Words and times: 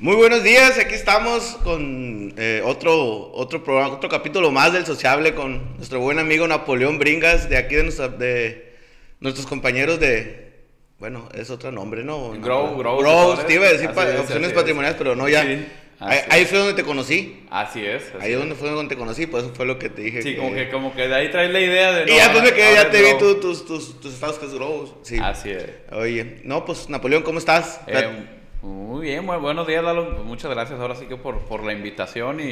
Muy 0.00 0.16
buenos 0.16 0.42
días, 0.42 0.78
aquí 0.78 0.94
estamos 0.94 1.58
con 1.62 2.32
eh, 2.38 2.62
otro, 2.64 3.30
otro 3.32 3.62
programa, 3.62 3.92
otro 3.94 4.08
capítulo 4.08 4.50
más 4.50 4.72
del 4.72 4.86
Sociable 4.86 5.34
con 5.34 5.76
nuestro 5.76 6.00
buen 6.00 6.18
amigo 6.18 6.48
Napoleón 6.48 6.98
Bringas, 6.98 7.50
de 7.50 7.58
aquí 7.58 7.74
de, 7.74 7.82
nuestra- 7.82 8.08
de 8.08 8.72
nuestros 9.20 9.46
compañeros 9.46 10.00
de, 10.00 10.54
bueno, 10.98 11.28
es 11.34 11.50
otro 11.50 11.70
nombre, 11.70 12.02
¿no? 12.02 12.30
Grow, 12.40 12.78
Grow, 12.78 12.98
Grow, 12.98 13.36
te 13.46 13.54
iba 13.54 13.66
a 13.66 13.72
decir 13.72 13.88
Así 13.88 13.94
pa- 13.96 14.08
es, 14.08 14.20
opciones 14.20 14.52
patrimoniales, 14.54 14.96
pero 14.96 15.14
no 15.14 15.28
ya. 15.28 15.42
Sí, 15.42 15.66
ahí, 15.98 16.46
fue 16.46 16.58
donde 16.60 16.72
te 16.72 16.82
conocí, 16.82 17.44
Así 17.50 17.84
es. 17.84 18.04
así 18.04 18.12
ahí 18.20 18.32
es. 18.32 18.38
donde 18.38 18.54
fue 18.54 18.70
donde 18.70 18.94
te 18.94 18.98
conocí, 18.98 19.26
pues 19.26 19.44
eso 19.44 19.52
fue 19.54 19.66
lo 19.66 19.78
que 19.78 19.90
te 19.90 20.00
dije. 20.00 20.22
Sí, 20.22 20.30
que- 20.32 20.38
como 20.38 20.54
que, 20.54 20.70
como 20.70 20.94
que 20.94 21.08
de 21.08 21.14
ahí 21.14 21.30
traes 21.30 21.50
la 21.50 21.60
idea 21.60 21.92
de. 21.92 22.10
Y 22.10 22.16
ya 22.16 22.32
pues 22.32 22.42
me 22.42 22.54
quedé, 22.54 22.72
ya 22.74 22.90
te 22.90 23.02
vi 23.02 23.18
tu- 23.18 23.34
tus, 23.38 23.66
tus, 23.66 24.00
tus 24.00 24.14
estados 24.14 24.38
que 24.38 24.46
es 24.46 24.54
Grow, 24.54 24.98
sí. 25.02 25.18
Así 25.22 25.50
es. 25.50 25.66
Oye, 25.92 26.40
no, 26.44 26.64
pues 26.64 26.88
Napoleón, 26.88 27.22
¿cómo 27.22 27.38
estás? 27.38 27.82
Eh, 27.86 28.38
muy 28.62 29.02
bien, 29.02 29.24
muy 29.24 29.36
buenos 29.38 29.66
días, 29.66 29.82
Lalo. 29.82 30.14
Pues 30.14 30.24
muchas 30.24 30.50
gracias 30.50 30.78
ahora 30.80 30.94
sí 30.94 31.06
que 31.06 31.16
por, 31.16 31.38
por 31.40 31.64
la 31.64 31.72
invitación 31.72 32.40
y, 32.40 32.44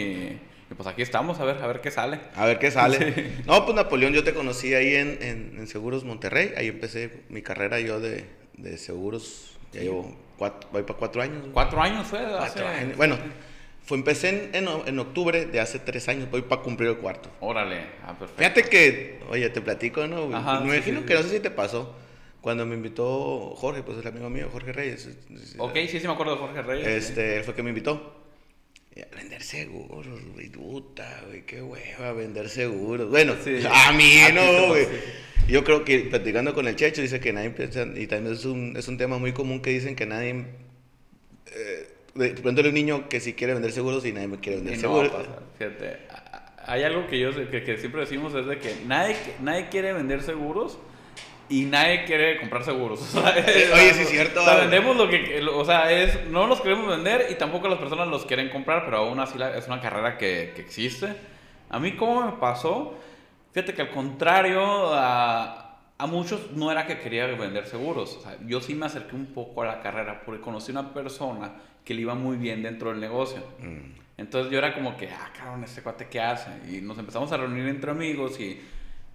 y 0.71 0.75
pues 0.77 0.87
aquí 0.89 1.03
estamos 1.03 1.39
a 1.41 1.45
ver, 1.45 1.59
a 1.63 1.67
ver 1.67 1.81
qué 1.81 1.91
sale. 1.91 2.21
A 2.35 2.47
ver 2.47 2.59
qué 2.59 2.71
sale. 2.71 3.33
No, 3.47 3.65
pues 3.65 3.75
Napoleón, 3.77 4.13
yo 4.15 4.25
te 4.25 4.33
conocí 4.35 4.75
ahí 4.75 4.95
en, 4.95 5.19
en- 5.21 5.55
en 5.59 5.67
Seguros 5.67 6.05
Monterrey. 6.05 6.53
Ahí 6.57 6.69
empecé 6.69 7.23
mi 7.29 7.43
carrera 7.43 7.81
yo 7.81 8.01
de, 8.01 8.25
de 8.55 8.79
seguros. 8.79 9.59
Ya 9.73 9.83
llevo 9.83 10.17
cuatro, 10.39 10.69
voy 10.73 10.83
para 10.83 10.99
cuatro 10.99 11.21
años. 11.23 11.45
Cuatro 11.53 11.81
años 11.81 12.07
fue. 12.07 12.21
hace- 12.21 12.65
años. 12.65 12.97
Bueno, 12.97 13.19
fue, 13.85 13.99
empecé 13.99 14.51
en, 14.57 14.67
en, 14.87 14.99
octubre 14.99 15.45
de 15.45 15.61
hace 15.61 15.79
tres 15.79 16.09
años. 16.09 16.31
Voy 16.31 16.41
para 16.43 16.63
cumplir 16.63 16.89
el 16.89 16.97
cuarto. 16.97 17.31
Órale, 17.41 17.81
ah, 18.03 18.15
perfecto. 18.19 18.37
Fíjate 18.39 18.63
que, 18.65 19.21
oye, 19.29 19.51
te 19.51 19.61
platico, 19.61 20.07
¿no? 20.07 20.35
Ajá, 20.35 20.61
me 20.61 20.75
imagino 20.75 21.01
sí, 21.01 21.07
que 21.07 21.15
no 21.15 21.23
sé 21.23 21.29
si 21.29 21.41
te 21.41 21.51
pasó. 21.51 21.95
Cuando 22.49 22.65
me 22.65 22.77
invitó 22.77 23.51
Jorge, 23.57 23.83
pues 23.83 23.99
el 23.99 24.07
amigo 24.07 24.31
mío, 24.31 24.49
Jorge 24.51 24.73
Reyes. 24.73 25.07
Ok, 25.59 25.75
sí, 25.87 26.01
sí 26.01 26.07
me 26.07 26.15
acuerdo 26.15 26.33
de 26.33 26.39
Jorge 26.39 26.63
Reyes. 26.63 26.87
Este, 26.87 27.37
él 27.37 27.45
fue 27.45 27.53
que 27.55 27.63
me 27.63 27.69
invitó. 27.69 28.25
Y 28.97 29.03
a 29.03 29.07
vender 29.15 29.43
seguros, 29.43 30.07
güey, 30.33 30.49
puta, 30.49 31.25
güey, 31.29 31.43
qué 31.45 31.61
hueva 31.61 32.15
vender 32.15 32.49
seguros. 32.49 33.11
Bueno, 33.11 33.35
Sí. 33.45 33.59
a 33.71 33.93
mí 33.93 34.19
A 34.21 34.33
no, 34.33 34.51
no, 34.51 34.69
güey. 34.69 34.87
Yo 35.47 35.63
creo 35.63 35.85
que 35.85 35.99
platicando 36.01 36.55
con 36.55 36.67
el 36.67 36.75
Checho 36.75 37.03
dice 37.03 37.21
que 37.21 37.35
nadie 37.35 37.51
piensa, 37.51 37.83
y 37.95 38.07
también 38.07 38.33
es 38.35 38.47
un, 38.47 38.75
es 38.79 38.89
un 38.89 38.97
tema 38.97 39.19
muy 39.19 39.33
común 39.35 39.61
que 39.61 39.69
dicen 39.69 39.95
que 39.95 40.07
nadie, 40.07 40.47
eh, 41.55 41.89
de 42.15 42.31
pronto 42.31 42.63
un 42.63 42.73
niño 42.73 43.11
que 43.11 43.21
si 43.21 43.35
quiere 43.35 43.53
vender 43.53 43.73
seguros 43.73 44.07
y 44.07 44.13
nadie 44.15 44.29
quiere 44.41 44.61
Y 44.61 44.63
vender 44.63 44.83
no 44.83 44.89
a 45.01 45.05
seguros. 45.05 45.13
pasar, 45.13 45.43
Fíjate, 45.59 45.99
a- 46.09 46.15
a- 46.65 46.73
hay 46.73 46.83
algo 46.83 47.07
que 47.09 47.21
yo 47.21 47.31
que, 47.51 47.63
que 47.63 47.77
siempre 47.77 48.01
decimos 48.01 48.35
es 48.35 48.47
de 48.47 48.59
que 48.59 48.75
nadie, 48.87 49.17
nadie 49.43 49.69
quiere 49.69 49.93
vender 49.93 50.23
seguros 50.23 50.79
y 51.49 51.65
nadie 51.65 52.05
quiere 52.05 52.39
comprar 52.39 52.65
seguros. 52.65 53.01
O 53.17 53.21
sea, 53.23 53.37
es- 53.39 53.73
Oye, 53.73 53.95
sí 53.95 54.03
es 54.03 54.09
cierto. 54.11 54.41
O 54.41 54.45
sea, 54.45 54.57
vendemos 54.57 54.97
lo 54.97 55.09
que, 55.09 55.41
o 55.43 55.65
sea, 55.65 55.91
es, 55.93 56.27
no 56.27 56.47
los 56.47 56.61
queremos 56.61 56.89
vender 56.89 57.27
y 57.31 57.35
tampoco 57.37 57.69
las 57.69 57.79
personas 57.79 58.09
los 58.09 58.25
quieren 58.27 58.49
comprar, 58.51 58.85
pero 58.85 58.99
aún 58.99 59.19
así 59.21 59.39
la- 59.39 59.57
es 59.57 59.67
una 59.67 59.81
carrera 59.81 60.19
que, 60.19 60.53
que 60.55 60.63
existe. 60.63 61.15
A 61.71 61.79
mí, 61.79 61.93
¿cómo 61.97 62.25
me 62.25 62.33
pasó? 62.39 62.95
Fíjate 63.53 63.75
que 63.75 63.83
al 63.83 63.91
contrario, 63.91 64.93
a, 64.95 65.81
a 65.99 66.07
muchos 66.07 66.53
no 66.53 66.71
era 66.71 66.87
que 66.87 66.99
quería 66.99 67.27
vender 67.27 67.67
seguros. 67.67 68.17
O 68.19 68.21
sea, 68.23 68.37
yo 68.47 68.61
sí 68.61 68.75
me 68.75 68.87
acerqué 68.87 69.17
un 69.17 69.27
poco 69.27 69.63
a 69.63 69.67
la 69.67 69.81
carrera 69.81 70.23
porque 70.25 70.41
conocí 70.41 70.71
una 70.73 70.93
persona 70.93 71.53
que 71.85 71.95
le 71.95 72.03
iba 72.03 72.15
muy 72.15 72.37
bien 72.37 72.63
dentro 72.63 72.91
del 72.91 73.01
negocio. 73.01 73.43
Mm. 73.61 73.99
Entonces 74.19 74.51
yo 74.53 74.59
era 74.59 74.75
como 74.75 74.97
que, 74.97 75.09
ah, 75.09 75.31
cabrón, 75.37 75.63
este 75.65 75.81
cuate, 75.81 76.09
¿qué 76.09 76.21
hace? 76.21 76.51
Y 76.71 76.81
nos 76.81 76.99
empezamos 76.99 77.31
a 77.33 77.37
reunir 77.37 77.67
entre 77.69 77.91
amigos 77.91 78.39
y, 78.41 78.61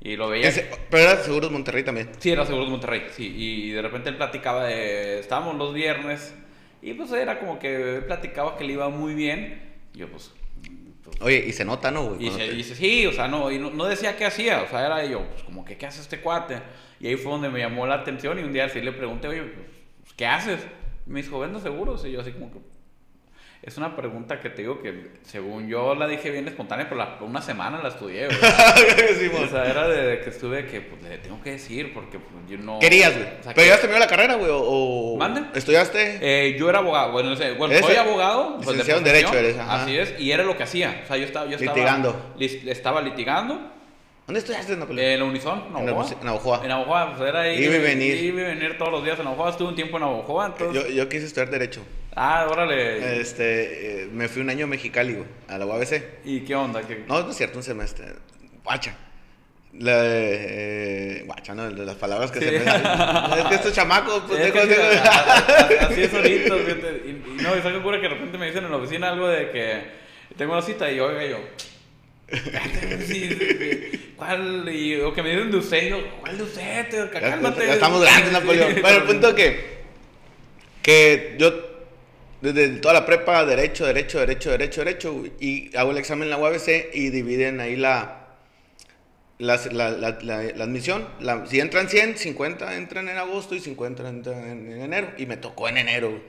y 0.04 0.16
lo 0.18 0.28
veía. 0.30 0.50
Ese- 0.50 0.70
pero 0.90 1.04
era 1.10 1.24
Seguros 1.24 1.50
Monterrey 1.52 1.84
también. 1.84 2.10
Sí, 2.20 2.30
era 2.32 2.46
Seguros 2.46 2.70
Monterrey, 2.70 3.06
sí. 3.12 3.34
Y 3.36 3.70
de 3.72 3.82
repente 3.82 4.10
él 4.10 4.18
platicaba 4.18 4.66
de. 4.66 5.20
Estábamos 5.20 5.56
los 5.56 5.74
viernes 5.74 6.36
y 6.82 6.94
pues 6.94 7.12
era 7.14 7.40
como 7.40 7.58
que 7.58 7.96
él 7.98 8.04
platicaba 8.06 8.58
que 8.58 8.66
le 8.66 8.74
iba 8.74 8.90
muy 8.90 9.16
bien. 9.16 9.74
Y 9.94 10.00
yo, 10.00 10.10
pues. 10.10 10.32
pues, 11.04 11.22
Oye, 11.22 11.46
y 11.48 11.54
se 11.54 11.64
nota, 11.66 11.90
¿no, 11.92 12.10
güey? 12.10 12.28
y, 12.28 12.32
se- 12.32 12.38
te- 12.38 12.46
y 12.48 12.58
dice, 12.58 12.76
sí, 12.76 13.06
o 13.08 13.14
sea, 13.14 13.28
no, 13.28 13.50
y 13.52 13.58
no, 13.60 13.70
no 13.72 13.86
decía 13.86 14.16
qué 14.18 14.26
hacía, 14.26 14.62
o 14.62 14.68
sea, 14.70 14.86
era 14.86 15.06
yo, 15.06 15.26
pues 15.32 15.44
como 15.44 15.64
que, 15.66 15.78
¿qué 15.78 15.86
hace 15.86 16.02
este 16.02 16.20
cuate? 16.20 16.60
Y 17.00 17.08
ahí 17.08 17.16
fue 17.16 17.32
donde 17.32 17.50
me 17.50 17.60
llamó 17.60 17.86
la 17.88 17.96
atención 17.96 18.40
y 18.40 18.44
un 18.44 18.54
día 18.54 18.68
sí 18.70 18.82
le 18.82 18.92
pregunté, 18.92 19.28
oye, 19.28 19.42
pues, 19.44 20.14
¿qué 20.18 20.26
haces? 20.26 20.60
Me 21.06 21.22
dijo, 21.22 21.40
vendo 21.40 21.60
seguros. 21.60 22.06
Y 22.06 22.12
yo 22.12 22.22
así 22.22 22.32
como 22.32 22.52
que, 22.52 22.60
es 23.64 23.78
una 23.78 23.96
pregunta 23.96 24.42
que 24.42 24.50
te 24.50 24.62
digo 24.62 24.82
que 24.82 25.08
según 25.24 25.70
yo 25.70 25.96
la 25.96 26.06
dije 26.08 26.30
bien 26.30 26.46
espontánea, 26.48 26.86
pero 26.90 27.00
la- 27.00 27.18
una 27.22 27.42
semana 27.42 27.82
la 27.82 27.90
estudié, 27.90 28.28
güey. 28.28 28.38
O 29.44 29.48
sea, 29.48 29.66
era 29.70 29.88
de, 29.88 30.04
de 30.06 30.20
que 30.22 30.30
estuve 30.30 30.66
que, 30.68 30.82
pues, 30.82 31.02
le 31.04 31.18
tengo 31.20 31.42
que 31.42 31.52
decir, 31.52 31.94
porque 31.94 32.20
pues, 32.20 32.34
yo 32.50 32.58
no... 32.58 32.80
Querías, 32.80 33.14
güey. 33.16 33.26
O 33.40 33.44
sea, 33.44 33.54
pero 33.54 33.68
ya 33.68 33.76
has 33.76 33.80
terminado 33.80 34.06
la 34.06 34.10
carrera, 34.10 34.36
güey, 34.36 34.52
o... 34.54 35.16
¿Mande? 35.18 35.44
¿Estudiaste? 35.58 36.20
eh, 36.22 36.56
yo 36.60 36.70
era 36.70 36.80
abogado, 36.80 37.12
bueno, 37.14 37.30
no 37.30 37.36
sé, 37.38 37.54
bueno, 37.54 37.74
soy 37.80 37.96
abogado. 37.96 38.60
pues, 38.62 38.86
de 38.86 38.94
en 38.94 39.04
Derecho 39.04 39.34
eres, 39.34 39.58
ajá. 39.58 39.84
Así 39.84 39.98
es, 39.98 40.14
y 40.20 40.32
era 40.32 40.44
lo 40.44 40.58
que 40.58 40.64
hacía. 40.64 41.02
O 41.04 41.08
sea, 41.08 41.18
yo 41.18 41.26
estaba, 41.26 41.46
yo 41.46 41.56
estaba 41.56 41.74
Litigando. 41.76 42.34
estaba 42.40 43.02
litigando 43.02 43.70
¿Dónde 44.26 44.40
estudiaste, 44.40 44.78
Napoleón? 44.78 45.06
en 45.12 45.20
la 45.20 45.26
Unison, 45.26 45.60
en 45.70 45.78
En 45.78 45.86
Navajoa. 45.86 46.12
la- 46.14 46.20
en 46.20 46.26
Navajoa. 46.26 46.60
En 46.64 46.68
Navajoa, 46.70 47.16
pues 47.18 47.30
era 47.30 47.42
ahí. 47.42 47.62
Iba 47.64 47.76
y 47.76 47.80
venir. 47.80 48.24
Iba 48.24 48.42
y 48.42 48.44
venir 48.46 48.78
todos 48.78 48.92
los 48.92 49.04
días 49.04 49.18
en 49.20 49.26
Navajoa. 49.26 49.50
Estuve 49.50 49.68
un 49.70 49.76
tiempo 49.76 49.98
en 49.98 50.04
Navajoa, 50.04 50.46
entonces. 50.46 50.84
yo, 50.84 50.90
yo 50.90 51.10
quise 51.10 51.26
estudiar 51.26 51.50
Derecho. 51.50 51.82
Ah, 52.16 52.48
órale. 52.50 53.20
Este, 53.20 54.04
eh, 54.04 54.08
me 54.12 54.28
fui 54.28 54.42
un 54.42 54.50
año 54.50 54.66
a 54.66 54.68
Mexicali, 54.68 55.14
güey, 55.14 55.28
a 55.48 55.58
la 55.58 55.66
UABC. 55.66 56.04
¿Y 56.26 56.42
qué 56.42 56.56
onda? 56.56 56.82
¿Qué- 56.82 57.04
No, 57.08 57.22
no 57.24 57.32
es 57.32 57.38
cierto, 57.38 57.58
un 57.58 57.64
semestre. 57.64 58.06
Guacha. 58.64 58.96
La, 59.80 60.02
eh, 60.06 61.24
guacha, 61.26 61.56
¿no? 61.56 61.68
De 61.72 61.84
las 61.84 61.96
palabras 61.96 62.30
que 62.32 62.40
Sí. 62.40 62.46
se 62.46 62.52
me 62.52 62.58
Es 63.40 63.46
que 63.50 63.56
estos 63.56 63.74
chamacos, 63.74 64.24
pues, 64.28 64.40
Es 64.42 64.56
a- 64.56 64.60
a- 64.60 65.88
así 65.90 66.04
es 66.04 66.14
ahorita, 66.14 66.56
fíjate. 66.58 67.02
Y, 67.06 67.10
y 67.10 67.42
no, 67.42 67.58
y 67.58 67.62
sabe 67.64 67.82
cura 67.82 67.98
que 68.00 68.04
de 68.08 68.14
repente 68.14 68.38
me 68.38 68.46
dicen 68.46 68.64
en 68.66 68.70
la 68.72 68.78
oficina 68.78 69.10
algo 69.10 69.28
de 69.28 69.50
que 69.50 69.82
tengo 70.38 70.54
una 70.54 70.62
cita 70.62 70.92
y 70.92 70.98
yo, 70.98 71.06
oiga, 71.08 71.26
yo. 71.26 71.40
¿Cuál? 74.16 74.70
Y, 74.74 74.96
o 75.02 75.14
que 75.14 75.24
me 75.24 75.32
dicen 75.32 75.50
de 75.52 75.58
usted, 75.58 75.90
yo, 75.90 75.98
¿cuál 76.22 76.38
de 76.38 76.44
usted? 76.44 76.90
Te- 76.90 76.98
Ya, 76.98 77.10
Cálmate. 77.32 77.66
ya 77.66 77.74
estamos 77.74 78.02
grandes, 78.02 78.32
Napoleón. 78.32 78.76
Bueno, 78.82 78.98
el 78.98 79.04
punto 79.04 79.36
que, 79.36 79.78
que 80.84 81.36
yo, 81.40 81.73
desde 82.52 82.80
toda 82.80 82.94
la 82.94 83.06
prepa, 83.06 83.46
derecho, 83.46 83.86
derecho, 83.86 84.20
derecho, 84.20 84.52
derecho, 84.52 84.82
derecho, 84.84 85.24
y 85.40 85.76
hago 85.78 85.92
el 85.92 85.98
examen 85.98 86.24
en 86.26 86.30
la 86.32 86.38
UABC 86.38 86.94
y 86.94 87.10
dividen 87.10 87.60
ahí 87.62 87.76
la, 87.76 88.28
la, 89.40 89.58
la, 89.72 89.90
la- 89.92 90.18
la 90.22 90.64
admisión. 90.64 91.08
Si 91.50 91.60
entran 91.60 91.90
100, 91.90 92.18
50 92.18 92.76
entran 92.78 93.10
en 93.10 93.18
agosto 93.18 93.56
y 93.56 93.60
50 93.60 94.08
entran 94.10 94.48
en, 94.50 94.72
en 94.72 94.82
enero. 94.82 95.12
Y 95.18 95.26
me 95.26 95.38
tocó 95.38 95.68
en 95.70 95.78
enero. 95.78 96.22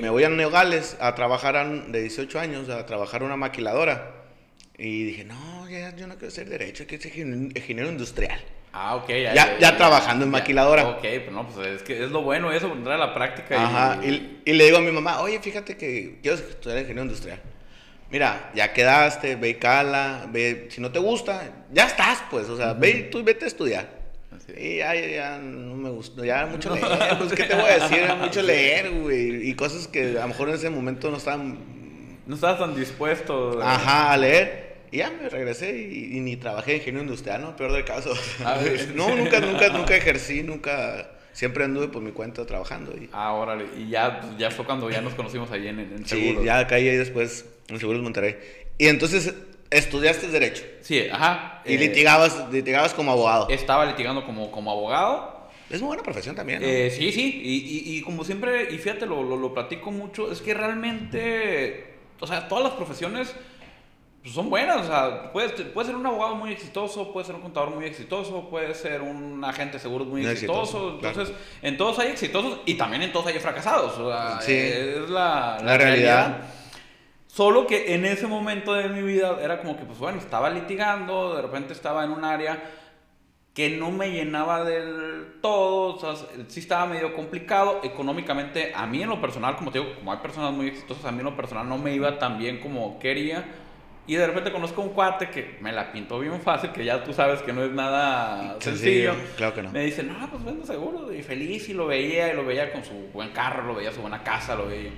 Me 0.00 0.10
voy 0.10 0.24
a 0.24 0.28
Neogales 0.28 0.96
a 1.00 1.14
trabajar 1.14 1.56
a 1.56 1.64
de 1.68 2.00
18 2.02 2.38
años, 2.38 2.68
a 2.68 2.86
trabajar 2.86 3.22
una 3.22 3.36
maquiladora. 3.36 4.12
Y 4.78 5.04
dije, 5.04 5.24
no, 5.24 5.68
ya, 5.70 5.96
yo 5.96 6.06
no 6.06 6.16
quiero 6.16 6.30
ser 6.30 6.48
derecho, 6.50 6.84
quiero 6.86 7.02
ser 7.02 7.16
ingeniero 7.16 7.88
industrial. 7.90 8.38
Ah, 8.78 8.94
ok. 8.96 9.08
Ya- 9.08 9.58
ya 9.58 9.76
trabajando 9.76 10.26
en 10.26 10.30
maquiladora. 10.30 10.86
Ok, 10.86 11.00
pero 11.00 11.30
no, 11.30 11.46
pues 11.48 11.66
es 11.66 11.82
que 11.82 12.04
es 12.04 12.10
lo 12.10 12.20
bueno 12.22 12.52
eso, 12.52 12.70
entrar 12.70 12.96
a 12.96 12.98
la 12.98 13.14
práctica. 13.14 13.54
y- 13.54 13.58
Ajá, 13.58 13.98
y, 14.04 14.40
y 14.44 14.52
le 14.52 14.64
digo 14.66 14.76
a 14.76 14.80
mi 14.82 14.92
mamá, 14.92 15.20
oye, 15.20 15.40
fíjate 15.40 15.76
que 15.78 16.18
quiero 16.20 16.36
estudiar 16.36 16.78
ingeniero 16.80 17.02
industrial. 17.04 17.40
Mira, 18.10 18.50
ya 18.54 18.72
quedaste, 18.74 19.34
ve 19.36 19.48
y 19.48 19.54
cala, 19.54 20.26
ve, 20.30 20.68
si 20.70 20.80
no 20.82 20.92
te 20.92 20.98
gusta, 20.98 21.42
ya 21.72 21.86
estás, 21.86 22.22
pues, 22.30 22.48
o 22.50 22.56
sea, 22.56 22.74
ve 22.74 22.90
y 22.90 23.10
tú 23.10 23.24
vete 23.24 23.46
a 23.46 23.48
estudiar. 23.48 23.88
Es. 24.36 24.56
Y 24.62 24.76
ya, 24.76 24.94
ya, 24.94 25.06
ya 25.08 25.38
no 25.38 25.74
me 25.74 25.88
gustó, 25.90 26.22
ya 26.24 26.44
mucho 26.50 26.74
leer, 26.74 26.86
pues, 27.18 27.32
¿qué 27.32 27.44
te 27.44 27.54
voy 27.54 27.64
a 27.70 27.78
decir? 27.78 27.98
Era 27.98 28.14
mucho 28.14 28.42
leer, 28.42 28.90
güey, 28.90 29.48
y 29.48 29.54
cosas 29.54 29.88
que 29.88 30.18
a 30.18 30.22
lo 30.22 30.28
mejor 30.28 30.50
en 30.50 30.54
ese 30.56 30.68
momento 30.70 31.10
no 31.10 31.16
estaban, 31.16 31.58
No 32.26 32.34
estabas 32.34 32.58
tan 32.58 32.76
dispuesto. 32.76 33.58
ajá, 33.62 34.12
a 34.12 34.16
leer. 34.18 34.65
Y 34.92 34.98
ya 34.98 35.10
me 35.10 35.28
regresé 35.28 35.76
y, 35.76 36.16
y 36.16 36.20
ni 36.20 36.36
trabajé 36.36 36.72
en 36.72 36.76
ingeniero 36.78 37.02
industrial, 37.04 37.40
¿no? 37.42 37.56
Peor 37.56 37.72
del 37.72 37.84
caso. 37.84 38.12
A 38.44 38.58
ver. 38.58 38.92
no, 38.94 39.14
nunca, 39.16 39.40
nunca, 39.40 39.68
nunca 39.70 39.96
ejercí, 39.96 40.42
nunca, 40.42 41.10
siempre 41.32 41.64
anduve 41.64 41.88
por 41.88 42.02
mi 42.02 42.12
cuenta 42.12 42.46
trabajando. 42.46 42.92
Y, 42.96 43.08
Ah, 43.12 43.32
órale. 43.32 43.66
Y 43.76 43.88
ya, 43.90 44.20
ya 44.38 44.50
fue 44.50 44.64
cuando 44.64 44.88
ya 44.90 45.00
nos 45.00 45.14
conocimos 45.14 45.50
allí 45.50 45.68
en, 45.68 45.80
en 45.80 46.06
Sí, 46.06 46.16
Seguros. 46.20 46.44
ya 46.44 46.66
caí 46.66 46.88
ahí 46.88 46.96
después 46.96 47.44
en 47.68 47.78
Seguros 47.80 48.02
Monterrey. 48.02 48.36
Y 48.78 48.86
entonces 48.88 49.34
estudiaste 49.70 50.28
Derecho. 50.28 50.62
Sí, 50.82 51.08
ajá. 51.10 51.62
Y 51.64 51.74
eh, 51.74 51.78
litigabas, 51.78 52.50
litigabas 52.52 52.94
como 52.94 53.10
abogado. 53.12 53.48
Estaba 53.50 53.84
litigando 53.86 54.24
como, 54.24 54.50
como 54.52 54.70
abogado. 54.70 55.34
Es 55.68 55.80
muy 55.80 55.88
buena 55.88 56.04
profesión 56.04 56.36
también, 56.36 56.62
¿no? 56.62 56.68
Eh, 56.68 56.92
sí, 56.96 57.10
sí. 57.10 57.40
Y, 57.42 57.56
y- 57.94 57.98
y 57.98 58.02
como 58.02 58.22
siempre, 58.24 58.68
y 58.72 58.78
fíjate, 58.78 59.04
lo, 59.04 59.24
lo, 59.24 59.36
lo 59.36 59.52
platico 59.52 59.90
mucho, 59.90 60.30
es 60.30 60.40
que 60.40 60.54
realmente, 60.54 61.86
o 62.20 62.26
sea, 62.28 62.46
todas 62.48 62.62
las 62.64 62.74
profesiones 62.74 63.34
pues, 64.26 64.34
son 64.34 64.50
buenas. 64.50 64.78
O 64.82 64.84
sea, 64.88 65.30
puedes, 65.32 65.52
puedes 65.52 65.86
ser 65.86 65.94
un 65.96 66.04
abogado 66.04 66.34
muy 66.34 66.50
exitoso, 66.52 67.12
puedes 67.12 67.28
ser 67.28 67.36
un 67.36 67.42
contador 67.42 67.70
muy 67.70 67.84
exitoso, 67.84 68.48
puedes 68.50 68.76
ser 68.76 69.00
un 69.00 69.42
agente 69.44 69.74
de 69.74 69.78
seguros 69.78 70.08
muy 70.08 70.22
Muy 70.22 70.30
exitoso. 70.32 70.60
exitoso, 70.62 70.98
claro. 70.98 71.20
Entonces, 71.20 71.36
en 71.62 71.76
todos 71.76 71.98
hay 72.00 72.08
exitosos 72.08 72.58
y 72.66 72.74
también 72.74 73.02
en 73.02 73.12
todos 73.12 73.26
hay 73.28 73.38
fracasados. 73.38 73.96
O 73.98 74.10
sea, 74.10 74.40
Sí. 74.40 74.52
es 74.52 75.08
la, 75.08 75.58
La 75.62 75.78
realidad. 75.78 76.38
Solo 77.28 77.66
que 77.66 77.94
en 77.94 78.04
ese 78.06 78.26
momento 78.26 78.72
de 78.74 78.88
mi 78.88 79.02
vida 79.02 79.38
era 79.42 79.60
como 79.60 79.76
que, 79.76 79.84
pues 79.84 79.98
bueno, 79.98 80.18
estaba 80.18 80.50
litigando, 80.50 81.36
de 81.36 81.42
repente 81.42 81.72
estaba 81.74 82.02
en 82.04 82.10
un 82.10 82.24
área 82.24 82.62
que 83.52 83.70
no 83.70 83.90
me 83.90 84.10
llenaba 84.10 84.64
del 84.64 85.38
todo, 85.40 85.94
o 85.96 85.98
sea, 85.98 86.14
sí 86.48 86.60
estaba 86.60 86.84
medio 86.86 87.14
complicado 87.14 87.80
económicamente, 87.82 88.72
a 88.74 88.86
mí 88.86 89.02
en 89.02 89.08
lo 89.08 89.20
personal, 89.20 89.56
como 89.56 89.70
te 89.70 89.78
digo, 89.80 89.94
como 89.96 90.12
hay 90.12 90.18
personas 90.18 90.52
muy 90.52 90.66
exitosas, 90.68 91.06
a 91.06 91.12
mí 91.12 91.18
en 91.20 91.24
lo 91.24 91.36
personal 91.36 91.66
no 91.68 91.78
me 91.78 91.94
iba 91.94 92.18
tan 92.18 92.36
bien 92.38 92.58
como 92.60 92.98
quería, 92.98 93.44
y 94.06 94.14
de 94.14 94.26
repente 94.26 94.52
conozco 94.52 94.82
un 94.82 94.90
cuate 94.90 95.30
que 95.30 95.56
me 95.60 95.72
la 95.72 95.90
pintó 95.92 96.18
bien 96.20 96.40
fácil, 96.40 96.70
que 96.70 96.84
ya 96.84 97.02
tú 97.02 97.12
sabes 97.12 97.40
que 97.42 97.52
no 97.52 97.64
es 97.64 97.70
nada 97.72 98.56
sencillo. 98.60 99.14
claro 99.36 99.54
que 99.54 99.62
no. 99.62 99.72
Me 99.72 99.84
dice, 99.84 100.02
no, 100.02 100.14
pues 100.30 100.44
vendo 100.44 100.64
seguro. 100.64 101.12
Y 101.12 101.22
feliz, 101.22 101.68
y 101.68 101.74
lo 101.74 101.86
veía, 101.86 102.32
y 102.32 102.36
lo 102.36 102.44
veía 102.44 102.72
con 102.72 102.84
su 102.84 102.92
buen 103.12 103.30
carro, 103.30 103.64
lo 103.66 103.74
veía 103.74 103.92
su 103.92 104.00
buena 104.00 104.22
casa, 104.22 104.54
lo 104.54 104.66
veía. 104.68 104.90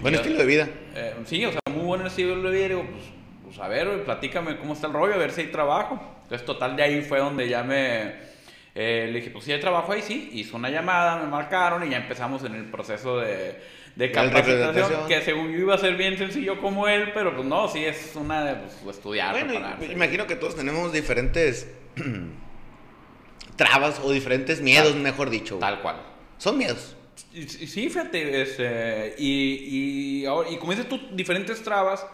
Buen 0.00 0.14
Y 0.14 0.16
yo- 0.16 0.22
estilo 0.22 0.38
de 0.38 0.46
vida. 0.46 0.68
eh, 0.94 1.14
sí, 1.24 1.44
o 1.44 1.50
sea, 1.50 1.60
muy 1.72 1.84
buen 1.84 2.06
estilo 2.06 2.40
de 2.40 2.50
vida. 2.50 2.64
Y 2.66 2.68
digo, 2.68 2.86
pues, 2.90 3.04
pues 3.44 3.58
a 3.58 3.66
ver, 3.68 4.04
platícame 4.04 4.56
cómo 4.58 4.74
está 4.74 4.86
el 4.86 4.92
rollo, 4.92 5.14
a 5.14 5.18
ver 5.18 5.32
si 5.32 5.40
hay 5.42 5.46
trabajo. 5.48 6.00
Entonces, 6.22 6.46
total, 6.46 6.76
de 6.76 6.82
ahí 6.84 7.02
fue 7.02 7.18
donde 7.18 7.48
ya 7.48 7.62
me. 7.64 8.28
eh, 8.74 9.08
le 9.10 9.18
dije, 9.18 9.30
pues 9.30 9.44
si 9.44 9.52
hay 9.52 9.58
trabajo 9.58 9.90
ahí, 9.92 10.02
sí. 10.02 10.30
Hizo 10.34 10.56
una 10.56 10.70
llamada, 10.70 11.16
me 11.16 11.26
marcaron 11.26 11.84
y 11.84 11.90
ya 11.90 11.96
empezamos 11.96 12.44
en 12.44 12.54
el 12.54 12.66
proceso 12.66 13.18
de, 13.18 13.56
de 13.98 14.12
capacitación. 14.12 15.08
Que 15.08 15.20
según 15.22 15.50
yo 15.50 15.58
iba 15.58 15.74
a 15.74 15.78
ser 15.78 15.96
bien 15.96 16.16
sencillo 16.16 16.60
como 16.60 16.86
él, 16.86 17.10
pero 17.12 17.34
pues 17.34 17.46
no, 17.46 17.66
sí 17.68 17.84
es 17.84 18.12
una 18.14 18.44
de 18.44 18.54
pues, 18.82 18.96
estudiar. 18.96 19.32
Bueno, 19.44 19.76
imagino 19.90 20.26
que 20.28 20.36
todos 20.36 20.54
tenemos 20.54 20.92
diferentes 20.92 21.66
trabas 23.56 24.00
o 24.02 24.12
diferentes 24.12 24.60
miedos, 24.60 24.92
Tal- 24.92 25.02
mejor 25.02 25.30
dicho. 25.30 25.58
Tal 25.58 25.80
cual. 25.82 25.96
Son 26.38 26.56
miedos. 26.56 26.94
Sí, 27.32 27.88
fíjate, 27.90 28.42
este, 28.42 29.16
y, 29.18 30.20
y, 30.22 30.26
ahora- 30.26 30.48
y 30.50 30.56
como 30.58 30.70
dices 30.72 30.88
tú, 30.88 31.00
diferentes 31.12 31.60
trabas, 31.64 32.06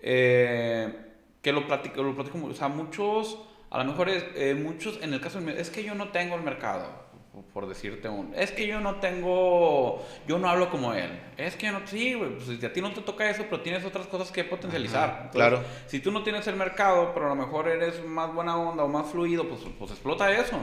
eh, 0.00 0.92
que 1.40 1.52
lo 1.52 1.66
platico, 1.66 2.02
lo 2.02 2.14
platico, 2.14 2.38
o 2.44 2.54
sea, 2.54 2.68
muchos, 2.68 3.38
a 3.70 3.78
lo 3.78 3.84
mejor 3.84 4.10
es, 4.10 4.24
eh, 4.36 4.54
muchos, 4.54 4.98
en 5.02 5.14
el 5.14 5.20
caso 5.22 5.40
es 5.48 5.70
que 5.70 5.82
yo 5.82 5.94
no 5.94 6.08
tengo 6.10 6.36
el 6.36 6.42
mercado, 6.42 7.07
por, 7.52 7.68
decirte 7.68 8.08
un, 8.08 8.32
es 8.34 8.50
que 8.52 8.66
yo 8.66 8.80
no 8.80 8.96
tengo, 8.96 10.04
yo 10.26 10.38
no 10.38 10.48
hablo 10.48 10.70
como 10.70 10.94
él, 10.94 11.10
es 11.36 11.56
que 11.56 11.66
yo 11.66 11.72
no, 11.72 11.86
sí, 11.86 12.14
güey, 12.14 12.30
pues 12.36 12.58
si 12.58 12.64
a 12.64 12.72
ti 12.72 12.80
no 12.80 12.92
te 12.92 13.00
toca 13.00 13.28
eso, 13.28 13.44
pero 13.48 13.60
tienes 13.62 13.84
otras 13.84 14.06
cosas 14.06 14.30
que 14.30 14.44
potencializar. 14.44 15.08
Ajá, 15.08 15.16
Entonces, 15.26 15.34
claro. 15.34 15.62
Si 15.86 16.00
tú 16.00 16.10
no 16.10 16.22
tienes 16.22 16.46
el 16.46 16.56
mercado, 16.56 17.12
pero 17.14 17.26
a 17.26 17.28
lo 17.30 17.36
mejor 17.36 17.68
eres 17.68 18.04
más 18.04 18.32
buena 18.32 18.56
onda 18.56 18.84
o 18.84 18.88
más 18.88 19.06
fluido, 19.08 19.48
pues, 19.48 19.60
pues 19.78 19.90
explota 19.90 20.30
eso. 20.32 20.58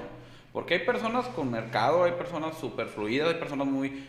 Porque 0.56 0.76
hay 0.76 0.80
personas 0.86 1.26
con 1.28 1.52
mercado, 1.52 2.06
hay 2.06 2.14
personas 2.14 2.58
súper 2.58 2.88
fluidas, 2.88 3.28
hay 3.28 3.36
personas 3.36 3.68
muy... 3.68 4.08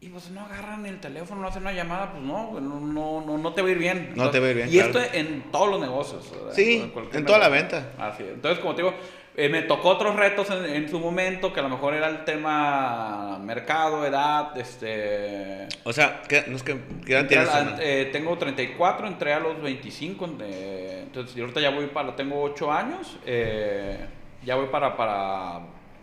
Y 0.00 0.08
pues 0.08 0.30
no 0.30 0.40
agarran 0.40 0.84
el 0.84 0.98
teléfono, 0.98 1.40
no 1.40 1.46
hacen 1.46 1.62
una 1.62 1.72
llamada, 1.72 2.10
pues 2.10 2.24
no, 2.24 2.60
no, 2.60 2.80
no, 2.80 3.20
no, 3.24 3.38
no 3.38 3.52
te 3.54 3.62
va 3.62 3.68
a 3.68 3.70
ir 3.70 3.78
bien. 3.78 4.12
No 4.16 4.28
te 4.30 4.40
va 4.40 4.48
a 4.48 4.50
ir 4.50 4.56
bien, 4.56 4.68
Y 4.68 4.72
claro. 4.72 4.98
esto 4.98 5.16
en 5.16 5.44
todos 5.52 5.70
los 5.70 5.80
negocios. 5.80 6.28
¿verdad? 6.32 6.52
Sí, 6.54 6.90
cualquier 6.92 7.20
en 7.20 7.24
toda 7.24 7.38
la 7.38 7.48
venta. 7.48 7.92
Así 7.98 8.24
es. 8.24 8.30
Entonces, 8.30 8.58
como 8.58 8.74
te 8.74 8.82
digo, 8.82 8.94
eh, 9.36 9.48
me 9.50 9.62
tocó 9.62 9.90
otros 9.90 10.16
retos 10.16 10.48
en, 10.50 10.64
en 10.64 10.88
su 10.88 10.98
momento, 10.98 11.52
que 11.52 11.60
a 11.60 11.62
lo 11.62 11.68
mejor 11.68 11.92
era 11.94 12.08
el 12.08 12.24
tema 12.24 13.38
mercado, 13.42 14.04
edad, 14.06 14.56
este... 14.58 15.68
O 15.84 15.92
sea, 15.92 16.22
¿qué, 16.28 16.44
no 16.46 16.56
es 16.56 16.62
que, 16.62 16.78
¿qué 17.04 17.12
edad 17.12 17.26
tienes? 17.26 17.48
a- 17.48 17.76
eh, 17.80 18.06
tengo 18.12 18.36
34, 18.38 19.06
entré 19.06 19.32
a 19.34 19.40
los 19.40 19.60
25, 19.60 20.28
eh, 20.40 21.00
entonces 21.04 21.38
ahorita 21.38 21.60
ya 21.60 21.70
voy 21.70 21.86
para, 21.86 22.16
tengo 22.16 22.42
8 22.42 22.72
años, 22.72 23.18
eh, 23.26 23.98
ya 24.44 24.56
voy 24.56 24.68
para, 24.68 24.96
para 24.96 25.60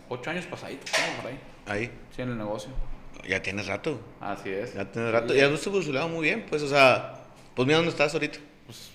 8 0.08 0.30
años 0.30 0.46
pasaditos, 0.46 0.90
ahí, 1.24 1.38
Ahí. 1.66 1.90
sí, 2.14 2.22
en 2.22 2.30
el 2.30 2.38
negocio. 2.38 2.70
Ya 3.28 3.40
tienes 3.42 3.66
rato. 3.66 3.98
Así 4.20 4.50
es. 4.50 4.74
Ya 4.74 4.84
tienes 4.84 5.10
rato. 5.10 5.32
Sí. 5.32 5.40
Ya 5.40 5.46
has 5.46 5.66
evolucionado 5.66 6.08
muy 6.08 6.22
bien, 6.24 6.44
pues, 6.48 6.62
o 6.62 6.68
sea, 6.68 7.14
pues 7.54 7.66
mira 7.66 7.78
dónde 7.78 7.90
estás 7.90 8.12
ahorita. 8.12 8.38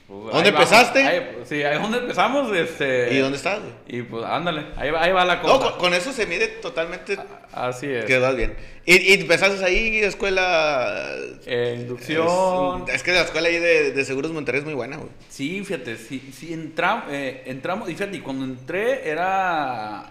Pues, 0.09 0.33
¿Dónde 0.33 0.49
empezaste? 0.49 1.03
Ahí, 1.03 1.33
pues, 1.35 1.49
sí, 1.49 1.61
ahí 1.61 1.79
donde 1.79 1.99
empezamos, 1.99 2.51
este... 2.57 3.13
¿Y 3.13 3.19
dónde 3.19 3.37
estás, 3.37 3.59
güey? 3.59 3.73
Y 3.87 4.01
pues 4.01 4.25
ándale, 4.25 4.65
ahí 4.75 4.89
va, 4.89 5.03
ahí 5.03 5.11
va 5.11 5.23
la 5.23 5.35
No, 5.35 5.41
cosa. 5.43 5.69
con, 5.71 5.77
con 5.79 5.93
eso 5.93 6.11
se 6.11 6.25
mide 6.25 6.47
totalmente 6.47 7.15
Así 7.53 7.85
es. 7.85 8.05
que 8.05 8.17
vas 8.17 8.35
bien. 8.35 8.55
Y, 8.87 8.95
y 8.95 9.13
empezaste 9.21 9.63
ahí, 9.63 9.99
escuela... 9.99 11.13
Eh, 11.45 11.77
inducción. 11.81 12.85
Es, 12.87 12.95
es 12.95 13.03
que 13.03 13.11
la 13.11 13.21
escuela 13.21 13.49
ahí 13.49 13.59
de, 13.59 13.91
de 13.91 14.03
Seguros 14.05 14.31
Monterrey 14.31 14.59
es 14.61 14.65
muy 14.65 14.73
buena, 14.73 14.97
güey. 14.97 15.09
Sí, 15.29 15.63
fíjate, 15.63 15.95
sí, 15.97 16.31
sí 16.35 16.53
entramos, 16.53 17.03
entramos, 17.09 17.87
y 17.87 17.93
fíjate, 17.93 18.19
cuando 18.23 18.45
entré 18.45 19.07
era, 19.07 20.05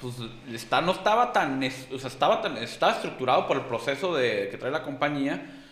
pues, 0.00 0.14
está, 0.52 0.80
no 0.80 0.92
estaba 0.92 1.32
tan, 1.32 1.60
o 1.92 1.98
sea, 1.98 2.08
estaba 2.08 2.40
tan, 2.40 2.56
estaba 2.58 2.92
estructurado 2.92 3.48
por 3.48 3.56
el 3.56 3.64
proceso 3.64 4.14
de, 4.14 4.48
que 4.48 4.58
trae 4.58 4.70
la 4.70 4.84
compañía, 4.84 5.62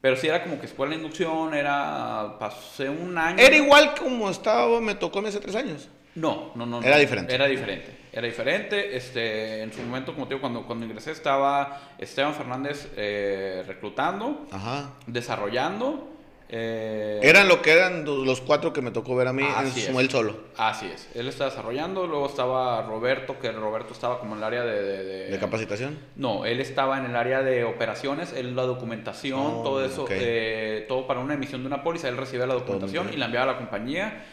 pero 0.00 0.16
sí 0.16 0.28
era 0.28 0.42
como 0.42 0.60
que 0.60 0.66
escuela 0.66 0.90
de 0.90 0.96
inducción, 0.96 1.54
era, 1.54 2.36
pasé 2.38 2.88
un 2.88 3.16
año. 3.18 3.38
Era 3.38 3.56
igual 3.56 3.94
como 3.94 4.30
estaba, 4.30 4.80
me 4.80 4.94
tocó 4.94 5.18
hace 5.20 5.40
tres 5.40 5.56
años. 5.56 5.88
No, 6.14 6.52
no, 6.54 6.66
no. 6.66 6.80
no. 6.80 6.86
Era 6.86 6.98
diferente. 6.98 7.34
Era 7.34 7.46
diferente. 7.46 7.96
Era 8.12 8.26
diferente. 8.26 8.96
Este, 8.96 9.62
en 9.62 9.72
su 9.72 9.82
momento, 9.82 10.12
como 10.14 10.26
te 10.26 10.34
digo, 10.34 10.40
cuando, 10.40 10.66
cuando 10.66 10.84
ingresé 10.86 11.12
estaba 11.12 11.80
Esteban 11.98 12.34
Fernández 12.34 12.90
eh, 12.96 13.62
reclutando, 13.66 14.46
Ajá. 14.50 14.94
desarrollando. 15.06 16.17
Eh, 16.50 17.20
Eran 17.22 17.46
lo 17.48 17.60
que 17.62 17.72
eran 17.72 18.04
los 18.04 18.40
cuatro 18.40 18.72
que 18.72 18.80
me 18.82 18.90
tocó 18.90 19.14
ver 19.16 19.28
a 19.28 19.32
mí 19.32 19.42
en 19.42 19.98
él 20.00 20.10
solo. 20.10 20.36
Así 20.56 20.86
es. 20.86 21.08
Él 21.14 21.28
está 21.28 21.44
desarrollando. 21.46 22.06
Luego 22.06 22.26
estaba 22.26 22.82
Roberto, 22.82 23.38
que 23.38 23.52
Roberto 23.52 23.92
estaba 23.92 24.18
como 24.18 24.32
en 24.34 24.38
el 24.38 24.44
área 24.44 24.62
de... 24.64 24.82
De, 24.82 25.04
de- 25.04 25.30
De 25.30 25.38
capacitación. 25.38 25.98
No, 26.16 26.44
él 26.46 26.60
estaba 26.60 26.98
en 26.98 27.04
el 27.06 27.16
área 27.16 27.42
de 27.42 27.64
operaciones, 27.64 28.32
él 28.32 28.56
la 28.56 28.62
documentación, 28.62 29.40
Oh, 29.58 29.62
todo 29.62 29.84
eso, 29.84 30.06
eh, 30.10 30.84
todo 30.88 31.06
para 31.06 31.20
una 31.20 31.34
emisión 31.34 31.60
de 31.62 31.66
una 31.66 31.82
póliza, 31.82 32.08
él 32.08 32.16
recibía 32.16 32.46
la 32.46 32.54
documentación 32.54 33.12
y 33.12 33.16
la 33.16 33.26
enviaba 33.26 33.50
a 33.50 33.52
la 33.52 33.58
compañía. 33.58 34.24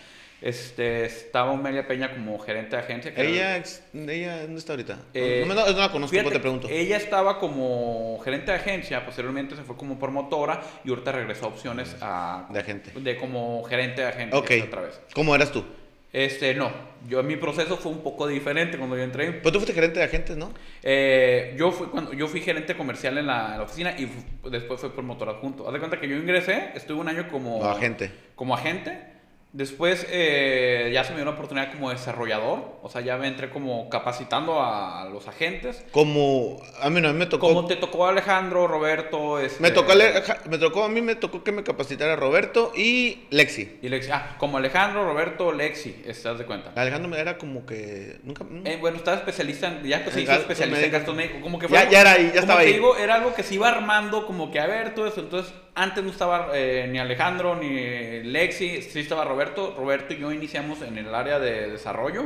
Este, 0.49 1.05
estaba 1.05 1.49
Omelia 1.53 1.87
Peña 1.87 2.13
como 2.13 2.37
gerente 2.37 2.75
de 2.75 2.81
agencia. 2.83 3.11
era- 3.15 3.23
Ella, 3.27 3.63
ella, 3.95 4.41
¿dónde 4.43 4.59
está 4.59 4.73
ahorita? 4.73 4.99
Eh, 5.15 5.43
no, 5.47 5.55
no, 5.55 5.65
no 5.65 5.71
la 5.79 5.91
conozco, 5.91 6.11
Fíjate, 6.11 6.25
pues 6.25 6.33
te 6.35 6.39
pregunto. 6.39 6.67
Ella 6.69 6.97
estaba 6.97 7.39
como 7.39 8.19
gerente 8.23 8.51
de 8.51 8.57
agencia, 8.59 9.03
posteriormente 9.03 9.55
se 9.55 9.63
fue 9.63 9.75
como 9.75 9.97
promotora 9.97 10.61
y 10.83 10.89
ahorita 10.91 11.13
regresó 11.13 11.45
a 11.45 11.47
opciones 11.47 11.95
a, 11.99 12.47
De 12.51 12.59
agente. 12.59 12.91
de 12.99 13.17
como 13.17 13.63
gerente 13.63 14.01
de 14.03 14.07
agencia 14.07 14.37
Ok. 14.37 14.51
otra 14.67 14.81
vez. 14.81 15.01
¿Cómo 15.15 15.33
eras 15.33 15.51
tú? 15.51 15.65
Este, 16.13 16.53
no, 16.53 16.69
yo 17.09 17.23
mi 17.23 17.37
proceso 17.37 17.75
fue 17.75 17.91
un 17.91 18.03
poco 18.03 18.27
diferente 18.27 18.77
cuando 18.77 18.95
yo 18.95 19.01
entré. 19.01 19.31
Pues 19.33 19.51
tú 19.51 19.57
fuiste 19.59 19.73
gerente 19.73 19.97
de 19.97 20.05
agentes, 20.05 20.37
¿no? 20.37 20.53
Eh, 20.83 21.55
yo 21.57 21.71
fui 21.71 21.87
cuando 21.87 22.13
yo 22.13 22.27
fui 22.27 22.39
gerente 22.41 22.77
comercial 22.77 23.17
en 23.17 23.25
la, 23.25 23.53
en 23.53 23.57
la 23.57 23.63
oficina 23.63 23.95
y 23.97 24.07
después 24.51 24.79
fui 24.79 24.91
promotor 24.91 25.27
adjunto. 25.27 25.65
Haz 25.67 25.73
de 25.73 25.79
cuenta 25.79 25.99
que 25.99 26.07
yo 26.07 26.15
ingresé, 26.15 26.69
estuve 26.75 26.99
un 27.01 27.07
año 27.07 27.27
como 27.29 27.63
No, 27.63 27.69
agente. 27.71 28.11
como 28.35 28.53
agente. 28.53 29.14
Después 29.55 30.05
eh, 30.09 30.91
ya 30.93 31.05
se 31.05 31.11
me 31.11 31.15
dio 31.19 31.23
una 31.23 31.31
oportunidad 31.31 31.71
como 31.71 31.89
desarrollador, 31.89 32.77
o 32.83 32.89
sea, 32.89 32.99
ya 32.99 33.15
me 33.15 33.27
entré 33.29 33.49
como 33.49 33.89
capacitando 33.89 34.61
a 34.61 35.07
los 35.09 35.29
agentes. 35.29 35.85
Como, 35.91 36.61
a 36.81 36.89
mí 36.89 36.99
no, 36.99 37.07
a 37.07 37.13
mí 37.13 37.19
me 37.19 37.25
tocó. 37.25 37.47
Como 37.47 37.65
te 37.65 37.77
tocó 37.77 38.05
Alejandro, 38.05 38.67
Roberto, 38.67 39.39
este, 39.39 39.61
Me 39.63 39.71
tocó, 39.71 39.93
me 40.49 40.57
tocó, 40.57 40.83
a 40.83 40.89
mí 40.89 41.01
me 41.01 41.15
tocó 41.15 41.41
que 41.41 41.53
me 41.53 41.63
capacitara 41.63 42.17
Roberto 42.17 42.73
y 42.75 43.27
Lexi. 43.29 43.79
y 43.81 43.87
Lexi. 43.87 44.11
Ah, 44.11 44.35
como 44.39 44.57
Alejandro, 44.57 45.05
Roberto, 45.05 45.53
Lexi, 45.53 46.03
¿estás 46.05 46.37
de 46.37 46.43
cuenta? 46.45 46.73
Alejandro 46.75 47.07
me 47.09 47.17
era 47.17 47.37
como 47.37 47.65
que 47.65 48.19
nunca. 48.23 48.43
Eh, 48.65 48.77
bueno, 48.81 48.97
estaba 48.97 49.15
especialista 49.15 49.67
en, 49.69 49.83
ya 49.85 50.03
que 50.03 50.11
se 50.11 50.19
hizo 50.21 50.33
especialista 50.33 50.85
en 50.85 50.91
gastos 50.91 51.15
médicos, 51.15 51.39
como 51.41 51.59
que 51.59 51.69
Ya- 51.69 51.79
algo- 51.79 51.91
ya 51.93 52.01
era 52.01 52.11
ahí, 52.11 52.23
ya 52.25 52.29
como 52.31 52.39
estaba 52.41 52.59
te 52.59 52.65
ahí. 52.67 52.73
digo, 52.73 52.97
era 52.97 53.15
algo 53.15 53.33
que 53.33 53.43
se 53.43 53.55
iba 53.55 53.69
armando, 53.69 54.25
como 54.27 54.51
que 54.51 54.59
a 54.59 54.67
ver, 54.67 54.93
todo 54.93 55.07
eso, 55.07 55.21
entonces 55.21 55.53
antes 55.75 56.03
no 56.03 56.09
estaba 56.09 56.49
eh, 56.53 56.87
ni 56.89 56.97
Alejandro 56.97 57.55
ni 57.55 58.23
Lexi, 58.23 58.81
sí 58.81 58.99
estaba 58.99 59.25
Roberto, 59.25 59.75
Roberto 59.77 60.13
y 60.13 60.17
yo 60.17 60.31
iniciamos 60.31 60.81
en 60.81 60.97
el 60.97 61.13
área 61.13 61.37
de 61.39 61.69
desarrollo, 61.69 62.25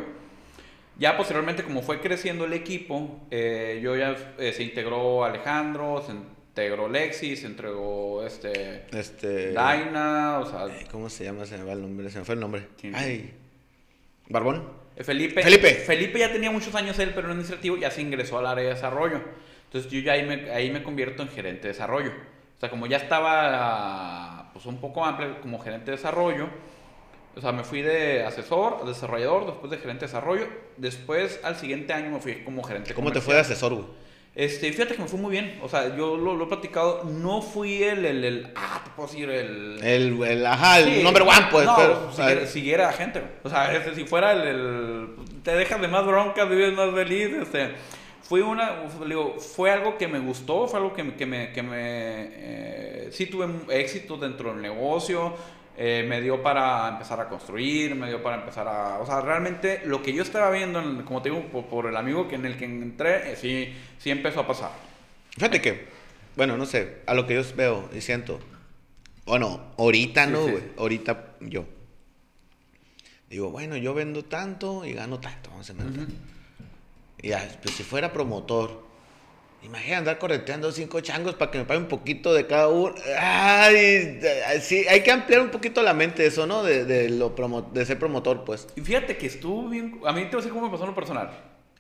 ya 0.98 1.18
posteriormente 1.18 1.64
como 1.64 1.82
fue 1.82 2.00
creciendo 2.00 2.46
el 2.46 2.54
equipo, 2.54 3.20
eh, 3.32 3.80
yo 3.82 3.96
ya 3.96 4.16
eh, 4.38 4.54
se 4.54 4.64
integró 4.64 5.26
Alejandro, 5.26 6.04
se 6.06 6.14
integró 6.14 6.88
Lexi, 6.88 7.36
se 7.36 7.48
entregó 7.48 8.24
este 8.24 8.86
Este. 8.92 9.54
Daina, 9.54 10.40
o 10.40 10.46
sea, 10.46 10.68
¿Cómo 10.92 11.10
se 11.10 11.24
llama? 11.24 11.46
Se 11.46 11.58
me 11.58 11.64
va 11.64 11.74
el 11.74 11.82
nombre. 11.82 12.10
Se 12.10 12.20
me 12.20 12.26
fue 12.26 12.36
el 12.36 12.42
nombre. 12.42 12.68
¿Quién? 12.80 12.96
Ay. 12.96 13.34
Barbón. 14.28 14.80
Felipe, 14.98 15.42
Felipe. 15.42 15.76
Felipe 15.76 16.20
ya 16.20 16.32
tenía 16.32 16.52
muchos 16.52 16.76
años 16.76 17.00
él, 17.00 17.12
pero 17.16 17.28
en 17.28 17.32
administrativo 17.32 17.78
ya 17.78 17.90
se 17.90 18.02
ingresó 18.02 18.38
al 18.38 18.48
área 18.48 18.66
de 18.66 18.72
desarrollo. 18.72 19.22
Entonces 19.66 19.90
yo 19.90 20.00
ya 20.02 20.14
ahí 20.14 20.26
me, 20.26 20.52
ahí 20.52 20.70
me 20.72 20.84
convierto 20.84 21.24
en 21.24 21.30
gerente 21.30 21.64
de 21.64 21.68
desarrollo. 21.70 22.12
O 22.60 22.62
sea, 22.62 22.70
como 22.70 22.88
ya 22.88 22.98
estaba 22.98 24.50
pues 24.52 24.66
un 24.66 24.82
poco 24.82 25.06
amplio 25.06 25.40
como 25.42 25.60
gerente 25.60 25.92
de 25.92 25.98
desarrollo, 25.98 26.50
o 27.36 27.40
sea, 27.42 27.54
me 27.54 27.64
fui 27.64 27.82
de 27.82 28.26
asesor 28.26 28.86
desarrollador, 28.86 29.46
después 29.46 29.72
de 29.72 29.78
gerente 29.78 30.02
de 30.02 30.08
desarrollo, 30.08 30.48
después 30.76 31.40
al 31.44 31.56
siguiente 31.56 31.94
año 31.94 32.10
me 32.10 32.20
fui 32.20 32.44
como 32.44 32.62
gerente 32.64 32.94
¿Cómo 32.94 33.12
te 33.14 33.22
fue 33.22 33.36
de 33.36 33.42
asesor, 33.42 33.74
güey? 33.76 33.86
Este, 34.36 34.72
fíjate 34.72 34.96
que 34.96 35.02
me 35.02 35.08
fue 35.08 35.20
muy 35.20 35.32
bien. 35.32 35.60
O 35.64 35.68
sea, 35.70 35.96
yo 35.98 36.16
lo, 36.16 36.36
lo 36.36 36.44
he 36.46 36.48
platicado, 36.48 37.04
no 37.06 37.42
fui 37.42 37.82
el, 37.84 38.06
el, 38.06 38.24
el- 38.24 38.54
ah, 38.56 38.82
te 38.84 38.92
puedo 38.92 39.10
decir 39.10 39.30
el... 39.30 39.80
El, 39.84 40.22
el, 40.24 40.46
ajá, 40.46 40.80
el 40.80 41.04
number 41.04 41.24
one, 41.24 41.48
pues. 41.52 41.66
No, 41.66 41.76
pero, 41.76 42.08
o 42.10 42.14
sea, 42.14 42.28
siguiera, 42.28 42.48
siguiera 42.48 42.94
gente. 42.94 43.20
güey. 43.20 43.32
O 43.44 43.50
sea, 43.50 43.74
este, 43.76 43.96
si 43.96 44.06
fuera 44.06 44.34
el, 44.34 44.42
el- 44.48 45.08
Te 45.44 45.56
dejas 45.56 45.82
de 45.82 45.88
más 45.88 46.06
broncas, 46.06 46.48
vives 46.50 46.74
más 46.74 46.94
feliz. 46.94 47.30
Este, 47.42 47.72
fue, 48.30 48.44
una, 48.44 48.84
digo, 49.08 49.40
fue 49.40 49.72
algo 49.72 49.98
que 49.98 50.08
me 50.08 50.20
gustó, 50.20 50.68
fue 50.68 50.80
algo 50.80 50.94
que, 50.94 51.04
me- 51.04 51.16
que 51.16 51.26
me... 51.26 51.52
Que 51.52 51.64
me 51.64 51.74
eh, 51.76 53.10
sí 53.12 53.26
tuve 53.26 53.48
éxito 53.70 54.18
dentro 54.18 54.54
del 54.54 54.62
negocio. 54.62 55.34
eh, 55.82 56.06
me 56.08 56.20
dio 56.22 56.44
para 56.44 56.90
empezar 56.90 57.20
a 57.22 57.28
construir, 57.30 57.96
me 57.96 58.08
dio 58.08 58.22
para 58.22 58.36
empezar 58.38 58.68
a... 58.68 59.00
O 59.00 59.06
sea, 59.06 59.22
realmente 59.22 59.82
lo 59.86 60.02
que 60.04 60.14
yo 60.14 60.22
estaba 60.24 60.52
viendo, 60.52 60.80
en- 60.80 61.04
como 61.04 61.22
te 61.22 61.30
digo, 61.30 61.42
por, 61.52 61.66
por 61.66 61.86
el 61.88 61.96
amigo 61.98 62.28
que 62.28 62.36
en 62.36 62.46
el 62.46 62.56
que 62.58 62.66
entré, 62.66 63.32
eh, 63.32 63.36
sí, 63.36 63.74
sí 63.98 64.12
empezó 64.12 64.42
a 64.42 64.48
pasar. 64.48 64.72
Fíjate 65.32 65.60
que, 65.62 65.88
bueno, 66.36 66.56
no 66.58 66.66
sé, 66.66 66.98
a 67.08 67.14
lo 67.16 67.26
que 67.26 67.34
yo 67.36 67.42
veo 67.56 67.90
y 67.96 68.02
siento. 68.02 68.40
Bueno, 69.26 69.62
ahorita 69.78 70.26
Sí, 70.26 70.32
no, 70.32 70.46
sí. 70.46 70.52
güey. 70.52 70.64
Ahorita 70.78 71.26
yo. 71.40 71.66
Digo, 73.30 73.50
bueno, 73.52 73.78
yo 73.78 73.94
vendo 73.94 74.24
tanto 74.26 74.86
y 74.86 74.94
gano 74.94 75.20
tanto. 75.20 75.50
Vamos 75.52 75.70
a. 75.70 75.74
Y 77.22 77.32
pues 77.62 77.76
si 77.76 77.84
fuera 77.84 78.14
promotor, 78.14 78.82
imagina 79.64 79.98
andar 79.98 80.18
correteando 80.20 80.72
cinco 80.72 81.02
changos 81.02 81.36
para 81.36 81.52
que 81.52 81.58
me 81.58 81.66
pague 81.66 81.80
un 81.82 81.88
poquito 81.88 82.34
de 82.34 82.48
cada 82.48 82.70
uno. 82.70 82.96
Ay, 83.20 84.20
sí, 84.62 84.86
hay 84.90 85.02
que 85.04 85.12
ampliar 85.12 85.42
un 85.42 85.50
poquito 85.52 85.84
la 85.84 85.94
mente 85.94 86.26
eso, 86.26 86.48
¿no? 86.48 86.64
De, 86.64 86.86
de 86.86 87.10
lo 87.10 87.36
promo- 87.36 87.70
de 87.72 87.86
ser 87.86 88.00
promotor, 88.00 88.46
pues. 88.46 88.68
Y 88.76 88.82
fíjate 88.82 89.18
que 89.18 89.28
estuvo 89.28 89.68
bien. 89.68 90.00
A 90.06 90.14
mí 90.14 90.22
te 90.22 90.28
voy 90.28 90.36
a 90.36 90.38
decir 90.38 90.52
cómo 90.54 90.66
me 90.66 90.72
pasó 90.72 90.84
en 90.84 90.90
lo 90.92 90.96
personal. 90.96 91.30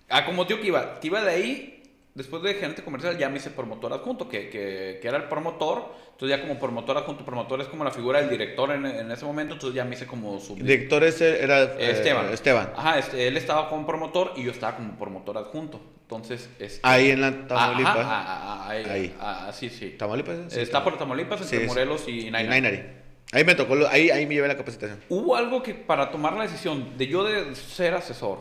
Ah, 0.10 0.25
como 0.25 0.46
tío 0.46 0.60
que 0.60 0.67
iba, 0.67 1.00
que 1.00 1.08
iba 1.08 1.24
de 1.24 1.31
ahí, 1.31 1.78
después 2.20 2.44
de 2.44 2.54
gerente 2.54 2.84
comercial, 2.84 3.18
ya 3.18 3.28
me 3.30 3.38
hice 3.38 3.50
promotor 3.50 3.92
adjunto, 3.94 4.30
que, 4.30 4.50
que, 4.50 5.00
que 5.02 5.08
era 5.08 5.18
el 5.18 5.24
promotor. 5.24 5.96
Entonces, 6.12 6.38
ya 6.38 6.42
como 6.46 6.60
promotor 6.60 6.98
adjunto, 6.98 7.26
promotor 7.26 7.62
es 7.62 7.68
como 7.68 7.84
la 7.84 7.92
figura 7.92 8.20
del 8.20 8.30
director 8.30 8.70
en, 8.72 8.86
en 8.86 9.12
ese 9.12 9.26
momento. 9.26 9.56
Entonces, 9.56 9.76
ya 9.76 9.86
me 9.86 9.96
hice 9.96 10.06
como 10.06 10.40
su. 10.40 10.54
Director 10.56 11.04
ese 11.04 11.44
era 11.44 11.64
eh, 11.64 11.92
Esteban. 11.92 12.32
Esteban. 12.32 12.70
Ajá, 12.76 13.00
este, 13.00 13.28
él 13.28 13.38
estaba 13.38 13.68
como 13.70 13.88
promotor 13.88 14.34
y 14.36 14.44
yo 14.44 14.52
estaba 14.52 14.76
como 14.76 14.96
promotor 14.98 15.38
adjunto. 15.38 15.80
Entonces, 16.02 16.50
este, 16.60 16.80
Ahí 16.84 17.12
en 17.12 17.22
la 17.22 17.28
Ajá, 17.28 17.48
Tamaulipas. 17.48 17.98
ah, 17.98 18.04
ah, 18.28 18.64
ah, 18.66 18.70
ahí, 18.70 18.84
Ahí. 18.90 19.16
ah, 19.20 19.52
sí, 19.54 19.70
sí. 19.70 19.96
¿Tamaulipas? 19.98 20.38
Sí, 20.50 20.60
Está 20.60 20.84
por 20.84 20.98
Tamaulipas, 20.98 21.42
entre 21.42 21.60
Sí. 21.62 21.66
Morelos 21.68 22.04
y 22.08 22.30
Nayarit. 22.32 22.50
Nainari. 22.50 22.84
Ahí 23.32 23.44
me 23.44 23.54
tocó, 23.54 23.76
ahí, 23.92 24.10
ahí 24.10 24.26
me 24.26 24.34
llevé 24.34 24.48
la 24.48 24.58
capacitación. 24.58 25.00
Hubo 25.08 25.36
algo 25.36 25.62
que 25.62 25.76
para 25.76 26.10
tomar 26.12 26.34
la 26.34 26.44
decisión 26.44 26.98
de 26.98 27.06
yo 27.08 27.24
de 27.24 27.56
ser 27.56 27.94
asesor 27.94 28.40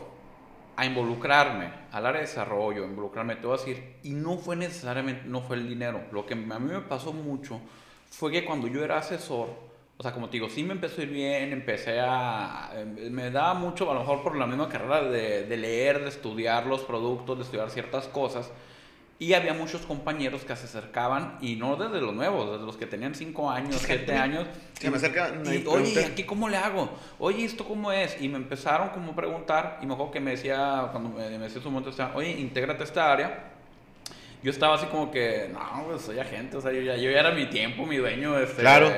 a 0.79 0.85
involucrarme 0.85 1.69
al 1.91 2.05
área 2.05 2.21
de 2.21 2.27
desarrollo, 2.27 2.85
involucrarme, 2.85 3.35
te 3.35 3.47
voy 3.47 3.55
a 3.55 3.59
decir, 3.59 3.95
y 4.03 4.11
no 4.11 4.37
fue 4.37 4.55
necesariamente, 4.55 5.23
no 5.27 5.41
fue 5.41 5.57
el 5.57 5.67
dinero. 5.67 6.01
Lo 6.11 6.25
que 6.25 6.33
a 6.33 6.37
mí 6.37 6.45
me 6.73 6.81
pasó 6.81 7.13
mucho 7.13 7.59
fue 8.09 8.31
que 8.31 8.45
cuando 8.45 8.67
yo 8.67 8.83
era 8.83 8.97
asesor, 8.97 9.49
o 9.97 10.03
sea, 10.03 10.13
como 10.13 10.27
te 10.29 10.33
digo, 10.37 10.49
sí 10.49 10.63
me 10.63 10.73
empezó 10.73 11.01
a 11.01 11.03
ir 11.03 11.09
bien, 11.11 11.51
empecé 11.51 11.99
a... 11.99 12.71
em, 12.75 13.11
Me 13.11 13.31
daba 13.31 13.53
mucho, 13.53 13.89
a 13.91 13.93
lo 13.93 13.99
mejor 14.01 14.23
por 14.23 14.35
la 14.37 14.47
misma 14.47 14.69
carrera 14.69 15.03
de, 15.03 15.45
de 15.45 15.57
leer, 15.57 16.01
de 16.01 16.09
estudiar 16.09 16.65
los 16.65 16.81
productos, 16.81 17.37
de 17.37 17.43
estudiar 17.43 17.69
ciertas 17.69 18.07
cosas. 18.07 18.49
Y 19.19 19.33
había 19.33 19.53
muchos 19.53 19.81
compañeros 19.81 20.43
que 20.43 20.55
se 20.55 20.63
acercaban, 20.65 21.37
y 21.41 21.57
no 21.57 21.75
desde 21.75 21.99
los 21.99 22.15
nuevos, 22.15 22.51
desde 22.53 22.65
los 22.65 22.77
que 22.77 22.85
tenían 22.85 23.13
5 23.13 23.51
años, 23.51 23.81
7 23.85 24.13
años. 24.15 24.47
Se 24.79 24.89
me 24.89 24.95
acercan 24.95 25.43
y 25.45 25.65
oye. 25.67 26.05
¿aquí 26.05 26.23
cómo 26.23 26.47
le 26.47 26.55
hago? 26.55 26.89
Oye, 27.19 27.43
¿esto 27.43 27.65
cómo 27.65 27.91
es? 27.91 28.15
Y 28.21 28.29
me 28.29 28.37
empezaron 28.37 28.89
como 28.89 29.11
a 29.11 29.15
preguntar, 29.15 29.79
y 29.81 29.85
me 29.85 29.93
acuerdo 29.93 30.13
que 30.13 30.21
me 30.21 30.31
decía, 30.31 30.87
cuando 30.91 31.09
me, 31.09 31.29
me 31.31 31.45
decía 31.45 31.61
su 31.61 31.69
momento, 31.69 31.91
oye, 32.15 32.31
intégrate 32.31 32.81
a 32.81 32.85
esta 32.85 33.11
área. 33.11 33.51
Yo 34.41 34.51
estaba 34.51 34.75
así 34.75 34.85
como 34.85 35.11
que, 35.11 35.49
no, 35.51 35.83
pues 35.85 36.01
soy 36.03 36.17
agente, 36.17 36.55
o 36.55 36.61
sea, 36.61 36.71
yo 36.71 36.81
ya, 36.81 36.95
yo 36.95 37.11
ya 37.11 37.19
era 37.19 37.31
mi 37.31 37.47
tiempo, 37.47 37.85
mi 37.85 37.97
dueño. 37.97 38.39
Este, 38.39 38.61
Claro. 38.61 38.89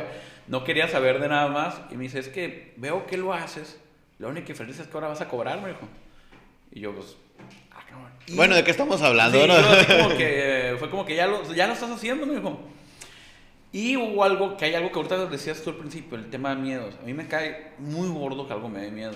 No 0.48 0.64
quería 0.64 0.88
saber 0.88 1.20
de 1.20 1.30
nada 1.30 1.48
más. 1.48 1.82
Y 1.90 1.96
me 1.96 2.04
dice, 2.04 2.20
es 2.20 2.28
que 2.28 2.74
veo 2.78 3.08
que 3.08 3.18
lo 3.18 3.34
haces, 3.34 3.80
la 4.20 4.28
única 4.28 4.48
diferencia 4.48 4.84
es 4.84 4.88
que 4.90 4.96
ahora 4.96 5.08
vas 5.08 5.22
a 5.22 5.28
cobrar, 5.28 5.62
me 5.62 5.70
dijo. 5.70 5.88
Y 6.72 6.82
yo, 6.82 6.94
pues, 6.94 7.18
cabrón. 7.92 8.12
Y- 8.28 8.36
Bueno, 8.36 8.56
¿de 8.56 8.64
qué 8.64 8.72
estamos 8.72 9.02
hablando, 9.02 9.40
Sí, 9.42 9.48
no? 9.48 9.56
yo 9.60 9.98
como 10.04 10.10
que, 10.18 10.76
fue 10.80 10.90
como 10.90 11.06
que 11.06 11.16
ya 11.16 11.28
lo, 11.28 11.54
ya 11.54 11.68
lo 11.68 11.74
estás 11.74 11.92
haciendo, 11.92 12.26
me 12.26 12.36
dijo. 12.36 12.60
Y 13.74 13.96
hubo 13.96 14.24
algo, 14.24 14.58
que 14.58 14.66
hay 14.66 14.76
algo 14.76 14.90
que 14.92 14.98
ahorita 14.98 15.26
decías 15.28 15.62
tú 15.64 15.70
al 15.70 15.78
principio, 15.78 16.18
el 16.18 16.30
tema 16.30 16.50
de 16.56 16.62
miedos. 16.62 16.96
A 17.02 17.06
mí 17.06 17.14
me 17.14 17.28
cae 17.28 17.72
muy 17.80 18.10
gordo 18.10 18.46
que 18.48 18.54
algo 18.54 18.68
me 18.68 18.82
dé 18.82 18.92
miedo. 18.92 19.14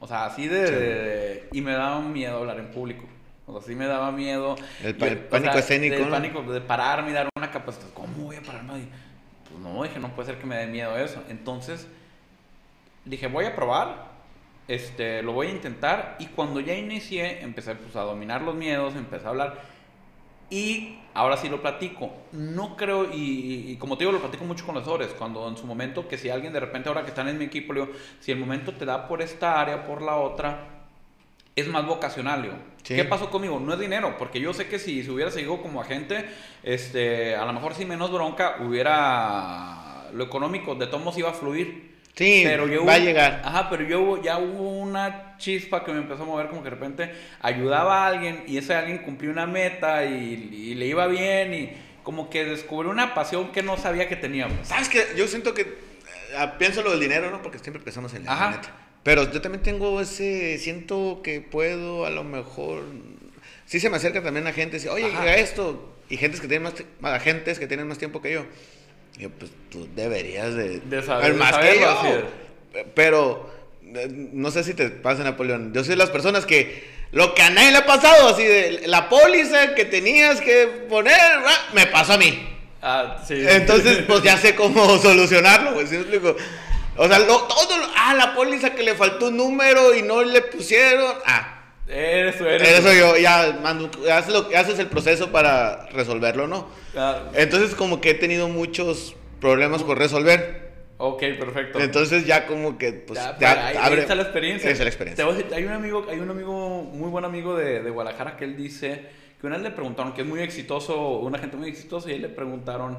O 0.00 0.06
sea, 0.06 0.26
así 0.26 0.48
de... 0.48 0.70
de- 0.70 1.48
y 1.52 1.60
me 1.62 1.72
daba 1.72 2.00
miedo 2.00 2.36
hablar 2.38 2.58
en 2.58 2.70
público. 2.70 3.04
O 3.46 3.58
sea, 3.58 3.66
sí 3.66 3.74
me 3.74 3.86
daba 3.86 4.12
miedo. 4.12 4.56
El 4.82 4.96
pa- 4.96 5.06
el 5.06 5.18
o 5.18 5.28
pánico 5.30 5.52
sea, 5.52 5.60
escénico, 5.60 5.94
El 5.96 6.02
¿no? 6.04 6.10
pánico 6.10 6.42
de 6.42 6.60
pararme 6.60 7.10
y 7.10 7.14
dar 7.14 7.28
una 7.36 7.50
capacitación. 7.50 7.94
¿Cómo 7.94 8.26
voy 8.26 8.36
a 8.36 8.42
pararme? 8.42 8.72
Pues 9.48 9.60
no, 9.62 9.82
dije, 9.82 9.98
no 9.98 10.14
puede 10.14 10.26
ser 10.30 10.38
que 10.38 10.46
me 10.46 10.56
dé 10.56 10.66
miedo 10.66 10.94
eso. 10.98 11.22
Entonces, 11.30 11.86
dije, 13.06 13.28
voy 13.28 13.46
a 13.46 13.54
probar, 13.56 14.08
este, 14.68 15.22
lo 15.22 15.32
voy 15.32 15.48
a 15.48 15.50
intentar. 15.50 16.16
Y 16.18 16.26
cuando 16.26 16.60
ya 16.60 16.74
inicié, 16.74 17.42
empecé 17.42 17.74
pues, 17.74 17.96
a 17.96 18.02
dominar 18.02 18.42
los 18.42 18.54
miedos, 18.54 18.94
empecé 18.94 19.26
a 19.26 19.30
hablar. 19.30 19.76
Y 20.48 20.98
ahora 21.14 21.36
sí 21.36 21.48
lo 21.48 21.60
platico. 21.60 22.12
No 22.32 22.76
creo, 22.76 23.12
y, 23.12 23.72
y 23.72 23.76
como 23.76 23.96
te 23.96 24.04
digo, 24.04 24.12
lo 24.12 24.20
platico 24.20 24.44
mucho 24.44 24.64
con 24.64 24.74
los 24.74 24.82
asesores. 24.82 25.08
Cuando 25.14 25.48
en 25.48 25.56
su 25.56 25.66
momento, 25.66 26.06
que 26.08 26.18
si 26.18 26.30
alguien 26.30 26.52
de 26.52 26.60
repente, 26.60 26.88
ahora 26.88 27.02
que 27.02 27.08
están 27.08 27.28
en 27.28 27.38
mi 27.38 27.46
equipo, 27.46 27.72
le 27.72 27.82
digo, 27.82 27.92
si 28.20 28.32
el 28.32 28.38
momento 28.38 28.72
te 28.72 28.84
da 28.84 29.08
por 29.08 29.22
esta 29.22 29.60
área, 29.60 29.86
por 29.86 30.02
la 30.02 30.16
otra, 30.16 30.68
es 31.56 31.66
más 31.68 31.86
vocacional, 31.86 32.42
digo. 32.42 32.54
Sí. 32.82 32.94
¿Qué 32.94 33.04
pasó 33.04 33.30
conmigo? 33.30 33.58
No 33.58 33.72
es 33.72 33.80
dinero, 33.80 34.16
porque 34.18 34.40
yo 34.40 34.52
sé 34.52 34.68
que 34.68 34.78
si, 34.78 35.02
si 35.02 35.10
hubiera 35.10 35.30
seguido 35.30 35.60
como 35.60 35.80
agente, 35.80 36.26
este, 36.62 37.34
a 37.34 37.44
lo 37.44 37.52
mejor 37.52 37.74
sin 37.74 37.88
menos 37.88 38.12
bronca, 38.12 38.58
hubiera 38.60 39.82
lo 40.12 40.24
económico 40.24 40.74
de 40.74 40.86
todos 40.86 41.00
modos 41.00 41.18
iba 41.18 41.30
a 41.30 41.34
fluir. 41.34 41.95
Sí, 42.16 42.40
Pero 42.44 42.66
yo 42.66 42.84
va 42.84 42.94
a 42.94 42.98
llegar. 42.98 43.42
Ajá, 43.44 43.68
pero 43.68 43.82
yo 43.84 44.00
hubo- 44.00 44.22
ya 44.22 44.38
hubo 44.38 44.70
una 44.78 45.36
chispa 45.36 45.84
que 45.84 45.92
me 45.92 45.98
empezó 45.98 46.22
a 46.22 46.26
mover 46.26 46.48
como 46.48 46.62
que 46.62 46.70
de 46.70 46.74
repente 46.76 47.12
ayudaba 47.42 48.04
a 48.04 48.06
alguien 48.08 48.44
y 48.46 48.56
ese 48.56 48.74
alguien 48.74 48.98
cumplió 48.98 49.30
una 49.30 49.46
meta 49.46 50.04
y, 50.06 50.48
y 50.50 50.74
le 50.76 50.86
iba 50.86 51.06
bien 51.08 51.52
y 51.52 51.72
como 52.02 52.30
que 52.30 52.44
descubrí 52.46 52.88
una 52.88 53.12
pasión 53.14 53.52
que 53.52 53.62
no 53.62 53.76
sabía 53.76 54.08
que 54.08 54.16
teníamos. 54.16 54.66
¿Sabes 54.66 54.88
qué? 54.88 55.04
Yo 55.14 55.28
siento 55.28 55.52
que 55.52 55.60
eh, 55.62 56.50
pienso 56.58 56.80
lo 56.82 56.90
del 56.92 57.00
dinero, 57.00 57.30
¿no? 57.30 57.42
Porque 57.42 57.58
siempre 57.58 57.82
pensamos 57.82 58.14
en 58.14 58.24
la 58.24 58.32
Ajá. 58.32 58.50
neta. 58.52 58.70
Pero 59.02 59.30
yo 59.30 59.42
también 59.42 59.62
tengo 59.62 60.00
ese, 60.00 60.56
siento 60.58 61.20
que 61.22 61.42
puedo 61.42 62.06
a 62.06 62.10
lo 62.10 62.24
mejor... 62.24 62.82
Sí 63.66 63.78
se 63.78 63.90
me 63.90 63.96
acerca 63.98 64.22
también 64.22 64.46
a 64.46 64.52
gente 64.54 64.76
dice, 64.78 64.88
oye, 64.88 65.04
Ajá. 65.06 65.20
haga 65.20 65.36
esto. 65.36 65.92
Y 66.08 66.16
gentes 66.16 66.40
que 66.40 66.48
tienen 66.48 66.62
más, 66.62 66.74
ti- 66.76 66.86
más- 67.00 67.12
agentes 67.12 67.58
que 67.58 67.66
tienen 67.66 67.86
más 67.88 67.98
tiempo 67.98 68.22
que 68.22 68.32
yo. 68.32 68.46
Yo, 69.18 69.30
pues 69.30 69.50
tú 69.70 69.88
deberías 69.94 70.54
de... 70.54 70.80
De 70.80 71.02
saber- 71.02 71.32
de 71.32 71.38
más 71.38 71.56
que 71.58 71.80
yo. 71.80 72.22
Pero 72.94 73.50
eh, 73.94 74.08
no 74.10 74.50
sé 74.50 74.62
si 74.64 74.74
te 74.74 74.88
pasa, 74.90 75.24
Napoleón. 75.24 75.72
Yo 75.72 75.82
soy 75.82 75.90
de 75.90 75.96
las 75.96 76.10
personas 76.10 76.44
que 76.46 76.94
lo 77.12 77.34
que 77.34 77.42
a 77.42 77.50
nadie 77.50 77.70
le 77.70 77.78
ha 77.78 77.86
pasado, 77.86 78.28
así 78.28 78.44
de 78.44 78.82
la 78.86 79.08
póliza 79.08 79.74
que 79.74 79.84
tenías 79.84 80.40
que 80.40 80.66
poner, 80.88 81.14
ah, 81.20 81.68
me 81.72 81.86
pasó 81.86 82.14
a 82.14 82.18
mí. 82.18 82.46
Ah, 82.82 83.22
sí. 83.26 83.34
Entonces, 83.48 83.98
pues 84.06 84.22
ya 84.22 84.36
sé 84.36 84.54
cómo 84.54 84.98
solucionarlo, 85.02 85.72
güey. 85.74 85.86
¿sí 85.86 85.96
explico? 85.96 86.36
O 86.98 87.08
sea, 87.08 87.18
lo- 87.20 87.42
todo 87.44 87.78
lo- 87.78 87.88
ah, 87.96 88.14
la 88.14 88.34
póliza 88.34 88.74
que 88.74 88.82
le 88.82 88.94
faltó 88.94 89.28
un 89.28 89.36
número 89.38 89.94
y 89.94 90.02
no 90.02 90.22
le 90.22 90.42
pusieron. 90.42 91.14
Ah, 91.24 91.55
Eres, 91.88 92.36
tú, 92.38 92.44
eres. 92.44 92.68
eso 92.68 92.92
yo, 92.92 93.16
ya, 93.16 93.58
mando, 93.62 93.90
haces, 94.12 94.32
lo, 94.32 94.48
haces 94.56 94.78
el 94.78 94.88
proceso 94.88 95.30
para 95.30 95.86
resolverlo, 95.90 96.46
¿no? 96.48 96.68
Ah, 96.96 97.30
Entonces, 97.34 97.74
como 97.74 98.00
que 98.00 98.10
he 98.10 98.14
tenido 98.14 98.48
muchos 98.48 99.14
problemas 99.40 99.82
por 99.84 99.96
resolver. 99.98 100.72
ok, 100.98 101.20
perfecto. 101.38 101.78
Entonces, 101.80 102.26
ya 102.26 102.46
como 102.46 102.76
que, 102.76 102.92
pues, 102.92 103.18
Ya, 103.20 103.38
ya 103.38 103.68
ahí, 103.68 103.76
ahí 103.76 103.82
abre- 103.92 104.00
está 104.00 104.14
la 104.16 104.22
experiencia. 104.22 104.70
Es 104.70 104.78
la 104.80 104.86
experiencia. 104.86 105.24
Te 105.48 105.54
hay 105.54 105.64
un 105.64 105.72
amigo, 105.72 106.06
hay 106.10 106.18
un 106.18 106.30
amigo, 106.30 106.82
muy 106.82 107.08
buen 107.08 107.24
amigo 107.24 107.54
de, 107.56 107.82
de 107.82 107.90
Guadalajara 107.90 108.36
que 108.36 108.44
él 108.44 108.56
dice 108.56 109.06
que 109.40 109.46
una 109.46 109.56
vez 109.56 109.64
le 109.64 109.70
preguntaron, 109.70 110.12
que 110.14 110.22
es 110.22 110.26
muy 110.26 110.40
exitoso, 110.40 111.18
una 111.18 111.38
gente 111.38 111.56
muy 111.56 111.68
exitosa, 111.68 112.10
y 112.10 112.14
él 112.14 112.22
le 112.22 112.30
preguntaron, 112.30 112.98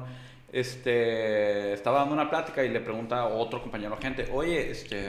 este, 0.52 1.72
estaba 1.72 1.98
dando 1.98 2.14
una 2.14 2.30
plática 2.30 2.64
y 2.64 2.68
le 2.68 2.80
pregunta 2.80 3.18
a 3.20 3.26
otro 3.26 3.60
compañero 3.60 3.94
agente, 3.94 4.28
oye, 4.32 4.70
este, 4.70 5.08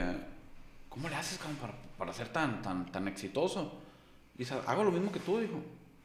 ¿cómo 0.88 1.08
le 1.08 1.14
haces 1.14 1.38
cabrón, 1.38 1.56
para, 1.60 1.72
para 2.00 2.14
ser 2.14 2.28
tan, 2.28 2.62
tan, 2.62 2.90
tan 2.90 3.06
exitoso? 3.08 3.74
Y 4.34 4.38
dice, 4.38 4.54
hago 4.66 4.82
lo 4.82 4.90
mismo 4.90 5.12
que 5.12 5.20
tú, 5.20 5.38
dijo, 5.38 5.60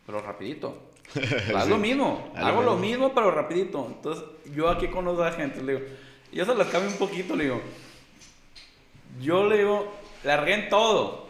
pero 0.06 0.22
rapidito. 0.22 0.92
Haz 1.56 1.70
lo 1.70 1.78
mismo, 1.78 2.32
haz 2.36 2.44
hago 2.44 2.64
lo 2.64 2.75
mismo. 2.75 3.14
pero 3.14 3.32
rapidito. 3.32 3.88
Entonces, 3.88 4.25
yo 4.54 4.70
aquí 4.70 4.90
con 4.90 5.06
los 5.06 5.18
agentes 5.22 5.64
le 5.64 5.75
digo, 5.75 5.86
y 6.34 6.40
eso 6.42 6.54
las 6.54 6.68
cambio 6.68 6.92
un 6.92 6.98
poquito, 6.98 7.34
le 7.36 7.46
digo, 7.46 7.62
yo 9.22 9.48
le 9.48 9.60
digo, 9.60 9.94
la 10.25 10.36
regué 10.36 10.66
en 10.66 10.70
todo. 10.70 11.28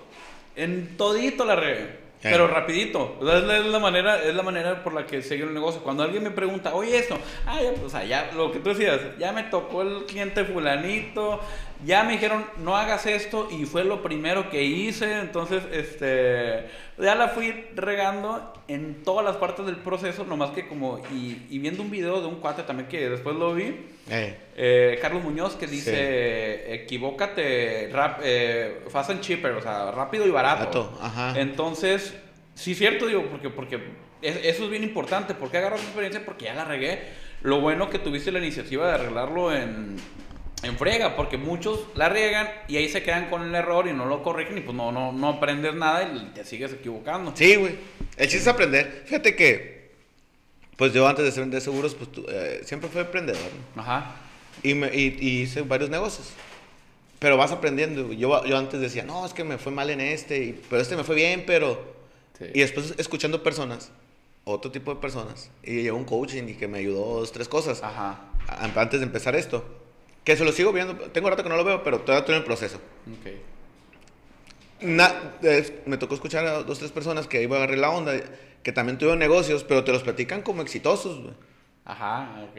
En 0.55 0.97
todito 0.97 1.45
la 1.45 1.55
regué. 1.55 2.04
Pero 2.31 2.47
rapidito. 2.47 3.17
Sea, 3.21 3.37
es, 3.37 3.65
la, 3.65 3.79
manera, 3.79 4.21
es 4.23 4.33
la 4.33 4.43
manera 4.43 4.83
por 4.83 4.93
la 4.93 5.05
que 5.05 5.21
sigue 5.21 5.43
el 5.43 5.53
negocio. 5.53 5.81
Cuando 5.81 6.03
alguien 6.03 6.23
me 6.23 6.31
pregunta, 6.31 6.73
oye, 6.73 6.97
esto, 6.97 7.17
ah, 7.45 7.61
ya, 7.61 7.71
pues, 7.71 7.83
o 7.83 7.89
sea, 7.89 8.03
ya, 8.03 8.31
lo 8.35 8.51
que 8.51 8.59
tú 8.59 8.69
decías, 8.69 8.99
ya 9.19 9.31
me 9.31 9.43
tocó 9.43 9.81
el 9.81 10.05
cliente 10.05 10.43
fulanito, 10.43 11.39
ya 11.85 12.03
me 12.03 12.13
dijeron, 12.13 12.45
no 12.57 12.75
hagas 12.75 13.05
esto, 13.05 13.47
y 13.51 13.65
fue 13.65 13.83
lo 13.83 14.01
primero 14.01 14.49
que 14.49 14.63
hice. 14.63 15.19
Entonces, 15.19 15.63
este, 15.71 16.67
ya 16.97 17.15
la 17.15 17.29
fui 17.29 17.65
regando 17.75 18.53
en 18.67 19.03
todas 19.03 19.23
las 19.23 19.37
partes 19.37 19.65
del 19.65 19.77
proceso, 19.77 20.25
nomás 20.25 20.51
que 20.51 20.67
como, 20.67 20.99
y, 21.11 21.37
y 21.49 21.59
viendo 21.59 21.83
un 21.83 21.91
video 21.91 22.21
de 22.21 22.27
un 22.27 22.35
cuate 22.35 22.63
también 22.63 22.89
que 22.89 23.09
después 23.09 23.35
lo 23.35 23.53
vi, 23.53 23.75
Eh, 24.09 24.35
eh, 24.55 24.99
Carlos 25.01 25.23
Muñoz 25.23 25.55
que 25.55 25.67
dice, 25.67 26.61
Sí. 26.67 26.73
equivócate, 26.73 27.89
rap, 27.91 28.19
eh, 28.23 28.81
fast 28.89 29.09
and 29.09 29.21
cheaper, 29.21 29.51
o 29.53 29.61
sea, 29.61 29.91
rápido 29.91 30.25
y 30.27 30.31
barato. 30.31 30.59
Barato, 30.91 30.99
ajá. 31.01 31.39
Entonces, 31.39 32.13
sí 32.53 32.75
cierto, 32.75 33.07
digo, 33.07 33.25
porque, 33.29 33.49
porque 33.49 33.79
es- 34.21 34.39
eso 34.43 34.65
es 34.65 34.69
bien 34.69 34.83
importante. 34.83 35.33
¿Por 35.33 35.49
qué 35.51 35.57
agarras 35.57 35.81
experiencia? 35.81 36.23
Porque 36.25 36.45
ya 36.45 36.53
la 36.53 36.65
regué. 36.65 36.99
Lo 37.41 37.61
bueno 37.61 37.89
que 37.89 37.99
tuviste 37.99 38.31
la 38.31 38.39
iniciativa 38.39 38.87
de 38.87 38.93
arreglarlo 38.93 39.53
en, 39.55 39.97
en 40.63 40.77
frega, 40.77 41.15
porque 41.15 41.37
muchos 41.37 41.87
la 41.95 42.09
riegan 42.09 42.47
y 42.67 42.77
ahí 42.77 42.89
se 42.89 43.03
quedan 43.03 43.29
con 43.29 43.43
el 43.43 43.53
error 43.53 43.87
y 43.87 43.93
no 43.93 44.05
lo 44.05 44.23
corrigen 44.23 44.57
y 44.57 44.61
pues 44.61 44.75
no, 44.75 44.91
no, 44.91 45.11
no 45.11 45.29
aprendes 45.29 45.75
nada 45.75 46.03
y 46.03 46.31
te 46.33 46.43
sigues 46.43 46.73
equivocando. 46.73 47.33
Sí, 47.35 47.55
güey. 47.55 47.75
El 48.17 48.27
chiste 48.27 48.37
es 48.37 48.47
aprender. 48.47 49.03
Fíjate 49.05 49.35
que, 49.35 49.74
pues 50.77 50.93
yo 50.93 51.07
antes 51.07 51.23
de 51.25 51.31
ser 51.31 51.41
vender 51.41 51.61
seguros, 51.61 51.95
pues 51.95 52.11
tú, 52.11 52.25
eh, 52.29 52.61
siempre 52.65 52.89
fui 52.89 53.01
emprendedor. 53.01 53.41
¿no? 53.75 53.81
Ajá. 53.81 54.15
Y, 54.63 54.73
me, 54.73 54.87
y, 54.95 55.17
y 55.19 55.41
hice 55.41 55.61
varios 55.61 55.89
negocios. 55.89 56.27
Pero 57.19 57.37
vas 57.37 57.51
aprendiendo. 57.51 58.11
Yo, 58.13 58.43
yo 58.45 58.57
antes 58.57 58.79
decía, 58.81 59.03
no, 59.03 59.25
es 59.25 59.33
que 59.33 59.43
me 59.43 59.57
fue 59.57 59.71
mal 59.71 59.89
en 59.89 60.01
este, 60.01 60.43
y- 60.43 60.61
pero 60.69 60.81
este 60.81 60.95
me 60.95 61.03
fue 61.03 61.15
bien, 61.15 61.43
pero... 61.47 61.95
Sí. 62.37 62.45
Y 62.53 62.59
después 62.59 62.93
escuchando 62.97 63.41
personas, 63.43 63.91
otro 64.43 64.69
tipo 64.71 64.93
de 64.93 64.99
personas, 64.99 65.49
y 65.63 65.81
llegó 65.83 65.97
un 65.97 66.03
coaching 66.03 66.43
y 66.49 66.53
que 66.55 66.67
me 66.67 66.79
ayudó 66.79 67.19
dos, 67.19 67.31
tres 67.31 67.47
cosas 67.47 67.81
Ajá. 67.81 68.19
a- 68.47 68.65
antes 68.81 68.99
de 68.99 69.05
empezar 69.05 69.35
esto. 69.35 69.63
Que 70.25 70.35
se 70.35 70.43
lo 70.43 70.51
sigo 70.51 70.73
viendo, 70.73 70.95
tengo 71.11 71.29
rato 71.29 71.43
que 71.43 71.49
no 71.49 71.55
lo 71.55 71.63
veo, 71.63 71.83
pero 71.83 71.99
todavía 72.01 72.19
estoy 72.19 72.35
en 72.35 72.39
el 72.41 72.45
proceso. 72.45 72.77
Ok. 72.77 73.31
Na- 74.81 75.33
eh, 75.41 75.83
me 75.85 75.97
tocó 75.97 76.15
escuchar 76.15 76.45
a 76.45 76.63
dos, 76.63 76.79
tres 76.79 76.91
personas 76.91 77.27
que 77.27 77.41
iba 77.41 77.55
a 77.55 77.59
agarrar 77.59 77.77
la 77.77 77.89
onda, 77.91 78.13
que 78.65 78.71
también 78.71 78.97
tuvieron 78.97 79.19
negocios, 79.19 79.63
pero 79.63 79.83
te 79.83 79.91
los 79.91 80.01
platican 80.01 80.41
como 80.41 80.63
exitosos, 80.63 81.21
güey. 81.21 81.35
Ajá, 81.85 82.41
ok. 82.45 82.57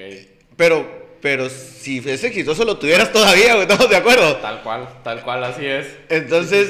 Pero, 0.56 1.16
pero 1.20 1.50
si 1.50 1.98
es 1.98 2.22
exitoso 2.22 2.64
lo 2.64 2.78
tuvieras 2.78 3.12
todavía, 3.12 3.54
güey, 3.54 3.62
¿estamos 3.62 3.90
de 3.90 3.96
acuerdo? 3.96 4.36
Tal 4.36 4.62
cual, 4.62 4.88
tal 5.02 5.24
cual, 5.24 5.42
así 5.42 5.66
es. 5.66 5.88
Entonces, 6.08 6.68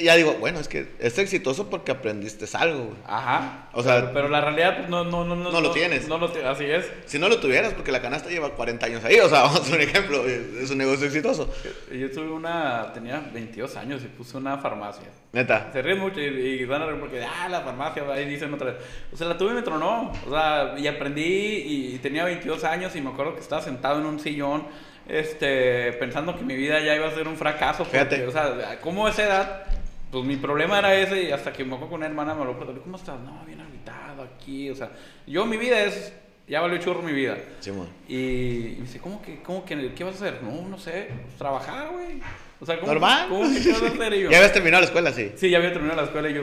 ya 0.00 0.16
digo, 0.16 0.34
bueno, 0.34 0.60
es 0.60 0.68
que 0.68 0.88
es 0.98 1.18
exitoso 1.18 1.68
porque 1.70 1.92
aprendiste 1.92 2.46
algo, 2.56 2.84
güey. 2.84 2.98
Ajá. 3.06 3.68
O 3.72 3.82
sea- 3.82 4.00
pero, 4.00 4.12
pero 4.12 4.28
la 4.28 4.40
realidad 4.40 4.76
pues, 4.78 4.88
no, 4.88 5.04
no, 5.04 5.24
no, 5.24 5.34
No 5.34 5.60
lo 5.60 5.70
tienes. 5.72 6.08
No 6.08 6.18
lo 6.18 6.26
así 6.48 6.64
es. 6.64 6.90
Si 7.06 7.18
no 7.18 7.28
lo 7.28 7.38
tuvieras, 7.40 7.74
porque 7.74 7.92
la 7.92 8.00
canasta 8.02 8.28
lleva 8.28 8.50
40 8.50 8.86
años 8.86 9.04
ahí, 9.04 9.18
o 9.20 9.28
sea, 9.28 9.42
vamos 9.42 9.60
a 9.60 9.62
hacer 9.62 9.76
un 9.76 9.82
ejemplo, 9.82 10.26
es 10.26 10.70
un 10.70 10.78
negocio 10.78 11.06
exitoso. 11.06 11.52
Yo 11.92 12.10
tuve 12.10 12.30
una, 12.30 12.92
tenía 12.92 13.20
22 13.32 13.76
años 13.76 14.02
y 14.04 14.08
puse 14.08 14.36
una 14.36 14.58
farmacia. 14.58 15.08
Neta. 15.32 15.70
Se 15.72 15.80
ríen 15.80 15.98
mucho 15.98 16.20
y, 16.20 16.24
y 16.24 16.64
van 16.66 16.82
a 16.82 16.86
reír 16.86 17.00
porque, 17.00 17.22
ah, 17.24 17.48
la 17.48 17.62
farmacia, 17.62 18.04
ahí 18.12 18.26
dicen 18.26 18.52
otra 18.52 18.72
vez. 18.72 18.76
O 19.12 19.16
sea, 19.16 19.28
la 19.28 19.38
tuve 19.38 19.52
y 19.52 19.54
me 19.54 19.62
tronó. 19.62 20.12
O 20.26 20.30
sea, 20.30 20.74
y 20.76 20.86
aprendí 20.86 21.22
y, 21.22 21.98
tenía 22.02 22.24
22 22.24 22.64
años 22.64 22.94
y 22.96 23.00
me 23.00 23.10
acuerdo 23.10 23.34
que 23.34 23.40
estaba 23.40 23.62
sentado 23.62 24.00
en 24.00 24.06
un 24.06 24.20
sillón, 24.20 24.66
este, 25.08 25.92
pensando 25.94 26.36
que 26.36 26.44
mi 26.44 26.54
vida 26.56 26.80
ya 26.80 26.94
iba 26.94 27.06
a 27.06 27.14
ser 27.14 27.28
un 27.28 27.36
fracaso. 27.36 27.84
Porque, 27.84 27.98
Fíjate. 27.98 28.26
O 28.26 28.30
sea, 28.30 28.78
¿cómo 28.80 29.06
a 29.06 29.10
esa 29.10 29.24
edad? 29.24 29.66
Pues 30.12 30.24
mi 30.24 30.36
problema 30.36 30.78
era 30.78 30.94
ese 30.94 31.22
y 31.24 31.30
hasta 31.32 31.52
que 31.52 31.64
me 31.64 31.70
acuerdo 31.74 31.90
con 31.90 31.98
una 32.00 32.06
hermana 32.06 32.34
me 32.34 32.44
lo 32.44 32.56
preguntó, 32.56 32.82
¿cómo 32.82 32.96
estás? 32.98 33.18
No, 33.20 33.42
bien 33.46 33.60
habitado 33.60 34.22
aquí. 34.22 34.68
O 34.70 34.74
sea, 34.76 34.90
yo 35.26 35.44
mi 35.46 35.56
vida 35.56 35.82
es, 35.82 36.12
ya 36.46 36.60
valió 36.60 36.76
churro 36.78 37.00
mi 37.02 37.12
vida. 37.12 37.38
Simón. 37.60 37.88
Y, 38.06 38.14
y 38.14 38.74
me 38.78 38.82
dice, 38.82 38.98
¿cómo 39.00 39.20
que, 39.22 39.42
cómo 39.42 39.64
que, 39.64 39.94
qué 39.94 40.04
vas 40.04 40.14
a 40.20 40.26
hacer? 40.26 40.42
No, 40.42 40.68
no 40.68 40.78
sé, 40.78 41.08
pues, 41.24 41.36
trabajar, 41.38 41.88
güey. 41.92 42.20
O 42.60 42.66
sea, 42.66 42.78
¿cómo, 42.78 42.92
Normal. 42.92 43.26
¿cómo 43.28 43.50
que 43.52 43.60
qué 43.62 43.72
vas 43.72 43.82
a 43.82 43.86
hacer? 43.94 44.12
Y 44.14 44.20
yo, 44.22 44.30
Ya 44.30 44.36
habías 44.36 44.52
terminado 44.52 44.82
la 44.82 44.86
escuela, 44.86 45.12
sí. 45.12 45.32
Sí, 45.34 45.48
ya 45.50 45.56
había 45.58 45.72
terminado 45.72 46.00
la 46.02 46.06
escuela 46.06 46.28
y 46.28 46.34
yo, 46.34 46.42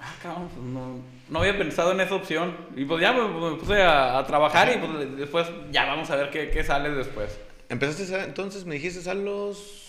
ah, 0.00 0.12
cabrón, 0.20 0.48
pues 0.48 0.66
no, 0.66 0.98
no 1.30 1.38
había 1.38 1.56
pensado 1.56 1.92
en 1.92 2.00
esa 2.00 2.16
opción. 2.16 2.56
Y 2.74 2.84
pues 2.84 3.00
ya 3.00 3.12
me, 3.12 3.28
me 3.28 3.56
puse 3.56 3.80
a, 3.80 4.18
a 4.18 4.26
trabajar 4.26 4.72
y 4.74 4.78
pues 4.84 5.16
después 5.16 5.46
ya 5.70 5.84
vamos 5.86 6.10
a 6.10 6.16
ver 6.16 6.30
qué, 6.30 6.50
qué 6.50 6.64
sale 6.64 6.90
después. 6.90 7.38
Empezaste 7.68 8.12
a- 8.16 8.24
entonces, 8.24 8.64
me 8.64 8.74
dijiste 8.74 9.08
a 9.08 9.14
los... 9.14 9.82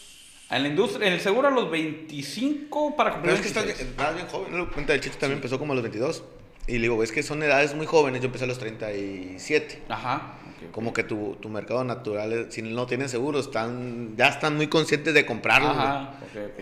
En 0.51 0.61
la 0.63 0.69
industria, 0.69 1.07
en 1.07 1.13
el 1.13 1.21
seguro 1.21 1.47
a 1.47 1.51
los 1.51 1.69
25 1.71 2.95
para 2.95 3.11
cumplir 3.13 3.33
Pero 3.33 3.35
es 3.35 3.41
que 3.41 3.47
estás 3.47 3.63
bien, 3.65 3.75
26. 3.77 3.89
estabas 3.91 4.15
bien 4.15 4.27
joven, 4.27 4.57
¿no? 4.57 4.71
Cuenta, 4.71 4.93
el 4.93 5.01
chiste 5.01 5.17
también 5.19 5.37
empezó 5.39 5.57
como 5.59 5.73
a 5.73 5.75
los 5.75 5.83
22. 5.83 6.23
Y 6.67 6.73
le 6.73 6.81
digo, 6.81 7.01
es 7.03 7.11
que 7.11 7.23
son 7.23 7.41
edades 7.43 7.73
muy 7.75 7.85
jóvenes, 7.85 8.21
yo 8.21 8.27
empecé 8.27 8.45
a 8.45 8.47
los 8.47 8.57
37. 8.59 9.83
Ajá. 9.89 10.33
Como 10.71 10.93
que 10.93 11.03
tu, 11.03 11.35
tu 11.39 11.47
mercado 11.49 11.83
natural, 11.83 12.47
si 12.49 12.61
no 12.63 12.87
tienen 12.87 13.07
seguro, 13.07 13.39
están, 13.39 14.15
ya 14.17 14.29
están 14.29 14.55
muy 14.55 14.65
conscientes 14.67 15.13
de 15.13 15.23
comprarlo. 15.25 15.69
Ajá. 15.69 16.13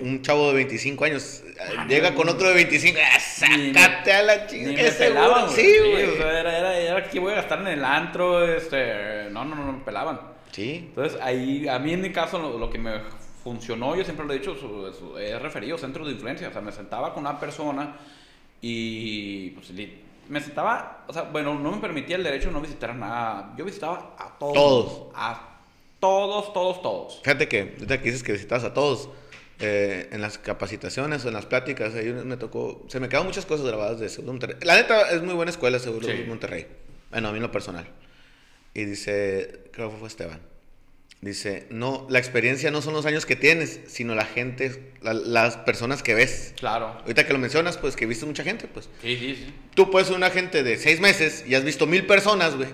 Un 0.02 0.22
chavo 0.22 0.50
de 0.50 0.56
25 0.56 1.06
años 1.06 1.42
eh, 1.46 1.54
Ah, 1.78 1.86
llega 1.88 2.10
no, 2.12 2.16
con 2.18 2.28
otro 2.28 2.50
de 2.50 2.54
25, 2.56 3.00
¡ah, 3.02 3.14
me- 3.50 3.74
sácate 3.74 4.12
a 4.14 4.24
la 4.24 4.48
chingada! 4.48 4.76
¿Qué 4.76 4.92
seguro? 4.92 5.22
pelaban, 5.22 5.46
güey. 5.46 5.56
Sí, 5.56 5.78
güey. 5.90 6.06
o 6.06 6.16
sea, 6.18 6.40
era, 6.40 6.58
era, 6.58 6.78
era 6.80 7.10
que 7.10 7.20
voy 7.20 7.32
a 7.32 7.36
gastar 7.38 7.62
en 7.62 7.68
el 7.68 7.86
antro, 7.86 8.46
este... 8.46 9.30
No, 9.32 9.46
no, 9.46 9.56
no, 9.56 9.66
no 9.68 9.74
me 9.74 9.84
pelaban. 9.86 10.20
Sí. 10.52 10.86
Entonces, 10.90 11.18
ahí, 11.22 11.68
a 11.70 11.80
mí 11.80 11.94
en 11.94 12.02
mi 12.02 12.12
caso, 12.12 12.40
lo, 12.40 12.58
lo 12.58 12.70
que 12.70 12.80
me 12.80 12.92
funcionó, 13.44 13.96
yo 13.96 14.04
siempre 14.04 14.26
lo 14.26 14.34
he 14.34 14.40
dicho, 14.40 14.56
su- 14.56 14.94
su- 14.94 15.18
he 15.18 15.38
referido 15.40 15.78
centros 15.78 16.08
de 16.08 16.14
influencia. 16.14 16.48
O 16.50 16.52
sea, 16.52 16.62
me 16.62 16.72
sentaba 16.72 17.14
con 17.14 17.24
una 17.26 17.40
persona 17.40 17.96
y 18.62 19.50
pues 19.52 19.72
me 20.30 20.40
sentaba, 20.40 21.04
o 21.08 21.14
sea, 21.14 21.24
bueno, 21.24 21.58
no 21.60 21.72
me 21.74 21.78
permitía 21.82 22.16
el 22.16 22.24
derecho 22.24 22.48
de 22.48 22.54
no 22.54 22.62
visitar 22.62 22.92
a 22.92 22.94
nada. 22.94 23.54
Yo 23.58 23.66
visitaba 23.66 24.16
a 24.18 24.38
todos. 24.40 24.54
Todos. 24.54 25.12
A 25.16 25.50
todos, 26.00 26.54
todos, 26.54 26.82
todos. 26.82 27.20
Fíjate 27.24 27.48
que, 27.48 27.60
ahorita 27.74 27.98
que 28.00 28.06
dices 28.06 28.24
que 28.24 28.32
visitas 28.32 28.64
a 28.64 28.74
todos, 28.74 29.10
eh, 29.60 30.10
en 30.12 30.22
las 30.22 30.38
capacitaciones 30.38 31.26
en 31.26 31.34
las 31.34 31.46
pláticas, 31.46 31.94
ahí 31.96 32.12
me 32.12 32.38
tocó, 32.38 32.84
se 32.88 33.00
me 33.00 33.08
quedaron 33.10 33.28
muchas 33.28 33.46
cosas 33.46 33.66
grabadas 33.66 34.00
de 34.00 34.10
Seguro 34.10 34.34
Monterrey. 34.34 34.58
La 34.64 34.76
neta 34.76 35.10
es 35.12 35.22
muy 35.22 35.34
buena 35.34 35.52
escuela 35.52 35.78
Seguro 35.80 36.08
Sí. 36.08 36.24
Monterrey. 36.28 36.68
Bueno, 37.12 37.28
a 37.28 37.32
mí 37.32 37.38
en 37.38 37.44
lo 37.44 37.52
personal. 37.52 37.86
Y 38.74 38.86
dice, 38.86 39.66
creo 39.72 39.92
que 39.92 39.98
fue 39.98 40.08
Esteban. 40.08 40.40
Dice, 41.24 41.68
no, 41.70 42.06
la 42.10 42.20
experiencia 42.20 42.70
no 42.70 42.82
son 42.82 42.94
los 42.94 43.06
años 43.06 43.26
que 43.26 43.38
tienes, 43.38 43.80
sino 43.88 44.14
la 44.14 44.26
gente, 44.26 44.92
la- 45.02 45.14
las 45.14 45.56
personas 45.56 46.04
que 46.04 46.14
ves. 46.14 46.54
Claro. 46.60 46.88
Ahorita 47.02 47.26
que 47.26 47.32
lo 47.32 47.40
mencionas, 47.40 47.78
pues 47.78 47.96
que 47.96 48.06
viste 48.06 48.26
mucha 48.26 48.44
gente, 48.44 48.68
pues. 48.68 48.90
Sí, 49.02 49.16
sí, 49.16 49.36
sí. 49.36 49.54
Tú 49.74 49.90
puedes 49.90 50.10
ser 50.10 50.18
una 50.18 50.30
gente 50.32 50.64
de 50.64 50.76
seis 50.78 51.00
meses 51.00 51.46
y 51.48 51.56
has 51.56 51.64
visto 51.64 51.88
mil 51.88 52.06
personas, 52.06 52.56
güey. 52.58 52.68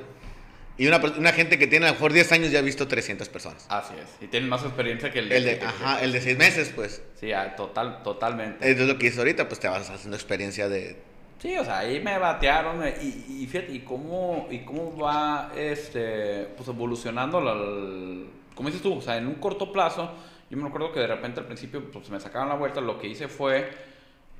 Y 0.79 0.87
una, 0.87 0.97
una 0.97 1.31
gente 1.31 1.59
que 1.59 1.67
tiene 1.67 1.85
a 1.85 1.89
lo 1.89 1.93
mejor 1.95 2.11
10 2.11 2.31
años 2.31 2.51
ya 2.51 2.57
ha 2.59 2.61
visto 2.63 2.87
300 2.87 3.29
personas. 3.29 3.67
Así 3.69 3.93
es. 4.01 4.09
Y 4.23 4.27
tienen 4.27 4.49
más 4.49 4.63
experiencia 4.63 5.11
que 5.11 5.19
el 5.19 5.31
El 5.31 5.43
de, 5.43 5.59
que- 5.59 5.65
ajá, 5.65 6.01
el 6.01 6.11
de 6.11 6.19
seis 6.21 6.37
meses, 6.37 6.71
pues. 6.75 7.03
Sí, 7.19 7.31
ah, 7.31 7.55
total, 7.55 8.01
totalmente. 8.01 8.67
Es 8.71 8.79
lo 8.79 8.97
que 8.97 9.03
dices 9.05 9.19
ahorita, 9.19 9.47
pues 9.47 9.59
te 9.59 9.67
vas 9.67 9.87
haciendo 9.91 10.17
experiencia 10.17 10.67
de... 10.69 10.97
Sí, 11.39 11.55
o 11.55 11.63
sea, 11.63 11.79
ahí 11.79 11.99
me 12.01 12.17
batearon 12.17 12.81
y, 13.01 13.43
y 13.43 13.47
fíjate, 13.47 13.71
y 13.73 13.79
cómo, 13.81 14.47
y 14.49 14.59
cómo 14.59 14.97
va 14.97 15.51
este, 15.55 16.47
pues 16.57 16.67
evolucionando, 16.67 17.39
la, 17.41 17.51
el- 17.53 18.27
como 18.59 18.67
dices 18.67 18.83
tú, 18.83 18.97
o 18.97 19.01
sea, 19.01 19.15
en 19.15 19.25
un 19.25 19.35
corto 19.35 19.71
plazo, 19.71 20.11
yo 20.49 20.57
me 20.57 20.67
acuerdo 20.67 20.91
que 20.91 20.99
de 20.99 21.07
repente 21.07 21.39
al 21.39 21.45
principio 21.45 21.89
pues 21.89 22.09
me 22.09 22.19
sacaban 22.19 22.49
la 22.49 22.55
vuelta, 22.55 22.81
lo 22.81 22.99
que 22.99 23.07
hice 23.07 23.29
fue 23.29 23.71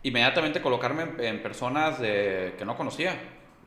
inmediatamente 0.03 0.61
colocarme 0.61 1.05
en, 1.19 1.41
personas 1.41 2.01
de, 2.01 2.53
que 2.57 2.65
no 2.65 2.75
conocía 2.75 3.15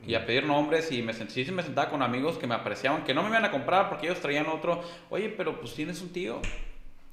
y 0.07 0.15
a 0.15 0.27
pedir 0.27 0.45
nombres 0.45 0.93
y 0.93 1.01
me 1.01 1.15
sent- 1.15 1.29
sí, 1.29 1.47
sí 1.47 1.53
me 1.53 1.63
sentaba 1.63 1.89
con 1.89 2.03
amigos 2.03 2.37
que 2.37 2.47
me 2.47 2.55
apreciaban, 2.55 3.03
que 3.03 3.15
no 3.15 3.23
me 3.23 3.31
iban 3.31 3.47
a 3.47 3.51
comprar 3.51 3.89
porque 3.89 4.09
ellos 4.09 4.21
traían 4.21 4.47
otro, 4.47 4.83
oye, 5.09 5.31
pero 5.31 5.59
pues 5.59 5.73
tienes 5.73 6.03
un 6.03 6.13
tío, 6.13 6.39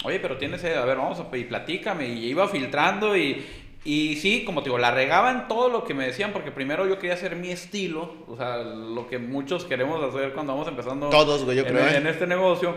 Oye, 0.04 0.18
pero 0.18 0.38
tienes, 0.38 0.64
eh, 0.64 0.76
a 0.76 0.84
ver, 0.84 0.96
vamos 0.96 1.20
a 1.20 1.36
y 1.36 1.44
platícame. 1.44 2.08
Y 2.08 2.26
iba 2.26 2.48
filtrando 2.48 3.16
y, 3.16 3.44
y 3.84 4.16
sí, 4.16 4.44
como 4.44 4.62
te 4.62 4.66
digo, 4.70 4.78
la 4.78 4.90
regaba 4.90 5.30
en 5.30 5.48
todo 5.48 5.68
lo 5.68 5.84
que 5.84 5.92
me 5.92 6.06
decían, 6.06 6.32
porque 6.32 6.50
primero 6.50 6.86
yo 6.86 6.98
quería 6.98 7.14
hacer 7.14 7.36
mi 7.36 7.50
estilo, 7.50 8.14
o 8.26 8.36
sea, 8.36 8.58
lo 8.58 9.06
que 9.06 9.18
muchos 9.18 9.64
queremos 9.64 10.02
hacer 10.02 10.32
cuando 10.32 10.52
vamos 10.54 10.68
empezando 10.68 11.10
Todos, 11.10 11.44
güey, 11.44 11.58
yo 11.58 11.64
creo, 11.64 11.86
¿eh? 11.86 11.96
en 11.96 12.06
este 12.06 12.26
negocio, 12.26 12.76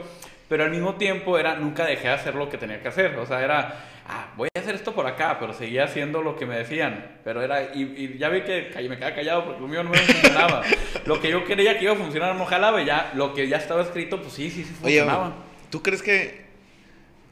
pero 0.53 0.65
al 0.65 0.69
mismo 0.69 0.93
tiempo 0.97 1.39
era, 1.39 1.55
nunca 1.55 1.83
dejé 1.83 2.09
de 2.09 2.13
hacer 2.13 2.35
lo 2.35 2.47
que 2.47 2.59
tenía 2.59 2.79
que 2.79 2.87
hacer, 2.87 3.17
o 3.17 3.25
sea, 3.25 3.43
era, 3.43 3.85
ah, 4.07 4.31
voy 4.37 4.47
a 4.55 4.59
hacer 4.59 4.75
esto 4.75 4.93
por 4.93 5.07
acá, 5.07 5.37
pero 5.39 5.51
seguía 5.51 5.85
haciendo 5.85 6.21
lo 6.21 6.35
que 6.35 6.45
me 6.45 6.55
decían, 6.55 7.21
pero 7.23 7.41
era, 7.41 7.73
y, 7.73 7.81
y 7.81 8.17
ya 8.19 8.29
vi 8.29 8.41
que 8.41 8.69
me 8.87 8.95
quedaba 8.97 9.15
callado 9.15 9.45
porque 9.45 9.61
lo 9.61 9.67
mío 9.67 9.81
no 9.83 9.89
me 9.89 9.97
funcionaba. 9.97 10.61
lo 11.07 11.19
que 11.19 11.31
yo 11.31 11.43
creía 11.43 11.75
que 11.79 11.85
iba 11.85 11.93
a 11.93 11.95
funcionar 11.95 12.35
no 12.35 12.45
jalaba 12.45 12.83
y 12.83 12.85
ya, 12.85 13.13
lo 13.15 13.33
que 13.33 13.47
ya 13.47 13.57
estaba 13.57 13.81
escrito, 13.81 14.21
pues 14.21 14.31
sí, 14.33 14.51
sí, 14.51 14.63
sí 14.63 14.75
Oye, 14.83 14.99
funcionaba. 14.99 15.33
¿tú 15.71 15.81
crees 15.81 16.03
que... 16.03 16.45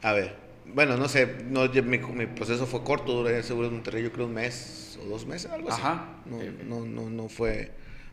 A 0.02 0.12
ver, 0.14 0.34
bueno, 0.66 0.96
no 0.96 1.06
sé, 1.06 1.44
no, 1.44 1.66
yo- 1.72 1.84
mi, 1.84 1.98
mi 1.98 2.26
proceso 2.26 2.66
fue 2.66 2.82
corto, 2.82 3.12
duré 3.12 3.36
en 3.36 3.44
Seguro 3.44 3.68
de 3.68 3.74
Monterrey 3.74 4.02
yo 4.02 4.10
creo 4.10 4.26
un 4.26 4.34
mes 4.34 4.98
o 5.00 5.08
dos 5.08 5.26
meses, 5.26 5.48
algo 5.52 5.68
así. 5.68 5.80
Ajá, 5.80 6.06
No, 6.24 6.38
ok, 6.38 6.42
ok. 6.42 6.62
no, 6.64 6.80
no, 6.86 7.08
no 7.08 7.28
fue 7.28 7.70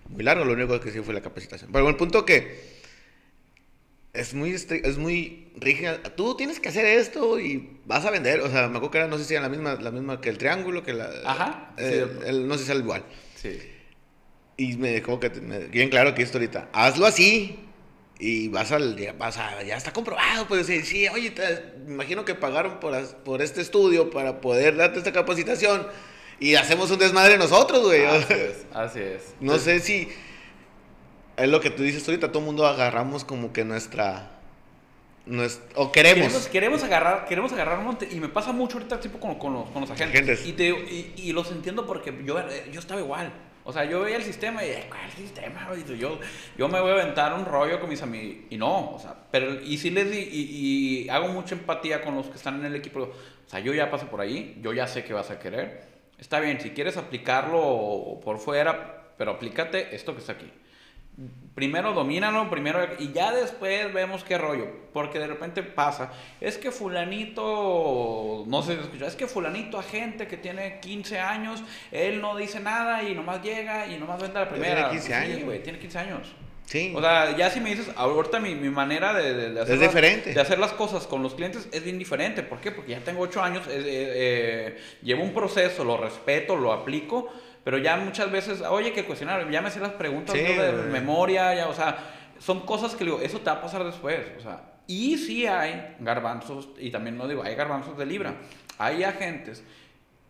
muy 0.07 0.23
largo, 0.23 0.45
lo 0.45 0.53
único 0.53 0.79
que 0.79 0.91
sí 0.91 0.99
fue 0.99 1.15
la 1.15 1.21
capacitación. 1.21 1.71
Pero 1.73 1.89
el 1.89 1.95
punto 1.95 2.23
que 2.23 2.77
es 4.19 4.33
muy, 4.33 4.51
es 4.53 4.97
muy 4.97 5.51
rígida. 5.55 6.01
Tú 6.03 6.35
tienes 6.35 6.59
que 6.59 6.69
hacer 6.69 6.85
esto 6.85 7.39
y 7.39 7.77
vas 7.85 8.05
a 8.05 8.11
vender. 8.11 8.41
O 8.41 8.49
sea, 8.49 8.63
me 8.67 8.77
acuerdo 8.77 8.91
que 8.91 8.97
era, 8.99 9.07
no 9.07 9.17
sé 9.17 9.25
si 9.25 9.33
era 9.33 9.43
la 9.43 9.49
misma, 9.49 9.75
la 9.75 9.91
misma 9.91 10.21
que 10.21 10.29
el 10.29 10.37
triángulo, 10.37 10.83
que 10.83 10.93
la... 10.93 11.09
Ajá, 11.25 11.73
sí, 11.77 11.83
eh, 11.83 12.07
el- 12.21 12.25
el- 12.27 12.47
no 12.47 12.57
sé 12.57 12.65
si 12.65 12.71
era 12.71 12.79
igual. 12.79 13.03
Sí. 13.35 13.59
Y 14.57 14.75
me 14.77 14.89
dejó 14.91 15.19
que, 15.19 15.29
me- 15.29 15.59
bien 15.67 15.89
claro 15.89 16.13
que 16.13 16.21
esto 16.21 16.37
ahorita, 16.37 16.69
hazlo 16.73 17.05
así 17.05 17.59
y 18.19 18.49
vas 18.49 18.71
al, 18.73 18.97
ya, 18.97 19.13
vas 19.13 19.37
a- 19.37 19.63
ya 19.63 19.77
está 19.77 19.93
comprobado, 19.93 20.47
pues 20.47 20.67
sí, 20.67 20.81
sí, 20.83 21.07
oye, 21.07 21.31
te- 21.31 21.73
me 21.85 21.93
imagino 21.93 22.25
que 22.25 22.35
pagaron 22.35 22.79
por, 22.81 22.93
as- 22.93 23.13
por 23.15 23.41
este 23.41 23.61
estudio 23.61 24.09
para 24.09 24.41
poder 24.41 24.75
darte 24.75 24.97
esta 24.99 25.13
capacitación 25.13 25.87
y 26.41 26.55
hacemos 26.55 26.91
un 26.91 26.99
desmadre 26.99 27.37
nosotros, 27.37 27.81
güey. 27.85 28.03
Así 28.05 28.33
es, 28.33 28.65
así 28.73 28.99
es. 28.99 29.21
No 29.39 29.57
sé 29.59 29.79
si 29.79 30.09
es 31.39 31.49
lo 31.49 31.59
que 31.59 31.69
tú 31.69 31.83
dices 31.83 32.07
ahorita, 32.07 32.29
todo 32.29 32.39
el 32.39 32.45
mundo 32.45 32.65
agarramos 32.67 33.23
como 33.23 33.53
que 33.53 33.63
nuestra, 33.65 34.31
nues- 35.25 35.59
o 35.75 35.91
queremos. 35.91 36.27
Queremos, 36.27 36.47
queremos 36.47 36.83
agarrar, 36.83 37.25
queremos 37.25 37.53
agarrar 37.53 37.79
monte. 37.81 38.07
Y 38.11 38.19
me 38.19 38.29
pasa 38.29 38.51
mucho 38.51 38.77
ahorita 38.77 38.99
tipo 38.99 39.19
con, 39.19 39.35
con 39.35 39.53
los, 39.53 39.69
con 39.69 39.81
los 39.81 39.91
agentes. 39.91 40.21
Agentes. 40.21 40.45
Y, 40.47 40.53
te, 40.53 40.69
y, 40.69 41.13
y 41.17 41.33
los 41.33 41.51
entiendo 41.51 41.85
porque 41.85 42.13
yo, 42.25 42.37
yo 42.71 42.79
estaba 42.79 42.99
igual. 42.99 43.31
O 43.65 43.73
sea, 43.73 43.85
yo 43.85 44.01
veía 44.01 44.15
el 44.17 44.23
sistema 44.23 44.63
y, 44.65 44.69
¿cuál 44.89 45.11
sistema? 45.11 45.69
Yo, 45.97 46.19
yo 46.57 46.67
me 46.69 46.79
voy 46.79 46.89
a 46.91 46.93
aventar 46.93 47.33
un 47.33 47.45
rollo 47.45 47.79
con 47.79 47.89
mis 47.89 48.01
amigos. 48.01 48.45
Y 48.49 48.57
no, 48.57 48.91
o 48.95 48.99
sea, 48.99 49.15
pero, 49.31 49.61
y 49.61 49.77
sí 49.77 49.91
les 49.91 50.09
di, 50.09 50.17
y, 50.17 51.03
y, 51.05 51.09
hago 51.09 51.27
mucha 51.27 51.53
empatía 51.55 52.01
con 52.01 52.15
los 52.15 52.27
que 52.27 52.37
están 52.37 52.55
en 52.59 52.65
el 52.65 52.75
equipo. 52.75 53.01
O 53.01 53.49
sea, 53.49 53.59
yo 53.59 53.73
ya 53.73 53.91
paso 53.91 54.07
por 54.07 54.21
ahí, 54.21 54.57
yo 54.61 54.73
ya 54.73 54.87
sé 54.87 55.03
que 55.03 55.13
vas 55.13 55.29
a 55.29 55.39
querer. 55.39 55.83
Está 56.17 56.39
bien, 56.39 56.59
si 56.59 56.71
quieres 56.71 56.97
aplicarlo 56.97 58.19
por 58.23 58.39
fuera, 58.39 59.13
pero 59.17 59.31
aplícate 59.31 59.95
esto 59.95 60.13
que 60.15 60.21
está 60.21 60.33
aquí 60.33 60.51
primero 61.59 61.91
domínalo, 61.93 62.49
primero 62.49 62.79
y 62.99 63.11
ya 63.11 63.33
después 63.33 63.93
vemos 63.93 64.23
qué 64.23 64.37
rollo, 64.37 64.67
porque 64.93 65.19
de 65.19 65.27
repente 65.27 65.61
pasa, 65.61 66.11
es 66.39 66.57
que 66.57 66.71
fulanito, 66.71 68.45
no 68.47 68.61
sé 68.63 68.75
si 68.75 68.81
escucha, 68.81 69.07
es 69.07 69.15
que 69.15 69.27
fulanito 69.27 69.77
agente 69.77 70.27
que 70.27 70.37
tiene 70.37 70.79
15 70.79 71.19
años, 71.19 71.61
él 71.91 72.21
no 72.21 72.37
dice 72.37 72.61
nada 72.61 73.03
y 73.03 73.13
nomás 73.13 73.43
llega 73.43 73.87
y 73.87 73.97
nomás 73.97 74.21
vende 74.21 74.39
la 74.39 74.49
primera. 74.49 74.89
Tiene 74.89 74.89
15 74.91 75.13
años. 75.13 75.43
güey, 75.43 75.61
tiene 75.61 75.79
15 75.79 75.99
años. 75.99 76.35
Sí. 76.65 76.93
O 76.95 77.01
sea, 77.01 77.35
ya 77.35 77.49
si 77.49 77.59
me 77.59 77.71
dices, 77.71 77.91
ahorita 77.95 78.39
mi, 78.39 78.53
mi 78.53 78.69
manera 78.69 79.11
de, 79.11 79.51
de, 79.51 79.59
hacer 79.59 79.73
es 79.73 79.81
diferente. 79.81 80.33
de 80.33 80.39
hacer 80.39 80.59
las 80.59 80.71
cosas 80.71 81.07
con 81.07 81.23
los 81.23 81.33
clientes 81.33 81.67
es 81.71 81.83
bien 81.83 81.97
diferente. 81.97 82.43
¿Por 82.43 82.61
qué? 82.61 82.71
Porque 82.71 82.91
ya 82.91 82.99
tengo 82.99 83.21
8 83.21 83.41
años, 83.41 83.67
eh, 83.67 83.81
eh, 83.85 84.77
llevo 85.01 85.23
un 85.23 85.33
proceso, 85.33 85.83
lo 85.83 85.97
respeto, 85.97 86.55
lo 86.55 86.71
aplico 86.71 87.33
pero 87.63 87.77
ya 87.77 87.97
muchas 87.97 88.31
veces, 88.31 88.61
oye, 88.61 88.93
que 88.93 89.05
cuestionar, 89.05 89.49
ya 89.49 89.61
me 89.61 89.71
sé 89.71 89.79
las 89.79 89.91
preguntas 89.91 90.35
de 90.35 90.71
memoria, 90.91 91.53
ya, 91.53 91.67
o 91.67 91.73
sea, 91.73 91.97
son 92.39 92.61
cosas 92.61 92.95
que 92.95 93.03
digo, 93.03 93.19
eso 93.21 93.39
te 93.39 93.45
va 93.45 93.57
a 93.57 93.61
pasar 93.61 93.83
después, 93.83 94.19
o 94.37 94.41
sea, 94.41 94.61
y 94.87 95.17
sí 95.17 95.45
hay 95.45 95.95
garbanzos, 95.99 96.69
y 96.79 96.89
también 96.89 97.17
no 97.17 97.27
digo, 97.27 97.43
hay 97.43 97.55
garbanzos 97.55 97.97
de 97.97 98.05
libra, 98.05 98.35
hay 98.77 99.03
agentes 99.03 99.63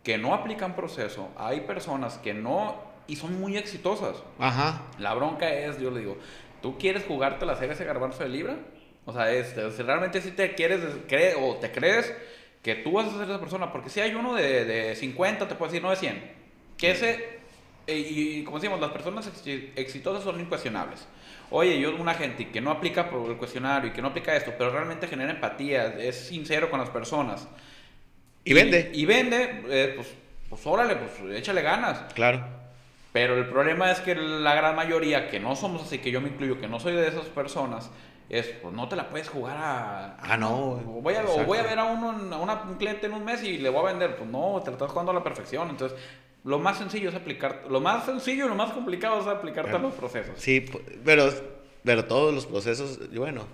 que 0.02 0.18
no 0.18 0.34
aplican 0.34 0.74
proceso, 0.74 1.30
hay 1.36 1.60
personas 1.60 2.18
que 2.18 2.34
no, 2.34 2.82
y 3.06 3.16
son 3.16 3.40
muy 3.40 3.56
exitosas. 3.56 4.16
Ajá. 4.38 4.82
La 4.98 5.14
bronca 5.14 5.50
es, 5.52 5.78
yo 5.78 5.90
le 5.90 6.00
digo, 6.00 6.18
¿tú 6.62 6.78
quieres 6.78 7.04
jugarte 7.04 7.46
la 7.46 7.56
serie 7.56 7.74
ese 7.74 7.84
garbanzo 7.84 8.22
de 8.22 8.28
libra? 8.28 8.56
O 9.04 9.12
sea, 9.12 9.30
este, 9.32 9.70
si 9.70 9.82
realmente 9.82 10.20
si 10.20 10.32
te 10.32 10.54
quieres, 10.54 10.80
cree, 11.08 11.34
o 11.34 11.56
te 11.56 11.70
crees 11.70 12.14
que 12.62 12.74
tú 12.76 12.92
vas 12.92 13.06
a 13.06 13.12
ser 13.12 13.22
esa 13.22 13.40
persona, 13.40 13.72
porque 13.72 13.88
si 13.88 14.00
hay 14.00 14.14
uno 14.14 14.34
de, 14.34 14.64
de 14.64 14.96
50, 14.96 15.48
te 15.48 15.54
puedo 15.54 15.70
decir, 15.70 15.82
no 15.82 15.90
de 15.90 15.96
100 15.96 16.39
que 16.80 16.90
ese, 16.92 17.40
eh, 17.86 17.98
y 17.98 18.44
como 18.44 18.58
decimos, 18.58 18.80
las 18.80 18.90
personas 18.90 19.30
exitosas 19.76 20.24
son 20.24 20.40
incuestionables. 20.40 21.06
Oye, 21.50 21.78
yo 21.80 21.94
una 21.96 22.14
gente 22.14 22.48
que 22.48 22.60
no 22.60 22.70
aplica 22.70 23.10
por 23.10 23.28
el 23.28 23.36
cuestionario 23.36 23.90
y 23.90 23.92
que 23.92 24.00
no 24.00 24.08
aplica 24.08 24.34
esto, 24.34 24.52
pero 24.56 24.70
realmente 24.70 25.08
genera 25.08 25.32
empatía, 25.32 25.88
es 25.98 26.16
sincero 26.16 26.70
con 26.70 26.80
las 26.80 26.90
personas. 26.90 27.46
Y, 28.44 28.54
vende. 28.54 28.90
Y 28.94 29.04
vende, 29.04 29.62
eh, 29.68 29.92
pues, 29.96 30.08
pues 30.48 30.66
órale, 30.66 30.96
pues 30.96 31.36
échale 31.36 31.62
ganas. 31.62 32.12
Claro. 32.14 32.44
Pero 33.12 33.36
el 33.36 33.46
problema 33.46 33.90
es 33.90 34.00
que 34.00 34.14
la 34.14 34.54
gran 34.54 34.76
mayoría, 34.76 35.28
que 35.28 35.40
no 35.40 35.56
somos 35.56 35.82
así, 35.82 35.98
que 35.98 36.12
yo 36.12 36.20
me 36.20 36.28
incluyo, 36.28 36.60
que 36.60 36.68
no 36.68 36.78
soy 36.78 36.94
de 36.94 37.08
esas 37.08 37.26
personas, 37.26 37.90
es, 38.28 38.46
pues 38.62 38.72
no 38.72 38.88
te 38.88 38.94
la 38.94 39.08
puedes 39.08 39.28
jugar 39.28 39.56
a... 39.58 40.16
Ah, 40.20 40.36
no. 40.36 40.76
voy 40.76 41.14
a, 41.14 41.24
o 41.24 41.44
voy 41.44 41.58
a 41.58 41.64
ver 41.64 41.78
a, 41.80 41.84
uno, 41.84 42.10
a 42.32 42.62
un 42.62 42.76
cliente 42.76 43.06
en 43.06 43.14
un 43.14 43.24
mes 43.24 43.42
y 43.42 43.58
le 43.58 43.68
voy 43.68 43.80
a 43.80 43.90
vender. 43.90 44.16
Pues 44.16 44.30
no, 44.30 44.60
te 44.64 44.70
la 44.70 44.76
estás 44.76 44.90
jugando 44.92 45.10
a 45.10 45.14
la 45.16 45.24
perfección. 45.24 45.68
Entonces, 45.68 45.98
lo 46.44 46.58
más 46.58 46.78
sencillo 46.78 47.10
es 47.10 47.14
aplicar, 47.14 47.64
lo 47.68 47.80
más 47.80 48.06
sencillo 48.06 48.46
y 48.46 48.48
lo 48.48 48.54
más 48.54 48.72
complicado 48.72 49.20
es 49.20 49.26
aplicarte 49.26 49.72
a 49.72 49.78
los 49.78 49.94
procesos. 49.94 50.34
Sí, 50.36 50.64
pero, 51.04 51.30
pero 51.84 52.04
todos 52.04 52.34
los 52.34 52.46
procesos, 52.46 52.98
bueno, 53.14 53.46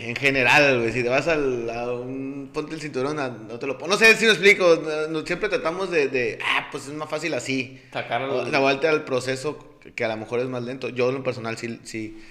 en 0.00 0.14
general, 0.14 0.90
si 0.92 1.02
te 1.02 1.08
vas 1.08 1.28
al, 1.28 1.70
a 1.70 1.92
un, 1.92 2.50
ponte 2.52 2.74
el 2.74 2.80
cinturón, 2.80 3.16
no 3.16 3.58
te 3.58 3.66
lo 3.66 3.78
No 3.78 3.96
sé 3.96 4.14
si 4.16 4.26
lo 4.26 4.32
explico, 4.32 4.82
siempre 5.24 5.48
tratamos 5.48 5.90
de, 5.90 6.08
de, 6.08 6.38
ah, 6.44 6.68
pues 6.70 6.86
es 6.86 6.92
más 6.92 7.08
fácil 7.08 7.32
así. 7.34 7.80
Sacar 7.92 8.22
la 8.22 8.58
vuelta 8.58 8.90
al 8.90 9.04
proceso 9.04 9.78
que 9.94 10.04
a 10.04 10.08
lo 10.08 10.16
mejor 10.16 10.40
es 10.40 10.46
más 10.46 10.62
lento. 10.62 10.88
Yo 10.88 11.08
en 11.08 11.16
lo 11.16 11.22
personal 11.22 11.56
sí, 11.56 11.80
sí 11.84 12.22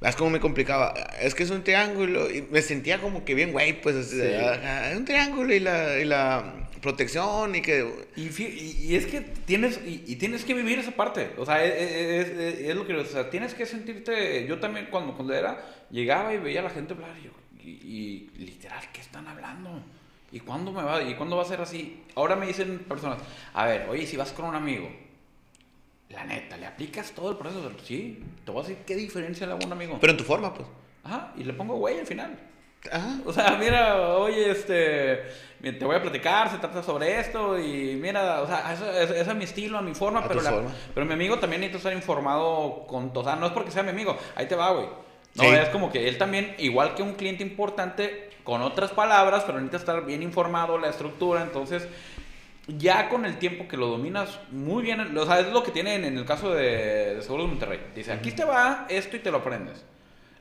¿Ves 0.00 0.14
cómo 0.14 0.30
me 0.30 0.38
complicaba? 0.38 0.94
Es 1.20 1.34
que 1.34 1.42
es 1.42 1.50
un 1.50 1.64
triángulo 1.64 2.30
y 2.30 2.42
me 2.42 2.62
sentía 2.62 3.00
como 3.00 3.24
que 3.24 3.34
bien, 3.34 3.50
güey, 3.50 3.80
pues 3.80 3.96
es 3.96 4.96
un 4.96 5.04
triángulo 5.04 5.52
y 5.52 5.58
la, 5.58 5.98
y 5.98 6.04
la 6.04 6.68
protección 6.80 7.56
y 7.56 7.62
que... 7.62 8.06
Y, 8.14 8.94
es 8.94 9.06
que 9.06 9.20
tienes, 9.20 9.80
y, 9.84 10.14
tienes 10.14 10.44
que 10.44 10.54
vivir 10.54 10.78
esa 10.78 10.92
parte, 10.92 11.32
o 11.36 11.44
sea, 11.44 11.64
es, 11.64 12.28
es, 12.28 12.76
lo 12.76 12.86
que, 12.86 12.94
o 12.94 13.04
sea, 13.04 13.28
tienes 13.28 13.54
que 13.54 13.66
sentirte, 13.66 14.46
yo 14.46 14.60
también 14.60 14.86
cuando, 14.88 15.14
cuando 15.14 15.34
era, 15.34 15.64
llegaba 15.90 16.32
y 16.32 16.38
veía 16.38 16.60
a 16.60 16.64
la 16.64 16.70
gente 16.70 16.94
hablar 16.94 17.16
y, 17.60 17.68
y, 17.68 18.30
literal, 18.38 18.82
¿qué 18.92 19.00
están 19.00 19.26
hablando? 19.26 19.82
¿Y 20.30 20.38
cuándo 20.40 20.70
me 20.72 20.82
va, 20.82 21.02
y 21.02 21.14
cuándo 21.14 21.36
va 21.36 21.42
a 21.42 21.46
ser 21.46 21.60
así? 21.60 22.02
Ahora 22.14 22.36
me 22.36 22.46
dicen 22.46 22.78
personas, 22.80 23.18
a 23.52 23.66
ver, 23.66 23.88
oye, 23.88 24.06
si 24.06 24.16
vas 24.16 24.30
con 24.30 24.44
un 24.44 24.54
amigo, 24.54 24.88
la 26.10 26.24
neta, 26.24 26.56
¿le 26.56 26.66
aplicas 26.66 27.12
todo 27.12 27.30
el 27.30 27.36
proceso? 27.36 27.70
Sí, 27.84 28.24
te 28.44 28.50
voy 28.50 28.64
a 28.64 28.68
decir 28.68 28.84
qué 28.86 28.96
diferencia 28.96 29.46
le 29.46 29.52
hago 29.52 29.62
a 29.62 29.66
un 29.66 29.72
amigo. 29.72 29.98
Pero 30.00 30.12
en 30.12 30.16
tu 30.16 30.24
forma, 30.24 30.54
pues. 30.54 30.66
Ajá, 31.04 31.32
y 31.36 31.44
le 31.44 31.52
pongo 31.52 31.76
güey 31.76 31.98
al 31.98 32.06
final. 32.06 32.38
Ajá. 32.90 33.18
O 33.26 33.32
sea, 33.32 33.56
mira, 33.58 34.16
oye, 34.16 34.50
este, 34.50 35.22
te 35.60 35.84
voy 35.84 35.96
a 35.96 36.02
platicar, 36.02 36.50
se 36.50 36.58
trata 36.58 36.82
sobre 36.82 37.18
esto 37.18 37.58
y 37.58 37.98
mira, 38.00 38.40
o 38.42 38.46
sea, 38.46 38.72
eso, 38.72 38.90
es, 38.90 39.26
a 39.28 39.34
mi 39.34 39.44
estilo, 39.44 39.78
a 39.78 39.82
mi 39.82 39.94
forma, 39.94 40.26
pero, 40.26 40.40
pero 40.94 41.06
mi 41.06 41.12
amigo 41.12 41.38
también 41.38 41.60
necesita 41.60 41.88
estar 41.88 41.92
informado 41.92 42.86
con, 42.86 43.10
o 43.12 43.24
sea, 43.24 43.36
no 43.36 43.46
es 43.46 43.52
porque 43.52 43.70
sea 43.70 43.82
mi 43.82 43.90
amigo, 43.90 44.16
ahí 44.36 44.46
te 44.46 44.54
va, 44.54 44.70
güey. 44.70 44.86
No, 45.34 45.44
es 45.44 45.68
como 45.68 45.90
que 45.90 46.08
él 46.08 46.18
también, 46.18 46.54
igual 46.58 46.94
que 46.94 47.02
un 47.02 47.14
cliente 47.14 47.42
importante, 47.42 48.30
con 48.44 48.62
otras 48.62 48.92
palabras, 48.92 49.44
pero 49.44 49.58
necesita 49.58 49.76
estar 49.76 50.06
bien 50.06 50.22
informado, 50.22 50.78
la 50.78 50.88
estructura, 50.88 51.42
entonces 51.42 51.86
ya 52.76 53.08
con 53.08 53.24
el 53.24 53.38
tiempo 53.38 53.66
que 53.66 53.76
lo 53.76 53.86
dominas 53.86 54.38
muy 54.50 54.82
bien, 54.82 55.16
o 55.16 55.26
sea, 55.26 55.40
es 55.40 55.52
lo 55.52 55.62
que 55.62 55.70
tienen 55.70 56.04
en 56.04 56.18
el 56.18 56.24
caso 56.24 56.54
de, 56.54 57.14
de 57.14 57.22
Seguros 57.22 57.46
de 57.46 57.50
Monterrey. 57.50 57.80
Dice, 57.94 58.12
aquí 58.12 58.32
te 58.32 58.44
va 58.44 58.86
esto 58.88 59.16
y 59.16 59.20
te 59.20 59.30
lo 59.30 59.38
aprendes. 59.38 59.84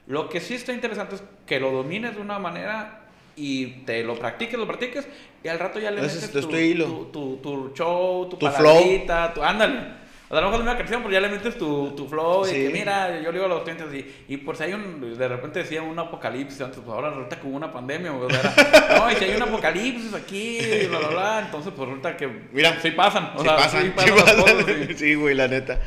Lo 0.07 0.29
que 0.29 0.39
sí 0.39 0.53
está 0.55 0.73
interesante 0.73 1.15
es 1.15 1.23
que 1.45 1.59
lo 1.59 1.71
domines 1.71 2.15
de 2.15 2.21
una 2.21 2.39
manera 2.39 3.01
y 3.35 3.67
te 3.85 4.03
lo 4.03 4.17
practiques, 4.17 4.57
lo 4.57 4.67
practiques 4.67 5.07
y 5.43 5.47
al 5.47 5.59
rato 5.59 5.79
ya 5.79 5.91
le 5.91 6.01
metes 6.01 6.31
tu, 6.31 7.09
tu, 7.11 7.37
tu, 7.37 7.71
show, 7.73 8.27
tu, 8.29 8.37
tu 8.37 8.45
palabrita, 8.45 9.33
tu, 9.33 9.43
ándale. 9.43 10.06
O 10.29 10.29
sea, 10.29 10.39
a 10.39 10.41
lo 10.41 10.47
mejor 10.47 10.65
es 10.65 10.69
una 10.69 10.77
canción, 10.77 11.01
pero 11.03 11.13
ya 11.13 11.21
le 11.21 11.29
metes 11.29 11.57
tu, 11.57 11.91
tu 11.91 12.05
flow 12.05 12.45
y 12.45 12.51
que 12.51 12.69
mira, 12.69 13.21
yo 13.21 13.31
le 13.31 13.37
digo 13.39 13.45
a 13.45 13.47
los 13.47 13.63
clientes 13.63 13.87
y, 13.93 14.33
y 14.33 14.37
por 14.37 14.57
si 14.57 14.63
hay 14.63 14.73
un, 14.73 15.17
de 15.17 15.27
repente 15.27 15.59
decía 15.59 15.81
un 15.81 15.97
apocalipsis 15.97 16.59
antes, 16.59 16.79
pues 16.79 16.93
ahora 16.93 17.11
resulta 17.11 17.39
hubo 17.43 17.55
una 17.55 17.71
pandemia, 17.71 18.11
o 18.11 18.29
sea, 18.29 18.53
no, 18.97 19.09
y 19.09 19.15
si 19.15 19.23
hay 19.23 19.35
un 19.37 19.43
apocalipsis 19.43 20.13
aquí, 20.13 20.59
bla, 20.89 20.99
bla, 20.99 21.07
bla, 21.07 21.39
entonces 21.45 21.71
pues 21.73 21.87
resulta 21.87 22.17
que, 22.17 22.27
mira, 22.51 22.77
sí 22.81 22.91
pasan, 22.91 23.31
o 23.35 23.39
sí 23.39 23.45
sea, 23.45 23.55
pasan, 23.55 23.83
sí 23.83 23.89
pasan, 23.95 24.97
sí, 24.97 25.15
güey, 25.15 25.33
la 25.33 25.47
neta. 25.47 25.79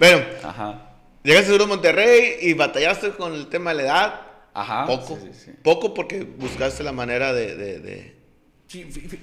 Bueno, 0.00 0.24
Ajá. 0.42 0.90
llegaste 1.22 1.54
a 1.54 1.66
Monterrey 1.66 2.38
y 2.40 2.54
batallaste 2.54 3.10
con 3.10 3.34
el 3.34 3.46
tema 3.46 3.70
de 3.70 3.76
la 3.76 3.82
edad. 3.84 4.20
Ajá. 4.52 4.86
Poco, 4.86 5.16
sí, 5.22 5.30
sí, 5.32 5.52
poco 5.62 5.94
porque 5.94 6.24
buscaste 6.24 6.82
la 6.82 6.90
manera 6.92 7.32
de, 7.32 7.54
de, 7.54 7.78
de, 7.78 8.16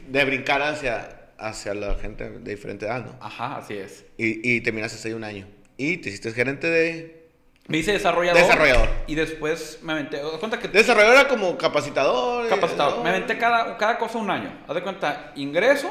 de 0.08 0.26
brincar 0.26 0.62
hacia 0.62 1.23
hacia 1.38 1.74
la 1.74 1.96
gente 1.96 2.30
de 2.30 2.52
diferente 2.52 2.86
edad, 2.86 3.06
¿no? 3.06 3.16
Ajá, 3.20 3.58
así 3.58 3.76
es. 3.76 4.06
Y, 4.18 4.56
y 4.56 4.62
terminaste 4.62 5.08
ahí 5.08 5.14
un 5.14 5.24
año. 5.24 5.48
Y 5.78 5.98
te 5.98 6.10
hiciste 6.10 6.32
gerente 6.32 6.70
de... 6.70 7.24
Me 7.68 7.78
hice 7.78 7.94
desarrollador. 7.94 8.42
Desarrollador. 8.42 8.90
Y 9.08 9.16
después 9.16 9.80
me 9.84 9.94
aventé. 9.94 10.20
cuenta 10.40 10.60
que. 10.60 10.68
Desarrollador 10.68 11.16
era 11.20 11.28
como 11.30 11.58
capacitador. 11.58 12.50
Capacitador. 12.50 13.02
Me 13.04 13.10
aventé 13.10 13.38
cada, 13.38 13.78
cada 13.78 13.98
cosa 13.98 14.18
un 14.18 14.30
año. 14.30 14.52
Haz 14.68 14.76
de 14.76 14.84
cuenta, 14.84 15.32
ingreso, 15.38 15.90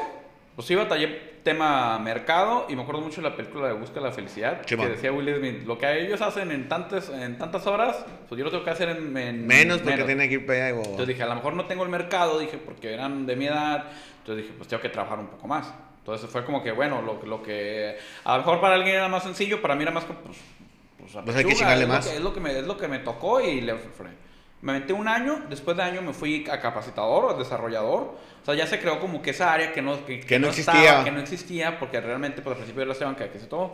pues 0.55 0.69
iba 0.69 0.83
a 0.83 0.87
taller 0.87 1.33
tema 1.43 1.99
mercado 1.99 2.65
y 2.69 2.75
me 2.75 2.81
acuerdo 2.81 3.01
mucho 3.01 3.21
de 3.21 3.29
la 3.29 3.35
película 3.35 3.67
de 3.67 3.73
Busca 3.73 3.99
la 3.99 4.11
Felicidad 4.11 4.61
que 4.61 4.75
decía 4.75 5.11
Will 5.11 5.35
Smith, 5.37 5.65
lo 5.65 5.77
que 5.77 6.01
ellos 6.01 6.21
hacen 6.21 6.51
en 6.51 6.67
tantas, 6.67 7.09
en 7.09 7.37
tantas 7.37 7.67
horas, 7.67 8.05
pues 8.27 8.39
yo 8.39 8.45
lo 8.45 8.51
tengo 8.51 8.63
que 8.63 8.69
hacer 8.69 8.89
en, 8.89 9.11
menos 9.45 9.79
porque 9.81 10.03
tiene 10.03 10.27
que 10.27 10.35
ir 10.35 10.45
para 10.45 10.67
allá. 10.67 10.77
Entonces 10.77 11.07
dije, 11.07 11.23
a 11.23 11.27
lo 11.27 11.35
mejor 11.35 11.53
no 11.53 11.65
tengo 11.65 11.83
el 11.83 11.89
mercado, 11.89 12.39
dije, 12.39 12.57
porque 12.57 12.93
eran 12.93 13.25
de 13.25 13.35
mi 13.35 13.47
edad, 13.47 13.85
entonces 14.23 14.45
dije, 14.45 14.55
pues 14.57 14.69
tengo 14.69 14.81
que 14.81 14.87
trabajar 14.87 15.19
un 15.19 15.27
poco 15.27 15.47
más. 15.47 15.73
Entonces 15.97 16.29
fue 16.29 16.45
como 16.45 16.63
que, 16.63 16.71
bueno, 16.71 17.01
lo, 17.01 17.21
lo 17.25 17.43
que 17.43 17.97
a 18.23 18.33
lo 18.33 18.37
mejor 18.39 18.61
para 18.61 18.75
alguien 18.75 18.95
era 18.95 19.09
más 19.09 19.23
sencillo, 19.23 19.61
para 19.61 19.75
mí 19.75 19.83
era 19.83 19.91
más, 19.91 20.05
pues, 20.05 20.17
pues, 20.97 21.23
pues 21.25 21.35
hay 21.35 21.43
que 21.43 21.55
chingarle 21.55 21.85
más. 21.85 22.07
es, 22.07 22.21
lo 22.21 22.33
que 22.33 22.39
me, 22.39 22.57
es 22.57 22.65
lo 22.65 22.77
que 22.77 22.87
me 22.87 22.99
tocó 22.99 23.41
y 23.41 23.59
le 23.59 23.75
me 24.61 24.71
metí 24.71 24.93
un 24.93 25.09
año, 25.09 25.43
después 25.49 25.75
de 25.75 25.83
año 25.83 26.01
me 26.01 26.13
fui 26.13 26.47
a 26.49 26.61
capacitador 26.61 27.25
o 27.25 27.33
desarrollador. 27.37 28.15
O 28.41 28.45
sea, 28.45 28.55
ya 28.55 28.65
se 28.65 28.79
creó 28.79 28.97
como 29.01 29.21
que 29.21 29.31
esa 29.31 29.51
área 29.51 29.73
que 29.73 29.81
no, 29.81 30.05
que, 30.05 30.39
no, 30.39 30.47
existía. 30.47 31.03
que 31.03 31.11
no 31.11 31.19
existía, 31.19 31.77
porque 31.79 31.99
realmente 31.99 32.41
pues, 32.41 32.53
al 32.53 32.57
principio 32.59 32.83
era 32.83 32.93
la 32.97 33.05
banca 33.05 33.29
que 33.29 33.39
se 33.39 33.47
todo. 33.47 33.73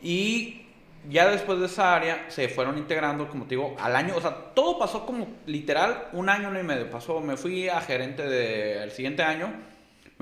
Y 0.00 0.64
ya 1.10 1.28
después 1.28 1.60
de 1.60 1.66
esa 1.66 1.94
área 1.94 2.24
se 2.28 2.48
fueron 2.48 2.78
integrando, 2.78 3.28
como 3.28 3.44
te 3.44 3.50
digo, 3.50 3.76
al 3.78 3.94
año, 3.94 4.14
o 4.16 4.20
sea, 4.22 4.34
todo 4.54 4.78
pasó 4.78 5.04
como 5.04 5.28
literal 5.44 6.08
un 6.12 6.30
año, 6.30 6.58
y 6.58 6.62
medio. 6.62 6.90
Pasó, 6.90 7.20
me 7.20 7.36
fui 7.36 7.68
a 7.68 7.82
gerente 7.82 8.26
de, 8.26 8.82
el 8.82 8.92
siguiente 8.92 9.22
año, 9.22 9.52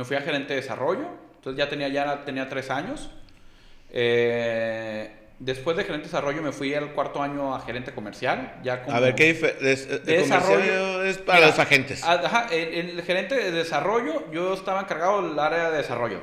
me 0.02 0.06
fui 0.06 0.16
a 0.16 0.20
gerente 0.20 0.54
de 0.54 0.60
desarrollo, 0.60 1.06
entonces 1.36 1.56
ya 1.56 1.68
tenía, 1.68 1.86
ya 1.86 2.24
tenía 2.24 2.48
tres 2.48 2.70
años. 2.70 3.08
Eh, 3.88 5.21
Después 5.44 5.76
de 5.76 5.82
gerente 5.82 6.04
de 6.06 6.12
desarrollo 6.12 6.40
me 6.40 6.52
fui 6.52 6.72
al 6.72 6.92
cuarto 6.92 7.20
año 7.20 7.52
a 7.52 7.60
gerente 7.62 7.92
comercial. 7.92 8.60
Ya 8.62 8.84
como 8.84 8.96
A 8.96 9.00
ver, 9.00 9.16
¿qué 9.16 9.34
dif- 9.34 9.58
de, 9.58 9.74
de 9.76 9.98
de 9.98 10.16
desarrollo. 10.18 11.02
es 11.02 11.18
para 11.18 11.38
Mira, 11.40 11.48
los 11.50 11.58
agentes? 11.58 12.04
Ajá, 12.04 12.46
el, 12.52 12.90
el 12.90 13.02
gerente 13.02 13.34
de 13.34 13.50
desarrollo, 13.50 14.30
yo 14.30 14.54
estaba 14.54 14.82
encargado 14.82 15.28
del 15.28 15.36
área 15.38 15.70
de 15.72 15.78
desarrollo. 15.78 16.20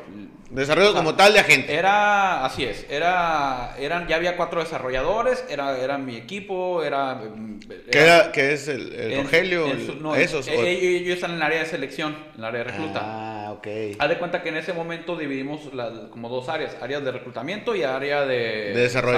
Desarrollo 0.52 0.90
o 0.90 0.94
sea, 0.94 1.02
como 1.02 1.16
tal 1.16 1.34
de 1.34 1.40
agente. 1.42 1.76
Era, 1.76 2.44
así 2.44 2.64
es, 2.64 2.84
era, 2.90 3.76
eran, 3.78 4.08
ya 4.08 4.16
había 4.16 4.36
cuatro 4.36 4.62
desarrolladores, 4.62 5.46
era, 5.48 5.78
era 5.78 6.00
mi 6.00 6.16
equipo, 6.16 6.82
era... 6.84 7.14
mm, 7.16 7.60
¿Qué, 7.92 8.00
era, 8.00 8.32
qué 8.32 8.54
es 8.54 8.68
el, 8.68 8.92
el 8.94 9.14
en- 9.14 9.24
Rogelio? 9.26 9.66
en 9.68 9.72
el- 9.80 9.86
su- 9.86 9.96
no, 9.98 10.16
esos. 10.16 10.48
o- 10.48 10.52
ellos, 10.52 10.66
ellos 11.04 11.16
están 11.16 11.32
en 11.32 11.38
el 11.38 11.44
área 11.44 11.60
de 11.60 11.66
selección, 11.68 12.16
en 12.34 12.40
el 12.40 12.46
área 12.46 12.64
de 12.64 12.72
recluta. 12.72 13.00
Ah, 13.04 13.52
ok. 13.52 13.68
Haz 14.00 14.10
de 14.10 14.18
cuenta 14.18 14.42
que 14.42 14.50
en 14.50 14.58
ese 14.58 14.74
momento 14.74 15.16
dividimos 15.16 15.72
la- 15.72 16.08
como 16.10 16.30
dos 16.30 16.50
áreas, 16.50 16.76
áreas 16.82 17.04
de 17.06 17.12
reclutamiento 17.12 17.76
y 17.76 17.84
área 17.84 18.22
de, 18.26 18.74
De 18.74 18.82
desarrollo. 18.82 19.09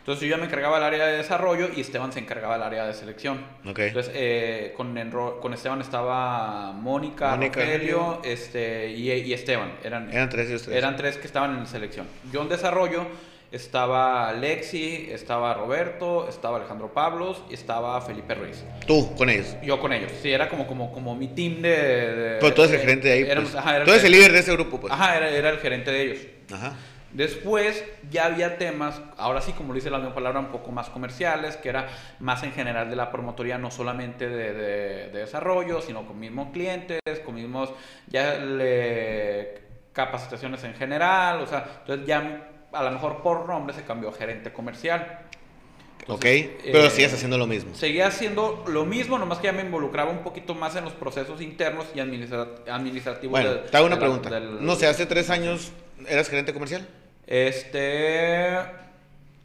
Entonces 0.00 0.28
yo 0.28 0.36
ya 0.36 0.36
me 0.36 0.44
encargaba 0.46 0.76
del 0.76 0.84
área 0.84 1.06
de 1.06 1.16
desarrollo 1.16 1.70
y 1.74 1.80
Esteban 1.80 2.12
se 2.12 2.18
encargaba 2.18 2.54
del 2.54 2.62
área 2.64 2.84
de 2.86 2.92
selección. 2.92 3.42
Ok. 3.66 3.78
Entonces 3.78 4.12
eh, 4.14 4.74
con, 4.76 4.94
Enro- 4.98 5.40
con 5.40 5.54
Esteban 5.54 5.80
estaba 5.80 6.72
Mónica, 6.72 7.30
Mónica, 7.36 7.60
Rogelio 7.60 8.20
este, 8.22 8.90
y, 8.90 9.10
y 9.10 9.32
Esteban. 9.32 9.72
Eran, 9.82 10.12
Eran 10.12 10.28
tres 10.28 10.50
y 10.50 10.54
ustedes. 10.56 10.76
eran 10.76 10.96
tres 10.96 11.16
que 11.16 11.26
estaban 11.26 11.56
en 11.58 11.66
selección. 11.66 12.06
Yo 12.30 12.42
en 12.42 12.50
desarrollo 12.50 13.06
estaba 13.50 14.32
Lexi, 14.32 15.08
estaba 15.10 15.54
Roberto, 15.54 16.28
estaba 16.28 16.56
Alejandro 16.58 16.92
Pablos 16.92 17.42
y 17.48 17.54
estaba 17.54 18.00
Felipe 18.02 18.34
Ruiz. 18.34 18.62
Tú, 18.86 19.14
con 19.16 19.30
ellos. 19.30 19.56
Yo 19.62 19.80
con 19.80 19.92
ellos. 19.92 20.10
Sí, 20.22 20.30
era 20.32 20.48
como, 20.48 20.66
como, 20.66 20.92
como 20.92 21.14
mi 21.14 21.28
team 21.28 21.62
de... 21.62 21.68
de- 21.70 22.36
Pero 22.40 22.52
tú 22.52 22.62
eres 22.62 22.72
el 22.74 22.78
de- 22.80 22.84
gerente 22.84 23.08
de 23.08 23.14
ahí, 23.14 23.22
éramos- 23.22 23.52
pues. 23.52 23.62
ajá, 23.62 23.76
era 23.76 23.84
tú 23.84 23.90
eres 23.92 24.04
el 24.04 24.12
líder 24.12 24.32
de 24.32 24.38
ese 24.40 24.52
grupo, 24.52 24.80
pues. 24.80 24.92
Ajá, 24.92 25.16
era, 25.16 25.30
era 25.30 25.50
el 25.50 25.58
gerente 25.58 25.90
de 25.90 26.02
ellos. 26.02 26.18
Ajá. 26.52 26.74
Después 27.14 27.82
ya 28.10 28.26
había 28.26 28.58
temas, 28.58 29.00
ahora 29.16 29.40
sí, 29.40 29.52
como 29.52 29.68
lo 29.68 29.76
dice 29.76 29.88
la 29.88 29.98
misma 29.98 30.14
palabra, 30.14 30.40
un 30.40 30.48
poco 30.48 30.72
más 30.72 30.90
comerciales, 30.90 31.56
que 31.56 31.68
era 31.68 31.88
más 32.18 32.42
en 32.42 32.52
general 32.52 32.90
de 32.90 32.96
la 32.96 33.10
promotoría, 33.12 33.56
no 33.56 33.70
solamente 33.70 34.28
de, 34.28 34.52
de- 34.52 35.08
de 35.10 35.18
desarrollo, 35.20 35.80
sino 35.80 36.06
con 36.06 36.18
mismos 36.18 36.48
clientes, 36.52 37.00
con 37.24 37.36
mismos 37.36 37.72
ya 38.08 38.34
le- 38.38 39.62
capacitaciones 39.92 40.64
en 40.64 40.74
general, 40.74 41.40
o 41.40 41.46
sea, 41.46 41.64
entonces 41.80 42.04
ya 42.06 42.48
a 42.72 42.82
lo 42.82 42.90
mejor 42.90 43.22
por 43.22 43.46
nombre 43.48 43.74
se 43.74 43.82
cambió 43.84 44.08
a 44.08 44.12
gerente 44.12 44.52
comercial. 44.52 45.20
Ok. 46.08 46.20
Pero 46.20 46.84
eh, 46.86 46.90
sigues 46.90 47.14
haciendo 47.14 47.38
lo 47.38 47.46
mismo. 47.46 47.74
Seguía 47.76 48.08
haciendo 48.08 48.64
lo 48.66 48.84
mismo, 48.84 49.18
nomás 49.18 49.38
que 49.38 49.46
ya 49.46 49.52
me 49.52 49.62
involucraba 49.62 50.10
un 50.10 50.18
poquito 50.24 50.54
más 50.56 50.74
en 50.74 50.84
los 50.84 50.92
procesos 50.92 51.40
internos 51.40 51.86
y 51.94 52.00
administra- 52.00 52.48
administrativos. 52.68 53.30
Bueno, 53.30 53.54
de- 53.54 53.68
te 53.70 53.76
hago 53.76 53.86
una 53.86 53.98
pregunta. 54.00 54.28
del- 54.30 54.66
No 54.66 54.74
sé, 54.74 54.88
hace 54.88 55.06
tres 55.06 55.30
años 55.30 55.70
eras 56.08 56.28
gerente 56.28 56.52
comercial. 56.52 56.86
Este. 57.26 58.56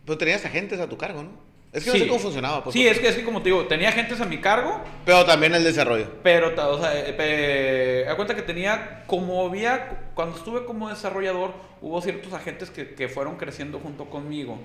Pero 0.06 0.18
tenías 0.18 0.44
agentes 0.46 0.80
a 0.80 0.88
tu 0.88 0.98
cargo, 0.98 1.24
¿no? 1.24 1.30
Es 1.72 1.84
que 1.84 1.90
no 1.92 1.96
Sí. 1.96 2.00
sé 2.02 2.08
cómo 2.08 2.20
funcionaba. 2.20 2.64
Pues, 2.64 2.74
Sí, 2.74 2.88
es 2.88 2.98
que, 3.00 3.08
es 3.10 3.16
que 3.16 3.24
como 3.24 3.44
te 3.44 3.50
digo, 3.50 3.66
tenía 3.68 3.90
agentes 3.90 4.20
a 4.22 4.26
mi 4.26 4.40
cargo, 4.40 4.82
Pero 5.06 5.24
también 5.26 5.54
el 5.54 5.64
desarrollo. 5.64 6.08
pero, 6.24 6.48
o 6.72 6.80
sea, 6.82 6.92
eh, 6.96 8.08
a 8.10 8.16
cuenta 8.16 8.36
que 8.36 8.42
tenía, 8.42 9.04
como 9.06 9.46
había, 9.46 10.10
cuando 10.16 10.36
estuve 10.38 10.66
como 10.66 10.90
desarrollador, 10.90 11.54
hubo 11.82 12.02
ciertos 12.02 12.34
agentes 12.34 12.72
que, 12.72 12.96
que 12.96 13.08
fueron 13.08 13.36
creciendo 13.38 13.80
junto 13.80 14.06
conmigo. 14.06 14.58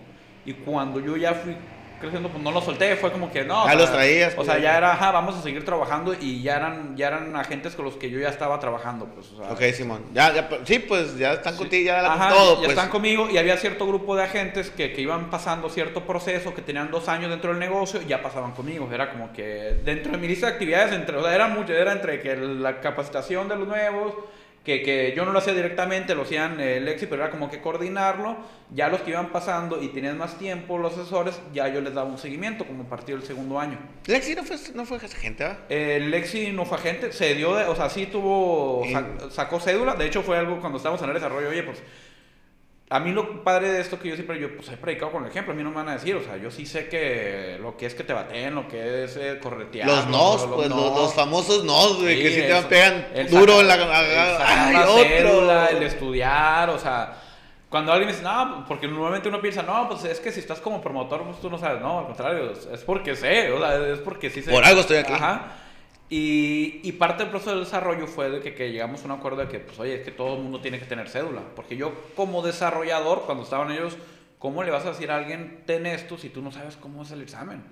Y 0.46 0.54
cuando 0.54 0.98
yo 0.98 1.16
ya 1.18 1.34
fui 1.34 1.56
creciendo, 2.00 2.28
pues 2.28 2.42
no 2.42 2.50
los 2.50 2.64
solté, 2.64 2.96
fue 2.96 3.10
como 3.12 3.30
que 3.32 3.44
no. 3.44 3.62
o 3.62 3.66
Ah, 3.66 3.70
sea, 3.70 3.74
los 3.76 3.92
traías, 3.92 4.32
O 4.32 4.36
pues, 4.36 4.46
sea, 4.46 4.56
ya. 4.58 4.62
ya 4.72 4.78
era, 4.78 4.92
ajá, 4.92 5.10
vamos 5.12 5.36
a 5.36 5.42
seguir 5.42 5.64
trabajando 5.64 6.14
y 6.18 6.42
ya 6.42 6.56
eran, 6.56 6.96
ya 6.96 7.08
eran 7.08 7.34
agentes 7.36 7.74
con 7.74 7.84
los 7.84 7.94
que 7.94 8.10
yo 8.10 8.18
ya 8.18 8.28
estaba 8.28 8.58
trabajando, 8.60 9.06
pues, 9.06 9.32
o 9.32 9.36
sea. 9.42 9.52
Ok, 9.52 9.62
Simón. 9.74 10.04
Ya, 10.12 10.32
ya, 10.34 10.48
sí, 10.64 10.78
pues 10.80 11.16
ya 11.18 11.34
están 11.34 11.56
contigo, 11.56 11.86
ya 11.86 12.12
Ajá, 12.12 12.30
todo, 12.34 12.54
ya 12.56 12.58
pues. 12.58 12.70
están 12.70 12.88
conmigo 12.88 13.28
y 13.30 13.38
había 13.38 13.56
cierto 13.56 13.86
grupo 13.86 14.16
de 14.16 14.24
agentes 14.24 14.70
que, 14.70 14.92
que 14.92 15.00
iban 15.00 15.30
pasando 15.30 15.68
cierto 15.70 16.04
proceso, 16.06 16.54
que 16.54 16.62
tenían 16.62 16.90
dos 16.90 17.08
años 17.08 17.30
dentro 17.30 17.50
del 17.50 17.58
negocio 17.58 18.00
y 18.02 18.06
ya 18.06 18.22
pasaban 18.22 18.52
conmigo. 18.52 18.88
Era 18.92 19.10
como 19.10 19.32
que 19.32 19.80
dentro 19.84 20.12
de 20.12 20.18
mi 20.18 20.28
lista 20.28 20.46
de 20.46 20.52
actividades, 20.52 20.92
entre, 20.92 21.16
o 21.16 21.22
sea, 21.22 21.34
era 21.34 21.48
mucho, 21.48 21.72
era 21.72 21.92
entre 21.92 22.20
que 22.20 22.36
la 22.36 22.80
capacitación 22.80 23.48
de 23.48 23.56
los 23.56 23.66
nuevos, 23.68 24.14
que, 24.64 24.82
que 24.82 25.12
yo 25.14 25.24
no 25.26 25.32
lo 25.32 25.38
hacía 25.40 25.52
directamente, 25.54 26.14
lo 26.14 26.22
hacían 26.22 26.58
eh, 26.58 26.80
Lexi, 26.80 27.06
pero 27.06 27.22
era 27.22 27.30
como 27.30 27.50
que 27.50 27.60
coordinarlo. 27.60 28.36
Ya 28.72 28.88
los 28.88 29.02
que 29.02 29.10
iban 29.10 29.30
pasando 29.30 29.80
y 29.82 29.88
tenían 29.88 30.16
más 30.18 30.38
tiempo, 30.38 30.78
los 30.78 30.94
asesores, 30.96 31.38
ya 31.52 31.68
yo 31.68 31.80
les 31.82 31.92
daba 31.94 32.08
un 32.08 32.18
seguimiento 32.18 32.64
como 32.66 32.84
a 32.84 32.88
partir 32.88 33.16
del 33.16 33.24
segundo 33.26 33.60
año. 33.60 33.78
Lexi 34.06 34.34
no 34.34 34.42
fue, 34.42 34.56
no 34.74 34.84
fue 34.86 34.96
agente, 34.96 35.44
¿va? 35.44 35.58
Eh, 35.68 36.00
Lexi 36.00 36.50
no 36.52 36.64
fue 36.64 36.78
agente, 36.78 37.12
se 37.12 37.34
dio, 37.34 37.54
de, 37.54 37.64
o 37.66 37.76
sea, 37.76 37.90
sí 37.90 38.06
tuvo, 38.06 38.84
sac- 38.86 39.30
sacó 39.30 39.60
cédula, 39.60 39.94
de 39.94 40.06
hecho 40.06 40.22
fue 40.22 40.38
algo 40.38 40.58
cuando 40.60 40.78
estábamos 40.78 41.02
en 41.02 41.08
el 41.10 41.14
desarrollo, 41.14 41.50
oye, 41.50 41.62
pues, 41.62 41.82
a 42.90 43.00
mí 43.00 43.12
lo 43.12 43.42
padre 43.42 43.72
de 43.72 43.80
esto 43.80 43.98
que 43.98 44.08
yo 44.10 44.14
siempre, 44.14 44.38
yo 44.38 44.54
pues 44.56 44.68
he 44.68 44.76
predicado 44.76 45.10
con 45.10 45.24
el 45.24 45.30
ejemplo, 45.30 45.52
a 45.52 45.56
mí 45.56 45.62
no 45.62 45.70
me 45.70 45.76
van 45.76 45.88
a 45.88 45.94
decir, 45.94 46.14
o 46.16 46.22
sea, 46.22 46.36
yo 46.36 46.50
sí 46.50 46.66
sé 46.66 46.88
que 46.88 47.58
lo 47.60 47.76
que 47.76 47.86
es 47.86 47.94
que 47.94 48.04
te 48.04 48.12
baten, 48.12 48.54
lo 48.54 48.68
que 48.68 49.04
es 49.04 49.16
eh, 49.16 49.38
corretear. 49.42 49.88
Los 49.88 50.06
nos, 50.08 50.44
pues 50.46 50.68
los, 50.68 50.94
los 50.96 51.14
famosos 51.14 51.64
nos, 51.64 52.00
güey, 52.00 52.20
que 52.22 52.28
Sí, 52.28 52.34
sí 52.36 52.40
te 52.42 52.58
eso. 52.58 52.68
pegan 52.68 53.08
El 53.14 53.30
duro 53.30 53.60
en 53.60 53.68
la. 53.68 53.74
el 53.74 53.90
¡Ay, 53.90 54.76
otro! 54.86 55.68
el 55.68 55.82
estudiar, 55.82 56.68
o 56.70 56.78
sea, 56.78 57.14
cuando 57.70 57.90
alguien 57.90 58.10
dice, 58.10 58.22
no, 58.22 58.64
porque 58.68 58.86
normalmente 58.86 59.28
uno 59.28 59.40
piensa, 59.40 59.62
no, 59.62 59.88
pues 59.88 60.04
es 60.04 60.20
que 60.20 60.30
si 60.30 60.40
estás 60.40 60.60
como 60.60 60.80
promotor, 60.80 61.24
pues 61.24 61.40
tú 61.40 61.50
no 61.50 61.58
sabes, 61.58 61.80
no, 61.80 62.00
al 62.00 62.06
contrario, 62.06 62.52
es 62.52 62.84
porque 62.84 63.16
sé, 63.16 63.50
o 63.50 63.58
sea, 63.58 63.76
es 63.88 63.98
porque 63.98 64.30
sí 64.30 64.42
sé. 64.42 64.50
Por 64.52 64.64
algo 64.64 64.82
estoy 64.82 64.98
aquí. 64.98 65.12
Ajá. 65.12 65.52
Y, 66.10 66.80
y 66.82 66.92
parte 66.92 67.22
del 67.22 67.30
proceso 67.30 67.54
de 67.54 67.60
desarrollo 67.60 68.06
fue 68.06 68.30
de 68.30 68.40
que, 68.40 68.54
que 68.54 68.70
llegamos 68.70 69.02
a 69.02 69.06
un 69.06 69.12
acuerdo 69.12 69.40
de 69.40 69.48
que, 69.48 69.58
pues, 69.58 69.78
oye, 69.78 69.94
es 69.94 70.00
que 70.02 70.10
todo 70.10 70.36
el 70.36 70.42
mundo 70.42 70.60
tiene 70.60 70.78
que 70.78 70.84
tener 70.84 71.08
cédula. 71.08 71.42
Porque 71.56 71.76
yo, 71.76 71.92
como 72.14 72.42
desarrollador, 72.42 73.22
cuando 73.22 73.44
estaban 73.44 73.70
ellos, 73.72 73.96
¿cómo 74.38 74.62
le 74.62 74.70
vas 74.70 74.84
a 74.84 74.90
decir 74.90 75.10
a 75.10 75.16
alguien, 75.16 75.62
ten 75.66 75.86
esto 75.86 76.18
si 76.18 76.28
tú 76.28 76.42
no 76.42 76.52
sabes 76.52 76.76
cómo 76.76 77.02
es 77.02 77.10
el 77.10 77.22
examen? 77.22 77.62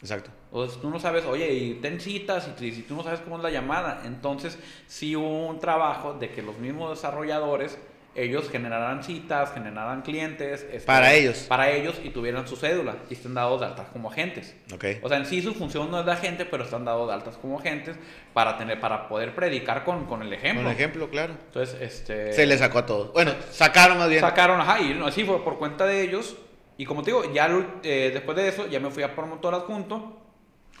Exacto. 0.00 0.30
O 0.50 0.66
si 0.66 0.80
tú 0.80 0.90
no 0.90 0.98
sabes, 0.98 1.24
oye, 1.26 1.52
y 1.52 1.74
ten 1.74 2.00
citas, 2.00 2.48
y 2.48 2.58
si, 2.58 2.74
si 2.76 2.82
tú 2.82 2.96
no 2.96 3.04
sabes 3.04 3.20
cómo 3.20 3.36
es 3.36 3.42
la 3.42 3.50
llamada. 3.50 4.02
Entonces, 4.04 4.58
sí 4.88 5.14
hubo 5.14 5.46
un 5.46 5.60
trabajo 5.60 6.14
de 6.14 6.30
que 6.30 6.42
los 6.42 6.58
mismos 6.58 6.90
desarrolladores, 6.90 7.78
ellos 8.14 8.50
generaran 8.50 9.02
citas, 9.02 9.52
generaran 9.54 10.02
clientes. 10.02 10.62
este, 10.70 10.86
Para 10.86 11.14
ellos. 11.14 11.46
Para 11.48 11.70
ellos 11.70 12.00
y 12.04 12.10
tuvieran 12.10 12.46
su 12.46 12.56
cédula 12.56 12.96
y 13.08 13.14
estén 13.14 13.34
dados 13.34 13.60
de 13.60 13.66
altas 13.66 13.86
como 13.92 14.10
agentes. 14.10 14.54
Ok. 14.74 14.84
O 15.02 15.08
sea, 15.08 15.18
en 15.18 15.26
sí 15.26 15.40
su 15.40 15.54
función 15.54 15.90
no 15.90 16.00
es 16.00 16.06
de 16.06 16.12
agente, 16.12 16.44
pero 16.44 16.64
están 16.64 16.84
dados 16.84 17.08
de 17.08 17.14
altas 17.14 17.36
como 17.36 17.58
agentes 17.58 17.96
para, 18.34 18.58
tener, 18.58 18.78
para 18.80 19.08
poder 19.08 19.34
predicar 19.34 19.84
con, 19.84 20.06
con 20.06 20.22
el 20.22 20.32
ejemplo. 20.32 20.64
Con 20.64 20.72
ejemplo, 20.72 21.08
claro. 21.10 21.34
Entonces, 21.46 21.80
este... 21.80 22.32
Se 22.32 22.46
le 22.46 22.58
sacó 22.58 22.78
a 22.78 22.86
todos. 22.86 23.12
Bueno, 23.12 23.32
sacaron 23.50 23.98
más 23.98 24.08
bien. 24.08 24.20
Sacaron, 24.20 24.60
ajá, 24.60 24.80
y 24.80 25.00
así 25.06 25.24
fue 25.24 25.42
por 25.42 25.58
cuenta 25.58 25.86
de 25.86 26.02
ellos. 26.02 26.36
Y 26.76 26.84
como 26.84 27.02
te 27.02 27.10
digo, 27.12 27.32
ya 27.32 27.48
eh, 27.82 28.10
después 28.12 28.36
de 28.36 28.48
eso, 28.48 28.66
ya 28.66 28.80
me 28.80 28.90
fui 28.90 29.02
a 29.02 29.14
promotor 29.14 29.54
adjunto. 29.54 30.18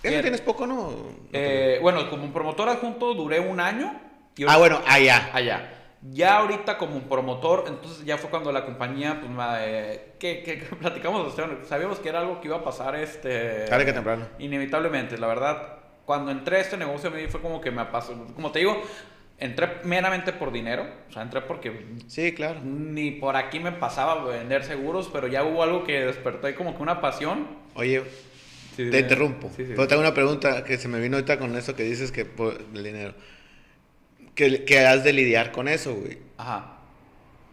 Eso 0.02 0.16
que- 0.16 0.22
tienes 0.22 0.40
poco, 0.40 0.66
¿no? 0.66 0.92
Eh, 1.32 1.78
bueno, 1.80 2.10
como 2.10 2.32
promotor 2.32 2.68
adjunto 2.68 3.14
duré 3.14 3.40
un 3.40 3.60
año. 3.60 4.00
Y 4.36 4.44
ah, 4.48 4.56
bueno, 4.56 4.80
allá. 4.86 5.30
Allá. 5.32 5.81
Ya 6.10 6.38
ahorita 6.38 6.78
como 6.78 6.98
promotor, 7.02 7.64
entonces 7.68 8.04
ya 8.04 8.18
fue 8.18 8.28
cuando 8.28 8.50
la 8.50 8.64
compañía, 8.64 9.20
pues, 9.20 9.30
eh, 9.60 10.12
que, 10.18 10.42
que- 10.42 10.58
que 10.58 10.76
platicamos, 10.80 11.32
sabíamos 11.68 12.00
que 12.00 12.08
era 12.08 12.20
algo 12.20 12.40
que 12.40 12.48
iba 12.48 12.56
a 12.56 12.64
pasar, 12.64 12.96
este... 12.96 13.66
Tarde 13.66 13.84
que 13.84 13.92
temprano. 13.92 14.26
Inevitablemente, 14.40 15.16
la 15.16 15.28
verdad, 15.28 15.78
cuando 16.04 16.32
entré 16.32 16.56
a 16.56 16.60
este 16.60 16.76
negocio 16.76 17.08
a 17.10 17.12
mí 17.12 17.22
fue 17.28 17.40
como 17.40 17.60
que 17.60 17.70
me 17.70 17.84
pasó, 17.84 18.14
como 18.34 18.50
te 18.50 18.58
digo, 18.58 18.82
entré 19.38 19.68
meramente 19.84 20.32
por 20.32 20.50
dinero, 20.50 20.84
o 21.08 21.12
sea, 21.12 21.22
entré 21.22 21.40
porque 21.42 21.72
Sí, 22.08 22.32
claro. 22.34 22.58
ni 22.64 23.12
por 23.12 23.36
aquí 23.36 23.60
me 23.60 23.70
pasaba 23.70 24.24
vender 24.24 24.64
seguros, 24.64 25.08
pero 25.12 25.28
ya 25.28 25.44
hubo 25.44 25.62
algo 25.62 25.84
que 25.84 26.00
despertó 26.04 26.48
ahí 26.48 26.54
como 26.54 26.76
que 26.76 26.82
una 26.82 27.00
pasión. 27.00 27.46
Oye, 27.74 28.02
Sí, 28.76 28.90
te 28.90 29.00
interrumpo. 29.00 29.50
sí. 29.54 29.64
Pero 29.68 29.86
tengo 29.86 30.00
una 30.00 30.14
pregunta 30.14 30.64
que 30.64 30.78
se 30.78 30.88
me 30.88 30.98
vino 30.98 31.16
ahorita 31.16 31.38
con 31.38 31.54
eso 31.56 31.76
que 31.76 31.82
dices 31.84 32.10
que 32.10 32.24
por 32.24 32.54
el 32.74 32.82
dinero. 32.82 33.14
Que, 34.34 34.64
que 34.64 34.78
has 34.80 35.04
de 35.04 35.12
lidiar 35.12 35.52
con 35.52 35.68
eso, 35.68 35.94
güey. 35.94 36.18
Ajá. 36.38 36.78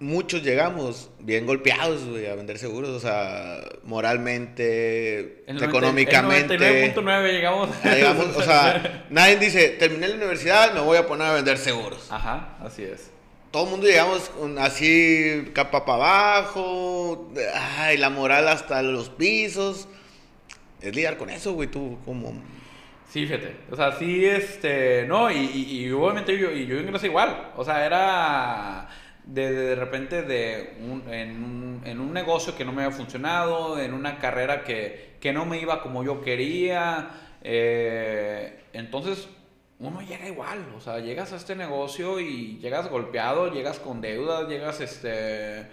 Muchos 0.02 0.44
llegamos 0.44 1.10
bien 1.20 1.46
golpeados, 1.46 2.06
güey, 2.06 2.28
a 2.28 2.36
vender 2.36 2.58
seguros. 2.58 2.90
O 2.90 3.00
sea, 3.02 3.62
moralmente, 3.84 5.44
El 5.46 5.56
90 5.56 5.66
económicamente. 5.66 6.54
El 6.56 6.96
99.9 6.96 7.32
llegamos. 7.32 7.70
Llegamos, 7.84 8.38
o 8.38 8.42
sea, 8.42 9.06
nadie 9.10 9.38
dice, 9.38 9.70
terminé 9.72 10.08
la 10.08 10.16
universidad, 10.16 10.74
me 10.74 10.80
voy 10.80 10.98
a 10.98 11.06
poner 11.06 11.28
a 11.28 11.34
vender 11.34 11.58
seguros. 11.58 12.10
Ajá, 12.10 12.58
así 12.62 12.84
es. 12.84 13.12
Todo 13.52 13.66
el 13.66 13.72
mundo 13.72 13.88
llegamos 13.88 14.32
así, 14.60 15.50
capa 15.54 15.84
para 15.84 15.98
abajo, 15.98 17.34
ay, 17.80 17.98
la 17.98 18.10
moral 18.10 18.48
hasta 18.48 18.82
los 18.84 19.10
pisos. 19.10 19.88
Es 20.82 20.96
lidiar 20.96 21.18
con 21.18 21.30
eso, 21.30 21.54
güey, 21.54 21.68
tú 21.68 21.98
como... 22.06 22.34
Sí, 23.10 23.26
fíjate. 23.26 23.62
O 23.72 23.76
sea, 23.76 23.92
sí, 23.94 24.26
este. 24.26 25.06
No, 25.08 25.32
y, 25.32 25.38
y, 25.38 25.86
y 25.86 25.92
obviamente 25.92 26.38
yo, 26.38 26.52
y 26.52 26.68
yo 26.68 26.78
ingresé 26.80 27.08
igual. 27.08 27.52
O 27.56 27.64
sea, 27.66 27.86
era. 27.86 28.88
De, 29.24 29.52
de 29.52 29.76
repente 29.76 30.24
de 30.24 30.78
un, 30.80 31.04
en, 31.14 31.44
un, 31.44 31.82
en 31.86 32.00
un 32.00 32.14
negocio 32.14 32.56
que 32.56 32.66
no 32.66 32.72
me 32.72 32.84
había 32.84 32.96
funcionado, 32.96 33.80
en 33.80 33.94
una 33.94 34.18
carrera 34.18 34.64
que, 34.64 35.18
que 35.20 35.32
no 35.34 35.46
me 35.46 35.60
iba 35.60 35.82
como 35.82 36.04
yo 36.04 36.22
quería. 36.22 37.10
eh, 37.44 38.64
entonces, 38.74 39.28
uno 39.80 40.02
llega 40.02 40.28
igual. 40.28 40.66
O 40.76 40.82
sea, 40.82 41.00
llegas 41.00 41.34
a 41.34 41.38
este 41.38 41.56
negocio 41.56 42.20
y 42.20 42.58
llegas 42.60 42.90
golpeado, 42.90 43.52
llegas 43.52 43.80
con 43.80 44.02
deudas, 44.02 44.48
llegas 44.48 44.82
este. 44.82 45.68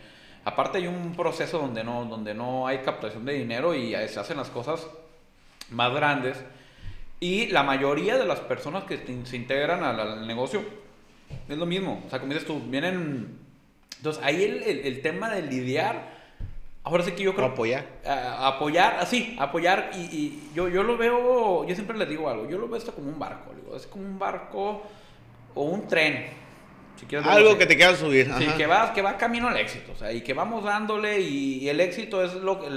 Aparte 0.45 0.79
hay 0.79 0.87
un 0.87 1.15
proceso 1.17 1.59
donde 1.59 1.83
no, 1.85 2.05
donde 2.07 2.33
no 2.35 2.67
hay 2.67 2.79
captación 2.79 3.25
de 3.27 3.35
dinero 3.35 3.75
y 3.75 3.93
se 4.09 4.21
hacen 4.21 4.37
las 4.39 4.49
cosas 4.51 4.87
más 5.71 5.93
grandes. 5.95 6.39
Y 7.21 7.47
la 7.47 7.63
mayoría 7.63 8.19
de 8.19 8.27
las 8.27 8.41
personas 8.41 8.85
que 8.85 8.99
se 9.25 9.37
integran 9.37 9.83
al, 9.83 10.27
negocio 10.27 10.63
es 11.49 11.57
lo 11.57 11.67
mismo. 11.67 12.03
O 12.07 12.11
sea, 12.11 12.21
como 12.21 12.33
dices 12.33 12.47
tú, 12.47 12.61
vienen... 12.61 13.39
Entonces 13.97 14.23
ahí 14.23 14.45
el, 14.45 14.63
el 14.63 15.01
tema 15.01 15.31
de 15.31 15.43
lidiar 15.43 16.17
Ahora 16.87 17.03
sí 17.03 17.11
que 17.13 17.25
yo 17.25 17.35
creo... 17.35 17.49
apoyar. 17.49 17.85
apoyar, 18.39 18.99
así, 19.01 19.37
apoyar. 19.41 19.91
Y, 19.93 20.51
yo, 20.55 20.69
yo 20.69 20.85
lo 20.85 20.97
veo, 20.97 21.67
yo 21.67 21.75
siempre 21.75 21.99
les 21.99 22.09
digo 22.09 22.29
algo, 22.29 22.49
yo 22.49 22.59
lo 22.59 22.69
veo 22.69 22.77
esto 22.77 22.95
como 22.95 23.09
un 23.09 23.19
barco. 23.19 23.53
Digo, 23.57 23.75
es 23.75 23.89
como 23.89 24.05
un 24.05 24.21
barco 24.21 24.83
o 25.57 25.65
un 25.65 25.89
tren. 25.89 26.29
Algo 27.25 27.59
que 27.59 27.67
te 27.67 27.77
quieras 27.77 27.99
subir. 27.99 28.31
Sí, 28.39 28.47
que 28.57 28.67
va, 28.67 28.93
que 28.93 29.03
va 29.03 29.17
camino 29.17 29.49
al 29.49 29.57
éxito. 29.57 29.93
O 29.93 29.97
sea, 29.97 30.13
y 30.13 30.21
que 30.21 30.35
vamos 30.35 30.65
dándole 30.65 31.21
y, 31.21 31.69
el 31.69 31.81
éxito 31.81 32.25
es 32.25 32.35
lo, 32.35 32.69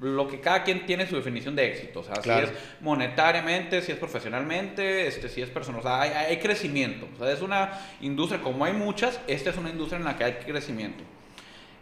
lo 0.00 0.28
que 0.28 0.40
cada 0.40 0.64
quien 0.64 0.86
tiene 0.86 1.06
su 1.06 1.16
definición 1.16 1.56
de 1.56 1.66
éxito. 1.66 2.00
O 2.00 2.04
sea, 2.04 2.22
si 2.22 2.30
es 2.30 2.50
monetariamente, 2.80 3.82
si 3.82 3.92
es 3.92 3.98
profesionalmente, 3.98 5.06
este, 5.06 5.28
si 5.28 5.42
es 5.42 5.50
personal. 5.50 5.80
O 5.80 5.82
sea, 5.82 6.00
hay, 6.00 6.10
hay 6.10 6.36
crecimiento. 6.38 7.08
O 7.14 7.18
sea, 7.18 7.32
es 7.32 7.42
una 7.42 7.70
industria, 8.00 8.40
como 8.42 8.64
hay 8.64 8.72
muchas, 8.72 9.20
esta 9.26 9.50
es 9.50 9.56
una 9.56 9.70
industria 9.70 9.98
en 9.98 10.04
la 10.04 10.16
que 10.16 10.24
hay 10.24 10.32
crecimiento. 10.34 11.04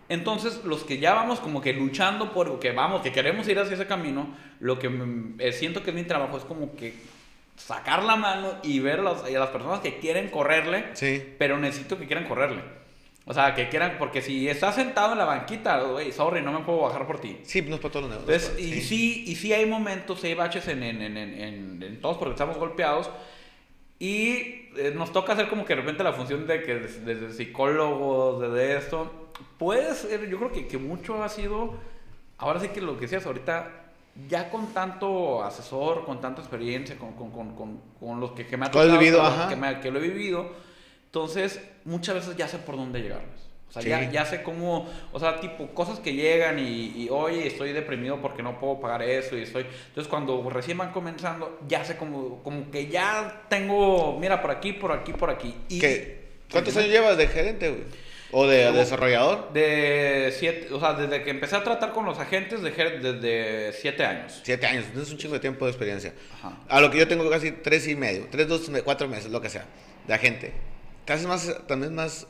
Entonces, 0.08 0.64
los 0.64 0.84
que 0.84 0.98
ya 0.98 1.14
vamos 1.14 1.40
como 1.40 1.60
que 1.60 1.72
luchando 1.72 2.32
por 2.32 2.60
que 2.60 2.70
vamos, 2.72 3.02
que 3.02 3.10
queremos 3.10 3.48
ir 3.48 3.58
hacia 3.58 3.74
ese 3.74 3.86
camino, 3.86 4.36
lo 4.60 4.78
que 4.78 4.88
eh, 5.38 5.52
siento 5.52 5.82
que 5.82 5.90
es 5.90 5.96
mi 5.96 6.04
trabajo 6.04 6.36
es 6.36 6.44
como 6.44 6.76
que 6.76 6.94
sacar 7.56 8.04
la 8.04 8.16
mano 8.16 8.54
y 8.62 8.80
ver 8.80 9.00
a 9.00 9.02
las, 9.02 9.48
personas 9.50 9.80
que 9.80 9.98
quieren 9.98 10.28
correrle, 10.28 10.84
pero 11.38 11.58
necesito 11.58 11.98
que 11.98 12.06
quieran 12.06 12.26
correrle. 12.26 12.62
O 13.28 13.34
sea, 13.34 13.56
que 13.56 13.68
quieran, 13.68 13.96
porque 13.98 14.22
si 14.22 14.48
estás 14.48 14.76
sentado 14.76 15.12
en 15.12 15.18
la 15.18 15.24
banquita, 15.24 15.80
güey, 15.80 16.12
sorry, 16.12 16.42
no 16.42 16.52
me 16.52 16.60
puedo 16.64 16.82
bajar 16.82 17.08
por 17.08 17.18
ti. 17.18 17.38
Sí, 17.42 17.60
no 17.62 17.74
es 17.74 17.80
para 17.80 17.92
todos 17.92 18.08
los 18.08 18.20
negocios. 18.20 18.56
y 18.56 18.80
sí. 18.82 19.24
y 19.26 19.34
sí 19.34 19.52
hay 19.52 19.66
momentos, 19.66 20.22
hay 20.22 20.34
baches 20.34 20.68
en, 20.68 20.84
en, 20.84 21.02
en, 21.02 21.82
en, 21.82 22.00
todos 22.00 22.18
porque 22.18 22.32
estamos 22.32 22.56
golpeados. 22.56 23.10
Y 23.98 24.68
eh, 24.76 24.92
nos 24.94 25.12
toca 25.12 25.32
hacer 25.32 25.48
como 25.48 25.64
que 25.64 25.74
de 25.74 25.80
repente 25.80 26.04
la 26.04 26.12
función 26.12 26.46
de 26.46 26.62
que 26.62 26.74
desde, 26.76 27.32
psicólogos, 27.32 28.42
desde 28.42 28.76
esto, 28.76 29.32
puede 29.58 29.92
ser, 29.96 30.28
yo 30.28 30.38
creo 30.38 30.52
que, 30.52 30.68
que 30.68 30.78
mucho 30.78 31.24
ha 31.24 31.28
sido, 31.28 31.74
ahora 32.38 32.60
sí 32.60 32.68
que 32.68 32.80
lo 32.80 32.94
que 32.94 33.02
decías 33.02 33.26
ahorita, 33.26 33.85
ya 34.28 34.50
con 34.50 34.72
tanto 34.72 35.42
asesor, 35.42 36.04
con 36.04 36.20
tanta 36.20 36.40
experiencia, 36.40 36.96
con, 36.96 37.12
con, 37.12 37.30
con, 37.30 37.80
con 37.98 38.20
los 38.20 38.32
que, 38.32 38.46
que, 38.46 38.56
me 38.56 38.66
ha 38.66 38.70
tocado, 38.70 38.98
vivido, 38.98 39.22
que, 39.48 39.80
que, 39.80 39.90
lo 39.90 39.98
he 39.98 40.02
vivido, 40.02 40.50
entonces 41.06 41.60
muchas 41.84 42.16
veces 42.16 42.36
ya 42.36 42.48
sé 42.48 42.58
por 42.58 42.76
dónde 42.76 43.00
llegarles. 43.00 43.46
O 43.68 43.72
sea, 43.72 43.82
ya, 43.82 44.10
ya, 44.10 44.24
sé 44.24 44.42
cómo, 44.42 44.88
o 45.12 45.18
sea, 45.18 45.40
tipo, 45.40 45.66
cosas 45.74 45.98
que 45.98 46.14
llegan 46.14 46.58
y, 46.58 46.92
y, 46.96 47.08
oye, 47.10 47.46
estoy 47.46 47.72
deprimido 47.72 48.22
porque 48.22 48.42
no 48.42 48.60
puedo 48.60 48.80
pagar 48.80 49.02
eso 49.02 49.36
y 49.36 49.42
estoy... 49.42 49.66
Entonces, 49.88 50.08
cuando 50.08 50.48
recién 50.48 50.78
van 50.78 50.92
comenzando, 50.92 51.58
ya 51.68 51.84
sé 51.84 51.96
como, 51.96 52.42
como 52.44 52.70
que 52.70 52.86
ya 52.86 53.42
tengo, 53.48 54.18
mira, 54.20 54.40
por 54.40 54.52
aquí, 54.52 54.72
por 54.72 54.92
aquí, 54.92 55.12
por 55.12 55.30
aquí. 55.30 55.54
Y, 55.68 55.80
¿Cuántos 56.50 56.76
años 56.76 56.90
llevas 56.90 57.18
de 57.18 57.26
gerente, 57.26 57.70
güey? 57.70 58.05
¿O 58.32 58.46
de 58.46 58.72
desarrollador? 58.72 59.52
De 59.52 60.34
siete, 60.36 60.72
o 60.72 60.80
sea, 60.80 60.94
desde 60.94 61.22
que 61.22 61.30
empecé 61.30 61.56
a 61.56 61.62
tratar 61.62 61.92
con 61.92 62.04
los 62.04 62.18
agentes, 62.18 62.62
dejé 62.62 62.98
desde 62.98 63.72
siete 63.72 64.04
años. 64.04 64.40
Siete 64.42 64.66
años, 64.66 64.84
entonces 64.86 65.08
es 65.08 65.12
un 65.12 65.18
chingo 65.18 65.34
de 65.34 65.40
tiempo 65.40 65.64
de 65.64 65.70
experiencia. 65.70 66.12
A 66.68 66.80
lo 66.80 66.90
que 66.90 66.98
yo 66.98 67.06
tengo 67.06 67.28
casi 67.30 67.52
tres 67.52 67.86
y 67.86 67.94
medio, 67.94 68.26
tres, 68.30 68.48
dos, 68.48 68.70
cuatro 68.84 69.08
meses, 69.08 69.30
lo 69.30 69.40
que 69.40 69.48
sea, 69.48 69.64
de 70.06 70.14
agente. 70.14 70.52
Casi 71.04 71.26
más, 71.26 71.54
también 71.68 71.94
más, 71.94 72.26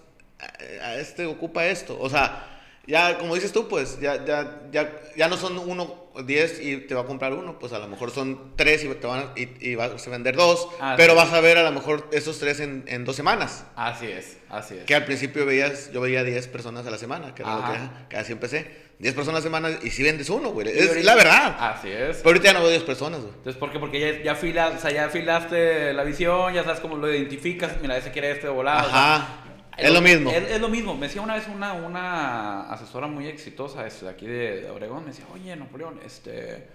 a 0.83 0.95
este 0.97 1.25
ocupa 1.27 1.65
esto. 1.67 1.99
O 1.99 2.11
sea, 2.11 2.56
ya, 2.87 3.19
como 3.19 3.35
dices 3.35 3.53
tú, 3.53 3.69
pues, 3.69 3.99
ya, 4.01 4.25
ya, 4.25 4.63
ya, 4.71 4.93
ya 5.17 5.29
no 5.29 5.37
son 5.37 5.59
uno, 5.59 6.07
diez 6.25 6.61
y 6.61 6.79
te 6.79 6.95
va 6.95 7.03
a 7.03 7.05
comprar 7.05 7.33
uno, 7.33 7.59
pues 7.59 7.73
a 7.73 7.79
lo 7.79 7.89
mejor 7.89 8.11
son 8.11 8.53
tres 8.57 8.85
y 8.85 8.89
te 8.89 9.07
van 9.07 9.21
a, 9.21 9.33
y, 9.37 9.75
vas 9.75 10.07
a 10.07 10.11
vender 10.11 10.37
dos, 10.37 10.69
pero 10.97 11.15
vas 11.15 11.33
a 11.33 11.41
ver 11.41 11.59
a 11.59 11.63
lo 11.63 11.73
mejor 11.73 12.09
esos 12.13 12.39
tres 12.39 12.61
en, 12.61 12.85
en, 12.87 13.05
dos 13.05 13.17
semanas. 13.17 13.65
Así 13.75 14.07
es, 14.07 14.39
así 14.49 14.77
es. 14.77 14.85
Que 14.85 14.95
al 14.95 15.05
principio 15.05 15.45
veías, 15.45 15.93
yo 15.93 16.01
veía 16.01 16.23
diez 16.23 16.47
personas 16.49 16.87
a 16.87 16.91
la 16.91 16.99
semana, 16.99 17.35
que 17.35 17.43
era 17.43 17.57
lo 17.57 18.09
que, 18.09 18.17
así 18.17 18.33
empecé. 18.33 18.71
diez 18.99 19.15
personas 19.15 19.45
a 19.45 19.49
la 19.49 19.61
semana 19.61 19.79
y 19.83 19.91
si 19.91 20.03
vendes 20.03 20.31
uno, 20.31 20.51
güey. 20.51 20.69
Es 20.69 21.05
la 21.05 21.15
verdad. 21.15 21.57
Así 21.59 21.89
es. 21.89 22.19
Pero 22.19 22.29
ahorita 22.31 22.47
ya 22.47 22.53
no 22.53 22.61
veo 22.61 22.71
diez 22.71 22.85
personas, 22.85 23.21
güey. 23.21 23.33
Entonces, 23.35 23.57
¿por 23.57 23.73
qué? 23.73 23.79
Porque 23.79 24.01
ya, 24.01 24.23
ya, 24.23 24.35
filas, 24.35 24.77
o 24.77 24.81
sea, 24.81 24.91
ya 24.91 25.09
filaste 25.09 25.93
la 25.93 26.05
visión, 26.05 26.55
ya 26.55 26.63
sabes 26.63 26.81
cómo 26.81 26.97
lo 26.97 27.13
identificas. 27.13 27.81
Mira, 27.83 27.97
ese 27.97 28.13
quiere 28.13 28.31
este 28.31 28.49
volado. 28.49 28.89
Ajá. 28.89 29.46
Es, 29.77 29.93
lo 29.93 30.01
mismo. 30.01 30.31
Es, 30.31 30.61
lo 30.61 30.69
mismo. 30.69 30.95
Me 30.95 31.07
decía 31.07 31.23
una 31.23 31.35
vez 31.35 31.47
una, 31.49 31.75
una 31.75 32.71
asesora 32.71 33.07
muy 33.07 33.27
exitosa 33.27 33.87
este, 33.87 34.07
de 34.07 34.11
aquí 34.11 34.27
de, 34.27 34.71
Oregón, 34.71 35.05
me 35.05 35.11
decía, 35.11 35.27
oye, 35.33 35.55
Napoleón, 35.57 36.01
este... 36.05 36.69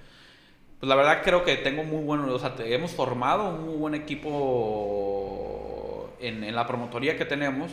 Pues 0.80 0.90
la 0.90 0.96
verdad 0.96 1.22
creo 1.24 1.44
que 1.44 1.58
tengo 1.58 1.84
muy 1.84 2.04
bueno, 2.04 2.26
o 2.34 2.40
sea, 2.40 2.56
hemos 2.66 2.92
formado 2.92 3.50
un 3.50 3.66
muy 3.66 3.76
buen 3.76 3.94
equipo 3.94 5.62
en, 6.20 6.44
en 6.44 6.56
la 6.56 6.66
promotoría 6.66 7.16
que 7.16 7.26
tenemos. 7.26 7.72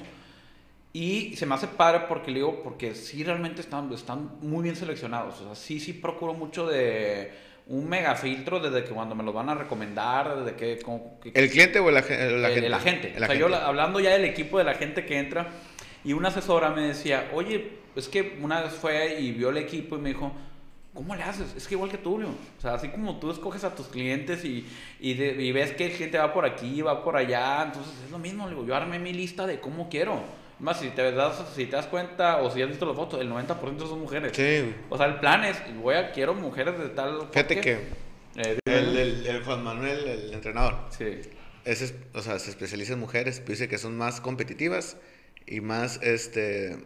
Y 0.92 1.36
se 1.36 1.46
me 1.46 1.54
hace 1.54 1.68
padre 1.68 2.06
porque 2.08 2.30
le 2.30 2.38
digo, 2.38 2.62
porque 2.62 2.94
sí 2.94 3.22
realmente 3.24 3.60
están, 3.60 3.92
están 3.92 4.30
muy 4.40 4.62
bien 4.62 4.76
seleccionados. 4.76 5.40
O 5.40 5.44
sea, 5.44 5.54
sí, 5.54 5.80
sí 5.80 5.92
procuro 5.92 6.34
mucho 6.34 6.66
de 6.66 7.32
un 7.68 7.88
mega 7.88 8.14
filtro 8.14 8.60
desde 8.60 8.82
que 8.84 8.90
cuando 8.94 9.14
me 9.14 9.22
lo 9.22 9.32
van 9.32 9.50
a 9.50 9.54
recomendar, 9.54 10.42
desde 10.42 10.56
que... 10.56 10.80
¿El 11.34 11.50
cliente 11.50 11.78
o 11.78 11.88
el, 11.90 11.98
agente? 11.98 12.66
El, 12.66 12.74
agente. 12.74 13.14
o 13.14 13.18
sea, 13.18 13.34
yo 13.34 13.54
hablando 13.54 14.00
ya 14.00 14.10
del 14.10 14.24
equipo 14.24 14.58
de 14.58 14.64
la 14.64 14.74
gente 14.74 15.04
que 15.04 15.18
entra, 15.18 15.48
y 16.02 16.14
una 16.14 16.28
asesora 16.28 16.70
me 16.70 16.82
decía, 16.82 17.30
oye, 17.34 17.78
es 17.94 18.08
que 18.08 18.38
una 18.40 18.62
vez 18.62 18.72
fue 18.72 19.20
y 19.20 19.32
vio 19.32 19.50
el 19.50 19.58
equipo 19.58 19.96
y 19.96 20.00
me 20.00 20.08
dijo, 20.10 20.32
¿cómo 20.94 21.14
le 21.14 21.22
haces? 21.22 21.54
Es 21.56 21.68
que 21.68 21.74
igual 21.74 21.90
que 21.90 21.98
tú, 21.98 22.22
O 22.22 22.60
sea, 22.60 22.74
así 22.74 22.88
como 22.88 23.18
tú 23.18 23.30
escoges 23.30 23.64
a 23.64 23.74
tus 23.74 23.88
clientes 23.88 24.44
y, 24.44 24.66
y, 24.98 25.10
y 25.12 25.52
ves 25.52 25.72
que 25.72 25.86
el 25.86 25.92
cliente 25.92 26.16
va 26.16 26.32
por 26.32 26.46
aquí, 26.46 26.80
va 26.80 27.04
por 27.04 27.16
allá, 27.16 27.64
entonces 27.66 27.92
es 28.06 28.10
lo 28.10 28.18
mismo, 28.18 28.48
digo, 28.48 28.64
yo 28.64 28.74
armé 28.74 28.98
mi 28.98 29.12
lista 29.12 29.46
de 29.46 29.60
cómo 29.60 29.90
quiero. 29.90 30.22
Más 30.60 30.80
si 30.80 30.88
te 30.90 31.12
das, 31.12 31.44
si 31.54 31.66
te 31.66 31.76
das 31.76 31.86
cuenta 31.86 32.38
o 32.38 32.50
si 32.50 32.60
has 32.60 32.68
visto 32.68 32.84
las 32.84 32.96
fotos, 32.96 33.20
el 33.20 33.30
90% 33.30 33.78
son 33.78 34.00
mujeres. 34.00 34.32
Sí. 34.34 34.74
O 34.88 34.96
sea, 34.96 35.06
el 35.06 35.20
plan 35.20 35.44
es, 35.44 35.56
voy 35.80 35.94
a, 35.94 36.10
quiero 36.10 36.34
mujeres 36.34 36.78
de 36.78 36.88
tal... 36.88 37.28
Fíjate 37.30 37.60
que 37.60 37.72
eh, 38.36 38.58
el, 38.64 39.26
el, 39.26 39.44
Juan 39.44 39.62
Manuel, 39.62 40.06
el 40.06 40.34
entrenador, 40.34 40.76
sí. 40.90 41.20
ese, 41.64 41.94
o 42.12 42.22
sea, 42.22 42.38
se 42.38 42.50
especializa 42.50 42.92
en 42.92 43.00
mujeres, 43.00 43.44
dice 43.46 43.68
que 43.68 43.78
son 43.78 43.96
más 43.96 44.20
competitivas 44.20 44.96
y 45.46 45.60
más, 45.60 46.00
este 46.02 46.78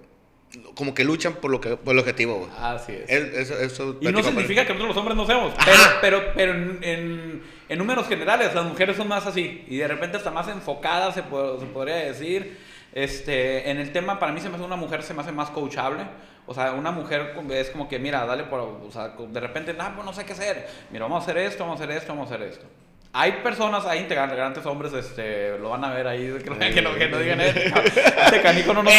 como 0.75 0.93
que 0.93 1.05
luchan 1.05 1.35
por 1.35 1.51
lo 1.51 1.61
que 1.61 1.77
por 1.77 1.95
el 1.95 1.99
objetivo, 1.99 2.41
güey. 2.41 2.51
Así 2.59 2.93
es. 2.93 3.11
eso, 3.11 3.59
eso 3.59 3.99
y 4.01 4.07
no 4.09 4.23
significa 4.23 4.67
que 4.67 4.75
nosotros 4.75 4.89
los 4.89 4.97
hombres 4.99 5.17
no 5.17 5.27
seamos, 5.27 5.55
pero, 6.01 6.23
pero, 6.35 6.53
en, 6.53 7.43
en, 7.69 7.79
números 7.79 8.07
generales 8.07 8.55
las 8.55 8.67
mujeres 8.67 8.97
son 8.97 9.09
más 9.09 9.27
así 9.27 9.65
y 9.67 9.79
de 9.79 9.89
repente 9.89 10.19
hasta 10.19 10.31
más 10.31 10.49
enfocadas, 10.49 11.15
se, 11.15 11.23
se 11.23 11.67
podría 11.67 11.97
decir. 11.97 12.72
Este, 12.93 13.71
en 13.71 13.79
el 13.79 13.93
tema, 13.93 14.19
para 14.19 14.33
mí 14.33 14.41
se 14.41 14.49
me 14.49 14.57
hace 14.57 14.65
una 14.65 14.77
mujer, 14.77 15.03
se 15.03 15.15
me 15.15 15.23
hace 15.23 15.33
más 15.33 15.51
coachable. 15.51 16.05
O 16.47 16.55
sea, 16.55 16.73
una 16.73 16.91
mujer 16.91 17.35
es 17.51 17.71
como 17.71 17.89
que, 17.89 17.99
mira, 17.99 18.27
dale 18.27 18.45
por, 18.45 18.61
o 18.61 18.91
sea, 18.91 19.09
de 19.09 19.41
repente, 19.41 19.75
ah, 19.79 19.93
pues 19.95 20.05
no 20.05 20.13
sé 20.13 20.25
qué 20.25 20.33
hacer. 20.33 20.69
Mira, 20.91 21.05
vamos 21.05 21.21
a 21.21 21.31
hacer 21.31 21.39
esto, 21.39 21.65
vamos 21.65 21.81
a 21.81 21.85
hacer 21.85 21.97
esto, 21.97 22.13
vamos 22.13 22.31
a 22.31 22.35
hacer 22.35 22.49
esto. 22.49 22.67
Hay 23.15 23.33
personas, 23.43 23.85
hay 23.85 24.01
integrantes 24.01 24.65
hombres, 24.65 24.93
este, 24.95 25.59
lo 25.59 25.69
van 25.69 25.85
a 25.85 25.93
ver 25.93 26.07
ahí, 26.07 26.35
que, 26.39 26.45
que, 26.73 26.81
no, 26.81 26.95
que 26.95 27.09
no 27.09 27.19
digan 27.19 27.43
esto. 27.43 27.79
Este 27.79 28.41
canico 28.41 28.73
no 28.73 28.83
nos 28.83 28.95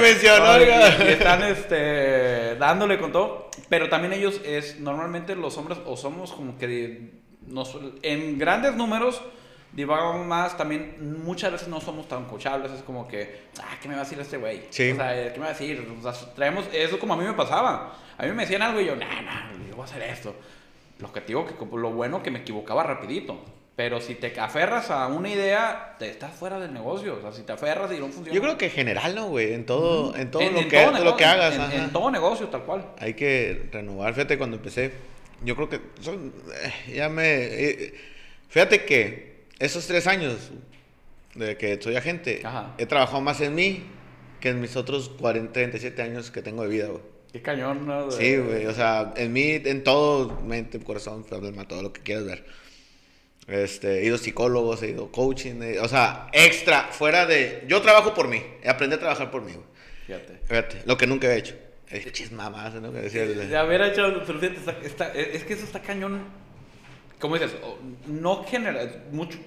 mencionó. 0.00 0.58
y, 0.58 1.08
están, 1.08 1.42
este, 1.42 2.56
dándole 2.56 2.98
con 2.98 3.12
todo. 3.12 3.50
Pero 3.68 3.90
también 3.90 4.14
ellos, 4.14 4.40
es, 4.44 4.80
normalmente 4.80 5.36
los 5.36 5.58
hombres, 5.58 5.78
o 5.84 5.98
somos 5.98 6.32
como 6.32 6.56
que, 6.56 7.10
nos, 7.46 7.76
en 8.02 8.38
grandes 8.38 8.74
números, 8.74 9.22
divagamos 9.78 10.26
más, 10.26 10.56
también 10.56 11.22
muchas 11.24 11.52
veces 11.52 11.68
no 11.68 11.80
somos 11.80 12.08
tan 12.08 12.24
coachables, 12.24 12.72
es 12.72 12.82
como 12.82 13.06
que, 13.06 13.42
ah, 13.60 13.78
¿qué 13.80 13.86
me 13.86 13.94
va 13.94 14.00
a 14.00 14.04
decir 14.04 14.18
este 14.18 14.36
güey? 14.36 14.62
Sí. 14.70 14.90
O 14.90 14.96
sea, 14.96 15.32
¿qué 15.32 15.38
me 15.38 15.44
va 15.44 15.46
a 15.46 15.54
decir? 15.54 15.88
O 15.96 16.02
sea, 16.02 16.34
traemos, 16.34 16.66
eso 16.72 16.98
como 16.98 17.14
a 17.14 17.16
mí 17.16 17.24
me 17.24 17.34
pasaba. 17.34 17.96
A 18.18 18.26
mí 18.26 18.32
me 18.32 18.42
decían 18.42 18.60
algo 18.60 18.80
y 18.80 18.86
yo, 18.86 18.96
nah, 18.96 19.22
nah, 19.22 19.52
yo 19.68 19.76
voy 19.76 19.82
a 19.82 19.84
hacer 19.84 20.02
esto. 20.02 20.34
Lo 20.98 21.12
que 21.12 21.20
digo, 21.20 21.46
que 21.46 21.54
lo 21.76 21.90
bueno 21.92 22.24
que 22.24 22.32
me 22.32 22.40
equivocaba 22.40 22.82
rapidito. 22.82 23.40
Pero 23.76 24.00
si 24.00 24.16
te 24.16 24.40
aferras 24.40 24.90
a 24.90 25.06
una 25.06 25.30
idea, 25.30 25.94
te 26.00 26.10
estás 26.10 26.34
fuera 26.34 26.58
del 26.58 26.74
negocio. 26.74 27.14
O 27.18 27.20
sea, 27.20 27.30
si 27.30 27.42
te 27.42 27.52
aferras 27.52 27.92
y 27.92 28.00
no 28.00 28.08
funciona. 28.08 28.32
Yo 28.32 28.42
creo 28.42 28.58
que 28.58 28.64
en 28.64 28.72
general, 28.72 29.14
¿no, 29.14 29.28
güey? 29.28 29.52
En 29.52 29.64
todo, 29.64 30.16
en 30.16 30.32
todo, 30.32 30.42
lo, 30.42 30.68
que, 30.68 30.86
lo 31.04 31.16
que 31.16 31.24
hagas. 31.24 31.72
En, 31.72 31.90
todo 31.90 32.10
negocio, 32.10 32.48
tal 32.48 32.64
cual. 32.64 32.84
Hay 32.98 33.14
que 33.14 33.68
renovar. 33.70 34.12
Fíjate, 34.14 34.36
cuando 34.36 34.56
empecé, 34.56 34.90
yo 35.44 35.54
creo 35.54 35.68
que 35.68 35.80
son, 36.00 36.32
eh, 36.52 36.94
ya 36.96 37.08
me... 37.08 37.24
Eh, 37.44 37.94
fíjate 38.48 38.84
que 38.84 39.37
esos 39.58 39.86
tres 39.86 40.06
años 40.06 40.36
de 41.34 41.56
que 41.56 41.80
soy 41.80 41.96
agente, 41.96 42.42
he 42.78 42.86
trabajado 42.86 43.20
más 43.20 43.40
en 43.40 43.54
mí 43.54 43.84
que 44.40 44.50
en 44.50 44.60
mis 44.60 44.76
otros 44.76 45.08
40, 45.20 45.52
37 45.52 46.00
años 46.02 46.30
que 46.30 46.42
tengo 46.42 46.62
de 46.62 46.68
vida, 46.68 46.86
güey. 46.88 47.02
Qué 47.32 47.42
cañón, 47.42 47.86
¿no? 47.86 48.10
Sí, 48.10 48.36
güey, 48.38 48.64
o 48.66 48.72
sea, 48.72 49.12
en 49.16 49.32
mí, 49.32 49.60
en 49.64 49.84
todo, 49.84 50.40
mente, 50.42 50.78
corazón, 50.80 51.24
problema, 51.24 51.66
todo 51.68 51.82
lo 51.82 51.92
que 51.92 52.00
quieras 52.02 52.24
ver. 52.24 52.44
Este, 53.46 54.00
he 54.00 54.04
ido 54.06 54.18
psicólogos, 54.18 54.82
he 54.82 54.90
ido 54.90 55.10
coaching, 55.10 55.60
o 55.82 55.88
sea, 55.88 56.28
extra, 56.32 56.84
fuera 56.90 57.26
de... 57.26 57.64
Yo 57.66 57.80
trabajo 57.82 58.14
por 58.14 58.28
mí, 58.28 58.42
aprendí 58.66 58.96
a 58.96 58.98
trabajar 58.98 59.30
por 59.30 59.42
mí, 59.42 59.52
güey. 59.52 59.66
Fíjate. 60.06 60.40
Fíjate, 60.44 60.82
lo 60.86 60.96
que 60.96 61.06
nunca 61.06 61.32
he 61.32 61.38
hecho. 61.38 61.54
Es 61.90 62.10
chismamás, 62.12 62.74
¿no? 62.74 62.92
Que 62.92 63.00
decía 63.00 63.24
De 63.26 63.56
haber 63.56 63.80
hecho, 63.82 64.20
fíjate, 64.24 64.46
está- 64.48 64.78
está- 64.82 65.12
es 65.14 65.44
que 65.44 65.54
eso 65.54 65.64
está 65.64 65.80
cañón. 65.80 66.22
Como 67.20 67.34
dices, 67.34 67.54
no 68.06 68.44
genera 68.44 68.80
mucho. 69.12 69.38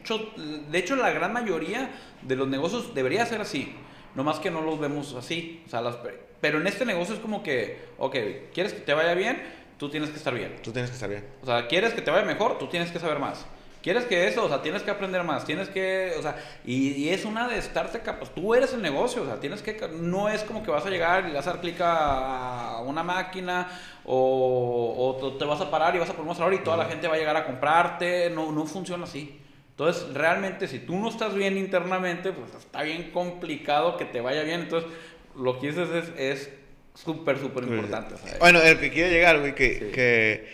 De 0.69 0.77
hecho, 0.77 0.95
la 0.95 1.11
gran 1.11 1.31
mayoría 1.33 1.89
de 2.21 2.35
los 2.35 2.47
negocios 2.47 2.93
debería 2.93 3.25
ser 3.25 3.41
así. 3.41 3.73
Nomás 4.15 4.39
que 4.39 4.51
no 4.51 4.61
los 4.61 4.79
vemos 4.79 5.13
así. 5.15 5.63
O 5.65 5.69
sea, 5.69 5.81
las- 5.81 5.97
pero 6.41 6.59
en 6.59 6.67
este 6.67 6.85
negocio 6.85 7.15
es 7.15 7.21
como 7.21 7.43
que, 7.43 7.79
ok, 7.97 8.15
¿quieres 8.53 8.73
que 8.73 8.81
te 8.81 8.93
vaya 8.93 9.13
bien? 9.13 9.41
Tú 9.77 9.89
tienes 9.89 10.09
que 10.09 10.17
estar 10.17 10.33
bien. 10.33 10.57
Tú 10.61 10.71
tienes 10.71 10.89
que 10.91 10.95
estar 10.95 11.09
bien. 11.09 11.25
O 11.41 11.45
sea, 11.45 11.67
¿quieres 11.67 11.93
que 11.93 12.01
te 12.01 12.11
vaya 12.11 12.25
mejor? 12.25 12.57
Tú 12.59 12.67
tienes 12.67 12.91
que 12.91 12.99
saber 12.99 13.19
más. 13.19 13.45
¿Quieres 13.81 14.05
que 14.05 14.27
eso? 14.27 14.45
O 14.45 14.47
sea, 14.47 14.61
tienes 14.61 14.83
que 14.83 14.91
aprender 14.91 15.23
más. 15.23 15.43
Tienes 15.45 15.67
que, 15.69 16.13
o 16.17 16.21
sea, 16.21 16.35
y, 16.65 16.89
y 16.93 17.09
es 17.09 17.25
una 17.25 17.47
de 17.47 17.57
estarte 17.57 17.99
capaz. 18.01 18.29
Tú 18.33 18.53
eres 18.53 18.73
el 18.73 18.81
negocio, 18.81 19.23
o 19.23 19.25
sea, 19.25 19.39
tienes 19.39 19.61
que, 19.61 19.75
no 19.99 20.29
es 20.29 20.43
como 20.43 20.61
que 20.63 20.69
vas 20.71 20.85
a 20.85 20.89
llegar 20.89 21.27
y 21.27 21.33
vas 21.33 21.47
a 21.47 21.51
dar 21.53 21.61
clic 21.61 21.77
a 21.81 22.81
una 22.85 23.01
máquina 23.03 23.67
o, 24.05 25.17
o 25.19 25.37
te 25.37 25.45
vas 25.45 25.61
a 25.61 25.71
parar 25.71 25.95
y 25.95 25.99
vas 25.99 26.09
a 26.09 26.13
poner 26.13 26.21
un 26.23 26.27
mostrador 26.27 26.53
y 26.53 26.59
toda 26.59 26.77
la 26.77 26.85
gente 26.85 27.07
va 27.07 27.15
a 27.15 27.17
llegar 27.17 27.35
a 27.37 27.45
comprarte. 27.45 28.29
No, 28.29 28.51
no 28.51 28.65
funciona 28.65 29.05
así. 29.05 29.39
Entonces, 29.71 30.13
realmente, 30.13 30.67
si 30.67 30.79
tú 30.79 30.95
no 30.97 31.09
estás 31.09 31.33
bien 31.33 31.57
internamente, 31.57 32.31
pues 32.33 32.53
está 32.53 32.83
bien 32.83 33.09
complicado 33.11 33.97
que 33.97 34.05
te 34.05 34.21
vaya 34.21 34.43
bien. 34.43 34.61
Entonces, 34.61 34.91
lo 35.35 35.59
que 35.59 35.67
dices 35.67 35.89
es 35.89 36.11
es 36.17 36.49
súper, 36.93 37.39
súper 37.39 37.63
importante. 37.63 38.13
Bueno, 38.39 38.61
el 38.61 38.79
que 38.79 38.91
quiere 38.91 39.09
llegar, 39.09 39.39
güey, 39.39 39.55
que, 39.55 39.73
Sí. 39.79 39.85
que 39.91 40.47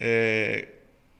eh, 0.00 0.73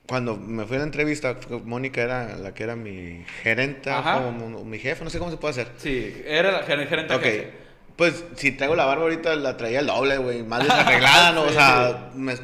cuando 0.06 0.36
me 0.36 0.64
fui 0.66 0.76
a 0.76 0.80
la 0.80 0.84
entrevista, 0.84 1.36
Mónica 1.64 2.02
era 2.02 2.36
la 2.36 2.52
que 2.54 2.62
era 2.62 2.76
mi 2.76 3.24
gerenta, 3.42 4.02
como 4.02 4.64
mi 4.64 4.78
jefa, 4.78 5.04
no 5.04 5.10
sé 5.10 5.18
cómo 5.18 5.30
se 5.30 5.36
puede 5.38 5.52
hacer. 5.52 5.68
Sí, 5.78 6.22
era 6.26 6.52
la 6.52 6.66
ger- 6.66 6.86
gerente 6.86 7.14
Ok, 7.14 7.22
agencia. 7.22 7.50
pues 7.96 8.24
si 8.36 8.52
traigo 8.52 8.74
la 8.76 8.84
barba 8.84 9.04
ahorita 9.04 9.34
la 9.36 9.56
traía 9.56 9.80
el 9.80 9.86
doble, 9.86 10.18
güey, 10.18 10.42
más 10.42 10.62
desarreglada, 10.62 11.32
¿no? 11.32 11.42
O 11.44 11.48
Sí, 11.48 11.54
sea, 11.54 12.10
me, 12.14 12.34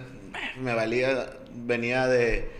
me 0.60 0.74
valía, 0.74 1.26
venía 1.52 2.06
de... 2.06 2.50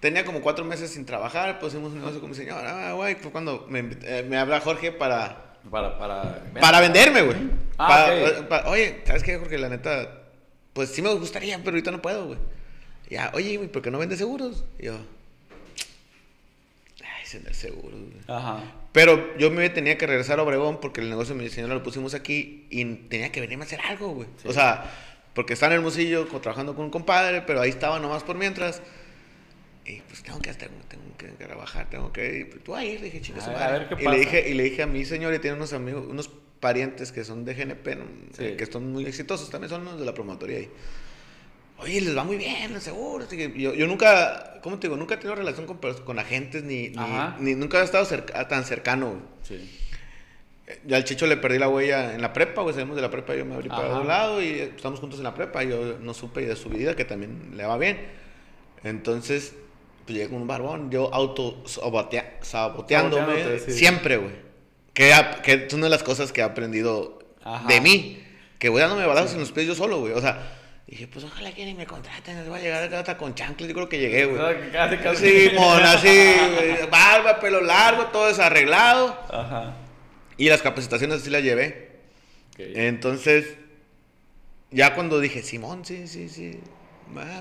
Tenía 0.00 0.24
como 0.24 0.42
cuatro 0.42 0.64
meses 0.64 0.92
sin 0.92 1.04
trabajar, 1.04 1.58
pues 1.58 1.72
hicimos 1.72 1.90
un 1.92 1.98
negocio 1.98 2.20
con 2.20 2.30
mi 2.30 2.36
señora, 2.36 2.90
ah, 2.90 2.92
güey, 2.92 3.16
fue 3.16 3.32
cuando 3.32 3.66
me, 3.68 3.80
eh, 4.04 4.24
me 4.28 4.36
habla 4.38 4.60
Jorge 4.60 4.92
para... 4.92 5.56
Para, 5.68 5.98
para, 5.98 6.44
Para 6.60 6.80
venderme, 6.80 7.22
güey. 7.22 7.36
Ah, 7.78 7.88
Para- 7.88 8.48
para- 8.48 8.68
oye, 8.70 9.00
¿sabes 9.04 9.24
qué, 9.24 9.36
Jorge? 9.38 9.58
La 9.58 9.68
neta, 9.68 10.22
pues 10.72 10.90
sí 10.90 11.02
me 11.02 11.12
gustaría, 11.14 11.58
pero 11.58 11.70
ahorita 11.70 11.90
no 11.90 12.00
puedo, 12.00 12.26
güey. 12.26 12.38
Ya, 13.10 13.30
oye, 13.34 13.56
güey, 13.56 13.68
¿por 13.68 13.82
qué 13.82 13.90
no 13.90 13.98
vendes 13.98 14.18
seguros? 14.18 14.64
Y 14.78 14.86
yo, 14.86 14.98
ay, 17.02 17.24
vender 17.32 17.54
seguros, 17.54 18.00
güey. 18.00 18.22
Ajá. 18.26 18.62
Pero 18.92 19.36
yo 19.38 19.50
me 19.50 19.68
tenía 19.70 19.96
que 19.96 20.06
regresar 20.06 20.38
a 20.38 20.42
Obregón 20.42 20.80
porque 20.80 21.00
el 21.00 21.08
negocio 21.08 21.34
de 21.34 21.42
mi 21.42 21.48
señora 21.48 21.74
lo 21.74 21.82
pusimos 21.82 22.14
aquí 22.14 22.66
y 22.70 22.84
tenía 22.84 23.32
que 23.32 23.40
venirme 23.40 23.64
a 23.64 23.66
hacer 23.66 23.80
algo, 23.80 24.08
güey. 24.08 24.28
Sí. 24.42 24.48
O 24.48 24.52
sea, 24.52 24.90
porque 25.34 25.52
está 25.54 25.66
en 25.66 25.72
Hermosillo 25.72 26.26
trabajando 26.26 26.74
con 26.74 26.86
un 26.86 26.90
compadre, 26.90 27.42
pero 27.42 27.60
ahí 27.60 27.70
estaba 27.70 27.98
nomás 27.98 28.24
por 28.24 28.36
mientras. 28.36 28.82
Y 29.86 30.00
pues 30.02 30.22
tengo 30.22 30.38
que, 30.40 30.52
tengo, 30.52 30.74
tengo 30.88 31.16
que 31.16 31.28
trabajar, 31.28 31.88
tengo 31.88 32.12
que 32.12 32.38
ir. 32.38 32.62
Tú 32.62 32.74
ahí, 32.74 32.98
le 32.98 33.04
dije, 33.04 33.20
chinga 33.22 33.40
su 33.40 33.50
A 33.50 33.66
a 33.66 33.70
ver 33.70 33.88
qué 33.88 33.94
y, 33.94 34.04
pasa. 34.04 34.10
le 34.10 34.18
dije, 34.18 34.50
y 34.50 34.54
le 34.54 34.62
dije 34.64 34.82
a 34.82 34.86
mi 34.86 35.04
señora, 35.04 35.36
y 35.36 35.38
tiene 35.38 35.56
unos 35.56 35.72
amigos, 35.72 36.06
unos 36.06 36.28
parientes 36.60 37.12
que 37.12 37.24
son 37.24 37.44
de 37.44 37.54
GNP, 37.54 37.96
¿no? 37.96 38.04
Sí. 38.36 38.56
Que 38.56 38.66
son 38.66 38.92
muy 38.92 39.06
exitosos, 39.06 39.48
también 39.48 39.70
son 39.70 39.84
los 39.84 39.98
de 39.98 40.04
la 40.04 40.12
promotoría 40.12 40.58
ahí. 40.58 40.70
Oye, 41.80 42.00
les 42.00 42.16
va 42.16 42.24
muy 42.24 42.36
bien, 42.36 42.72
los 42.74 42.82
seguros. 42.82 43.32
Y 43.32 43.60
Yo, 43.62 43.72
yo 43.74 43.86
nunca, 43.86 44.58
¿cómo 44.62 44.78
te 44.78 44.88
digo? 44.88 44.96
Nunca 44.96 45.14
he 45.14 45.18
tenido 45.18 45.36
relación 45.36 45.66
con, 45.66 45.78
con 45.78 46.18
agentes, 46.18 46.64
ni, 46.64 46.88
ni, 46.88 46.96
ni 47.40 47.54
nunca 47.54 47.80
he 47.80 47.84
estado 47.84 48.04
cerca- 48.04 48.48
tan 48.48 48.64
cercano. 48.64 49.14
Sí. 49.42 49.74
Ya 50.84 50.96
al 50.96 51.04
Chicho 51.04 51.26
le 51.26 51.36
perdí 51.38 51.58
la 51.58 51.68
huella 51.68 52.14
en 52.14 52.20
la 52.20 52.32
prepa, 52.32 52.60
güey, 52.62 52.74
salimos 52.74 52.96
de 52.96 53.02
la 53.02 53.10
prepa, 53.10 53.34
yo 53.34 53.44
me 53.46 53.54
abrí 53.54 53.68
para 53.70 53.84
Ajá. 53.86 53.92
otro 53.94 54.04
lado 54.04 54.42
y 54.42 54.48
eh, 54.48 54.72
estamos 54.76 55.00
juntos 55.00 55.18
en 55.18 55.24
la 55.24 55.34
prepa, 55.34 55.62
yo 55.62 55.98
no 56.00 56.12
supe 56.12 56.42
de 56.44 56.56
su 56.56 56.68
vida, 56.68 56.94
que 56.94 57.04
también 57.06 57.52
le 57.56 57.64
va 57.64 57.78
bien. 57.78 57.98
Entonces, 58.84 59.54
pues 60.04 60.16
llegué 60.18 60.28
con 60.30 60.42
un 60.42 60.46
barbón, 60.48 60.90
yo 60.90 61.12
auto 61.14 61.62
sabotea- 61.64 62.38
saboteándome 62.42 63.58
sí. 63.60 63.72
siempre, 63.72 64.16
güey. 64.18 64.32
Que, 64.92 65.12
que 65.42 65.52
es 65.66 65.72
una 65.72 65.84
de 65.84 65.90
las 65.90 66.02
cosas 66.02 66.32
que 66.32 66.40
he 66.40 66.44
aprendido 66.44 67.18
Ajá. 67.44 67.66
de 67.68 67.80
mí, 67.80 68.22
que 68.58 68.68
voy 68.68 68.80
dándome 68.80 69.06
balazos 69.06 69.34
en 69.34 69.40
los 69.40 69.52
pies 69.52 69.66
yo 69.66 69.74
solo, 69.74 70.00
güey. 70.00 70.12
O 70.12 70.20
sea, 70.20 70.57
dije, 70.90 71.06
pues 71.06 71.24
ojalá 71.24 71.52
que 71.52 71.64
ni 71.64 71.74
me 71.74 71.86
contraten, 71.86 72.36
les 72.38 72.48
voy 72.48 72.58
a 72.60 72.62
llegar 72.62 72.94
hasta 72.94 73.16
con 73.16 73.34
chanclas, 73.34 73.68
yo 73.68 73.74
creo 73.74 73.88
que 73.88 73.98
llegué, 73.98 74.24
güey. 74.24 74.70
casi, 74.72 74.96
casi. 74.98 75.48
Sí, 75.48 75.54
mona, 75.54 75.92
así, 75.92 76.08
barba, 76.90 77.38
pelo 77.40 77.60
largo, 77.60 78.06
todo 78.06 78.26
desarreglado. 78.28 79.08
Ajá. 79.30 79.76
Y 80.36 80.48
las 80.48 80.62
capacitaciones 80.62 81.22
sí 81.22 81.30
las 81.30 81.42
llevé. 81.42 81.90
Ok. 82.54 82.60
Entonces, 82.74 83.54
ya 84.70 84.94
cuando 84.94 85.20
dije, 85.20 85.42
Simón, 85.42 85.84
sí, 85.84 86.06
sí, 86.08 86.28
sí, 86.28 86.60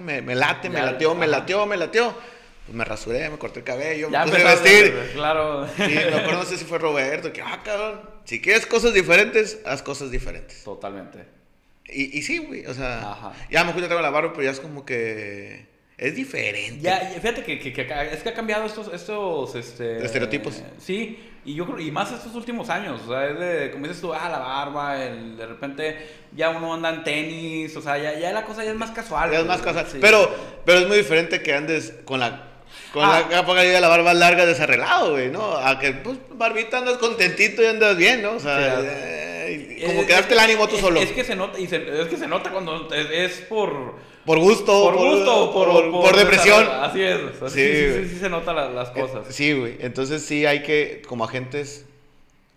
me, 0.01 0.21
me 0.21 0.35
late, 0.35 0.69
me 0.69 0.79
Ya, 0.79 0.85
latió, 0.85 1.15
me 1.15 1.25
ajá. 1.25 1.39
latió, 1.39 1.65
me 1.65 1.77
latió. 1.77 2.15
Pues 2.65 2.75
me 2.75 2.83
rasuré, 2.83 3.29
me 3.29 3.37
corté 3.37 3.59
el 3.59 3.65
cabello, 3.65 4.09
ya 4.11 4.25
me 4.25 4.31
puse 4.31 4.45
a 4.45 4.55
vestir. 4.55 5.11
Claro. 5.13 5.65
Sí, 5.77 5.83
me 5.83 6.03
acuerdo, 6.15 6.39
no 6.39 6.45
sé 6.45 6.57
si 6.57 6.65
fue 6.65 6.77
Roberto, 6.79 7.31
que, 7.31 7.41
ah, 7.41 7.61
cabrón, 7.63 8.01
si 8.25 8.41
quieres 8.41 8.65
cosas 8.65 8.93
diferentes, 8.93 9.59
haz 9.65 9.81
cosas 9.81 10.11
diferentes. 10.11 10.65
Totalmente. 10.65 11.36
Y, 11.89 12.17
y 12.17 12.21
sí, 12.21 12.37
güey, 12.39 12.65
o 12.65 12.73
sea, 12.73 13.11
Ajá. 13.11 13.33
ya 13.49 13.61
a 13.61 13.73
traer 13.73 14.01
la 14.01 14.09
barba, 14.09 14.31
pero 14.33 14.43
ya 14.43 14.51
es 14.51 14.59
como 14.59 14.85
que 14.85 15.65
es 15.97 16.15
diferente. 16.15 16.81
Ya, 16.81 16.99
fíjate 16.99 17.43
que, 17.43 17.59
que- 17.59 17.71
es 18.13 18.21
que 18.23 18.29
ha 18.29 18.33
cambiado 18.33 18.65
estos, 18.65 18.93
estos 18.93 19.55
este, 19.55 20.03
Estereotipos. 20.05 20.61
sí, 20.79 21.17
y 21.45 21.55
yo 21.55 21.65
creo, 21.65 21.79
y 21.79 21.89
más 21.91 22.11
estos 22.11 22.35
últimos 22.35 22.69
años, 22.69 23.01
o 23.07 23.11
sea, 23.13 23.27
es 23.29 23.39
de, 23.39 23.71
como 23.71 23.87
dices 23.87 24.01
tú, 24.01 24.13
ah, 24.13 24.27
la 24.29 24.37
barba, 24.39 25.01
el, 25.01 25.37
de 25.37 25.45
repente 25.45 25.97
ya 26.35 26.49
uno 26.49 26.73
anda 26.73 26.89
en 26.89 27.03
tenis, 27.05 27.75
o 27.77 27.81
sea, 27.81 27.97
ya, 27.97 28.19
ya 28.19 28.33
la 28.33 28.43
cosa 28.43 28.65
ya 28.65 28.71
es 28.71 28.75
más 28.77 28.91
casual. 28.91 29.31
Ya 29.31 29.39
es 29.39 29.45
más 29.45 29.61
casual. 29.61 29.87
Sí. 29.89 29.97
Pero, 30.01 30.29
pero 30.65 30.79
es 30.79 30.87
muy 30.87 30.97
diferente 30.97 31.41
que 31.41 31.53
andes 31.53 31.93
con 32.03 32.19
la 32.19 32.43
con 32.93 33.03
Ah. 33.05 33.21
la 33.21 33.27
capa 33.29 33.55
de 33.55 33.79
la 33.79 33.87
barba 33.87 34.13
larga 34.13 34.45
desarreglado, 34.45 35.11
güey, 35.13 35.29
¿no? 35.31 35.55
A 35.57 35.79
que, 35.79 35.93
pues, 35.93 36.17
barbita 36.31 36.79
andas 36.79 36.97
contentito 36.97 37.63
y 37.63 37.65
andas 37.65 37.95
bien, 37.97 38.21
¿no? 38.21 38.33
O 38.33 38.39
sea, 38.39 38.81
Sí. 38.81 38.87
Como 39.85 40.01
Es- 40.01 40.07
que 40.07 40.13
darte 40.13 40.33
el 40.33 40.39
ánimo 40.39 40.67
tú 40.67 40.75
es- 40.75 40.81
solo. 40.81 40.99
Es 40.99 41.11
que 41.11 41.23
se 41.23 41.35
nota, 41.35 41.59
y 41.59 41.67
se- 41.67 42.01
es 42.01 42.07
que 42.07 42.17
se 42.17 42.27
nota 42.27 42.51
cuando 42.51 42.89
es, 42.93 43.31
por, 43.41 43.95
por 44.25 44.39
gusto, 44.39 44.65
por 44.83 44.95
gusto, 44.97 45.53
por, 45.53 45.69
por, 45.69 45.91
por 45.91 46.15
depresión. 46.17 46.67
Así 46.69 47.01
es, 47.01 47.41
así, 47.41 47.55
Sí, 47.59 47.73
sí, 47.75 48.03
sí, 48.03 48.09
sí, 48.13 48.19
se 48.19 48.29
notan 48.29 48.55
la- 48.55 48.69
las 48.69 48.89
cosas. 48.91 49.27
Eh, 49.29 49.33
Sí, 49.33 49.53
güey. 49.53 49.77
Entonces 49.79 50.23
sí 50.23 50.45
hay 50.45 50.63
que, 50.63 51.01
como 51.07 51.23
agentes, 51.23 51.85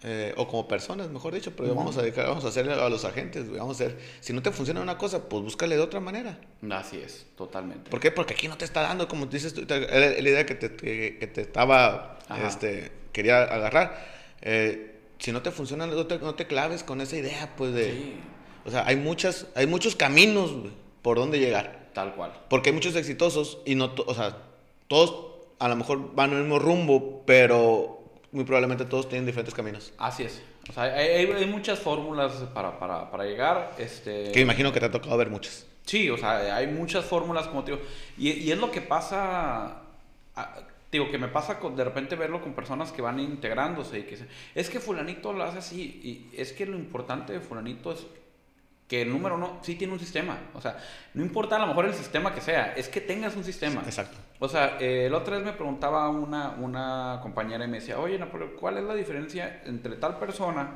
eh, 0.03 0.33
o 0.39 0.49
como 0.49 0.67
personas, 0.67 1.11
mejor 1.11 1.35
dicho, 1.35 1.53
pero 1.55 1.75
vamos 1.75 1.99
a 1.99 2.01
dedicar, 2.03 2.27
vamos 2.27 2.43
a 2.47 2.49
hacer 2.49 2.71
a 2.71 2.89
los 2.89 3.05
agentes, 3.05 3.47
güey. 3.47 3.59
Vamos 3.61 3.79
a 3.81 3.85
hacer, 3.85 3.99
si 4.21 4.33
no 4.33 4.41
te 4.43 4.51
funciona 4.51 4.81
una 4.81 4.97
cosa, 4.97 5.29
pues 5.29 5.43
búscale 5.43 5.77
de 5.77 5.83
otra 5.83 6.01
manera. 6.01 6.39
Así 6.71 6.99
es, 7.05 7.27
totalmente. 7.37 7.91
¿Por 7.91 8.01
qué? 8.01 8.11
Porque 8.11 8.33
aquí 8.33 8.49
no 8.49 8.57
te 8.57 8.65
está 8.65 8.81
dando, 8.81 9.07
como 9.09 9.27
dices 9.27 9.53
tú, 9.53 9.67
la 9.69 10.19
idea 10.19 10.47
que 10.47 10.55
te, 10.55 10.75
que, 10.75 11.19
que 11.21 11.27
te 11.27 11.43
estaba, 11.43 12.19
Ajá. 12.31 12.49
este, 12.49 12.91
quería 13.13 13.43
agarrar. 13.43 14.09
Eh, 14.41 14.90
si 15.21 15.31
no 15.33 15.41
te 15.43 15.51
funciona, 15.53 15.87
no 15.87 16.07
te, 16.07 16.19
no 16.19 16.35
te 16.35 16.47
claves 16.49 16.83
con 16.83 17.01
esa 17.01 17.17
idea, 17.17 17.55
pues 17.57 17.73
de... 17.73 17.93
Sí, 17.93 18.21
O 18.67 18.71
sea, 18.71 18.85
hay, 18.87 18.97
muchas, 18.97 19.47
hay 19.55 19.67
muchos 19.69 19.95
caminos 19.95 20.51
por 21.03 21.17
donde 21.19 21.39
llegar. 21.39 21.91
tal 21.95 22.15
cual. 22.15 22.33
Porque 22.51 22.71
hay 22.71 22.75
muchos 22.75 22.97
exitosos 22.97 23.59
y 23.65 23.75
no, 23.77 23.95
o 24.07 24.15
sea, 24.15 24.37
todos 24.89 25.27
a 25.61 25.69
lo 25.69 25.77
mejor 25.77 26.15
van 26.15 26.33
el 26.33 26.41
mismo 26.41 26.59
rumbo, 26.59 27.23
pero 27.27 28.03
muy 28.33 28.45
probablemente 28.45 28.85
todos 28.87 29.09
tienen 29.09 29.27
diferentes 29.27 29.55
caminos. 29.55 29.93
Así 29.99 30.23
es. 30.25 30.43
O 30.69 30.73
sea, 30.73 30.85
hay, 30.85 31.09
hay- 31.09 31.33
hay 31.33 31.47
muchas 31.47 31.79
fórmulas 31.79 32.33
para, 32.55 32.79
para, 32.79 33.11
para 33.11 33.25
llegar. 33.25 33.75
Este... 33.79 34.33
Que 34.33 34.41
imagino 34.41 34.73
que 34.73 34.81
te 34.81 34.87
ha 34.87 34.91
tocado 34.91 35.17
ver 35.17 35.31
muchas. 35.31 35.67
Sí, 35.87 36.09
o 36.11 36.17
sea, 36.17 36.55
hay 36.57 36.67
muchas 36.69 37.05
fórmulas, 37.05 37.47
como 37.49 37.65
te 37.65 37.73
digo. 37.73 37.83
Y, 38.17 38.31
y 38.31 38.53
es 38.53 38.59
lo 38.59 38.71
que 38.71 38.81
pasa, 38.81 39.81
a- 40.37 40.57
digo, 40.91 41.11
que 41.11 41.19
me 41.19 41.29
pasa 41.29 41.59
con, 41.59 41.77
de 41.77 41.85
repente 41.85 42.17
verlo 42.17 42.41
con 42.41 42.55
personas 42.55 42.93
que 42.93 43.03
van 43.03 43.21
integrándose 43.21 44.01
y 44.01 44.03
que 44.03 44.11
dicen, 44.13 44.29
es 44.55 44.69
que 44.71 44.81
fulanito 44.81 45.33
lo 45.33 45.45
hace 45.45 45.59
así. 45.59 46.01
Y 46.03 46.37
es 46.37 46.53
que 46.53 46.67
lo 46.67 46.77
importante 46.77 47.33
de 47.33 47.41
fulanito 47.41 47.93
es 47.93 48.07
que 48.91 49.03
el 49.03 49.11
número 49.11 49.37
uno 49.37 49.61
sí 49.63 49.77
tiene 49.77 49.93
un 49.93 50.01
sistema. 50.01 50.37
O 50.53 50.61
sea, 50.61 50.77
no 51.15 51.23
importa 51.23 51.55
a 51.55 51.59
lo 51.61 51.69
mejor 51.69 51.85
el 51.85 51.95
sistema 51.95 52.35
que 52.35 52.41
sea, 52.41 52.75
es 52.77 52.89
que 52.89 53.01
tengas 53.01 53.37
un 53.37 53.45
sistema. 53.45 53.83
Exacto. 53.85 54.19
O 54.41 54.49
sea, 54.49 54.79
eh, 54.81 55.07
la 55.09 55.19
otra 55.19 55.37
vez 55.37 55.45
me 55.45 55.53
preguntaba 55.53 56.09
una, 56.09 56.57
una 56.59 57.21
compañera 57.23 57.65
y 57.65 57.69
me 57.69 57.79
decía, 57.79 58.01
oye, 58.01 58.19
Napoleón, 58.19 58.51
¿cuál 58.59 58.79
es 58.79 58.85
la 58.85 58.95
diferencia 58.95 59.63
entre 59.65 59.95
tal 59.95 60.19
persona 60.19 60.71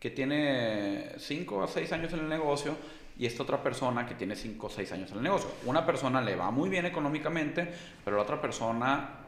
que 0.00 0.10
tiene 0.10 1.12
5 1.16 1.62
a 1.62 1.68
6 1.68 1.92
años 1.92 2.12
en 2.12 2.20
el 2.20 2.28
negocio 2.28 2.74
y 3.16 3.26
esta 3.26 3.44
otra 3.44 3.62
persona 3.62 4.04
que 4.04 4.16
tiene 4.16 4.34
5 4.34 4.66
o 4.66 4.70
6 4.70 4.90
años 4.90 5.12
en 5.12 5.18
el 5.18 5.22
negocio? 5.22 5.48
Una 5.64 5.86
persona 5.86 6.20
le 6.20 6.34
va 6.34 6.50
muy 6.50 6.68
bien 6.68 6.86
económicamente, 6.86 7.72
pero 8.04 8.16
la 8.16 8.24
otra 8.24 8.40
persona 8.40 9.23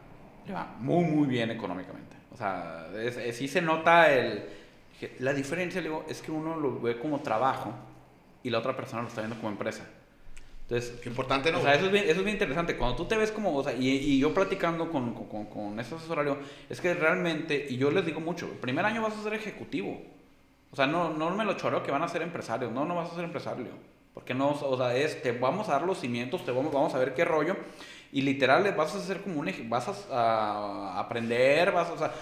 le 0.47 0.53
va 0.53 0.75
muy, 0.79 1.05
muy 1.05 1.27
bien 1.27 1.51
económicamente. 1.51 2.17
O 2.33 2.37
sea, 2.37 2.89
es- 2.95 3.17
es- 3.17 3.37
sí 3.37 3.49
se 3.49 3.61
nota 3.63 4.13
el... 4.13 4.45
La 5.19 5.35
diferencia, 5.35 5.81
le 5.83 5.89
digo, 5.89 6.05
es 6.09 6.23
que 6.23 6.31
uno 6.31 6.57
lo 6.57 6.81
ve 6.81 6.99
como 6.99 7.21
trabajo 7.21 7.75
y 8.43 8.49
la 8.51 8.59
otra 8.59 8.75
persona 8.77 9.03
lo 9.03 9.09
está 9.09 9.21
viendo 9.21 9.37
como 9.37 9.51
empresa. 9.51 9.85
Entonces, 10.63 10.99
Qué 11.03 11.09
importante, 11.09 11.53
¿no? 11.53 11.59
o 11.59 11.63
sea, 11.63 11.75
eso 11.75 11.87
es, 11.87 11.93
bien, 11.93 12.05
eso 12.05 12.19
es 12.21 12.25
bien 12.25 12.37
interesante. 12.37 12.77
Cuando 12.77 12.97
tú 12.97 13.05
te 13.05 13.17
ves 13.17 13.31
como, 13.31 13.55
o 13.55 13.63
sea, 13.63 13.75
y, 13.75 13.89
y 13.89 14.19
yo 14.19 14.33
platicando 14.35 14.91
con, 14.91 15.13
con, 15.15 15.27
con, 15.29 15.45
con 15.47 15.79
ese 15.79 15.95
asesorario, 15.95 16.39
es 16.69 16.81
que 16.81 16.95
realmente, 16.95 17.67
y 17.69 17.77
yo 17.77 17.91
les 17.91 18.05
digo 18.07 18.21
mucho, 18.21 18.47
el 18.47 18.59
primer 18.59 18.85
año 18.85 19.03
vas 19.03 19.17
a 19.17 19.23
ser 19.23 19.35
ejecutivo. 19.35 20.01
O 20.73 20.77
sea, 20.77 20.87
no, 20.87 21.11
no 21.13 21.31
me 21.31 21.45
lo 21.45 21.55
choreo 21.55 21.83
que 21.83 21.91
van 21.93 22.03
a 22.03 22.09
ser 22.09 22.23
empresarios. 22.23 22.73
No, 22.73 22.85
no 22.85 22.97
vas 22.97 23.13
a 23.13 23.15
ser 23.15 23.25
empresario. 23.25 23.67
Porque 24.15 24.35
no, 24.35 24.51
o 24.53 24.77
sea, 24.79 24.97
es, 24.97 25.23
te 25.23 25.33
vamos 25.33 25.69
a 25.69 25.73
dar 25.73 25.83
los 25.83 26.01
cimientos, 26.01 26.45
te 26.45 26.51
vamos, 26.51 26.73
vamos 26.73 26.95
a 26.95 26.99
ver 26.99 27.15
qué 27.15 27.25
rollo. 27.25 27.55
Y 28.13 28.23
literal 28.23 28.73
vas 28.77 28.95
a 28.95 28.99
hacer 28.99 29.21
como 29.21 29.41
un 29.41 29.53
vas 29.69 29.89
a, 30.11 30.99
aprender, 30.99 31.73
vas 31.73 31.89
a, 31.89 31.93
o 31.93 31.99
sea, 31.99 32.13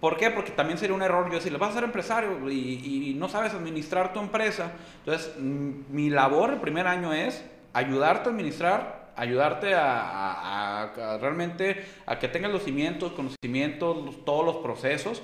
¿por 0.00 0.16
qué? 0.16 0.30
Porque 0.30 0.52
también 0.52 0.78
sería 0.78 0.94
un 0.94 1.02
error 1.02 1.28
yo 1.28 1.34
decirle, 1.34 1.58
vas 1.58 1.70
a 1.70 1.74
ser 1.74 1.84
empresario 1.84 2.50
y, 2.50 3.14
no 3.18 3.28
sabes 3.28 3.52
administrar 3.54 4.12
tu 4.12 4.20
empresa. 4.20 4.72
Entonces, 4.98 5.36
mi 5.38 6.10
labor 6.10 6.50
el 6.50 6.60
primer 6.60 6.86
año 6.86 7.12
es 7.12 7.44
ayudarte 7.72 8.28
a 8.28 8.32
administrar, 8.32 9.12
ayudarte 9.16 9.74
a, 9.74 10.82
a, 10.82 11.18
realmente 11.18 11.84
a 12.06 12.18
que 12.18 12.28
tengas 12.28 12.52
los 12.52 12.62
cimientos, 12.62 13.12
conocimientos, 13.12 14.24
todos 14.24 14.44
los 14.44 14.56
procesos. 14.56 15.22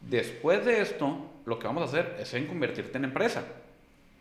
Después 0.00 0.64
de 0.64 0.82
esto, 0.82 1.18
lo 1.46 1.58
que 1.58 1.66
vamos 1.66 1.82
a 1.82 1.86
hacer 1.86 2.16
es 2.20 2.32
en 2.34 2.46
convertirte 2.46 2.98
en 2.98 3.04
empresa. 3.04 3.44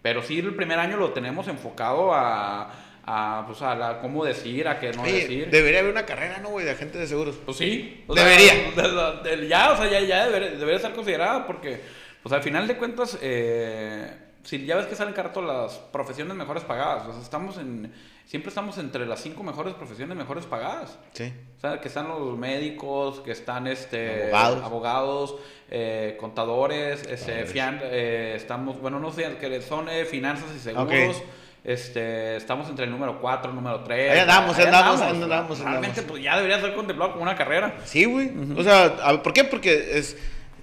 Pero 0.03 0.21
sí, 0.21 0.37
el 0.39 0.53
primer 0.53 0.79
año 0.79 0.97
lo 0.97 1.11
tenemos 1.13 1.47
enfocado 1.47 2.13
a, 2.13 2.71
a, 3.05 3.43
pues 3.45 3.61
a 3.61 3.75
la, 3.75 3.99
cómo 3.99 4.23
decir, 4.23 4.67
a 4.67 4.79
qué 4.79 4.91
no 4.93 5.03
decir. 5.03 5.49
Debería 5.49 5.79
haber 5.79 5.91
una 5.91 6.05
carrera, 6.05 6.39
¿no, 6.39 6.49
güey? 6.49 6.65
De 6.65 6.71
agente 6.71 6.97
de 6.97 7.07
seguros. 7.07 7.35
Pues 7.45 7.57
sí. 7.57 8.03
debería. 8.07 8.53
ya, 9.47 9.71
o 9.71 9.77
sea, 9.77 9.89
ya, 9.89 9.99
ya 10.01 10.25
debería, 10.25 10.51
debería, 10.51 10.79
ser 10.79 10.93
considerada 10.93 11.45
porque, 11.45 11.81
pues 12.21 12.33
al 12.33 12.41
final 12.41 12.67
de 12.67 12.77
cuentas, 12.77 13.17
eh, 13.21 14.09
si 14.43 14.65
ya 14.65 14.75
ves 14.75 14.87
que 14.87 14.95
salen 14.95 15.13
carato 15.13 15.41
las 15.41 15.73
profesiones 15.91 16.35
mejores 16.35 16.63
pagadas, 16.63 17.07
o 17.07 17.13
sea, 17.13 17.21
estamos 17.21 17.57
en, 17.57 17.93
siempre 18.25 18.49
estamos 18.49 18.77
entre 18.77 19.05
las 19.05 19.21
cinco 19.21 19.43
mejores 19.43 19.73
profesiones 19.73 20.17
mejores 20.17 20.45
pagadas. 20.45 20.97
Sí. 21.13 21.33
O 21.57 21.59
sea, 21.59 21.81
que 21.81 21.89
están 21.89 22.07
los 22.07 22.37
médicos, 22.37 23.19
que 23.19 23.31
están 23.31 23.67
este, 23.67 24.23
abogados, 24.33 24.63
abogados 24.63 25.35
eh, 25.69 26.17
contadores, 26.19 27.03
este, 27.03 27.45
fian, 27.45 27.79
eh, 27.83 28.33
estamos, 28.35 28.79
bueno, 28.79 28.99
no 28.99 29.11
sé, 29.11 29.37
que 29.37 29.61
son 29.61 29.89
eh, 29.89 30.05
finanzas 30.05 30.49
y 30.55 30.59
seguros. 30.59 31.21
Este, 31.63 32.35
estamos 32.35 32.67
entre 32.69 32.85
el 32.85 32.91
número 32.91 33.21
4, 33.21 33.49
el 33.49 33.55
número 33.55 33.81
3. 33.81 34.11
Ahí 34.11 34.19
andamos, 34.19 34.57
ahí 34.57 34.65
andamos, 34.65 35.01
andamos, 35.01 35.23
andamos, 35.23 35.59
Realmente, 35.59 36.01
pues 36.01 36.21
ya 36.21 36.35
debería 36.35 36.59
ser 36.59 36.73
contemplado 36.73 37.11
como 37.11 37.23
una 37.23 37.35
carrera. 37.35 37.75
Sí, 37.85 38.05
güey. 38.05 38.31
O 38.57 38.63
sea, 38.63 39.21
¿por 39.23 39.33
qué? 39.33 39.43
Porque 39.45 39.97
es 39.97 40.17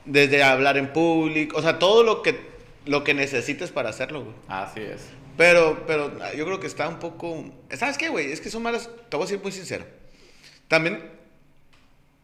desde 0.05 0.42
hablar 0.42 0.76
en 0.76 0.92
público, 0.92 1.57
o 1.59 1.62
sea, 1.62 1.78
todo 1.78 2.03
lo 2.03 2.22
que 2.22 2.51
lo 2.86 3.05
que 3.05 3.14
necesites 3.14 3.70
para 3.70 3.90
hacerlo, 3.90 4.24
güey. 4.24 4.34
Así 4.48 4.80
es. 4.80 5.09
Pero, 5.36 5.84
pero 5.86 6.12
yo 6.36 6.44
creo 6.44 6.61
que 6.61 6.66
está 6.66 6.88
un 6.88 6.98
poco. 6.98 7.44
¿Sabes 7.70 7.96
qué, 7.96 8.09
güey? 8.09 8.32
Es 8.32 8.40
que 8.40 8.51
son 8.51 8.62
malas. 8.62 8.90
Te 9.09 9.16
voy 9.16 9.24
a 9.24 9.26
decir 9.26 9.42
muy 9.42 9.53
sincero. 9.53 9.86
También, 10.68 11.03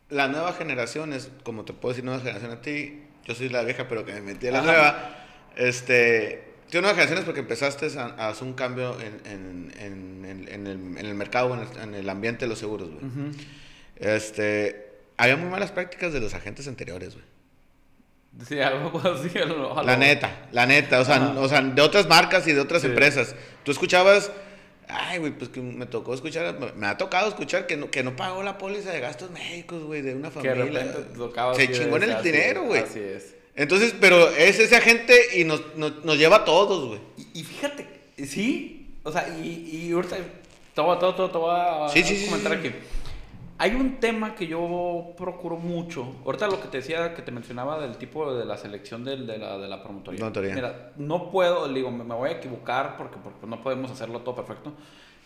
la 0.08 0.28
nueva 0.28 0.52
generación 0.52 1.12
es, 1.12 1.30
como 1.42 1.64
te 1.64 1.72
puedo 1.72 1.92
decir, 1.92 2.04
nueva 2.04 2.20
generación 2.20 2.50
a 2.50 2.60
ti. 2.60 3.02
Yo 3.24 3.34
soy 3.34 3.48
la 3.48 3.62
vieja, 3.62 3.88
pero 3.88 4.04
que 4.04 4.12
me 4.12 4.20
metí 4.20 4.48
a 4.48 4.52
la 4.52 4.62
nueva. 4.62 5.16
Este. 5.56 6.45
Tú 6.70 6.80
nuevas 6.80 6.94
generaciones 6.94 7.24
porque 7.24 7.40
empezaste 7.40 7.86
a, 7.98 8.28
hacer 8.28 8.46
un 8.46 8.54
cambio 8.54 8.96
en, 9.00 9.20
en, 9.24 9.72
en, 9.78 10.48
en 10.48 10.66
el, 10.66 10.98
el, 10.98 11.14
mercado, 11.14 11.56
en 11.82 11.94
el, 11.94 12.08
ambiente 12.08 12.44
de 12.44 12.48
los 12.48 12.58
seguros, 12.58 12.90
güey. 12.90 13.32
Este. 13.96 14.84
Había 15.16 15.36
muy 15.36 15.48
malas 15.48 15.72
prácticas 15.72 16.12
de 16.12 16.20
los 16.20 16.34
agentes 16.34 16.68
anteriores, 16.68 17.14
güey. 17.14 17.24
Sí, 18.46 18.60
algo 18.60 19.00
así. 19.00 19.30
La 19.84 19.96
neta, 19.96 20.48
la 20.52 20.66
neta. 20.66 21.00
O 21.00 21.04
sea, 21.04 21.34
o 21.38 21.48
sea, 21.48 21.62
de 21.62 21.82
otras 21.82 22.06
marcas 22.06 22.46
y 22.46 22.52
de 22.52 22.60
otras 22.60 22.84
empresas. 22.84 23.34
Tú 23.64 23.72
escuchabas. 23.72 24.30
Ay, 24.88 25.18
güey, 25.18 25.32
pues 25.32 25.50
que 25.50 25.60
me 25.60 25.86
tocó 25.86 26.14
escuchar, 26.14 26.56
me 26.76 26.86
ha 26.86 26.96
tocado 26.96 27.28
escuchar 27.28 27.66
que 27.66 27.76
no, 27.76 27.90
que 27.90 28.04
no 28.04 28.14
pagó 28.14 28.44
la 28.44 28.56
póliza 28.56 28.92
de 28.92 29.00
gastos 29.00 29.32
médicos, 29.32 29.82
güey, 29.82 30.00
de 30.00 30.14
una 30.14 30.30
familia. 30.30 30.54
Que 30.54 30.70
de 30.70 30.84
repente 30.84 31.16
tocaba 31.16 31.54
Se 31.56 31.72
chingó 31.72 31.96
en 31.96 32.04
el 32.04 32.22
dinero, 32.22 32.64
güey. 32.64 32.82
Así 32.82 33.00
es. 33.00 33.34
Entonces, 33.56 33.94
pero 33.98 34.28
es 34.30 34.60
ese 34.60 34.76
agente 34.76 35.14
y 35.34 35.44
nos, 35.44 35.74
nos, 35.76 36.04
nos 36.04 36.18
lleva 36.18 36.36
a 36.36 36.44
todos, 36.44 36.88
güey. 36.88 37.00
Y, 37.16 37.40
y, 37.40 37.42
fíjate, 37.42 37.86
sí, 38.26 38.98
o 39.02 39.10
sea, 39.10 39.28
y, 39.42 39.86
y 39.88 39.92
ahorita 39.92 40.16
te 40.74 40.80
voy, 40.82 40.98
te, 40.98 41.12
te, 41.12 41.28
te 41.28 41.38
voy 41.38 41.54
a, 41.54 41.88
sí, 41.88 42.02
sí, 42.02 42.26
comentar 42.26 42.52
sí, 42.52 42.58
aquí. 42.58 42.76
Hay 43.58 43.74
un 43.74 43.98
tema 43.98 44.34
que 44.34 44.46
yo 44.46 45.14
procuro 45.16 45.56
mucho. 45.56 46.16
Ahorita 46.26 46.46
lo 46.48 46.60
que 46.60 46.68
te 46.68 46.76
decía, 46.78 47.14
que 47.14 47.22
te 47.22 47.32
mencionaba 47.32 47.80
del 47.80 47.96
tipo 47.96 48.34
de 48.34 48.44
la 48.44 48.58
selección 48.58 49.02
de, 49.02 49.16
de, 49.16 49.38
la, 49.38 49.56
de 49.56 49.66
la 49.66 49.82
promotoría. 49.82 50.18
promotoría. 50.18 50.54
Mira, 50.54 50.92
no 50.98 51.30
puedo, 51.30 51.66
digo, 51.72 51.90
me, 51.90 52.04
me, 52.04 52.14
voy 52.14 52.28
a 52.28 52.32
equivocar 52.32 52.98
porque, 52.98 53.16
porque 53.16 53.46
no 53.46 53.62
podemos 53.62 53.90
hacerlo 53.90 54.20
todo 54.20 54.34
perfecto. 54.34 54.74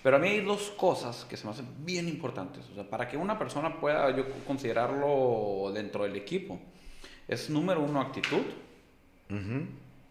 Pero 0.05 0.17
a 0.17 0.19
mí 0.21 0.29
hay 0.29 0.41
dos 0.45 0.73
cosas 0.77 1.27
que 1.29 1.37
se 1.37 1.45
me 1.45 1.51
hacen 1.51 1.67
bien 1.81 2.09
importantes. 2.09 2.65
O 2.71 2.75
sea, 2.75 2.89
para 2.89 3.09
que 3.09 3.17
una 3.17 3.37
persona 3.37 3.81
pueda 3.81 4.15
yo 4.17 4.25
considerarlo 4.47 5.73
dentro 5.75 6.05
del 6.05 6.15
equipo, 6.15 6.61
es 7.31 7.49
número 7.49 7.81
uno 7.81 8.01
actitud 8.01 8.43
uh 9.31 9.35
-huh. 9.35 9.67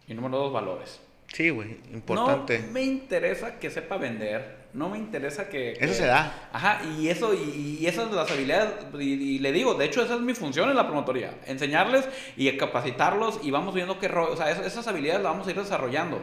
y 0.07 0.13
número 0.13 0.37
dos 0.37 0.53
valores. 0.53 1.01
Sí, 1.27 1.49
güey, 1.49 1.77
importante. 1.93 2.59
No 2.59 2.71
me 2.71 2.81
interesa 2.81 3.59
que 3.59 3.69
sepa 3.69 3.97
vender, 3.97 4.69
no 4.73 4.89
me 4.89 4.97
interesa 4.97 5.47
que... 5.47 5.73
que 5.77 5.85
eso 5.85 5.93
se 5.93 6.07
da. 6.07 6.49
Ajá, 6.51 6.81
y 6.97 7.09
eso, 7.09 7.33
y, 7.35 7.77
y 7.81 7.85
esas 7.85 8.11
las 8.11 8.31
habilidades, 8.31 8.71
y, 8.99 9.35
y, 9.35 9.39
le 9.39 9.51
digo, 9.51 9.75
de 9.75 9.85
hecho 9.85 10.01
esa 10.01 10.15
es 10.15 10.21
mi 10.21 10.33
función 10.33 10.69
en 10.69 10.75
la 10.75 10.87
promotoría, 10.87 11.35
enseñarles 11.45 12.09
y 12.35 12.51
capacitarlos 12.57 13.41
y 13.43 13.51
vamos 13.51 13.75
viendo 13.75 13.99
qué 13.99 14.07
rollo, 14.07 14.33
o 14.33 14.37
sea, 14.37 14.49
esas, 14.49 14.65
esas, 14.65 14.87
habilidades 14.87 15.21
las 15.21 15.33
vamos 15.33 15.47
a 15.47 15.51
ir 15.51 15.57
desarrollando. 15.57 16.19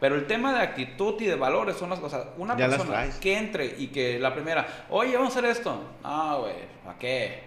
Pero 0.00 0.14
el 0.14 0.26
tema 0.26 0.54
de 0.54 0.60
actitud 0.60 1.20
y 1.20 1.26
de 1.26 1.36
valores 1.36 1.76
son 1.76 1.90
las 1.90 2.00
cosas. 2.00 2.26
Una 2.38 2.56
ya 2.56 2.70
persona 2.70 3.06
que 3.20 3.36
entre 3.36 3.66
y 3.66 3.88
que 3.88 4.18
la 4.18 4.32
primera, 4.32 4.86
oye, 4.88 5.14
vamos 5.14 5.36
a 5.36 5.38
hacer 5.38 5.50
esto. 5.50 5.78
No, 6.02 6.40
güey, 6.40 6.54
¿para 6.82 6.98
qué? 6.98 7.44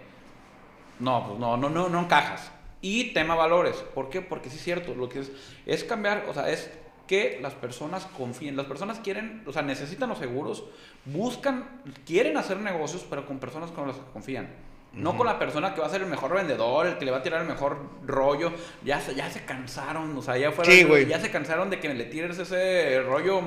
No, 1.00 1.26
pues 1.26 1.40
no, 1.40 1.56
no, 1.56 1.68
no, 1.68 1.88
no 1.88 2.00
encajas. 2.00 2.53
Y 2.84 3.14
tema 3.14 3.34
valores. 3.34 3.76
¿Por 3.94 4.10
qué? 4.10 4.20
Porque 4.20 4.50
sí 4.50 4.56
es 4.56 4.62
cierto, 4.62 4.94
lo 4.94 5.08
que 5.08 5.20
es, 5.20 5.32
es 5.64 5.84
cambiar, 5.84 6.26
o 6.28 6.34
sea, 6.34 6.50
es 6.50 6.70
que 7.06 7.38
las 7.40 7.54
personas 7.54 8.04
confíen. 8.04 8.58
Las 8.58 8.66
personas 8.66 8.98
quieren, 8.98 9.42
o 9.46 9.54
sea, 9.54 9.62
necesitan 9.62 10.10
los 10.10 10.18
seguros, 10.18 10.64
buscan, 11.06 11.80
quieren 12.04 12.36
hacer 12.36 12.58
negocios, 12.58 13.06
pero 13.08 13.24
con 13.24 13.38
personas 13.38 13.70
con 13.70 13.88
las 13.88 13.96
que 13.96 14.12
confían. 14.12 14.50
No 14.96 15.10
uh 15.10 15.12
-huh. 15.12 15.16
con 15.16 15.26
la 15.26 15.38
persona 15.38 15.74
que 15.74 15.80
va 15.80 15.86
a 15.86 15.90
ser 15.90 16.02
el 16.02 16.08
mejor 16.08 16.34
vendedor, 16.34 16.86
el 16.86 16.98
que 16.98 17.04
le 17.04 17.10
va 17.10 17.18
a 17.18 17.22
tirar 17.22 17.42
el 17.42 17.48
mejor 17.48 17.78
rollo. 18.06 18.52
Ya 18.84 19.00
se, 19.00 19.14
ya 19.14 19.30
se 19.30 19.44
cansaron, 19.44 20.16
o 20.16 20.22
sea, 20.22 20.36
ya 20.36 20.52
fuera, 20.52 20.70
sí, 20.70 20.86
ya 21.08 21.20
se 21.20 21.30
cansaron 21.30 21.70
de 21.70 21.80
que 21.80 21.92
le 21.92 22.04
tires 22.04 22.38
ese 22.38 23.02
rollo 23.02 23.40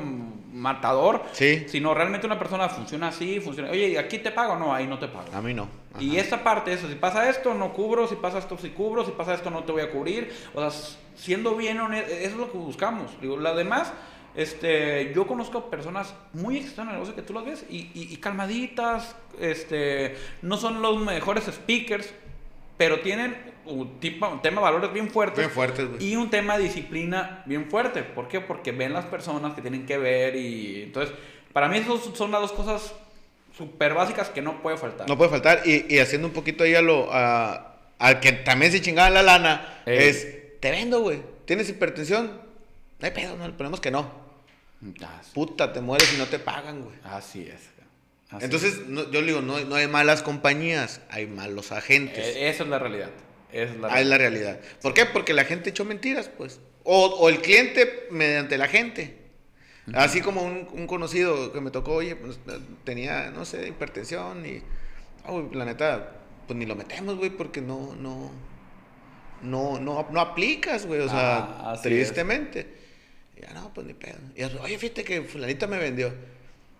matador. 0.51 1.23
Sí. 1.31 1.65
Sino 1.67 1.93
realmente 1.93 2.25
una 2.25 2.39
persona 2.39 2.67
funciona 2.67 3.09
así, 3.09 3.39
funciona. 3.39 3.69
Oye, 3.69 3.97
¿aquí 3.97 4.17
te 4.19 4.31
pago? 4.31 4.57
No, 4.57 4.73
ahí 4.73 4.87
no 4.87 4.99
te 4.99 5.07
pago. 5.07 5.27
A 5.33 5.41
mí 5.41 5.53
no. 5.53 5.69
Ajá. 5.93 6.03
Y 6.03 6.17
esta 6.17 6.43
parte, 6.43 6.73
eso, 6.73 6.87
si 6.87 6.95
pasa 6.95 7.29
esto, 7.29 7.53
no 7.53 7.73
cubro, 7.73 8.07
si 8.07 8.15
pasa 8.15 8.39
esto, 8.39 8.57
sí 8.57 8.69
cubro, 8.69 9.05
si 9.05 9.11
pasa 9.11 9.33
esto, 9.33 9.49
no 9.49 9.63
te 9.63 9.71
voy 9.71 9.81
a 9.81 9.91
cubrir. 9.91 10.33
O 10.53 10.59
sea, 10.59 10.71
siendo 11.15 11.55
bien 11.55 11.79
honesto, 11.79 12.11
eso 12.11 12.25
es 12.31 12.35
lo 12.35 12.51
que 12.51 12.57
buscamos. 12.57 13.19
Digo, 13.21 13.37
la 13.37 13.53
demás, 13.53 13.93
este, 14.37 15.11
yo 15.15 15.25
conozco 15.25 15.67
personas 15.71 16.13
muy 16.31 16.59
en 16.59 16.65
el 16.67 16.85
negocio 16.93 17.15
que 17.15 17.23
tú 17.23 17.33
las 17.33 17.43
ves 17.43 17.65
y, 17.71 17.89
y, 17.95 18.07
y, 18.13 18.17
calmaditas, 18.17 19.15
este, 19.41 20.15
no 20.43 20.57
son 20.57 20.79
los 20.79 20.99
mejores 20.99 21.45
speakers, 21.45 22.13
pero 22.77 22.99
tienen 22.99 23.35
un, 23.65 23.99
tipo, 23.99 24.29
un 24.29 24.39
tema 24.43 24.61
de 24.61 24.65
valores 24.65 24.93
bien 24.93 25.09
fuertes. 25.09 25.39
Bien 25.39 25.49
fuertes, 25.49 25.87
Y 25.99 26.15
un 26.15 26.29
tema 26.29 26.55
de 26.55 26.65
disciplina 26.65 27.41
bien 27.47 27.67
fuerte. 27.67 28.03
¿Por 28.03 28.27
qué? 28.27 28.39
Porque 28.39 28.71
ven 28.71 28.93
las 28.93 29.05
personas 29.05 29.55
que 29.55 29.61
tienen 29.63 29.87
que 29.87 29.97
ver 29.97 30.35
y 30.35 30.83
entonces, 30.83 31.15
para 31.51 31.67
mí 31.67 31.79
esas 31.79 31.99
son 32.13 32.29
las 32.29 32.41
dos 32.41 32.51
cosas 32.51 32.93
súper 33.57 33.95
básicas 33.95 34.29
que 34.29 34.43
no 34.43 34.61
puede 34.61 34.77
faltar. 34.77 35.09
No 35.09 35.17
puede 35.17 35.31
faltar 35.31 35.63
y, 35.65 35.87
y 35.89 35.97
haciendo 35.97 36.27
un 36.27 36.33
poquito 36.35 36.63
ahí 36.63 36.75
a 36.75 36.83
lo, 36.83 37.09
a, 37.11 37.75
al 37.97 38.19
que 38.19 38.33
también 38.33 38.71
se 38.71 38.81
chingaba 38.81 39.09
la 39.09 39.23
lana, 39.23 39.81
Ey. 39.87 40.09
es, 40.09 40.59
te 40.59 40.69
vendo, 40.69 41.01
güey, 41.01 41.21
tienes 41.45 41.67
hipertensión, 41.69 42.39
no 42.99 43.05
hay 43.05 43.09
pedo, 43.09 43.35
no, 43.35 43.51
ponemos 43.57 43.81
que 43.81 43.89
no. 43.89 44.26
Ah. 45.01 45.21
Puta, 45.33 45.73
te 45.73 45.81
mueres 45.81 46.13
y 46.13 46.17
no 46.17 46.27
te 46.27 46.39
pagan, 46.39 46.83
güey. 46.83 46.95
Así 47.03 47.41
es. 47.41 47.77
Así 48.29 48.45
Entonces, 48.45 48.73
es. 48.75 48.87
No, 48.87 49.09
yo 49.09 49.21
le 49.21 49.27
digo, 49.27 49.41
no, 49.41 49.59
no, 49.61 49.75
hay 49.75 49.87
malas 49.87 50.21
compañías, 50.21 51.01
hay 51.09 51.27
malos 51.27 51.71
agentes. 51.71 52.25
Eh, 52.35 52.49
esa 52.49 52.63
es 52.63 52.69
la 52.69 52.77
realidad. 52.77 53.09
Esa 53.51 53.73
es 53.73 53.79
la, 53.79 53.87
ah, 53.87 54.01
es 54.01 54.07
la 54.07 54.17
realidad. 54.17 54.59
¿Por 54.81 54.93
qué? 54.93 55.05
Porque 55.05 55.33
la 55.33 55.45
gente 55.45 55.69
echó 55.69 55.85
mentiras, 55.85 56.29
pues. 56.29 56.59
O, 56.83 57.05
o 57.05 57.29
el 57.29 57.41
cliente 57.41 58.07
mediante 58.11 58.57
la 58.57 58.67
gente. 58.67 59.17
Uh 59.87 59.91
-huh. 59.91 59.97
Así 59.97 60.21
como 60.21 60.43
un, 60.43 60.67
un, 60.73 60.87
conocido 60.87 61.53
que 61.53 61.61
me 61.61 61.71
tocó, 61.71 61.93
oye, 61.95 62.15
pues, 62.17 62.39
tenía, 62.83 63.31
no 63.31 63.45
sé, 63.45 63.69
hipertensión 63.69 64.45
y, 64.45 64.61
oh, 65.25 65.49
la 65.53 65.63
neta, 65.63 66.11
pues 66.45 66.59
ni 66.59 66.65
lo 66.65 66.75
metemos, 66.75 67.15
güey, 67.15 67.29
porque 67.29 67.61
no, 67.61 67.95
no, 67.95 68.31
no, 69.41 69.79
no, 69.79 70.07
no 70.11 70.19
aplicas, 70.19 70.85
güey, 70.85 70.99
o 70.99 71.09
sea, 71.09 71.71
ah, 71.71 71.79
tristemente. 71.81 72.59
Es. 72.59 72.76
Y 73.37 73.41
ya, 73.41 73.53
no, 73.53 73.71
pues 73.73 73.85
ni 73.85 73.93
pedo. 73.93 74.17
Y 74.35 74.41
yo, 74.41 74.61
oye, 74.61 74.77
fíjate 74.77 75.03
que 75.03 75.21
fulanita 75.21 75.67
me 75.67 75.77
vendió. 75.77 76.11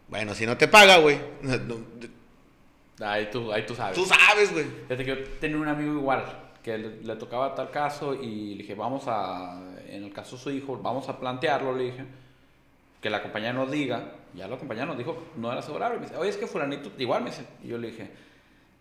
Bueno, 0.08 0.34
si 0.34 0.45
no 0.45 0.58
te 0.58 0.68
paga, 0.68 0.97
güey. 0.97 1.20
No, 1.41 3.05
ahí, 3.05 3.30
tú, 3.32 3.51
ahí 3.51 3.66
tú 3.66 3.76
sabes. 3.76 3.95
Tú 3.95 4.05
sabes, 4.05 4.51
güey. 4.51 4.66
Fíjate 4.88 5.05
que 5.05 5.16
yo 5.16 5.24
tenía 5.39 5.58
un 5.58 5.68
amigo 5.68 5.93
igual, 5.93 6.24
que 6.64 6.78
le, 6.78 7.03
le, 7.03 7.16
tocaba 7.16 7.53
tal 7.53 7.70
caso 7.70 8.16
y 8.16 8.55
le 8.55 8.64
dije, 8.64 8.74
vamos 8.74 9.03
a, 9.08 9.62
en 9.88 10.03
el 10.03 10.14
caso 10.14 10.36
de 10.36 10.41
su 10.41 10.51
hijo, 10.51 10.78
vamos 10.82 11.08
a 11.10 11.20
plantearlo, 11.20 11.76
le 11.76 11.86
dije, 11.86 12.05
que 13.01 13.10
la 13.10 13.22
compañía 13.22 13.53
nos 13.53 13.70
diga. 13.70 14.14
Ya 14.34 14.47
la 14.47 14.58
compañía 14.58 14.86
nos 14.86 14.97
dijo, 14.97 15.32
no 15.36 15.51
era 15.51 15.60
asegurable. 15.60 15.99
Me 15.99 16.05
dice, 16.05 16.18
oye, 16.18 16.30
es 16.30 16.38
que 16.38 16.47
fulanito, 16.47 16.91
igual 16.97 17.24
me 17.24 17.30
dice. 17.30 17.45
Y 17.64 17.68
yo 17.68 17.78
le 17.78 17.91
dije, 17.91 18.10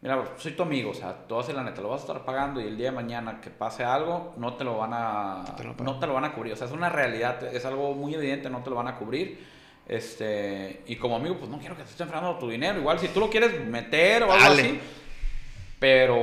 mira, 0.03 0.25
soy 0.37 0.53
tu 0.53 0.63
amigo, 0.63 0.91
o 0.91 0.95
sea, 0.95 1.27
tú 1.27 1.39
haces 1.39 1.55
la 1.55 1.63
neta, 1.63 1.81
lo 1.83 1.89
vas 1.89 2.03
a 2.03 2.07
estar 2.07 2.25
pagando 2.25 2.61
y 2.61 2.65
el 2.65 2.77
día 2.77 2.91
de 2.91 2.97
mañana 2.97 3.41
que 3.41 3.51
pase 3.51 3.85
algo, 3.85 4.35
no 4.37 4.55
te 4.55 4.65
lo 4.65 4.77
van 4.77 4.91
a, 4.93 5.45
te 5.57 5.65
lo 5.65 5.75
no 5.75 5.99
te 5.99 6.07
lo 6.07 6.15
van 6.15 6.25
a 6.25 6.33
cubrir. 6.33 6.53
O 6.53 6.57
sea, 6.57 6.67
es 6.67 6.73
una 6.73 6.89
realidad, 6.89 7.43
es 7.45 7.65
algo 7.65 7.95
muy 7.95 8.15
evidente, 8.15 8.51
no 8.51 8.63
te 8.63 8.71
lo 8.71 8.77
van 8.77 8.89
a 8.89 8.97
cubrir. 8.97 9.57
Este, 9.89 10.83
y 10.87 10.97
como 10.97 11.17
amigo, 11.17 11.37
pues 11.39 11.49
no 11.51 11.59
quiero 11.59 11.77
que 11.77 11.85
te 11.85 11.91
estén 11.91 12.09
fregando 12.09 12.39
tu 12.39 12.49
dinero. 12.49 12.79
Igual, 12.79 12.99
si 12.99 13.09
tú 13.09 13.21
lo 13.21 13.31
quieres 13.31 13.65
meter 13.67 14.25
o 14.25 14.33
algo 14.33 14.45
Dale. 14.45 14.63
así, 14.63 14.81
pero 15.79 16.17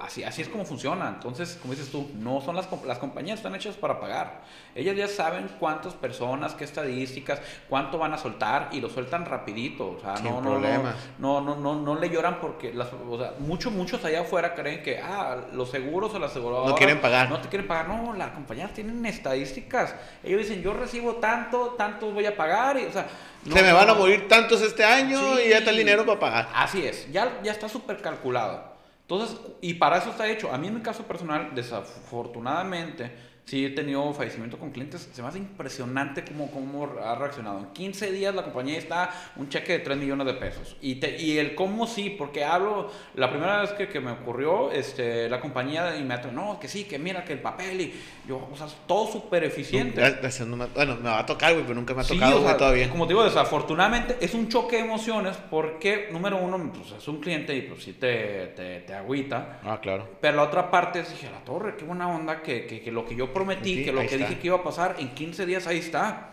así, 0.00 0.22
así 0.22 0.42
es 0.42 0.48
como 0.48 0.64
funciona. 0.64 1.08
Entonces, 1.08 1.58
como 1.60 1.74
dices 1.74 1.90
tú, 1.90 2.08
no 2.14 2.40
son 2.40 2.54
las, 2.56 2.68
las 2.86 2.98
compañías 2.98 3.38
están 3.38 3.54
hechas 3.54 3.76
para 3.76 3.98
pagar. 3.98 4.42
Ellas 4.74 4.96
ya 4.96 5.08
saben 5.08 5.48
cuántas 5.58 5.94
personas, 5.94 6.54
qué 6.54 6.64
estadísticas, 6.64 7.40
cuánto 7.68 7.98
van 7.98 8.12
a 8.12 8.18
soltar 8.18 8.68
y 8.72 8.80
lo 8.80 8.88
sueltan 8.88 9.26
rapidito. 9.26 9.96
O 9.96 10.00
sea, 10.00 10.16
Sin 10.16 10.26
no, 10.26 10.40
no, 10.40 10.50
problemas. 10.50 10.94
no, 11.18 11.40
no, 11.40 11.56
no, 11.56 11.74
no 11.74 11.94
le 11.98 12.08
lloran 12.10 12.38
porque 12.40 12.72
las, 12.72 12.88
o 13.08 13.18
sea, 13.18 13.34
muchos, 13.38 13.72
muchos 13.72 14.04
allá 14.04 14.20
afuera 14.20 14.54
creen 14.54 14.82
que 14.82 14.98
ah, 14.98 15.36
los 15.52 15.70
seguros 15.70 16.12
o 16.14 16.18
las 16.18 16.30
aseguradoras 16.30 16.70
No 16.70 16.76
quieren 16.76 17.00
pagar. 17.00 17.28
No 17.30 17.40
te 17.40 17.48
quieren 17.48 17.66
pagar. 17.66 17.88
No, 17.88 18.12
las 18.14 18.30
compañías 18.32 18.72
tienen 18.72 19.04
estadísticas. 19.06 19.94
Ellos 20.22 20.40
dicen, 20.40 20.62
yo 20.62 20.72
recibo 20.74 21.14
tanto, 21.16 21.74
tanto 21.78 22.10
voy 22.12 22.26
a 22.26 22.36
pagar. 22.36 22.78
Y, 22.78 22.84
o 22.84 22.92
sea, 22.92 23.06
no- 23.44 23.56
Se 23.56 23.62
me 23.62 23.72
van 23.72 23.88
a 23.88 23.92
no- 23.94 23.98
morir 23.98 24.28
tantos 24.28 24.60
este 24.62 24.84
año 24.84 25.18
Sí. 25.36 25.42
y 25.46 25.50
ya 25.50 25.58
está 25.58 25.70
el 25.70 25.76
dinero 25.78 26.04
para 26.04 26.20
pagar. 26.20 26.48
Así 26.54 26.84
es, 26.86 27.10
ya, 27.10 27.40
ya 27.42 27.52
está 27.52 27.68
súper 27.68 28.00
calculado. 28.02 28.69
Entonces, 29.10 29.40
y 29.60 29.74
para 29.74 29.98
eso 29.98 30.10
está 30.10 30.28
hecho. 30.28 30.52
A 30.52 30.58
mí 30.58 30.68
en 30.68 30.74
mi 30.76 30.82
caso 30.82 31.02
personal, 31.02 31.50
desafortunadamente, 31.52 33.12
sí 33.44 33.64
he 33.66 33.70
tenido 33.70 34.12
fallecimiento 34.12 34.58
con 34.58 34.70
clientes. 34.70 35.08
Se 35.12 35.22
me 35.22 35.28
hace 35.28 35.38
impresionante 35.38 36.24
cómo, 36.24 36.50
cómo 36.50 36.88
ha 37.04 37.14
reaccionado. 37.16 37.58
En 37.58 37.66
15 37.72 38.12
días 38.12 38.34
la 38.34 38.42
compañía 38.44 38.78
está 38.78 39.10
un 39.36 39.48
cheque 39.48 39.72
de 39.74 39.78
3 39.80 39.98
millones 39.98 40.26
de 40.26 40.34
pesos. 40.34 40.76
Y, 40.80 40.96
te- 40.96 41.20
y 41.20 41.38
el 41.38 41.54
cómo 41.54 41.86
sí, 41.86 42.14
porque 42.16 42.44
hablo, 42.44 42.90
la 43.14 43.30
primera 43.30 43.60
vez 43.60 43.70
que, 43.72 43.88
que 43.88 44.00
me 44.00 44.12
ocurrió, 44.12 44.70
este, 44.70 45.28
la 45.28 45.40
compañía 45.40 45.96
inmediatamente, 45.96 46.32
no, 46.40 46.60
que 46.60 46.68
sí, 46.68 46.84
que 46.84 46.98
mira, 46.98 47.24
que 47.24 47.32
el 47.32 47.40
papel 47.40 47.80
y 47.80 47.94
yo, 48.28 48.48
o 48.52 48.56
sea, 48.56 48.66
todo 48.86 49.10
súper 49.10 49.44
eficiente. 49.44 50.00
No 50.46 50.56
me- 50.56 50.66
bueno, 50.66 50.96
me 50.96 51.08
va 51.08 51.18
a 51.20 51.26
tocar, 51.26 51.52
güey, 51.52 51.64
pero 51.64 51.74
nunca 51.74 51.92
me 51.94 52.00
ha 52.02 52.04
Sí, 52.04 52.14
tocado, 52.14 52.40
o 52.40 52.44
sea, 52.44 52.56
todavía. 52.56 52.88
Como 52.88 53.06
te 53.06 53.14
digo, 53.14 53.24
desafortunadamente 53.24 54.16
es 54.20 54.34
un 54.34 54.48
choque 54.48 54.76
de 54.76 54.82
emociones 54.82 55.36
porque, 55.50 56.08
número 56.12 56.36
uno, 56.36 56.72
pues 56.72 56.92
es 56.92 57.08
un 57.08 57.20
cliente 57.20 57.54
y 57.56 57.62
pues 57.62 57.82
sí 57.82 57.94
te, 57.94 58.48
te, 58.56 58.80
te 58.80 58.94
agüita. 58.94 59.60
Ah, 59.64 59.78
claro. 59.80 60.08
Pero 60.20 60.36
la 60.36 60.42
otra 60.44 60.70
parte 60.70 61.00
es, 61.00 61.10
dije, 61.10 61.28
la 61.30 61.40
torre, 61.44 61.74
qué 61.76 61.84
buena 61.84 62.08
onda 62.08 62.42
que, 62.42 62.66
que, 62.66 62.80
que 62.80 62.92
lo 62.92 63.04
que 63.04 63.14
yo 63.16 63.29
prometí, 63.32 63.76
Sí, 63.76 63.84
que 63.84 63.92
lo 63.92 64.00
que 64.00 64.06
está. 64.06 64.16
dije 64.18 64.38
que 64.38 64.46
iba 64.48 64.56
a 64.56 64.62
pasar 64.62 64.96
en 64.98 65.10
15 65.14 65.46
días, 65.46 65.66
ahí 65.66 65.78
está. 65.78 66.28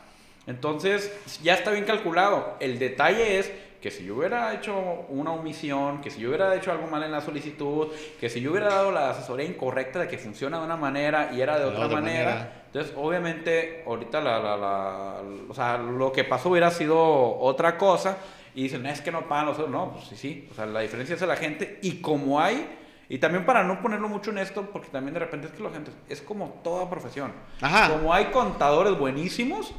Entonces, 0.47 1.11
ya 1.43 1.55
está 1.55 1.71
bien 1.71 1.85
calculado. 1.85 2.55
El 2.59 2.79
detalle 2.79 3.39
es 3.39 3.51
que 3.81 3.91
si 3.91 4.05
yo 4.05 4.15
hubiera 4.15 4.53
hecho 4.53 4.75
una 5.09 5.31
omisión, 5.31 6.01
que 6.01 6.09
si 6.09 6.21
yo 6.21 6.29
hubiera 6.29 6.55
hecho 6.55 6.71
algo 6.71 6.87
mal 6.87 7.03
en 7.03 7.11
la 7.11 7.21
solicitud, 7.21 7.87
que 8.19 8.29
si 8.29 8.41
yo 8.41 8.51
hubiera 8.51 8.67
dado 8.69 8.91
la 8.91 9.11
asesoría 9.11 9.45
incorrecta 9.45 9.99
de 9.99 10.07
que 10.07 10.17
funciona 10.17 10.57
de 10.59 10.65
una 10.65 10.75
manera 10.77 11.29
y 11.33 11.41
era 11.41 11.55
de 11.59 11.65
De 11.65 11.69
otra, 11.71 11.85
otra 11.85 12.01
manera, 12.01 12.29
manera. 12.31 12.63
entonces 12.67 12.93
obviamente 12.97 13.83
ahorita 13.85 14.19
la, 14.21 14.39
la, 14.39 14.57
la- 14.57 15.21
o 15.47 15.53
sea, 15.53 15.77
lo 15.77 16.11
que 16.11 16.23
pasó 16.23 16.49
hubiera 16.49 16.71
sido 16.71 16.97
otra 17.39 17.77
cosa 17.77 18.17
y 18.55 18.63
dicen, 18.63 18.85
es 18.87 19.01
que 19.01 19.11
no 19.11 19.27
pagan 19.27 19.45
los 19.47 19.57
otros. 19.59 19.69
No, 19.69 19.91
pues 19.93 20.05
sí, 20.07 20.15
sí. 20.15 20.47
O 20.51 20.55
sea, 20.55 20.65
la 20.65 20.79
diferencia 20.79 21.13
es 21.15 21.21
la 21.21 21.35
gente 21.35 21.77
y 21.83 22.01
como 22.01 22.39
hay, 22.41 22.67
y 23.09 23.19
también 23.19 23.45
para 23.45 23.63
no 23.63 23.81
ponerlo 23.81 24.09
mucho 24.09 24.31
en 24.31 24.39
esto, 24.39 24.69
porque 24.71 24.89
también 24.89 25.13
de 25.13 25.21
repente 25.21 25.47
es 25.47 25.53
que 25.53 25.63
la 25.63 25.69
gente, 25.69 25.91
es 26.09 26.21
como 26.21 26.59
toda 26.63 26.89
profesión. 26.89 27.31
Ajá. 27.61 27.89
Como 27.91 28.13
hay 28.13 28.25
contadores 28.25 28.97
buenísimos, 28.97 29.73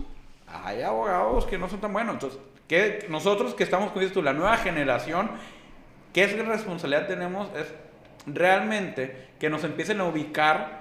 hay 0.46 0.82
abogados 0.82 1.44
que 1.44 1.58
no 1.58 1.68
son 1.68 1.80
tan 1.80 1.92
buenos. 1.92 2.14
Entonces, 2.14 2.40
que 2.66 3.06
nosotros 3.08 3.54
que 3.54 3.64
estamos 3.64 3.92
con 3.92 4.02
esto, 4.02 4.22
la 4.22 4.32
nueva 4.32 4.56
generación, 4.56 5.30
¿qué 6.12 6.24
es 6.24 6.46
responsabilidad 6.46 7.06
tenemos? 7.06 7.48
Es 7.54 7.72
realmente 8.26 9.28
que 9.38 9.50
nos 9.50 9.64
empiecen 9.64 10.00
a 10.00 10.04
ubicar 10.04 10.77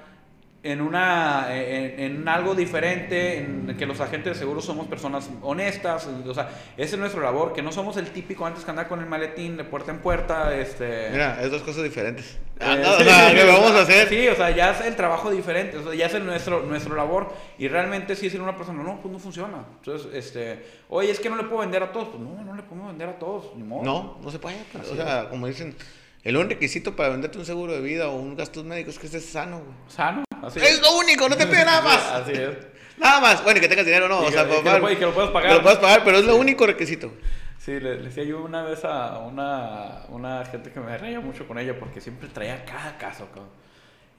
en 0.71 0.81
una 0.81 1.47
en, 1.55 1.99
en 1.99 2.27
algo 2.27 2.55
diferente, 2.55 3.37
en 3.39 3.75
que 3.77 3.85
los 3.85 3.99
agentes 3.99 4.33
de 4.33 4.39
seguros 4.39 4.65
somos 4.65 4.87
personas 4.87 5.29
honestas, 5.41 6.07
o 6.07 6.33
sea, 6.33 6.49
esa 6.77 6.95
es 6.95 6.99
nuestra 6.99 7.21
labor, 7.21 7.53
que 7.53 7.61
no 7.61 7.71
somos 7.71 7.97
el 7.97 8.09
típico 8.11 8.45
antes 8.45 8.63
que 8.65 8.71
andar 8.71 8.87
con 8.87 8.99
el 8.99 9.05
maletín 9.05 9.57
de 9.57 9.63
puerta 9.63 9.91
en 9.91 9.99
puerta, 9.99 10.55
este 10.57 11.09
Mira, 11.11 11.41
es 11.41 11.51
dos 11.51 11.61
cosas 11.63 11.83
diferentes. 11.83 12.25
eh, 12.35 12.37
Ah, 12.59 12.75
no, 12.75 12.91
o 12.93 12.99
sea, 12.99 13.33
¿qué 13.33 13.43
vamos 13.45 13.71
a 13.71 13.81
hacer? 13.81 14.09
Sí, 14.09 14.27
o 14.27 14.35
sea, 14.35 14.49
ya 14.49 14.71
es 14.71 14.81
el 14.81 14.95
trabajo 14.95 15.29
diferente, 15.31 15.77
o 15.77 15.83
sea, 15.83 15.93
ya 15.93 16.07
es 16.07 16.13
el 16.15 16.25
nuestro, 16.25 16.61
nuestro 16.63 16.95
labor. 16.95 17.33
Y 17.57 17.67
realmente 17.67 18.15
si 18.15 18.25
decir 18.25 18.41
una 18.41 18.57
persona, 18.57 18.81
no, 18.83 18.99
pues 19.01 19.11
no 19.11 19.19
funciona. 19.19 19.63
Entonces, 19.77 20.07
este, 20.13 20.65
oye, 20.89 21.11
es 21.11 21.19
que 21.19 21.29
no 21.29 21.35
le 21.37 21.43
puedo 21.43 21.59
vender 21.61 21.83
a 21.83 21.91
todos. 21.91 22.07
Pues 22.09 22.19
no, 22.19 22.43
no 22.43 22.55
le 22.55 22.63
podemos 22.63 22.87
vender 22.87 23.09
a 23.09 23.19
todos, 23.19 23.55
ni 23.55 23.63
modo. 23.63 23.83
No, 23.83 24.17
no 24.21 24.31
se 24.31 24.39
puede. 24.39 24.57
pues, 24.71 24.83
Así 24.85 24.93
o 24.93 24.95
sea, 24.95 25.29
como 25.29 25.47
dicen, 25.47 25.75
el 26.23 26.35
único 26.35 26.53
requisito 26.55 26.95
para 26.95 27.09
venderte 27.09 27.37
un 27.37 27.45
seguro 27.45 27.73
de 27.73 27.81
vida 27.81 28.09
o 28.09 28.15
un 28.15 28.35
gastos 28.35 28.65
médicos 28.65 28.95
es 28.95 28.99
que 28.99 29.05
estés 29.05 29.25
sano, 29.25 29.57
güey. 29.59 29.71
Sano, 29.87 30.23
así 30.43 30.59
Es 30.59 30.81
lo 30.81 30.97
único, 30.97 31.27
no 31.29 31.35
te 31.37 31.45
pide 31.47 31.65
nada 31.65 31.81
más. 31.81 32.03
Así 32.13 32.31
es. 32.33 32.55
Nada 32.97 33.19
más. 33.19 33.43
Bueno, 33.43 33.59
que 33.59 33.67
tengas 33.67 33.85
dinero, 33.85 34.07
no. 34.07 34.23
Y 34.23 34.25
o 34.25 34.27
que- 34.27 34.33
sea, 34.33 34.43
y 34.43 34.47
que 34.63 34.69
lo 34.71 34.79
puedes- 34.81 34.97
que 34.97 35.05
lo 35.05 35.13
puedas 35.13 35.31
pagar. 35.31 35.49
que 35.49 35.55
lo 35.57 35.61
puedas 35.61 35.79
pagar, 35.79 36.03
pero 36.03 36.17
es 36.17 36.25
lo 36.25 36.35
único 36.35 36.65
requisito. 36.65 37.11
Sí, 37.59 37.79
le, 37.79 37.95
le 37.95 38.03
decía 38.03 38.23
yo 38.23 38.41
una 38.43 38.63
vez 38.63 38.85
a 38.85 39.17
una, 39.19 40.03
una 40.09 40.45
gente 40.45 40.71
que 40.71 40.79
me 40.79 40.97
reía 40.97 41.19
mucho 41.19 41.47
con 41.47 41.59
ella 41.59 41.77
porque 41.77 41.99
siempre 42.01 42.29
traía 42.29 42.63
cada 42.65 42.97
caso, 42.97 43.27
cabrón. 43.27 43.49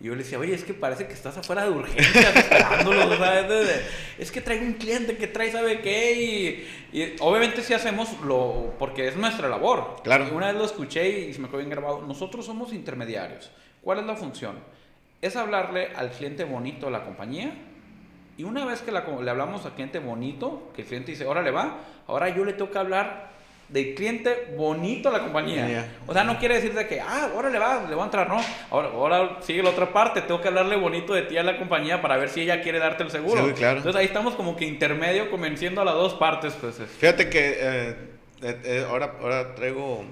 Y 0.00 0.04
yo 0.04 0.12
le 0.14 0.22
decía, 0.22 0.38
oye, 0.38 0.54
es 0.54 0.62
que 0.62 0.74
parece 0.74 1.08
que 1.08 1.12
estás 1.12 1.36
afuera 1.38 1.64
de 1.64 1.70
urgencias 1.70 2.36
esperándolo, 2.36 3.14
es, 3.14 3.80
es 4.18 4.30
que 4.30 4.40
traigo 4.40 4.64
un 4.64 4.74
cliente 4.74 5.16
que 5.16 5.26
trae, 5.26 5.50
¿sabe 5.50 5.80
qué? 5.80 6.12
Y, 6.92 6.96
y 6.96 7.16
obviamente 7.18 7.62
sí 7.62 7.74
hacemos 7.74 8.08
lo, 8.24 8.74
porque 8.78 9.08
es 9.08 9.16
nuestra 9.16 9.48
labor. 9.48 9.96
Claro. 10.04 10.28
Y 10.30 10.34
una 10.36 10.46
vez 10.48 10.56
lo 10.56 10.64
escuché 10.64 11.08
y 11.08 11.34
se 11.34 11.40
me 11.40 11.48
quedó 11.48 11.58
bien 11.58 11.70
grabado, 11.70 12.02
nosotros 12.06 12.46
somos 12.46 12.72
intermediarios. 12.72 13.50
¿Cuál 13.82 13.98
es 13.98 14.04
la 14.06 14.14
función? 14.14 14.56
Es 15.20 15.36
hablarle 15.36 15.88
al 15.96 16.10
cliente 16.10 16.44
bonito 16.44 16.86
de 16.86 16.92
la 16.92 17.04
compañía 17.04 17.52
y 18.36 18.44
una 18.44 18.64
vez 18.64 18.82
que 18.82 18.92
la- 18.92 19.04
le 19.20 19.30
hablamos 19.30 19.64
al 19.66 19.72
cliente 19.72 19.98
bonito, 19.98 20.70
que 20.76 20.82
el 20.82 20.88
cliente 20.88 21.10
dice, 21.10 21.26
órale 21.26 21.50
va, 21.50 21.78
ahora 22.06 22.28
yo 22.28 22.44
le 22.44 22.52
tengo 22.52 22.70
que 22.70 22.78
hablar 22.78 23.28
del 23.68 23.94
cliente 23.94 24.54
bonito 24.56 25.08
a 25.08 25.12
la 25.12 25.18
compañía. 25.20 25.66
O 26.06 26.12
sea, 26.14 26.22
no 26.24 26.38
quiere 26.38 26.54
decir 26.54 26.72
de 26.72 26.86
que, 26.86 27.00
ah, 27.00 27.30
órale 27.34 27.58
va, 27.58 27.82
le 27.86 27.94
voy 27.94 28.02
a 28.02 28.04
entrar, 28.06 28.28
no. 28.28 28.40
Ahora, 28.70 28.88
ahora 28.88 29.36
sigue 29.42 29.62
la 29.62 29.70
otra 29.70 29.92
parte, 29.92 30.22
tengo 30.22 30.40
que 30.40 30.48
hablarle 30.48 30.76
bonito 30.76 31.12
de 31.12 31.22
ti 31.22 31.36
a 31.36 31.42
la 31.42 31.58
compañía 31.58 32.00
para 32.00 32.16
ver 32.16 32.28
si 32.30 32.40
ella 32.42 32.62
quiere 32.62 32.78
darte 32.78 33.02
el 33.02 33.10
seguro. 33.10 33.44
Sí, 33.48 33.52
claro. 33.54 33.78
Entonces 33.78 33.98
ahí 33.98 34.06
estamos 34.06 34.36
como 34.36 34.56
que 34.56 34.64
intermedio 34.66 35.30
convenciendo 35.30 35.80
a 35.82 35.84
las 35.84 35.94
dos 35.94 36.14
partes, 36.14 36.54
pues. 36.60 36.78
es- 36.80 36.88
Fíjate 36.88 37.28
que 37.28 37.56
eh, 37.60 37.96
eh, 38.42 38.60
eh, 38.64 38.86
ahora, 38.88 39.14
ahora 39.20 39.54
traigo 39.56 40.04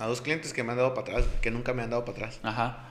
a 0.00 0.06
dos 0.06 0.20
clientes 0.20 0.52
que 0.52 0.62
me 0.64 0.72
han 0.72 0.78
dado 0.78 0.92
para 0.94 1.12
atrás, 1.12 1.28
que 1.40 1.50
nunca 1.52 1.72
me 1.72 1.82
han 1.84 1.90
dado 1.90 2.04
para 2.04 2.18
atrás. 2.18 2.40
Ajá. 2.42 2.84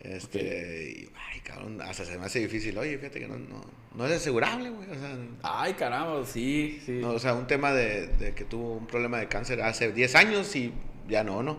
Este, 0.00 0.90
y, 0.90 1.08
ay, 1.32 1.40
cabrón, 1.40 1.80
hasta 1.82 2.04
se 2.04 2.18
me 2.18 2.26
hace 2.26 2.40
difícil. 2.40 2.76
Oye, 2.78 2.98
fíjate 2.98 3.18
que 3.20 3.26
no, 3.28 3.38
no, 3.38 3.60
no 3.94 4.06
es 4.06 4.12
asegurable, 4.12 4.70
güey. 4.70 4.90
O 4.90 4.94
sea, 4.94 5.16
Ay, 5.42 5.72
caramba, 5.74 6.24
sí, 6.24 6.80
sí. 6.84 6.92
no, 7.00 7.10
o 7.10 7.18
sea, 7.18 7.34
un 7.34 7.46
tema 7.46 7.72
de, 7.72 8.06
de 8.08 8.34
que 8.34 8.44
tuvo 8.44 8.74
un 8.74 8.86
problema 8.86 9.18
de 9.18 9.28
cáncer 9.28 9.62
hace 9.62 9.92
10 9.92 10.14
años 10.14 10.54
y 10.54 10.72
ya 11.08 11.24
no, 11.24 11.42
¿no? 11.42 11.58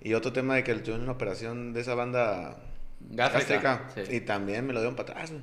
Y 0.00 0.14
otro 0.14 0.32
tema 0.32 0.54
de 0.56 0.64
que 0.64 0.74
tuve 0.76 0.96
una 0.96 1.12
operación 1.12 1.72
de 1.72 1.80
esa 1.82 1.94
banda 1.94 2.58
Gástrica, 3.10 3.88
sí. 3.94 4.16
y 4.16 4.20
también 4.20 4.66
me 4.66 4.72
lo 4.72 4.80
dieron 4.80 4.96
para 4.96 5.12
atrás, 5.12 5.30
güey. 5.32 5.42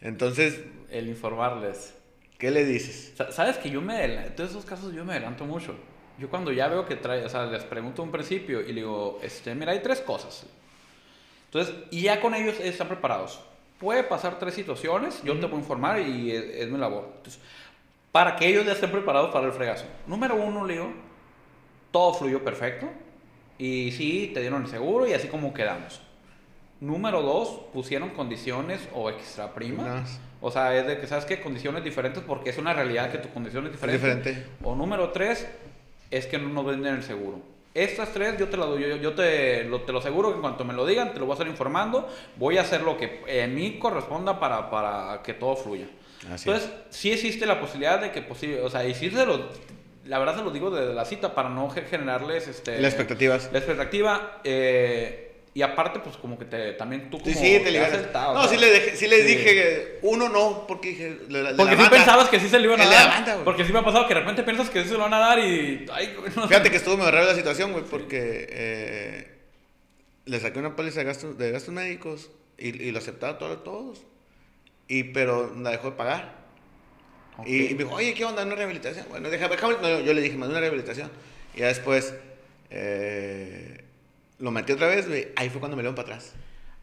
Entonces, 0.00 0.60
El 0.90 1.08
informarles. 1.08 1.94
¿qué 2.38 2.50
le 2.52 2.64
dices? 2.64 3.14
Sa- 3.16 3.32
Sabes 3.32 3.56
que 3.58 3.68
yo 3.70 3.80
me 3.82 3.94
adelanto, 3.94 4.28
en 4.28 4.36
todos 4.36 4.50
esos 4.50 4.64
casos 4.64 4.92
yo 4.94 5.04
me 5.04 5.12
adelanto 5.12 5.44
mucho. 5.44 5.74
Yo 6.18 6.28
cuando 6.30 6.52
ya 6.52 6.68
veo 6.68 6.86
que 6.86 6.94
trae, 6.96 7.24
o 7.24 7.28
sea, 7.28 7.46
les 7.46 7.64
pregunto 7.64 8.02
un 8.02 8.10
principio 8.12 8.60
y 8.60 8.68
le 8.68 8.74
digo, 8.74 9.18
este, 9.22 9.54
mira, 9.54 9.72
hay 9.72 9.80
tres 9.82 10.00
cosas. 10.00 10.46
Entonces, 11.52 11.74
y 11.90 12.02
ya 12.02 12.20
con 12.20 12.34
ellos 12.34 12.58
están 12.60 12.88
preparados. 12.88 13.40
Puede 13.80 14.02
pasar 14.04 14.38
tres 14.38 14.54
situaciones, 14.54 15.22
yo 15.22 15.34
te 15.34 15.46
puedo 15.46 15.58
informar 15.58 16.00
y 16.00 16.32
es, 16.32 16.42
es 16.44 16.68
mi 16.68 16.78
labor. 16.78 17.10
Entonces, 17.16 17.40
para 18.12 18.36
que 18.36 18.46
ellos 18.48 18.66
ya 18.66 18.72
estén 18.72 18.90
preparados 18.90 19.30
para 19.30 19.46
el 19.46 19.52
fregazo. 19.52 19.84
Número 20.06 20.34
uno, 20.34 20.66
le 20.66 20.74
digo, 20.74 20.92
todo 21.90 22.12
fluyó 22.14 22.42
perfecto. 22.42 22.88
Y 23.58 23.92
sí, 23.92 24.30
te 24.34 24.40
dieron 24.40 24.62
el 24.62 24.68
seguro 24.68 25.06
y 25.06 25.12
así 25.14 25.28
como 25.28 25.52
quedamos. 25.54 26.00
Número 26.80 27.22
dos, 27.22 27.60
pusieron 27.72 28.10
condiciones 28.10 28.88
o 28.94 29.10
extra 29.10 29.52
prima. 29.54 29.82
Unas- 29.84 30.20
O 30.40 30.50
sea, 30.52 30.76
es 30.76 30.86
de 30.86 31.00
que 31.00 31.06
sabes 31.08 31.24
que 31.24 31.40
condiciones 31.40 31.82
diferentes 31.82 32.22
porque 32.24 32.50
es 32.50 32.58
una 32.58 32.72
realidad 32.72 33.10
que 33.10 33.18
tu 33.18 33.28
condición 33.30 33.66
es 33.66 33.72
diferente. 33.72 34.06
diferente. 34.06 34.46
O 34.62 34.76
número 34.76 35.10
tres, 35.10 35.48
es 36.12 36.26
que 36.26 36.38
no 36.38 36.48
nos 36.50 36.64
venden 36.66 36.94
el 36.94 37.02
seguro. 37.02 37.40
Estas 37.84 38.12
tres 38.12 38.36
yo 38.38 38.48
te, 38.48 38.56
la 38.56 38.66
doy, 38.66 38.82
yo, 38.82 38.96
yo 38.96 39.14
te, 39.14 39.64
lo, 39.64 39.82
te 39.82 39.92
lo 39.92 39.98
aseguro 40.00 40.30
que 40.30 40.34
en 40.36 40.40
cuanto 40.40 40.64
me 40.64 40.74
lo 40.74 40.84
digan, 40.86 41.12
te 41.12 41.18
lo 41.20 41.26
voy 41.26 41.32
a 41.32 41.34
estar 41.34 41.46
informando. 41.48 42.08
Voy 42.36 42.58
a 42.58 42.62
hacer 42.62 42.82
lo 42.82 42.96
que 42.96 43.22
en 43.26 43.54
mí 43.54 43.78
corresponda 43.78 44.38
para, 44.40 44.70
para 44.70 45.22
que 45.22 45.34
todo 45.34 45.54
fluya. 45.56 45.86
Así 46.32 46.48
Entonces, 46.50 46.70
sí 46.90 47.12
existe 47.12 47.46
la 47.46 47.60
posibilidad 47.60 48.00
de 48.00 48.10
que, 48.10 48.22
posible, 48.22 48.60
o 48.62 48.68
sea, 48.70 48.84
y 48.86 48.94
sí 48.94 49.10
se 49.10 49.24
lo, 49.24 49.48
la 50.06 50.18
verdad 50.18 50.36
se 50.36 50.42
lo 50.42 50.50
digo 50.50 50.70
desde 50.70 50.92
la 50.94 51.04
cita 51.04 51.34
para 51.34 51.48
no 51.48 51.70
ge- 51.70 51.82
generarles 51.82 52.48
este, 52.48 52.80
Las 52.80 52.92
expectativas. 52.94 53.48
la 53.52 53.58
expectativa. 53.58 54.40
eh, 54.44 55.27
Y 55.58 55.62
aparte, 55.62 55.98
pues 55.98 56.16
como 56.16 56.38
que 56.38 56.44
te, 56.44 56.74
también 56.74 57.10
tú 57.10 57.18
como 57.18 57.32
Sí, 57.32 57.34
sí, 57.34 57.60
te 57.64 57.90
saltado, 57.90 58.34
No, 58.34 58.40
o 58.42 58.42
sea, 58.44 58.52
sí 58.56 58.64
le, 58.64 58.72
dejé- 58.72 58.94
sí 58.94 59.08
le 59.08 59.16
sí. 59.22 59.34
dije 59.34 59.98
uno 60.02 60.28
no, 60.28 60.66
porque 60.68 60.90
dije. 60.90 61.18
le- 61.28 61.42
le- 61.42 61.54
Porque 61.54 61.72
sí 61.72 61.82
banda. 61.82 61.90
pensabas 61.96 62.28
que 62.28 62.38
sí 62.38 62.48
se 62.48 62.60
le 62.60 62.66
iban 62.66 62.80
a 62.80 62.86
dar. 62.86 63.08
banda, 63.08 63.44
porque 63.44 63.64
sí 63.64 63.72
me 63.72 63.80
ha 63.80 63.84
pasado 63.84 64.06
que 64.06 64.14
de 64.14 64.20
repente 64.20 64.44
piensas 64.44 64.70
que 64.70 64.84
sí 64.84 64.88
se 64.88 64.94
lo 64.94 65.00
van 65.00 65.14
a 65.14 65.18
dar 65.18 65.40
y. 65.40 65.84
Ay, 65.92 66.14
güey, 66.16 66.30
no 66.36 66.42
sé. 66.42 66.48
Fíjate 66.48 66.70
que 66.70 66.76
estuvo 66.76 66.96
raro 67.10 67.26
la 67.26 67.34
situación, 67.34 67.72
güey, 67.72 67.82
porque 67.90 68.46
eh, 68.50 69.36
le 70.26 70.38
saqué 70.38 70.60
una 70.60 70.76
póliza 70.76 71.00
de 71.00 71.06
gastos, 71.06 71.36
de 71.36 71.50
gastos 71.50 71.74
médicos 71.74 72.30
y, 72.56 72.68
y 72.80 72.92
lo 72.92 72.98
aceptaba 73.00 73.38
todo- 73.38 73.58
todos. 73.58 74.02
Y, 74.86 75.02
pero 75.02 75.52
la 75.56 75.70
dejó 75.70 75.90
de 75.90 75.96
pagar. 75.96 76.36
Y 77.46 77.74
me 77.74 77.82
dijo, 77.82 77.96
oye, 77.96 78.14
¿qué 78.14 78.24
onda? 78.24 78.44
¿Una 78.44 78.54
rehabilitación? 78.54 79.06
Bueno, 79.10 79.28
déjame, 79.28 79.56
déjame- 79.56 79.78
no, 79.82 79.98
yo 79.98 80.12
le 80.14 80.20
dije, 80.20 80.36
más 80.36 80.50
una 80.50 80.60
rehabilitación. 80.60 81.10
Y 81.56 81.60
ya 81.60 81.66
después 81.66 82.14
eh, 82.70 83.84
lo 84.38 84.50
metí 84.50 84.72
otra 84.72 84.86
vez, 84.88 85.08
güey. 85.08 85.28
Ahí 85.36 85.48
fue 85.50 85.60
cuando 85.60 85.76
me 85.76 85.82
lo 85.82 85.94
para 85.94 86.08
atrás. 86.08 86.34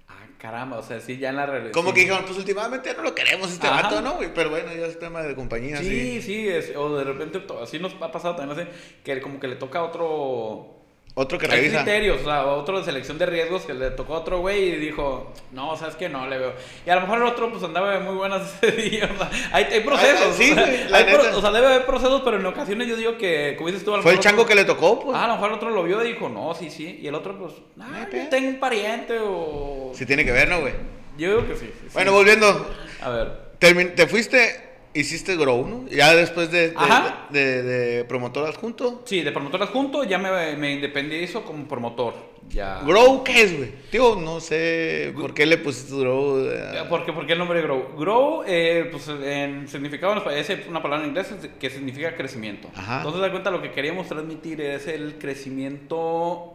Ah, 0.07 0.25
caramba, 0.37 0.77
o 0.77 0.83
sea, 0.83 0.99
sí, 0.99 1.17
ya 1.17 1.29
en 1.29 1.37
la 1.37 1.45
realidad. 1.45 1.71
Como 1.71 1.93
que 1.93 2.01
dijeron, 2.01 2.23
pues 2.25 2.37
últimamente 2.37 2.89
ya 2.89 2.95
no 2.97 3.03
lo 3.03 3.15
queremos 3.15 3.51
este 3.51 3.67
Ajá. 3.67 3.83
vato, 3.83 4.01
¿no, 4.01 4.13
güey? 4.15 4.33
Pero 4.33 4.49
bueno, 4.49 4.73
ya 4.73 4.85
es 4.85 4.99
tema 4.99 5.21
de 5.23 5.35
compañía, 5.35 5.77
Sí, 5.77 5.85
sí. 5.85 6.21
sí, 6.21 6.47
es- 6.47 6.75
o 6.75 6.97
de 6.97 7.03
repente, 7.03 7.43
así 7.61 7.79
nos 7.79 7.93
ha 8.01 8.11
pasado 8.11 8.35
también, 8.35 8.59
así, 8.67 8.69
que 9.03 9.21
como 9.21 9.39
que 9.39 9.47
le 9.47 9.55
toca 9.55 9.83
otro... 9.83 10.74
Otro 11.17 11.37
que 11.39 11.45
Hay 11.45 11.51
revisa. 11.61 11.77
criterios, 11.83 12.19
o 12.21 12.25
sea, 12.25 12.45
otro 12.45 12.77
de 12.77 12.83
selección 12.83 13.17
de 13.17 13.25
riesgos 13.25 13.61
que 13.63 13.73
le 13.73 13.89
tocó 13.91 14.15
a 14.15 14.19
otro 14.19 14.39
güey 14.39 14.63
y 14.63 14.75
dijo, 14.75 15.31
no, 15.53 15.77
sabes 15.77 15.95
que 15.95 16.09
no 16.09 16.27
le 16.27 16.37
veo. 16.37 16.53
Y 16.85 16.89
a 16.89 16.95
lo 16.95 17.01
mejor 17.01 17.19
el 17.19 17.23
otro 17.23 17.49
pues 17.51 17.63
andaba 17.63 17.91
de 17.93 17.99
muy 18.01 18.15
buenas 18.15 18.53
ese 18.61 18.75
día, 18.75 19.09
o 19.13 19.17
sea, 19.17 19.31
hay, 19.53 19.63
hay 19.63 19.79
procesos. 19.79 20.27
Ah, 20.29 20.33
sí, 20.37 20.51
o, 20.51 20.55
sea, 20.55 20.65
güey, 20.65 20.89
la 20.89 20.97
hay 20.97 21.03
pro- 21.05 21.23
neta. 21.23 21.37
o 21.37 21.41
sea, 21.41 21.51
debe 21.51 21.67
haber 21.67 21.85
procesos, 21.85 22.21
pero 22.25 22.35
en 22.37 22.45
ocasiones 22.45 22.87
yo 22.89 22.97
digo 22.97 23.17
que, 23.17 23.55
como 23.57 23.69
dices 23.69 23.85
tú, 23.85 23.93
a 23.93 23.97
lo 23.97 24.03
Fue 24.03 24.11
el 24.11 24.19
chango 24.19 24.41
otro- 24.41 24.49
que 24.49 24.55
le 24.55 24.65
tocó, 24.65 24.99
pues. 24.99 25.17
Ah, 25.17 25.23
a 25.23 25.27
lo 25.29 25.33
mejor 25.35 25.49
el 25.51 25.55
otro 25.55 25.69
lo 25.69 25.83
vio 25.83 26.03
y 26.03 26.07
dijo, 26.11 26.27
no, 26.27 26.53
sí, 26.53 26.69
sí. 26.69 26.99
Y 27.01 27.07
el 27.07 27.15
otro, 27.15 27.37
pues, 27.39 27.53
No 27.77 27.85
ah, 27.85 28.05
hay 28.11 28.19
yo 28.23 28.27
tengo 28.29 28.49
un 28.49 28.59
pariente 28.59 29.17
o... 29.23 29.91
Sí 29.95 30.05
tiene 30.05 30.25
que 30.25 30.33
ver, 30.33 30.49
¿no, 30.49 30.59
güey? 30.59 30.73
Yo 31.17 31.29
digo 31.29 31.47
que 31.47 31.55
sí. 31.55 31.67
sí, 31.67 31.79
sí. 31.83 31.89
Bueno, 31.93 32.11
volviendo. 32.11 32.69
A 33.01 33.09
ver. 33.09 33.31
Termin- 33.61 33.95
te 33.95 34.05
fuiste, 34.05 34.64
hiciste 34.95 35.35
Grow, 35.35 35.67
¿no? 35.67 35.87
Ya 35.89 36.15
después 36.15 36.49
de, 36.51 36.69
de, 36.69 36.75
Ajá. 36.75 37.27
de- 37.29 37.61
de 37.63 38.05
promotor 38.05 38.47
adjunto. 38.47 39.03
Sí, 39.05 39.21
de 39.21 39.31
promotor 39.31 39.61
adjunto 39.63 40.03
ya 40.03 40.17
me, 40.17 40.55
me 40.55 40.73
independizo 40.73 41.43
como 41.43 41.67
promotor. 41.67 42.13
Ya. 42.49 42.81
¿Grow 42.85 43.23
qué 43.23 43.41
es, 43.41 43.57
güey? 43.57 43.71
Tío, 43.89 44.15
no 44.15 44.39
sé 44.39 45.11
por 45.19 45.33
qué 45.33 45.45
le 45.47 45.57
pusiste 45.57 45.95
Grow. 45.97 46.39
eh, 46.47 46.71
Ya, 46.75 46.87
¿Por 46.87 47.03
qué, 47.05 47.11
por 47.11 47.25
qué 47.25 47.33
el 47.33 47.39
nombre 47.39 47.61
Grow? 47.61 47.95
Grow, 47.97 48.43
eh, 48.45 48.87
pues 48.91 49.07
en 49.07 49.67
significado 49.67 50.29
es 50.29 50.49
una 50.69 50.81
palabra 50.81 51.03
en 51.05 51.09
inglés 51.09 51.33
que 51.59 51.69
significa 51.71 52.15
crecimiento. 52.15 52.69
Ajá. 52.75 52.97
Entonces, 52.97 53.19
da 53.21 53.31
cuenta, 53.31 53.49
lo 53.51 53.61
que 53.63 53.71
queríamos 53.71 54.07
transmitir 54.07 54.61
es 54.61 54.87
el 54.87 55.17
crecimiento 55.17 56.53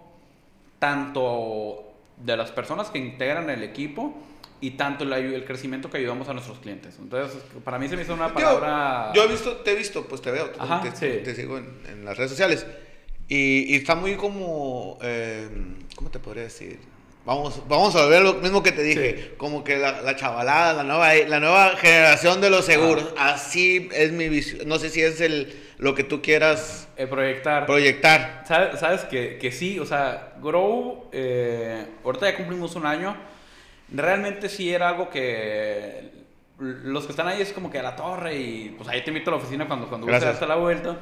tanto 0.79 1.85
de 2.17 2.37
las 2.37 2.51
personas 2.53 2.91
que 2.91 2.99
integran 2.99 3.51
el 3.51 3.63
equipo 3.63 4.15
y 4.61 4.73
tanto 4.73 5.05
el, 5.05 5.13
el 5.13 5.45
crecimiento 5.45 5.89
que 5.91 5.99
ayudamos 5.99 6.29
a 6.29 6.33
nuestros 6.35 6.59
clientes. 6.59 6.97
Entonces, 6.99 7.41
para 7.65 7.79
mí 7.79 7.89
se 7.89 7.97
me 7.97 8.03
hizo 8.03 8.15
una 8.15 8.27
Tío, 8.35 8.35
palabra... 8.61 9.13
yo 9.15 9.25
he 9.25 9.29
visto, 9.29 9.57
te 9.59 9.73
he 9.73 9.75
visto, 9.75 10.07
pues 10.07 10.21
te 10.21 10.31
veo, 10.31 10.51
te, 10.51 10.61
Ajá, 10.61 10.81
te- 10.83 10.91
sí. 10.97 11.23
te 11.25 11.35
sigo 11.35 11.59
en, 11.59 11.81
en 11.89 12.05
las 12.05 12.17
redes 12.17 12.31
sociales. 12.31 12.67
Y, 13.29 13.73
y 13.73 13.77
está 13.77 13.95
muy 13.95 14.17
como, 14.17 14.99
eh, 15.03 15.49
¿cómo 15.95 16.11
te 16.11 16.19
podría 16.19 16.43
decir? 16.45 16.79
Vamos, 17.25 17.63
vamos 17.69 17.95
a 17.97 18.07
ver 18.07 18.23
lo 18.23 18.35
mismo 18.35 18.63
que 18.63 18.73
te 18.73 18.83
dije, 18.83 19.35
como 19.37 19.63
que 19.63 19.77
la, 19.77 20.01
la 20.01 20.17
chavalada, 20.17 20.73
la 20.73 20.83
nueva, 20.85 21.15
la 21.15 21.39
nueva 21.39 21.77
generación 21.77 22.41
de 22.41 22.51
los 22.51 22.65
seguros, 22.65 23.13
así 23.19 23.89
es 23.93 24.11
mi 24.11 24.29
visión. 24.29 24.67
No 24.67 24.79
sé 24.79 24.89
si 24.89 25.03
es 25.03 25.21
el, 25.21 25.55
lo 25.79 25.95
que 25.95 26.03
tú 26.03 26.23
quieras 26.23 26.89
eh, 26.97 27.07
proyectar. 27.07 27.67
proyectar. 27.67 28.45
¿Sabes, 28.49 28.81
sabes 28.81 29.03
que, 29.05 29.39
que 29.39 29.53
sí? 29.53 29.79
O 29.79 29.85
sea, 29.87 30.33
Grow, 30.43 31.09
eh, 31.13 31.87
ahorita 32.05 32.31
ya 32.31 32.37
cumplimos 32.37 32.75
un 32.75 32.87
año. 32.87 33.15
Realmente 33.93 34.49
sí 34.49 34.73
era 34.73 34.89
algo 34.89 35.11
que 35.11 36.11
los 36.59 37.07
que 37.07 37.13
están 37.13 37.27
ahí 37.27 37.41
es 37.41 37.53
como 37.53 37.71
que 37.71 37.79
a 37.79 37.83
la 37.83 37.97
torre 37.97 38.37
y 38.37 38.75
pues 38.77 38.89
ahí 38.89 39.03
te 39.03 39.11
invito 39.11 39.31
a 39.31 39.35
la 39.35 39.39
oficina 39.39 39.67
cuando, 39.67 39.89
cuando 39.89 40.13
hasta 40.15 40.47
la 40.47 40.57
vuelta. 40.57 40.99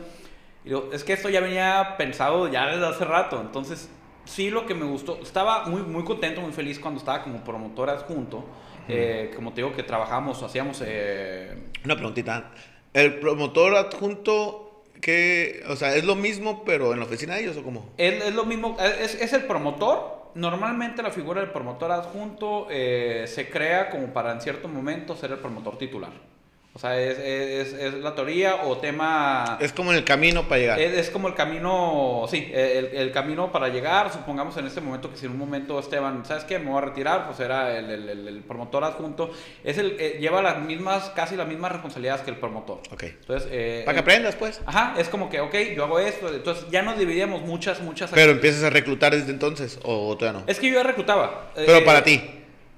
Y 0.64 0.68
digo, 0.68 0.90
es 0.92 1.04
que 1.04 1.12
esto 1.12 1.28
ya 1.28 1.40
venía 1.40 1.94
pensado 1.98 2.48
ya 2.48 2.66
desde 2.66 2.86
hace 2.86 3.04
rato. 3.04 3.40
Entonces, 3.40 3.90
sí 4.24 4.50
lo 4.50 4.66
que 4.66 4.74
me 4.74 4.84
gustó, 4.84 5.18
estaba 5.22 5.66
muy, 5.66 5.82
muy 5.82 6.04
contento, 6.04 6.40
muy 6.40 6.52
feliz 6.52 6.78
cuando 6.78 6.98
estaba 7.00 7.22
como 7.22 7.42
promotor 7.42 7.90
adjunto. 7.90 8.44
Eh, 8.88 9.32
como 9.34 9.52
te 9.52 9.62
digo 9.62 9.74
que 9.74 9.82
trabajamos, 9.82 10.42
hacíamos... 10.42 10.82
eh, 10.84 11.54
Una 11.84 11.94
preguntita. 11.96 12.52
¿El 12.94 13.18
promotor 13.18 13.74
adjunto, 13.76 14.84
que, 15.00 15.62
o 15.68 15.76
sea, 15.76 15.94
es 15.94 16.04
lo 16.04 16.14
mismo, 16.14 16.64
pero 16.64 16.92
en 16.92 17.00
la 17.00 17.04
oficina 17.04 17.34
de 17.34 17.42
ellos 17.42 17.56
o 17.56 17.62
cómo? 17.62 17.90
Es, 17.98 18.24
es 18.24 18.34
lo 18.34 18.44
mismo, 18.44 18.76
es, 18.80 19.14
es 19.14 19.32
el 19.32 19.44
promotor. 19.44 20.17
Normalmente 20.34 21.02
la 21.02 21.10
figura 21.10 21.40
del 21.40 21.50
promotor 21.50 21.90
adjunto 21.90 22.66
eh, 22.70 23.24
se 23.26 23.48
crea 23.48 23.90
como 23.90 24.12
para 24.12 24.32
en 24.32 24.40
cierto 24.40 24.68
momento 24.68 25.16
ser 25.16 25.32
el 25.32 25.38
promotor 25.38 25.78
titular. 25.78 26.12
O 26.74 26.78
sea, 26.80 26.96
es, 27.00 27.18
es, 27.18 27.72
es 27.72 27.94
la 27.94 28.14
teoría 28.14 28.56
o 28.66 28.76
tema... 28.78 29.58
Es 29.60 29.72
como 29.72 29.92
el 29.92 30.04
camino 30.04 30.46
para 30.46 30.60
llegar. 30.60 30.80
Es, 30.80 30.92
es 30.96 31.10
como 31.10 31.26
el 31.26 31.34
camino, 31.34 32.26
sí, 32.30 32.52
el, 32.54 32.86
el 32.94 33.10
camino 33.10 33.50
para 33.50 33.68
llegar. 33.68 34.12
Supongamos 34.12 34.56
en 34.58 34.66
este 34.66 34.80
momento 34.80 35.10
que 35.10 35.16
si 35.16 35.26
en 35.26 35.32
un 35.32 35.38
momento 35.38 35.80
Esteban, 35.80 36.24
¿sabes 36.24 36.44
qué? 36.44 36.60
Me 36.60 36.70
voy 36.70 36.78
a 36.80 36.84
retirar, 36.86 37.26
pues 37.26 37.40
era 37.40 37.76
el, 37.76 37.90
el- 37.90 38.08
el- 38.10 38.28
el 38.28 38.40
promotor 38.42 38.84
adjunto. 38.84 39.32
Es 39.64 39.76
el, 39.78 39.96
eh, 39.98 40.18
lleva 40.20 40.40
las 40.40 40.60
mismas, 40.60 41.10
casi 41.16 41.34
las 41.34 41.48
mismas 41.48 41.72
responsabilidades 41.72 42.22
que 42.22 42.30
el 42.30 42.36
promotor. 42.36 42.78
ok. 42.92 43.02
Entonces, 43.02 43.48
eh, 43.50 43.82
Para 43.84 43.94
que 43.96 44.00
aprendas, 44.00 44.36
pues. 44.36 44.60
Ajá, 44.64 44.94
es 44.98 45.08
como 45.08 45.28
que, 45.30 45.40
ok, 45.40 45.54
yo 45.74 45.82
hago 45.82 45.98
esto. 45.98 46.32
Entonces 46.32 46.66
ya 46.70 46.82
nos 46.82 46.96
dividíamos 46.96 47.42
muchas, 47.42 47.80
muchas 47.80 48.10
Pero 48.12 48.30
empiezas 48.30 48.62
a 48.62 48.70
reclutar 48.70 49.16
desde 49.16 49.32
entonces, 49.32 49.80
o 49.82 50.16
todavía 50.16 50.42
no. 50.42 50.46
Es 50.46 50.60
que 50.60 50.68
yo 50.68 50.74
ya 50.74 50.84
reclutaba. 50.84 51.50
Pero 51.56 51.78
Eh, 51.78 51.82
para 51.82 52.04
ti. 52.04 52.22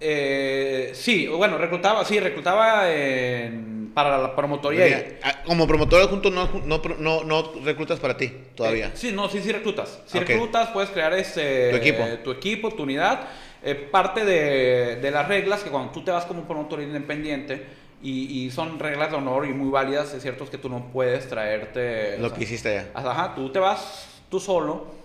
Eh, 0.00 0.90
sí, 0.94 1.26
bueno, 1.28 1.58
reclutaba, 1.58 2.04
sí, 2.04 2.18
reclutaba 2.20 2.90
en- 2.92 3.90
para 3.94 4.18
la 4.18 4.34
promotoría. 4.36 5.18
Ah, 5.22 5.42
Como 5.44 5.66
promotor 5.66 6.00
adjunto 6.02 6.30
no, 6.30 6.48
no, 6.64 6.80
no, 6.98 7.24
no 7.24 7.52
reclutas 7.64 7.98
para 7.98 8.16
ti 8.16 8.32
todavía. 8.54 8.86
Eh, 8.86 8.90
sí, 8.94 9.12
no, 9.12 9.28
sí, 9.28 9.40
sí 9.40 9.50
reclutas. 9.52 10.00
Si 10.06 10.18
reclutas, 10.18 10.68
puedes 10.70 10.90
crear 10.90 11.12
este, 11.14 11.70
Tu 11.70 11.76
equipo. 11.76 12.04
tu 12.24 12.30
equipo, 12.30 12.70
tu 12.70 12.84
unidad. 12.84 13.20
Eh, 13.62 13.74
parte 13.74 14.24
de, 14.24 14.96
de 14.96 15.10
las 15.10 15.28
reglas 15.28 15.62
que 15.62 15.70
cuando 15.70 15.92
tú 15.92 16.02
te 16.02 16.10
vas 16.10 16.24
como 16.24 16.44
promotor 16.44 16.80
independiente 16.80 17.66
y, 18.02 18.44
y 18.46 18.50
son 18.50 18.78
reglas 18.78 19.10
de 19.10 19.16
honor 19.18 19.44
y 19.46 19.52
muy 19.52 19.70
válidas, 19.70 20.14
es 20.14 20.22
cierto 20.22 20.48
que 20.48 20.56
tú 20.56 20.70
no 20.70 20.86
puedes 20.92 21.28
traerte... 21.28 22.14
o 22.16 22.22
lo 22.22 22.28
sea, 22.28 22.38
que 22.38 22.44
hiciste 22.44 22.68
allá. 22.70 22.88
Ajá, 22.94 23.34
tú 23.34 23.50
te 23.50 23.58
vas 23.58 24.06
tú 24.30 24.40
solo. 24.40 24.99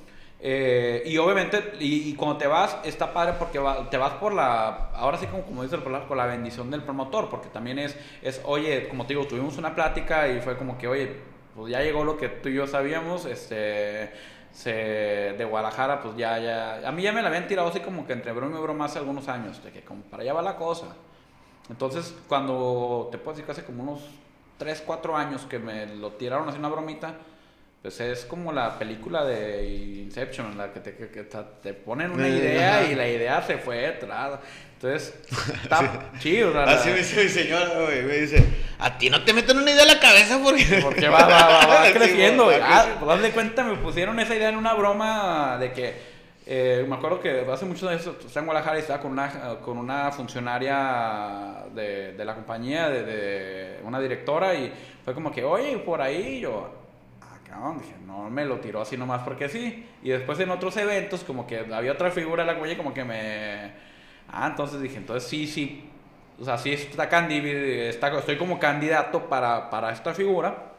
Eh, 0.47 1.01
y 1.07 1.17
obviamente, 1.17 1.73
y, 1.79 2.13
cuando 2.13 2.37
te 2.37 2.45
vas, 2.45 2.77
está 2.83 3.11
padre 3.11 3.33
porque 3.39 3.59
te 3.89 3.97
vas 3.97 4.13
por 4.13 4.31
la, 4.31 4.91
ahora 4.93 5.17
sí 5.17 5.25
como, 5.25 5.41
como 5.41 5.63
dice 5.63 5.73
el 5.73 5.81
popular, 5.81 6.07
por 6.07 6.15
la 6.15 6.27
bendición 6.27 6.69
del 6.69 6.83
promotor, 6.83 7.31
porque 7.31 7.49
también 7.49 7.79
es, 7.79 7.97
es, 8.21 8.39
oye, 8.45 8.87
como 8.87 9.07
te 9.07 9.15
digo, 9.15 9.25
tuvimos 9.25 9.57
una 9.57 9.73
plática 9.73 10.27
y 10.27 10.41
fue 10.41 10.55
como 10.55 10.77
que, 10.77 10.87
oye, 10.87 11.15
pues 11.55 11.71
ya 11.71 11.81
llegó 11.81 12.03
lo 12.03 12.15
que 12.15 12.29
tú 12.29 12.49
y 12.49 12.53
yo 12.53 12.67
sabíamos, 12.67 13.25
este, 13.25 14.11
se, 14.51 14.71
de 14.71 15.45
Guadalajara, 15.45 16.03
pues 16.03 16.15
ya, 16.15 16.37
ya, 16.37 16.87
a 16.87 16.91
mí 16.91 17.01
ya 17.01 17.11
me 17.11 17.23
la 17.23 17.29
habían 17.29 17.47
tirado 17.47 17.69
así 17.69 17.79
como 17.79 18.05
que 18.05 18.13
entre 18.13 18.31
broma 18.31 18.59
y 18.59 18.61
broma 18.61 18.85
hace 18.85 18.99
algunos 18.99 19.27
años, 19.27 19.63
de 19.63 19.71
que 19.71 19.81
como 19.81 20.03
para 20.03 20.21
allá 20.21 20.33
va 20.33 20.43
la 20.43 20.57
cosa. 20.57 20.95
Entonces, 21.71 22.15
cuando 22.27 23.09
te 23.11 23.17
puedo 23.17 23.31
decir 23.31 23.45
que 23.47 23.51
hace 23.51 23.63
como 23.63 23.81
unos 23.81 24.01
3, 24.59 24.83
4 24.85 25.17
años 25.17 25.47
que 25.49 25.57
me 25.57 25.87
lo 25.87 26.11
tiraron 26.11 26.47
así 26.47 26.59
una 26.59 26.69
bromita, 26.69 27.15
pues 27.85 27.99
es 27.99 28.25
como 28.25 28.51
la 28.51 28.79
película 28.79 29.23
de 29.23 29.63
Inception, 30.05 30.53
en 30.53 30.57
la 30.57 30.73
que 30.73 30.79
te, 30.79 30.95
que- 30.95 31.23
te- 31.61 31.73
ponen 31.75 32.09
una 32.11 32.27
Eh, 32.27 32.31
idea 32.31 32.79
ajá. 32.79 32.91
y 32.91 32.95
la 32.95 33.07
idea 33.07 33.41
se 33.43 33.57
fue 33.59 33.77
detrás. 33.77 34.39
Entonces, 34.73 35.13
está 35.63 36.09
chido. 36.19 36.49
o 36.49 36.53
sea, 36.53 36.65
la- 36.65 36.71
Así 36.73 36.89
me 36.89 36.97
dice 36.97 37.23
mi 37.23 37.29
señora, 37.29 37.69
güey. 37.83 38.01
Me 38.03 38.17
dice, 38.17 38.43
a 38.79 38.97
ti 38.97 39.09
no 39.11 39.23
te 39.23 39.33
meten 39.33 39.57
una 39.59 39.69
idea 39.69 39.83
en 39.83 39.87
la 39.89 39.99
cabeza 39.99 40.39
porque... 40.43 40.63
Porque 40.83 41.07
va, 41.07 41.27
va, 41.27 41.47
va, 41.47 41.65
va 41.67 41.85
Sí, 41.87 41.93
creciendo. 41.93 42.47
va 42.47 42.57
y, 42.57 42.59
ah, 42.61 42.85
pues, 42.99 43.21
de 43.21 43.29
cuenta, 43.31 43.63
me 43.63 43.75
pusieron 43.77 44.19
esa 44.19 44.35
idea 44.35 44.49
en 44.49 44.57
una 44.57 44.73
broma 44.73 45.57
de 45.59 45.71
que. 45.71 45.93
eh, 46.47 46.85
me 46.89 46.95
acuerdo 46.95 47.21
que 47.21 47.45
hace 47.51 47.65
muchos 47.65 47.87
años 47.87 48.01
estaba 48.05 48.39
en 48.39 48.45
Guadalajara 48.47 48.77
y 48.77 48.81
estaba 48.81 48.99
con 48.99 49.11
una, 49.11 49.57
con 49.63 49.77
una 49.77 50.11
funcionaria 50.11 51.65
de, 51.73 52.13
de 52.13 52.25
la 52.25 52.33
compañía, 52.35 52.89
de, 52.89 53.03
de 53.03 53.79
una 53.83 53.99
directora, 53.99 54.55
y 54.55 54.71
fue 55.03 55.13
como 55.13 55.31
que, 55.31 55.43
oye, 55.43 55.77
por 55.79 56.01
ahí, 56.01 56.39
yo, 56.41 56.84
ah, 57.55 57.59
cabrón, 57.59 57.79
dije, 57.79 57.95
no 58.05 58.29
me 58.29 58.45
lo 58.45 58.59
tiró 58.59 58.81
así 58.81 58.97
nomás 58.97 59.23
porque 59.23 59.49
sí. 59.49 59.85
Y 60.03 60.09
después 60.09 60.39
en 60.39 60.49
otros 60.51 60.75
eventos, 60.77 61.23
como 61.23 61.47
que 61.47 61.59
había 61.59 61.93
otra 61.93 62.11
figura 62.11 62.43
de 62.43 62.47
la 62.47 62.53
compañía, 62.53 62.77
como 62.77 62.93
que 62.93 63.03
me. 63.03 63.71
Ah, 64.29 64.47
entonces 64.49 64.81
dije, 64.81 64.97
entonces 64.97 65.29
sí, 65.29 65.47
sí. 65.47 65.89
O 66.39 66.43
sea, 66.43 66.57
sí 66.57 66.73
está, 66.73 67.05
está 67.05 68.19
estoy 68.19 68.37
como 68.37 68.59
candidato 68.59 69.29
para, 69.29 69.69
para 69.69 69.91
esta 69.91 70.13
figura. 70.13 70.73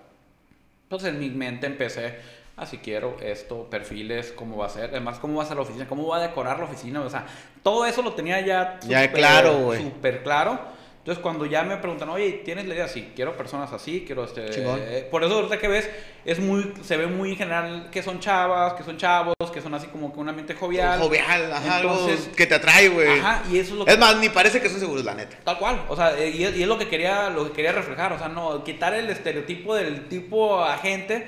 Entonces 0.83 1.15
en 1.15 1.19
mi 1.19 1.31
mente 1.31 1.67
empecé, 1.67 2.17
ah, 2.57 2.67
si 2.67 2.79
quiero 2.79 3.17
esto, 3.21 3.69
perfiles, 3.69 4.33
cómo 4.37 4.59
va 4.59 4.67
a 4.67 4.69
ser, 4.69 4.91
además 4.91 5.19
cómo 5.19 5.39
va 5.39 5.45
a 5.45 5.47
ser 5.47 5.57
la 5.57 5.63
oficina, 5.63 5.89
cómo 5.89 6.07
va 6.07 6.19
a 6.19 6.21
decorar 6.21 6.59
la 6.59 6.67
oficina, 6.67 7.01
o 7.01 7.11
sea, 7.11 7.27
todo 7.63 7.87
eso 7.87 8.03
lo 8.03 8.13
tenía 8.13 8.41
ya 8.41 8.79
Ya 8.87 9.11
claro, 9.11 9.59
güey. 9.59 9.83
súper 9.83 10.23
claro. 10.23 10.76
Entonces, 11.07 11.23
cuando 11.23 11.47
ya 11.47 11.63
me 11.63 11.77
preguntan, 11.77 12.09
oye, 12.09 12.43
¿tienes 12.45 12.67
la 12.67 12.75
idea? 12.75 12.89
Sí, 12.89 13.13
quiero 13.15 13.37
personas 13.37 13.73
así, 13.73 14.03
quiero 14.05 14.25
este... 14.25 14.45
Eh, 14.49 15.07
por 15.09 15.23
eso 15.23 15.37
ahorita 15.37 15.57
que 15.57 15.69
ves, 15.69 15.89
es 16.25 16.41
muy, 16.41 16.73
se 16.83 16.97
ve 16.97 17.07
muy 17.07 17.31
en 17.31 17.37
general 17.37 17.91
que 17.93 18.03
son 18.03 18.19
chavas, 18.19 18.73
que 18.73 18.83
son 18.83 18.97
chavos, 18.97 19.37
que 19.55 19.61
son 19.61 19.73
así 19.75 19.87
como 19.87 20.13
que 20.13 20.19
un 20.19 20.29
ambiente 20.29 20.55
jovial. 20.55 20.99
Jovial, 20.99 21.53
ajá, 21.53 21.77
Entonces, 21.81 22.23
algo 22.23 22.35
que 22.35 22.47
te 22.49 22.57
atrae, 22.57 22.89
güey. 22.89 23.21
Ajá, 23.21 23.45
y 23.49 23.59
eso 23.61 23.75
es 23.75 23.79
lo 23.79 23.85
que... 23.85 23.93
Es 23.93 23.99
más, 24.01 24.17
ni 24.17 24.31
parece 24.31 24.61
que 24.61 24.69
son 24.69 24.81
seguros, 24.81 25.05
la 25.05 25.15
neta. 25.15 25.37
Tal 25.45 25.59
cual, 25.59 25.85
o 25.89 25.95
sea, 25.95 26.19
y 26.27 26.43
es, 26.43 26.57
y 26.57 26.63
es 26.63 26.69
lo 26.69 26.77
que 26.77 26.89
quería 26.89 27.31
lo 27.31 27.45
que 27.45 27.53
quería 27.53 27.71
reflejar, 27.71 28.13
o 28.13 28.19
sea, 28.19 28.27
no 28.29 28.65
quitar 28.65 28.93
el 28.93 29.09
estereotipo 29.09 29.77
del 29.77 30.09
tipo 30.09 30.65
agente. 30.65 31.25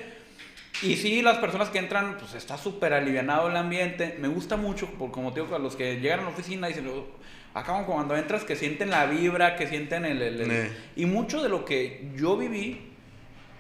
Y 0.83 0.97
sí, 0.97 1.23
las 1.23 1.39
personas 1.39 1.69
que 1.69 1.79
entran, 1.79 2.19
pues 2.19 2.35
está 2.35 2.59
súper 2.59 2.95
alivianado 2.95 3.49
el 3.49 3.57
ambiente. 3.57 4.17
Me 4.19 4.27
gusta 4.27 4.57
mucho, 4.57 4.89
por, 4.99 5.13
como 5.13 5.33
te 5.33 5.41
digo, 5.41 5.55
a 5.55 5.61
los 5.61 5.77
que 5.77 6.01
llegan 6.01 6.19
a 6.19 6.23
la 6.25 6.29
oficina 6.31 6.67
dicen, 6.67 6.89
"Oh, 6.89 7.07
acá 7.55 7.85
cuando 7.87 8.17
entras 8.17 8.45
que 8.45 8.57
sienten 8.57 8.91
la 8.91 9.07
vibra, 9.07 9.57
que 9.57 9.67
sienten 9.67 10.05
el... 10.05 10.23
el- 10.23 10.41
el- 10.43 10.51
Eh. 10.51 10.71
Y 10.97 11.07
mucho 11.07 11.43
de 11.43 11.49
lo 11.49 11.65
que 11.65 12.11
yo 12.17 12.37
viví, 12.37 12.93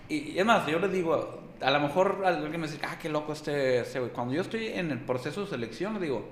y, 0.08 0.38
es 0.38 0.44
más, 0.46 0.66
yo 0.66 0.78
les 0.78 0.92
digo, 0.92 1.42
a 1.60 1.70
lo 1.70 1.80
mejor 1.80 2.22
alguien 2.24 2.60
me 2.60 2.66
dice, 2.68 2.78
ah, 2.84 2.98
qué 3.00 3.08
loco 3.08 3.32
este, 3.32 3.80
este 3.80 3.98
güey. 3.98 4.12
Cuando 4.12 4.34
yo 4.34 4.40
estoy 4.42 4.68
en 4.68 4.90
el 4.90 5.00
proceso 5.00 5.42
de 5.42 5.48
selección, 5.50 5.94
les 5.94 6.02
digo, 6.02 6.28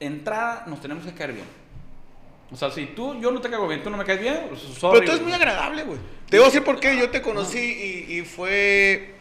entrada 0.00 0.64
nos 0.66 0.80
tenemos 0.80 1.04
que 1.04 1.12
caer 1.12 1.32
bien. 1.32 1.46
O 2.50 2.56
sea, 2.56 2.70
si 2.70 2.86
tú, 2.86 3.20
yo 3.20 3.30
no 3.30 3.40
te 3.40 3.50
caigo 3.50 3.68
bien, 3.68 3.82
tú 3.82 3.90
no 3.90 3.96
me 3.98 4.04
caes 4.04 4.20
bien, 4.20 4.46
pues, 4.48 4.60
sorry, 4.62 5.00
Pero 5.00 5.04
tú 5.04 5.12
eres 5.12 5.22
muy 5.22 5.32
agradable, 5.32 5.82
güey. 5.84 5.98
Te 6.30 6.38
voy 6.38 6.44
a 6.44 6.48
decir 6.48 6.64
por 6.64 6.80
qué. 6.80 6.96
Yo 6.96 7.10
te 7.10 7.20
conocí 7.20 7.58
y, 7.58 8.18
y 8.18 8.22
fue. 8.22 9.14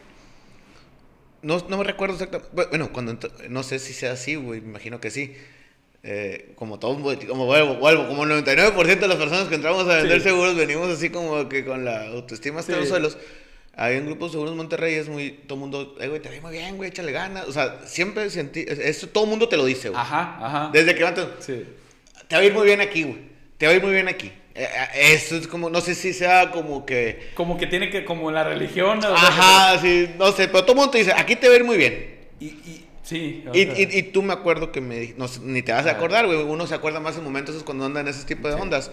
No, 1.41 1.57
no 1.69 1.77
me 1.77 1.83
recuerdo 1.83 2.15
exactamente. 2.15 2.49
Bueno, 2.53 2.91
cuando. 2.93 3.17
No 3.49 3.63
sé 3.63 3.79
si 3.79 3.91
sea 3.93 4.13
así, 4.13 4.35
güey. 4.35 4.61
Me 4.61 4.69
imagino 4.69 4.99
que 5.01 5.11
sí. 5.11 5.35
Eh, 6.09 6.53
como 6.55 6.79
todo, 6.79 6.97
como 7.27 7.45
vuelvo, 7.47 7.75
vuelvo, 7.75 8.07
como 8.07 8.23
el 8.23 8.29
99% 8.29 8.99
de 8.99 9.07
las 9.09 9.17
personas 9.17 9.47
que 9.49 9.55
entramos 9.55 9.83
a 9.89 9.97
vender 9.97 10.19
Sí. 10.21 10.29
seguros 10.29 10.55
venimos 10.55 10.87
así 10.89 11.09
como 11.09 11.49
que 11.49 11.65
con 11.65 11.83
la 11.83 12.07
autoestima 12.07 12.61
hasta 12.61 12.73
Sí. 12.73 12.79
los 12.79 12.87
suelos. 12.87 13.17
Hay 13.75 13.97
un 13.97 14.05
grupo 14.05 14.25
de 14.27 14.31
seguros 14.31 14.55
Monterrey, 14.55 14.95
es 14.95 15.09
muy, 15.09 15.31
todo 15.31 15.55
el 15.55 15.59
mundo, 15.59 15.95
eh, 15.99 16.07
güey, 16.07 16.21
te 16.21 16.29
ve 16.29 16.39
muy 16.39 16.53
bien, 16.53 16.77
güey, 16.77 16.89
échale 16.91 17.11
ganas. 17.11 17.45
O 17.47 17.51
sea, 17.51 17.81
siempre 17.85 18.29
sentí, 18.29 18.61
es- 18.67 18.79
eso 18.79 19.07
todo 19.09 19.25
el 19.25 19.29
mundo 19.31 19.49
te 19.49 19.57
lo 19.57 19.65
dice, 19.65 19.89
güey. 19.89 20.01
Ajá, 20.01 20.37
ajá. 20.41 20.69
Desde 20.71 20.95
que 20.95 21.03
van, 21.03 21.13
te- 21.13 21.27
Sí. 21.41 21.65
te 22.29 22.35
va 22.37 22.41
a 22.41 22.45
ir 22.45 22.53
muy 22.53 22.65
bien 22.65 22.79
aquí, 22.79 23.03
güey. 23.03 23.17
Te 23.57 23.65
va 23.65 23.73
a 23.73 23.75
ir 23.75 23.83
muy 23.83 23.91
bien 23.91 24.07
aquí. 24.07 24.31
Eh, 24.55 24.63
eh, 24.95 25.13
Eso 25.13 25.35
es 25.35 25.45
como, 25.47 25.69
no 25.69 25.81
sé 25.81 25.93
si 25.93 26.13
sea 26.13 26.49
como 26.51 26.85
que... 26.85 27.31
Como 27.35 27.57
que 27.57 27.67
tiene 27.67 27.89
que, 27.91 28.05
como 28.05 28.31
la 28.31 28.45
religión. 28.45 28.97
o 28.99 29.01
sea, 29.01 29.11
Ajá, 29.13 29.79
sí, 29.81 30.09
no 30.17 30.31
sé, 30.31 30.47
pero 30.47 30.61
todo 30.63 30.71
el 30.71 30.77
mundo 30.77 30.91
te 30.91 30.99
dice, 30.99 31.11
aquí 31.15 31.35
te 31.35 31.47
va 31.49 31.53
a 31.53 31.57
ir 31.57 31.63
muy 31.65 31.75
bien. 31.77 32.17
Y, 32.39 32.45
y, 32.45 32.86
sí. 33.07 33.43
Y, 33.53 33.59
y, 33.61 33.87
y 33.97 34.03
tú 34.03 34.21
me 34.21 34.33
acuerdo 34.33 34.71
que 34.71 34.81
me 34.81 35.13
no 35.17 35.25
ni 35.41 35.61
te 35.61 35.71
vas 35.71 35.85
a 35.85 35.91
acordar, 35.91 36.25
güey. 36.27 36.37
Uno 36.43 36.67
se 36.67 36.75
acuerda 36.75 36.99
más 36.99 37.17
en 37.17 37.23
momentos 37.23 37.55
es 37.55 37.63
cuando 37.63 37.85
anda 37.85 38.01
en 38.01 38.07
ese 38.07 38.25
tipo 38.25 38.47
de 38.47 38.53
ondas. 38.55 38.91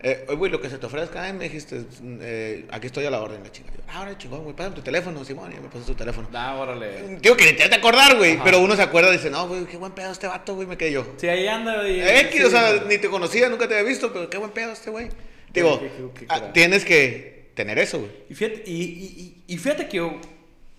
Eh, 0.00 0.24
oye, 0.28 0.36
güey, 0.36 0.52
lo 0.52 0.60
que 0.60 0.70
se 0.70 0.78
te 0.78 0.86
ofrezca, 0.86 1.24
ay, 1.24 1.32
me 1.32 1.44
dijiste, 1.44 1.82
eh, 2.20 2.66
aquí 2.70 2.86
estoy 2.86 3.04
a 3.06 3.10
la 3.10 3.20
orden, 3.20 3.42
la 3.42 3.50
chinga. 3.50 3.70
Ah, 3.88 3.98
ahora 3.98 4.16
chingón, 4.16 4.44
güey, 4.44 4.54
pásame 4.54 4.76
tu 4.76 4.82
teléfono, 4.82 5.24
Simón, 5.24 5.50
y 5.50 5.56
me 5.60 5.68
pasó 5.68 5.84
tu 5.86 5.94
teléfono. 5.96 6.28
Ah, 6.32 6.54
órale. 6.56 7.18
Digo 7.20 7.36
que 7.36 7.46
ni 7.46 7.52
te 7.54 7.64
vas 7.64 7.72
a 7.72 7.76
acordar, 7.80 8.16
güey, 8.16 8.38
pero 8.44 8.60
uno 8.60 8.76
se 8.76 8.82
acuerda 8.82 9.08
y 9.10 9.16
dice, 9.16 9.28
no, 9.28 9.48
güey, 9.48 9.64
qué 9.64 9.76
buen 9.76 9.90
pedo 9.90 10.12
este 10.12 10.28
vato, 10.28 10.54
güey, 10.54 10.68
me 10.68 10.76
quedé 10.76 10.92
yo. 10.92 11.04
Sí, 11.16 11.26
ahí 11.28 11.48
anda. 11.48 11.88
Y, 11.88 12.00
X, 12.00 12.30
sí, 12.32 12.42
o 12.44 12.48
sea, 12.50 12.74
sí. 12.74 12.80
ni 12.88 12.98
te 12.98 13.08
conocía, 13.08 13.48
nunca 13.48 13.66
te 13.66 13.74
había 13.76 13.88
visto, 13.88 14.12
pero 14.12 14.30
qué 14.30 14.38
buen 14.38 14.52
pedo 14.52 14.70
este 14.70 14.90
güey. 14.90 15.08
Digo, 15.52 15.80
qué- 15.80 15.88
qué- 15.90 16.20
qué 16.20 16.26
ah, 16.28 16.52
tienes 16.52 16.84
que 16.84 17.50
tener 17.54 17.76
eso, 17.80 17.98
güey. 17.98 18.12
Y 18.30 18.34
fíjate, 18.36 18.62
y, 18.66 18.72
y- 18.72 19.42
y- 19.48 19.54
y 19.54 19.58
fíjate 19.58 19.88
que 19.88 19.96
yo- 19.96 20.20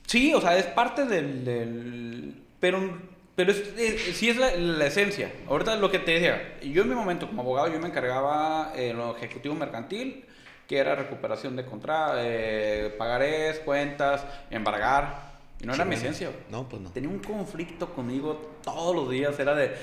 sí, 0.08 0.34
o 0.34 0.40
sea, 0.40 0.58
es 0.58 0.66
parte 0.68 1.04
del, 1.04 1.44
del- 1.44 2.36
pero, 2.60 2.98
pero 3.36 3.52
es, 3.52 3.58
es- 3.78 4.18
sí 4.18 4.30
es 4.30 4.38
la, 4.38 4.56
la 4.56 4.86
esencia. 4.88 5.32
Ahorita 5.48 5.76
lo 5.78 5.90
que 5.92 6.00
te 6.00 6.12
decía, 6.12 6.58
yo 6.64 6.82
en 6.84 6.90
mi 6.90 6.96
momento 6.96 7.28
como 7.28 7.42
abogado 7.42 7.68
yo 7.72 7.80
me 7.80 7.88
encargaba 7.88 8.74
en 8.76 8.98
lo 8.98 9.16
ejecutivo 9.16 9.56
mercantil, 9.56 10.26
que 10.68 10.78
era 10.78 10.96
recuperación 10.96 11.56
de 11.56 11.66
contra, 11.66 12.14
eh, 12.18 12.94
pagarés, 12.98 13.60
cuentas, 13.60 14.24
embargar, 14.52 15.30
y 15.62 15.66
no 15.66 15.74
era 15.74 15.84
mi 15.86 15.96
esencia. 15.96 16.32
No, 16.50 16.70
pues 16.70 16.82
no. 16.82 16.90
Tenía 16.92 17.10
un 17.10 17.20
conflicto 17.20 17.94
conmigo 17.94 18.58
todos 18.64 18.96
los 18.96 19.10
días, 19.10 19.38
era 19.40 19.56
de... 19.56 19.76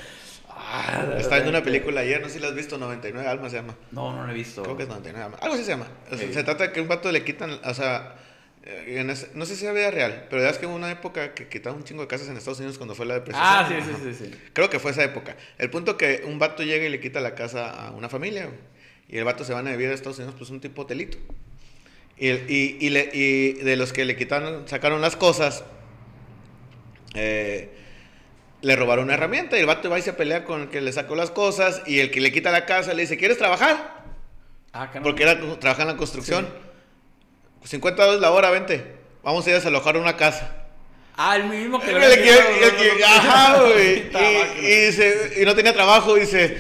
ah, 0.49 1.05
Estaba 1.18 1.37
viendo 1.37 1.51
una 1.51 1.62
película 1.62 2.01
ayer, 2.03 2.20
no 2.20 2.29
sé 2.29 2.35
si 2.35 2.41
la 2.41 2.49
has 2.49 2.55
visto, 2.55 2.79
99 2.79 3.29
Almas 3.29 3.51
se 3.53 3.59
llama. 3.59 3.74
No, 3.91 4.14
no 4.14 4.24
lo 4.24 4.31
he 4.31 4.35
visto. 4.35 4.62
Creo 4.62 4.77
que 4.77 4.85
es 4.85 4.89
99 4.89 5.24
Almas. 5.24 5.43
Algo 5.43 5.55
así 5.55 5.64
se 5.64 5.70
llama. 5.72 5.87
O 6.11 6.16
sea, 6.16 6.27
Sí. 6.27 6.33
Se 6.33 6.45
trata 6.45 6.64
de 6.68 6.72
que 6.72 6.81
un 6.81 6.89
vato 6.89 7.11
le 7.12 7.24
quitan, 7.24 7.59
o 7.64 7.74
sea, 7.74 8.14
eh, 8.14 8.26
en 8.67 9.11
ese- 9.11 9.29
no 9.35 9.47
sé 9.47 9.55
si 9.57 9.64
es 9.67 9.73
vida 9.75 9.91
real, 9.91 10.27
pero 10.29 10.45
es 10.49 10.59
que 10.59 10.67
hubo 10.67 10.75
una 10.75 10.91
época 10.91 11.35
que 11.35 11.49
quitaron 11.49 11.79
un 11.79 11.85
chingo 11.85 12.03
de 12.03 12.09
casas 12.09 12.29
en 12.29 12.37
Estados 12.37 12.59
Unidos 12.59 12.79
cuando 12.79 12.95
fue 12.95 13.07
la 13.07 13.14
depresión. 13.14 13.45
Ah, 13.47 13.69
sí, 13.69 13.75
sí, 13.81 14.12
sí, 14.14 14.25
sí. 14.27 14.35
Creo 14.53 14.69
que 14.69 14.79
fue 14.81 14.91
esa 14.91 15.05
época. 15.05 15.37
El 15.59 15.71
punto 15.71 15.97
que 15.97 16.23
un 16.27 16.39
vato 16.39 16.62
llega 16.62 16.85
y 16.85 16.89
le 16.89 16.99
quita 17.01 17.21
la 17.21 17.35
casa 17.35 17.71
a 17.71 17.91
una 17.93 18.09
familia. 18.09 18.49
Y 19.09 19.19
el 19.19 19.25
vato 19.25 19.45
se 19.45 19.53
van 19.53 19.69
a 19.69 19.71
vivir 19.71 19.89
a 19.91 19.95
Estados 19.95 20.19
Unidos, 20.19 20.35
pues 20.37 20.51
un 20.51 20.61
tipo 20.61 20.83
hotelito. 20.83 21.17
Y, 22.19 22.31
y, 22.31 22.77
y, 22.81 22.91
le- 22.91 23.11
y 23.12 23.53
de 23.53 23.77
los 23.77 23.93
que 23.93 24.05
le 24.05 24.17
quitaron, 24.17 24.67
sacaron 24.67 25.01
las 25.01 25.14
cosas, 25.17 25.62
eh, 27.14 27.71
le 28.62 28.75
robaron 28.77 29.05
una 29.05 29.14
herramienta 29.14 29.57
y 29.57 29.61
el 29.61 29.67
vato 29.67 29.89
va 29.91 29.99
y 29.99 30.03
se 30.03 30.12
pelea 30.12 30.45
con 30.45 30.62
el 30.62 30.69
que 30.71 30.81
le 30.81 30.93
sacó 30.93 31.14
las 31.14 31.31
cosas 31.31 31.83
y 31.87 32.01
el 32.01 32.11
que 32.11 32.21
le 32.21 32.33
quita 32.33 32.51
la 32.51 32.67
casa 32.67 32.95
le 32.95 33.03
dice, 33.03 33.17
¿quieres 33.17 33.39
trabajar? 33.39 34.05
Ah. 34.73 34.91
Porque 35.03 35.23
era 35.23 35.39
trabajar 35.61 35.83
en 35.83 35.93
la 35.93 35.97
construcción. 35.97 36.49
50 37.65 38.03
dólares 38.03 38.21
la 38.21 38.31
hora, 38.31 38.51
vente. 38.51 38.95
Vamos 39.23 39.45
a 39.47 39.51
ir 39.51 39.55
a 39.55 39.59
desalojar 39.59 39.97
una 39.97 40.17
casa. 40.17 40.53
Ah, 41.17 41.37
el 41.37 41.45
mismo 41.45 41.81
que 41.81 41.91
el 41.93 41.99
que- 41.99 42.05
el 42.05 42.77
que- 42.99 43.05
ajá, 43.05 43.61
güey. 43.63 44.05
Y, 44.61 44.67
y 44.67 44.87
dice- 44.87 45.33
y 45.41 45.45
no 45.45 45.55
tenía 45.55 45.73
trabajo, 45.73 46.15
dice. 46.15 46.59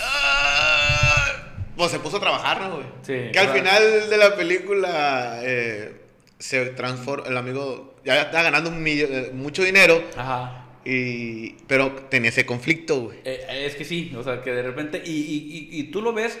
"Ah", 0.00 1.34
Pues 1.76 1.90
se 1.92 1.98
puso 2.00 2.16
a 2.16 2.20
trabajar, 2.20 2.60
¿no, 2.60 2.70
güey? 2.76 2.86
Sí, 3.02 3.30
Que 3.32 3.38
al 3.38 3.48
final 3.50 4.08
de 4.10 4.16
la 4.16 4.34
película 4.36 5.40
eh, 5.42 6.00
se 6.38 6.66
transforma. 6.66 7.26
El 7.28 7.36
amigo 7.36 7.94
ya 8.04 8.22
está 8.22 8.42
ganando 8.42 8.70
un 8.70 8.84
eh, 8.86 9.30
mucho 9.32 9.62
dinero. 9.62 10.02
Ajá. 10.16 10.64
Y, 10.84 11.50
pero 11.66 11.92
tenía 12.08 12.30
ese 12.30 12.46
conflicto, 12.46 13.00
güey. 13.02 13.18
Eh, 13.24 13.64
es 13.66 13.76
que 13.76 13.84
sí, 13.84 14.12
o 14.16 14.22
sea, 14.24 14.42
que 14.42 14.50
de 14.52 14.62
repente, 14.62 15.02
y, 15.04 15.10
y, 15.10 15.68
y, 15.76 15.80
y 15.80 15.82
tú 15.90 16.00
lo 16.02 16.12
ves, 16.12 16.38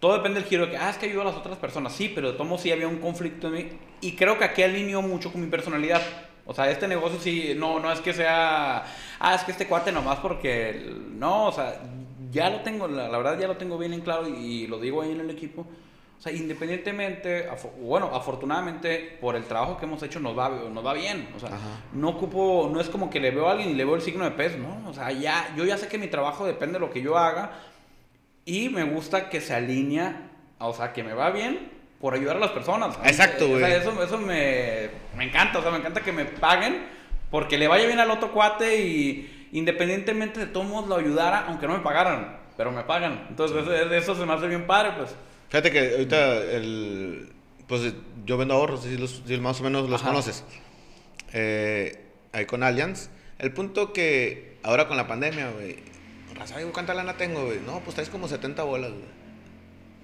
todo 0.00 0.14
depende 0.14 0.40
del 0.40 0.48
giro 0.48 0.66
de 0.66 0.72
que, 0.72 0.76
ah, 0.76 0.90
es 0.90 0.98
que 0.98 1.06
ayudo 1.06 1.22
a 1.22 1.26
las 1.26 1.36
otras 1.36 1.56
personas, 1.58 1.92
sí, 1.92 2.12
pero 2.14 2.32
de 2.32 2.38
tomo 2.38 2.58
sí 2.58 2.70
había 2.70 2.88
un 2.88 2.98
conflicto 2.98 3.48
en 3.48 3.52
mí, 3.52 3.68
y 4.00 4.12
creo 4.12 4.38
que 4.38 4.44
aquí 4.44 4.62
alineó 4.62 5.02
mucho 5.02 5.32
con 5.32 5.40
mi 5.40 5.48
personalidad. 5.48 6.02
O 6.44 6.54
sea, 6.54 6.70
este 6.70 6.86
negocio 6.86 7.18
sí, 7.18 7.54
no, 7.56 7.80
no 7.80 7.90
es 7.90 8.00
que 8.00 8.12
sea, 8.12 8.84
ah, 9.18 9.34
es 9.34 9.42
que 9.42 9.50
este 9.50 9.66
cuate 9.66 9.90
nomás 9.90 10.18
porque, 10.20 10.94
no, 11.12 11.46
o 11.46 11.52
sea, 11.52 11.80
ya 12.30 12.50
lo 12.50 12.60
tengo, 12.60 12.86
la, 12.86 13.08
la 13.08 13.18
verdad 13.18 13.38
ya 13.38 13.48
lo 13.48 13.56
tengo 13.56 13.78
bien 13.78 13.92
en 13.94 14.02
claro 14.02 14.28
y, 14.28 14.66
lo 14.66 14.78
digo 14.78 15.02
ahí 15.02 15.10
en 15.10 15.20
el 15.20 15.30
equipo. 15.30 15.66
O 16.18 16.20
sea, 16.20 16.32
independientemente, 16.32 17.46
bueno, 17.78 18.10
afortunadamente 18.14 19.18
por 19.20 19.36
el 19.36 19.44
trabajo 19.44 19.76
que 19.76 19.84
hemos 19.84 20.02
hecho 20.02 20.18
nos 20.18 20.38
va, 20.38 20.48
nos 20.48 20.84
va 20.84 20.94
bien. 20.94 21.28
O 21.36 21.40
sea, 21.40 21.50
Ajá. 21.50 21.80
no 21.92 22.10
ocupo, 22.10 22.70
no 22.72 22.80
es 22.80 22.88
como 22.88 23.10
que 23.10 23.20
le 23.20 23.32
veo 23.32 23.48
a 23.48 23.52
alguien 23.52 23.70
y 23.70 23.74
le 23.74 23.84
veo 23.84 23.96
el 23.96 24.00
signo 24.00 24.24
de 24.24 24.30
peso, 24.30 24.56
¿no? 24.56 24.88
O 24.88 24.94
sea, 24.94 25.12
ya, 25.12 25.52
yo 25.56 25.64
ya 25.66 25.76
sé 25.76 25.88
que 25.88 25.98
mi 25.98 26.06
trabajo 26.06 26.46
depende 26.46 26.74
de 26.74 26.80
lo 26.80 26.90
que 26.90 27.02
yo 27.02 27.18
haga 27.18 27.52
y 28.46 28.70
me 28.70 28.84
gusta 28.84 29.28
que 29.28 29.42
se 29.42 29.52
alinea, 29.54 30.30
o 30.58 30.72
sea, 30.72 30.94
que 30.94 31.02
me 31.04 31.12
va 31.12 31.30
bien 31.30 31.70
por 32.00 32.14
ayudar 32.14 32.36
a 32.36 32.40
las 32.40 32.52
personas. 32.52 32.96
Exacto, 33.04 33.44
eh, 33.44 33.54
O 33.54 33.58
sea, 33.58 33.68
güey. 33.68 33.80
eso, 33.80 34.02
eso 34.02 34.18
me, 34.18 34.88
me 35.16 35.24
encanta, 35.24 35.58
o 35.58 35.62
sea, 35.62 35.70
me 35.70 35.78
encanta 35.78 36.00
que 36.00 36.12
me 36.12 36.24
paguen 36.24 36.86
porque 37.30 37.58
le 37.58 37.68
vaya 37.68 37.86
bien 37.86 37.98
al 37.98 38.10
otro 38.10 38.32
cuate 38.32 38.80
y 38.80 39.48
independientemente 39.52 40.40
de 40.40 40.46
todos 40.46 40.86
lo 40.88 40.96
ayudara, 40.96 41.46
aunque 41.48 41.66
no 41.66 41.74
me 41.74 41.80
pagaran, 41.82 42.38
pero 42.56 42.70
me 42.70 42.84
pagan. 42.84 43.26
Entonces, 43.28 43.58
eso, 43.62 43.92
eso 43.92 44.14
se 44.14 44.24
me 44.24 44.32
hace 44.32 44.46
bien 44.48 44.66
padre, 44.66 44.92
pues. 44.96 45.14
Fíjate 45.48 45.70
que 45.70 45.90
ahorita 45.92 46.36
el, 46.42 47.32
pues 47.66 47.94
yo 48.24 48.36
vendo 48.36 48.54
ahorros, 48.54 48.82
si, 48.82 48.96
los, 48.96 49.22
si 49.26 49.36
más 49.38 49.60
o 49.60 49.64
menos 49.64 49.88
los 49.88 50.00
Ajá. 50.00 50.10
conoces. 50.10 50.44
Eh, 51.32 52.00
ahí 52.32 52.46
con 52.46 52.62
Allianz. 52.62 53.10
El 53.38 53.52
punto 53.52 53.92
que 53.92 54.56
ahora 54.62 54.88
con 54.88 54.96
la 54.96 55.06
pandemia, 55.06 55.50
güey, 55.50 55.76
raza, 56.36 56.58
digo, 56.58 56.72
¿cuánta 56.72 56.94
lana 56.94 57.16
tengo, 57.16 57.46
güey? 57.46 57.60
No, 57.66 57.80
pues 57.80 57.94
traes 57.94 58.08
como 58.10 58.28
70 58.28 58.62
bolas, 58.62 58.90
güey. 58.90 59.04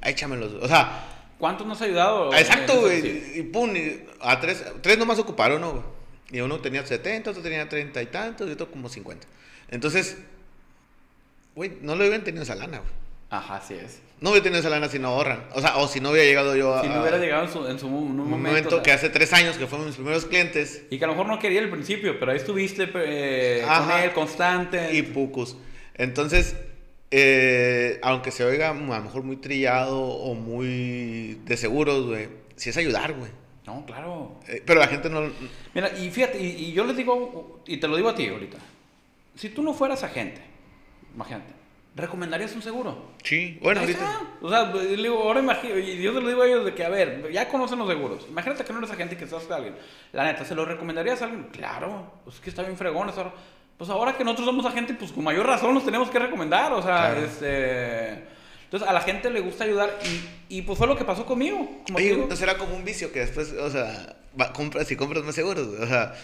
Échamelos. 0.03 0.55
O 0.61 0.69
sea, 0.69 1.09
¿Cuántos 1.39 1.67
nos 1.67 1.81
ha 1.83 1.85
ayudado? 1.87 2.33
exacto, 2.35 2.73
eso? 2.73 2.81
güey. 2.83 3.03
Sí. 3.03 3.33
Y 3.37 3.43
pum, 3.43 3.75
y 3.77 4.05
a 4.21 4.39
tres, 4.41 4.65
tres 4.81 4.99
nomás 4.99 5.19
ocuparon, 5.19 5.61
¿no, 5.61 5.71
güey? 5.73 5.83
Y 6.31 6.41
uno 6.41 6.61
tenía 6.61 6.85
70, 6.87 7.31
otro 7.31 7.43
tenía 7.43 7.69
30 7.69 8.01
y 8.01 8.07
tantos, 8.07 8.49
y 8.49 8.53
otro 8.53 8.71
como 8.71 8.89
50. 8.89 9.27
Entonces, 9.71 10.17
güey, 11.55 11.73
no 11.83 11.95
lo 11.95 12.03
hubieran 12.05 12.25
tenido 12.25 12.43
esa 12.43 12.55
lana, 12.55 12.79
güey. 12.79 12.91
Ajá, 13.31 13.57
así 13.57 13.75
es. 13.75 14.01
No 14.21 14.31
hubiera 14.31 14.45
tenido 14.45 14.61
esa 14.61 14.69
lana 14.71 14.89
si 14.89 14.99
no 14.99 15.09
ahorran. 15.09 15.45
O 15.55 15.61
sea, 15.61 15.79
o 15.79 15.89
si 15.89 16.01
no 16.01 16.11
hubiera 16.11 16.27
llegado 16.27 16.55
yo 16.55 16.75
a. 16.75 16.83
Si 16.83 16.89
no 16.89 17.01
hubiera 17.01 17.19
llegado 17.19 17.45
en, 17.45 17.51
su, 17.51 17.67
en 17.67 17.79
su 17.79 17.87
en 17.87 17.93
un 17.95 18.17
momento. 18.17 18.37
momento, 18.37 18.69
o 18.69 18.73
sea, 18.73 18.83
que 18.83 18.93
hace 18.93 19.09
tres 19.09 19.33
años 19.33 19.57
que 19.57 19.67
fueron 19.67 19.87
mis 19.87 19.97
primeros 19.97 20.27
clientes 20.27 20.85
Y 20.91 20.99
que 20.99 21.05
a 21.05 21.09
lo 21.09 21.15
mejor 21.15 21.27
no 21.27 21.39
quería 21.39 21.61
al 21.61 21.71
principio, 21.71 22.21
pero 22.21 22.31
ahí 22.33 22.37
estuviste 22.37 22.91
eh, 22.95 23.65
con 23.67 23.91
él, 23.91 24.13
constante. 24.13 24.95
y 24.95 25.03
pucos. 25.03 25.57
Entonces, 26.03 26.57
eh, 27.13 28.01
aunque 28.03 28.33
se 28.33 28.45
oiga 28.45 28.71
a 28.71 28.75
lo 28.75 29.03
mejor 29.03 29.23
muy 29.23 29.37
trillado 29.37 30.01
o 30.01 30.35
muy 30.35 31.41
de 31.45 31.57
seguros, 31.57 32.07
güey, 32.07 32.29
sí 32.57 32.71
es 32.71 32.77
ayudar, 32.77 33.13
güey. 33.13 33.31
No, 33.67 33.87
claro. 33.87 34.41
Eh, 34.49 34.63
pero 34.67 34.81
la 34.81 34.89
gente 34.89 35.09
no. 35.09 35.31
Mira, 35.73 35.97
y 35.97 36.11
fíjate, 36.11 36.41
y, 36.41 36.47
y 36.47 36.73
yo 36.73 36.85
les 36.85 36.97
digo, 36.97 37.63
y 37.67 37.77
te 37.77 37.87
lo 37.87 37.97
digo 37.97 38.09
a 38.09 38.15
ti 38.17 38.27
ahorita. 38.27 38.59
Si 39.37 39.51
tú 39.51 39.63
no 39.63 39.73
fueras 39.73 40.03
agente, 40.03 40.41
imagínate, 41.15 41.53
¿recomendarías 41.95 42.53
un 42.57 42.63
seguro? 42.63 43.13
Sí, 43.23 43.61
bueno, 43.63 43.83
ahorita. 43.83 44.23
O 44.41 44.49
sea, 44.49 44.73
le 44.75 44.97
digo, 44.97 45.23
ahora 45.23 45.39
imagino, 45.39 45.79
y 45.79 46.03
yo 46.03 46.13
se 46.13 46.21
lo 46.21 46.29
digo 46.29 46.43
a 46.43 46.47
ellos 46.49 46.65
de 46.65 46.75
que, 46.75 46.85
a 46.85 46.89
ver, 46.89 47.31
ya 47.31 47.49
conocen 47.49 47.79
los 47.79 47.89
seguros. 47.89 48.27
Imagínate 48.29 48.65
que 48.65 48.73
no 48.73 48.81
eres 48.81 48.91
agente 48.91 49.15
y 49.15 49.19
que 49.19 49.25
estás 49.25 49.45
con 49.45 49.53
alguien. 49.57 49.77
La 50.13 50.25
neta, 50.25 50.45
¿se 50.45 50.57
lo 50.57 50.65
recomendarías 50.65 51.23
a 51.23 51.27
alguien? 51.27 51.45
Claro, 51.53 52.13
pues 52.25 52.37
es 52.37 52.43
que 52.43 52.51
está 52.51 52.63
bien 52.63 52.77
fregón. 52.77 53.09
eso. 53.09 53.33
Pues 53.83 53.91
ahora 53.91 54.17
que 54.17 54.23
nosotros 54.23 54.47
somos 54.47 54.65
agentes, 54.65 54.97
pues 54.97 55.11
con 55.11 55.25
mayor 55.25 55.45
razón 55.45 55.75
los 55.75 55.85
tenemos 55.85 56.09
que 56.09 56.17
recomendar. 56.17 56.73
O 56.73 56.81
sea, 56.81 57.11
Claro. 57.15 57.25
este. 57.25 58.11
Entonces 58.67 58.89
a 58.89 58.93
la 58.93 59.01
gente 59.01 59.29
le 59.29 59.41
gusta 59.41 59.65
ayudar 59.65 59.99
y, 60.49 60.59
y 60.59 60.63
pues 60.63 60.79
fue 60.79 60.87
lo 60.87 60.97
que 60.97 61.05
pasó 61.05 61.27
conmigo. 61.27 61.83
Como 61.87 61.99
Oye, 61.99 62.17
no 62.17 62.37
será 62.37 62.57
como 62.57 62.77
un 62.77 62.85
vicio 62.85 63.11
que 63.11 63.19
después, 63.19 63.53
o 63.55 63.69
sea, 63.71 64.15
va- 64.41 64.53
compras 64.53 64.89
y 64.93 64.95
compras 64.95 65.25
más 65.25 65.35
seguros, 65.35 65.67
o 65.67 65.85
sea, 65.89 66.15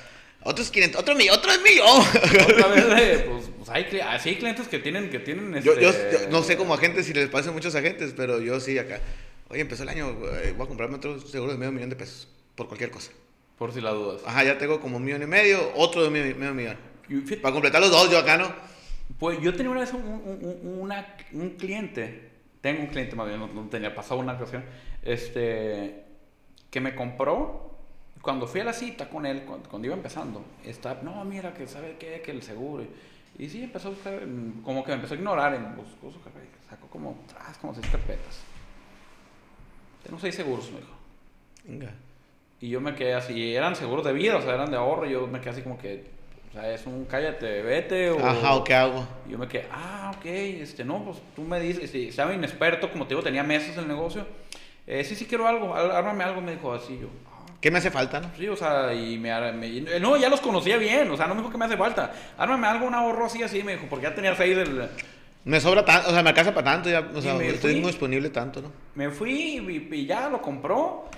otros 0.44 0.70
500, 0.70 1.00
otro 1.00 1.16
millón, 1.16 1.34
otro 1.36 1.50
millón. 1.60 2.00
Otra 2.48 2.68
vez, 2.68 2.88
de, 2.94 3.18
pues, 3.28 3.44
pues 3.58 3.68
hay, 3.70 4.00
así 4.08 4.28
hay 4.28 4.36
clientes 4.36 4.68
que 4.68 4.78
tienen, 4.78 5.10
que 5.10 5.18
tienen 5.18 5.60
Yo, 5.60 5.76
yo, 5.80 5.88
este, 5.90 6.26
yo 6.26 6.30
no 6.30 6.44
sé 6.44 6.56
como 6.56 6.74
agentes 6.74 7.06
si 7.06 7.12
les 7.12 7.28
pasa 7.28 7.50
a 7.50 7.52
muchos 7.52 7.74
agentes, 7.74 8.14
pero 8.16 8.40
yo 8.40 8.60
sí 8.60 8.78
acá. 8.78 9.00
Oye, 9.50 9.62
empezó 9.62 9.82
el 9.82 9.88
año, 9.88 10.14
voy 10.14 10.30
a 10.64 10.68
comprarme 10.68 10.94
otro 10.94 11.18
seguro 11.20 11.50
de 11.50 11.58
medio 11.58 11.72
millón 11.72 11.90
de 11.90 11.96
pesos 11.96 12.28
por 12.54 12.68
cualquier 12.68 12.92
cosa. 12.92 13.10
Por 13.58 13.72
si 13.74 13.80
la 13.80 13.90
dudas. 13.90 14.20
Ajá, 14.24 14.44
ya 14.44 14.58
tengo 14.58 14.80
como 14.80 14.98
un 14.98 15.04
millón 15.04 15.22
y 15.22 15.26
medio, 15.26 15.72
otro 15.74 16.04
de 16.04 16.10
medio, 16.10 16.36
medio 16.36 16.54
millón. 16.54 16.87
Para 17.40 17.52
completar 17.52 17.80
los 17.80 17.90
dos, 17.90 18.10
yo 18.10 18.18
acá 18.18 18.36
no. 18.36 18.46
Pues 19.18 19.40
yo 19.40 19.54
tenía 19.54 19.70
una 19.70 19.80
vez 19.80 19.92
un, 19.94 20.02
un- 20.02 20.60
un- 20.62 20.80
una- 20.82 21.06
un 21.32 21.50
cliente, 21.50 22.28
tengo 22.60 22.80
un 22.82 22.88
cliente 22.88 23.16
más 23.16 23.26
bien, 23.26 23.40
no, 23.40 23.46
no 23.48 23.62
tenía, 23.68 23.94
pasado 23.94 24.20
una 24.20 24.34
ocasión, 24.34 24.64
este, 25.02 26.04
que 26.70 26.80
me 26.80 26.94
compró, 26.94 27.72
cuando 28.20 28.46
fui 28.46 28.60
a 28.60 28.64
la 28.64 28.72
cita 28.74 29.08
con 29.08 29.24
él, 29.24 29.42
cuando, 29.46 29.68
cuando 29.68 29.86
iba 29.86 29.94
empezando, 29.96 30.44
está, 30.64 30.98
no, 31.02 31.24
mira, 31.24 31.54
que 31.54 31.66
sabe 31.66 31.96
qué, 31.98 32.20
que 32.20 32.32
el 32.32 32.42
seguro, 32.42 32.84
y, 33.38 33.44
y 33.44 33.48
sí, 33.48 33.62
empezó 33.62 33.88
a 33.88 33.90
buscar, 33.92 34.26
mm, 34.26 34.62
como 34.62 34.84
que 34.84 34.90
me 34.90 34.96
empezó 34.96 35.14
a 35.14 35.16
ignorar, 35.16 35.54
en, 35.54 35.74
buscó 35.76 36.12
su 36.12 36.20
carpeta, 36.20 36.58
sacó 36.68 36.86
como, 36.88 37.18
tras, 37.28 37.56
como 37.58 37.74
seis 37.74 37.86
carpetas. 37.90 38.40
Tengo 40.04 40.18
seis 40.18 40.34
seguros, 40.34 40.70
me 40.70 40.78
dijo. 40.80 40.92
Venga. 41.64 41.90
Y 42.60 42.68
yo 42.70 42.80
me 42.80 42.94
quedé 42.94 43.14
así, 43.14 43.54
eran 43.54 43.74
seguros 43.76 44.04
de 44.04 44.12
vida, 44.12 44.36
o 44.36 44.42
sea, 44.42 44.54
eran 44.54 44.70
de 44.70 44.76
ahorro, 44.76 45.06
y 45.06 45.12
yo 45.12 45.26
me 45.26 45.40
quedé 45.40 45.50
así 45.50 45.62
como 45.62 45.78
que, 45.78 46.17
o 46.48 46.52
sea, 46.52 46.72
es 46.72 46.86
un 46.86 47.04
cállate, 47.04 47.62
vete, 47.62 48.10
o... 48.10 48.24
Ajá, 48.24 48.54
¿o 48.54 48.64
qué 48.64 48.74
hago? 48.74 49.06
Y 49.28 49.32
yo 49.32 49.38
me 49.38 49.46
quedé, 49.48 49.66
ah, 49.70 50.12
ok, 50.16 50.24
este, 50.24 50.84
no, 50.84 51.04
pues 51.04 51.18
tú 51.36 51.42
me 51.42 51.60
dices, 51.60 51.90
si 51.90 52.08
estaba 52.08 52.32
inexperto, 52.34 52.90
como 52.90 53.06
te 53.06 53.10
digo, 53.14 53.22
tenía 53.22 53.42
meses 53.42 53.74
en 53.76 53.82
el 53.82 53.88
negocio, 53.88 54.26
eh, 54.86 55.04
sí, 55.04 55.14
sí 55.14 55.26
quiero 55.26 55.46
algo, 55.46 55.74
ármame 55.74 56.24
algo, 56.24 56.40
me 56.40 56.52
dijo 56.52 56.72
así, 56.72 56.98
yo, 57.00 57.08
ah, 57.30 57.44
¿Qué 57.60 57.70
me 57.70 57.78
hace 57.78 57.90
falta, 57.90 58.20
no? 58.20 58.30
sí, 58.36 58.48
o 58.48 58.56
sea, 58.56 58.94
y 58.94 59.18
me, 59.18 59.52
me- 59.52 60.00
no, 60.00 60.16
ya 60.16 60.28
los 60.28 60.40
conocía 60.40 60.78
bien, 60.78 61.10
o 61.10 61.16
sea, 61.16 61.26
no 61.26 61.34
me 61.34 61.40
dijo 61.42 61.52
que 61.52 61.58
me 61.58 61.66
hace 61.66 61.76
falta, 61.76 62.12
ármame 62.38 62.66
algo, 62.66 62.86
un 62.86 62.94
ahorro 62.94 63.26
así, 63.26 63.42
así, 63.42 63.62
me 63.62 63.72
dijo, 63.72 63.86
porque 63.90 64.04
ya 64.04 64.14
tenía 64.14 64.34
seis 64.34 64.56
del... 64.56 64.88
Me 65.44 65.60
sobra 65.60 65.84
tanto, 65.84 66.08
o 66.10 66.12
sea, 66.12 66.22
me 66.22 66.30
alcanza 66.30 66.52
para 66.52 66.72
tanto, 66.72 66.90
ya, 66.90 67.00
o 67.14 67.22
sea, 67.22 67.36
estoy 67.42 67.76
muy 67.76 67.90
disponible 67.90 68.28
tanto, 68.30 68.60
¿no? 68.60 68.72
Me 68.94 69.10
fui 69.10 69.58
y, 69.90 69.94
y 69.94 70.06
ya 70.06 70.28
lo 70.28 70.42
compró, 70.42 71.08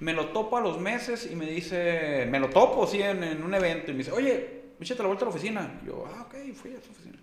me 0.00 0.12
lo 0.12 0.26
topo 0.26 0.56
a 0.56 0.60
los 0.60 0.78
meses 0.80 1.28
y 1.30 1.34
me 1.34 1.46
dice, 1.46 2.26
me 2.30 2.38
lo 2.38 2.48
topo, 2.50 2.86
sí, 2.86 3.02
en, 3.02 3.22
en 3.24 3.42
un 3.42 3.52
evento, 3.54 3.90
y 3.90 3.94
me 3.94 3.98
dice, 3.98 4.12
oye, 4.12 4.59
échate 4.80 5.02
la 5.02 5.08
vuelta 5.08 5.24
a 5.24 5.28
la 5.28 5.34
oficina. 5.34 5.80
Y 5.82 5.86
yo, 5.86 6.06
ah, 6.14 6.22
ok, 6.22 6.54
fui 6.54 6.74
a 6.74 6.80
su 6.80 6.90
oficina. 6.90 7.18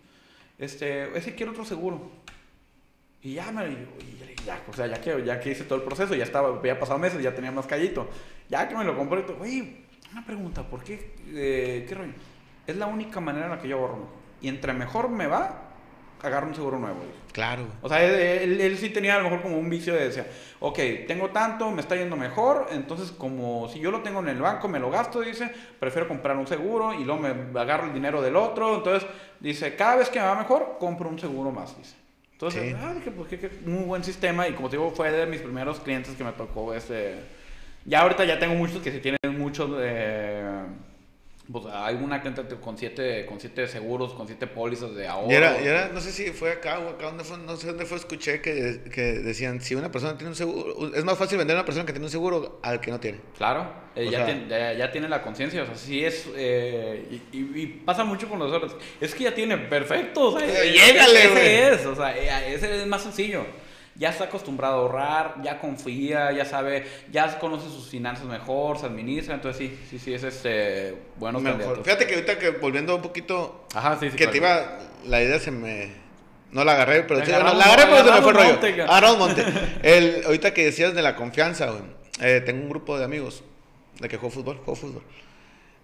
Este, 0.57 1.17
es 1.17 1.25
que 1.25 1.35
quiero 1.35 1.51
otro 1.51 1.65
seguro. 1.65 2.11
Y 3.21 3.33
ya 3.33 3.51
me, 3.51 3.87
ya, 4.45 4.61
o 4.69 4.73
sea, 4.73 4.87
ya 4.87 5.01
que, 5.01 5.23
ya 5.25 5.39
que 5.39 5.51
hice 5.51 5.63
todo 5.63 5.79
el 5.79 5.83
proceso, 5.83 6.15
ya 6.15 6.23
estaba, 6.23 6.49
había 6.49 6.79
pasado 6.79 6.99
meses, 6.99 7.21
ya 7.21 7.33
tenía 7.35 7.51
más 7.51 7.65
callito. 7.65 8.07
Ya 8.49 8.67
que 8.67 8.75
me 8.75 8.83
lo 8.83 8.95
compré, 8.95 9.25
oye, 9.39 9.85
una 10.11 10.25
pregunta, 10.25 10.63
¿por 10.63 10.83
qué? 10.83 11.15
Eh, 11.27 11.85
¿Qué 11.87 11.95
rollo? 11.95 12.13
Es 12.65 12.75
la 12.77 12.87
única 12.87 13.19
manera 13.19 13.45
en 13.45 13.51
la 13.51 13.59
que 13.59 13.67
yo 13.67 13.77
ahorro. 13.77 14.07
Y 14.41 14.47
entre 14.47 14.73
mejor 14.73 15.09
me 15.09 15.27
va, 15.27 15.66
agarro 16.23 16.47
un 16.47 16.55
seguro 16.55 16.79
nuevo. 16.79 16.99
dijo. 17.01 17.13
Claro. 17.31 17.63
O 17.81 17.89
sea, 17.89 18.03
él, 18.03 18.13
él- 18.51 18.61
él 18.61 18.77
sí 18.77 18.89
tenía 18.89 19.15
a 19.15 19.17
lo 19.19 19.25
mejor 19.25 19.41
como 19.43 19.57
un 19.57 19.69
vicio 19.69 19.93
de 19.93 20.05
decir, 20.05 20.23
ok, 20.59 20.79
tengo 21.07 21.29
tanto, 21.29 21.69
me 21.71 21.81
está 21.81 21.95
yendo 21.95 22.15
mejor, 22.15 22.67
entonces 22.71 23.11
como 23.11 23.69
si 23.69 23.79
yo 23.79 23.91
lo 23.91 24.01
tengo 24.01 24.19
en 24.21 24.29
el 24.29 24.41
banco, 24.41 24.67
me 24.67 24.79
lo 24.79 24.89
gasto, 24.89 25.21
dice, 25.21 25.51
prefiero 25.79 26.07
comprar 26.07 26.35
un 26.37 26.47
seguro 26.47 26.93
y 26.93 27.03
luego 27.03 27.21
me 27.21 27.59
agarro 27.59 27.85
el 27.87 27.93
dinero 27.93 28.21
del 28.21 28.35
otro, 28.35 28.77
entonces 28.77 29.07
dice, 29.39 29.75
cada 29.75 29.97
vez 29.97 30.09
que 30.09 30.19
me 30.19 30.25
va 30.25 30.35
mejor, 30.35 30.77
compro 30.79 31.09
un 31.09 31.19
seguro 31.19 31.51
más, 31.51 31.77
dice. 31.77 31.95
Entonces, 32.31 32.69
Sí. 32.71 32.75
ah, 32.79 32.93
dije, 32.95 33.11
pues 33.11 33.27
qué, 33.29 33.39
qué 33.39 33.49
muy 33.65 33.83
buen 33.83 34.03
sistema 34.03 34.47
y 34.47 34.53
como 34.53 34.69
te 34.69 34.77
digo, 34.77 34.91
fue 34.91 35.11
de 35.11 35.25
mis 35.25 35.41
primeros 35.41 35.79
clientes 35.79 36.13
que 36.15 36.23
me 36.23 36.31
tocó 36.33 36.73
ese... 36.73 37.15
Ya 37.85 38.01
ahorita 38.01 38.25
ya 38.25 38.37
tengo 38.37 38.53
muchos 38.55 38.81
que 38.81 38.91
sí 38.91 38.99
tienen 38.99 39.17
muchos 39.39 39.77
de... 39.77 40.43
Pues 41.49 41.63
hay 41.71 41.95
una 41.95 42.19
cliente 42.19 42.43
con 42.59 42.77
siete, 42.77 43.25
con 43.25 43.39
siete 43.39 43.67
seguros, 43.67 44.13
con 44.13 44.27
siete 44.27 44.47
pólizas 44.47 44.93
de 44.93 45.07
ahorro. 45.07 45.31
Y 45.31 45.35
era, 45.35 45.61
y 45.61 45.65
era, 45.65 45.87
no 45.93 46.01
sé 46.01 46.11
si 46.11 46.25
fue 46.31 46.51
acá 46.51 46.79
o 46.79 46.89
acá, 46.89 47.05
¿dónde 47.05 47.23
fue? 47.23 47.37
no 47.37 47.55
sé 47.55 47.67
dónde 47.67 47.85
fue, 47.85 47.97
escuché 47.97 48.41
que, 48.41 48.81
que 48.93 49.01
decían, 49.19 49.61
si 49.61 49.73
una 49.73 49.89
persona 49.89 50.17
tiene 50.17 50.31
un 50.31 50.35
seguro, 50.35 50.93
es 50.93 51.05
más 51.05 51.17
fácil 51.17 51.37
vender 51.37 51.55
a 51.55 51.59
una 51.61 51.65
persona 51.65 51.85
que 51.85 51.93
tiene 51.93 52.05
un 52.05 52.11
seguro 52.11 52.59
al 52.63 52.81
que 52.81 52.91
no 52.91 52.99
tiene. 52.99 53.19
Claro, 53.37 53.65
eh, 53.95 54.09
ya, 54.11 54.17
sea- 54.17 54.25
tiene, 54.25 54.49
ya, 54.49 54.73
ya 54.73 54.91
tiene 54.91 55.07
la 55.07 55.21
conciencia, 55.21 55.63
o 55.63 55.65
sea, 55.65 55.75
sí 55.75 56.03
es, 56.03 56.27
eh, 56.35 57.07
y, 57.31 57.37
y- 57.37 57.51
y 57.61 57.65
pasa 57.85 58.03
mucho 58.03 58.27
con 58.27 58.39
los 58.39 58.51
otros, 58.51 58.75
es 58.99 59.15
que 59.15 59.23
ya 59.23 59.33
tiene 59.33 59.57
perfecto, 59.57 60.33
o 60.33 60.37
sea, 60.39 60.45
Eh, 60.47 60.73
llégale, 60.73 61.19
ese 61.23 61.29
güey. 61.29 61.55
es, 61.79 61.85
o 61.85 61.95
sea, 61.95 62.17
eh, 62.17 62.55
ese 62.55 62.81
es 62.81 62.87
más 62.87 63.01
sencillo, 63.03 63.45
ya 63.97 64.09
está 64.09 64.25
acostumbrado 64.25 64.75
a 64.75 64.77
ahorrar, 64.79 65.35
ya 65.43 65.59
confía, 65.59 66.31
ya 66.31 66.45
sabe, 66.45 66.85
ya 67.11 67.39
conoce 67.39 67.67
sus 67.69 67.87
finanzas 67.89 68.25
mejor, 68.25 68.77
se 68.77 68.85
administra, 68.85 69.33
entonces 69.35 69.57
sí, 69.69 69.79
sí, 69.89 69.99
sí, 69.99 70.13
es 70.13 70.23
este, 70.23 70.95
buenos 71.17 71.41
Mejor. 71.41 71.59
candidatos. 71.59 71.85
Fíjate 71.85 72.07
que 72.07 72.13
ahorita 72.15 72.37
que 72.39 72.49
volviendo 72.51 72.95
un 72.95 73.01
poquito, 73.01 73.65
Ajá, 73.73 73.97
sí, 73.99 74.09
sí. 74.11 74.15
que 74.17 74.27
te 74.27 74.39
claro. 74.39 74.61
iba, 74.61 74.79
la 75.07 75.23
idea 75.23 75.39
se 75.39 75.51
me, 75.51 75.91
no 76.51 76.63
la 76.63 76.73
agarré, 76.73 77.03
pero 77.03 77.25
sí, 77.25 77.31
no, 77.31 77.39
la 77.53 77.65
agarré, 77.65 77.83
pero 77.85 78.05
se 78.05 78.11
me 78.11 78.21
fue 78.21 78.33
rollo. 78.33 78.49
monte, 78.51 78.81
Agarramos 78.83 79.17
monte. 79.17 79.43
El, 79.81 80.23
ahorita 80.25 80.53
que 80.53 80.65
decías 80.65 80.93
de 80.93 81.01
la 81.01 81.15
confianza, 81.15 81.71
güey, 81.71 81.83
eh, 82.21 82.41
tengo 82.45 82.61
un 82.63 82.69
grupo 82.69 82.97
de 82.99 83.05
amigos 83.05 83.43
de 83.99 84.07
que 84.09 84.17
juego 84.17 84.31
fútbol, 84.33 84.57
juego 84.57 84.75
fútbol. 84.75 85.03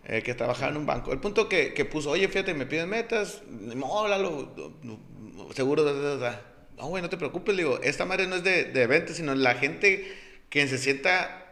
eh, 0.05 0.21
que 0.21 0.33
trabajaba 0.35 0.69
en 0.71 0.77
un 0.77 0.85
banco. 0.85 1.11
El 1.13 1.19
punto 1.19 1.49
que, 1.49 1.73
que 1.73 1.85
puso, 1.85 2.11
oye, 2.11 2.27
fíjate, 2.27 2.53
me 2.53 2.65
piden 2.67 2.89
metas, 2.89 3.41
no, 3.49 4.07
Lalo, 4.07 4.53
no, 4.83 4.99
no, 5.33 5.51
seguro, 5.53 5.83
da, 5.83 5.93
da, 5.93 6.17
da. 6.17 6.41
No, 6.77 6.87
güey, 6.87 7.01
no 7.01 7.09
te 7.09 7.17
preocupes, 7.17 7.55
le 7.55 7.63
digo, 7.63 7.79
esta 7.83 8.05
madre 8.05 8.27
no 8.27 8.35
es 8.35 8.43
de, 8.43 8.65
de 8.65 8.87
ventas, 8.87 9.17
sino 9.17 9.33
la 9.35 9.55
gente 9.55 10.11
que 10.49 10.67
se 10.67 10.77
sienta 10.77 11.45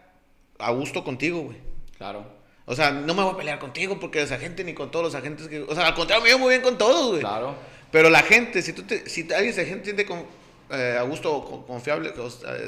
a 0.60 0.72
gusto 0.72 1.04
contigo, 1.04 1.42
güey. 1.42 1.58
Claro, 1.98 2.26
O 2.66 2.76
sea, 2.76 2.92
no 2.92 3.14
me 3.14 3.24
voy 3.24 3.34
a 3.34 3.38
pelear 3.38 3.60
contigo 3.60 4.00
porque 4.00 4.22
esa 4.22 4.38
gente 4.38 4.64
ni 4.64 4.74
con 4.74 4.92
todos 4.92 5.06
los 5.06 5.16
agentes 5.16 5.48
que... 5.48 5.60
O 5.62 5.76
sea, 5.76 5.88
al 5.88 5.94
contrario, 5.96 6.24
me 6.24 6.30
llevo 6.30 6.42
muy 6.42 6.50
bien 6.50 6.62
con 6.62 6.78
todos, 6.78 7.10
güey. 7.10 7.20
claro, 7.22 7.56
Pero 7.92 8.10
la 8.10 8.22
gente, 8.24 8.62
si, 8.62 8.74
tú 8.74 8.84
te, 8.84 9.08
si 9.10 9.28
alguien 9.34 9.54
se 9.54 9.66
siente 9.66 10.06
con, 10.06 10.26
eh, 10.72 10.98
a 11.00 11.04
gusto, 11.04 11.34
o 11.36 11.46
con- 11.50 11.64
confiable, 11.66 12.14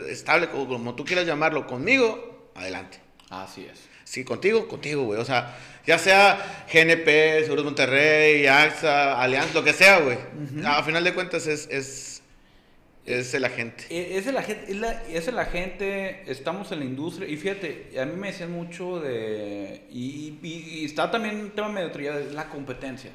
estable, 0.09 0.49
como, 0.49 0.67
como 0.67 0.95
tú 0.95 1.05
quieras 1.05 1.25
llamarlo, 1.25 1.65
conmigo, 1.67 2.51
adelante. 2.55 2.99
así 3.29 3.65
es. 3.71 3.79
Sí, 4.03 4.23
contigo, 4.25 4.67
contigo, 4.67 5.03
güey. 5.03 5.19
O 5.19 5.25
sea, 5.25 5.57
ya 5.87 5.97
sea 5.97 6.65
GNP, 6.71 7.43
Seguros 7.45 7.63
Monterrey, 7.65 8.45
AXA, 8.45 9.19
Alianza, 9.19 9.53
lo 9.55 9.63
que 9.63 9.73
sea, 9.73 9.99
güey. 10.01 10.17
A 10.65 10.83
final 10.83 11.03
de 11.03 11.13
cuentas 11.15 11.47
es, 11.47 11.67
es, 11.71 12.12
es 13.05 13.33
el 13.33 13.43
agente. 13.45 13.85
E- 13.89 14.17
Es 14.17 14.25
de 14.25 14.31
la 14.31 14.41
gente, 14.43 14.71
es, 14.71 14.77
la, 14.77 14.91
es 15.09 15.25
de 15.25 15.31
la 15.31 15.45
gente, 15.45 16.23
estamos 16.31 16.71
en 16.71 16.79
la 16.79 16.85
industria 16.85 17.27
y 17.27 17.37
fíjate, 17.37 17.99
a 17.99 18.05
mí 18.05 18.15
me 18.15 18.27
decían 18.27 18.51
mucho 18.51 18.99
de, 18.99 19.87
y, 19.91 20.37
y- 20.41 20.79
y 20.81 20.85
está 20.85 21.11
también 21.11 21.39
un 21.39 21.51
tema 21.51 21.69
medio 21.69 21.91
trillado, 21.91 22.19
es 22.19 22.31
la 22.33 22.45
competencia. 22.49 23.11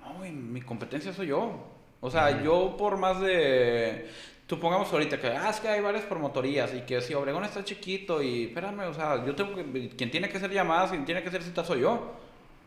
No, 0.00 0.14
güey, 0.14 0.32
mi 0.32 0.60
competencia 0.60 1.12
soy 1.12 1.28
yo. 1.28 1.66
O 2.00 2.10
sea, 2.10 2.42
yo 2.42 2.76
por 2.78 2.96
más 2.96 3.20
de, 3.20 4.08
supongamos 4.48 4.90
ahorita 4.92 5.18
que, 5.20 5.26
ah, 5.28 5.50
es 5.50 5.60
que 5.60 5.68
hay 5.68 5.80
varias 5.80 6.04
promotorías 6.04 6.72
y 6.74 6.80
que 6.82 7.00
si 7.02 7.12
Obregón 7.14 7.44
está 7.44 7.62
chiquito 7.64 8.22
y, 8.22 8.44
espérame, 8.44 8.80
o 8.88 8.94
sea, 8.94 9.24
yo 9.24 9.34
tengo 9.34 9.54
que, 9.54 9.90
quien 9.96 10.10
tiene 10.10 10.28
que 10.28 10.38
hacer 10.38 10.50
llamadas, 10.50 10.90
quien 10.90 11.04
tiene 11.04 11.22
que 11.22 11.28
hacer 11.28 11.42
citas 11.42 11.66
soy 11.66 11.80
yo. 11.82 12.14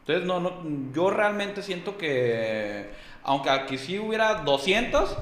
Entonces, 0.01 0.25
no, 0.25 0.39
no, 0.39 0.91
yo 0.93 1.09
realmente 1.09 1.61
siento 1.63 1.97
que, 1.97 2.89
aunque 3.23 3.49
aquí 3.49 3.77
sí 3.77 3.97
hubiera 3.97 4.35
200, 4.43 5.17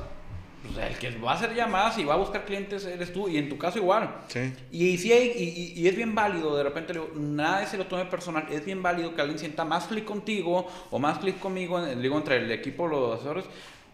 pues 0.63 0.77
el 0.91 0.97
que 0.97 1.17
va 1.19 1.31
a 1.31 1.35
hacer 1.35 1.55
llamadas 1.55 1.97
y 1.97 2.03
va 2.03 2.13
a 2.13 2.17
buscar 2.17 2.45
clientes 2.45 2.85
eres 2.85 3.11
tú, 3.11 3.27
y 3.27 3.37
en 3.37 3.49
tu 3.49 3.57
caso 3.57 3.79
igual. 3.79 4.15
Sí. 4.27 4.53
Y, 4.71 4.97
sí 4.97 5.11
hay- 5.11 5.31
y, 5.35 5.43
y- 5.79 5.81
y 5.81 5.87
es 5.87 5.95
bien 5.95 6.13
válido, 6.13 6.55
de 6.55 6.63
repente, 6.63 6.93
le 6.93 6.99
digo, 6.99 7.11
nada 7.15 7.65
se 7.65 7.77
lo 7.77 7.87
tome 7.87 8.05
personal, 8.05 8.45
es 8.51 8.63
bien 8.65 8.81
válido 8.83 9.15
que 9.15 9.21
alguien 9.21 9.39
sienta 9.39 9.65
más 9.65 9.85
clic 9.85 10.05
contigo 10.05 10.67
o 10.91 10.99
más 10.99 11.17
clic 11.19 11.39
conmigo, 11.39 11.83
digo, 11.85 12.17
entre 12.17 12.37
el 12.37 12.51
equipo, 12.51 12.87
los 12.87 13.15
asesores. 13.15 13.45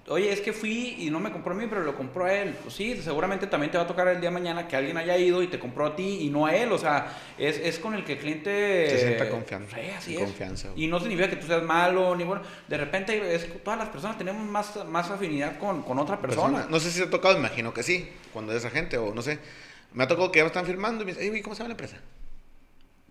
Oye, 0.10 0.32
es 0.32 0.40
que 0.40 0.54
fui 0.54 0.96
y 1.00 1.10
no 1.10 1.20
me 1.20 1.34
compró 1.34 1.52
a 1.52 1.56
mí, 1.58 1.66
pero 1.68 1.82
lo 1.84 1.94
compró 1.98 2.24
a 2.26 2.34
él. 2.34 2.56
Pues 2.64 2.74
sí, 2.76 2.96
seguramente 3.04 3.46
también 3.48 3.72
te 3.72 3.78
va 3.78 3.84
a 3.84 3.88
tocar 3.88 4.08
el 4.08 4.22
día 4.22 4.30
de 4.30 4.34
mañana 4.34 4.66
que 4.66 4.78
alguien 4.78 4.96
haya 4.96 5.18
ido 5.18 5.44
y 5.44 5.48
te 5.48 5.60
compró 5.60 5.86
a 5.86 5.96
ti 5.98 6.20
y 6.22 6.30
no 6.30 6.46
a 6.46 6.56
él. 6.56 6.72
O 6.72 6.78
sea, 6.78 7.08
es, 7.38 7.58
es 7.58 7.78
con 7.78 7.94
el 7.94 8.06
que 8.06 8.14
el 8.14 8.20
cliente... 8.20 8.90
Se 8.90 9.00
sienta 9.00 9.30
confianza, 9.30 9.76
Sí, 9.76 9.82
así 9.98 10.14
es. 10.16 10.20
confianza. 10.24 10.70
Y 10.78 10.88
no 10.88 11.02
significa 11.02 11.30
que 11.30 11.36
tú 11.36 11.48
seas 11.48 11.62
malo, 11.62 12.16
ni 12.16 12.24
bueno. 12.24 12.42
De 12.70 12.78
repente, 12.78 13.36
es 13.36 13.62
todas 13.64 13.78
las 13.78 13.90
personas 13.90 14.18
tenemos 14.18 14.46
más, 14.48 14.86
más 14.86 15.12
afinidad 15.12 15.60
con, 15.60 15.84
con 15.84 16.00
otra 16.00 16.18
persona. 16.22 16.48
Persona. 16.60 16.68
No 16.72 16.80
sé 16.80 16.90
si 16.90 17.00
te 17.02 17.08
ha 17.08 17.10
tocado, 17.10 17.38
imagino 17.38 17.74
que 17.74 17.84
sí, 17.84 18.10
cuando 18.32 18.56
es 18.56 18.64
agente 18.64 18.98
o 18.98 19.14
no 19.14 19.22
sé. 19.22 19.40
Me 19.94 20.06
ha 20.06 20.08
tocado 20.08 20.32
que 20.32 20.38
ya 20.40 20.44
me 20.44 20.48
están 20.48 20.66
firmando 20.66 21.04
y 21.04 21.06
me 21.08 21.12
dicen, 21.12 21.24
"Ey, 21.26 21.30
güey, 21.32 21.42
¿cómo 21.42 21.54
se 21.54 21.60
llama 21.64 21.70
la 21.70 21.74
empresa? 21.74 21.98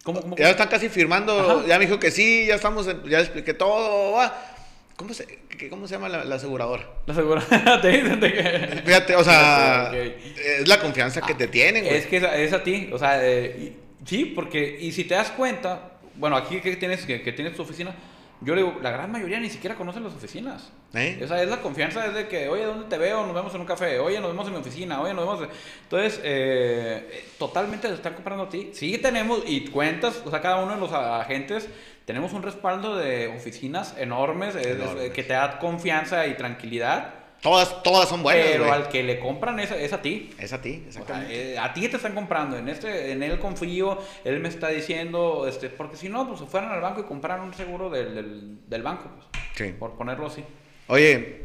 ¿Cómo, 0.02 0.22
cómo, 0.22 0.36
Ya 0.36 0.48
están 0.48 0.68
casi 0.68 0.88
firmando, 0.88 1.38
Ajá. 1.58 1.66
ya 1.66 1.78
me 1.78 1.84
dijo 1.84 1.98
que 1.98 2.10
sí, 2.10 2.46
ya 2.46 2.54
estamos, 2.54 2.86
en- 2.88 3.02
ya 3.04 3.20
expliqué 3.20 3.52
todo, 3.52 4.12
va. 4.12 4.54
¿Cómo 4.96 5.12
se, 5.12 5.26
qué- 5.58 5.68
cómo 5.68 5.86
se 5.86 5.94
llama 5.94 6.08
la, 6.08 6.24
la 6.24 6.36
aseguradora? 6.36 6.88
La 7.06 7.12
aseguradora 7.12 7.80
te 7.82 7.88
dicen 7.88 8.18
que... 8.20 8.82
Fíjate, 8.84 9.14
o 9.16 9.22
sea, 9.24 9.90
Ok, 9.92 9.96
ok. 9.96 10.38
es 10.60 10.68
la 10.68 10.80
confianza 10.80 11.20
que 11.20 11.34
te 11.34 11.48
tienen, 11.48 11.84
güey. 11.84 11.96
Es 11.96 12.06
que 12.06 12.16
es 12.16 12.22
a, 12.24 12.36
es 12.36 12.52
a 12.52 12.62
ti, 12.62 12.88
o 12.92 12.98
sea, 12.98 13.22
eh, 13.26 13.56
y- 13.58 14.06
sí, 14.08 14.24
porque, 14.26 14.78
y 14.80 14.92
si 14.92 15.04
te 15.04 15.14
das 15.14 15.30
cuenta, 15.32 15.98
bueno, 16.14 16.36
aquí 16.36 16.60
que 16.60 16.76
tienes, 16.76 17.04
que, 17.04 17.20
que 17.20 17.32
tienes 17.32 17.54
tu 17.54 17.62
oficina, 17.62 17.94
yo 18.40 18.54
le 18.54 18.62
digo, 18.62 18.78
la 18.82 18.90
gran 18.90 19.10
mayoría 19.10 19.40
ni 19.40 19.48
siquiera 19.50 19.76
conocen 19.76 20.04
las 20.04 20.14
oficinas. 20.14 20.70
¿Eh? 20.94 21.20
O 21.22 21.26
sea, 21.26 21.42
es 21.42 21.48
la 21.48 21.60
confianza, 21.60 22.06
es 22.06 22.14
de 22.14 22.28
que, 22.28 22.48
oye, 22.48 22.64
¿dónde 22.64 22.86
te 22.86 22.96
veo? 22.98 23.24
Nos 23.26 23.34
vemos 23.34 23.54
en 23.54 23.60
un 23.62 23.66
café, 23.66 23.98
oye, 23.98 24.18
nos 24.20 24.30
vemos 24.30 24.46
en 24.46 24.52
mi 24.54 24.60
oficina, 24.60 25.00
oye, 25.02 25.12
nos 25.14 25.26
vemos... 25.26 25.48
Entonces, 25.82 26.20
eh, 26.22 27.24
totalmente 27.38 27.88
te 27.88 27.94
están 27.94 28.14
comprando 28.14 28.44
a 28.44 28.48
ti. 28.48 28.70
Sí 28.72 28.96
tenemos, 28.98 29.42
y 29.46 29.66
cuentas, 29.68 30.22
o 30.24 30.30
sea, 30.30 30.40
cada 30.40 30.56
uno 30.62 30.74
de 30.74 30.80
los 30.80 30.92
agentes, 30.92 31.68
tenemos 32.06 32.32
un 32.32 32.42
respaldo 32.42 32.96
de 32.96 33.28
oficinas 33.28 33.94
enormes, 33.98 34.54
es- 34.56 34.66
es- 34.66 34.76
Enormes. 34.80 35.10
que 35.10 35.22
te 35.22 35.34
da 35.34 35.58
confianza 35.58 36.26
y 36.26 36.34
tranquilidad. 36.34 37.12
Todas, 37.42 37.82
todas 37.82 38.08
son 38.08 38.22
buenas, 38.22 38.46
pero 38.50 38.72
al 38.72 38.88
que 38.88 39.02
le 39.02 39.20
compran 39.20 39.60
es, 39.60 39.70
es 39.70 39.92
a 39.92 40.00
ti. 40.00 40.30
Es 40.38 40.52
a 40.54 40.62
ti, 40.62 40.84
O 40.88 40.92
sea, 40.92 41.02
exactamente. 41.02 41.52
eh, 41.52 41.58
a 41.58 41.74
ti 41.74 41.86
te 41.86 41.96
están 41.96 42.14
comprando, 42.14 42.56
en 42.56 42.68
este, 42.68 43.12
en 43.12 43.22
él 43.22 43.38
confío, 43.38 43.98
él 44.24 44.40
me 44.40 44.48
está 44.48 44.68
diciendo, 44.68 45.46
este, 45.46 45.68
porque 45.68 45.96
si 45.96 46.08
no, 46.08 46.26
pues 46.26 46.40
se 46.40 46.46
fueran 46.46 46.72
al 46.72 46.80
banco 46.80 47.00
y 47.02 47.04
compraran 47.04 47.42
un 47.42 47.52
seguro 47.54 47.90
del, 47.90 48.14
del, 48.14 48.58
del 48.66 48.82
banco, 48.82 49.10
pues, 49.14 49.26
Sí. 49.54 49.74
por 49.78 49.92
ponerlo 49.96 50.26
así. 50.28 50.42
Oye, 50.88 51.44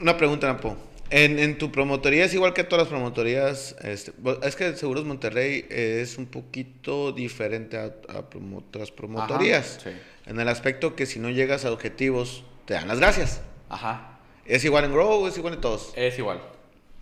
una 0.00 0.16
pregunta, 0.16 0.46
Napo. 0.46 0.76
En, 1.10 1.38
en 1.40 1.58
tu 1.58 1.72
promotoría 1.72 2.24
es 2.24 2.34
igual 2.34 2.54
que 2.54 2.62
todas 2.62 2.84
las 2.84 2.88
promotorías. 2.88 3.74
Este, 3.82 4.12
es 4.44 4.54
que 4.56 4.76
Seguros 4.76 5.04
Monterrey 5.04 5.66
es 5.68 6.18
un 6.18 6.26
poquito 6.26 7.10
diferente 7.12 7.76
a, 7.76 7.86
a 8.08 8.30
promo- 8.30 8.58
otras 8.68 8.90
promotorías. 8.92 9.78
Ajá, 9.80 9.90
sí. 9.90 9.96
En 10.30 10.38
el 10.38 10.48
aspecto 10.48 10.94
que 10.94 11.06
si 11.06 11.18
no 11.18 11.30
llegas 11.30 11.64
a 11.64 11.72
objetivos, 11.72 12.44
te 12.64 12.74
dan 12.74 12.86
las 12.86 13.00
gracias. 13.00 13.42
Ajá, 13.68 14.18
Es 14.44 14.64
igual 14.64 14.84
en 14.84 14.92
Grow, 14.92 15.26
es 15.26 15.36
igual 15.36 15.54
en 15.54 15.60
todos. 15.60 15.92
es 15.96 16.16
igual. 16.18 16.40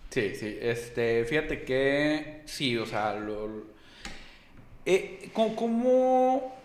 Sí, 0.09 0.33
sí, 0.33 0.57
este, 0.59 1.23
fíjate 1.25 1.63
que 1.63 2.41
sí, 2.45 2.75
o 2.77 2.85
sea, 2.87 3.13
lo, 3.13 3.47
lo- 3.47 3.63
eh, 4.87 5.29
¿cómo, 5.33 5.55
cómo- 5.55 6.55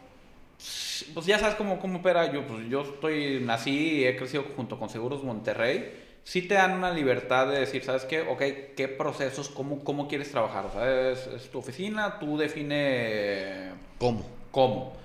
pues 1.13 1.27
ya 1.27 1.39
sabes 1.39 1.57
cómo, 1.57 1.79
cómo 1.79 1.99
opera, 1.99 2.33
yo, 2.33 2.47
pues 2.47 2.67
yo 2.71 2.83
estoy, 2.83 3.41
nací 3.43 3.71
y 3.99 4.05
he 4.07 4.17
crecido 4.17 4.45
junto 4.57 4.79
con 4.79 4.89
Seguros 4.89 5.23
Monterrey, 5.23 5.93
sí 6.25 6.43
te 6.43 6.55
dan 6.55 6.73
una 6.73 6.91
libertad 6.91 7.47
de 7.49 7.61
decir, 7.61 7.85
¿sabes 7.85 8.05
qué? 8.05 8.23
Ok, 8.23 8.43
¿qué 8.77 8.89
procesos, 8.89 9.49
cómo, 9.49 9.85
cómo 9.85 10.09
quieres 10.09 10.31
trabajar? 10.31 10.67
O 10.67 10.73
sea, 10.73 11.11
es, 11.13 11.27
es 11.29 11.51
tu 11.51 11.59
oficina, 11.59 12.19
tú 12.19 12.37
define 12.39 13.71
¿Cómo? 13.99 14.25
cómo. 14.51 14.97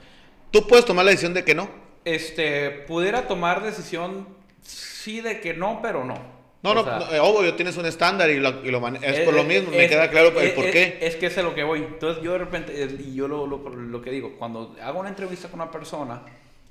Tú 0.52 0.66
puedes 0.68 0.86
tomar 0.86 1.06
la 1.06 1.12
decisión 1.12 1.34
de 1.34 1.44
que 1.44 1.54
no. 1.54 1.70
Este, 2.06 2.70
pudiera 2.72 3.28
tomar 3.28 3.62
decisión, 3.62 4.28
sí 4.64 5.22
de 5.22 5.42
que 5.42 5.54
no, 5.54 5.80
pero 5.82 6.04
no. 6.06 6.40
No, 6.62 6.72
O 6.72 6.74
no, 6.74 6.84
sea, 6.84 7.00
no, 7.00 7.14
eh, 7.14 7.20
obvio, 7.22 7.56
tienes 7.56 7.78
un 7.78 7.86
estándar 7.86 8.30
y 8.30 8.38
lo, 8.38 8.66
y 8.66 8.70
lo 8.72 8.82
mane- 8.82 9.00
es 9.02 9.20
Eh, 9.20 9.22
por 9.24 9.34
lo 9.34 9.42
eh, 9.42 9.46
mismo, 9.46 9.72
me 9.72 9.86
es- 9.86 9.90
queda 9.92 10.10
claro 10.10 10.30
el 10.38 10.48
es- 10.48 10.54
por 10.54 10.66
es- 10.66 10.72
qué. 10.72 10.98
Es, 11.02 11.16
que 11.16 11.28
es 11.28 11.38
a 11.38 11.42
lo 11.44 11.56
que 11.56 11.64
voy. 11.64 11.80
Entonces 11.80 12.22
yo 12.24 12.34
de 12.34 12.38
repente, 12.40 12.88
y 13.00 13.14
yo 13.16 13.28
lo, 13.30 13.46
lo, 13.48 13.58
lo 13.70 14.02
que 14.02 14.12
digo, 14.12 14.34
cuando 14.38 14.76
hago 14.84 15.00
una 15.00 15.08
entrevista 15.10 15.48
con 15.50 15.62
una 15.62 15.72
persona 15.72 16.22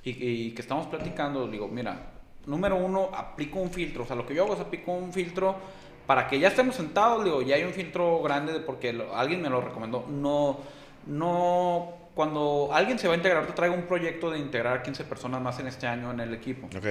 y, 0.03 0.11
y 0.11 0.51
que 0.51 0.61
estamos 0.61 0.85
platicando, 0.87 1.47
digo, 1.47 1.67
mira, 1.67 2.11
número 2.49 2.75
uno, 2.75 3.09
aplico 3.13 3.59
un 3.59 3.69
filtro. 3.71 4.03
O 4.03 4.07
sea, 4.07 4.15
lo 4.15 4.25
que 4.25 4.33
yo 4.35 4.43
hago 4.43 4.55
es 4.55 4.59
aplico 4.59 4.91
un 4.91 5.13
filtro 5.13 5.55
para 6.07 6.27
que 6.27 6.39
ya 6.39 6.47
estemos 6.47 6.75
sentados, 6.75 7.23
digo, 7.23 7.41
ya 7.43 7.55
hay 7.55 7.63
un 7.63 7.71
filtro 7.73 8.21
grande 8.23 8.51
de- 8.53 8.59
porque 8.61 8.91
lo- 8.91 9.15
alguien 9.15 9.41
me 9.41 9.49
lo 9.49 9.61
recomendó. 9.61 10.05
No, 10.09 10.57
no, 11.05 11.93
cuando 12.15 12.69
alguien 12.71 12.99
se 12.99 13.07
va 13.07 13.13
a 13.13 13.17
integrar, 13.17 13.45
te 13.45 13.53
traigo 13.53 13.75
un 13.75 13.83
proyecto 13.83 14.29
de 14.31 14.39
integrar 14.39 14.81
15 14.83 15.03
personas 15.03 15.41
más 15.41 15.59
en 15.59 15.67
este 15.67 15.87
año 15.87 16.11
en 16.11 16.19
el 16.19 16.33
equipo. 16.33 16.67
Ok. 16.75 16.85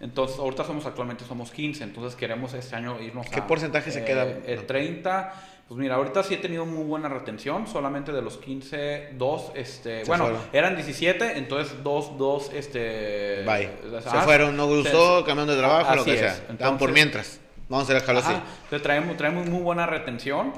Entonces, 0.00 0.38
ahorita 0.38 0.64
somos 0.64 0.84
actualmente 0.84 1.24
somos 1.24 1.50
15, 1.52 1.82
entonces 1.84 2.14
queremos 2.16 2.52
este 2.52 2.76
año 2.76 3.00
irnos 3.00 3.26
¿Qué 3.30 3.40
a, 3.40 3.46
porcentaje 3.46 3.90
se 3.90 4.00
eh, 4.00 4.04
queda? 4.04 4.24
eh, 4.24 4.62
30. 4.66 5.32
Pues 5.68 5.80
mira, 5.80 5.96
ahorita 5.96 6.22
sí 6.22 6.34
he 6.34 6.36
tenido 6.36 6.64
muy 6.64 6.84
buena 6.84 7.08
retención, 7.08 7.66
solamente 7.66 8.12
de 8.12 8.22
los 8.22 8.38
15, 8.38 9.14
dos, 9.14 9.50
este, 9.56 10.04
Se 10.04 10.06
bueno, 10.06 10.24
fueron. 10.26 10.40
eran 10.52 10.76
17, 10.76 11.38
entonces 11.38 11.82
dos, 11.82 12.16
dos, 12.16 12.52
este... 12.54 13.42
Bye. 13.44 13.70
Se 14.00 14.08
ah, 14.08 14.22
fueron, 14.22 14.56
no 14.56 14.68
gustó, 14.68 15.24
cambiaron 15.24 15.48
de 15.48 15.56
trabajo, 15.56 15.92
lo 15.96 16.02
así 16.02 16.10
que 16.10 16.16
es. 16.16 16.20
sea. 16.20 16.30
Estaban 16.50 16.56
por 16.78 16.90
Entonces- 16.90 16.92
mientras. 16.94 17.40
Vamos 17.68 17.82
a 17.82 17.84
hacer 17.90 18.00
dejarlo 18.00 18.20
así. 18.20 18.32
Ajá, 18.32 18.44
entonces 18.62 18.82
traemos, 18.82 19.16
traemos 19.16 19.46
muy 19.48 19.60
buena 19.60 19.86
retención. 19.86 20.52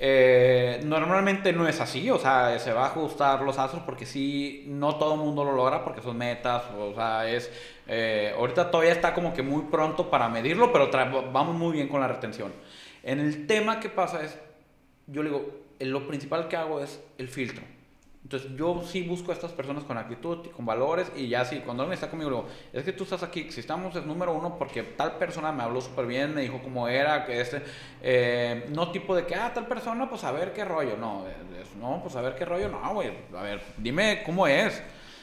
Eh, 0.00 0.80
normalmente 0.84 1.52
no 1.52 1.68
es 1.68 1.80
así, 1.80 2.10
o 2.10 2.18
sea, 2.18 2.58
se 2.58 2.72
va 2.72 2.84
a 2.84 2.86
ajustar 2.86 3.42
los 3.42 3.56
astros 3.58 3.82
porque 3.84 4.04
sí, 4.06 4.64
no 4.66 4.96
todo 4.96 5.14
el 5.14 5.20
mundo 5.20 5.44
lo 5.44 5.52
logra 5.52 5.84
porque 5.84 6.00
son 6.00 6.16
metas, 6.16 6.62
o 6.76 6.94
sea, 6.94 7.28
es... 7.30 7.52
eh, 7.86 8.34
ahorita 8.36 8.70
todavía 8.70 8.92
está 8.92 9.12
como 9.12 9.32
que 9.34 9.42
muy 9.42 9.62
pronto 9.70 10.08
para 10.10 10.28
medirlo, 10.28 10.72
pero 10.72 10.90
vamos 11.30 11.54
muy 11.54 11.72
bien 11.74 11.86
con 11.86 12.00
la 12.00 12.08
retención. 12.08 12.50
En 13.02 13.20
el 13.20 13.46
tema 13.46 13.80
que 13.80 13.88
pasa 13.88 14.22
es, 14.22 14.36
yo 15.06 15.22
le 15.22 15.30
digo, 15.30 15.48
eh, 15.78 15.86
lo 15.86 16.06
principal 16.06 16.48
que 16.48 16.56
hago 16.56 16.80
es 16.82 17.00
el 17.18 17.28
filtro. 17.28 17.62
Entonces 18.22 18.50
yo 18.54 18.82
sí 18.84 19.00
busco 19.02 19.30
a 19.30 19.34
estas 19.34 19.50
personas 19.52 19.82
con 19.84 19.96
actitud 19.96 20.44
y 20.44 20.50
con 20.50 20.66
valores 20.66 21.10
y 21.16 21.28
ya 21.28 21.42
sí, 21.46 21.62
cuando 21.64 21.82
alguien 21.82 21.94
está 21.94 22.10
conmigo, 22.10 22.30
digo, 22.30 22.46
es 22.74 22.84
que 22.84 22.92
tú 22.92 23.04
estás 23.04 23.22
aquí, 23.22 23.50
si 23.50 23.60
estamos 23.60 23.96
es 23.96 24.04
número 24.04 24.34
uno 24.34 24.58
porque 24.58 24.82
tal 24.82 25.16
persona 25.16 25.50
me 25.52 25.62
habló 25.62 25.80
súper 25.80 26.04
bien, 26.06 26.34
me 26.34 26.42
dijo 26.42 26.60
cómo 26.62 26.86
era, 26.86 27.24
que 27.24 27.40
este, 27.40 27.62
eh, 28.02 28.66
no 28.74 28.92
tipo 28.92 29.16
de 29.16 29.24
que, 29.24 29.34
ah, 29.34 29.52
tal 29.54 29.66
persona, 29.66 30.08
pues 30.10 30.22
a 30.24 30.32
ver 30.32 30.52
qué 30.52 30.66
rollo, 30.66 30.98
no, 30.98 31.24
es- 31.26 31.66
es- 31.68 31.76
no, 31.76 32.00
pues 32.02 32.14
a 32.14 32.20
ver 32.20 32.36
qué 32.36 32.44
rollo, 32.44 32.68
no, 32.68 32.92
güey, 32.92 33.10
a 33.34 33.42
ver, 33.42 33.62
dime 33.78 34.22
cómo 34.26 34.46
es. 34.46 34.82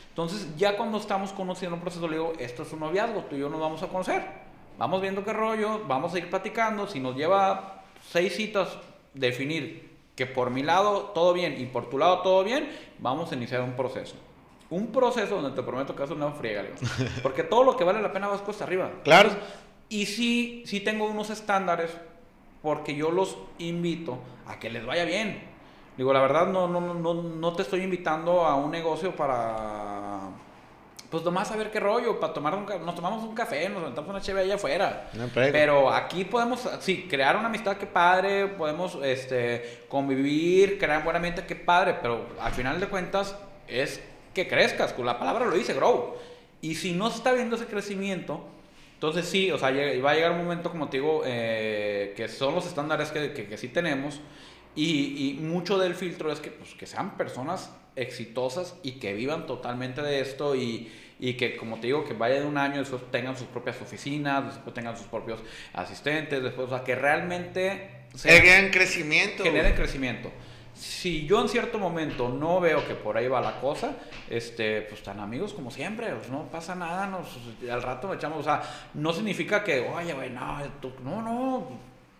Entonces 0.09 0.57
ya 0.57 0.75
cuando 0.75 0.97
estamos 0.97 1.31
conociendo 1.33 1.75
el 1.75 1.81
proceso, 1.83 2.07
le 2.07 2.15
digo, 2.15 2.33
esto 2.39 2.63
es 2.63 2.73
un 2.73 2.79
noviazgo, 2.79 3.25
tú 3.25 3.35
y 3.35 3.39
yo 3.39 3.47
nos 3.49 3.59
vamos 3.59 3.83
a 3.83 3.87
conocer, 3.89 4.23
vamos 4.77 5.01
viendo 5.01 5.23
qué 5.23 5.33
rollo, 5.33 5.81
vamos 5.87 6.13
a 6.13 6.19
ir 6.19 6.29
platicando, 6.29 6.87
si 6.87 6.99
nos 6.99 7.15
lleva 7.15 7.83
seis 8.09 8.35
citas 8.35 8.77
definir 9.13 9.87
que 10.15 10.25
por 10.25 10.49
mi 10.49 10.63
lado 10.63 11.11
todo 11.13 11.33
bien 11.33 11.59
y 11.59 11.65
por 11.65 11.89
tu 11.89 11.97
lado 11.97 12.19
todo 12.19 12.43
bien, 12.43 12.69
vamos 12.99 13.31
a 13.31 13.35
iniciar 13.35 13.61
un 13.61 13.73
proceso. 13.73 14.15
Un 14.69 14.87
proceso 14.87 15.39
donde 15.39 15.55
te 15.55 15.63
prometo 15.63 15.95
que 15.95 16.01
vas 16.01 16.11
a 16.11 16.13
una 16.13 16.31
friega, 16.31 16.63
le 16.63 16.71
digo. 16.71 16.81
porque 17.23 17.43
todo 17.43 17.63
lo 17.63 17.77
que 17.77 17.83
vale 17.83 18.01
la 18.01 18.11
pena 18.11 18.27
vas 18.27 18.41
cuesta 18.41 18.63
arriba. 18.63 18.91
Claro. 19.03 19.29
Y 19.89 20.07
sí, 20.07 20.63
sí 20.65 20.81
tengo 20.81 21.05
unos 21.05 21.29
estándares 21.29 21.95
porque 22.61 22.95
yo 22.95 23.11
los 23.11 23.37
invito 23.59 24.17
a 24.45 24.59
que 24.59 24.69
les 24.69 24.85
vaya 24.85 25.05
bien. 25.05 25.41
Digo, 25.95 26.11
la 26.11 26.21
verdad 26.21 26.47
no, 26.47 26.67
no, 26.67 26.81
no, 26.81 27.13
no 27.13 27.53
te 27.53 27.61
estoy 27.61 27.81
invitando 27.81 28.45
a 28.45 28.55
un 28.55 28.71
negocio 28.71 29.15
para... 29.15 30.19
Pues 31.09 31.23
nomás 31.23 31.51
a 31.51 31.55
ver 31.55 31.71
qué 31.71 31.79
rollo, 31.79 32.19
para 32.19 32.33
tomar 32.33 32.53
un 32.53 32.65
nos 32.65 32.95
tomamos 32.95 33.23
un 33.23 33.33
café, 33.33 33.69
nos 33.69 33.83
sentamos 33.85 34.09
una 34.09 34.19
chévere 34.21 34.45
allá 34.45 34.55
afuera. 34.55 35.09
No. 35.13 35.29
Pero 35.33 35.89
aquí 35.93 36.25
podemos, 36.25 36.67
sí, 36.81 37.07
crear 37.09 37.37
una 37.37 37.47
amistad, 37.47 37.77
qué 37.77 37.85
padre, 37.85 38.47
podemos 38.47 38.97
este, 39.01 39.85
convivir, 39.87 40.77
crear 40.77 41.03
buena 41.03 41.19
mente, 41.19 41.45
qué 41.45 41.55
padre, 41.55 41.95
pero 42.01 42.27
al 42.41 42.51
final 42.51 42.79
de 42.79 42.87
cuentas 42.87 43.37
es 43.67 44.01
que 44.33 44.47
crezcas, 44.47 44.97
la 44.99 45.17
palabra 45.17 45.45
lo 45.45 45.55
dice, 45.55 45.73
grow. 45.73 46.15
Y 46.61 46.75
si 46.75 46.91
no 46.91 47.09
se 47.09 47.17
está 47.17 47.31
viendo 47.31 47.55
ese 47.55 47.67
crecimiento, 47.67 48.45
entonces 48.95 49.25
sí, 49.27 49.49
o 49.51 49.57
sea, 49.57 49.69
va 49.71 50.11
a 50.11 50.13
llegar 50.15 50.31
un 50.31 50.39
momento, 50.39 50.71
como 50.71 50.89
te 50.89 50.97
digo, 50.97 51.21
eh, 51.25 52.13
que 52.17 52.27
son 52.27 52.53
los 52.53 52.65
estándares 52.65 53.11
que, 53.11 53.31
que, 53.31 53.47
que 53.47 53.57
sí 53.57 53.69
tenemos. 53.69 54.19
Y, 54.75 55.29
y 55.29 55.41
mucho 55.41 55.77
del 55.77 55.95
filtro 55.95 56.31
es 56.31 56.39
que, 56.39 56.51
pues, 56.51 56.75
que 56.75 56.85
sean 56.85 57.15
personas 57.15 57.71
exitosas 57.97 58.75
y 58.83 58.93
que 58.93 59.13
vivan 59.13 59.45
totalmente 59.45 60.01
de 60.01 60.21
esto 60.21 60.55
y, 60.55 60.91
y 61.19 61.33
que, 61.33 61.57
como 61.57 61.79
te 61.79 61.87
digo, 61.87 62.05
que 62.05 62.13
vayan 62.13 62.45
un 62.45 62.57
año, 62.57 62.77
después 62.79 63.01
tengan 63.11 63.35
sus 63.37 63.47
propias 63.47 63.81
oficinas, 63.81 64.45
después 64.53 64.73
tengan 64.73 64.95
sus 64.95 65.07
propios 65.07 65.39
asistentes, 65.73 66.41
después, 66.41 66.67
o 66.67 66.69
sea, 66.69 66.83
que 66.83 66.95
realmente 66.95 67.89
Generen 68.15 68.71
crecimiento. 68.71 69.43
generen 69.43 69.73
crecimiento. 69.75 70.31
Si 70.73 71.25
yo 71.25 71.41
en 71.41 71.49
cierto 71.49 71.79
momento 71.79 72.29
no 72.29 72.59
veo 72.59 72.87
que 72.87 72.93
por 72.93 73.17
ahí 73.17 73.27
va 73.27 73.41
la 73.41 73.59
cosa, 73.59 73.95
este, 74.29 74.81
pues 74.83 74.99
están 74.99 75.19
amigos 75.19 75.53
como 75.53 75.71
siempre, 75.71 76.07
pues 76.13 76.29
no 76.29 76.43
pasa 76.51 76.75
nada, 76.75 77.07
nos, 77.07 77.27
al 77.69 77.81
rato 77.81 78.13
echamos, 78.13 78.39
o 78.39 78.43
sea, 78.43 78.61
no 78.93 79.11
significa 79.11 79.63
que, 79.63 79.79
oye, 79.81 80.13
güey, 80.13 80.29
no, 80.29 80.59
tú- 80.79 80.93
no, 81.03 81.21
no, 81.23 81.67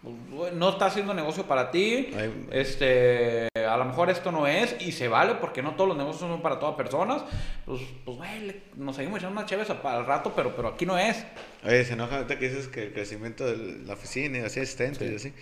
pues, 0.03 0.53
no 0.53 0.69
está 0.69 0.85
haciendo 0.85 1.13
negocio 1.13 1.43
para 1.43 1.71
ti, 1.71 2.09
Ay. 2.15 2.47
este, 2.51 3.47
a 3.55 3.75
lo 3.77 3.85
mejor 3.85 4.09
esto 4.09 4.31
no 4.31 4.47
es, 4.47 4.75
y 4.79 4.91
se 4.91 5.07
vale 5.07 5.35
porque 5.35 5.61
no 5.61 5.75
todos 5.75 5.87
los 5.89 5.97
negocios 5.97 6.29
son 6.29 6.41
para 6.41 6.59
todas 6.59 6.75
personas, 6.75 7.23
pues, 7.65 7.81
pues, 8.05 8.17
güey, 8.17 8.61
nos 8.75 8.95
seguimos 8.95 9.19
echando 9.19 9.39
unas 9.39 9.49
chéves 9.49 9.69
al 9.69 10.05
rato, 10.05 10.33
pero, 10.35 10.55
pero 10.55 10.69
aquí 10.69 10.85
no 10.85 10.97
es. 10.97 11.25
Oye, 11.65 11.83
se 11.83 11.93
enoja 11.93 12.17
ahorita 12.17 12.37
que 12.37 12.49
dices 12.49 12.67
que 12.67 12.83
el 12.83 12.93
crecimiento 12.93 13.45
de 13.45 13.79
la 13.85 13.93
oficina 13.93 14.37
y 14.37 14.41
así 14.41 14.59
asistentes 14.59 15.11
y 15.11 15.15
así. 15.15 15.33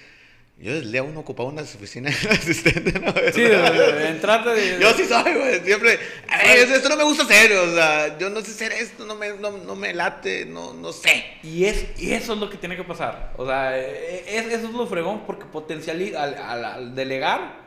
Yo 0.58 0.72
desde 0.72 0.86
el 0.86 0.92
día 0.94 1.04
uno 1.04 1.20
ocupaba 1.20 1.50
una 1.50 1.64
oficina 1.64 2.10
de 2.10 2.30
asistente, 2.30 2.98
¿no? 3.00 3.12
Sí, 3.34 3.42
entrarte 3.44 4.52
de- 4.52 4.80
Yo 4.80 4.94
sí 4.94 5.04
soy, 5.04 5.34
güey. 5.34 5.60
Siempre. 5.60 6.00
Esto- 6.44 6.88
no 6.90 6.96
me 6.96 7.04
gusta 7.04 7.24
hacer. 7.24 7.52
O 7.58 7.74
sea, 7.76 8.18
yo 8.18 8.30
no 8.30 8.40
sé 8.40 8.52
hacer 8.52 8.72
esto, 8.72 9.06
no 9.06 9.16
me, 9.16 9.34
no, 9.34 9.52
no 9.52 9.76
me 9.76 9.94
late, 9.94 10.46
no, 10.46 10.74
no 10.74 10.94
sé. 10.94 11.26
Y, 11.44 11.66
es, 11.66 11.86
y 12.00 12.14
eso 12.14 12.34
es 12.34 12.40
lo 12.40 12.50
que 12.50 12.56
tiene 12.58 12.78
que 12.78 12.86
pasar. 12.86 13.34
O 13.38 13.46
sea, 13.46 13.78
e- 13.78 14.24
es- 14.38 14.46
eso 14.48 14.68
es 14.68 14.74
lo 14.74 14.88
fregón 14.88 15.26
porque 15.26 15.44
potencializa, 15.46 16.24
al, 16.24 16.36
al- 16.38 16.66
al 16.66 16.96
delegar, 16.96 17.58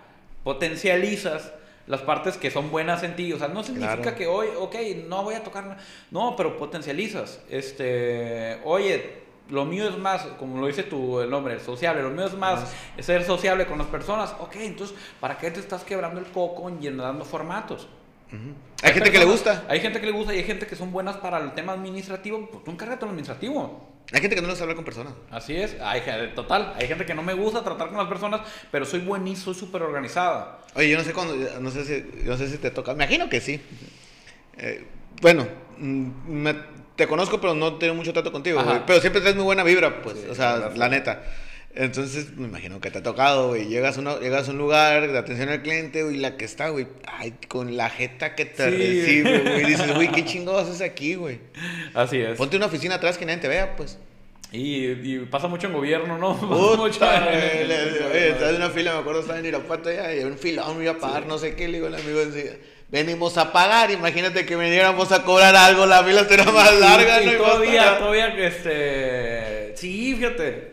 potencializas 0.42 1.52
las 1.86 2.00
partes 2.02 2.36
que 2.38 2.50
son 2.50 2.70
buenas 2.70 3.02
en 3.02 3.16
ti. 3.16 3.32
O 3.34 3.38
sea, 3.38 3.48
no 3.48 3.62
significa 3.64 3.96
Claro. 4.00 4.16
que 4.16 4.26
hoy, 4.26 4.48
ok, 4.56 4.74
no 5.06 5.22
voy 5.24 5.34
a 5.34 5.42
tocar. 5.44 5.76
No, 6.10 6.34
pero 6.36 6.56
potencializas. 6.56 7.40
Este, 7.50 8.58
oye, 8.64 9.17
lo 9.50 9.64
mío 9.64 9.88
es 9.88 9.96
más, 9.98 10.22
como 10.38 10.60
lo 10.60 10.66
dice 10.66 10.82
tu 10.82 11.20
el 11.20 11.30
nombre, 11.30 11.58
sociable. 11.60 12.02
Lo 12.02 12.10
mío 12.10 12.26
es 12.26 12.34
más 12.34 12.70
ser 12.98 13.24
sociable 13.24 13.66
con 13.66 13.78
las 13.78 13.86
personas. 13.86 14.34
Ok, 14.40 14.56
entonces, 14.56 14.96
¿para 15.20 15.38
qué 15.38 15.50
te 15.50 15.60
estás 15.60 15.84
quebrando 15.84 16.20
el 16.20 16.26
coco 16.26 16.70
llenando 16.78 17.24
formatos? 17.24 17.88
Hay 18.82 18.92
gente 18.92 19.10
que 19.10 19.18
le 19.18 19.24
gusta. 19.24 19.64
Hay 19.68 19.80
gente 19.80 20.00
que 20.00 20.06
le 20.06 20.12
gusta 20.12 20.34
y 20.34 20.38
hay 20.38 20.44
gente 20.44 20.66
que 20.66 20.76
son 20.76 20.92
buenas 20.92 21.16
para 21.16 21.38
el 21.38 21.52
tema 21.52 21.72
administrativo. 21.72 22.48
Pues 22.50 22.64
tú 22.64 22.70
encárgate 22.70 23.04
lo 23.06 23.10
administrativo. 23.10 23.88
Hay 24.12 24.20
gente 24.20 24.36
que 24.36 24.42
no 24.42 24.48
les 24.48 24.60
habla 24.60 24.74
con 24.74 24.84
personas. 24.84 25.12
Así 25.30 25.54
es, 25.54 25.76
hay, 25.82 26.00
total, 26.34 26.72
hay 26.78 26.88
gente 26.88 27.04
que 27.04 27.14
no 27.14 27.22
me 27.22 27.34
gusta 27.34 27.62
tratar 27.62 27.88
con 27.88 27.98
las 27.98 28.08
personas, 28.08 28.40
pero 28.70 28.86
soy 28.86 29.00
buenísimo, 29.00 29.52
soy 29.52 29.54
súper 29.54 29.82
organizada. 29.82 30.60
Oye, 30.74 30.88
yo 30.88 30.96
no 30.96 31.04
sé 31.04 31.12
cuándo, 31.12 31.34
no 31.60 31.70
sé 31.70 31.84
si, 31.84 32.24
no 32.24 32.36
sé 32.38 32.48
si 32.48 32.56
te 32.56 32.70
toca. 32.70 32.94
Me 32.94 33.04
imagino 33.04 33.28
que 33.28 33.40
sí. 33.42 33.60
Eh, 34.56 34.86
bueno, 35.20 35.46
mm, 35.76 36.10
me- 36.26 36.77
te 36.98 37.06
conozco, 37.06 37.40
pero 37.40 37.54
no 37.54 37.76
tengo 37.78 37.94
mucho 37.94 38.12
trato 38.12 38.30
contigo, 38.32 38.62
güey. 38.62 38.80
Pero 38.86 39.00
siempre 39.00 39.22
traes 39.22 39.36
muy 39.36 39.44
buena 39.44 39.62
vibra, 39.64 40.02
pues. 40.02 40.18
Sí, 40.18 40.26
o 40.28 40.34
sea, 40.34 40.70
la 40.76 40.88
neta. 40.90 41.22
Entonces, 41.74 42.32
me 42.36 42.48
imagino 42.48 42.80
que 42.80 42.90
te 42.90 42.98
ha 42.98 43.02
tocado, 43.02 43.48
güey. 43.48 43.66
Llegas 43.68 43.96
llegas 44.20 44.48
a 44.48 44.50
un 44.50 44.58
lugar 44.58 45.10
de 45.12 45.16
atención 45.16 45.48
al 45.48 45.62
cliente, 45.62 46.02
güey, 46.02 46.16
la 46.16 46.36
que 46.36 46.44
está, 46.44 46.70
güey. 46.70 46.88
Ay, 47.06 47.34
con 47.46 47.76
la 47.76 47.88
jeta 47.88 48.34
que 48.34 48.46
te 48.46 48.64
Sí. 48.64 48.76
recibe, 48.76 49.38
güey. 49.40 49.64
Dices, 49.64 49.94
güey, 49.94 50.10
qué 50.10 50.24
chingados 50.24 50.68
haces 50.68 50.80
aquí, 50.82 51.14
güey. 51.14 51.38
Así 51.94 52.18
es. 52.20 52.36
Ponte 52.36 52.56
una 52.56 52.66
oficina 52.66 52.96
atrás 52.96 53.16
que 53.16 53.26
nadie 53.26 53.38
te 53.40 53.48
vea, 53.48 53.76
pues. 53.76 53.96
Y, 54.50 54.86
y 54.86 55.18
pasa 55.30 55.46
mucho 55.46 55.66
en 55.68 55.74
gobierno, 55.74 56.18
¿no? 56.18 56.34
Pasa 56.40 56.76
mucho 56.76 57.04
en- 57.04 57.24
güey, 57.24 57.72
en- 57.72 58.42
oye, 58.42 58.56
una 58.56 58.70
fila, 58.70 58.94
me 58.94 58.98
acuerdo, 59.00 59.20
estaba 59.20 59.38
en 59.38 59.46
Irapuato 59.46 59.92
ya, 59.92 60.12
y 60.14 60.24
un 60.24 60.36
filón, 60.38 60.78
me 60.78 60.84
iba 60.84 60.94
a 60.94 60.98
pagar, 60.98 61.26
no 61.26 61.36
sé 61.38 61.54
qué, 61.54 61.68
le 61.68 61.74
digo 61.74 61.86
al 61.86 61.94
amigo, 61.96 62.18
decía, 62.24 62.52
venimos 62.90 63.36
a 63.38 63.52
pagar, 63.52 63.90
imagínate 63.90 64.46
que 64.46 64.56
viniéramos 64.56 65.12
a 65.12 65.22
cobrar 65.24 65.54
algo, 65.56 65.86
la 65.86 66.02
fila 66.02 66.24
será 66.24 66.44
más 66.50 66.78
larga, 66.78 67.22
y, 67.22 67.26
¿no? 67.26 67.32
todavía, 67.38 67.98
todavía, 67.98 68.28
este... 68.46 69.76
Sí, 69.76 70.14
fíjate. 70.16 70.72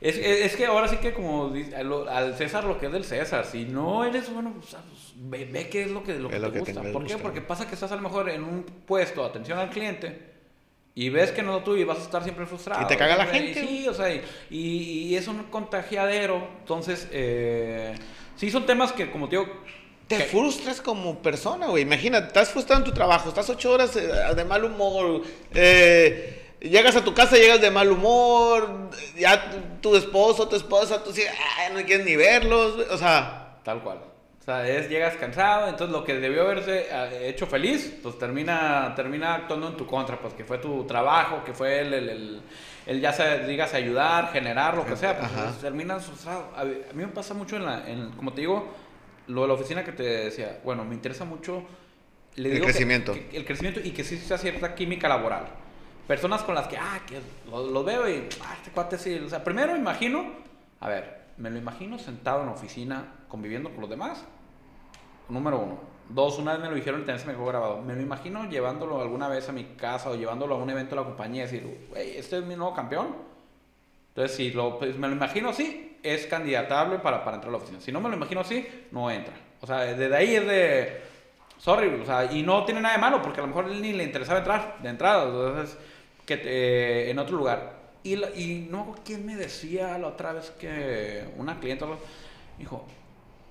Es, 0.00 0.16
es, 0.16 0.46
es 0.46 0.56
que 0.56 0.66
ahora 0.66 0.88
sí 0.88 0.96
que 0.96 1.12
como 1.12 1.50
dice- 1.50 1.76
al 1.76 2.34
César 2.36 2.64
lo 2.64 2.76
que 2.78 2.86
es 2.86 2.92
del 2.92 3.04
César, 3.04 3.44
si 3.46 3.64
no 3.66 4.04
eres 4.04 4.32
bueno, 4.34 4.52
pues, 4.58 4.74
ve, 5.14 5.44
ve 5.44 5.68
qué 5.68 5.82
es 5.82 5.90
lo 5.92 6.02
que, 6.02 6.14
lo 6.14 6.28
que 6.28 6.34
te 6.34 6.40
lo 6.40 6.52
que 6.52 6.58
gusta. 6.58 6.82
te 6.82 6.88
¿Por 6.90 7.06
qué? 7.06 7.16
Porque 7.18 7.40
pasa 7.40 7.68
que 7.68 7.74
estás 7.74 7.92
a 7.92 7.96
lo 7.96 8.02
mejor 8.02 8.28
en 8.28 8.42
un 8.42 8.64
puesto 8.64 9.24
atención 9.24 9.60
al 9.60 9.70
cliente 9.70 10.32
y 10.96 11.08
ves 11.08 11.30
que 11.30 11.42
no 11.42 11.52
lo 11.52 11.62
tuyo 11.62 11.82
y 11.82 11.84
vas 11.84 11.98
a 11.98 12.02
estar 12.02 12.24
siempre 12.24 12.46
frustrado. 12.46 12.82
Y 12.82 12.86
te 12.88 12.96
caga 12.96 13.16
la 13.16 13.26
gente, 13.26 13.60
y 13.62 13.66
sí, 13.66 13.88
o 13.88 13.94
sea, 13.94 14.12
y, 14.12 14.22
y- 14.50 15.02
y 15.10 15.16
es 15.16 15.28
un 15.28 15.44
contagiadero. 15.44 16.48
Entonces, 16.58 17.06
eh, 17.12 17.94
sí 18.36 18.50
son 18.50 18.66
temas 18.66 18.90
que, 18.92 19.08
como 19.10 19.28
te 19.28 19.36
digo, 19.36 19.48
Te 20.08 20.20
frustras 20.20 20.80
como 20.82 21.18
persona, 21.20 21.68
güey, 21.68 21.84
imagínate, 21.84 22.26
estás 22.26 22.50
frustrado 22.50 22.82
en 22.82 22.84
tu 22.84 22.92
trabajo, 22.92 23.28
estás 23.30 23.48
ocho 23.48 23.70
horas 23.72 23.96
eh, 23.96 24.10
de 24.36 24.44
mal 24.44 24.62
humor, 24.64 25.22
eh, 25.54 26.56
llegas 26.60 26.96
a 26.96 27.04
tu 27.04 27.14
casa, 27.14 27.36
llegas 27.36 27.60
de 27.62 27.70
mal 27.70 27.90
humor, 27.90 28.90
ya 29.16 29.50
tu, 29.80 29.96
esposo, 29.96 30.48
tu 30.48 30.56
esposa, 30.56 31.02
tú 31.02 31.12
sí, 31.12 31.22
ay, 31.58 31.72
no 31.74 31.82
quieres 31.86 32.04
ni 32.04 32.16
verlos, 32.16 32.74
güey, 32.76 32.88
o 32.90 32.98
sea... 32.98 33.56
Tal 33.64 33.80
cual. 33.82 33.98
O 34.40 34.44
sea, 34.44 34.68
es, 34.68 34.88
llegas 34.90 35.14
cansado, 35.14 35.68
entonces 35.68 35.96
lo 35.96 36.02
que 36.04 36.14
debió 36.14 36.42
haberse 36.42 36.88
eh, 36.90 37.28
hecho 37.28 37.46
feliz, 37.46 37.94
pues 38.02 38.18
termina, 38.18 38.92
termina 38.96 39.36
actuando 39.36 39.68
en 39.68 39.76
tu 39.76 39.86
contra, 39.86 40.18
pues 40.18 40.34
que 40.34 40.44
fue 40.44 40.58
tu 40.58 40.84
trabajo, 40.84 41.42
que 41.44 41.54
fue 41.54 41.80
el, 41.80 41.94
el, 41.94 42.08
el- 42.10 42.42
el 42.84 43.00
ya 43.00 43.12
sea, 43.12 43.38
digas, 43.38 43.72
ayudar, 43.74 44.32
generar, 44.32 44.74
lo 44.76 44.84
que 44.84 44.96
sea, 44.96 45.16
pues 45.16 45.30
Ajá. 45.32 45.52
terminas 45.60 46.04
frustrado. 46.04 46.48
A, 46.56 46.64
mí 46.64 46.74
a 46.90 46.92
mí 46.92 47.02
me 47.06 47.12
pasa 47.12 47.32
mucho 47.32 47.54
en 47.54 47.64
la, 47.64 47.88
en, 47.88 48.10
como 48.10 48.32
te 48.32 48.40
digo, 48.40 48.74
lo 49.28 49.42
de 49.42 49.48
la 49.48 49.54
oficina 49.54 49.84
que 49.84 49.92
te 49.92 50.02
decía, 50.02 50.60
bueno, 50.64 50.84
me 50.84 50.94
interesa 50.94 51.24
mucho... 51.24 51.62
le 52.36 52.48
El 52.48 52.54
digo 52.54 52.64
crecimiento. 52.66 53.12
que- 53.14 53.36
el 53.36 53.44
crecimiento 53.44 53.80
y 53.82 53.90
que 53.90 54.04
sí 54.04 54.18
sea 54.18 54.38
cierta 54.38 54.74
química 54.74 55.08
laboral. 55.08 55.46
Personas 56.06 56.42
con 56.42 56.54
las 56.54 56.66
que, 56.66 56.76
ah, 56.76 57.00
que 57.06 57.20
lo, 57.50 57.64
lo 57.70 57.84
veo 57.84 58.08
y, 58.08 58.28
ah, 58.42 58.54
este 58.56 58.70
cuate 58.72 58.98
sí. 58.98 59.14
O 59.18 59.28
sea, 59.28 59.42
primero 59.44 59.72
me 59.72 59.78
imagino, 59.78 60.24
a 60.80 60.88
ver, 60.88 61.22
me 61.38 61.48
lo 61.50 61.58
imagino 61.58 61.98
sentado 61.98 62.40
en 62.40 62.46
la 62.46 62.52
oficina 62.52 63.06
conviviendo 63.28 63.70
con 63.70 63.80
los 63.82 63.90
demás. 63.90 64.24
Número 65.28 65.58
uno. 65.58 65.78
Dos, 66.08 66.38
una 66.38 66.52
vez 66.52 66.60
me 66.60 66.68
lo 66.68 66.74
dijeron 66.74 67.00
y 67.00 67.04
también 67.04 67.20
se 67.20 67.26
me 67.26 67.32
quedó 67.34 67.46
grabado. 67.46 67.80
Me 67.80 67.94
lo 67.94 68.02
imagino 68.02 68.48
llevándolo 68.50 69.00
alguna 69.00 69.28
vez 69.28 69.48
a 69.48 69.52
mi 69.52 69.64
casa 69.64 70.10
o 70.10 70.16
llevándolo 70.16 70.56
a 70.56 70.58
un 70.58 70.68
evento 70.68 70.94
de 70.96 71.00
la 71.00 71.06
compañía 71.06 71.44
y 71.44 71.46
decir, 71.46 71.86
güey, 71.88 72.16
este 72.16 72.38
es 72.38 72.44
mi 72.44 72.56
nuevo 72.56 72.74
campeón. 72.74 73.14
Entonces, 74.08 74.36
si 74.36 74.50
lo, 74.50 74.78
pues, 74.78 74.98
me 74.98 75.08
lo 75.08 75.14
imagino 75.14 75.48
así, 75.50 75.91
es 76.02 76.26
candidatable 76.26 76.98
para, 76.98 77.24
para 77.24 77.36
entrar 77.36 77.50
a 77.50 77.52
la 77.52 77.58
oficina. 77.58 77.80
Si 77.80 77.92
no 77.92 78.00
me 78.00 78.08
lo 78.08 78.16
imagino 78.16 78.40
así, 78.40 78.66
no 78.90 79.10
entra. 79.10 79.34
O 79.60 79.66
sea, 79.66 79.78
desde 79.80 80.14
ahí 80.16 80.34
es 80.34 80.46
de, 80.46 81.00
sorry, 81.58 81.88
o 81.88 82.04
sea, 82.04 82.24
y 82.32 82.42
no 82.42 82.64
tiene 82.64 82.80
nada 82.80 82.94
de 82.94 83.00
malo, 83.00 83.22
porque 83.22 83.40
a 83.40 83.42
lo 83.42 83.48
mejor 83.48 83.66
ni 83.66 83.92
le 83.92 84.04
interesaba 84.04 84.38
entrar 84.38 84.78
de 84.82 84.88
entrada. 84.88 85.24
Entonces, 85.24 85.76
que 86.26 86.40
eh, 86.44 87.10
en 87.10 87.18
otro 87.18 87.36
lugar. 87.36 87.80
Y, 88.02 88.14
y 88.14 88.68
no 88.68 88.96
quién 89.04 89.24
me 89.24 89.36
decía 89.36 89.96
la 89.98 90.08
otra 90.08 90.32
vez 90.32 90.50
que 90.50 91.24
una 91.36 91.60
clienta 91.60 91.84
algo, 91.84 91.98
dijo, 92.58 92.84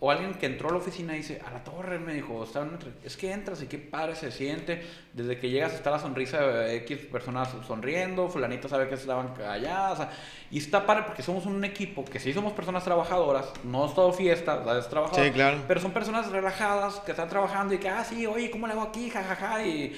o 0.04 0.10
alguien 0.10 0.34
que 0.34 0.48
entró 0.48 0.70
a 0.70 0.72
la 0.72 0.80
oficina 0.80 1.14
y 1.14 1.18
dice, 1.18 1.40
a 1.46 1.52
la 1.52 1.64
torre, 1.64 2.00
me 2.00 2.12
dijo, 2.16 2.44
"está 2.44 2.62
en 2.62 2.70
una 2.70 2.74
entre- 2.74 2.92
es 3.06 3.16
que 3.16 3.32
entras 3.32 3.62
y 3.62 3.68
qué 3.68 3.78
padre 3.78 4.16
se 4.16 4.32
siente, 4.32 4.82
desde 5.14 5.38
que 5.38 5.52
llegas 5.52 5.76
está 5.76 5.92
la 5.92 6.00
sonrisa 6.00 6.42
de 6.42 6.76
X 6.78 6.98
personas 7.12 7.50
sonriendo, 7.68 8.28
fulanito 8.28 8.68
sabe 8.68 8.90
que 8.90 8.96
estaban 8.96 9.32
allá, 9.48 9.92
o 9.92 9.96
sea, 9.96 10.10
y 10.50 10.58
está 10.58 10.88
padre 10.88 11.04
porque 11.06 11.22
somos 11.22 11.46
un 11.46 11.64
equipo, 11.64 12.04
que 12.04 12.20
sí 12.20 12.34
somos 12.34 12.52
personas 12.54 12.84
trabajadoras, 12.84 13.46
no 13.64 13.86
es 13.86 13.94
todo 13.94 14.12
fiesta, 14.12 14.64
es 14.80 14.90
trabajador, 14.90 15.24
Sí, 15.24 15.32
claro. 15.32 15.60
pero 15.68 15.80
son 15.80 15.92
personas 15.92 16.32
relajadas 16.32 16.96
que 17.02 17.12
están 17.12 17.30
trabajando 17.30 17.76
y 17.76 17.78
que, 17.78 17.88
ah, 17.88 18.04
sí, 18.04 18.26
oye, 18.26 18.50
¿cómo 18.50 18.66
le 18.66 18.74
hago 18.74 18.82
aquí? 18.82 19.08
Ja, 19.12 19.24
ja, 19.24 19.36
ja, 19.36 19.64
y, 19.68 19.96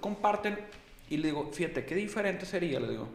comparten. 0.00 0.58
Y 1.10 1.18
le 1.18 1.26
digo, 1.28 1.50
fíjate, 1.52 1.84
qué 1.84 1.94
diferente 1.94 2.46
sería, 2.46 2.80
le 2.80 2.88
digo. 2.88 3.08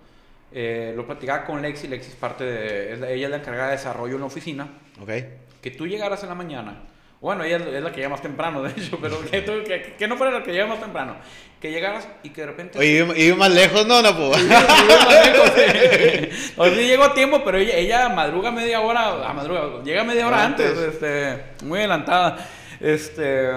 Eh, 0.52 0.94
lo 0.96 1.08
platicaba 1.08 1.44
con 1.46 1.60
Lexi, 1.60 1.88
Lexi 1.88 2.10
es 2.12 2.16
parte 2.16 2.44
de, 2.44 3.16
ella 3.16 3.26
es 3.26 3.32
la 3.32 3.38
encargada 3.38 3.70
de 3.70 3.78
desarrollo 3.78 4.14
en 4.14 4.20
la 4.22 4.28
oficina, 4.28 4.70
Ok. 5.02 5.10
Que 5.64 5.72
tú 5.72 5.88
llegaras 5.88 6.22
en 6.22 6.30
la 6.30 6.36
mañana. 6.36 6.84
Bueno, 7.20 7.44
ella 7.46 7.56
es 7.56 7.82
la 7.82 7.90
que 7.92 7.98
llega 7.98 8.10
más 8.10 8.22
temprano, 8.22 8.62
de 8.64 8.70
hecho, 8.72 9.00
pero 9.02 9.20
que, 9.26 9.42
tú- 9.42 9.64
que, 9.66 9.96
que 9.98 10.08
no 10.10 10.18
fuera 10.18 10.32
la 10.32 10.44
que 10.44 10.52
llega 10.52 10.68
más 10.68 10.82
temprano. 10.82 11.16
Que 11.62 11.72
llegaras 11.72 12.06
y 12.22 12.30
que 12.32 12.42
de 12.42 12.48
repente... 12.48 12.78
Oye, 12.78 13.08
y 13.16 13.30
y 13.30 13.34
más 13.34 13.50
lejos, 13.50 13.88
no, 13.88 14.02
no, 14.02 14.14
pues. 14.16 14.44
o 16.58 16.66
sea, 16.66 16.76
llegó 16.76 17.04
a 17.06 17.14
tiempo, 17.14 17.42
pero 17.46 17.58
ella, 17.58 17.76
ella 17.78 18.10
madruga 18.10 18.52
media 18.52 18.82
hora, 18.82 19.30
a 19.30 19.34
madruga, 19.34 19.82
llega 19.84 20.04
media 20.04 20.28
hora 20.28 20.44
antes, 20.44 20.68
Antes. 20.78 20.94
este, 20.96 21.66
muy 21.66 21.80
adelantada. 21.80 22.46
Este, 22.82 23.50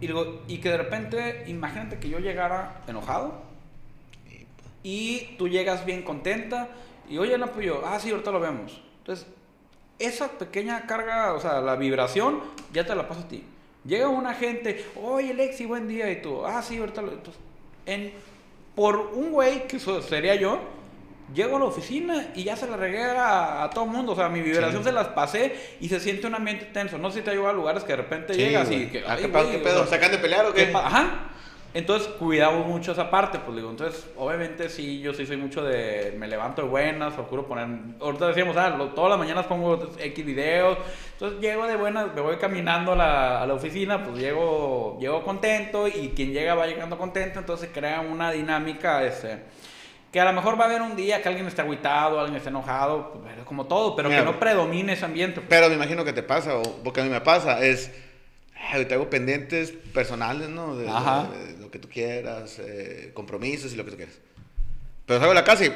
y, 0.00 0.06
digo, 0.06 0.42
y 0.46 0.58
que 0.58 0.68
de 0.70 0.76
repente, 0.76 1.44
imagínate 1.46 1.98
que 1.98 2.08
yo 2.10 2.18
llegara 2.18 2.82
enojado 2.86 3.42
y 4.82 5.36
tú 5.38 5.48
llegas 5.48 5.84
bien 5.84 6.02
contenta 6.02 6.68
y 7.08 7.18
oye, 7.18 7.36
no, 7.38 7.46
pues 7.48 7.66
yo, 7.66 7.82
ah, 7.86 7.98
sí, 7.98 8.10
ahorita 8.10 8.30
lo 8.30 8.40
vemos. 8.40 8.80
Entonces, 8.98 9.26
esa 10.00 10.28
pequeña 10.28 10.86
carga, 10.86 11.34
o 11.34 11.40
sea, 11.40 11.60
la 11.60 11.76
vibración, 11.76 12.40
ya 12.72 12.84
te 12.84 12.94
la 12.94 13.06
pasa 13.06 13.20
a 13.22 13.28
ti. 13.28 13.44
Llega 13.84 14.08
una 14.08 14.34
gente, 14.34 14.84
oye, 15.02 15.32
Lexi, 15.34 15.64
buen 15.66 15.86
día, 15.88 16.10
y 16.10 16.20
tú, 16.20 16.44
ah, 16.44 16.62
sí, 16.62 16.78
ahorita 16.78 17.00
lo. 17.02 17.12
Entonces, 17.12 17.40
en, 17.86 18.12
por 18.74 18.96
un 19.14 19.30
güey, 19.32 19.66
que 19.68 19.76
eso 19.76 20.02
sería 20.02 20.34
yo, 20.34 20.58
llego 21.34 21.56
a 21.56 21.60
la 21.60 21.64
oficina 21.66 22.30
y 22.34 22.44
ya 22.44 22.56
se 22.56 22.66
la 22.68 22.76
regué 22.76 23.04
a, 23.04 23.70
todo 23.72 23.84
el 23.84 23.90
mundo. 23.90 24.12
O 24.12 24.16
sea, 24.16 24.28
mi 24.28 24.40
vibración 24.40 24.82
Sí. 24.82 24.88
se 24.88 24.92
las 24.92 25.08
pasé 25.08 25.54
y 25.80 25.88
se 25.88 26.00
siente 26.00 26.26
un 26.26 26.34
ambiente 26.34 26.66
tenso. 26.66 26.98
No 26.98 27.10
sé 27.10 27.20
si 27.20 27.24
te 27.24 27.30
ha 27.30 27.48
a 27.48 27.52
lugares 27.52 27.82
que 27.84 27.92
de 27.92 27.96
repente 27.96 28.34
Sí, 28.34 28.40
llegas 28.40 28.66
güey. 28.68 28.82
y 28.82 28.86
que. 28.88 28.98
Ah, 29.06 29.12
ay, 29.16 29.22
¿qué 29.22 29.28
güey, 29.28 29.50
qué 29.52 29.58
pedo? 29.58 29.82
o 29.82 29.86
sea, 29.86 29.96
¿Sacan 29.98 30.12
de 30.12 30.18
pelear 30.18 30.44
o 30.46 30.52
qué? 30.52 30.66
pa- 30.66 30.86
Ajá. 30.86 31.30
Entonces, 31.72 32.08
cuidamos 32.18 32.66
mucho 32.66 32.90
esa 32.92 33.10
parte, 33.10 33.38
pues 33.38 33.56
digo. 33.56 33.70
Entonces, 33.70 34.04
obviamente, 34.16 34.68
sí, 34.68 35.00
yo 35.00 35.14
sí 35.14 35.24
soy 35.24 35.36
mucho 35.36 35.62
de. 35.62 36.14
Me 36.18 36.26
levanto 36.26 36.62
de 36.62 36.68
buenas, 36.68 37.14
procuro 37.14 37.46
poner. 37.46 37.68
Ahorita 38.00 38.26
decíamos, 38.26 38.56
ah, 38.56 38.70
lo- 38.70 38.88
todas 38.88 39.10
las 39.10 39.18
mañanas 39.20 39.46
pongo 39.46 39.78
X 39.98 40.26
videos. 40.26 40.78
Entonces, 41.12 41.38
llego 41.40 41.66
de 41.66 41.76
buenas, 41.76 42.12
me 42.12 42.20
voy 42.22 42.36
caminando 42.38 42.92
a 42.92 42.96
la, 42.96 43.42
a 43.42 43.46
la 43.46 43.54
oficina, 43.54 44.02
pues 44.02 44.18
llego, 44.18 44.98
llego 45.00 45.22
contento 45.22 45.86
y 45.86 46.08
quien 46.16 46.32
llega 46.32 46.56
va 46.56 46.66
llegando 46.66 46.98
contento. 46.98 47.38
Entonces, 47.38 47.70
crea 47.72 48.00
una 48.00 48.32
dinámica, 48.32 49.04
este. 49.04 49.38
Que 50.10 50.20
a 50.20 50.24
lo 50.24 50.32
mejor 50.32 50.58
va 50.58 50.64
a 50.64 50.66
haber 50.66 50.82
un 50.82 50.96
día 50.96 51.22
que 51.22 51.28
alguien 51.28 51.46
esté 51.46 51.62
agüitado, 51.62 52.18
alguien 52.18 52.36
esté 52.38 52.48
enojado, 52.48 53.12
pues, 53.12 53.32
como 53.44 53.66
todo, 53.66 53.94
pero 53.94 54.08
Mira, 54.08 54.22
que 54.22 54.26
no 54.26 54.40
predomine 54.40 54.94
ese 54.94 55.04
ambiente. 55.04 55.36
pues. 55.36 55.46
Pero 55.48 55.68
me 55.68 55.76
imagino 55.76 56.04
que 56.04 56.12
te 56.12 56.24
pasa, 56.24 56.56
o 56.56 56.62
porque 56.82 57.00
a 57.00 57.04
mí 57.04 57.10
me 57.10 57.20
pasa, 57.20 57.64
es. 57.64 57.92
Ay, 58.60 58.84
traigo 58.84 59.08
pendientes 59.10 59.72
personales, 59.92 60.48
¿no? 60.48 60.76
De, 60.76 60.88
Ajá. 60.88 61.28
De, 61.30 61.58
lo 61.58 61.70
que 61.70 61.78
tú 61.78 61.88
quieras, 61.88 62.58
eh, 62.58 63.10
compromisos 63.14 63.72
y 63.72 63.76
lo 63.76 63.84
que 63.84 63.90
tú 63.90 63.96
quieras. 63.96 64.14
Pero 65.06 65.18
salgo 65.18 65.32
de 65.32 65.40
la 65.40 65.44
casa 65.44 65.64
y 65.64 65.72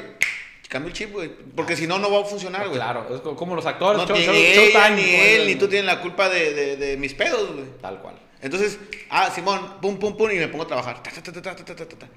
cambio 0.69 0.89
el 0.89 0.93
chip, 0.93 1.11
güey. 1.11 1.31
Porque 1.55 1.73
ah, 1.73 1.77
si 1.77 1.87
no, 1.87 1.99
no 1.99 2.11
va 2.11 2.21
a 2.21 2.25
funcionar, 2.25 2.67
güey. 2.67 2.75
Claro, 2.75 3.13
es 3.13 3.21
como 3.21 3.55
los 3.55 3.65
actores. 3.65 4.01
No, 4.01 4.07
show, 4.07 4.17
ni 4.17 5.03
ni 5.03 5.15
él, 5.15 5.47
ni 5.47 5.55
tú 5.55 5.67
tienes 5.67 5.85
la 5.85 6.01
culpa 6.01 6.29
de, 6.29 6.77
de 6.77 6.97
mis 6.97 7.13
pedos, 7.13 7.53
güey. 7.53 7.65
Tal 7.81 8.01
cual. 8.01 8.15
Entonces, 8.41 8.77
ah, 9.09 9.31
Simón, 9.33 9.81
pum, 9.81 9.97
pum, 9.97 10.15
pum, 10.15 10.29
y 10.29 10.35
me 10.35 10.47
pongo 10.47 10.65
a 10.65 10.67
trabajar. 10.67 11.01
Ta, 11.01 11.11
ta, 11.11 11.41
ta, 11.41 12.07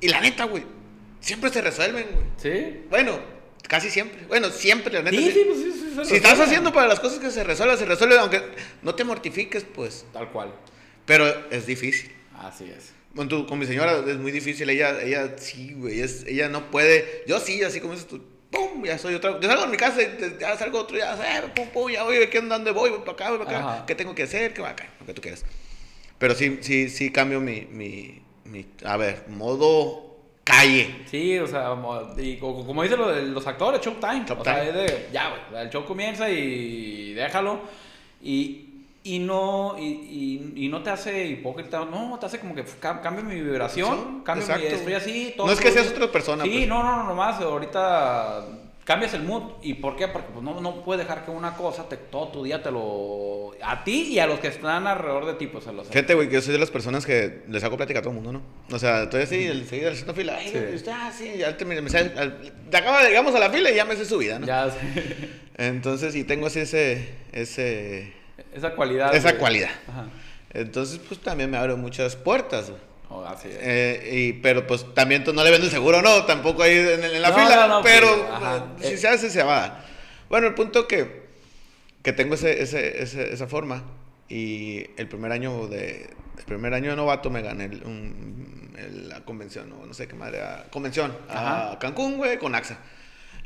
y 0.00 0.08
la 0.08 0.20
neta, 0.20 0.44
güey, 0.44 0.62
siempre 1.20 1.50
se 1.50 1.60
resuelven, 1.60 2.06
güey. 2.12 2.26
¿Sí? 2.36 2.80
Bueno, 2.88 3.18
casi 3.66 3.90
siempre. 3.90 4.26
Bueno, 4.26 4.48
siempre, 4.50 4.94
la 4.94 5.02
neta. 5.02 5.16
Sí, 5.16 5.24
sí, 5.24 5.32
sí, 5.32 5.44
pues, 5.46 5.58
sí 5.58 5.87
se 6.04 6.10
Si 6.10 6.16
estás 6.16 6.38
haciendo 6.40 6.72
para 6.72 6.86
las 6.88 7.00
cosas 7.00 7.18
que 7.18 7.30
se 7.30 7.44
resuelvan, 7.44 7.78
se 7.78 7.84
resuelven, 7.86 8.18
aunque 8.18 8.42
no 8.82 8.94
te 8.94 9.04
mortifiques, 9.04 9.64
pues. 9.64 10.04
Tal 10.12 10.30
cual. 10.30 10.54
Pero 11.06 11.26
es 11.50 11.66
difícil. 11.66 12.10
Así 12.38 12.64
es. 12.70 12.92
Con, 13.16 13.28
tu- 13.28 13.46
con 13.46 13.58
mi 13.58 13.66
señora 13.66 14.02
es 14.06 14.16
muy 14.18 14.30
difícil. 14.30 14.68
Ella, 14.70 15.00
ella 15.02 15.36
sí, 15.38 15.74
güey. 15.74 16.00
es- 16.00 16.24
ella 16.26 16.48
no 16.48 16.70
puede. 16.70 17.24
Yo 17.26 17.40
sí, 17.40 17.62
así 17.62 17.80
como 17.80 17.94
dices 17.94 18.08
tú. 18.08 18.22
¡Pum! 18.50 18.84
Ya 18.84 18.96
soy 18.96 19.14
otra. 19.14 19.38
Yo 19.40 19.48
salgo 19.48 19.64
de 19.64 19.68
mi 19.70 19.76
casa 19.76 20.00
ya 20.40 20.56
salgo 20.56 20.78
otro. 20.80 20.96
Ya, 20.96 21.14
eh, 21.14 21.42
pum, 21.54 21.68
pum, 21.68 21.90
ya 21.90 22.02
voy. 22.04 22.26
¿Qué, 22.28 22.40
¿Dónde 22.40 22.70
voy? 22.70 22.90
Voy 22.90 23.00
para 23.00 23.12
acá, 23.12 23.28
voy 23.30 23.38
para 23.44 23.58
acá. 23.58 23.68
Ajá. 23.74 23.86
¿Qué 23.86 23.94
tengo 23.94 24.14
que 24.14 24.22
hacer? 24.22 24.54
¿Qué 24.54 24.62
va 24.62 24.70
acá? 24.70 24.88
Lo 25.00 25.06
que 25.06 25.14
tú 25.14 25.20
quieras. 25.22 25.44
Pero 26.18 26.34
sí, 26.34 26.58
sí, 26.62 26.88
sí 26.88 27.10
cambio 27.12 27.40
mi. 27.40 27.62
mi, 27.70 28.22
mi 28.44 28.66
a 28.84 28.96
ver, 28.96 29.24
modo 29.28 30.07
calle. 30.48 31.02
Sí, 31.10 31.38
o 31.38 31.46
sea, 31.46 31.74
y 32.16 32.36
co- 32.36 32.64
como 32.66 32.82
dicen 32.82 32.98
los 33.34 33.46
actores, 33.46 33.80
showtime. 33.80 34.24
Showtime. 34.26 34.40
O 34.40 34.44
sea, 34.44 34.64
es 34.64 34.74
de, 34.74 35.08
ya, 35.12 35.30
güey, 35.50 35.62
el 35.62 35.70
show 35.70 35.84
comienza 35.84 36.28
y 36.30 37.12
déjalo. 37.14 37.60
Y, 38.22 38.64
y 39.04 39.20
no 39.20 39.76
y, 39.78 39.84
y- 39.84 40.64
y 40.64 40.68
no 40.68 40.82
te 40.82 40.90
hace 40.90 41.26
hipócrita, 41.26 41.84
no, 41.84 42.18
te 42.18 42.26
hace 42.26 42.40
como 42.40 42.54
que 42.54 42.64
ca- 42.80 43.00
cambia 43.00 43.22
mi 43.22 43.40
vibración, 43.40 44.22
cambia 44.24 44.56
mi, 44.58 44.64
estoy 44.64 44.94
así. 44.94 45.34
No 45.38 45.50
es 45.52 45.60
que 45.60 45.70
seas 45.70 45.88
otra 45.88 46.10
persona, 46.10 46.42
Sí, 46.44 46.50
pues. 46.50 46.68
no, 46.68 46.82
no, 46.82 46.96
no, 46.96 47.04
nomás, 47.04 47.40
ahorita 47.40 48.44
cambias 48.88 49.12
el 49.12 49.22
mood. 49.22 49.42
¿Y 49.62 49.74
por 49.74 49.96
qué? 49.96 50.08
Porque 50.08 50.28
pues, 50.32 50.42
no, 50.42 50.60
no 50.62 50.82
puedes 50.82 51.06
dejar 51.06 51.22
que 51.26 51.30
una 51.30 51.54
cosa, 51.54 51.86
te, 51.90 51.98
todo 51.98 52.28
tu 52.28 52.42
día 52.42 52.62
te 52.62 52.70
lo... 52.70 53.50
A 53.62 53.84
ti 53.84 54.08
y 54.14 54.18
a 54.18 54.26
los 54.26 54.40
que 54.40 54.48
están 54.48 54.86
alrededor 54.86 55.26
de 55.26 55.34
ti, 55.34 55.46
pues 55.46 55.64
se 55.64 55.72
los... 55.74 55.88
Fíjate, 55.88 56.14
güey, 56.14 56.28
que 56.28 56.36
yo 56.36 56.40
soy 56.40 56.54
de 56.54 56.58
las 56.58 56.70
personas 56.70 57.04
que 57.04 57.42
les 57.48 57.62
hago 57.64 57.76
plática 57.76 57.98
a 57.98 58.02
todo 58.02 58.12
el 58.14 58.20
mundo, 58.22 58.32
¿no? 58.32 58.42
O 58.74 58.78
sea, 58.78 59.02
estoy 59.02 59.22
así, 59.22 59.44
el 59.44 59.66
seguida 59.68 59.90
haciendo 59.90 60.14
fila. 60.14 60.36
Ay, 60.38 60.48
Sí. 60.48 60.58
usted, 60.74 60.92
ah, 60.94 61.12
sí, 61.16 61.32
ya 61.36 61.54
te, 61.56 61.64
me, 61.66 61.76
al- 61.76 62.52
te 62.70 62.76
acaba, 62.78 63.02
llegamos 63.06 63.34
a 63.34 63.38
la 63.38 63.50
fila 63.50 63.70
y 63.70 63.74
ya 63.74 63.84
me 63.84 63.94
sé 63.94 64.06
su 64.06 64.16
vida, 64.18 64.38
¿no? 64.38 64.46
Ya, 64.46 64.70
sí. 64.70 64.78
Entonces, 65.58 66.16
y 66.16 66.24
tengo 66.24 66.46
así 66.46 66.60
ese, 66.60 67.08
ese, 67.32 68.14
Esa 68.54 68.70
cualidad. 68.74 69.14
esa 69.14 69.30
güey. 69.30 69.38
cualidad. 69.40 69.70
Ajá. 69.86 70.06
Entonces, 70.54 70.98
pues 71.06 71.20
también 71.20 71.50
me 71.50 71.58
abre 71.58 71.74
muchas 71.74 72.16
puertas. 72.16 72.70
güey. 72.70 72.80
Oh, 73.10 73.24
así 73.24 73.48
es. 73.48 73.56
Eh, 73.60 74.10
y, 74.12 74.32
pero 74.34 74.66
pues 74.66 74.92
también 74.94 75.24
tú 75.24 75.32
no 75.32 75.42
le 75.42 75.50
vendo 75.50 75.64
el 75.66 75.72
seguro, 75.72 76.02
no, 76.02 76.24
tampoco 76.24 76.62
ahí 76.62 76.72
en, 76.76 77.02
en 77.04 77.22
la 77.22 77.30
No, 77.30 77.34
fila, 77.36 77.56
no, 77.66 77.68
no, 77.78 77.82
pero 77.82 78.06
pues, 78.08 78.30
ajá. 78.30 78.56
eh, 78.80 78.86
si 78.86 78.94
Eh. 78.94 78.96
se 78.98 79.08
hace, 79.08 79.30
se 79.30 79.42
va 79.42 79.64
a. 79.64 79.84
Bueno, 80.28 80.46
el 80.46 80.54
punto 80.54 80.86
que, 80.86 81.22
que 82.02 82.12
tengo 82.12 82.34
ese, 82.34 82.62
ese, 82.62 83.02
ese- 83.02 83.32
esa 83.32 83.46
forma 83.48 83.82
y 84.28 84.84
el 84.98 85.08
primer 85.08 85.32
año 85.32 85.68
de 85.68 86.10
el 86.38 86.44
primer 86.44 86.72
año 86.74 86.90
de 86.90 86.96
novato 86.96 87.30
me 87.30 87.40
gané 87.42 87.64
el- 87.64 87.82
un- 87.84 88.74
el- 88.78 89.08
la 89.08 89.20
convención, 89.24 89.68
no, 89.70 89.86
no 89.86 89.94
sé 89.94 90.06
qué 90.06 90.14
madre, 90.14 90.38
era, 90.38 90.66
convención 90.70 91.16
a 91.30 91.68
Ajá. 91.70 91.78
Cancún, 91.78 92.18
güey, 92.18 92.38
con 92.38 92.54
AXA. 92.54 92.78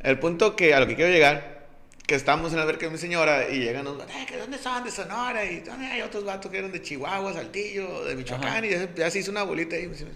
El 0.01 0.19
punto 0.19 0.57
que 0.57 0.75
a 0.75 0.81
lo 0.81 0.87
que 0.89 0.97
quiero 0.97 1.11
llegar, 1.13 1.62
que 2.07 2.15
estamos 2.16 2.51
en 2.53 2.57
la 2.59 2.62
alberca 2.65 2.87
de 2.87 2.93
mi 2.93 2.99
señora 2.99 3.49
y 3.49 3.61
llegan 3.61 3.87
unos 3.87 4.03
"Eh, 4.09 4.27
¿que 4.29 4.37
¿dónde 4.37 4.59
son? 4.59 4.83
De 4.85 4.91
Sonora 4.91 5.45
y 5.45 5.61
¿dónde 5.61 5.87
hay 5.87 6.03
otros 6.03 6.24
vatos 6.24 6.51
que 6.51 6.59
eran 6.59 6.73
de 6.73 6.83
Chihuahua, 6.83 7.33
Saltillo, 7.33 8.05
de 8.05 8.16
Michoacán 8.16 8.49
Ajá. 8.49 8.66
y 8.66 8.70
ya, 8.70 8.95
ya 8.95 9.11
se 9.11 9.20
hizo 9.20 9.31
una 9.31 9.45
bolita 9.45 9.77
ahí. 9.77 9.85
y 9.85 9.87
me 9.89 9.95
dice, 9.95 10.07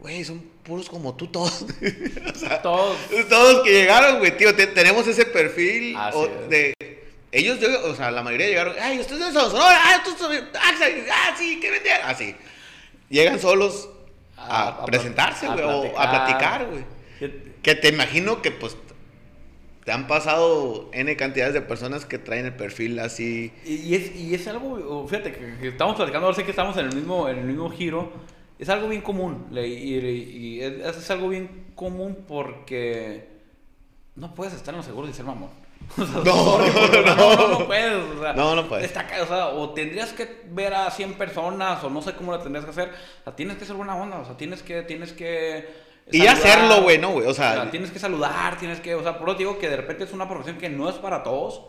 Güey, 0.00 0.24
son 0.24 0.38
puros 0.62 0.88
como 0.88 1.16
tú 1.16 1.26
todos. 1.26 1.62
o 2.34 2.38
sea, 2.38 2.62
Todos. 2.62 2.96
todos 3.28 3.64
que 3.64 3.72
llegaron, 3.72 4.18
güey, 4.18 4.36
tío, 4.36 4.54
te- 4.54 4.68
tenemos 4.68 5.06
ese 5.08 5.24
perfil 5.24 5.96
o- 5.96 6.26
es. 6.26 6.48
de... 6.50 6.74
Ellos, 7.32 7.58
yo- 7.58 7.84
o 7.90 7.94
sea, 7.96 8.10
la 8.12 8.22
mayoría 8.22 8.46
llegaron, 8.46 8.74
ay, 8.80 9.00
ustedes 9.00 9.32
son 9.34 9.50
Sonora, 9.50 9.76
ah, 9.82 9.96
estos 9.96 10.16
son 10.18 10.32
ah, 10.54 11.34
sí, 11.36 11.58
¿qué 11.60 11.70
vendían? 11.70 12.00
Así. 12.04 12.34
Llegan 13.10 13.40
solos 13.40 13.88
a, 14.36 14.62
A- 14.62 14.68
a 14.68 14.84
presentarse, 14.86 15.46
güey, 15.48 15.64
o 15.64 15.98
a 15.98 16.10
platicar, 16.10 16.66
güey. 16.66 16.84
Que 17.62 17.74
te 17.74 17.88
imagino 17.88 18.40
que, 18.40 18.50
pues, 18.52 18.76
te 19.88 19.92
han 19.94 20.06
pasado 20.06 20.90
N 20.92 21.16
cantidades 21.16 21.54
de 21.54 21.62
personas 21.62 22.04
que 22.04 22.18
traen 22.18 22.44
el 22.44 22.52
perfil 22.54 22.98
así. 22.98 23.50
Y, 23.64 23.94
es, 23.94 24.14
y 24.14 24.34
es 24.34 24.46
algo, 24.46 25.08
fíjate, 25.08 25.32
que, 25.32 25.56
que 25.62 25.68
estamos 25.68 25.96
platicando, 25.96 26.26
ahora 26.26 26.36
sé 26.36 26.44
que 26.44 26.50
estamos 26.50 26.76
en 26.76 26.88
el 26.88 26.94
mismo, 26.94 27.26
en 27.26 27.38
el 27.38 27.44
mismo 27.46 27.70
giro. 27.70 28.12
Es 28.58 28.68
algo 28.68 28.86
bien 28.90 29.00
común. 29.00 29.46
Y, 29.50 29.58
y- 29.60 29.96
y 30.58 30.60
es, 30.60 30.94
es 30.94 31.10
algo 31.10 31.30
bien 31.30 31.68
común 31.74 32.18
porque 32.28 33.28
no 34.14 34.34
puedes 34.34 34.52
estar 34.52 34.74
en 34.74 34.76
los 34.80 34.84
seguros 34.86 35.08
y 35.08 35.14
ser 35.14 35.24
mamón. 35.24 35.48
O 35.96 36.04
sea, 36.04 36.20
No, 36.22 36.58
no. 37.06 37.36
no, 37.48 37.58
no 37.60 37.66
puedes. 37.66 37.94
O 37.94 38.20
sea, 38.20 38.34
No, 38.34 38.54
no 38.54 38.68
puedes. 38.68 38.84
está 38.84 39.06
ca- 39.06 39.22
o, 39.22 39.26
sea, 39.26 39.46
o 39.48 39.70
tendrías 39.70 40.12
que 40.12 40.42
ver 40.50 40.74
a 40.74 40.90
100 40.90 41.14
personas, 41.14 41.82
o 41.82 41.88
no 41.88 42.02
sé 42.02 42.12
cómo 42.12 42.32
lo 42.32 42.40
tendrías 42.40 42.66
que 42.66 42.72
hacer. 42.72 42.90
O 43.22 43.24
sea, 43.24 43.34
tienes 43.34 43.56
que 43.56 43.64
ser 43.64 43.74
buena 43.74 43.96
onda, 43.96 44.18
o 44.18 44.26
sea, 44.26 44.36
tienes 44.36 44.62
que, 44.62 44.82
tienes 44.82 45.14
que. 45.14 45.87
Y 46.10 46.18
saludar. 46.18 46.36
hacerlo, 46.36 46.82
güey, 46.82 46.98
¿no, 46.98 47.10
güey? 47.12 47.26
O 47.26 47.34
sea, 47.34 47.70
tienes 47.70 47.90
que 47.90 47.98
saludar, 47.98 48.58
tienes 48.58 48.80
que, 48.80 48.94
o 48.94 49.02
sea, 49.02 49.18
por 49.18 49.28
eso 49.28 49.38
digo 49.38 49.58
que 49.58 49.68
de 49.68 49.76
repente 49.76 50.04
es 50.04 50.12
una 50.12 50.28
profesión 50.28 50.56
que 50.58 50.68
no 50.68 50.88
es 50.88 50.96
para 50.96 51.22
todos. 51.22 51.62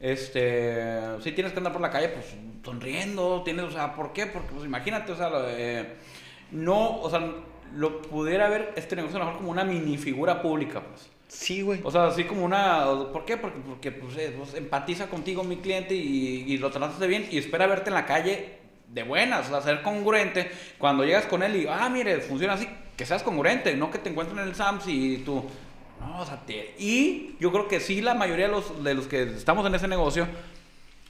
Este, 0.00 1.00
sí 1.22 1.32
tienes 1.32 1.52
que 1.52 1.58
andar 1.58 1.72
por 1.72 1.82
la 1.82 1.90
calle, 1.90 2.08
pues, 2.08 2.26
sonriendo, 2.64 3.42
tienes, 3.44 3.64
o 3.64 3.70
sea, 3.70 3.94
¿por 3.94 4.12
qué? 4.12 4.26
Porque, 4.26 4.48
pues, 4.52 4.64
imagínate, 4.64 5.12
o 5.12 5.16
sea, 5.16 5.28
de- 5.30 5.86
no, 6.52 7.00
o 7.00 7.10
sea, 7.10 7.20
lo 7.74 8.00
pudiera 8.02 8.48
ver 8.48 8.72
este 8.76 8.96
negocio 8.96 9.18
mejor 9.18 9.36
como 9.36 9.50
una 9.50 9.64
mini 9.64 9.98
figura 9.98 10.40
pública, 10.40 10.80
pues. 10.82 11.10
sí, 11.28 11.62
güey. 11.62 11.80
O 11.84 11.90
sea, 11.90 12.06
así 12.06 12.24
como 12.24 12.44
una, 12.44 12.84
¿por 13.12 13.24
qué? 13.24 13.36
Porque, 13.36 13.58
porque 13.66 13.92
pues, 13.92 14.16
eh, 14.16 14.34
pues, 14.36 14.54
empatiza 14.54 15.08
contigo 15.08 15.44
mi 15.44 15.56
cliente 15.58 15.94
y, 15.94 16.44
y 16.46 16.56
lo 16.58 16.70
tratas 16.70 16.98
de 17.00 17.06
bien 17.06 17.26
y 17.30 17.36
espera 17.38 17.66
verte 17.66 17.90
en 17.90 17.94
la 17.94 18.06
calle 18.06 18.58
de 18.88 19.02
buenas, 19.02 19.46
o 19.48 19.50
sea, 19.50 19.60
ser 19.60 19.82
congruente. 19.82 20.50
Cuando 20.78 21.04
llegas 21.04 21.26
con 21.26 21.42
él 21.42 21.56
y, 21.56 21.66
ah, 21.68 21.88
mire, 21.90 22.20
funciona 22.20 22.54
así, 22.54 22.66
que 22.98 23.06
seas 23.06 23.22
congruente, 23.22 23.74
no 23.76 23.90
que 23.90 23.96
te 23.98 24.10
encuentren 24.10 24.38
en 24.40 24.48
el 24.48 24.54
SAMS 24.54 24.86
y 24.88 25.18
tú, 25.18 25.42
no, 26.00 26.20
o 26.20 26.26
sea, 26.26 26.40
te- 26.44 26.74
y 26.78 27.36
yo 27.40 27.50
creo 27.50 27.66
que 27.68 27.80
sí, 27.80 28.02
la 28.02 28.12
mayoría 28.12 28.46
de 28.46 28.52
los, 28.52 28.84
de 28.84 28.92
los 28.92 29.06
que 29.06 29.22
estamos 29.22 29.64
en 29.66 29.74
ese 29.74 29.88
negocio 29.88 30.26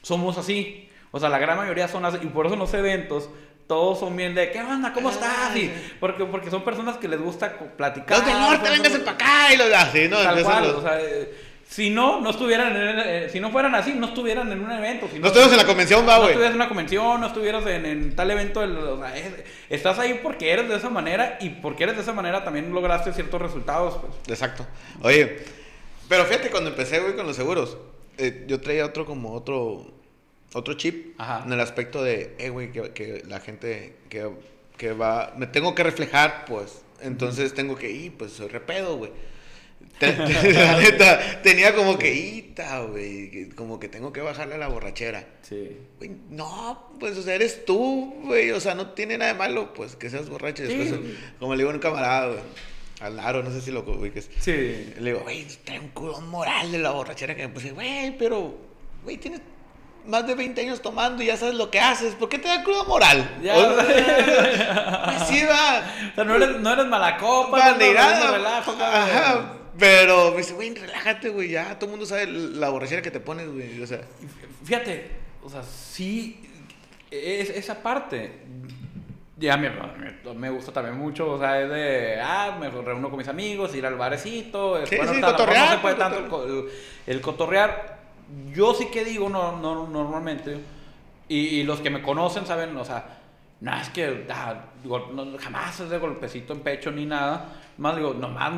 somos 0.03 0.39
así. 0.39 0.89
O 1.11 1.19
sea, 1.19 1.31
la 1.31 1.39
gran 1.39 1.57
mayoría 1.57 1.89
son 1.89 2.05
así, 2.05 2.19
y 2.23 2.27
por 2.27 2.45
eso 2.47 2.55
en 2.55 2.61
los 2.61 2.73
eventos 2.75 3.29
todos 3.67 3.99
son 4.01 4.17
bien 4.17 4.35
de, 4.35 4.51
¿qué 4.51 4.61
onda? 4.61 4.93
¿Cómo 4.93 5.11
estás? 5.11 5.57
Y 5.57 5.73
porque, 6.01 6.25
porque 6.27 6.51
son 6.51 6.63
personas 6.63 6.97
que 6.99 7.09
les 7.09 7.21
gusta 7.21 7.59
platicar. 7.77 8.19
Los 8.19 8.27
del 8.27 8.39
norte, 8.39 8.71
vénganse 8.71 8.99
para 9.01 9.13
acá 9.13 9.55
y 9.55 9.57
los 9.57 9.73
así, 9.73 10.09
¿no? 10.09 10.19
Tal 10.23 10.43
cual, 10.43 10.65
o 10.67 10.83
sea, 10.83 11.01
eh, 11.01 11.35
si 11.69 11.91
no, 11.91 12.21
no 12.23 12.31
estuvieran 12.31 12.75
en, 12.75 12.99
eh, 12.99 13.29
si 13.31 13.41
no 13.41 13.51
fueran 13.51 13.75
así, 13.75 13.93
no 13.93 14.07
estuvieran 14.09 14.51
en 14.51 14.61
un 14.61 14.71
evento. 14.73 15.07
Si 15.13 15.19
No 15.19 15.27
estuvieras 15.27 15.53
en 15.53 15.59
la 15.59 15.67
convención, 15.67 16.07
va, 16.09 16.15
No 16.15 16.19
güey. 16.21 16.31
estuvieras 16.31 16.53
en 16.55 16.57
una 16.61 16.69
convención, 16.69 17.21
no 17.21 17.27
estuvieras 17.27 17.67
en, 17.67 17.85
en 17.87 18.17
tal 18.17 18.31
evento. 18.31 18.61
del- 18.61 18.77
o 18.79 18.99
sea, 18.99 19.17
es- 19.17 19.45
estás 19.69 19.99
ahí 19.99 20.19
porque 20.23 20.51
eres 20.51 20.69
de 20.69 20.77
esa 20.77 20.89
manera 20.89 21.37
y 21.41 21.51
porque 21.51 21.85
eres 21.85 21.97
de 21.97 22.03
esa 22.03 22.13
manera 22.15 22.43
también 22.43 22.73
lograste 22.73 23.13
ciertos 23.13 23.41
resultados. 23.43 23.99
Pues. 23.99 24.13
Exacto. 24.29 24.67
Oye, 25.03 25.39
pero 26.09 26.25
fíjate, 26.25 26.51
cuando 26.51 26.71
empecé, 26.71 27.01
güey, 27.01 27.15
con 27.15 27.27
los 27.27 27.37
seguros, 27.37 27.77
eh, 28.17 28.45
yo 28.49 28.61
traía 28.61 28.87
otro 28.87 29.05
como 29.05 29.33
otro 29.35 29.87
otro 30.55 30.73
chip 30.75 31.15
Ajá. 31.21 31.43
en 31.45 31.53
el 31.53 31.61
aspecto 31.61 32.03
de, 32.03 32.35
eh, 32.39 32.49
güey, 32.49 32.73
que, 32.73 32.93
que 32.93 33.23
la 33.29 33.39
gente 33.41 33.97
que, 34.09 34.31
que 34.79 34.93
va, 34.93 35.35
me 35.37 35.47
tengo 35.47 35.75
que 35.75 35.83
reflejar, 35.83 36.47
pues, 36.47 36.81
entonces 37.03 37.53
tengo 37.53 37.77
que 37.77 37.91
ir, 37.91 38.17
pues, 38.17 38.33
soy 38.33 38.49
repedo, 38.49 38.97
güey. 38.97 39.11
La 40.01 40.79
neta, 40.79 41.43
tenía 41.43 41.75
como 41.75 41.99
que, 41.99 42.15
ita, 42.15 42.81
güey, 42.81 43.49
como 43.51 43.81
que 43.81 43.89
tengo 43.89 44.13
que 44.13 44.21
bajarle 44.21 44.55
a 44.55 44.59
la 44.59 44.69
borrachera. 44.69 45.27
Sí. 45.43 45.77
Güey, 45.99 46.13
no, 46.31 46.93
pues, 47.01 47.17
o 47.19 47.23
sea, 47.23 47.35
eres 47.35 47.65
tú, 47.65 48.15
güey, 48.25 48.51
o 48.53 48.61
sea, 48.61 48.75
no 48.75 48.91
tiene 48.91 49.19
nada 49.19 49.33
de 49.33 49.39
malo, 49.39 49.75
pues, 49.75 49.97
que 49.97 50.11
seas 50.11 50.29
borracho. 50.29 50.65
Sí. 50.67 50.75
Después, 50.75 51.01
como 51.39 51.55
le 51.55 51.59
digo 51.59 51.71
a 51.71 51.75
un 51.75 51.81
camarada, 51.81 52.29
güey, 52.29 52.41
al 53.01 53.17
Laro, 53.17 53.43
no 53.43 53.51
sé 53.51 53.61
si 53.61 53.71
lo 53.71 53.81
ubiques. 53.81 54.31
Sí. 54.41 54.93
Le 54.99 55.13
digo, 55.13 55.21
güey, 55.21 55.47
trae 55.65 55.81
un 55.81 55.89
culo 55.89 56.21
moral 56.21 56.71
de 56.73 56.79
la 56.79 56.91
borrachera 56.91 57.35
que 57.35 57.47
me 57.47 57.53
puse, 57.53 57.73
güey, 57.73 58.17
pero, 58.17 58.57
güey, 59.05 59.17
tienes 59.17 59.41
más 60.07 60.27
de 60.27 60.35
20 60.35 60.61
años 60.63 60.81
tomando 60.81 61.23
y 61.23 61.27
ya 61.27 61.37
sabes 61.37 61.55
lo 61.55 61.71
que 61.71 61.81
haces, 61.81 62.15
¿por 62.15 62.31
qué 62.31 62.39
te 62.39 62.49
da 62.49 62.65
crudo 62.65 62.85
moral? 62.87 63.39
Ya. 63.43 63.57
O 63.59 63.61
sea, 63.61 65.03
pues 65.05 65.29
sí, 65.29 65.45
va. 65.45 65.83
O 66.13 66.15
sea, 66.15 66.25
no 66.25 66.37
eres, 66.37 66.61
no 66.61 66.73
eres 66.73 66.87
mala 66.87 67.19
copa, 67.19 67.73
no 67.73 67.79
relajo, 67.79 68.79
cabrón. 68.79 69.03
Ajá, 69.03 69.55
pero 69.79 70.33
me 70.33 70.39
dice, 70.39 70.55
güey, 70.55 70.75
relájate, 70.75 71.29
güey, 71.31 71.51
ya 71.51 71.79
todo 71.79 71.87
el 71.87 71.91
mundo 71.93 72.07
sabe 72.07 72.27
la 72.27 72.69
borrachera 72.71 73.03
que 73.03 73.11
te 73.11 73.21
pones, 73.21 73.49
güey, 73.53 73.81
o 73.81 73.87
sea. 73.87 74.01
Fíjate, 74.65 75.11
o 75.43 75.49
sea, 75.49 75.63
sí, 75.63 76.41
es, 77.11 77.51
esa 77.51 77.83
parte. 77.83 78.33
Ya 79.41 79.57
me, 79.57 79.71
me, 79.71 80.35
me 80.35 80.51
gusta 80.51 80.73
también 80.73 80.97
mucho, 80.99 81.31
o 81.35 81.39
sea, 81.39 81.63
es 81.63 81.71
de, 81.71 82.21
ah, 82.21 82.57
me 82.59 82.69
reúno 82.71 83.09
con 83.09 83.19
mis 83.19 83.29
amigos, 83.29 83.73
ir 83.77 83.87
al 83.87 83.95
barecito, 83.95 84.77
es, 84.83 84.89
Sí, 84.89 84.97
bueno, 84.97 85.13
sí, 85.13 85.19
mejor 85.21 85.37
cotorrear, 85.37 85.67
no 85.67 85.73
se 85.77 85.79
puede 85.79 85.95
tanto 85.95 86.45
el, 86.45 86.65
el- 87.07 87.21
cotorrear. 87.21 87.99
Yo 88.53 88.75
sí 88.75 88.87
que 88.93 89.05
digo, 89.05 89.29
no, 89.29 89.57
no, 89.59 89.87
normalmente, 89.87 90.59
y, 91.29 91.39
y 91.39 91.63
los 91.63 91.79
que 91.81 91.89
me 91.89 92.03
conocen 92.03 92.47
saben, 92.47 92.77
o 92.77 92.85
sea, 92.85 93.21
no 93.61 93.77
es 93.81 93.89
que 93.91 94.27
ah, 94.29 94.65
gol- 94.85 95.15
no, 95.15 95.39
jamás 95.39 95.79
es 95.79 95.89
de 95.89 95.99
golpecito 95.99 96.53
en 96.53 96.61
pecho 96.61 96.91
ni 96.91 97.07
nada, 97.07 97.53
más 97.79 97.95
digo, 97.97 98.15
nomás 98.15 98.53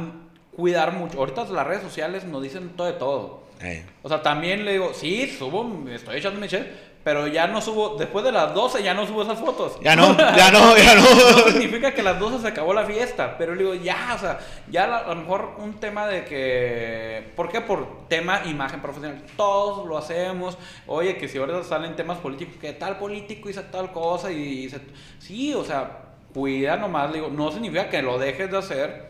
cuidar 0.61 0.93
mucho. 0.93 1.19
Ahorita 1.19 1.45
las 1.47 1.67
redes 1.67 1.83
sociales 1.83 2.25
nos 2.25 2.43
dicen 2.43 2.71
todo 2.77 2.87
de 2.87 2.93
todo. 2.95 3.41
Eh, 3.63 3.85
O 4.03 4.09
sea, 4.09 4.23
también 4.23 4.65
le 4.65 4.73
digo, 4.73 4.93
sí, 4.95 5.27
subo, 5.27 5.89
estoy 5.91 6.19
echando 6.19 6.41
mi 6.41 6.49
chef, 6.49 6.67
pero 7.05 7.27
ya 7.27 7.47
no 7.47 7.61
subo, 7.63 7.97
después 7.99 8.25
de 8.25 8.33
las 8.33 8.55
12 8.55 8.83
ya 8.83 8.93
no 8.95 9.07
subo 9.07 9.23
esas 9.23 9.39
fotos. 9.39 9.79
Ya 9.83 9.97
no, 9.97 10.17
ya 10.37 10.51
no, 10.51 10.77
ya 10.77 10.95
no. 10.95 11.03
No 11.03 11.51
significa 11.51 11.93
que 11.93 12.01
a 12.03 12.05
las 12.05 12.19
12 12.19 12.41
se 12.41 12.49
acabó 12.49 12.73
la 12.75 12.85
fiesta, 12.85 13.37
pero 13.39 13.55
le 13.55 13.65
digo, 13.65 13.75
ya, 13.75 14.13
o 14.15 14.19
sea, 14.19 14.39
ya 14.71 14.85
a 14.99 15.09
lo 15.15 15.17
mejor 15.17 15.55
un 15.59 15.75
tema 15.75 16.07
de 16.07 16.25
que, 16.27 17.33
¿por 17.37 17.51
qué? 17.51 17.61
Por 17.63 18.07
tema 18.09 18.43
imagen 18.47 18.81
profesional, 18.81 19.23
todos 19.37 19.87
lo 19.87 19.97
hacemos, 19.99 20.57
oye, 20.87 21.17
que 21.17 21.29
si 21.29 21.37
ahora 21.39 21.63
salen 21.63 21.97
temas 21.97 22.19
políticos, 22.19 22.57
que 22.61 22.73
tal 22.75 22.99
político 22.99 23.49
hizo 23.51 23.63
tal 23.65 23.93
cosa 23.93 24.31
y 24.31 24.69
se... 24.71 24.81
Sí, 25.19 25.53
o 25.55 25.65
sea, 25.65 25.99
cuida 26.33 26.77
nomás, 26.77 27.11
le 27.11 27.17
digo, 27.19 27.29
no 27.29 27.51
significa 27.53 27.89
que 27.91 28.01
lo 28.03 28.19
dejes 28.19 28.51
de 28.51 28.57
hacer, 28.59 29.10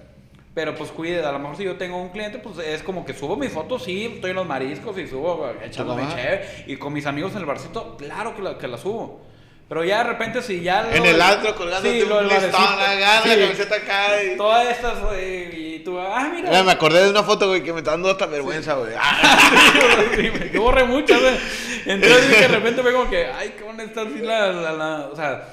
pero 0.55 0.74
pues 0.74 0.90
cuide, 0.90 1.24
a 1.24 1.32
lo 1.32 1.39
mejor 1.39 1.56
si 1.56 1.64
yo 1.64 1.77
tengo 1.77 1.97
un 1.97 2.09
cliente, 2.10 2.39
pues 2.39 2.59
es 2.59 2.82
como 2.82 3.05
que 3.05 3.14
subo 3.14 3.36
mis 3.36 3.52
fotos, 3.52 3.85
sí, 3.85 4.12
estoy 4.14 4.31
en 4.31 4.36
los 4.36 4.47
mariscos 4.47 4.98
y 4.98 5.06
subo 5.06 5.51
echándome 5.64 6.02
Ajá. 6.02 6.16
chévere, 6.16 6.64
y 6.66 6.77
con 6.77 6.93
mis 6.93 7.06
amigos 7.06 7.32
en 7.32 7.39
el 7.39 7.47
barcito, 7.47 7.97
claro 7.97 8.35
que 8.35 8.43
la, 8.43 8.59
que 8.59 8.66
la 8.68 8.77
subo. 8.78 9.20
Pero 9.68 9.85
ya 9.85 9.98
de 9.98 10.05
repente 10.10 10.43
si 10.43 10.62
ya... 10.62 10.90
En 10.93 11.05
lo- 11.05 11.09
el 11.10 11.22
antro 11.22 11.55
colgándote 11.55 11.93
Sí, 11.93 12.02
un 12.02 12.09
listón, 12.09 12.28
barecito, 12.28 12.56
acá, 12.59 12.97
la 12.97 13.22
sí. 13.22 13.40
camiseta 13.40 13.74
acá. 13.77 14.22
Y... 14.24 14.36
Todas 14.36 14.68
estas, 14.68 14.94
eh, 15.12 15.51
y 15.77 15.78
tú, 15.85 15.97
ah, 15.97 16.28
mira. 16.35 16.48
Mira, 16.51 16.64
me 16.64 16.72
acordé 16.72 17.05
de 17.05 17.10
una 17.10 17.22
foto, 17.22 17.47
güey, 17.47 17.62
que 17.62 17.72
me 17.72 17.78
está 17.78 17.93
dando 17.93 18.09
otra 18.09 18.27
vergüenza, 18.27 18.74
güey. 18.74 18.93
Ah, 18.98 19.39
Sí, 20.16 20.28
yo 20.52 20.62
borré 20.62 20.82
muchas, 20.82 21.20
güey. 21.20 21.35
Entonces 21.86 22.28
de 22.40 22.48
repente 22.48 22.82
veo 22.82 22.93
como 22.98 23.09
que, 23.10 23.27
ay, 23.27 23.55
qué 23.56 23.62
buena 23.62 23.85
está 23.85 24.01
así 24.02 24.18
la, 24.18 24.48
la, 24.48 24.72
la- 24.72 25.09
o 25.12 25.14
sea, 25.14 25.44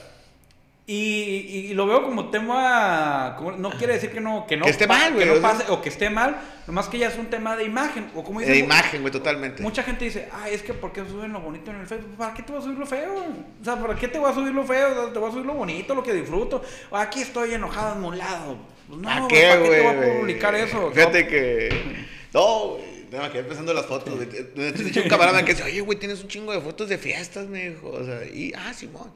y, 0.90 0.94
y- 0.96 1.68
y 1.70 1.74
lo 1.74 1.86
veo 1.86 2.02
como 2.02 2.30
tema, 2.30 3.36
como- 3.38 3.52
no 3.52 3.70
quiere 3.72 3.94
decir 3.94 4.10
que 4.10 4.22
no, 4.22 4.48
que 4.48 4.56
no, 4.56 4.64
Que 4.64 4.72
esté 4.72 4.88
mal, 4.88 5.14
güey, 5.14 5.28
que 5.28 5.34
no 5.36 5.42
pase, 5.42 5.66
o 5.70 5.82
que 5.82 5.90
esté 5.90 6.10
mal, 6.10 6.38
nomás 6.66 6.88
que 6.88 6.98
ya 6.98 7.10
es 7.10 7.18
un 7.18 7.26
tema 7.30 7.58
de 7.58 7.66
imagen, 7.66 8.10
o 8.16 8.24
como 8.24 8.40
de 8.40 8.46
dicen, 8.46 8.64
imagen, 8.64 9.02
güey, 9.02 9.12
totalmente. 9.12 9.62
Mucha 9.62 9.84
gente 9.84 10.06
dice, 10.06 10.30
ay, 10.32 10.54
es 10.54 10.62
que 10.64 10.74
¿por 10.74 10.94
qué 10.94 11.02
suben 11.06 11.34
lo 11.34 11.42
bonito 11.42 11.72
en 11.72 11.82
el 11.82 11.88
Facebook? 11.88 12.16
¿Para 12.16 12.34
qué 12.34 12.42
te 12.42 12.54
voy 12.54 12.62
a 12.62 12.64
subir 12.64 12.78
lo 12.80 12.86
feo? 12.86 13.14
O 13.62 13.64
sea, 13.66 13.76
¿para 13.76 13.96
qué 13.96 14.08
te 14.08 14.18
voy 14.18 14.32
a 14.32 14.34
subir 14.34 14.54
lo 14.54 14.64
feo? 14.66 14.92
O 14.92 15.04
sea, 15.04 15.14
Te 15.14 15.20
voy 15.20 15.30
a 15.30 15.32
subir 15.34 15.46
lo 15.46 15.54
bonito, 15.56 15.94
lo 15.94 16.04
que 16.04 16.14
disfruto. 16.14 16.64
O 16.90 16.96
aquí 16.98 17.22
estoy 17.22 17.54
enojado, 17.54 17.92
anulado. 17.96 18.58
Pues 18.88 19.00
no, 19.02 19.08
¿Para 19.10 19.20
güey, 19.22 19.30
qué, 19.36 19.48
¿para 19.50 19.62
qué 19.64 19.70
te 19.70 19.82
voy 19.82 19.88
a 20.08 20.20
publicar 20.20 20.56
eso? 20.56 20.92
Fíjate 20.94 21.28
que. 21.28 22.06
No. 22.34 22.78
No, 23.12 23.22
me 23.22 23.32
quedé 23.32 23.44
pensando 23.44 23.72
en 23.72 23.78
las 23.78 23.86
fotos, 23.86 24.16
güey. 24.16 24.72
Dicho 24.74 25.02
un 25.02 25.08
camarada 25.10 25.44
que 25.44 25.54
dice, 25.54 25.64
oye, 25.64 25.80
güey, 25.80 25.98
tienes 25.98 26.22
un 26.22 26.28
chingo 26.28 26.52
de 26.52 26.60
fotos 26.60 26.90
de 26.90 26.98
fiestas, 26.98 27.48
me 27.48 27.70
dijo. 27.70 27.90
O 27.90 28.04
sea, 28.06 28.24
y, 28.26 28.54
ah, 28.54 28.74
Simón. 28.74 29.12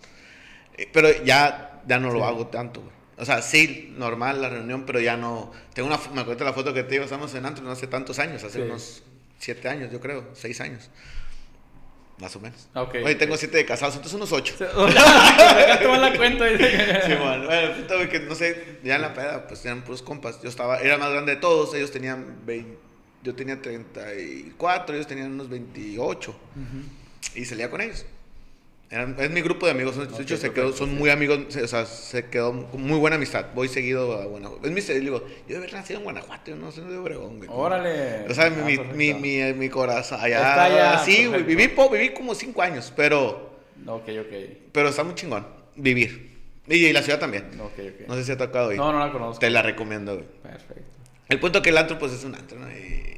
Pero 0.93 1.23
ya, 1.23 1.81
ya 1.87 1.99
no 1.99 2.11
lo 2.11 2.25
hago 2.25 2.47
tanto, 2.47 2.81
güey. 2.81 2.93
O 3.17 3.25
sea, 3.25 3.41
sí, 3.41 3.93
normal 3.97 4.41
la 4.41 4.49
reunión, 4.49 4.83
pero 4.85 4.99
ya 4.99 5.15
no. 5.17 5.51
Tengo 5.73 5.87
una. 5.87 5.97
Me 6.13 6.21
acuerdo 6.21 6.39
de 6.39 6.45
la 6.45 6.53
foto 6.53 6.73
que 6.73 6.83
te 6.83 6.91
digo, 6.93 7.03
estamos 7.03 7.33
en 7.35 7.45
Antro 7.45 7.63
no 7.63 7.71
hace 7.71 7.85
tantos 7.87 8.17
años, 8.19 8.43
hace 8.43 8.57
Sí. 8.59 8.61
unos 8.63 9.03
siete 9.37 9.67
años, 9.69 9.91
yo 9.91 9.99
creo, 9.99 10.29
seis 10.33 10.59
años. 10.61 10.89
Más 12.19 12.35
o 12.35 12.39
menos. 12.39 12.67
Ok, 12.75 12.95
Oye, 13.03 13.13
ok. 13.13 13.19
tengo 13.19 13.35
siete 13.37 13.57
de 13.57 13.65
casados, 13.65 13.95
entonces 13.95 14.15
unos 14.15 14.31
ocho. 14.31 14.53
Acá 14.63 15.79
toma 15.81 15.97
la 15.97 16.15
cuenta. 16.15 16.45
Sí. 17.05 17.13
Bueno, 17.19 17.47
güey, 17.47 18.09
que 18.09 18.19
no 18.21 18.35
sé, 18.35 18.77
ya 18.83 18.95
en 18.95 19.01
la 19.01 19.13
peda, 19.13 19.47
pues 19.47 19.63
eran 19.65 19.81
puros 19.83 20.01
compas. 20.01 20.41
Yo 20.41 20.49
estaba, 20.49 20.79
era 20.79 20.97
más 20.97 21.11
grande 21.11 21.35
de 21.35 21.41
todos, 21.41 21.73
ellos 21.73 21.91
tenían 21.91 22.37
20, 22.45 22.77
yo 23.23 23.33
tenía 23.35 23.59
34, 23.61 24.95
ellos 24.95 25.07
tenían 25.07 25.31
unos 25.31 25.49
28. 25.49 26.35
Y 27.35 27.45
salía 27.45 27.69
con 27.69 27.81
ellos. 27.81 28.05
Eran- 28.91 29.15
es 29.17 29.29
mi 29.31 29.39
grupo 29.41 29.65
de 29.65 29.71
amigos, 29.71 29.95
de 29.95 30.03
Ok, 30.03 30.19
hecho 30.19 30.35
se 30.35 30.51
quedó, 30.51 30.73
son 30.73 30.89
sí. 30.89 30.95
muy 30.95 31.09
amigos, 31.09 31.39
o 31.55 31.67
sea, 31.67 31.85
se 31.85 32.25
quedó 32.25 32.67
con 32.69 32.81
muy 32.81 32.99
buena 32.99 33.15
amistad. 33.15 33.45
Voy 33.55 33.69
seguido 33.69 34.21
a 34.21 34.25
Guanajuato. 34.25 34.67
Es 34.67 34.73
mi, 34.73 34.99
digo, 34.99 35.25
yo 35.47 35.53
de 35.53 35.57
haber 35.57 35.71
nacido 35.73 35.99
en 35.99 36.03
Guanajuato, 36.03 36.51
yo 36.51 36.57
no 36.57 36.71
soy 36.73 36.91
de 36.91 36.97
Obregón, 36.97 37.37
güey. 37.37 37.49
Órale. 37.51 38.25
O 38.29 38.33
sea, 38.33 38.47
Ah, 38.47 38.49
mi, 38.49 38.77
mi, 38.77 39.13
mi, 39.13 39.53
mi 39.53 39.69
corazón, 39.69 40.19
allá, 40.21 40.37
Está 40.39 40.63
allá, 40.65 40.97
sí, 41.05 41.25
güey, 41.25 41.43
viví, 41.43 41.71
viví 41.91 42.09
como 42.13 42.35
5 42.35 42.61
años, 42.61 42.91
pero, 42.93 43.55
Ok, 43.87 44.09
ok. 44.19 44.33
pero 44.73 44.89
está 44.89 45.05
muy 45.05 45.15
chingón, 45.15 45.47
vivir. 45.77 46.29
Y, 46.67 46.91
la 46.91 47.01
ciudad 47.01 47.19
también. 47.19 47.45
Ok, 47.61 47.73
ok. 47.79 48.07
No 48.07 48.15
sé 48.15 48.25
si 48.25 48.31
ha 48.33 48.37
tocado 48.37 48.71
ir. 48.73 48.77
No, 48.77 48.91
no 48.91 48.99
la 48.99 49.11
conozco. 49.11 49.39
Te 49.39 49.49
la 49.49 49.61
recomiendo, 49.61 50.15
güey. 50.15 50.27
Perfecto. 50.43 50.83
El 51.29 51.39
punto 51.39 51.61
que 51.61 51.69
el 51.69 51.77
antro, 51.77 51.97
pues 51.97 52.11
es 52.11 52.23
un 52.25 52.35
antro, 52.35 52.59
¿no? 52.59 52.69
Y, 52.69 52.73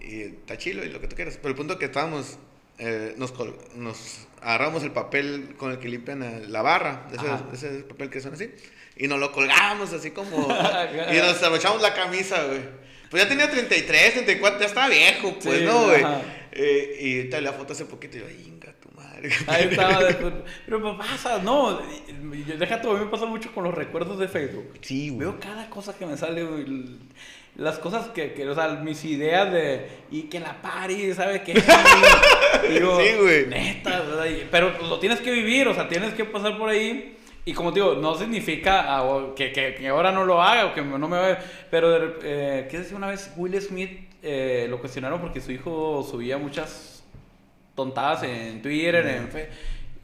y 0.07 0.21
está 0.39 0.55
chilo 0.57 0.85
y 0.85 0.89
lo 0.89 1.01
que 1.01 1.07
tú 1.07 1.15
quieras. 1.15 1.37
Pero 1.37 1.49
el 1.49 1.55
punto 1.55 1.77
que 1.79 1.85
estábamos, 1.85 2.37
eh, 2.77 3.13
nos, 3.17 3.33
nos 3.75 4.27
agarramos 4.43 4.83
el 4.83 4.91
papel 4.91 5.55
con 5.57 5.71
el 5.71 5.79
que 5.79 5.89
limpian 5.89 6.51
la 6.51 6.61
barra, 6.61 7.07
ese, 7.11 7.67
ese 7.67 7.83
papel 7.83 8.09
que 8.09 8.21
son 8.21 8.33
así, 8.33 8.51
y 8.95 9.07
nos 9.07 9.19
lo 9.19 9.31
colgábamos 9.31 9.93
así 9.93 10.11
como. 10.11 10.47
y 11.11 11.17
nos 11.17 11.41
abrochamos 11.41 11.81
la 11.81 11.93
camisa, 11.93 12.43
güey. 12.45 12.61
Pues 13.09 13.23
ya 13.23 13.29
tenía 13.29 13.49
33, 13.49 14.13
34, 14.13 14.59
ya 14.59 14.65
estaba 14.65 14.89
viejo, 14.89 15.37
pues, 15.39 15.59
Sí, 15.59 15.65
¿no, 15.65 15.83
güey? 15.83 16.03
Eh, 16.51 16.97
y 16.99 17.23
te 17.29 17.41
la 17.41 17.53
foto 17.53 17.73
hace 17.73 17.85
poquito 17.85 18.17
y 18.17 18.19
yo, 18.21 18.25
ay, 18.27 18.43
inga. 18.47 18.73
Ahí 19.47 19.67
estaba. 19.71 20.03
después. 20.03 20.33
Pero 20.65 20.79
me 20.79 20.97
pasa, 20.97 21.39
no. 21.39 21.79
y- 21.81 22.43
Déjate, 22.57 22.89
a 22.89 22.93
mí 22.93 22.99
me 22.99 23.05
pasa 23.11 23.25
mucho 23.25 23.51
con 23.53 23.63
los 23.63 23.73
recuerdos 23.73 24.19
de 24.19 24.27
Facebook. 24.27 24.73
Sí, 24.81 25.09
güey. 25.09 25.19
Veo 25.19 25.39
cada 25.39 25.69
cosa 25.69 25.97
que 25.97 26.05
me 26.05 26.17
sale, 26.17 26.43
güey, 26.43 26.65
Las 27.55 27.79
cosas 27.79 28.07
que, 28.09 28.33
que, 28.33 28.47
o 28.49 28.55
sea, 28.55 28.67
mis 28.69 29.03
ideas 29.05 29.51
de. 29.51 29.87
Y 30.11 30.23
que 30.23 30.39
la 30.39 30.61
pari, 30.61 31.13
¿sabe 31.13 31.41
qué? 31.43 31.53
Digo, 32.69 32.99
Sí, 32.99 33.13
güey. 33.19 33.47
Neta, 33.47 34.03
Pero 34.51 34.77
pues, 34.77 34.89
lo 34.89 34.99
tienes 34.99 35.19
que 35.19 35.31
vivir, 35.31 35.67
o 35.67 35.73
sea, 35.73 35.87
tienes 35.87 36.13
que 36.13 36.25
pasar 36.25 36.57
por 36.57 36.69
ahí. 36.69 37.17
Y 37.45 37.53
como 37.53 37.73
te 37.73 37.81
digo, 37.81 37.95
no 37.95 38.15
significa 38.15 38.85
ah, 38.97 39.33
que, 39.35 39.51
que, 39.51 39.75
que 39.75 39.87
ahora 39.89 40.11
no 40.13 40.23
lo 40.25 40.41
haga 40.41 40.67
o 40.67 40.73
que 40.73 40.81
no 40.81 41.07
me 41.07 41.17
vaya. 41.17 41.39
Pero, 41.69 42.15
eh, 42.23 42.67
¿qué 42.71 42.79
decía 42.79 42.95
una 42.95 43.07
vez? 43.07 43.31
Will 43.35 43.59
Smith 43.61 43.91
eh, 44.21 44.67
lo 44.69 44.79
cuestionaron 44.79 45.19
porque 45.19 45.41
su 45.41 45.51
hijo 45.51 46.07
subía 46.09 46.37
muchas 46.37 46.92
tontadas 47.75 48.23
en 48.23 48.61
Twitter, 48.61 49.05
en 49.07 49.29
Fe- 49.29 49.49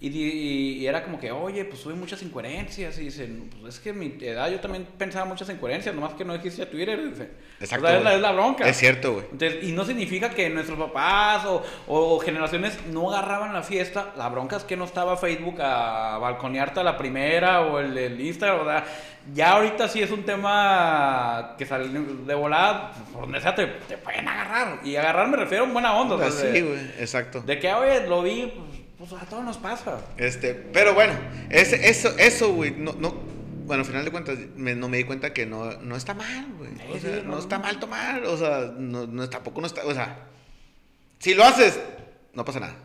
y, 0.02 0.88
era 0.88 1.04
como 1.04 1.20
que, 1.20 1.30
oye, 1.30 1.66
pues 1.66 1.82
sube 1.82 1.94
muchas 1.94 2.22
incoherencias. 2.24 2.98
Y 3.00 3.06
dicen, 3.06 3.50
pues 3.60 3.76
es 3.76 3.80
que 3.82 3.90
en 3.90 4.00
mi 4.00 4.18
edad 4.22 4.50
yo 4.50 4.60
también 4.60 4.88
pensaba 4.98 5.26
muchas 5.26 5.50
incoherencias, 5.50 5.94
nomás 5.94 6.14
que 6.14 6.24
no 6.24 6.34
existía 6.34 6.70
Twitter. 6.70 7.10
Dice. 7.10 7.30
Exacto, 7.60 7.86
O 7.86 7.90
sea, 7.90 7.98
es 7.98 8.04
la, 8.04 8.10
güey. 8.12 8.16
es 8.16 8.22
la 8.22 8.32
bronca. 8.32 8.68
Es 8.70 8.78
cierto, 8.78 9.14
güey. 9.14 9.26
Entonces, 9.32 9.64
y 9.64 9.74
no 9.74 9.84
significa 9.84 10.30
que 10.30 10.50
nuestros 10.50 10.80
papás 10.80 11.46
o, 11.46 11.64
o 11.88 12.20
generaciones 12.20 12.78
no 12.88 13.12
agarraban 13.12 13.54
la 13.54 13.62
fiesta. 13.62 14.14
La 14.16 14.30
bronca 14.30 14.56
es 14.56 14.64
que 14.64 14.78
no 14.78 14.86
estaba 14.86 15.18
Facebook 15.18 15.62
a 15.62 16.18
balconearte 16.18 16.80
a 16.80 16.84
la 16.84 16.98
primera 16.98 17.62
o 17.62 17.80
el, 17.80 17.98
el 17.98 18.22
Instagram. 18.22 18.62
O 18.62 18.66
sea, 18.66 18.86
ya 19.34 19.52
ahorita 19.52 19.88
sí 19.88 20.02
es 20.02 20.12
un 20.12 20.24
tema 20.24 21.56
que 21.58 21.66
sale 21.66 21.88
de 21.90 22.36
volada, 22.36 22.94
por 23.12 23.24
donde 23.24 23.42
sea 23.42 23.54
te, 23.54 23.68
te 23.68 23.98
pueden 23.98 24.28
agarrar. 24.28 24.80
Y 24.84 24.96
agarrar 24.96 25.28
me 25.28 25.38
refiero 25.38 25.66
a 25.66 25.68
buena 25.68 25.94
onda. 25.96 26.16
o 26.16 26.20
sea, 26.20 26.28
Así, 26.28 26.48
de, 26.48 26.62
güey, 26.62 26.80
exacto. 27.00 27.42
de 27.42 27.60
que, 27.60 27.74
oye, 27.74 28.08
lo 28.08 28.24
vi, 28.24 28.52
pues, 29.00 29.14
a 29.14 29.26
todos 29.26 29.44
nos 29.44 29.58
pasa. 29.58 30.00
Este, 30.18 30.54
pero 30.54 30.94
bueno, 30.94 31.14
ese, 31.50 31.90
eso, 31.90 32.10
eso, 32.20 32.54
güey, 32.54 32.72
no, 32.72 32.94
no, 32.94 33.14
bueno, 33.66 33.82
al 33.82 33.88
final 33.88 34.06
de 34.06 34.12
cuentas, 34.12 34.38
me- 34.56 34.76
no 34.76 34.88
me 34.90 34.98
di 34.98 35.04
cuenta 35.06 35.34
que 35.34 35.46
no, 35.48 35.72
no 35.82 35.96
está 35.96 36.14
mal, 36.14 36.46
güey. 36.58 36.72
O 36.96 37.00
sea, 37.00 37.16
sí, 37.16 37.22
no, 37.26 37.32
no, 37.34 37.40
está 37.40 37.58
mal 37.60 37.80
tomar, 37.80 38.24
o 38.26 38.38
sea, 38.38 38.72
no, 38.78 39.08
no, 39.08 39.28
tampoco 39.30 39.62
no 39.62 39.68
está, 39.68 39.86
o 39.86 39.94
sea, 39.94 40.28
si 41.20 41.34
lo 41.34 41.44
haces, 41.44 41.80
no 42.34 42.46
pasa 42.46 42.60
nada. 42.60 42.76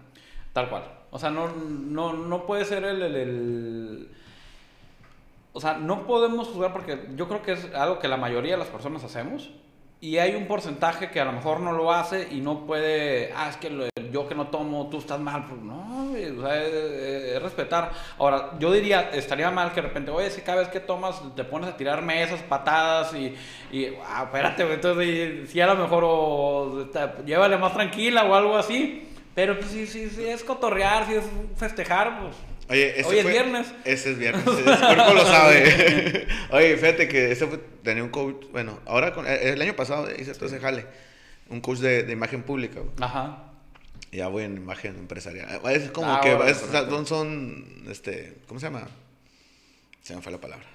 Tal 0.53 0.69
cual. 0.70 0.85
O 1.11 1.19
sea, 1.19 1.31
no, 1.31 1.49
no, 1.49 2.12
no 2.12 2.47
puede 2.47 2.65
ser 2.65 2.85
el, 2.85 3.03
el- 3.03 3.15
el- 3.16 4.09
O 5.53 5.61
sea, 5.61 5.74
no 5.74 6.07
podemos 6.07 6.49
juzgar 6.49 6.73
porque 6.73 7.09
yo 7.16 7.28
creo 7.28 7.43
que 7.43 7.53
es 7.53 7.73
algo 7.74 7.99
que 8.01 8.09
la 8.09 8.16
mayoría 8.16 8.53
de 8.53 8.59
las 8.59 8.69
personas 8.69 9.05
hacemos. 9.05 9.51
Y 10.01 10.19
hay 10.19 10.35
un 10.35 10.47
porcentaje 10.49 11.11
que 11.11 11.20
a 11.20 11.24
lo 11.24 11.32
mejor 11.32 11.61
no 11.61 11.73
lo 11.73 11.93
hace 11.93 12.28
y 12.31 12.41
no 12.41 12.66
puede... 12.66 13.32
Ah, 13.35 13.49
es 13.49 13.57
que 13.57 13.70
lo- 13.70 13.86
yo 14.12 14.28
que 14.28 14.35
no 14.35 14.49
tomo, 14.49 14.89
tú 14.91 14.99
estás 14.99 15.20
mal. 15.20 15.47
Pues 15.49 15.61
no, 15.62 15.94
o 16.30 16.42
sea, 16.42 16.62
es, 16.62 16.72
es 16.72 17.42
respetar. 17.42 17.90
Ahora, 18.18 18.52
yo 18.59 18.72
diría, 18.72 19.10
estaría 19.12 19.51
mal 19.51 19.70
que 19.70 19.82
de 19.82 19.88
repente, 19.88 20.10
oye, 20.10 20.30
si 20.30 20.40
cada 20.40 20.60
vez 20.60 20.68
que 20.68 20.80
tomas 20.80 21.20
te 21.34 21.44
pones 21.44 21.68
a 21.68 21.76
tirar 21.76 22.02
mesas, 22.02 22.40
patadas 22.42 23.14
y... 23.14 23.34
y 23.70 23.88
ah, 24.06 24.24
espérate, 24.24 24.62
entonces 24.72 25.51
si 25.51 25.60
a 25.60 25.66
lo 25.66 25.76
mejor 25.76 26.05
o, 26.06 26.88
llévale 27.24 27.59
más 27.59 27.74
tranquila 27.74 28.24
o 28.24 28.34
algo 28.34 28.56
así. 28.56 29.09
Pero 29.34 29.59
pues 29.59 29.70
si, 29.70 29.86
si, 29.86 30.09
si 30.10 30.26
es 30.26 30.44
cotorrear, 30.44 31.06
si 31.06 31.14
es 31.14 31.24
festejar, 31.56 32.20
pues... 32.20 32.36
Oye, 32.68 32.98
ese 32.98 33.09
Hoy 33.09 33.18
es 33.18 33.26
viernes. 33.26 33.74
Ese 33.84 34.12
es 34.12 34.18
viernes, 34.18 34.46
ese 34.46 34.62
cuerpo 34.62 35.12
lo 35.12 35.26
sabe. 35.26 36.26
Oye, 36.51 36.76
fíjate 36.76 37.09
que 37.09 37.32
ese 37.32 37.46
fue, 37.46 37.59
tenía 37.82 38.02
un 38.02 38.10
coach, 38.10 38.46
bueno, 38.52 38.78
ahora, 38.86 39.12
con, 39.12 39.26
eh, 39.26 39.51
el 39.51 39.60
año 39.60 39.74
pasado 39.74 40.09
hice 40.16 40.32
todo 40.34 40.46
ese 40.46 40.60
jale, 40.60 40.86
un 41.51 41.60
coach 41.60 41.78
de, 41.78 42.05
de 42.05 42.12
imagen 42.12 42.42
pública, 42.42 42.80
güey. 42.80 42.92
Ajá. 43.01 43.53
Ya 44.15 44.28
voy 44.28 44.45
en 44.45 44.57
imagen 44.57 44.97
empresarial. 44.97 45.61
Es 45.70 45.91
como 45.91 46.12
Ah, 46.12 46.20
que 46.20 46.35
bueno, 46.35 46.51
es- 46.51 46.59
son, 46.59 47.07
son, 47.07 47.85
este, 47.89 48.36
¿cómo 48.47 48.61
se 48.61 48.66
llama? 48.66 48.86
Se 50.03 50.15
me 50.15 50.23
fue 50.23 50.31
la 50.31 50.41
palabra. 50.41 50.66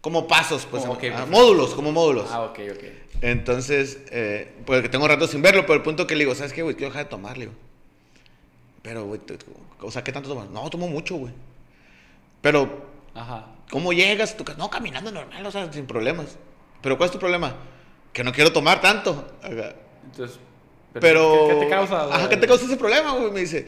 Como 0.00 0.26
pasos, 0.26 0.66
pues. 0.70 0.84
Como, 0.84 0.98
ah, 1.14 1.26
módulos, 1.30 1.74
como 1.74 1.92
módulos. 1.92 2.28
Ah, 2.30 2.42
ok, 2.42 2.58
ok. 2.72 2.84
Entonces, 3.22 3.98
eh, 4.10 4.52
porque 4.66 4.88
tengo 4.88 5.06
rato 5.06 5.26
sin 5.28 5.42
verlo, 5.42 5.62
pero 5.62 5.74
el 5.74 5.82
punto 5.82 6.06
que 6.06 6.14
le 6.14 6.24
digo, 6.24 6.34
¿sabes 6.34 6.52
qué, 6.52 6.62
güey? 6.62 6.74
Quiero 6.74 6.90
dejar 6.90 7.04
de 7.06 7.10
tomar, 7.10 7.38
le 7.38 7.46
digo. 7.46 7.56
Pero, 8.82 9.04
güey, 9.04 9.20
o 9.80 9.90
sea, 9.90 10.02
¿qué 10.04 10.12
tanto 10.12 10.28
tomas? 10.28 10.50
No, 10.50 10.68
tomo 10.68 10.88
mucho, 10.88 11.16
güey. 11.16 11.32
Pero, 12.42 12.84
Ajá. 13.14 13.46
¿cómo 13.70 13.92
llegas? 13.92 14.36
No, 14.58 14.68
caminando 14.68 15.10
normal, 15.10 15.46
o 15.46 15.50
sea, 15.50 15.72
sin 15.72 15.86
problemas. 15.86 16.36
Pero, 16.82 16.98
¿cuál 16.98 17.06
es 17.08 17.12
tu 17.12 17.18
problema? 17.18 17.56
Que 18.12 18.24
no 18.24 18.32
quiero 18.32 18.52
tomar 18.52 18.80
tanto. 18.80 19.38
Entonces... 20.04 20.38
Pero. 21.00 21.46
¿Qué, 21.48 21.54
qué 21.54 21.60
te 21.64 21.68
causa? 21.70 22.04
Ajá, 22.14 22.28
¿qué 22.28 22.36
te 22.36 22.46
causa 22.46 22.64
ese 22.66 22.76
problema, 22.76 23.12
güey? 23.12 23.30
Me 23.30 23.40
dice. 23.40 23.66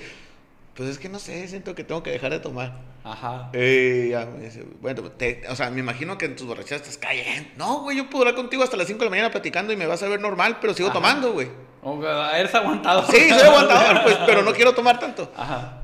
pues 0.74 0.88
es 0.90 0.98
que 0.98 1.08
no 1.08 1.18
sé, 1.18 1.46
siento 1.48 1.74
que 1.74 1.84
tengo 1.84 2.02
que 2.02 2.10
dejar 2.10 2.30
de 2.30 2.40
tomar. 2.40 2.72
Ajá. 3.04 3.50
Eh, 3.52 4.08
ya 4.10 4.26
me 4.26 4.44
dice, 4.44 4.64
bueno, 4.80 5.02
te- 5.04 5.42
o 5.48 5.54
sea, 5.56 5.70
me 5.70 5.80
imagino 5.80 6.18
que 6.18 6.26
en 6.26 6.34
tus 6.36 6.46
borracheras 6.46 6.82
estás 6.82 6.98
cayendo. 6.98 7.48
No, 7.56 7.80
güey, 7.82 7.96
yo 7.96 8.10
puedo 8.10 8.22
hablar 8.24 8.34
contigo 8.34 8.62
hasta 8.64 8.76
las 8.76 8.86
5 8.88 8.98
de 8.98 9.04
la 9.06 9.10
mañana 9.10 9.30
platicando 9.30 9.72
y 9.72 9.76
me 9.76 9.86
vas 9.86 10.02
a 10.02 10.08
ver 10.08 10.20
normal, 10.20 10.58
pero 10.60 10.74
sigo 10.74 10.88
Ajá. 10.88 10.94
tomando, 10.94 11.32
güey. 11.32 11.48
Eres 12.34 12.52
aguantado. 12.54 13.06
Sí, 13.06 13.28
soy 13.30 13.40
aguantador, 13.48 14.02
pues, 14.02 14.18
pero 14.26 14.42
no 14.42 14.52
quiero 14.52 14.74
tomar 14.74 14.98
tanto. 14.98 15.30
Ajá. 15.36 15.82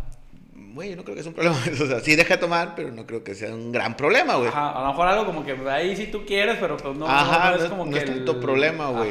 Güey, 0.74 0.90
yo 0.90 0.96
no 0.96 1.04
creo 1.04 1.14
que 1.16 1.22
sea 1.22 1.28
un 1.30 1.34
problema. 1.36 1.56
O 1.82 1.86
sea, 1.86 2.00
sí 2.00 2.16
deja 2.16 2.34
de 2.34 2.40
tomar, 2.40 2.74
pero 2.74 2.90
no 2.90 3.06
creo 3.06 3.22
que 3.22 3.34
sea 3.36 3.54
un 3.54 3.70
gran 3.72 3.96
problema, 3.96 4.34
güey. 4.34 4.48
Ajá. 4.48 4.70
A 4.72 4.80
lo 4.82 4.88
mejor 4.88 5.06
algo 5.08 5.26
como 5.26 5.44
que 5.44 5.52
ahí 5.70 5.94
sí 5.96 6.06
tú 6.08 6.24
quieres, 6.26 6.56
pero 6.60 6.76
pues 6.76 6.96
no, 6.98 7.06
Ajá, 7.08 7.50
no, 7.52 7.56
no, 7.56 7.62
es 7.62 7.70
como 7.70 7.84
no 7.84 7.90
que. 7.92 7.98
es 7.98 8.04
el- 8.04 8.16
tanto 8.16 8.40
problema, 8.40 8.88
güey. 8.88 9.10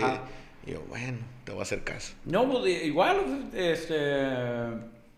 Y 0.68 0.72
yo, 0.72 0.82
bueno, 0.90 1.18
te 1.52 1.56
voy 1.56 1.60
a 1.60 1.64
hacer 1.64 1.84
caso. 1.84 2.14
No, 2.24 2.50
pues 2.50 2.86
igual, 2.86 3.50
este. 3.54 3.98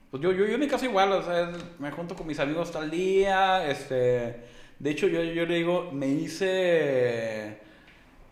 Pues 0.09 0.21
yo, 0.23 0.31
yo, 0.31 0.45
yo 0.47 0.53
en 0.55 0.59
mi 0.59 0.67
caso 0.67 0.85
igual, 0.85 1.11
o 1.11 1.21
sea, 1.23 1.51
me 1.77 1.91
junto 1.91 2.15
con 2.15 2.25
mis 2.25 2.39
amigos 2.39 2.71
tal 2.71 2.89
día, 2.89 3.67
este. 3.69 4.41
De 4.79 4.89
hecho, 4.89 5.07
yo, 5.07 5.21
yo 5.23 5.45
le 5.45 5.55
digo, 5.55 5.91
me 5.91 6.07
hice. 6.07 7.57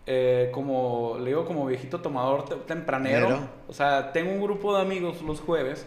eh, 0.07 0.49
como, 0.52 1.18
le 1.19 1.28
digo, 1.28 1.45
como 1.45 1.68
viejito 1.68 2.02
tomador 2.02 2.45
te- 2.45 2.56
tempranero. 2.56 3.30
Nero. 3.30 3.49
O 3.68 3.73
sea, 3.73 4.11
tengo 4.11 4.32
un 4.32 4.41
grupo 4.41 4.76
de 4.76 4.82
amigos 4.82 5.22
los 5.22 5.40
jueves. 5.40 5.86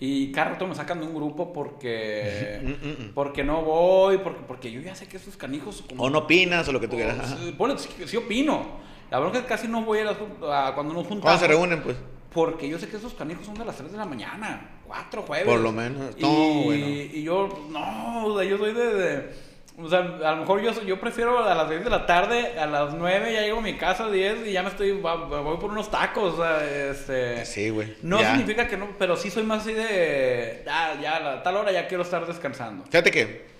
Y 0.00 0.32
cada 0.32 0.52
rato 0.52 0.66
me 0.66 0.74
sacan 0.74 0.98
de 1.00 1.06
un 1.06 1.14
grupo 1.14 1.52
porque. 1.52 2.58
Mm, 2.62 2.68
mm, 2.70 2.90
mm. 3.08 3.12
porque 3.14 3.44
no 3.44 3.60
voy, 3.62 4.16
porque, 4.18 4.40
porque 4.48 4.72
yo 4.72 4.80
ya 4.80 4.94
sé 4.94 5.06
que 5.08 5.18
esos 5.18 5.36
canijos. 5.36 5.84
como- 5.86 6.04
O 6.04 6.08
no 6.10 6.20
opinas 6.20 6.66
o 6.68 6.72
lo 6.72 6.80
que 6.80 6.88
tú 6.88 6.96
quieras. 6.96 7.18
o- 7.18 7.22
ajá. 7.22 7.36
sí, 7.36 7.52
ponle, 7.58 7.76
sí, 7.78 7.88
sí 8.06 8.16
opino. 8.16 8.80
La 9.12 9.18
verdad 9.20 9.36
es 9.36 9.42
que 9.42 9.48
casi 9.48 9.68
no 9.68 9.82
voy 9.82 9.98
a, 9.98 10.04
las 10.04 10.16
a 10.16 10.72
cuando 10.74 10.94
nos 10.94 11.02
juntamos. 11.06 11.20
Cuando 11.22 11.40
se 11.40 11.46
reúnen, 11.48 11.82
pues. 11.82 11.96
Porque 12.32 12.66
yo 12.68 12.78
sé 12.78 12.88
que 12.88 12.96
esos 12.96 13.12
canijos 13.12 13.44
son 13.44 13.54
de 13.56 13.64
las 13.66 13.76
3 13.76 13.92
de 13.92 13.98
la 13.98 14.06
mañana, 14.06 14.70
4 14.86 15.22
jueves. 15.22 15.46
Por 15.46 15.60
lo 15.60 15.70
menos. 15.70 16.14
Y, 16.16 16.22
No, 16.22 16.62
bueno. 16.64 16.86
y 16.86 17.22
yo, 17.22 17.66
no, 17.70 18.24
o 18.26 18.38
sea, 18.38 18.48
yo 18.48 18.56
soy 18.56 18.72
de, 18.72 18.94
de- 18.94 19.52
O 19.78 19.86
sea, 19.88 19.98
a 20.00 20.30
lo 20.32 20.36
mejor 20.38 20.62
yo, 20.62 20.72
yo 20.82 20.98
prefiero 20.98 21.44
a 21.44 21.54
las 21.54 21.68
10 21.68 21.84
de 21.84 21.90
la 21.90 22.06
tarde, 22.06 22.58
a 22.58 22.64
las 22.66 22.94
9 22.94 23.32
ya 23.34 23.42
llego 23.42 23.58
a 23.58 23.62
mi 23.62 23.76
casa, 23.76 24.08
10 24.10 24.46
y 24.46 24.52
ya 24.52 24.62
me 24.62 24.70
estoy. 24.70 24.92
Voy 24.92 25.56
por 25.58 25.70
unos 25.70 25.90
tacos, 25.90 26.38
o 26.38 26.42
sea, 26.42 26.64
este. 26.90 27.44
Sí, 27.44 27.68
güey. 27.68 27.94
No 28.02 28.18
Ya. 28.20 28.30
significa 28.30 28.66
que 28.66 28.78
no, 28.78 28.88
pero 28.98 29.14
sí 29.16 29.30
soy 29.30 29.42
más 29.42 29.60
así 29.62 29.74
de. 29.74 30.64
Ah, 30.70 30.94
ya, 31.02 31.16
a 31.16 31.20
la- 31.20 31.42
tal 31.42 31.56
hora 31.58 31.70
ya 31.70 31.86
quiero 31.86 32.02
estar 32.02 32.26
descansando. 32.26 32.84
Fíjate 32.86 33.10
que 33.10 33.51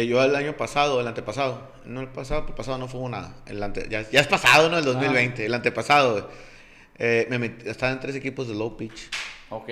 eh, 0.00 0.06
yo 0.06 0.22
el 0.22 0.34
año 0.36 0.56
pasado, 0.56 1.00
el 1.00 1.06
antepasado, 1.06 1.70
no 1.84 2.00
el 2.00 2.08
pasado, 2.08 2.44
el 2.48 2.54
pasado 2.54 2.78
no 2.78 2.88
fue 2.88 3.08
nada. 3.08 3.34
El 3.46 3.62
ante- 3.62 3.88
ya, 3.88 4.08
ya 4.10 4.20
es 4.20 4.26
pasado, 4.26 4.68
¿no? 4.68 4.78
El 4.78 4.84
2020. 4.84 5.46
El 5.46 5.54
antepasado. 5.54 6.28
Eh, 6.98 7.26
me 7.30 7.38
metí- 7.38 7.66
estaba 7.66 7.92
en 7.92 8.00
tres 8.00 8.14
equipos 8.16 8.48
de 8.48 8.54
low 8.54 8.76
pitch. 8.76 9.08
Ok. 9.48 9.68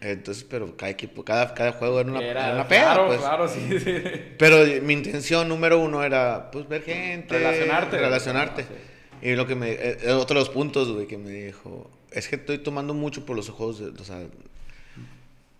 Entonces, 0.00 0.44
pero 0.44 0.76
cada 0.76 0.90
equipo, 0.90 1.24
cada, 1.24 1.54
cada 1.54 1.72
juego 1.72 1.98
era 2.00 2.10
una, 2.10 2.20
Era- 2.22 2.44
era 2.46 2.54
una 2.54 2.68
peda, 2.68 2.82
claro, 2.94 3.06
pues. 3.06 3.20
claro, 3.20 3.48
sí, 3.48 3.78
sí. 3.80 3.94
Pero 4.38 4.58
mi 4.82 4.92
intención 4.92 5.48
número 5.48 5.78
uno 5.78 6.04
era, 6.04 6.50
pues, 6.50 6.68
ver 6.68 6.82
gente. 6.82 7.38
Relacionarte. 7.38 7.96
Relacionarte. 7.98 8.62
Sí. 8.64 9.28
Y 9.30 9.34
lo 9.36 9.46
que 9.46 9.54
me... 9.54 9.70
eh, 9.72 9.98
eh, 10.02 10.12
otro 10.12 10.34
de 10.38 10.40
los 10.44 10.50
puntos, 10.50 10.92
güey, 10.92 11.06
que 11.06 11.16
me 11.16 11.30
dijo, 11.30 11.90
es 12.10 12.28
que 12.28 12.36
estoy 12.36 12.58
tomando 12.58 12.92
mucho 12.92 13.24
por 13.24 13.34
los 13.36 13.48
ojos, 13.48 13.78
de- 13.78 14.00
o 14.00 14.04
sea... 14.04 14.18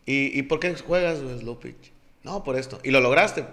¿Y, 0.06 0.38
¿y 0.38 0.42
por 0.42 0.60
qué 0.60 0.74
juegas, 0.74 1.22
güey, 1.22 1.38
slow 1.38 1.58
pitch? 1.58 1.90
No, 2.24 2.44
por 2.44 2.56
esto. 2.56 2.78
¿Y 2.84 2.90
lo 2.90 3.00
lograste? 3.00 3.44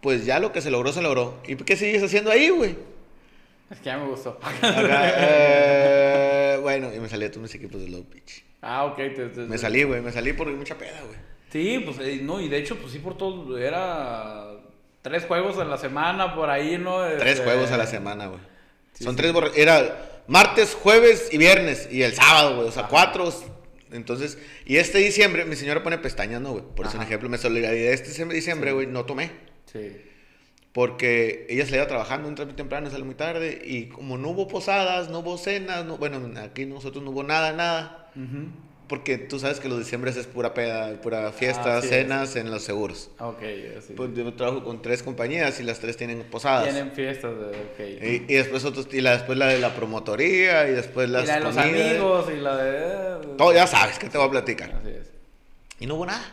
Pues 0.00 0.24
ya 0.26 0.38
lo 0.38 0.52
que 0.52 0.60
se 0.60 0.70
logró, 0.70 0.92
se 0.92 1.02
logró. 1.02 1.40
¿Y 1.46 1.56
qué 1.56 1.76
sigues 1.76 2.02
haciendo 2.02 2.30
ahí, 2.30 2.50
güey? 2.50 2.76
Es 3.70 3.78
que 3.78 3.86
ya 3.86 3.98
me 3.98 4.06
gustó. 4.08 4.38
Acá, 4.42 5.12
eh, 5.16 6.58
bueno, 6.62 6.92
y 6.94 7.00
me 7.00 7.08
salí 7.08 7.24
de 7.24 7.30
todos 7.30 7.42
mis 7.42 7.54
equipos 7.54 7.80
de 7.80 7.88
low 7.88 8.04
pitch. 8.04 8.44
ah, 8.62 8.84
ok. 8.86 8.96
te- 8.96 9.28
te- 9.28 9.40
Me 9.42 9.58
salí, 9.58 9.82
güey, 9.82 10.00
me 10.00 10.12
salí 10.12 10.32
por 10.32 10.48
mucha 10.48 10.76
peda, 10.78 11.00
güey. 11.06 11.18
Sí, 11.50 11.80
pues 11.84 11.98
eh, 12.00 12.20
no, 12.22 12.40
y 12.40 12.48
de 12.48 12.58
hecho, 12.58 12.76
pues 12.76 12.92
sí, 12.92 12.98
por 12.98 13.16
todo, 13.16 13.56
era 13.58 14.46
tres 15.02 15.24
juegos 15.24 15.58
a 15.58 15.64
la 15.64 15.78
semana 15.78 16.34
por 16.34 16.50
ahí, 16.50 16.76
¿no? 16.78 17.00
Tres 17.18 17.32
Este, 17.38 17.44
juegos 17.44 17.70
a 17.72 17.76
la 17.78 17.86
semana, 17.86 18.26
güey. 18.26 18.40
Sí, 18.92 19.04
Son 19.04 19.16
sí. 19.16 19.22
tres 19.22 19.34
Era 19.56 20.22
martes, 20.26 20.74
jueves 20.74 21.28
y 21.32 21.38
viernes. 21.38 21.88
Y 21.90 22.02
el 22.02 22.12
sábado, 22.14 22.56
güey. 22.56 22.68
O 22.68 22.72
sea, 22.72 22.82
Ajá. 22.82 22.90
cuatro. 22.90 23.32
Entonces, 23.92 24.38
y 24.66 24.76
este 24.76 24.98
diciembre, 24.98 25.44
mi 25.46 25.56
señora 25.56 25.82
pone 25.82 25.96
pestañas, 25.98 26.40
¿no, 26.42 26.52
güey? 26.52 26.64
Por 26.76 26.86
eso, 26.86 26.98
un 26.98 27.02
ejemplo, 27.04 27.28
me 27.30 27.38
solidaridad. 27.38 27.92
Este 27.92 28.08
diciembre- 28.32 28.72
güey, 28.72 28.86
no 28.86 29.04
tomé. 29.06 29.30
Sí. 29.72 29.96
Porque 30.72 31.46
ella 31.48 31.64
se 31.64 31.72
le 31.72 31.78
iba 31.78 31.86
trabajando, 31.86 32.28
entra 32.28 32.44
muy 32.44 32.54
temprano 32.54 32.90
sale 32.90 33.04
muy 33.04 33.14
tarde. 33.14 33.60
Y 33.64 33.86
como 33.86 34.16
no 34.18 34.28
hubo 34.28 34.48
posadas, 34.48 35.08
no 35.10 35.20
hubo 35.20 35.38
cenas, 35.38 35.84
no, 35.84 35.96
bueno, 35.96 36.20
aquí 36.40 36.66
nosotros 36.66 37.02
no 37.02 37.10
hubo 37.10 37.22
nada, 37.24 37.52
nada. 37.52 38.10
Ujú. 38.14 38.48
Porque 38.86 39.18
tú 39.18 39.38
sabes 39.38 39.60
que 39.60 39.68
los 39.68 39.78
diciembres 39.78 40.16
es 40.16 40.26
pura 40.26 40.54
peda, 40.54 40.98
pura 41.02 41.30
fiesta, 41.32 41.76
Así 41.78 41.88
es. 41.88 41.92
cenas 41.92 42.36
en 42.36 42.50
los 42.50 42.62
seguros. 42.62 43.10
Ok, 43.18 43.42
así. 43.76 43.92
Pues 43.94 44.10
yo 44.14 44.32
trabajo 44.34 44.64
con 44.64 44.80
tres 44.80 45.02
compañías 45.02 45.60
y 45.60 45.62
las 45.62 45.78
tres 45.78 45.96
tienen 45.98 46.22
posadas. 46.24 46.64
Tienen 46.72 46.92
fiestas. 46.92 47.32
Ok. 47.32 47.80
Y, 47.80 48.24
y 48.32 48.34
después 48.36 48.64
otros, 48.64 48.88
y 48.92 49.00
la, 49.02 49.12
después 49.12 49.36
la 49.36 49.48
de 49.48 49.58
la 49.58 49.74
promotoría 49.74 50.68
y 50.68 50.72
después 50.72 51.10
las 51.10 51.24
y 51.24 51.26
la 51.26 51.34
de 51.34 51.40
los 51.40 51.56
comidas. 51.56 51.90
amigos 51.90 52.26
y 52.34 52.40
la 52.40 52.56
de. 52.56 53.26
Todo 53.36 53.52
ya 53.52 53.66
sabes 53.66 53.98
que 53.98 54.08
te 54.08 54.16
voy 54.16 54.28
a 54.28 54.30
platicar. 54.30 54.70
Así 54.80 54.88
es. 54.88 55.10
Y 55.80 55.86
no 55.86 55.96
hubo 55.96 56.06
nada. 56.06 56.24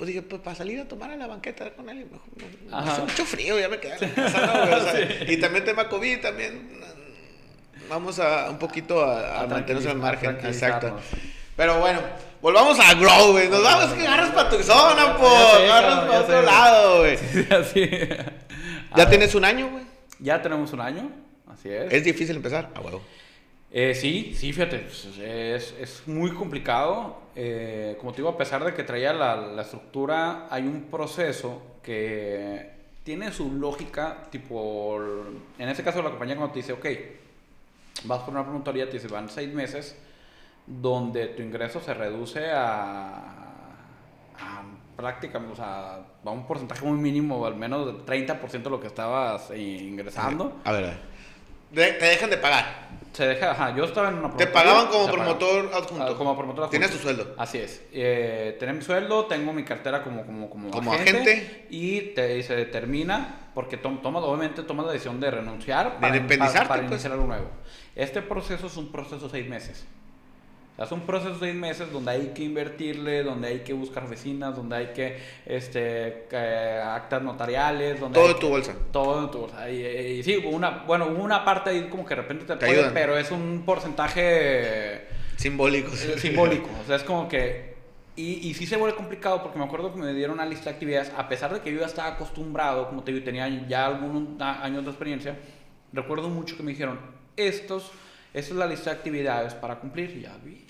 Pues 0.00 0.08
dije, 0.08 0.22
pues 0.22 0.40
para 0.40 0.56
salir 0.56 0.80
a 0.80 0.88
tomar 0.88 1.10
a 1.10 1.16
la 1.16 1.26
banqueta 1.26 1.74
con 1.74 1.90
él, 1.90 2.06
mejor, 2.10 2.26
Ajá. 2.72 2.92
hace 2.92 3.02
mucho 3.02 3.26
frío, 3.26 3.60
ya 3.60 3.68
me 3.68 3.78
quedé 3.78 3.96
en 4.00 4.00
la 4.00 4.14
casa, 4.14 4.46
¿no, 4.46 4.66
güey? 4.66 4.72
O 4.72 4.82
sea, 4.82 5.30
Y 5.30 5.36
también 5.36 5.62
tema 5.66 5.90
COVID, 5.90 6.20
también 6.22 6.70
mm, 6.72 7.88
vamos 7.90 8.18
a 8.18 8.48
un 8.48 8.58
poquito 8.58 9.04
a, 9.04 9.20
a 9.20 9.40
A 9.42 9.46
mantenernos 9.46 9.92
al 9.92 9.98
margen. 9.98 10.38
Exacto. 10.42 10.98
Pero 11.54 11.80
bueno, 11.80 12.00
volvamos 12.40 12.80
a 12.80 12.94
Grow, 12.94 13.32
güey. 13.32 13.50
Nos 13.50 13.62
vamos, 13.62 13.92
que 13.92 14.06
agarras 14.06 14.30
para 14.30 14.48
tu 14.48 14.62
zona, 14.62 15.18
po. 15.18 15.26
Agarras 15.28 16.06
para 16.06 16.20
otro 16.20 16.42
lado, 16.44 16.98
güey. 17.00 17.18
así. 17.50 17.90
¿Ya 18.96 19.10
tienes 19.10 19.34
un 19.34 19.44
año, 19.44 19.68
güey? 19.68 19.84
Ya 20.18 20.40
tenemos 20.40 20.72
un 20.72 20.80
año. 20.80 21.10
Así 21.46 21.68
es. 21.68 21.92
Es 21.92 22.04
difícil 22.04 22.36
empezar. 22.36 22.70
A 22.74 22.80
huevo. 22.80 23.02
Eh, 23.72 23.94
sí, 23.94 24.34
sí, 24.34 24.52
fíjate, 24.52 24.78
pues, 24.78 25.06
es, 25.18 25.74
es 25.80 26.02
muy 26.06 26.32
complicado. 26.32 27.18
Eh, 27.36 27.96
como 28.00 28.12
te 28.12 28.18
digo, 28.18 28.30
a 28.30 28.36
pesar 28.36 28.64
de 28.64 28.74
que 28.74 28.82
traía 28.82 29.12
la, 29.12 29.36
la 29.36 29.62
estructura, 29.62 30.48
hay 30.50 30.64
un 30.64 30.84
proceso 30.90 31.62
que 31.82 32.70
tiene 33.04 33.32
su 33.32 33.52
lógica, 33.52 34.28
tipo, 34.30 34.98
en 35.58 35.68
este 35.68 35.82
caso 35.82 36.02
la 36.02 36.10
compañía 36.10 36.36
cuando 36.36 36.52
te 36.52 36.60
dice, 36.60 36.72
ok, 36.72 36.86
vas 38.04 38.20
por 38.22 38.34
una 38.34 38.44
promotoría, 38.44 38.86
te 38.86 38.94
dice, 38.94 39.08
van 39.08 39.28
seis 39.28 39.52
meses, 39.52 39.96
donde 40.66 41.28
tu 41.28 41.42
ingreso 41.42 41.80
se 41.80 41.94
reduce 41.94 42.50
a, 42.50 43.16
a 44.38 44.62
prácticamente, 44.96 45.54
o 45.54 45.56
sea, 45.56 46.00
a 46.24 46.30
un 46.30 46.46
porcentaje 46.46 46.84
muy 46.84 46.98
mínimo, 46.98 47.46
al 47.46 47.56
menos 47.56 47.86
del 47.86 48.04
30% 48.04 48.62
de 48.62 48.70
lo 48.70 48.80
que 48.80 48.88
estabas 48.88 49.50
eh, 49.50 49.58
ingresando. 49.58 50.60
A 50.64 50.72
ver, 50.72 50.84
a 50.84 50.88
ver. 50.88 51.09
De- 51.70 51.92
te 51.94 52.04
dejan 52.06 52.30
de 52.30 52.36
pagar. 52.38 52.90
Se 53.12 53.26
deja, 53.26 53.50
ajá, 53.50 53.74
yo 53.76 53.84
estaba 53.84 54.08
en 54.08 54.14
una 54.14 54.30
Te 54.36 54.46
pagaban 54.46 54.86
como 54.86 55.10
promotor 55.10 55.70
adjunto. 55.74 56.04
Ah, 56.04 56.16
como 56.16 56.36
promotor 56.36 56.64
adjunto. 56.64 56.70
Tienes 56.70 56.90
tu 56.92 56.98
sueldo. 56.98 57.34
Así 57.36 57.58
es. 57.58 57.82
Eh, 57.92 58.56
tenés 58.60 58.76
mi 58.76 58.82
sueldo, 58.82 59.26
tengo 59.26 59.52
mi 59.52 59.64
cartera 59.64 60.04
como, 60.04 60.24
como, 60.24 60.48
como, 60.48 60.70
Como 60.70 60.92
agente. 60.92 61.66
Y 61.70 62.00
te, 62.14 62.38
y 62.38 62.42
se 62.44 62.54
determina, 62.54 63.50
porque 63.52 63.76
tom- 63.76 64.00
tomas, 64.00 64.22
obviamente 64.22 64.62
tomas 64.62 64.86
la 64.86 64.92
decisión 64.92 65.18
de 65.20 65.28
renunciar 65.30 65.94
De 65.94 66.00
para, 66.00 66.68
para 66.68 66.80
pues. 66.82 66.92
iniciar 66.92 67.12
algo 67.12 67.26
nuevo. 67.26 67.50
Este 67.96 68.22
proceso 68.22 68.68
es 68.68 68.76
un 68.76 68.92
proceso 68.92 69.24
de 69.24 69.30
seis 69.30 69.48
meses. 69.48 69.84
Sea, 70.80 70.86
es 70.86 70.92
un 70.92 71.02
proceso 71.02 71.34
de 71.34 71.38
seis 71.40 71.54
meses 71.54 71.92
donde 71.92 72.10
hay 72.10 72.26
que 72.28 72.42
invertirle, 72.42 73.22
donde 73.22 73.48
hay 73.48 73.58
que 73.60 73.74
buscar 73.74 74.08
vecinas, 74.08 74.56
donde 74.56 74.76
hay 74.76 74.86
que, 74.94 75.18
este, 75.44 76.26
eh, 76.32 76.82
actas 76.82 77.22
notariales, 77.22 78.00
donde 78.00 78.18
Todo 78.18 78.28
de 78.28 78.34
tu 78.34 78.40
que- 78.40 78.46
bolsa. 78.48 78.74
todo 78.90 79.24
en 79.24 79.30
tu 79.30 79.38
bolsa. 79.40 79.70
Y, 79.70 79.84
y 79.84 80.22
sí, 80.22 80.36
una, 80.50 80.84
bueno, 80.86 81.06
una 81.08 81.44
parte 81.44 81.68
ahí 81.68 81.88
como 81.90 82.06
que 82.06 82.14
de 82.14 82.22
repente 82.22 82.46
te, 82.46 82.56
Te 82.56 82.64
apoya, 82.64 82.90
pero 82.94 83.18
es 83.18 83.30
un 83.30 83.62
porcentaje 83.66 85.06
Simbólicos. 85.36 86.02
eh, 86.04 86.18
simbólico. 86.18 86.68
O 86.82 86.86
sea, 86.86 86.96
es 86.96 87.02
como 87.02 87.28
que... 87.28 87.70
Y, 88.16 88.48
y 88.48 88.54
sí 88.54 88.66
se 88.66 88.76
vuelve 88.76 88.96
complicado 88.96 89.42
porque 89.42 89.58
me 89.58 89.64
acuerdo 89.64 89.92
que 89.94 90.00
me 90.00 90.12
dieron 90.14 90.34
una 90.34 90.44
lista 90.46 90.64
de 90.66 90.70
actividades, 90.70 91.12
a 91.16 91.28
pesar 91.28 91.52
de 91.54 91.60
que 91.60 91.72
yo 91.72 91.80
ya 91.80 91.86
estaba 91.86 92.08
acostumbrado, 92.08 92.88
como 92.88 93.02
te 93.02 93.12
digo, 93.12 93.24
tenía 93.24 93.48
ya 93.68 93.86
algunos 93.86 94.40
años 94.40 94.84
de 94.84 94.90
experiencia, 94.90 95.36
recuerdo 95.92 96.28
mucho 96.28 96.56
que 96.56 96.62
me 96.62 96.72
dijeron, 96.72 96.98
estos, 97.36 97.90
esta 98.32 98.52
es 98.52 98.56
la 98.58 98.66
lista 98.66 98.90
de 98.90 98.96
actividades 98.96 99.54
para 99.54 99.76
cumplir, 99.76 100.20
ya 100.20 100.36
vi. 100.44 100.64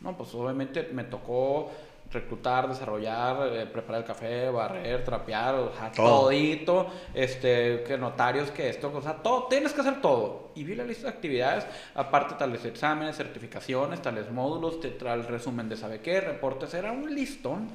No, 0.00 0.16
pues 0.16 0.34
obviamente 0.34 0.88
me 0.92 1.04
tocó 1.04 1.70
reclutar, 2.10 2.68
desarrollar, 2.68 3.48
eh, 3.52 3.66
preparar 3.66 4.02
el 4.02 4.06
café, 4.06 4.48
barrer, 4.48 5.04
trapear, 5.04 5.54
o 5.56 5.74
sea, 5.74 5.90
Todo. 5.90 6.22
todito, 6.26 6.86
este, 7.12 7.82
que 7.82 7.98
notarios, 7.98 8.50
que 8.52 8.68
esto, 8.68 8.92
o 8.94 9.02
sea, 9.02 9.14
todo, 9.14 9.44
tienes 9.48 9.72
que 9.72 9.80
hacer 9.80 10.00
todo. 10.00 10.50
Y 10.54 10.62
vi 10.64 10.76
la 10.76 10.84
lista 10.84 11.08
de 11.08 11.14
actividades, 11.14 11.66
aparte 11.94 12.34
tales 12.38 12.64
exámenes, 12.64 13.16
certificaciones, 13.16 14.00
tales 14.02 14.30
módulos, 14.30 14.80
te 14.80 14.90
trae 14.90 15.14
el 15.14 15.26
resumen 15.26 15.68
de 15.68 15.76
sabe 15.76 16.00
qué, 16.00 16.20
reportes, 16.20 16.72
era 16.74 16.92
un 16.92 17.12
listón. 17.12 17.68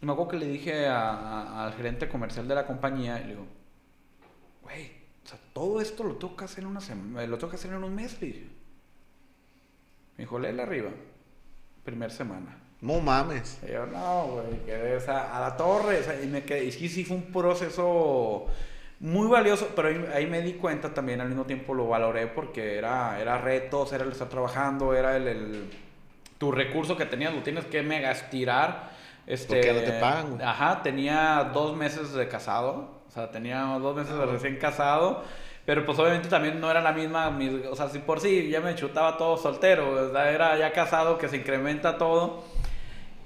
Y 0.00 0.06
me 0.06 0.12
acuerdo 0.12 0.32
que 0.32 0.38
le 0.38 0.46
dije 0.46 0.88
a- 0.88 1.10
a- 1.12 1.64
al 1.66 1.74
gerente 1.74 2.08
comercial 2.08 2.48
de 2.48 2.54
la 2.56 2.66
compañía, 2.66 3.18
y 3.20 3.24
le 3.24 3.28
digo, 3.28 3.46
güey, 4.62 4.90
sea, 5.32 5.40
todo 5.52 5.80
esto 5.80 6.04
lo 6.04 6.14
tengo 6.16 6.36
que 6.36 6.44
hacer 6.44 6.64
en 6.64 6.70
una 6.70 6.80
semana, 6.80 7.26
lo 7.26 7.38
tengo 7.38 7.50
que 7.50 7.56
hacer 7.56 7.72
en 7.72 7.82
un 7.84 7.94
mes, 7.94 8.20
le 8.20 8.26
dije. 8.28 8.46
Me 10.16 10.24
dijo, 10.24 10.38
léele 10.38 10.62
arriba, 10.62 10.90
primer 11.84 12.10
semana. 12.10 12.58
No 12.80 13.00
mames. 13.00 13.58
Y 13.66 13.72
yo, 13.72 13.86
no, 13.86 14.26
güey, 14.26 14.58
quedé 14.66 14.96
o 14.96 15.00
sea, 15.00 15.36
a 15.36 15.40
la 15.40 15.56
torre. 15.56 16.00
O 16.00 16.02
sea, 16.02 16.20
y 16.22 16.26
me 16.26 16.42
quedé, 16.44 16.64
y 16.64 16.72
sí, 16.72 16.88
sí 16.88 17.04
fue 17.04 17.16
un 17.16 17.32
proceso 17.32 18.46
muy 19.00 19.26
valioso, 19.28 19.70
pero 19.74 19.88
ahí, 19.88 20.04
ahí 20.14 20.26
me 20.26 20.42
di 20.42 20.54
cuenta 20.54 20.92
también, 20.92 21.20
al 21.20 21.28
mismo 21.28 21.44
tiempo 21.44 21.74
lo 21.74 21.88
valoré 21.88 22.26
porque 22.26 22.76
era, 22.78 23.20
era 23.20 23.38
retos, 23.38 23.92
era 23.92 24.04
el 24.04 24.12
estar 24.12 24.28
trabajando, 24.28 24.94
era 24.94 25.16
el, 25.16 25.28
el- 25.28 25.70
tu 26.38 26.50
recurso 26.52 26.96
que 26.96 27.06
tenías, 27.06 27.32
lo 27.34 27.42
tienes 27.42 27.64
que 27.66 27.82
mega 27.82 28.10
estirar. 28.10 28.90
Este, 29.26 29.46
Porque 29.54 29.72
no 29.72 29.80
te 29.80 29.92
pagan, 30.00 30.30
güey. 30.30 30.42
Ajá, 30.42 30.82
tenía 30.82 31.50
dos 31.54 31.76
meses 31.76 32.12
de 32.12 32.28
casado, 32.28 33.02
o 33.08 33.10
sea, 33.10 33.30
tenía 33.30 33.60
dos 33.80 33.94
meses 33.96 34.12
Ah, 34.16 34.20
de 34.26 34.32
recién 34.32 34.56
casado. 34.56 35.22
Pero 35.64 35.86
pues 35.86 35.96
obviamente 36.00 36.28
también 36.28 36.60
no 36.60 36.68
era 36.68 36.80
la 36.80 36.90
misma, 36.92 37.30
mis- 37.30 37.64
o 37.70 37.76
sea, 37.76 37.88
si 37.88 38.00
por 38.00 38.18
sí 38.18 38.48
ya 38.50 38.60
me 38.60 38.74
chutaba 38.74 39.16
todo 39.16 39.36
soltero, 39.36 40.08
o 40.08 40.12
sea, 40.12 40.30
era 40.32 40.58
ya 40.58 40.72
casado 40.72 41.18
que 41.18 41.28
se 41.28 41.36
incrementa 41.36 41.96
todo. 41.98 42.42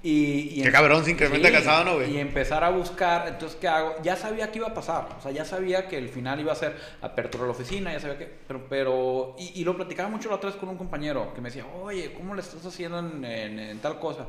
Y, 0.02 0.60
y 0.60 0.62
Qué 0.62 0.70
cabrón, 0.70 1.02
se 1.05 1.12
incrementa 1.12 1.51
casado, 1.51 1.85
¿no, 1.85 1.94
güey? 1.94 2.14
Y 2.14 2.18
empezar 2.18 2.62
a 2.62 2.68
buscar, 2.70 3.27
entonces, 3.27 3.56
¿qué 3.59 3.66
hago? 3.66 3.94
Ya 4.02 4.14
sabía 4.14 4.52
que 4.52 4.59
iba 4.59 4.68
a 4.68 4.74
pasar, 4.74 5.09
o 5.18 5.23
sea, 5.23 5.32
ya 5.32 5.44
sabía 5.44 5.89
que 5.89 5.97
el 5.98 6.10
final 6.10 6.39
iba 6.39 6.52
a 6.52 6.56
ser 6.56 6.77
apertura 7.01 7.44
a 7.44 7.47
la 7.47 7.52
oficina, 7.52 7.90
ya 7.93 7.98
sabía 8.01 8.18
que, 8.18 8.31
pero, 8.47 8.66
pero 8.68 9.35
y, 9.39 9.60
y 9.60 9.64
lo 9.64 9.74
platicaba 9.74 10.09
mucho 10.09 10.28
la 10.28 10.36
otra 10.36 10.51
vez 10.51 10.59
con 10.60 10.68
un 10.68 10.77
compañero 10.77 11.32
que 11.35 11.40
me 11.40 11.48
decía, 11.48 11.64
oye, 11.82 12.12
¿cómo 12.12 12.35
le 12.35 12.43
estás 12.43 12.64
haciendo 12.66 12.98
en, 13.01 13.24
en- 13.24 13.59
en 13.59 13.78
tal 13.81 13.98
cosa? 13.98 14.27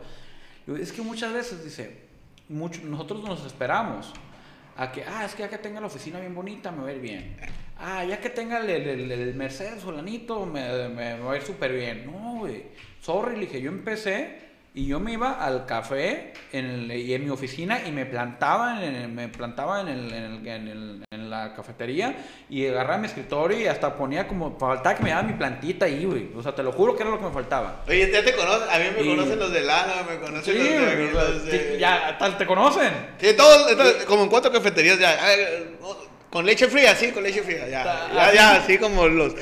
Es 0.76 0.92
que 0.92 1.02
muchas 1.02 1.34
veces, 1.34 1.64
dice, 1.64 1.98
mucho, 2.50 2.82
nosotros 2.84 3.24
nos 3.24 3.46
esperamos 3.46 4.14
a 4.76 4.92
que, 4.92 5.04
ah, 5.04 5.26
es 5.26 5.34
que 5.34 5.44
ya 5.44 5.50
que 5.50 5.58
tenga 5.58 5.80
la 5.80 5.88
oficina 5.88 6.20
bien 6.20 6.36
bonita, 6.36 6.72
me 6.72 6.84
va 6.84 6.90
a 6.90 6.94
ir 6.94 7.02
bien. 7.02 7.38
Ah, 7.80 8.04
ya 8.04 8.20
que 8.20 8.30
tenga 8.30 8.60
el, 8.60 8.70
el, 8.70 9.12
el 9.12 9.36
Mercedes 9.36 9.84
fulanito, 9.84 10.46
me, 10.46 10.90
me, 10.90 11.16
me 11.16 11.20
va 11.20 11.34
a 11.34 11.38
ir 11.38 11.44
súper 11.44 11.74
bien. 11.74 12.06
No, 12.06 12.40
güey. 12.40 12.66
Sorry, 13.02 13.36
le 13.36 13.42
dije, 13.42 13.62
yo 13.62 13.70
empecé 13.70 14.47
y 14.78 14.86
yo 14.86 15.00
me 15.00 15.14
iba 15.14 15.44
al 15.44 15.66
café 15.66 16.34
en, 16.52 16.66
el- 16.66 16.92
y 16.92 17.12
en 17.16 17.24
mi 17.24 17.32
oficina 17.32 17.82
y 17.86 17.92
me 17.92 18.06
plantaba 18.06 18.84
en, 18.84 18.94
el- 18.96 19.08
me 19.10 19.28
plantaba 19.28 19.82
en, 19.82 19.88
el- 19.88 20.14
en, 20.48 21.04
en 21.12 21.30
la 21.32 21.54
cafetería 21.56 22.16
y 22.48 22.68
agarraba 22.68 23.00
mi 23.00 23.08
escritorio 23.08 23.60
y 23.60 23.66
hasta 23.66 23.96
ponía 23.96 24.28
como, 24.28 24.56
faltaba 24.60 24.96
que 24.96 25.02
me 25.04 25.10
daba 25.10 25.24
mi 25.24 25.34
plantita 25.34 25.86
ahí, 25.86 26.06
güey. 26.06 26.30
O 26.36 26.44
sea, 26.44 26.54
te 26.54 26.62
lo 26.62 26.72
juro 26.72 26.96
que 26.96 27.02
era 27.02 27.10
lo 27.12 27.18
que 27.18 27.26
me 27.26 27.32
faltaba. 27.32 27.82
Oye, 27.88 28.12
ya 28.12 28.24
te 28.24 28.36
conocen, 28.36 28.70
a 28.70 28.78
mí 28.78 28.86
me 28.96 29.02
Y- 29.04 29.16
conocen 29.16 29.40
los 29.40 29.52
de 29.52 29.62
Lana, 29.62 29.94
me 30.08 30.20
conocen 30.20 30.54
Sí, 30.54 30.60
los 30.60 30.70
de 30.70 30.92
aquí, 30.92 31.14
los 31.14 31.46
de- 31.46 31.78
ya 31.80 32.16
tal, 32.20 32.38
te 32.38 32.46
conocen. 32.46 32.92
Sí, 33.20 33.34
todos, 33.36 33.72
entonces, 33.72 34.06
como 34.06 34.24
en 34.24 34.30
cuatro 34.30 34.52
cafeterías 34.52 35.00
ya. 35.00 35.18
Con 36.30 36.46
leche 36.46 36.68
fría, 36.68 36.94
sí, 36.96 37.12
con 37.12 37.24
leche 37.24 37.42
fría, 37.42 37.68
ya. 37.68 37.84
Ta- 37.84 38.10
Ya, 38.14 38.26
así. 38.28 38.36
ya, 38.36 38.56
así 38.58 38.78
como 38.78 39.08
los. 39.08 39.34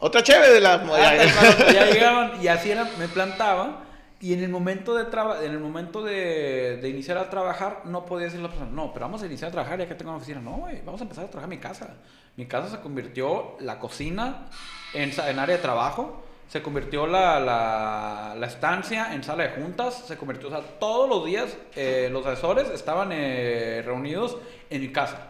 Otra 0.00 0.22
chévere 0.22 0.52
de 0.54 0.60
la. 0.60 0.74
Ah, 0.74 1.14
ya, 1.14 1.24
ya. 1.24 1.72
ya 1.72 1.86
llegaban 1.92 2.42
y 2.42 2.48
así 2.48 2.70
era, 2.72 2.88
me 2.98 3.06
plantaba 3.08 3.84
y 4.20 4.32
en 4.32 4.42
el 4.42 4.48
momento 4.48 4.94
de 4.94 5.04
en 5.44 5.52
el 5.52 5.60
momento 5.60 6.02
de, 6.02 6.78
de 6.82 6.88
iniciar 6.88 7.18
a 7.18 7.30
trabajar 7.30 7.82
no 7.84 8.04
podía 8.04 8.26
decir 8.26 8.40
la 8.40 8.48
persona, 8.48 8.70
no, 8.70 8.92
pero 8.92 9.06
vamos 9.06 9.22
a 9.22 9.26
iniciar 9.26 9.48
a 9.48 9.52
trabajar 9.52 9.78
ya 9.78 9.86
que 9.86 9.94
tengo 9.94 10.10
una 10.10 10.18
oficina. 10.18 10.40
No, 10.40 10.56
güey, 10.56 10.82
vamos 10.84 11.00
a 11.00 11.04
empezar 11.04 11.24
a 11.24 11.30
trabajar 11.30 11.52
en 11.52 11.58
mi 11.58 11.62
casa. 11.62 11.94
Mi 12.36 12.46
casa 12.46 12.68
se 12.68 12.80
convirtió 12.80 13.56
la 13.60 13.78
cocina 13.78 14.46
en, 14.92 15.10
en 15.10 15.38
área 15.38 15.56
de 15.56 15.62
trabajo, 15.62 16.24
se 16.48 16.62
convirtió 16.62 17.06
la, 17.06 17.38
la, 17.38 18.34
la 18.38 18.46
estancia 18.46 19.14
en 19.14 19.22
sala 19.22 19.44
de 19.44 19.50
juntas, 19.50 20.04
se 20.06 20.16
convirtió, 20.16 20.48
o 20.48 20.50
sea, 20.50 20.62
todos 20.80 21.08
los 21.08 21.24
días 21.24 21.56
eh, 21.76 22.08
los 22.10 22.24
asesores 22.26 22.70
estaban 22.70 23.10
eh, 23.12 23.82
reunidos 23.84 24.38
en 24.70 24.80
mi 24.80 24.92
casa. 24.92 25.27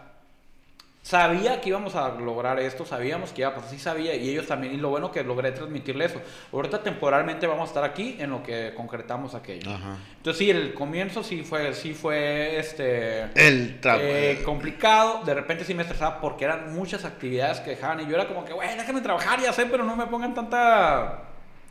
Sabía 1.02 1.60
que 1.62 1.70
íbamos 1.70 1.94
a 1.94 2.10
lograr 2.10 2.58
esto, 2.58 2.84
sabíamos 2.84 3.32
que 3.32 3.40
iba 3.40 3.50
a 3.50 3.54
pasar, 3.54 3.70
sí 3.70 3.78
sabía, 3.78 4.14
y 4.14 4.28
ellos 4.28 4.46
también, 4.46 4.74
y 4.74 4.76
lo 4.76 4.90
bueno 4.90 5.10
que 5.10 5.22
logré 5.24 5.52
transmitirle 5.52 6.04
eso. 6.04 6.20
Ahorita 6.52 6.82
temporalmente 6.82 7.46
vamos 7.46 7.62
a 7.62 7.68
estar 7.68 7.84
aquí 7.84 8.16
en 8.18 8.30
lo 8.30 8.42
que 8.42 8.74
concretamos 8.76 9.34
aquello. 9.34 9.70
Ajá. 9.70 9.96
Entonces 10.18 10.38
sí, 10.38 10.50
el 10.50 10.74
comienzo 10.74 11.22
sí 11.22 11.42
fue, 11.44 11.72
sí 11.72 11.94
fue 11.94 12.58
este 12.58 13.22
El 13.34 13.80
trabajo. 13.80 14.04
eh, 14.06 14.42
complicado, 14.44 15.24
de 15.24 15.32
repente 15.32 15.64
sí 15.64 15.72
me 15.72 15.82
estresaba 15.82 16.20
porque 16.20 16.44
eran 16.44 16.74
muchas 16.74 17.06
actividades 17.06 17.60
que 17.60 17.70
dejaban 17.70 18.00
y 18.00 18.06
yo 18.06 18.14
era 18.14 18.28
como 18.28 18.44
que, 18.44 18.52
güey, 18.52 18.76
déjame 18.76 19.00
trabajar, 19.00 19.40
ya 19.40 19.52
sé, 19.54 19.64
pero 19.64 19.84
no 19.84 19.96
me 19.96 20.06
pongan 20.08 20.34
tanta 20.34 21.22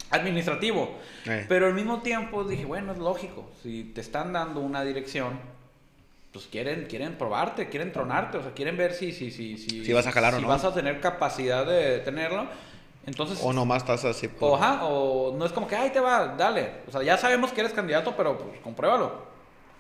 administrativo. 0.09 0.95
Eh. 1.25 1.45
Pero 1.47 1.67
al 1.67 1.73
mismo 1.73 2.01
tiempo 2.01 2.43
dije, 2.43 2.65
bueno, 2.65 2.91
es 2.93 2.97
lógico, 2.97 3.51
si 3.61 3.83
te 3.83 4.01
están 4.01 4.33
dando 4.33 4.61
una 4.61 4.83
dirección, 4.83 5.39
pues 6.37 6.49
quieren, 6.51 6.85
quieren 6.87 7.15
probarte, 7.17 7.67
quieren 7.67 7.91
tronarte, 7.91 8.37
o 8.37 8.43
sea, 8.43 8.51
quieren 8.51 8.77
ver 8.77 8.93
si, 8.93 9.11
si, 9.11 9.31
si, 9.31 9.57
si, 9.57 9.83
Si 9.83 9.91
vas 9.91 10.05
a 10.05 10.11
jalar 10.11 10.35
o 10.35 10.37
si 10.37 10.43
no. 10.43 10.47
vas 10.47 10.63
a 10.63 10.71
tener 10.71 10.99
capacidad 10.99 11.65
de 11.65 11.97
tenerlo. 11.99 12.45
Entonces, 13.07 13.39
O 13.41 13.53
nomás 13.53 13.79
estás 13.81 14.05
así. 14.05 14.27
Por... 14.27 14.61
ajá, 14.61 14.85
o 14.85 15.33
no 15.35 15.45
es 15.47 15.51
como 15.51 15.65
que, 15.67 15.75
ay, 15.75 15.89
te 15.89 15.99
va, 15.99 16.35
dale. 16.37 16.73
O 16.87 16.91
sea, 16.91 17.01
ya 17.01 17.17
sabemos 17.17 17.51
que 17.51 17.61
eres 17.61 17.73
candidato, 17.73 18.13
pero 18.15 18.37
pues 18.37 18.59
compruébalo. 18.59 19.23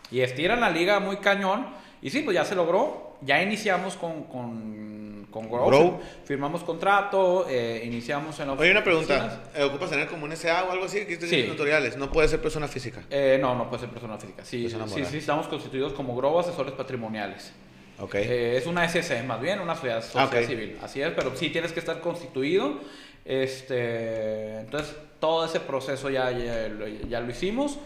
Y 0.09 0.21
estiran 0.21 0.59
la 0.59 0.71
liga 0.71 0.99
muy 0.99 1.17
cañón. 1.17 1.67
Y 2.01 2.09
sí, 2.09 2.21
pues 2.21 2.33
ya 2.33 2.43
se 2.43 2.55
logró. 2.55 3.15
Ya 3.21 3.39
iniciamos 3.43 3.95
con, 3.97 4.23
con, 4.23 4.86
con 5.31 5.47
Grow. 5.49 5.67
Grow. 5.67 5.99
Firmamos 6.25 6.63
contrato, 6.63 7.45
eh, 7.49 7.81
iniciamos 7.85 8.39
en 8.39 8.47
la 8.47 8.53
Oye, 8.53 8.71
una 8.71 8.83
pregunta. 8.83 9.43
Eh, 9.55 9.63
¿Ocupas 9.63 9.89
tener 9.89 10.07
como 10.07 10.25
un 10.25 10.31
SA 10.35 10.63
o 10.65 10.71
algo 10.71 10.85
así? 10.85 10.99
Estés 10.99 11.29
Sí. 11.29 11.43
tutoriales. 11.43 11.97
No 11.97 12.11
puede 12.11 12.27
ser 12.27 12.41
persona 12.41 12.67
física. 12.67 13.03
Eh, 13.09 13.37
no, 13.41 13.53
no 13.55 13.69
puede 13.69 13.81
ser 13.81 13.89
persona 13.89 14.17
física. 14.17 14.43
Sí, 14.45 14.63
Persona 14.63 14.87
sí, 14.87 15.03
sí, 15.05 15.17
estamos 15.17 15.47
constituidos 15.47 15.93
como 15.93 16.15
Grow 16.15 16.39
Asesores 16.39 16.73
Patrimoniales. 16.73 17.51
Ok. 17.99 18.15
Eh, 18.15 18.57
es 18.57 18.65
una 18.67 18.85
SC, 18.85 19.23
más 19.23 19.41
bien, 19.41 19.59
una 19.59 19.73
sociedad, 19.75 20.01
sociedad 20.01 20.29
Ah, 20.31 20.37
ok. 20.39 20.45
civil. 20.47 20.77
Así 20.81 21.01
es, 21.01 21.11
pero 21.11 21.35
sí 21.35 21.49
tienes 21.49 21.71
que 21.73 21.79
estar 21.79 21.99
constituido. 21.99 22.79
Este, 23.25 24.59
entonces, 24.59 24.95
todo 25.19 25.45
ese 25.45 25.59
proceso 25.59 26.09
ya, 26.09 26.31
ya, 26.31 26.67
lo- 26.69 26.87
ya 26.87 27.19
lo 27.19 27.29
hicimos. 27.31 27.77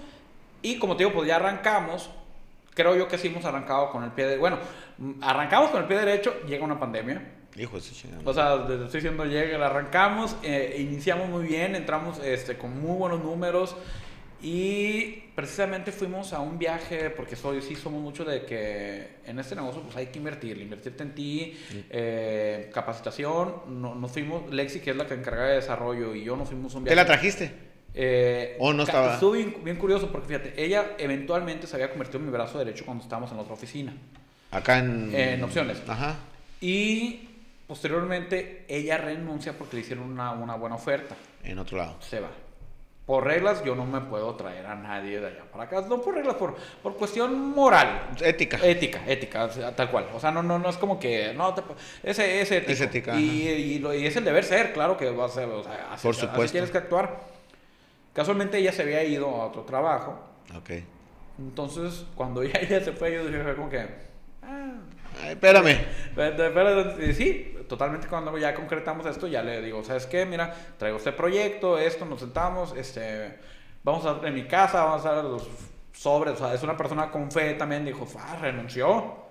Y 0.62 0.78
como 0.80 0.96
te 0.96 1.04
digo, 1.04 1.16
pues 1.16 1.28
ya 1.28 1.38
arrancamos. 1.38 2.10
Creo 2.74 2.96
yo 2.96 3.08
que 3.08 3.18
sí 3.18 3.28
hemos 3.28 3.44
arrancado 3.46 3.92
con 3.92 4.04
el 4.04 4.12
pie 4.12 4.28
de... 4.28 4.38
Bueno, 4.38 4.58
arrancamos 5.22 5.72
con 5.72 5.82
el 5.82 5.88
pie 5.88 5.98
derecho, 5.98 6.34
llega 6.48 6.64
una 6.64 6.80
pandemia. 6.80 7.22
Hijo 7.58 7.80
chingada. 7.80 8.22
O 8.24 8.34
sea, 8.34 8.58
desde 8.60 8.86
estoy 8.86 9.02
diciendo, 9.02 9.26
llega, 9.26 9.66
arrancamos, 9.66 10.38
eh, 10.44 10.78
iniciamos 10.80 11.30
muy 11.30 11.46
bien, 11.46 11.76
entramos 11.76 12.20
este, 12.20 12.58
con 12.58 12.80
muy 12.82 12.98
buenos 12.98 13.22
números 13.22 13.76
y 14.42 15.24
precisamente 15.36 15.92
fuimos 15.92 16.34
a 16.34 16.40
un 16.40 16.58
viaje, 16.58 17.10
porque 17.12 17.36
soy, 17.36 17.62
sí 17.62 17.76
somos 17.76 18.02
mucho 18.02 18.26
de 18.26 18.44
que 18.44 19.18
en 19.26 19.38
este 19.38 19.56
negocio 19.56 19.82
pues 19.84 19.96
hay 19.98 20.08
que 20.08 20.18
invertir, 20.18 20.58
invertirte 20.58 21.04
en 21.04 21.14
ti, 21.14 21.58
eh, 21.90 22.72
capacitación, 22.74 23.82
no, 23.82 23.94
nos 23.94 24.12
fuimos, 24.12 24.52
Lexi 24.52 24.80
que 24.80 24.92
es 24.92 24.96
la 24.96 25.06
que 25.06 25.14
encarga 25.14 25.46
de 25.46 25.56
desarrollo 25.56 26.16
y 26.16 26.24
yo 26.24 26.36
nos 26.36 26.48
fuimos 26.48 26.74
a 26.74 26.78
un 26.80 26.86
¿Te 26.86 26.90
viaje. 26.90 26.96
la 26.96 27.06
trajiste? 27.06 27.52
Eh, 27.94 28.56
¿O 28.60 28.74
no 28.74 28.84
estaba? 28.84 29.14
Estuvo 29.14 29.34
bien, 29.34 29.58
bien 29.64 29.76
curioso 29.76 30.12
porque 30.12 30.28
fíjate, 30.28 30.54
ella 30.64 30.96
eventualmente 30.98 31.68
se 31.68 31.76
había 31.76 31.90
convertido 31.90 32.20
en 32.20 32.26
mi 32.26 32.32
brazo 32.32 32.58
derecho 32.58 32.86
cuando 32.86 33.04
estábamos 33.04 33.30
en 33.32 33.38
la 33.38 33.44
otra 33.44 33.54
oficina. 33.54 33.94
Acá 34.52 34.80
en. 34.80 35.14
En 35.16 35.44
opciones. 35.44 35.82
Ajá. 35.88 36.16
Y 36.60 37.30
posteriormente 37.68 38.66
ella 38.68 38.98
renuncia 38.98 39.54
porque 39.58 39.78
le 39.78 39.82
hicieron 39.82 40.12
una, 40.12 40.32
una 40.32 40.56
buena 40.56 40.76
oferta. 40.76 41.16
En 41.44 41.58
otro 41.58 41.78
lado. 41.78 41.96
Se 42.02 42.20
va. 42.20 42.30
Por 43.06 43.26
reglas 43.26 43.64
yo 43.66 43.76
no 43.76 43.84
me 43.86 44.00
puedo 44.02 44.36
traer 44.36 44.66
a 44.68 44.76
nadie 44.76 45.20
de 45.20 45.28
allá 45.28 45.44
para 45.52 45.64
acá. 45.66 45.82
No 45.90 46.02
por 46.02 46.14
reglas, 46.16 46.36
por, 46.36 46.56
por 46.84 46.96
cuestión 46.96 47.50
moral. 47.50 48.10
Ética. 48.22 48.58
Ética, 48.64 49.02
ética, 49.08 49.50
tal 49.76 49.90
cual. 49.90 50.06
O 50.14 50.20
sea, 50.20 50.32
no, 50.32 50.44
no, 50.44 50.60
no 50.60 50.70
es 50.70 50.78
como 50.78 51.00
que, 51.00 51.34
no, 51.34 51.54
te, 51.54 51.62
ese, 52.04 52.42
ese 52.42 52.58
ético. 52.58 52.72
Es 52.72 52.82
ética, 52.82 53.20
Y, 53.20 53.48
y, 53.50 53.80
lo- 53.80 53.94
y 53.94 54.06
es 54.06 54.16
el 54.16 54.24
deber 54.24 54.44
ser, 54.46 54.72
claro 54.72 54.96
que 54.98 55.10
va 55.10 55.26
a 55.26 55.30
ser, 55.30 55.50
o 55.50 55.64
sea, 55.64 55.90
así, 55.92 56.04
Por 56.04 56.12
así 56.16 56.22
supuesto. 56.22 56.52
tienes 56.52 56.70
que 56.72 56.78
actuar. 56.78 57.20
Casualmente 58.14 58.58
ella 58.60 58.72
se 58.72 58.84
había 58.84 59.04
ido 59.04 59.28
a 59.28 59.48
otro 59.48 59.64
trabajo. 59.64 60.20
Ok. 60.56 60.70
Entonces, 61.40 62.06
cuando 62.16 62.44
ya 62.46 62.60
ella 62.60 62.82
se 62.84 62.92
fue, 62.94 63.14
yo 63.14 63.26
dije 63.26 63.56
como 63.56 63.70
que, 63.70 63.88
ah, 64.44 65.30
espérame. 65.30 65.86
eh, 67.00 67.14
sí, 67.14 67.56
totalmente 67.68 68.08
cuando 68.08 68.38
ya 68.38 68.54
concretamos 68.54 69.06
esto, 69.06 69.28
ya 69.28 69.42
le 69.42 69.62
digo, 69.62 69.84
¿sabes 69.84 70.06
qué? 70.06 70.26
Mira, 70.26 70.54
traigo 70.78 70.98
este 70.98 71.12
proyecto, 71.12 71.78
esto, 71.78 72.06
nos 72.06 72.20
sentamos, 72.20 72.74
este, 72.76 73.40
vamos 73.84 74.06
a 74.06 74.28
en 74.28 74.34
mi 74.34 74.46
casa, 74.46 74.84
vamos 74.84 75.06
a 75.06 75.22
los 75.22 75.48
sobres, 75.94 76.36
o 76.36 76.38
sea, 76.38 76.54
es 76.54 76.64
una 76.64 76.76
persona 76.76 77.12
con 77.12 77.32
fe 77.32 77.54
también, 77.54 77.86
dijo, 77.86 78.08
ah, 78.18 78.38
renunció. 78.42 79.22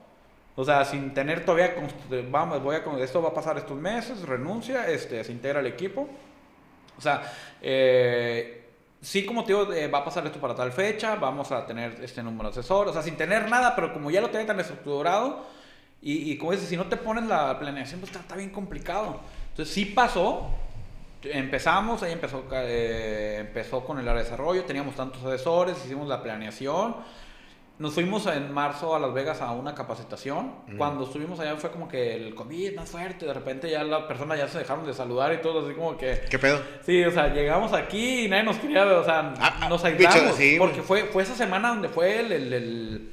O 0.57 0.65
sea, 0.65 0.85
sin 0.85 1.15
tener 1.15 1.45
todavía, 1.45 1.75
vamos, 2.31 2.63
voy 2.63 2.77
a, 2.77 3.03
esto 3.03 3.23
va 3.23 3.31
a 3.31 3.35
pasar 3.35 3.57
estos 3.57 3.79
meses, 3.79 4.23
renuncia, 4.23 4.89
este, 4.89 5.23
se 5.25 5.33
integra 5.33 5.61
al 5.61 5.67
equipo. 5.67 6.09
O 6.99 7.01
sea, 7.01 7.23
eh, 7.63 8.60
sí, 9.01 9.25
como 9.25 9.45
te 9.45 9.53
digo, 9.53 9.73
eh, 9.73 9.89
va 9.89 9.99
a 9.99 10.05
pasar 10.05 10.27
esto 10.27 10.41
para 10.41 10.55
tal 10.55 10.73
fecha, 10.73 11.17
vamos 11.17 11.51
a 11.53 11.67
tener 11.67 11.99
este 12.03 12.23
número 12.23 12.51
de 12.51 12.61
asesores, 12.61 12.91
o 12.91 12.93
sea, 12.93 13.03
sin 13.03 13.17
tener 13.17 13.49
nada, 13.49 13.75
pero 13.75 13.93
como 13.93 14.11
ya 14.11 14.21
lo 14.21 14.31
tiene 14.31 14.45
tan 14.45 14.61
estructurado, 14.61 15.47
y, 16.03 16.39
como 16.39 16.53
dices, 16.53 16.67
si 16.67 16.79
no 16.79 16.87
te 16.87 16.97
pones 16.97 17.25
la 17.25 17.59
planeación, 17.59 18.01
pues 18.01 18.11
está, 18.15 18.35
bien 18.35 18.49
complicado. 18.49 19.21
Entonces, 19.51 19.75
sí 19.75 19.85
pasó, 19.85 20.49
empezamos, 21.23 22.03
ella 22.03 22.13
empezó, 22.13 22.43
eh, 22.53 23.37
empezó 23.41 23.85
con 23.85 23.99
el 23.99 24.09
área 24.09 24.23
de 24.23 24.25
desarrollo, 24.25 24.65
teníamos 24.65 24.95
tantos 24.97 25.23
asesores, 25.23 25.77
hicimos 25.85 26.09
la 26.09 26.23
planeación, 26.23 26.97
nos 27.81 27.95
fuimos 27.95 28.27
en 28.27 28.53
marzo 28.53 28.95
a 28.95 28.99
Las 29.01 29.13
Vegas 29.15 29.41
a 29.41 29.53
una 29.53 29.75
capacitación. 29.75 30.53
Cuando 30.77 31.05
estuvimos 31.05 31.41
allá 31.41 31.57
fue 31.57 31.71
como 31.71 31.89
que 31.89 32.15
el 32.15 32.35
COVID 32.35 32.77
más 32.77 32.91
fuerte. 32.91 33.25
De 33.27 33.33
repente 33.33 33.71
ya 33.71 33.83
las 33.83 34.03
personas 34.05 34.39
ya 34.39 34.47
se 34.47 34.59
dejaron 34.59 34.85
de 34.87 34.93
saludar 34.95 35.33
y 35.33 35.39
todo, 35.41 35.65
así 35.67 35.75
como 35.75 35.97
que. 35.97 36.21
¿Qué 36.31 36.39
pedo? 36.39 36.61
Sí, 36.85 37.03
o 37.03 37.11
sea, 37.11 37.29
llegamos 37.33 37.73
aquí 37.73 38.27
y 38.27 38.29
nadie 38.29 38.43
nos 38.45 38.59
quería, 38.59 38.85
o 38.85 39.03
sea, 39.05 39.33
Ah, 39.41 39.57
ah, 39.63 39.69
nos 39.71 39.83
aislamos. 39.83 40.37
sí, 40.37 40.57
porque 40.59 40.83
fue, 40.83 41.05
fue 41.05 41.23
esa 41.23 41.35
semana 41.35 41.71
donde 41.71 41.89
fue 41.89 42.21
el, 42.21 42.31
el, 42.33 42.53
el, 42.53 43.13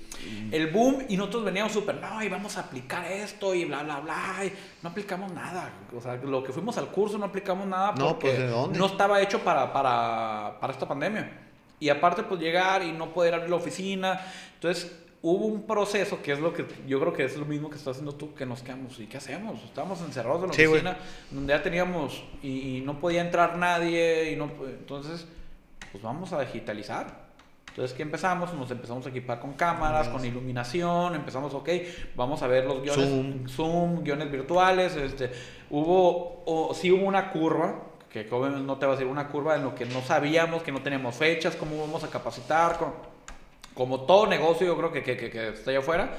el 0.52 0.68
boom 0.68 1.06
y 1.08 1.16
nosotros 1.16 1.46
veníamos 1.46 1.72
súper, 1.72 1.96
no, 2.02 2.22
y 2.22 2.28
vamos 2.28 2.58
a 2.58 2.62
aplicar 2.62 3.06
esto 3.10 3.56
y 3.56 3.64
bla, 3.64 3.84
bla, 3.84 4.02
bla. 4.02 4.44
Y 4.46 4.52
no 4.84 4.90
aplicamos 4.90 5.32
nada. 5.32 5.72
O 5.96 6.02
sea, 6.02 6.16
lo 6.16 6.44
que 6.44 6.52
fuimos 6.52 6.78
al 6.78 6.88
curso 6.88 7.18
no 7.18 7.26
aplicamos 7.26 7.66
nada 7.68 7.94
No, 7.98 8.10
porque 8.10 8.28
pues, 8.28 8.40
¿de 8.40 8.48
dónde? 8.48 8.78
no 8.78 8.86
estaba 8.88 9.22
hecho 9.22 9.40
para, 9.40 9.72
para, 9.72 10.58
para 10.60 10.74
esta 10.74 10.86
pandemia. 10.86 11.46
Y 11.80 11.90
aparte, 11.90 12.24
pues 12.24 12.40
llegar 12.40 12.84
y 12.84 12.92
no 12.92 13.14
poder 13.14 13.34
abrir 13.36 13.50
la 13.50 13.58
oficina. 13.58 14.20
Entonces, 14.56 14.96
hubo 15.22 15.46
un 15.46 15.64
proceso 15.68 16.22
que 16.22 16.32
es 16.32 16.40
lo 16.40 16.54
que 16.54 16.66
yo 16.88 17.00
creo 17.00 17.14
que 17.14 17.26
es 17.26 17.38
lo 17.38 17.46
mismo 17.46 17.70
que 17.70 17.76
estás 17.76 17.92
haciendo 17.92 18.14
tú, 18.14 18.34
que 18.34 18.46
nos 18.46 18.62
quedamos. 18.64 19.00
¿Y 19.00 19.08
qué 19.08 19.18
hacemos? 19.18 19.64
Estábamos 19.64 20.02
encerrados 20.02 20.42
en 20.44 20.48
la 20.50 20.54
Sí, 20.54 20.66
oficina, 20.66 20.98
donde 21.32 21.54
ya 21.54 21.62
teníamos 21.62 22.24
y, 22.42 22.78
y 22.78 22.82
no 22.82 23.00
podía 23.00 23.22
entrar 23.22 23.58
nadie. 23.58 24.32
y 24.32 24.36
no 24.36 24.50
Entonces, 24.66 25.28
pues 25.92 26.04
vamos 26.04 26.34
a 26.34 26.42
digitalizar. 26.42 27.28
Entonces, 27.70 27.96
¿qué 27.96 28.02
empezamos? 28.02 28.52
Nos 28.56 28.72
empezamos 28.72 29.06
a 29.06 29.10
equipar 29.10 29.40
con 29.40 29.54
cámaras, 29.54 30.10
con 30.10 30.26
iluminación, 30.26 31.14
empezamos, 31.14 31.54
ok, 31.54 31.70
vamos 32.16 32.42
a 32.42 32.48
ver 32.48 32.66
los 32.66 32.82
guiones, 32.82 33.08
Zoom. 33.08 33.48
Zoom, 33.48 34.04
guiones 34.04 34.32
virtuales, 34.32 34.96
este, 34.96 35.30
hubo, 35.70 36.42
o, 36.48 36.74
sí 36.74 36.92
hubo 36.92 37.06
una 37.06 37.30
curva, 37.30 37.84
que 38.12 38.28
obviamente 38.32 38.66
no 38.66 38.78
te 38.78 38.86
va 38.86 38.94
a 38.94 38.96
decir 38.96 39.10
una 39.12 39.28
curva 39.28 39.56
en 39.56 39.64
lo 39.64 39.76
que 39.76 39.86
no 39.86 40.02
sabíamos, 40.02 40.64
que 40.64 40.72
no 40.72 40.82
teníamos 40.82 41.16
fechas, 41.16 41.56
cómo 41.56 41.80
vamos 41.80 42.04
a 42.04 42.10
capacitar, 42.10 42.78
con- 42.78 42.94
como 43.74 44.02
todo 44.02 44.26
negocio 44.28 44.66
yo 44.66 44.76
creo 44.78 44.92
que, 44.92 45.04
que, 45.04 45.18
que, 45.18 45.30
que 45.30 45.50
está 45.50 45.70
allá 45.72 45.80
afuera, 45.80 46.10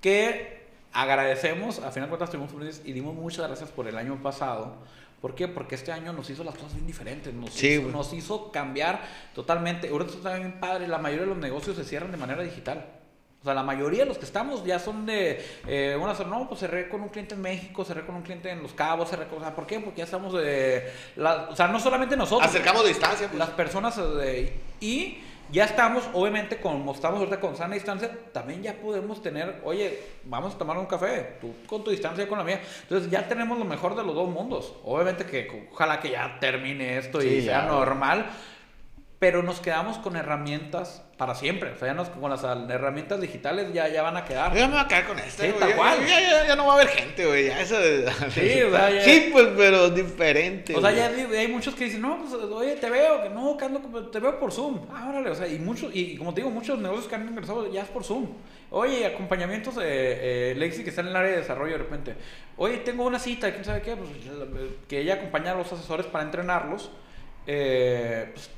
que 0.00 0.60
agradecemos, 0.92 1.78
a 1.78 1.90
final 1.90 2.08
de 2.08 2.16
cuentas 2.16 2.28
estuvimos 2.28 2.52
felices 2.52 2.82
y 2.84 2.92
dimos 2.92 3.14
muchas 3.14 3.46
gracias 3.46 3.70
por 3.70 3.86
el 3.88 3.96
año 3.96 4.16
pasado. 4.22 4.74
¿Por 5.20 5.34
qué? 5.34 5.48
Porque 5.48 5.74
este 5.74 5.92
año 5.92 6.12
nos 6.12 6.30
hizo 6.30 6.44
las 6.44 6.54
cosas 6.54 6.74
bien 6.74 6.86
diferentes, 6.86 7.32
nos, 7.34 7.50
Sí, 7.52 7.74
hizo, 7.74 7.88
nos 7.88 8.12
hizo 8.14 8.50
cambiar 8.50 9.02
totalmente. 9.34 9.88
Ahorita 9.90 10.12
está 10.14 10.34
bien 10.36 10.58
padre, 10.58 10.88
la 10.88 10.98
mayoría 10.98 11.24
de 11.26 11.30
los 11.30 11.38
negocios 11.38 11.76
se 11.76 11.84
cierran 11.84 12.10
de 12.10 12.16
manera 12.16 12.42
digital. 12.42 12.86
O 13.40 13.44
sea, 13.44 13.54
la 13.54 13.62
mayoría 13.62 14.00
de 14.00 14.06
los 14.06 14.18
que 14.18 14.26
estamos 14.26 14.64
ya 14.66 14.78
son 14.78 15.06
de 15.06 15.42
eh, 15.66 15.96
una 15.98 16.14
sola, 16.14 16.28
no, 16.28 16.46
pues 16.46 16.60
cerré 16.60 16.90
con 16.90 17.00
un 17.00 17.08
cliente 17.08 17.34
en 17.34 17.40
México, 17.40 17.84
cerré 17.86 18.04
con 18.04 18.14
un 18.16 18.22
cliente 18.22 18.50
en 18.50 18.62
Los 18.62 18.74
Cabos, 18.74 19.08
cerré 19.08 19.28
con, 19.28 19.38
o 19.38 19.40
sea, 19.40 19.54
¿por 19.54 19.66
qué? 19.66 19.80
Porque 19.80 19.98
ya 19.98 20.04
estamos 20.04 20.34
de, 20.34 20.92
la- 21.16 21.48
o 21.50 21.56
sea, 21.56 21.66
no 21.68 21.80
solamente 21.80 22.18
nosotros, 22.18 22.46
Acercamos 22.46 22.86
distancia, 22.86 23.28
pues. 23.28 23.38
las 23.38 23.48
personas 23.50 23.98
eh, 24.22 24.52
y 24.80 25.20
ya 25.50 25.64
estamos, 25.64 26.04
obviamente, 26.12 26.58
como 26.60 26.92
estamos 26.92 27.18
ahorita 27.18 27.40
con 27.40 27.56
sana 27.56 27.74
distancia, 27.74 28.10
también 28.32 28.62
ya 28.62 28.74
podemos 28.74 29.22
tener, 29.22 29.62
oye, 29.64 29.98
vamos 30.24 30.54
a 30.54 30.58
tomar 30.58 30.76
un 30.76 30.84
café, 30.86 31.38
tú 31.40 31.54
con 31.66 31.82
tu 31.82 31.90
distancia, 31.90 32.22
yo 32.24 32.28
con 32.28 32.36
la 32.38 32.44
mía. 32.44 32.60
Entonces 32.82 33.10
ya 33.10 33.26
tenemos 33.26 33.58
lo 33.58 33.64
mejor 33.64 33.96
de 33.96 34.04
los 34.04 34.14
dos 34.14 34.28
mundos. 34.28 34.74
Obviamente 34.84 35.24
que 35.24 35.66
ojalá 35.72 35.98
que 35.98 36.10
ya 36.10 36.36
termine 36.40 36.98
esto 36.98 37.22
y 37.22 37.28
Sí, 37.40 37.42
sea 37.46 37.62
ya. 37.62 37.66
normal, 37.66 38.26
pero 39.20 39.42
nos 39.42 39.60
quedamos 39.60 39.98
con 39.98 40.16
herramientas 40.16 41.04
para 41.18 41.34
siempre. 41.34 41.72
O 41.72 41.76
sea, 41.78 41.88
ya 41.88 41.94
nos, 41.94 42.08
con 42.08 42.30
las 42.30 42.42
herramientas 42.42 43.20
digitales 43.20 43.70
ya, 43.72 43.86
ya 43.86 44.00
van 44.00 44.16
a 44.16 44.24
quedar. 44.24 44.50
Yo 44.54 44.60
ya 44.60 44.66
me 44.66 44.72
voy 44.72 44.82
a 44.82 44.88
quedar 44.88 45.06
con 45.06 45.18
esto. 45.18 45.42
Sí, 45.42 45.52
tal 45.58 45.68
Ya- 45.68 45.76
cual. 45.76 45.98
Ya, 46.06 46.20
ya, 46.20 46.46
ya 46.46 46.56
no 46.56 46.64
va 46.66 46.72
a 46.72 46.76
haber 46.76 46.88
gente, 46.88 47.26
güey. 47.26 47.48
Ya 47.48 47.60
eso 47.60 47.76
Sí, 48.30 48.62
o 48.62 48.70
sea, 48.70 48.90
ya- 48.90 49.02
Sí, 49.04 49.28
pues, 49.30 49.48
pero 49.58 49.90
diferente. 49.90 50.74
O 50.74 50.80
sea, 50.80 50.90
ya 50.92 51.08
hay 51.08 51.48
muchos 51.48 51.74
que 51.74 51.84
dicen, 51.84 52.00
no, 52.00 52.18
pues, 52.18 52.32
oye, 52.32 52.76
te 52.76 52.88
veo, 52.88 53.22
que 53.22 53.28
no, 53.28 53.58
que 53.58 53.64
ando 53.66 53.80
te 54.10 54.18
veo 54.20 54.40
por 54.40 54.52
Zoom. 54.52 54.86
Ah, 54.90 55.08
órale, 55.10 55.28
o 55.28 55.34
sea, 55.34 55.46
y 55.46 55.58
muchos, 55.58 55.94
y 55.94 56.16
como 56.16 56.32
te 56.32 56.40
digo, 56.40 56.50
muchos 56.50 56.78
negocios 56.78 57.06
que 57.06 57.14
han 57.16 57.28
ingresado 57.28 57.70
ya 57.70 57.82
es 57.82 57.88
por 57.88 58.02
Zoom. 58.02 58.26
Oye, 58.70 59.04
acompañamientos 59.04 59.76
de 59.76 60.52
eh, 60.52 60.54
Lexi 60.54 60.82
que 60.82 60.88
está 60.88 61.02
en 61.02 61.08
el 61.08 61.16
área 61.16 61.32
de 61.32 61.36
desarrollo 61.38 61.72
de 61.72 61.78
repente. 61.78 62.14
Oye, 62.56 62.78
tengo 62.78 63.04
una 63.04 63.18
cita, 63.18 63.52
quién 63.52 63.66
sabe 63.66 63.82
qué, 63.82 63.96
pues 63.96 64.08
que 64.88 65.00
ella 65.00 65.14
acompaña 65.16 65.52
a 65.52 65.56
los 65.56 65.70
asesores 65.70 66.06
para 66.06 66.24
entrenarlos. 66.24 66.90
Eh, 67.52 68.30
pues, 68.32 68.48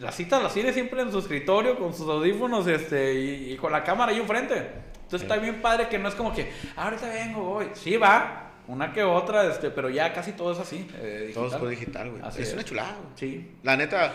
la 0.00 0.10
cita 0.10 0.40
la 0.40 0.48
tiene 0.48 0.72
siempre 0.72 1.02
en 1.02 1.12
su 1.12 1.18
escritorio 1.18 1.78
con 1.78 1.92
sus 1.92 2.08
audífonos 2.08 2.66
este, 2.66 3.12
y, 3.14 3.52
y 3.52 3.56
con 3.56 3.70
la 3.70 3.84
cámara 3.84 4.10
ahí 4.12 4.18
enfrente. 4.18 4.54
Entonces 5.02 5.22
está 5.22 5.36
bien 5.36 5.60
padre 5.60 5.88
que 5.88 5.98
no 5.98 6.08
es 6.08 6.14
como 6.14 6.34
que, 6.34 6.50
"Ah, 6.74 6.84
ahorita 6.84 7.08
vengo, 7.10 7.42
voy. 7.42 7.66
Sí, 7.74 7.96
va, 7.98 8.52
una 8.66 8.90
que 8.94 9.02
otra, 9.02 9.50
este, 9.50 9.70
pero 9.70 9.90
ya 9.90 10.14
casi 10.14 10.32
todo 10.32 10.52
es 10.52 10.58
así. 10.58 10.88
eh, 10.94 11.30
Todo 11.34 11.48
es 11.48 11.54
por 11.56 11.68
digital, 11.68 12.10
güey. 12.10 12.22
Es, 12.26 12.36
es. 12.38 12.52
una 12.54 12.64
chulada, 12.64 12.96
güey. 12.96 13.08
Sí. 13.16 13.50
La 13.62 13.76
neta, 13.76 14.14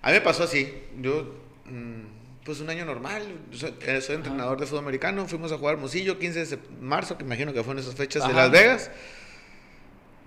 a 0.00 0.06
mí 0.08 0.12
me 0.14 0.20
pasó 0.22 0.44
así. 0.44 0.72
Yo, 1.00 1.34
mm, 1.66 2.42
pues 2.44 2.60
un 2.60 2.70
año 2.70 2.86
normal. 2.86 3.22
Yo 3.50 3.58
Soy, 3.58 3.74
eh, 3.82 4.00
soy 4.00 4.14
entrenador 4.16 4.58
de 4.60 4.64
fútbol 4.66 4.80
americano. 4.84 5.26
Fuimos 5.26 5.52
a 5.52 5.58
jugar 5.58 5.74
Hermosillo 5.74 6.18
15 6.18 6.46
de 6.46 6.58
marzo, 6.80 7.18
que 7.18 7.24
imagino 7.24 7.52
que 7.52 7.62
fueron 7.62 7.82
esas 7.82 7.94
fechas 7.94 8.26
de. 8.26 8.32
Las 8.32 8.50
Vegas. 8.50 8.90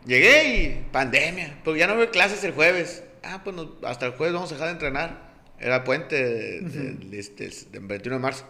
Llegué 0.06 0.54
y 0.64 0.86
pandemia. 0.92 1.60
Pues 1.64 1.78
ya 1.80 1.88
no 1.88 1.98
veo 1.98 2.10
clases 2.12 2.44
el 2.44 2.54
jueves. 2.54 3.04
Ah, 3.28 3.42
pues 3.44 3.56
nos- 3.56 3.70
hasta 3.84 4.06
el 4.06 4.14
jueves 4.14 4.34
vamos 4.34 4.52
a 4.52 4.56
dejar 4.56 4.68
de 4.70 4.74
entrenar. 4.74 5.28
Era 5.60 5.84
puente 5.84 6.16
de, 6.16 6.62
de- 6.62 6.94
de 6.94 7.20
este- 7.20 7.50
del 7.72 7.86
21 7.88 8.18
de 8.18 8.22
marzo. 8.22 8.46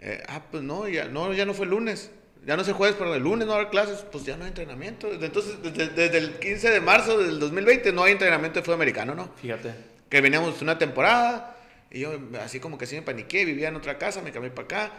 Eh, 0.00 0.22
ah, 0.28 0.42
pues 0.50 0.62
no 0.62 0.88
ya, 0.88 1.06
no, 1.06 1.32
ya 1.32 1.44
no 1.46 1.54
fue 1.54 1.64
el 1.64 1.70
lunes. 1.70 2.10
Ya 2.44 2.56
no 2.56 2.62
es 2.62 2.68
el 2.68 2.74
jueves, 2.74 2.96
pero 2.98 3.14
el 3.14 3.22
lunes 3.22 3.46
no 3.46 3.54
haber 3.54 3.68
clases. 3.68 4.04
Pues 4.10 4.24
ya 4.24 4.36
no 4.36 4.44
hay 4.44 4.48
entrenamiento. 4.48 5.08
Entonces, 5.12 5.62
desde, 5.62 5.88
desde 5.88 6.18
el 6.18 6.38
15 6.40 6.70
de 6.70 6.80
marzo 6.80 7.18
del 7.18 7.38
2020 7.38 7.92
no 7.92 8.02
hay 8.02 8.12
entrenamiento 8.12 8.58
de 8.58 8.64
fútbol 8.64 8.76
americano, 8.76 9.14
¿no? 9.14 9.30
Fíjate. 9.40 9.72
que 10.08 10.20
veníamos 10.20 10.60
una 10.60 10.76
temporada 10.76 11.56
y 11.90 12.00
yo 12.00 12.18
así 12.44 12.60
como 12.60 12.76
que 12.76 12.84
sí 12.86 12.96
me 12.96 13.02
paniqué, 13.02 13.44
vivía 13.46 13.68
en 13.68 13.76
otra 13.76 13.96
casa, 13.96 14.20
me 14.22 14.30
cambié 14.32 14.50
para 14.50 14.64
acá 14.66 14.92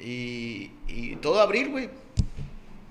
y, 0.00 0.70
y 0.88 1.16
todo 1.22 1.40
abril, 1.40 1.68
güey. 1.70 1.90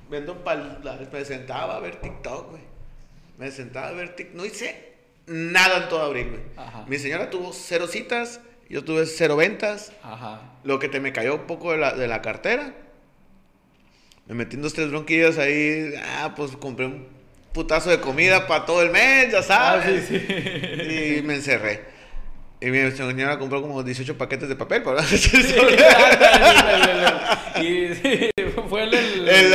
Vendo 0.09 0.43
pal, 0.45 0.79
me 1.11 1.25
sentaba 1.25 1.75
a 1.75 1.79
ver 1.81 1.99
TikTok, 1.99 2.51
güey. 2.51 2.61
Me 3.37 3.51
sentaba 3.51 3.89
a 3.89 3.91
ver 3.91 4.15
TikTok, 4.15 4.35
no 4.37 4.45
hice 4.45 4.86
nada 5.27 5.83
en 5.83 5.89
todo 5.89 6.01
abril, 6.03 6.29
güey. 6.29 6.41
Mi 6.87 6.97
señora 6.97 7.29
tuvo 7.29 7.51
cero 7.53 7.87
citas, 7.87 8.39
yo 8.69 8.83
tuve 8.83 9.05
cero 9.05 9.35
ventas, 9.35 9.91
Ajá. 10.03 10.41
lo 10.63 10.79
que 10.79 10.89
te 10.89 10.99
me 10.99 11.13
cayó 11.13 11.35
un 11.35 11.47
poco 11.47 11.71
de 11.71 11.77
la, 11.77 11.93
de 11.93 12.07
la 12.07 12.21
cartera. 12.21 12.73
Me 14.25 14.35
metí 14.35 14.55
en 14.57 14.61
dos, 14.61 14.73
tres 14.73 14.89
bronquillas 14.89 15.37
ahí, 15.37 15.93
ah, 16.19 16.33
pues 16.35 16.51
compré 16.57 16.85
un 16.85 17.07
putazo 17.53 17.89
de 17.89 17.99
comida 18.01 18.45
para 18.47 18.65
todo 18.65 18.81
el 18.81 18.91
mes, 18.91 19.31
ya 19.31 19.39
Ah, 19.39 19.43
sabes. 19.43 20.05
sí, 20.07 20.19
sí. 20.19 21.17
Y 21.17 21.21
me 21.23 21.35
encerré. 21.35 21.95
Y 22.59 22.71
mi 22.71 22.89
señora 22.91 23.37
compró 23.37 23.61
como 23.61 23.83
18 23.83 24.17
paquetes 24.17 24.49
de 24.49 24.55
papel, 24.55 24.81
y 27.61 27.93
sí, 27.95 28.29
de 28.35 28.36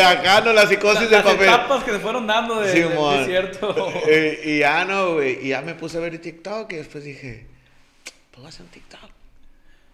acá, 0.02 0.40
no, 0.42 0.52
la 0.52 0.66
psicosis 0.66 1.08
de 1.10 1.16
las 1.16 1.24
papel. 1.24 1.42
etapas 1.48 1.84
que 1.84 1.90
se 1.92 1.98
fueron 1.98 2.26
dando 2.26 2.60
de, 2.60 2.72
Sí, 2.72 2.80
del 2.80 3.18
desierto. 3.18 3.92
Eh, 4.08 4.40
y 4.44 4.58
ya 4.60 4.84
no, 4.84 5.14
güey. 5.14 5.44
Y 5.44 5.48
ya 5.50 5.62
me 5.62 5.74
puse 5.74 5.98
a 5.98 6.00
ver 6.00 6.18
TikTok 6.20 6.72
y 6.72 6.76
después 6.76 7.04
dije, 7.04 7.46
pues 8.30 8.38
voy 8.38 8.46
a 8.46 8.48
hacer 8.48 8.62
un 8.62 8.68
TikTok. 8.72 9.10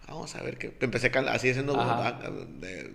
Vamos 0.08 0.34
a 0.36 0.42
ver 0.42 0.56
qué. 0.56 0.72
Empecé 0.80 1.10
así 1.28 1.50
haciendo 1.50 1.74
de- 2.60 2.92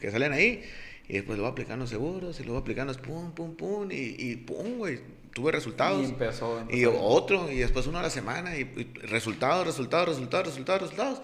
que 0.00 0.10
salen 0.10 0.32
ahí. 0.32 0.62
Y 1.08 1.12
después 1.14 1.38
lo 1.38 1.44
voy 1.44 1.52
aplicando 1.52 1.86
seguros 1.86 2.40
y 2.40 2.44
lo 2.44 2.52
voy 2.54 2.60
aplicando 2.62 2.92
pum, 2.94 3.30
pum, 3.32 3.54
pum. 3.54 3.88
Y, 3.92 4.16
y 4.18 4.36
pum, 4.36 4.78
güey. 4.78 4.98
Tuve 5.32 5.52
resultados. 5.52 6.02
Y 6.02 6.06
empezó, 6.06 6.64
Y 6.70 6.82
empezó. 6.84 7.00
otro, 7.04 7.52
y 7.52 7.58
después 7.58 7.86
uno 7.86 7.98
a 7.98 8.02
la 8.02 8.10
semana, 8.10 8.56
y, 8.56 8.62
y 8.62 8.98
resultados, 9.06 9.66
resultados, 9.66 10.08
resultados, 10.08 10.46
resultados, 10.48 10.82
resultados. 10.82 11.20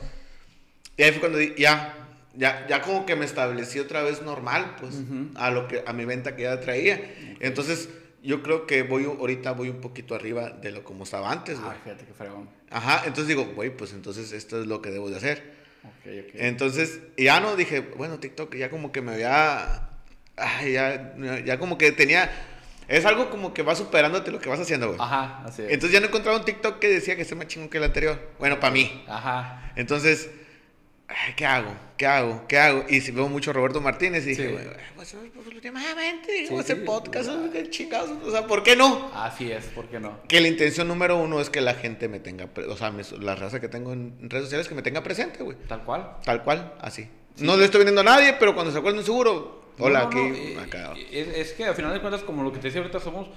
Y 0.99 1.03
ahí 1.03 1.11
fue 1.13 1.21
cuando 1.21 1.39
di- 1.39 1.55
ya, 1.59 1.97
ya, 2.35 2.67
ya 2.69 2.83
como 2.83 3.07
que 3.07 3.17
me 3.17 3.25
establecí 3.25 3.79
otra 3.79 4.03
vez 4.03 4.23
normal, 4.23 4.77
pues, 4.81 4.95
Ujú. 4.97 5.31
a 5.37 5.51
lo 5.51 5.69
que, 5.69 5.83
a 5.87 5.93
mi 5.93 6.05
venta 6.05 6.35
que 6.37 6.43
ya 6.43 6.61
traía. 6.61 7.01
Entonces, 7.41 7.89
yo 8.23 8.43
creo 8.43 8.67
que 8.67 8.83
voy, 8.83 9.05
ahorita 9.05 9.53
voy 9.53 9.69
un 9.69 9.81
poquito 9.81 10.15
arriba 10.15 10.51
de 10.51 10.71
lo 10.71 10.85
como 10.85 11.05
estaba 11.05 11.31
antes, 11.31 11.59
güey. 11.61 11.73
Ay, 11.73 11.79
fíjate 11.85 12.05
qué 12.07 12.13
fregón. 12.13 12.49
Ajá, 12.71 13.03
entonces 13.05 13.29
digo, 13.29 13.45
güey, 13.55 13.77
pues 13.77 13.93
entonces 13.93 14.33
esto 14.33 14.61
es 14.61 14.67
lo 14.67 14.81
que 14.81 14.91
debo 14.91 15.11
de 15.11 15.17
hacer. 15.17 15.53
Ok, 15.85 16.07
ok. 16.29 16.35
Entonces, 16.35 17.01
ya 17.19 17.41
no 17.41 17.57
dije, 17.57 17.81
bueno, 17.81 18.19
TikTok 18.19 18.55
ya 18.55 18.71
como 18.71 18.93
que 18.93 19.03
me 19.03 19.13
había. 19.13 19.89
Ay, 20.37 20.73
ya, 20.73 21.15
ya 21.45 21.59
como 21.59 21.77
que 21.77 21.91
tenía. 21.93 22.31
Es 22.89 23.05
algo 23.07 23.31
como 23.31 23.55
que 23.55 23.63
va 23.63 23.75
superándote 23.75 24.31
lo 24.31 24.39
que 24.41 24.49
vas 24.49 24.61
haciendo, 24.61 24.89
güey. 24.89 24.99
Ajá, 25.01 25.43
así 25.45 25.63
es. 25.63 25.71
Entonces 25.71 25.93
ya 25.93 26.01
no 26.01 26.07
encontraba 26.07 26.39
un 26.39 26.45
TikTok 26.45 26.79
que 26.79 26.89
decía 26.89 27.17
que 27.17 27.23
esté 27.23 27.35
más 27.35 27.47
chingón 27.49 27.69
que 27.69 27.79
el 27.79 27.85
anterior. 27.85 28.21
Bueno, 28.39 28.61
para 28.61 28.73
mí. 28.73 29.05
Ajá. 29.09 29.73
Entonces, 29.77 30.31
¿qué 31.37 31.47
hago? 31.47 31.75
¿Qué 31.97 32.07
hago? 32.07 32.45
¿Qué 32.49 32.59
hago? 32.59 32.85
Y 32.89 33.01
si 33.01 33.13
veo 33.13 33.29
mucho 33.29 33.51
a 33.51 33.55
Roberto 33.55 33.81
Martínez 33.81 34.25
y 34.27 34.31
dije, 34.31 34.47
Sí. 34.49 34.53
güey, 34.53 34.65
pues, 34.97 35.15
pues, 35.35 35.47
últimamente, 35.47 36.47
voy 36.51 36.59
a 36.59 36.61
hacer 36.63 36.85
podcast, 36.85 37.31
qué 37.53 37.71
chingados. 37.71 38.11
O 38.25 38.31
sea, 38.31 38.47
¿por 38.47 38.63
qué 38.63 38.77
no? 38.77 39.11
Así 39.15 39.51
es, 39.51 39.65
¿por 39.67 39.87
qué 39.89 40.01
no? 40.01 40.21
Que 40.29 40.41
la 40.41 40.49
intención 40.49 40.89
número 40.89 41.17
uno 41.17 41.41
es 41.41 41.51
que 41.51 41.61
la 41.61 41.75
gente 41.75 42.09
me 42.09 42.21
tenga, 42.21 42.49
o 42.69 42.77
sea, 42.77 42.91
mis- 42.91 43.13
la 43.13 43.35
raza 43.35 43.61
que 43.61 43.69
tengo 43.69 43.93
en 43.93 44.29
redes 44.31 44.45
sociales 44.45 44.69
que 44.69 44.75
me 44.75 44.83
tenga 44.83 45.03
presente, 45.03 45.43
güey. 45.43 45.57
Tal 45.69 45.85
cual. 45.85 46.17
Tal 46.25 46.43
cual, 46.43 46.75
así. 46.81 47.09
No 47.39 47.57
le 47.57 47.65
estoy 47.65 47.79
vendiendo 47.79 48.01
a 48.03 48.05
nadie, 48.05 48.35
pero 48.39 48.55
cuando 48.55 48.73
se 48.73 48.79
acuerdan 48.79 48.99
un 49.01 49.05
seguro, 49.07 49.73
hola, 49.79 50.01
No, 50.01 50.05
no, 50.05 50.11
aquí, 50.11 50.19
no, 50.55 50.61
eh, 50.61 50.65
acá. 50.65 50.95
Es, 51.11 51.29
es 51.29 51.53
que 51.53 51.65
al 51.65 51.75
final 51.75 51.93
de 51.95 52.01
cuentas, 52.01 52.23
como 52.23 52.43
lo 52.43 52.53
que 52.53 52.59
te 52.59 52.69
decía 52.69 52.81
ahorita, 52.81 53.01
somos 53.01 53.29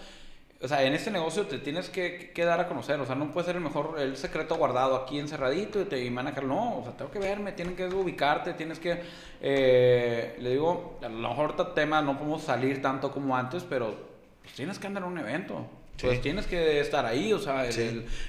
o 0.62 0.68
sea, 0.68 0.84
en 0.84 0.94
este 0.94 1.12
negocio 1.12 1.46
te 1.46 1.60
tienes 1.60 1.90
que, 1.90 2.32
que, 2.34 2.46
dar 2.46 2.60
a 2.60 2.68
conocer, 2.68 3.00
o 3.00 3.06
sea, 3.06 3.16
no 3.16 3.32
puede 3.32 3.48
ser 3.48 3.58
el 3.58 3.62
mejor, 3.62 3.96
el 4.00 4.16
secreto 4.16 4.56
guardado 4.56 4.96
aquí 4.96 5.20
encerradito 5.20 5.82
y 5.82 5.86
te 5.86 6.04
y 6.04 6.08
a 6.08 6.12
no, 6.12 6.80
o 6.80 6.84
sea, 6.84 6.94
tengo 6.96 7.12
que 7.12 7.20
verme, 7.20 7.52
tienen 7.52 7.76
que 7.76 7.86
ubicarte, 7.88 8.54
tienes 8.54 8.80
que, 8.80 9.02
eh, 9.42 10.38
le 10.40 10.52
digo, 10.52 10.98
a 11.04 11.10
lo 11.10 11.30
mejor 11.30 11.56
este 11.58 11.66
tema 11.76 12.02
no 12.02 12.18
podemos 12.18 12.42
salir 12.42 12.82
tanto 12.82 13.12
como 13.12 13.36
antes, 13.36 13.64
pero 13.64 13.96
pues, 14.42 14.54
tienes 14.56 14.80
que 14.80 14.88
andar 14.88 15.04
en 15.04 15.10
un 15.10 15.18
evento, 15.18 15.68
pues 16.00 16.22
tienes 16.22 16.48
que 16.48 16.80
estar 16.80 17.06
ahí, 17.06 17.34
o 17.34 17.40
sea, 17.40 17.66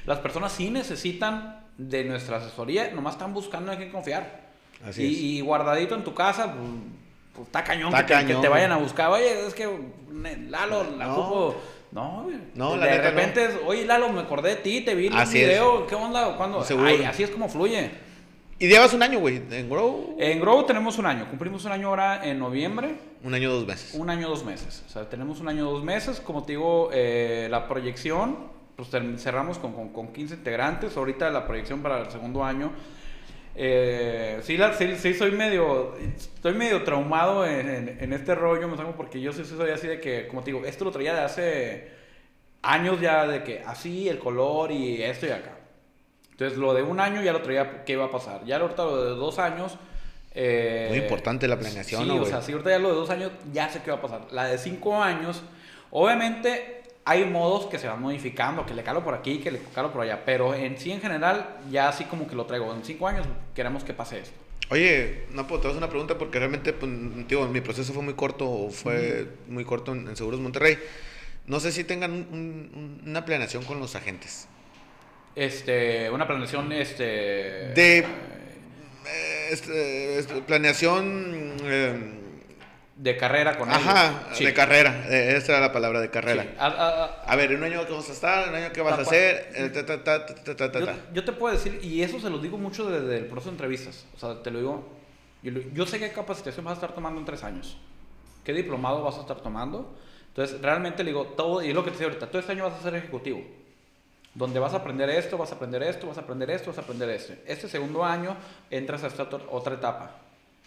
las 0.04 0.18
personas 0.18 0.52
sí 0.52 0.70
necesitan 0.70 1.64
de 1.78 2.04
nuestra 2.04 2.38
asesoría, 2.38 2.90
nomás 2.92 3.14
están 3.14 3.34
buscando 3.34 3.70
en 3.72 3.78
quién 3.78 3.90
confiar. 3.90 4.46
Así 4.84 5.04
y, 5.04 5.38
y, 5.38 5.40
guardadito 5.40 5.94
en 5.94 6.04
tu 6.04 6.12
casa, 6.12 6.52
pues, 6.52 6.68
pues 7.34 7.46
está 7.46 7.64
cañón, 7.64 7.92
que, 7.92 8.34
te 8.34 8.48
vayan 8.48 8.72
a 8.72 8.76
buscar. 8.76 9.10
Oye, 9.10 9.46
es 9.46 9.54
que 9.54 9.68
Lalo, 10.48 10.84
la 10.96 11.06
no. 11.06 11.54
No, 11.92 12.26
No, 12.54 12.76
de, 12.76 12.98
repente, 12.98 13.48
oye, 13.64 13.84
Lalo, 13.84 14.10
me 14.10 14.20
acordé 14.20 14.50
de 14.50 14.56
ti, 14.56 14.80
te 14.82 14.94
vi 14.94 15.06
en 15.06 15.14
un 15.14 15.32
video. 15.32 15.86
¿Qué 15.86 15.94
onda? 15.94 16.36
¿Cuándo? 16.36 16.64
Ay, 16.84 17.04
así 17.04 17.22
es 17.22 17.30
como 17.30 17.48
fluye. 17.48 17.90
¿Y 18.58 18.68
llevas 18.68 18.94
un 18.94 19.02
año, 19.02 19.18
güey? 19.18 19.42
¿En 19.50 19.68
Grow? 19.68 20.16
En 20.18 20.40
Grow 20.40 20.64
tenemos 20.64 20.96
un 20.98 21.04
año. 21.04 21.28
Cumplimos 21.28 21.64
un 21.66 21.72
año 21.72 21.88
ahora 21.88 22.26
en 22.26 22.38
noviembre. 22.38 22.94
Un 23.22 23.34
año, 23.34 23.52
dos 23.52 23.66
meses. 23.66 23.94
Un 23.94 24.08
año, 24.08 24.28
dos 24.28 24.44
meses. 24.44 24.82
O 24.86 24.90
sea, 24.90 25.08
tenemos 25.08 25.40
un 25.40 25.48
año, 25.48 25.64
dos 25.70 25.84
meses. 25.84 26.20
Como 26.20 26.42
te 26.42 26.52
digo, 26.52 26.88
eh, 26.92 27.48
la 27.50 27.68
proyección, 27.68 28.38
pues 28.74 28.88
cerramos 29.18 29.58
con, 29.58 29.72
con, 29.74 29.90
con 29.90 30.08
15 30.08 30.36
integrantes. 30.36 30.96
Ahorita 30.96 31.30
la 31.30 31.46
proyección 31.46 31.82
para 31.82 32.00
el 32.00 32.10
segundo 32.10 32.44
año 32.44 32.72
eh, 33.58 34.40
sí, 34.42 34.58
sí, 34.98 35.14
soy 35.14 35.32
medio, 35.32 35.94
estoy 35.96 36.52
medio 36.52 36.84
traumado 36.84 37.46
en, 37.46 38.12
este 38.12 38.34
rollo, 38.34 38.68
me 38.68 38.76
porque 38.92 39.20
yo 39.20 39.32
sí 39.32 39.44
soy 39.44 39.70
así 39.70 39.86
de 39.86 39.98
que, 39.98 40.26
como 40.28 40.42
te 40.42 40.52
digo, 40.52 40.66
esto 40.66 40.84
lo 40.84 40.90
traía 40.90 41.14
de 41.14 41.20
hace 41.20 41.88
años 42.60 43.00
ya, 43.00 43.26
de 43.26 43.42
que 43.42 43.60
así, 43.60 44.10
el 44.10 44.18
color 44.18 44.72
y 44.72 45.02
esto 45.02 45.26
y 45.26 45.30
acá. 45.30 45.56
Entonces, 46.32 46.58
lo 46.58 46.74
de 46.74 46.82
un 46.82 47.00
año 47.00 47.22
ya 47.22 47.32
lo 47.32 47.40
traía, 47.40 47.82
¿qué 47.84 47.94
iba 47.94 48.04
a 48.04 48.10
pasar? 48.10 48.44
Ya 48.44 48.58
ahorita 48.58 48.84
lo 48.84 49.04
de 49.04 49.10
dos 49.12 49.38
años... 49.38 49.78
Eh, 50.34 50.88
Muy 50.90 50.98
importante 50.98 51.48
la 51.48 51.58
planeación, 51.58 52.04
Sí, 52.04 52.10
o 52.10 52.26
sea, 52.26 52.42
sí, 52.42 52.52
ahorita 52.52 52.68
ya 52.68 52.78
lo 52.78 52.90
de 52.90 52.94
dos 52.94 53.08
años 53.08 53.32
ya 53.54 53.70
sé 53.70 53.80
qué 53.82 53.90
va 53.90 53.96
a 53.96 54.02
pasar. 54.02 54.26
La 54.32 54.44
de 54.44 54.58
cinco 54.58 55.02
años, 55.02 55.42
obviamente 55.90 56.75
hay 57.08 57.24
modos 57.24 57.66
que 57.66 57.78
se 57.78 57.86
van 57.86 58.02
modificando, 58.02 58.66
que 58.66 58.74
le 58.74 58.82
calo 58.82 59.04
por 59.04 59.14
aquí, 59.14 59.38
que 59.38 59.52
le 59.52 59.60
calo 59.72 59.92
por 59.92 60.02
allá, 60.02 60.24
pero 60.26 60.54
en 60.54 60.76
sí 60.76 60.90
en 60.90 61.00
general 61.00 61.56
ya 61.70 61.88
así 61.88 62.04
como 62.04 62.26
que 62.26 62.34
lo 62.34 62.46
traigo. 62.46 62.74
En 62.74 62.84
cinco 62.84 63.06
años 63.06 63.24
queremos 63.54 63.84
que 63.84 63.94
pase 63.94 64.18
esto. 64.18 64.36
Oye, 64.70 65.26
no, 65.30 65.46
puedo 65.46 65.62
te 65.62 65.68
hacer 65.68 65.78
una 65.78 65.88
pregunta 65.88 66.18
porque 66.18 66.40
realmente, 66.40 66.72
pues, 66.72 66.90
tío, 67.28 67.46
mi 67.46 67.60
proceso 67.60 67.92
fue 67.92 68.02
muy 68.02 68.14
corto, 68.14 68.70
fue 68.70 69.28
muy 69.46 69.64
corto 69.64 69.92
en, 69.92 70.16
Seguros 70.16 70.40
Monterrey. 70.40 70.78
No 71.46 71.60
sé 71.60 71.70
si 71.70 71.84
tengan 71.84 72.98
una 73.06 73.24
planeación 73.24 73.62
con 73.62 73.78
los 73.78 73.94
agentes. 73.94 74.48
Este, 75.36 76.10
una 76.10 76.26
planeación, 76.26 76.72
este... 76.72 77.04
De... 77.04 77.98
Eh, 77.98 79.48
este, 79.52 80.18
este, 80.18 80.42
planeación... 80.42 81.56
Eh, 81.62 82.25
de 82.96 83.14
carrera 83.16 83.58
con 83.58 83.70
Ajá, 83.70 84.30
de 84.38 84.54
carrera. 84.54 85.04
Eh, 85.10 85.36
esa 85.36 85.52
era 85.52 85.60
la 85.60 85.72
palabra, 85.72 86.00
de 86.00 86.10
carrera. 86.10 86.46
A, 86.58 87.36
ver, 87.36 87.54
un 87.54 87.62
año 87.62 87.86
que 87.86 87.92
vas 87.92 88.08
a 88.08 88.12
estar, 88.12 88.48
un 88.48 88.54
año 88.54 88.72
que 88.72 88.80
vas 88.80 88.98
a 88.98 89.02
hacer. 89.02 89.52
yo, 91.12 91.24
te 91.24 91.32
puedo 91.32 91.54
decir, 91.54 91.78
y 91.82 92.02
eso 92.02 92.18
se 92.18 92.30
lo 92.30 92.38
digo 92.38 92.56
mucho 92.56 92.90
desde 92.90 93.18
el 93.18 93.26
proceso 93.26 93.50
de 93.50 93.54
entrevistas. 93.54 94.06
O 94.16 94.18
sea, 94.18 94.42
te 94.42 94.50
lo 94.50 94.58
digo. 94.58 94.96
Yo, 95.42 95.86
sé 95.86 95.98
qué 95.98 96.10
capacitación 96.10 96.64
vas 96.64 96.72
a 96.72 96.74
estar 96.76 96.92
tomando 96.92 97.20
en 97.20 97.26
tres 97.26 97.44
años. 97.44 97.76
¿Qué 98.42 98.52
diplomado 98.52 99.02
vas 99.02 99.16
a 99.16 99.20
estar 99.20 99.40
tomando? 99.40 99.94
Entonces, 100.28 100.60
realmente 100.60 101.04
le 101.04 101.10
digo, 101.10 101.26
todo, 101.36 101.62
y 101.62 101.68
es 101.68 101.74
lo 101.74 101.84
que 101.84 101.90
te 101.90 101.96
decía 101.96 102.06
ahorita, 102.08 102.26
todo 102.28 102.40
este 102.40 102.52
año 102.52 102.64
vas 102.64 102.80
a 102.80 102.82
ser 102.82 102.94
ejecutivo. 102.94 103.44
Donde 104.34 104.58
vas 104.58 104.72
a 104.72 104.78
aprender 104.78 105.08
esto, 105.10 105.38
vas 105.38 105.52
a 105.52 105.54
aprender 105.54 105.82
esto, 105.82 106.06
vas 106.06 106.18
a 106.18 106.22
aprender 106.22 106.50
esto, 106.50 106.70
vas 106.70 106.78
a 106.78 106.80
aprender 106.80 107.10
esto. 107.10 107.34
Este 107.46 107.68
segundo 107.68 108.04
año 108.04 108.36
entras 108.70 109.04
a 109.04 109.06
esta 109.06 109.28
otra 109.50 109.74
etapa 109.74 110.25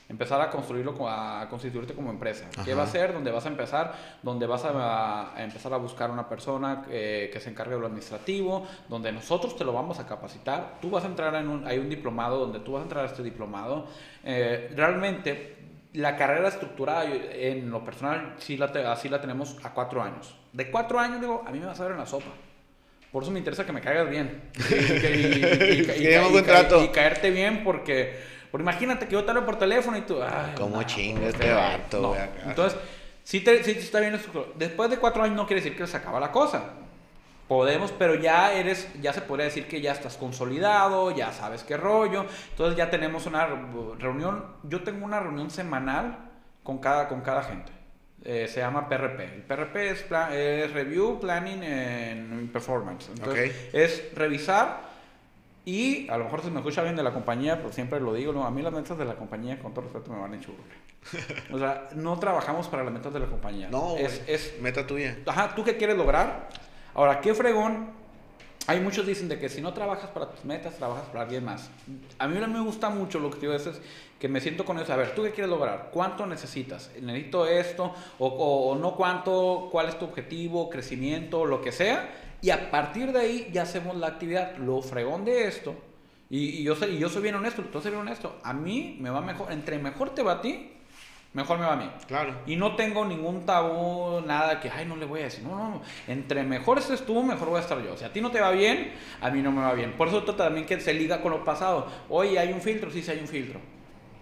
empezar 0.09 0.41
a 0.41 0.49
construirlo, 0.49 0.95
a 1.07 1.47
constituirte 1.49 1.93
como 1.93 2.09
empresa. 2.09 2.45
¿Qué 2.65 2.73
va 2.73 2.83
a 2.83 2.87
ser? 2.87 3.13
¿Dónde 3.13 3.31
vas 3.31 3.45
a 3.45 3.49
empezar? 3.49 3.93
¿Dónde 4.23 4.47
vas 4.47 4.63
a, 4.65 5.33
empezar 5.37 5.71
a 5.73 5.77
buscar 5.77 6.09
una 6.09 6.27
persona 6.27 6.83
eh, 6.89 7.29
que 7.31 7.39
se 7.39 7.51
encargue 7.51 7.75
de 7.75 7.79
lo 7.79 7.85
administrativo? 7.85 8.67
Donde 8.89 9.11
nosotros 9.11 9.55
te 9.55 9.63
lo 9.63 9.71
vamos 9.71 9.99
a 9.99 10.07
capacitar. 10.07 10.79
Tú 10.81 10.89
vas 10.89 11.03
a 11.03 11.07
entrar 11.07 11.35
en 11.35 11.47
un, 11.47 11.67
hay 11.67 11.77
un 11.77 11.89
diplomado 11.89 12.39
donde 12.39 12.59
tú 12.59 12.73
vas 12.73 12.81
a 12.81 12.83
entrar 12.83 13.03
a 13.05 13.07
este 13.07 13.21
diplomado. 13.21 13.85
Eh, 14.23 14.73
realmente, 14.75 15.57
la 15.93 16.17
carrera 16.17 16.47
estructurada 16.47 17.05
en 17.05 17.69
lo 17.69 17.83
personal, 17.83 18.33
sí 18.39 18.57
la 18.57 18.65
así 18.91 19.09
la 19.09 19.21
tenemos 19.21 19.57
a 19.63 19.75
cuatro 19.75 20.01
años. 20.01 20.35
De 20.53 20.71
cuatro 20.71 20.99
años, 20.99 21.21
digo, 21.21 21.43
a 21.45 21.51
mí 21.51 21.59
me 21.59 21.67
vas 21.67 21.79
a 21.79 21.83
ver 21.83 21.91
en 21.91 21.99
la 21.99 22.07
sopa. 22.07 22.31
Por 23.11 23.23
eso 23.23 23.31
me 23.31 23.39
interesa 23.39 23.65
que 23.65 23.71
me 23.71 23.81
caigas 23.81 24.09
bien. 24.09 24.41
y 26.83 26.87
caerte 26.89 27.29
bien 27.31 27.63
porque 27.63 28.38
porque 28.51 28.63
imagínate 28.63 29.07
que 29.07 29.13
yo 29.13 29.23
te 29.23 29.31
hablo 29.31 29.45
por 29.45 29.57
teléfono 29.57 29.97
y 29.97 30.01
tú. 30.01 30.21
Ay, 30.21 30.53
¿Cómo 30.55 30.81
chinga 30.83 31.27
este 31.27 31.51
vato, 31.51 32.15
Entonces, 32.45 32.79
sí, 33.23 33.41
te, 33.41 33.63
sí 33.63 33.71
está 33.71 33.99
bien 33.99 34.19
Después 34.55 34.89
de 34.89 34.97
cuatro 34.97 35.23
años 35.23 35.35
no 35.35 35.45
quiere 35.45 35.61
decir 35.61 35.77
que 35.77 35.85
se 35.85 35.97
acaba 35.97 36.19
la 36.19 36.31
cosa. 36.31 36.63
Podemos, 37.47 37.91
pero 37.91 38.13
ya 38.13 38.53
eres, 38.53 38.87
ya 39.01 39.11
se 39.11 39.21
podría 39.21 39.45
decir 39.45 39.67
que 39.67 39.81
ya 39.81 39.91
estás 39.91 40.17
consolidado, 40.17 41.09
ya 41.11 41.31
sabes 41.31 41.63
qué 41.63 41.77
rollo. 41.77 42.25
Entonces 42.51 42.77
ya 42.77 42.89
tenemos 42.89 43.25
una 43.25 43.47
reunión. 43.97 44.45
Yo 44.63 44.83
tengo 44.83 45.05
una 45.05 45.19
reunión 45.19 45.49
semanal 45.49 46.29
con 46.63 46.77
cada, 46.77 47.07
con 47.07 47.21
cada 47.21 47.43
gente. 47.43 47.71
Eh, 48.23 48.47
se 48.47 48.59
llama 48.59 48.89
PRP. 48.89 49.19
El 49.35 49.41
PRP 49.43 49.75
es, 49.91 50.05
es 50.31 50.73
Review, 50.73 51.19
Planning 51.19 51.63
and 51.63 52.51
Performance. 52.51 53.09
Entonces, 53.09 53.69
es 53.73 54.13
revisar 54.13 54.88
y 55.65 56.09
a 56.09 56.17
lo 56.17 56.25
mejor 56.25 56.41
se 56.41 56.49
me 56.49 56.59
escucha 56.59 56.81
bien 56.83 56.95
de 56.95 57.03
la 57.03 57.13
compañía, 57.13 57.57
pero 57.57 57.71
siempre 57.71 57.99
lo 57.99 58.13
digo, 58.13 58.43
a 58.43 58.51
mí 58.51 58.61
las 58.61 58.73
metas 58.73 58.97
de 58.97 59.05
la 59.05 59.15
compañía, 59.15 59.59
con 59.59 59.73
todo 59.73 59.85
respeto, 59.85 60.11
me 60.11 60.19
van 60.19 60.33
en 60.33 60.41
churro. 60.41 60.63
O 61.53 61.57
sea, 61.57 61.89
no 61.95 62.17
trabajamos 62.19 62.67
para 62.67 62.83
las 62.83 62.93
metas 62.93 63.13
de 63.13 63.19
la 63.19 63.27
compañía. 63.27 63.69
No, 63.69 63.95
es, 63.97 64.21
es 64.27 64.55
meta 64.61 64.85
tuya. 64.85 65.17
Ajá, 65.25 65.55
¿tú 65.55 65.63
qué 65.63 65.77
quieres 65.77 65.97
lograr? 65.97 66.49
Ahora, 66.93 67.21
¿qué 67.21 67.33
fregón? 67.33 67.91
Hay 68.67 68.81
muchos 68.81 69.05
dicen 69.07 69.29
de 69.29 69.39
que 69.39 69.49
si 69.49 69.61
no 69.61 69.73
trabajas 69.73 70.11
para 70.11 70.29
tus 70.29 70.45
metas, 70.45 70.75
trabajas 70.75 71.05
para 71.05 71.23
alguien 71.23 71.43
más. 71.43 71.69
A 72.19 72.27
mí 72.27 72.37
no 72.39 72.47
me 72.47 72.59
gusta 72.59 72.89
mucho 72.89 73.19
lo 73.19 73.31
que 73.31 73.39
digo, 73.39 73.53
es 73.53 73.67
que 74.19 74.27
me 74.27 74.41
siento 74.41 74.63
con 74.65 74.77
eso. 74.77 74.93
A 74.93 74.95
ver, 74.95 75.15
¿tú 75.15 75.23
qué 75.23 75.31
quieres 75.31 75.49
lograr? 75.49 75.89
¿Cuánto 75.91 76.25
necesitas? 76.25 76.91
¿Necesito 77.01 77.47
esto? 77.47 77.93
O, 78.19 78.27
o, 78.27 78.69
o 78.71 78.75
no 78.75 78.95
cuánto? 78.95 79.69
¿Cuál 79.71 79.89
es 79.89 79.97
tu 79.97 80.05
objetivo? 80.05 80.69
¿Crecimiento? 80.69 81.45
Lo 81.45 81.61
que 81.61 81.71
sea 81.71 82.09
y 82.41 82.49
a 82.49 82.71
partir 82.71 83.11
de 83.11 83.19
ahí 83.19 83.49
ya 83.51 83.63
hacemos 83.63 83.95
la 83.95 84.07
actividad. 84.07 84.57
Lo 84.57 84.81
fregón 84.81 85.25
de 85.25 85.47
esto, 85.47 85.75
y, 86.29 86.63
yo, 86.63 86.75
soy, 86.75 86.95
y 86.95 86.99
yo 86.99 87.09
soy 87.09 87.23
bien 87.23 87.35
honesto, 87.35 87.63
tú 87.63 87.81
soy 87.81 87.91
bien 87.91 88.01
honesto, 88.01 88.39
a 88.43 88.53
mí 88.53 88.97
me 88.99 89.09
va 89.09 89.21
mejor, 89.21 89.51
entre 89.51 89.79
mejor 89.79 90.11
te 90.11 90.21
va 90.21 90.33
a 90.33 90.41
ti, 90.41 90.71
mejor 91.33 91.57
me 91.57 91.65
va 91.65 91.73
a 91.73 91.75
mí. 91.75 91.89
Claro. 92.07 92.35
Y 92.45 92.55
no 92.55 92.75
tengo 92.75 93.03
ningún 93.05 93.45
tabú, 93.45 94.21
nada 94.21 94.59
que, 94.59 94.69
ay, 94.69 94.85
no 94.85 94.95
le 94.95 95.05
voy 95.05 95.21
a 95.21 95.23
decir. 95.23 95.43
No, 95.43 95.55
no, 95.55 95.69
no. 95.69 95.81
Entre 96.07 96.43
mejor 96.43 96.77
estés 96.77 97.05
tú, 97.05 97.23
mejor 97.23 97.49
voy 97.49 97.57
a 97.57 97.61
estar 97.61 97.83
yo. 97.83 97.97
Si 97.97 98.05
a 98.05 98.13
ti 98.13 98.21
no 98.21 98.31
te 98.31 98.39
va 98.39 98.51
bien, 98.51 98.93
a 99.21 99.29
mí 99.31 99.41
no 99.41 99.51
me 99.51 99.61
va 99.61 99.73
bien. 99.73 99.93
Por 99.93 100.07
eso 100.07 100.23
también 100.23 100.65
que 100.65 100.79
se 100.79 100.93
liga 100.93 101.21
con 101.21 101.31
lo 101.31 101.43
pasado. 101.43 101.87
Oye, 102.09 102.37
¿hay 102.37 102.53
un 102.53 102.61
filtro? 102.61 102.91
Sí, 102.91 103.01
sí 103.01 103.11
hay 103.11 103.19
un 103.19 103.27
filtro. 103.27 103.59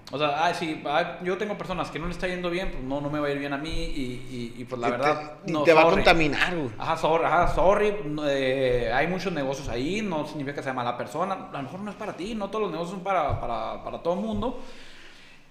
O 0.09 0.17
sea, 0.17 0.45
ah, 0.45 0.53
sí, 0.53 0.81
yo 1.21 1.37
tengo 1.37 1.57
personas 1.57 1.91
que 1.91 1.99
no 1.99 2.05
le 2.05 2.13
está 2.13 2.27
yendo 2.27 2.49
bien, 2.49 2.71
pues 2.71 2.81
no, 2.81 3.01
no 3.01 3.09
me 3.09 3.19
va 3.19 3.27
a 3.27 3.31
ir 3.31 3.39
bien 3.39 3.51
a 3.51 3.57
mí 3.57 3.69
y, 3.69 4.53
y, 4.57 4.63
pues 4.63 4.79
la 4.79 4.89
verdad... 4.89 5.33
no, 5.47 5.63
te 5.63 5.73
va 5.73 5.81
a 5.81 5.89
contaminar, 5.89 6.55
güey. 6.55 6.69
Ajá, 6.77 6.95
sorry, 6.95 7.25
ajá, 7.25 7.53
sorry 7.53 7.93
eh, 8.25 8.89
hay 8.93 9.07
muchos 9.07 9.33
negocios 9.33 9.67
ahí, 9.67 10.01
no 10.01 10.25
significa 10.25 10.55
que 10.55 10.63
sea 10.63 10.71
mala 10.71 10.95
persona, 10.95 11.49
a 11.51 11.57
lo 11.57 11.63
mejor 11.63 11.81
no 11.81 11.91
es 11.91 11.97
para 11.97 12.13
ti, 12.13 12.35
no 12.35 12.49
todos 12.49 12.63
los 12.63 12.71
negocios 12.71 12.95
son 12.95 13.03
para, 13.03 13.41
para, 13.41 13.83
para 13.83 13.99
todo 13.99 14.13
el 14.13 14.21
mundo. 14.21 14.61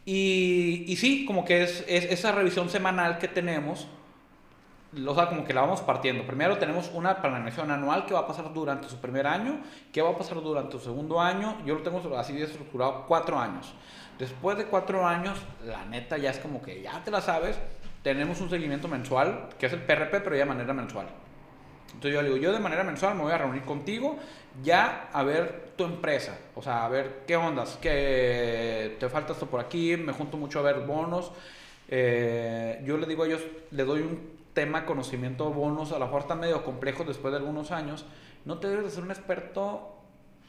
Y, 0.07 0.85
y 0.87 0.97
sí, 0.97 1.27
como 1.27 1.45
que 1.45 1.63
es, 1.63 1.85
es, 1.87 2.05
esa 2.05 2.33
revisión 2.33 2.71
semanal 2.71 3.19
que 3.19 3.29
tenemos, 3.29 3.87
o 5.07 5.15
sea, 5.15 5.29
como 5.29 5.45
que 5.45 5.53
la 5.53 5.63
vamos 5.63 5.83
partiendo. 5.83 6.27
Primero 6.27 6.57
tenemos 6.57 6.91
una 6.95 7.21
planeación 7.21 7.71
anual 7.71 8.07
que 8.07 8.15
va 8.15 8.21
a 8.21 8.27
pasar 8.27 8.55
durante 8.55 8.89
su 8.89 8.97
primer 9.03 9.27
año, 9.27 9.61
que 9.93 10.01
va 10.01 10.11
a 10.11 10.17
pasar 10.17 10.41
durante 10.41 10.79
su 10.79 10.85
segundo 10.85 11.21
año, 11.21 11.59
yo 11.67 11.75
lo 11.75 11.83
tengo 11.83 12.01
así 12.17 12.41
estructurado 12.41 13.05
cuatro 13.07 13.39
años. 13.39 13.75
Después 14.19 14.57
de 14.57 14.67
cuatro 14.67 15.07
años, 15.07 15.39
la 15.65 15.85
neta 15.85 16.17
ya 16.17 16.31
es 16.31 16.39
como 16.39 16.63
que 16.63 16.83
ya 16.83 17.03
te 17.05 17.11
la 17.11 17.21
sabes. 17.21 17.59
Tenemos 18.03 18.41
un 18.41 18.49
seguimiento 18.49 18.89
mensual, 18.89 19.49
que 19.59 19.67
es 19.67 19.73
el 19.73 19.81
PRP, 19.81 20.21
pero 20.23 20.37
ya 20.37 20.43
de 20.43 20.49
manera 20.49 20.73
mensual. 20.73 21.07
Entonces 21.87 22.15
yo 22.15 22.23
le 22.23 22.29
digo, 22.29 22.41
yo 22.41 22.53
de 22.53 22.59
manera 22.59 22.85
mensual 22.85 23.15
me 23.15 23.23
voy 23.23 23.33
a 23.33 23.39
reunir 23.39 23.63
contigo 23.63 24.19
ya 24.63 25.09
a 25.13 25.23
ver 25.23 25.73
tu 25.77 25.85
empresa. 25.85 26.39
O 26.55 26.63
sea, 26.63 26.85
a 26.85 26.89
ver 26.89 27.25
qué 27.27 27.37
ondas, 27.37 27.79
que 27.81 28.97
te 28.99 29.09
falta 29.09 29.33
esto 29.33 29.47
por 29.47 29.61
aquí, 29.61 29.97
me 29.97 30.13
junto 30.13 30.37
mucho 30.37 30.59
a 30.59 30.63
ver 30.63 30.81
bonos. 30.81 31.33
Eh, 31.89 32.83
yo 32.85 32.97
le 32.97 33.07
digo 33.07 33.23
a 33.23 33.27
ellos, 33.27 33.43
le 33.71 33.85
doy 33.85 34.01
un 34.03 34.37
tema 34.53 34.87
conocimiento 34.87 35.51
bonos, 35.51 35.93
a 35.93 35.99
lo 35.99 36.07
mejor 36.07 36.23
está 36.23 36.35
medio 36.35 36.65
complejo 36.65 37.05
después 37.05 37.33
de 37.33 37.39
algunos 37.39 37.71
años. 37.71 38.05
No 38.45 38.59
te 38.59 38.69
debes 38.69 38.87
de 38.87 38.91
ser 38.91 39.05
un 39.05 39.11
experto 39.11 39.96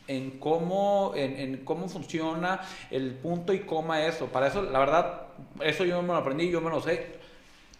en 0.07 0.39
cómo, 0.39 1.13
en, 1.15 1.63
cómo 1.63 1.87
funciona 1.89 2.61
el 2.91 3.13
punto 3.15 3.53
y 3.53 3.59
coma 3.59 4.05
eso. 4.05 4.27
Para 4.27 4.47
eso, 4.47 4.61
la 4.63 4.79
verdad, 4.79 5.21
eso 5.61 5.85
yo 5.85 6.01
me 6.01 6.09
lo 6.09 6.17
aprendí, 6.17 6.49
yo 6.49 6.61
me 6.61 6.69
lo 6.69 6.81
sé. 6.81 7.17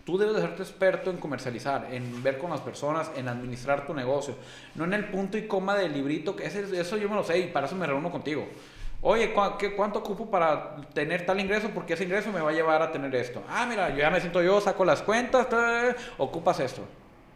tú 0.06 0.18
debes 0.18 0.36
de 0.36 0.41
serte 0.41 0.64
experto 0.64 1.10
en 1.10 1.18
comercializar, 1.18 1.88
en 1.91 2.24
ver 2.24 2.38
con 2.38 2.49
las 2.49 2.62
personas, 2.62 3.12
en 3.16 3.28
administrar 3.28 3.86
tu 3.86 3.94
negocio. 3.94 4.36
No 4.76 4.86
en 4.86 4.94
el 4.94 5.06
punto 5.06 5.38
y 5.38 5.48
coma 5.48 5.76
del 5.76 5.94
librito, 5.94 6.36
que 6.36 6.45
eso 6.45 6.98
yo 6.98 7.10
me 7.10 7.16
lo 7.16 7.24
sé 7.24 7.40
y 7.40 7.48
para 7.48 7.68
eso 7.68 7.76
me 7.76 7.88
reúno 7.88 8.12
contigo. 8.12 8.48
Oye, 9.02 9.32
¿qué, 9.60 9.74
¿cuánto 9.74 9.99
ocupo 9.99 10.30
para 10.32 10.78
tener 10.94 11.26
tal 11.26 11.40
ingreso? 11.40 11.70
Porque 11.70 11.94
ese 11.94 12.04
ingreso 12.04 12.32
me 12.32 12.41
va 12.41 12.49
a 12.49 12.54
llevar 12.54 12.82
a 12.82 12.91
tener 12.91 13.14
esto. 13.16 13.44
Ah, 13.48 13.66
mira, 13.70 13.90
yo 13.91 13.98
ya 13.98 14.10
me 14.10 14.20
siento 14.20 14.41
yo, 14.41 14.60
saco 14.60 14.84
las 14.86 15.04
cuentas, 15.04 15.48
ocupas 16.18 16.60
esto. 16.60 16.82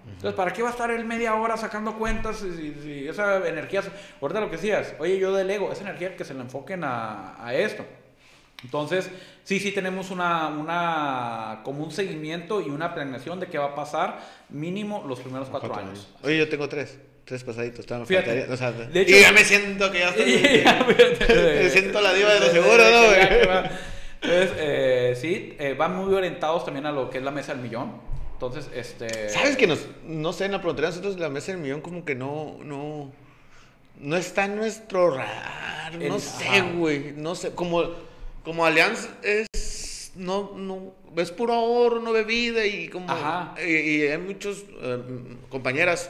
Entonces, 0.05 0.33
¿para 0.33 0.51
qué 0.51 0.61
va 0.61 0.69
a 0.69 0.71
estar 0.71 0.91
él 0.91 1.05
media 1.05 1.35
hora 1.35 1.57
sacando 1.57 1.97
cuentas 1.97 2.37
si, 2.37 3.07
esa 3.07 3.47
energía... 3.47 3.81
Ahorita 4.21 4.39
lo 4.39 4.49
que 4.49 4.57
decías, 4.57 4.95
oye, 4.99 5.17
yo 5.19 5.33
delego, 5.33 5.71
esa 5.71 5.81
energía 5.81 6.15
que 6.15 6.23
se 6.23 6.33
le 6.33 6.41
enfoquen 6.41 6.83
a, 6.83 7.43
a 7.43 7.53
esto. 7.53 7.85
Entonces, 8.63 9.09
sí, 9.43 9.59
sí 9.59 9.71
tenemos 9.71 10.11
una, 10.11 10.47
una, 10.47 11.61
como 11.63 11.83
un 11.83 11.91
seguimiento 11.91 12.61
y 12.61 12.69
una 12.69 12.93
planeación 12.93 13.39
de 13.39 13.47
qué 13.47 13.57
va 13.57 13.65
a 13.65 13.75
pasar 13.75 14.19
mínimo 14.49 15.03
los 15.07 15.19
primeros 15.19 15.49
cuatro, 15.49 15.75
años. 15.75 16.07
Oye, 16.23 16.37
yo 16.37 16.49
tengo 16.49 16.67
tres. 16.69 16.99
Tres 17.23 17.43
pasaditos, 17.43 17.85
Fíjate, 18.07 18.51
o 18.51 18.57
sea, 18.57 18.71
de 18.71 19.01
hecho, 19.01 19.15
y 19.15 19.21
ya 19.21 19.31
me 19.31 19.45
siento 19.45 19.91
que 19.91 19.99
ya 19.99 20.09
estoy. 20.09 20.25
me 21.29 21.69
siento 21.69 22.01
la 22.01 22.13
diva 22.13 22.33
de 22.33 22.39
los 22.39 22.49
seguros, 22.49 22.91
¿no? 22.91 23.69
Entonces, 24.21 24.51
eh, 24.57 25.13
sí, 25.15 25.55
eh, 25.59 25.75
van 25.77 25.95
muy 25.95 26.13
orientados 26.13 26.65
también 26.65 26.87
a 26.87 26.91
lo 26.91 27.09
que 27.09 27.19
es 27.19 27.23
la 27.23 27.31
mesa 27.31 27.53
del 27.53 27.61
millón. 27.61 27.93
Entonces, 28.41 28.72
este. 28.73 29.30
¿Sabes 29.30 29.55
que 29.55 29.68
nos, 29.68 29.85
no 30.03 30.34
sé, 30.34 30.45
en 30.45 30.53
la 30.53 30.59
frontera 30.59 30.88
nosotros 30.88 31.19
la 31.19 31.30
mesa 31.30 31.51
del 31.51 31.61
millón 31.61 31.81
como 31.81 32.03
que 32.03 32.15
no, 32.15 32.57
no, 32.63 33.11
no 33.99 34.18
está 34.18 34.45
en 34.45 34.55
nuestro 34.55 35.11
radar, 35.11 35.93
no 35.99 36.18
sé, 36.18 36.61
güey, 36.76 37.13
no 37.15 37.35
sé, 37.35 37.51
como 37.51 37.84
como 38.43 38.65
Allianz 38.65 39.09
es 39.22 40.11
no 40.15 40.53
no 40.55 40.91
ves 41.13 41.30
puro 41.30 41.53
ahorro 41.53 41.99
no 41.99 42.11
bebida 42.13 42.65
y 42.65 42.88
como 42.89 43.05
Y, 43.63 44.07
hay 44.07 44.18
muchos 44.18 44.65
eh, 44.81 44.97
compañeras 45.49 46.09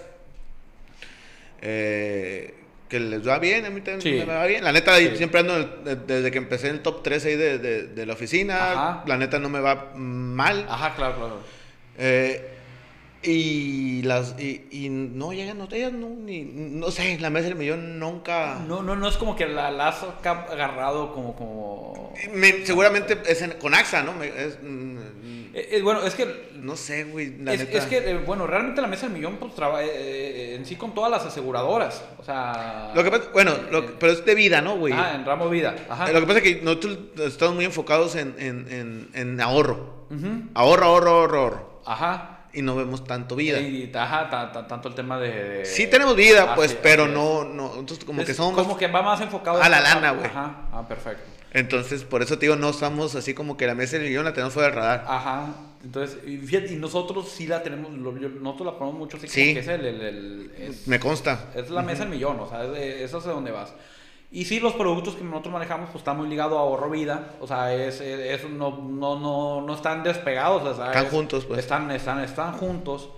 eh, 1.62 2.53
que 2.88 3.02
les 3.02 3.28
va 3.28 3.40
bien, 3.40 3.66
a 3.66 3.70
mí 3.70 3.82
también 3.82 4.26
me 4.26 4.34
va 4.34 4.45
bien. 4.45 4.64
La 4.64 4.72
neta, 4.72 4.95
siempre 5.18 5.41
ando 5.41 5.66
desde 6.08 6.32
que 6.32 6.38
empecé 6.38 6.70
en 6.70 6.76
el 6.76 6.82
top 6.82 7.03
3 7.03 7.26
ahí 7.26 7.36
de, 7.36 7.58
de, 7.88 8.06
la 8.06 8.14
oficina. 8.14 9.03
La 9.06 9.18
neta 9.18 9.38
no 9.38 9.49
me 9.49 9.60
va 9.60 9.91
mal. 9.95 10.66
Ajá, 10.70 10.95
claro, 10.95 11.16
claro. 11.18 11.61
Eh, 11.97 12.51
y 13.23 14.01
las 14.01 14.35
y, 14.39 14.65
y 14.72 14.89
no 14.89 15.31
llegan 15.31 15.59
no, 15.59 15.68
ellas 15.72 15.93
no 15.93 16.09
ni 16.09 16.43
no 16.43 16.89
sé 16.89 17.19
la 17.19 17.30
mesa 17.30 17.49
del 17.49 17.55
millón 17.55 17.99
nunca. 17.99 18.59
No 18.68 18.81
no 18.81 18.95
no 18.95 19.07
es 19.07 19.18
como 19.18 19.35
que 19.35 19.45
la, 19.45 19.69
la 19.69 19.89
has 19.89 20.03
agarrado 20.23 21.13
como 21.13 21.35
como 21.35 22.13
seguramente 22.63 23.19
es 23.27 23.43
con 23.59 23.76
AXA 23.76 24.01
no 24.03 24.23
es, 24.23 24.57
mm, 24.61 24.97
eh, 25.53 25.69
eh, 25.72 25.81
bueno 25.84 26.03
es 26.03 26.15
que 26.15 26.49
no 26.55 26.76
sé 26.76 27.03
güey 27.03 27.35
es, 27.47 27.61
es, 27.61 27.85
que 27.85 27.97
eh, 27.97 28.18
bueno 28.26 28.47
realmente 28.47 28.81
la 28.81 28.88
mesa 28.88 29.05
del 29.05 29.15
millón 29.15 29.38
pues 29.38 29.53
trabaja 29.53 29.84
en 29.84 30.65
sí 30.65 30.76
con 30.76 30.93
todas 30.95 31.11
las 31.11 31.23
aseguradoras 31.23 32.03
o 32.18 32.23
sea 32.23 32.91
lo 32.95 33.03
que 33.03 33.11
pasa, 33.11 33.26
bueno 33.34 33.53
pero 33.99 34.13
es 34.13 34.26
de 34.26 34.34
vida 34.35 34.61
no 34.61 34.77
güey 34.77 34.93
ah 34.93 35.13
en 35.15 35.26
ramo 35.26 35.47
vida 35.47 35.76
Ajá. 35.89 36.11
lo 36.11 36.22
que 36.22 36.26
pasa 36.26 36.39
es 36.39 36.43
que 36.43 36.61
nosotros 36.63 36.97
estamos 37.19 37.55
muy 37.55 37.65
enfocados 37.65 38.15
en 38.15 38.35
en, 38.39 38.68
en, 38.72 39.09
en 39.13 39.41
ahorro. 39.41 40.01
Ahorro 40.53 40.85
ahorro 40.85 41.09
ahorro 41.11 41.39
ahorro 41.39 41.70
Ajá 41.86 42.41
y 42.53 42.62
no 42.62 42.76
vemos 42.76 43.03
tanto 43.03 43.36
vida. 43.36 43.60
Y, 43.60 43.91
ajá, 43.94 44.30
tanto 44.68 44.90
el 44.90 44.95
tema 44.95 45.20
de, 45.20 45.66
Sí 45.66 45.88
tenemos 45.88 46.16
vida, 46.16 46.56
pues, 46.56 46.74
pero 46.74 47.08
no, 47.08 47.44
no, 47.44 47.76
entonces 47.78 48.03
como 48.06 48.24
que 48.26 48.34
somos... 48.34 48.53
Como 48.56 48.78
que 48.78 48.88
va 48.88 49.02
más 49.02 49.22
enfocado... 49.22 49.62
A 49.62 49.70
la 49.70 49.80
lana, 49.80 50.12
güey. 50.12 50.26
Ajá, 50.26 50.68
ah, 50.72 50.88
perfecto. 50.88 51.24
Entonces, 51.53 52.03
por 52.03 52.22
eso 52.22 52.38
te 52.38 52.45
digo, 52.45 52.56
no 52.56 52.70
estamos 52.70 53.16
así 53.16 53.34
como 53.34 53.58
que 53.58 53.68
la 53.68 53.76
mesa 53.76 53.98
del 53.98 54.08
millón 54.08 54.24
la 54.24 54.34
tenemos 54.34 54.53
fuera 54.53 54.70
del 54.70 54.78
radar. 54.78 55.06
Ajá, 55.08 55.48
entonces, 55.84 56.18
y, 56.26 56.38
fíjate, 56.38 56.74
y 56.74 56.78
nosotros 56.78 57.30
sí 57.30 57.48
la 57.48 57.62
tenemos, 57.64 57.91
nosotros 57.91 58.74
la 58.74 58.78
ponemos 58.78 58.99
mucho 58.99 59.18
así 59.18 59.28
sí. 59.28 59.41
como 59.41 59.53
que 59.53 59.60
es 59.60 59.68
el... 59.68 59.86
el, 59.86 60.76
Me 60.86 60.99
consta. 60.99 61.49
Es 61.56 61.70
la 61.70 61.82
mesa 61.82 62.03
del 62.03 62.10
millón, 62.10 62.40
o 62.40 62.49
sea, 62.49 62.64
eso 62.64 63.18
es 63.18 63.24
de 63.24 63.32
donde 63.32 63.52
vas. 63.52 63.74
Y 64.34 64.45
sí, 64.45 64.62
los 64.62 64.74
productos 64.74 65.16
que 65.16 65.26
nosotros 65.26 65.52
manejamos 65.52 65.90
pues 65.90 65.99
están 66.02 66.16
muy 66.16 66.30
ligados 66.30 66.58
a 66.58 66.62
ahorro 66.62 66.90
vida, 66.90 67.36
o 67.41 67.48
sea, 67.48 67.76
es, 67.76 67.99
es, 67.99 68.49
no, 68.49 68.78
no, 68.78 69.20
no, 69.20 69.62
no, 69.62 69.74
están 69.76 70.03
despegados, 70.03 70.64
o 70.64 70.74
sea, 70.74 70.88
están 70.88 71.08
juntos, 71.08 71.45
pues. 71.45 71.60
Están, 71.60 71.91
están, 71.91 72.22
están 72.22 72.53
juntos. 72.53 73.10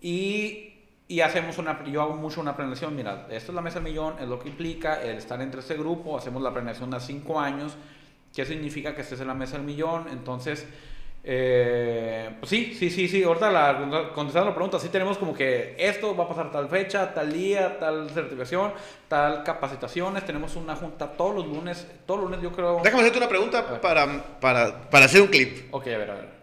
Y, 0.00 0.72
y, 1.08 1.20
hacemos 1.20 1.58
una, 1.58 1.84
yo 1.84 2.00
hago 2.00 2.16
mucho 2.16 2.40
una 2.40 2.56
planeación, 2.56 2.96
mira, 2.96 3.26
esto 3.30 3.52
es 3.52 3.54
la 3.54 3.60
mesa 3.60 3.80
del 3.80 3.84
millón, 3.84 4.14
es 4.18 4.26
lo 4.26 4.38
que 4.38 4.48
implica 4.48 5.02
el 5.02 5.18
estar 5.18 5.42
entre 5.42 5.60
este 5.60 5.74
grupo, 5.74 6.16
hacemos 6.16 6.40
la 6.42 6.54
planeación 6.54 6.94
a 6.94 7.00
cinco 7.00 7.38
años, 7.38 7.76
¿qué 8.34 8.46
significa 8.46 8.94
que 8.94 9.02
estés 9.02 9.20
en 9.20 9.26
la 9.26 9.34
mesa 9.34 9.58
del 9.58 9.66
millón? 9.66 10.06
Entonces, 10.10 10.66
eh, 11.28 12.30
pues 12.38 12.48
sí, 12.48 12.72
sí, 12.78 12.88
sí, 12.88 13.08
sí. 13.08 13.24
Ahorita 13.24 13.50
la, 13.50 14.12
contestando 14.14 14.50
la 14.50 14.54
pregunta, 14.54 14.78
sí 14.78 14.88
tenemos 14.90 15.18
como 15.18 15.34
que 15.34 15.74
esto 15.76 16.16
va 16.16 16.24
a 16.24 16.28
pasar 16.28 16.52
tal 16.52 16.68
fecha, 16.68 17.12
tal 17.12 17.32
día, 17.32 17.78
tal 17.80 18.08
certificación, 18.10 18.72
tal 19.08 19.42
capacitaciones. 19.42 20.24
Tenemos 20.24 20.54
una 20.54 20.76
junta 20.76 21.08
todos 21.08 21.34
los 21.34 21.46
lunes. 21.46 21.84
Todos 22.06 22.20
los 22.20 22.30
lunes 22.30 22.42
yo 22.44 22.52
creo... 22.52 22.80
Déjame 22.82 23.02
hacerte 23.02 23.18
una 23.18 23.28
pregunta 23.28 23.80
para, 23.80 24.38
para, 24.38 24.88
para 24.88 25.04
hacer 25.06 25.20
un 25.20 25.28
clip. 25.28 25.74
Ok, 25.74 25.88
a 25.88 25.98
ver, 25.98 26.10
a 26.12 26.14
ver. 26.14 26.35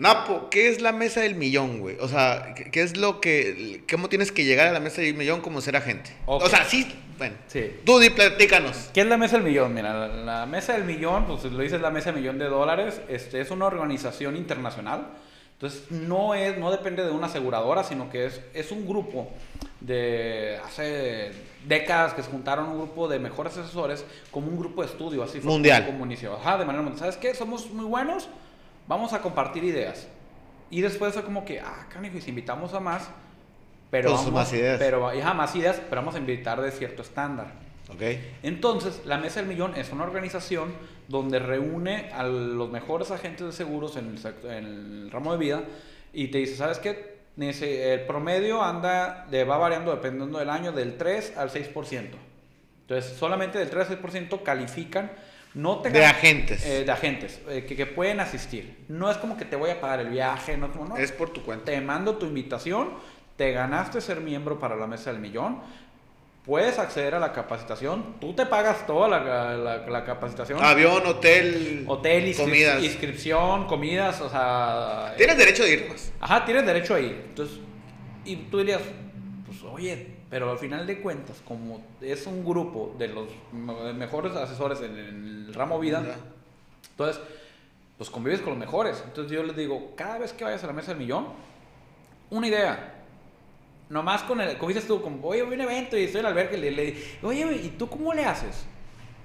Napo, 0.00 0.48
¿qué 0.48 0.70
es 0.70 0.80
la 0.80 0.92
mesa 0.92 1.20
del 1.20 1.34
millón, 1.34 1.80
güey? 1.80 1.98
O 2.00 2.08
sea, 2.08 2.54
¿qué 2.54 2.80
es 2.80 2.96
lo 2.96 3.20
que... 3.20 3.84
¿Cómo 3.90 4.08
tienes 4.08 4.32
que 4.32 4.46
llegar 4.46 4.66
a 4.66 4.72
la 4.72 4.80
mesa 4.80 5.02
del 5.02 5.12
millón 5.12 5.42
como 5.42 5.60
ser 5.60 5.76
agente? 5.76 6.16
O 6.24 6.48
sea, 6.48 6.64
sí, 6.64 6.90
bueno. 7.18 7.36
Sí. 7.48 7.70
Tú 7.84 8.00
platícanos. 8.16 8.88
¿Qué 8.94 9.02
es 9.02 9.06
la 9.06 9.18
mesa 9.18 9.36
del 9.36 9.44
millón? 9.44 9.74
Mira, 9.74 10.08
la, 10.08 10.46
mesa 10.46 10.72
del 10.72 10.84
millón, 10.84 11.26
pues 11.26 11.44
lo 11.44 11.62
dices 11.62 11.82
la 11.82 11.90
mesa 11.90 12.12
del 12.12 12.22
millón 12.22 12.38
de 12.38 12.46
dólares, 12.46 13.02
este, 13.08 13.42
es 13.42 13.50
una 13.50 13.66
organización 13.66 14.36
internacional. 14.36 15.06
Entonces, 15.52 15.90
no, 15.90 16.34
es, 16.34 16.56
no 16.56 16.70
depende 16.70 17.04
de 17.04 17.10
una 17.10 17.26
aseguradora, 17.26 17.84
sino 17.84 18.08
que 18.08 18.24
es, 18.24 18.40
es 18.54 18.72
un 18.72 18.88
grupo 18.88 19.28
de 19.80 20.58
hace 20.64 21.32
décadas 21.66 22.14
que 22.14 22.22
se 22.22 22.30
juntaron 22.30 22.70
un 22.70 22.78
grupo 22.78 23.06
de 23.06 23.18
mejores 23.18 23.54
asesores 23.58 24.06
como 24.30 24.48
un 24.48 24.58
grupo 24.58 24.80
de 24.80 24.88
estudio, 24.88 25.22
así 25.22 25.40
fue 25.40 25.52
mundial. 25.52 25.84
como 25.84 26.06
inició. 26.06 26.36
Ajá, 26.36 26.56
de 26.56 26.64
manera 26.64 26.82
mundial. 26.82 27.00
¿Sabes 27.00 27.18
qué? 27.18 27.34
Somos 27.34 27.68
muy 27.70 27.84
buenos 27.84 28.30
vamos 28.90 29.12
a 29.12 29.22
compartir 29.22 29.62
ideas. 29.62 30.08
Y 30.68 30.80
después 30.80 31.14
fue 31.14 31.22
como 31.22 31.44
que, 31.44 31.60
ah, 31.60 31.86
canijo, 31.88 32.18
y 32.18 32.20
si 32.20 32.30
invitamos 32.30 32.74
a 32.74 32.80
más, 32.80 33.08
pero 33.88 34.12
vamos, 34.12 34.32
más 34.32 34.52
ideas. 34.52 34.78
Pero, 34.80 35.14
ya, 35.14 35.32
más 35.32 35.54
ideas, 35.54 35.80
pero 35.88 36.02
vamos 36.02 36.16
a 36.16 36.18
invitar 36.18 36.60
de 36.60 36.72
cierto 36.72 37.02
estándar. 37.02 37.52
Okay. 37.94 38.36
Entonces, 38.42 39.02
la 39.04 39.18
Mesa 39.18 39.40
del 39.40 39.48
Millón 39.48 39.76
es 39.76 39.92
una 39.92 40.02
organización 40.04 40.72
donde 41.06 41.38
reúne 41.38 42.10
a 42.12 42.24
los 42.24 42.68
mejores 42.70 43.12
agentes 43.12 43.46
de 43.46 43.52
seguros 43.52 43.96
en 43.96 44.16
el, 44.16 44.50
en 44.50 44.64
el 44.64 45.10
ramo 45.10 45.32
de 45.32 45.38
vida 45.38 45.62
y 46.12 46.28
te 46.28 46.38
dice, 46.38 46.56
¿sabes 46.56 46.78
qué? 46.78 47.20
El 47.36 48.00
promedio 48.06 48.62
anda, 48.62 49.26
de, 49.30 49.44
va 49.44 49.56
variando 49.56 49.92
dependiendo 49.92 50.38
del 50.38 50.50
año, 50.50 50.72
del 50.72 50.98
3 50.98 51.36
al 51.36 51.50
6%. 51.50 52.08
Entonces, 52.82 53.16
solamente 53.16 53.58
del 53.58 53.70
3 53.70 53.90
al 53.90 54.02
6% 54.02 54.42
califican 54.42 55.12
no 55.54 55.78
te 55.80 55.90
de 55.90 56.04
agentes. 56.04 56.64
Eh, 56.64 56.84
de 56.84 56.92
agentes, 56.92 57.40
eh, 57.48 57.64
que, 57.64 57.86
pueden 57.86 58.20
asistir. 58.20 58.84
No 58.88 59.10
es 59.10 59.16
como 59.16 59.36
que 59.36 59.44
te 59.44 59.56
voy 59.56 59.70
a 59.70 59.80
pagar 59.80 60.00
el 60.00 60.08
viaje, 60.08 60.56
no, 60.56 60.68
no. 60.68 60.96
Es 60.96 61.12
por 61.12 61.30
tu 61.30 61.42
cuenta. 61.42 61.66
Te 61.66 61.80
mando 61.80 62.16
tu 62.16 62.26
invitación, 62.26 62.90
te 63.36 63.52
ganaste 63.52 64.00
ser 64.00 64.20
miembro 64.20 64.60
para 64.60 64.76
la 64.76 64.86
mesa 64.86 65.10
del 65.12 65.20
millón, 65.20 65.60
puedes 66.44 66.78
acceder 66.78 67.14
a 67.14 67.18
la 67.18 67.32
capacitación, 67.32 68.16
tú 68.20 68.32
te 68.34 68.46
pagas 68.46 68.86
toda 68.86 69.08
la, 69.08 70.04
capacitación. 70.04 70.62
Avión, 70.62 71.04
hotel, 71.06 71.84
hotel 71.88 72.34
comidas. 72.36 72.82
inscripción, 72.82 73.66
comidas, 73.66 74.20
o 74.20 74.30
sea... 74.30 75.14
Tienes 75.16 75.36
derecho 75.36 75.64
de 75.64 75.72
ir, 75.72 75.88
pues. 75.88 76.12
Ajá, 76.20 76.44
tienes 76.44 76.64
derecho 76.64 76.94
a 76.94 77.00
ir. 77.00 77.24
Entonces, 77.28 77.58
y 78.24 78.36
tú 78.36 78.58
dirías, 78.58 78.82
pues 79.46 79.62
oye, 79.64 80.09
pero 80.30 80.48
al 80.48 80.58
final 80.58 80.86
de 80.86 81.00
cuentas, 81.00 81.42
como 81.46 81.82
es 82.00 82.24
un 82.26 82.44
grupo 82.44 82.94
de 82.96 83.08
los 83.08 83.26
mejores 83.52 84.32
asesores 84.36 84.80
en 84.80 84.96
el 84.96 85.52
ramo 85.52 85.80
vida, 85.80 86.04
entonces, 86.92 87.20
pues 87.98 88.08
convives 88.08 88.40
con 88.40 88.50
los 88.50 88.58
mejores. 88.58 89.02
Entonces 89.04 89.32
yo 89.32 89.42
les 89.42 89.56
digo, 89.56 89.92
cada 89.96 90.18
vez 90.18 90.32
que 90.32 90.44
vayas 90.44 90.62
a 90.62 90.68
la 90.68 90.72
mesa 90.72 90.92
del 90.92 90.98
millón, 90.98 91.26
una 92.30 92.46
idea. 92.46 92.94
Nomás 93.88 94.22
con 94.22 94.40
el, 94.40 94.56
como 94.56 94.68
dices 94.68 94.86
tú, 94.86 95.02
como, 95.02 95.26
oye, 95.26 95.42
voy 95.42 95.54
a 95.54 95.54
un 95.56 95.60
evento 95.62 95.98
y 95.98 96.04
estoy 96.04 96.20
en 96.20 96.26
el 96.26 96.32
albergue, 96.32 96.58
le, 96.58 96.70
le 96.70 96.96
oye, 97.24 97.60
¿y 97.64 97.70
tú 97.70 97.88
cómo 97.88 98.14
le 98.14 98.24
haces? 98.24 98.64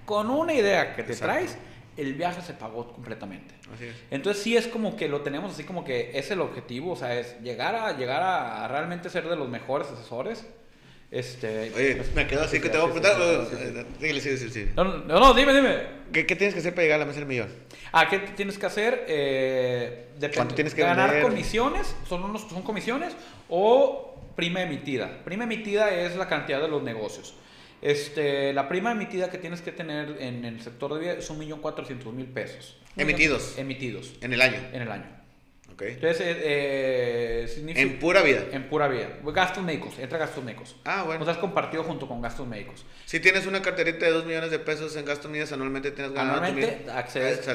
Con 0.07 0.31
una 0.31 0.53
idea 0.53 0.95
que 0.95 1.03
te 1.03 1.15
traes, 1.15 1.55
el 1.97 2.15
viaje 2.15 2.41
se 2.41 2.53
pagó 2.53 2.91
completamente. 2.91 3.53
Así 3.71 3.85
es. 3.85 3.95
Entonces 4.09 4.41
sí 4.41 4.57
es 4.57 4.67
como 4.67 4.95
que 4.95 5.07
lo 5.07 5.21
tenemos 5.21 5.51
así 5.51 5.65
como 5.65 5.83
que 5.83 6.17
es 6.17 6.31
el 6.31 6.41
objetivo, 6.41 6.93
o 6.93 6.95
sea, 6.95 7.13
es 7.13 7.39
llegar 7.41 7.75
a, 7.75 7.95
llegar 7.95 8.23
a 8.23 8.67
realmente 8.67 9.11
ser 9.11 9.29
de 9.29 9.35
los 9.35 9.47
mejores 9.47 9.87
asesores 9.89 10.47
este, 11.15 11.71
Oye, 11.73 11.95
pues, 11.95 12.13
me 12.13 12.27
quedo 12.27 12.43
así 12.43 12.59
que 12.59 12.67
te 12.67 12.77
voy 12.77 12.89
a 12.89 12.93
preguntar. 12.93 13.85
Sí, 14.01 14.19
sí, 14.19 14.37
sí, 14.37 14.49
sí. 14.49 14.67
No, 14.75 14.83
no, 14.83 15.33
dime, 15.33 15.53
dime. 15.53 15.77
¿Qué, 16.11 16.25
¿Qué, 16.25 16.35
tienes 16.35 16.53
que 16.53 16.59
hacer 16.59 16.75
para 16.75 16.83
llegar 16.83 16.97
a 16.97 16.99
la 16.99 17.05
mesa 17.05 17.19
del 17.19 17.27
millón? 17.27 17.47
Ah, 17.93 18.09
¿qué 18.09 18.19
tienes 18.19 18.57
que 18.57 18.65
hacer? 18.65 19.05
Eh, 19.07 20.07
¿Cuánto 20.35 20.55
tienes 20.55 20.75
que 20.75 20.81
ganar 20.81 21.21
comisiones, 21.21 21.95
son, 22.09 22.25
unos, 22.25 22.41
son 22.49 22.63
comisiones, 22.63 23.13
o 23.47 24.33
prima 24.35 24.61
emitida. 24.61 25.23
Prima 25.23 25.45
emitida 25.45 25.89
es 25.89 26.17
la 26.17 26.27
cantidad 26.27 26.61
de 26.61 26.67
los 26.67 26.83
negocios. 26.83 27.33
Este, 27.81 28.51
la 28.51 28.67
prima 28.67 28.91
emitida 28.91 29.29
que 29.29 29.37
tienes 29.37 29.61
que 29.61 29.71
tener 29.71 30.17
en 30.19 30.43
el 30.43 30.61
sector 30.61 30.93
de 30.95 30.99
vida 30.99 31.13
es 31.13 31.31
1.400.000 31.31 32.33
pesos. 32.33 32.77
¿Emitidos? 32.97 33.57
Emitidos. 33.57 34.13
¿En 34.19 34.33
el 34.33 34.41
año? 34.41 34.57
En 34.73 34.81
el 34.81 34.91
año. 34.91 35.24
Entonces, 35.71 36.21
eh, 36.21 37.43
eh, 37.43 37.47
significa... 37.47 37.81
En 37.81 37.99
pura 37.99 38.21
vida. 38.21 38.45
En 38.51 38.69
pura 38.69 38.87
vida. 38.87 39.09
Gastos 39.23 39.63
médicos, 39.63 39.99
entra 39.99 40.17
gastos 40.17 40.43
médicos. 40.43 40.75
Ah, 40.85 41.03
bueno. 41.03 41.21
O 41.21 41.25
sea, 41.25 41.33
es 41.33 41.39
compartido 41.39 41.83
junto 41.83 42.07
con 42.07 42.21
gastos 42.21 42.47
médicos. 42.47 42.85
Si 43.05 43.19
tienes 43.19 43.45
una 43.45 43.61
carterita 43.61 44.05
de 44.05 44.11
2 44.11 44.25
millones 44.25 44.51
de 44.51 44.59
pesos 44.59 44.95
en 44.95 45.05
gastos 45.05 45.29
medidas 45.29 45.51
anualmente, 45.51 45.91
tienes 45.91 46.13
ganado 46.13 46.37
Anualmente 46.37 46.89
accedes, 46.89 47.47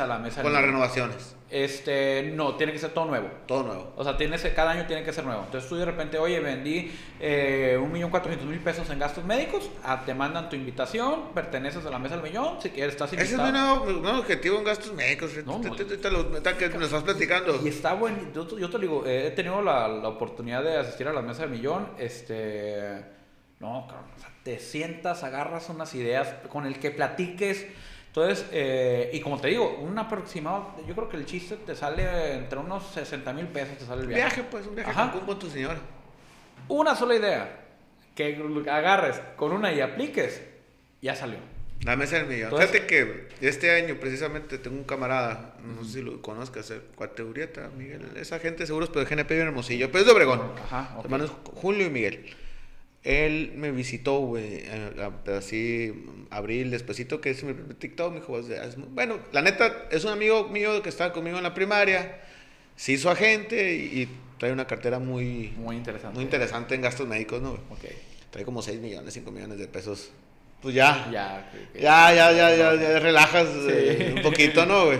a 0.00 0.06
la 0.06 0.18
mesa. 0.18 0.42
Con 0.42 0.52
las 0.52 0.62
renovaciones. 0.62 1.36
Este, 1.48 2.32
no, 2.34 2.56
tiene 2.56 2.72
que 2.72 2.78
ser 2.80 2.90
todo 2.90 3.04
nuevo. 3.04 3.28
Todo 3.46 3.62
nuevo. 3.62 3.92
O 3.96 4.02
sea, 4.02 4.16
tienes, 4.16 4.42
cada 4.56 4.72
año 4.72 4.84
tiene 4.86 5.04
que 5.04 5.12
ser 5.12 5.24
nuevo. 5.24 5.42
Entonces 5.44 5.68
tú 5.68 5.76
de 5.76 5.84
repente, 5.84 6.18
oye, 6.18 6.40
vendí 6.40 6.90
eh, 7.20 7.78
un 7.80 7.92
millón 7.92 8.10
cuatrocientos 8.10 8.48
mil 8.50 8.58
pesos 8.58 8.90
en 8.90 8.98
gastos 8.98 9.24
médicos, 9.24 9.70
ah, 9.84 10.02
te 10.04 10.12
mandan 10.12 10.48
tu 10.48 10.56
invitación, 10.56 11.32
perteneces 11.34 11.86
a 11.86 11.90
la 11.90 12.00
mesa 12.00 12.16
del 12.16 12.24
millón, 12.24 12.60
si 12.60 12.70
quieres 12.70 12.94
estás 12.94 13.12
Ese 13.12 13.22
es 13.22 13.30
invitado. 13.32 13.84
mi 13.86 13.92
nuevo, 14.00 14.18
objetivo 14.18 14.58
en 14.58 14.64
gastos 14.64 14.92
médicos. 14.92 15.30
No, 15.46 15.60
Te- 15.60 15.68
lo- 16.10 16.32
que 16.58 16.68
me 16.78 16.84
estás 16.84 17.02
platicando. 17.04 17.60
Y 17.64 17.68
está 17.68 17.94
bueno, 17.94 18.18
yo, 18.34 18.44
te- 18.46 18.60
yo 18.60 18.68
te 18.68 18.78
digo, 18.80 19.04
eh, 19.06 19.28
he 19.28 19.30
tenido 19.30 19.62
la, 19.62 19.86
la 19.86 20.08
oportunidad 20.08 20.64
de 20.64 20.76
asistir 20.78 21.06
a 21.06 21.12
la 21.12 21.22
mesa 21.22 21.42
del 21.42 21.50
millón, 21.50 21.90
este, 21.98 23.04
no, 23.60 23.86
cabrón, 23.86 24.10
o 24.16 24.20
sea, 24.20 24.30
te 24.42 24.58
sientas, 24.58 25.22
agarras 25.22 25.68
unas 25.68 25.94
ideas 25.94 26.28
con 26.48 26.66
el 26.66 26.78
que 26.80 26.90
platiques, 26.90 27.66
entonces, 28.16 28.46
eh, 28.50 29.10
y 29.12 29.20
como 29.20 29.38
te 29.38 29.48
digo, 29.48 29.78
un 29.80 29.98
aproximado, 29.98 30.74
yo 30.88 30.94
creo 30.94 31.08
que 31.08 31.18
el 31.18 31.26
chiste 31.26 31.56
te 31.66 31.74
sale 31.74 32.32
entre 32.34 32.58
unos 32.58 32.86
60 32.94 33.30
mil 33.34 33.46
pesos, 33.46 33.76
te 33.76 33.84
sale 33.84 34.00
el 34.02 34.08
Un 34.08 34.14
viaje. 34.14 34.36
viaje, 34.36 34.48
pues, 34.50 34.66
un 34.66 34.74
viaje 34.74 34.90
Ajá. 34.90 35.12
Con 35.26 35.38
tu 35.38 35.50
señora. 35.50 35.78
Una 36.68 36.96
sola 36.96 37.14
idea, 37.14 37.60
que 38.14 38.34
agarres 38.70 39.20
con 39.36 39.52
una 39.52 39.70
y 39.72 39.80
apliques, 39.82 40.42
ya 41.02 41.14
salió. 41.14 41.36
Mesa 41.98 42.16
del 42.16 42.26
millón. 42.26 42.44
Entonces- 42.44 42.70
Fíjate 42.70 42.86
que 42.86 43.28
este 43.42 43.70
año 43.70 43.96
precisamente 44.00 44.56
tengo 44.56 44.78
un 44.78 44.84
camarada, 44.84 45.54
no 45.62 45.84
sé 45.84 45.92
si 45.98 46.02
lo 46.02 46.22
conozcas, 46.22 46.70
el 46.70 46.80
Cuateurieta, 46.96 47.68
Miguel. 47.76 48.00
Esa 48.16 48.38
gente 48.38 48.66
seguros, 48.66 48.88
pero 48.88 49.04
de 49.04 49.14
GNP 49.14 49.34
bien 49.34 49.46
hermosillo. 49.48 49.88
Pero 49.88 50.00
es 50.00 50.06
de 50.06 50.12
Obregón. 50.12 50.40
Ajá, 50.64 50.94
ok. 50.96 51.04
Hermanos 51.04 51.32
Julio 51.54 51.86
y 51.86 51.90
Miguel. 51.90 52.34
Él 53.06 53.52
me 53.54 53.70
visitó, 53.70 54.18
güey, 54.18 54.62
eh, 54.64 55.10
así, 55.38 55.94
abril, 56.30 56.72
despacito, 56.72 57.20
que 57.20 57.30
es 57.30 57.44
mi 57.44 57.54
TikTok, 57.54 58.12
me 58.12 58.18
dijo, 58.20 58.40
bueno, 58.90 59.20
la 59.30 59.42
neta, 59.42 59.86
es 59.92 60.04
un 60.04 60.10
amigo 60.10 60.48
mío 60.48 60.82
que 60.82 60.88
estaba 60.88 61.12
conmigo 61.12 61.36
en 61.36 61.44
la 61.44 61.54
primaria, 61.54 62.20
se 62.74 62.92
hizo 62.92 63.08
agente 63.08 63.76
y, 63.76 64.02
y 64.02 64.08
trae 64.38 64.50
una 64.52 64.66
cartera 64.66 64.98
muy, 64.98 65.52
Muy 65.56 65.76
interesante. 65.76 66.16
muy 66.16 66.24
interesante 66.24 66.74
en 66.74 66.82
gastos 66.82 67.06
médicos, 67.06 67.40
¿no? 67.40 67.52
Ok, 67.70 67.84
Trae 68.30 68.44
como 68.44 68.60
6 68.60 68.80
millones, 68.80 69.14
5 69.14 69.30
millones 69.30 69.58
de 69.58 69.68
pesos. 69.68 70.10
Pues 70.60 70.74
ya, 70.74 71.08
ya. 71.12 71.48
que- 71.52 71.78
que- 71.78 71.84
ya, 71.84 72.12
ya, 72.12 72.32
ya, 72.32 72.56
ya, 72.56 72.74
ya 72.74 72.98
relajas 72.98 73.46
Sí. 73.48 73.66
eh, 73.68 74.14
un 74.16 74.22
poquito, 74.22 74.66
¿no, 74.66 74.86
güey? 74.86 74.98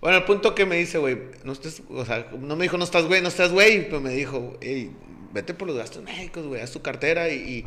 Bueno, 0.00 0.16
el 0.18 0.24
punto 0.24 0.54
que 0.56 0.66
me 0.66 0.76
dice, 0.76 0.98
güey, 0.98 1.16
no 1.44 1.52
estés, 1.52 1.82
o 1.88 2.04
sea, 2.04 2.26
no 2.36 2.56
me 2.56 2.64
dijo 2.64 2.76
no 2.78 2.84
estás 2.84 3.04
güey, 3.04 3.22
no 3.22 3.28
estás 3.28 3.52
güey, 3.52 3.84
pero 3.86 4.00
me 4.00 4.10
dijo, 4.10 4.56
hey, 4.60 4.90
vete 5.32 5.54
por 5.54 5.68
los 5.68 5.76
gastos 5.76 6.02
médicos, 6.02 6.46
güey, 6.46 6.60
haz 6.60 6.70
tu 6.72 6.82
cartera 6.82 7.28
y, 7.28 7.34
y- 7.36 7.64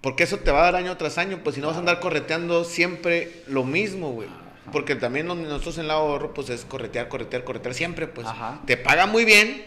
porque 0.00 0.22
eso 0.24 0.38
te 0.38 0.50
va 0.50 0.60
a 0.60 0.64
dar 0.64 0.76
año 0.76 0.96
tras 0.96 1.18
año, 1.18 1.40
pues 1.44 1.56
si 1.56 1.60
no 1.60 1.66
vas 1.66 1.76
a 1.76 1.80
andar 1.80 2.00
correteando 2.00 2.64
siempre 2.64 3.42
lo 3.46 3.64
mismo, 3.64 4.12
güey. 4.12 4.28
Porque 4.72 4.94
también 4.96 5.26
nosotros 5.26 5.76
en 5.78 5.86
el 5.86 5.90
ahorro, 5.90 6.32
pues 6.32 6.48
es 6.48 6.64
corretear, 6.64 7.08
corretear, 7.08 7.44
corretear 7.44 7.74
siempre, 7.74 8.06
pues. 8.06 8.26
Ajá. 8.26 8.60
Te 8.66 8.76
paga 8.76 9.06
muy 9.06 9.24
bien, 9.24 9.62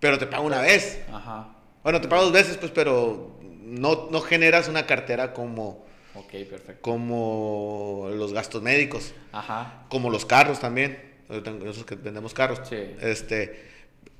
pero 0.00 0.18
te 0.18 0.26
paga 0.26 0.42
una 0.42 0.60
vez. 0.60 1.00
Ajá, 1.12 1.48
Bueno, 1.82 2.00
te 2.00 2.08
paga 2.08 2.22
dos 2.22 2.32
veces, 2.32 2.56
pues, 2.56 2.72
pero 2.72 3.38
no, 3.62 4.08
no 4.10 4.20
generas 4.22 4.68
una 4.68 4.86
cartera 4.86 5.32
como, 5.32 5.84
ok, 6.14 6.30
perfecto. 6.50 6.80
como 6.82 8.08
los 8.14 8.32
gastos 8.32 8.62
médicos, 8.62 9.12
Ajá, 9.32 9.84
como 9.88 10.10
los 10.10 10.24
carros 10.26 10.58
también. 10.58 11.12
Nosotros 11.28 11.84
que 11.86 11.94
vendemos 11.94 12.34
carros. 12.34 12.60
Sí. 12.68 12.76
Este, 13.00 13.71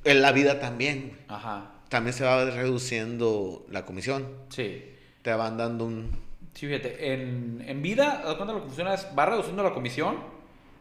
en 0.04 0.22
la 0.22 0.32
vida 0.32 0.60
también. 0.60 1.18
ajá, 1.28 1.70
También 1.88 2.12
se 2.14 2.24
va 2.24 2.44
reduciendo 2.44 3.64
la 3.70 3.84
comisión. 3.84 4.26
sí. 4.48 4.88
Te 5.22 5.32
van 5.34 5.56
dando 5.56 5.84
un... 5.84 6.10
Sí, 6.52 6.66
fíjate, 6.66 7.12
en, 7.14 7.64
en 7.66 7.80
vida, 7.80 8.22
haz 8.26 8.34
cuenta 8.34 8.52
lo 8.52 8.60
que 8.60 8.66
funciona 8.66 8.92
es, 8.92 9.06
va 9.16 9.24
reduciendo 9.24 9.62
la 9.62 9.72
comisión, 9.72 10.16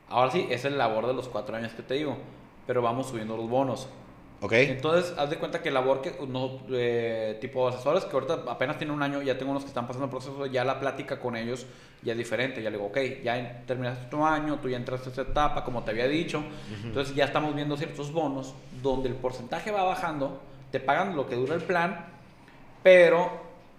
ahora 0.10 0.32
sí, 0.32 0.48
es 0.50 0.66
el 0.66 0.80
labor 0.80 1.06
de 1.06 1.14
los 1.14 1.30
cuatro 1.30 1.56
años 1.56 1.72
que 1.74 1.84
te 1.84 1.94
digo, 1.94 2.18
pero 2.66 2.82
vamos 2.82 3.08
subiendo 3.08 3.38
los 3.38 3.48
bonos. 3.48 3.88
¿Ok? 4.44 4.54
Entonces, 4.54 5.14
haz 5.18 5.30
de 5.30 5.38
cuenta 5.38 5.62
que 5.62 5.70
labor 5.70 6.02
que, 6.02 6.14
no, 6.28 6.62
eh, 6.72 7.38
tipo 7.40 7.68
asesores 7.68 8.06
que 8.06 8.14
ahorita 8.14 8.44
apenas 8.48 8.78
tienen 8.80 8.96
un 8.96 9.04
año, 9.04 9.22
ya 9.22 9.38
tengo 9.38 9.52
unos 9.52 9.64
que 9.64 9.70
están 9.70 9.86
pasando 9.86 10.06
el 10.06 10.12
proceso, 10.12 10.48
ya 10.48 10.66
la 10.66 10.80
plática 10.80 11.20
con 11.20 11.36
ellos 11.36 11.68
ya 12.02 12.14
es 12.14 12.18
diferente, 12.18 12.64
ya 12.64 12.72
le 12.72 12.78
digo, 12.78 12.90
ok, 12.90 12.98
ya 13.24 13.64
terminaste 13.68 14.08
tu 14.08 14.26
año, 14.26 14.58
tú 14.60 14.68
ya 14.68 14.78
entraste 14.78 15.10
a 15.10 15.12
esta 15.12 15.22
etapa, 15.22 15.64
como 15.64 15.84
te 15.84 15.92
había 15.92 16.08
dicho, 16.08 16.44
entonces 16.84 17.14
ya 17.14 17.26
estamos 17.26 17.54
viendo 17.54 17.78
ciertos 17.78 18.12
bonos 18.12 18.56
donde 18.82 19.10
el 19.10 19.16
porcentaje 19.16 19.70
va 19.70 19.84
bajando, 19.84 20.42
te 20.72 20.80
pagan 20.80 21.16
lo 21.16 21.28
que 21.28 21.36
dura 21.36 21.54
el 21.54 21.62
plan, 21.62 22.08
pero 22.82 23.30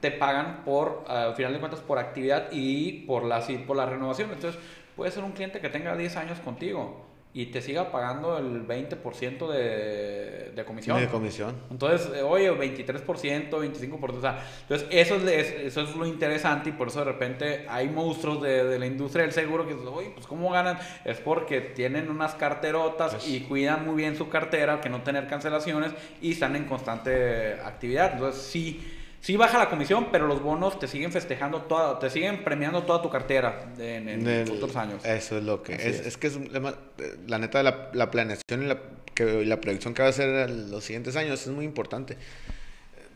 te 0.00 0.12
pagan 0.12 0.62
por, 0.64 1.04
al 1.08 1.34
final 1.34 1.52
de 1.52 1.58
cuentas, 1.58 1.80
por 1.80 1.98
actividad 1.98 2.48
y 2.52 3.04
por 3.06 3.24
la, 3.24 3.40
sí, 3.40 3.58
por 3.58 3.76
la 3.76 3.86
renovación. 3.86 4.30
Entonces, 4.30 4.60
puede 4.94 5.10
ser 5.10 5.24
un 5.24 5.32
cliente 5.32 5.60
que 5.60 5.68
tenga 5.68 5.96
10 5.96 6.16
años 6.16 6.38
contigo 6.38 7.11
y 7.34 7.46
te 7.46 7.62
siga 7.62 7.90
pagando 7.90 8.36
el 8.36 8.66
20% 8.66 9.48
de, 9.50 10.52
de 10.54 10.64
comisión. 10.66 11.00
De 11.00 11.06
comisión. 11.08 11.54
Entonces, 11.70 12.10
eh, 12.14 12.20
oye, 12.22 12.50
23%, 12.52 13.48
25%, 13.50 14.18
o 14.18 14.20
sea, 14.20 14.44
entonces 14.62 14.86
eso 14.90 15.16
es, 15.16 15.22
es- 15.24 15.52
eso 15.66 15.80
es 15.80 15.96
lo 15.96 16.04
interesante 16.06 16.68
y 16.68 16.72
por 16.72 16.88
eso 16.88 16.98
de 16.98 17.06
repente 17.06 17.64
hay 17.70 17.88
monstruos 17.88 18.42
de, 18.42 18.64
de 18.64 18.78
la 18.78 18.84
industria 18.86 19.22
del 19.24 19.32
seguro 19.32 19.66
que 19.66 19.72
dicen, 19.74 19.88
oye, 19.88 20.10
pues 20.14 20.26
¿cómo 20.26 20.50
ganan? 20.50 20.78
Es 21.06 21.18
porque 21.20 21.60
tienen 21.62 22.10
unas 22.10 22.34
carterotas 22.34 23.12
Pues 23.14 23.28
y 23.28 23.40
cuidan 23.40 23.86
muy 23.86 23.94
bien 23.96 24.14
su 24.16 24.28
cartera, 24.28 24.80
que 24.82 24.90
no 24.90 25.00
tener 25.02 25.26
cancelaciones 25.26 25.92
y 26.20 26.32
están 26.32 26.54
en 26.54 26.64
constante 26.64 27.54
actividad. 27.64 28.12
Entonces, 28.12 28.42
sí, 28.42 28.86
sí 29.22 29.36
baja 29.38 29.56
la 29.58 29.70
comisión, 29.70 30.08
pero 30.12 30.26
los 30.26 30.42
bonos 30.42 30.78
te 30.78 30.86
siguen 30.86 31.10
festejando, 31.12 31.62
toda, 31.62 31.98
te 31.98 32.10
siguen 32.10 32.44
premiando 32.44 32.82
toda 32.82 33.00
tu 33.00 33.08
cartera 33.08 33.72
en, 33.78 34.08
en 34.08 34.46
futuros 34.46 34.76
años. 34.76 35.02
Eso 35.04 35.38
es 35.38 35.44
lo 35.44 35.62
que 35.62 35.74
es, 35.76 35.84
es. 35.86 36.06
es. 36.08 36.16
que 36.18 36.26
es 36.26 36.36
eh, 36.36 37.16
la 37.26 37.38
neta 37.38 37.62
la, 37.62 37.88
la 37.94 38.10
planeación 38.10 38.64
y 38.64 38.66
la, 38.66 38.78
que, 39.14 39.42
y 39.42 39.44
la 39.46 39.60
proyección 39.60 39.94
que 39.94 40.02
va 40.02 40.08
a 40.08 40.10
hacer 40.10 40.28
en 40.50 40.70
los 40.70 40.84
siguientes 40.84 41.16
años 41.16 41.40
es 41.40 41.48
muy 41.48 41.64
importante. 41.64 42.18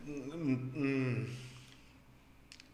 Mm, 0.06 0.52
mm, 0.74 1.26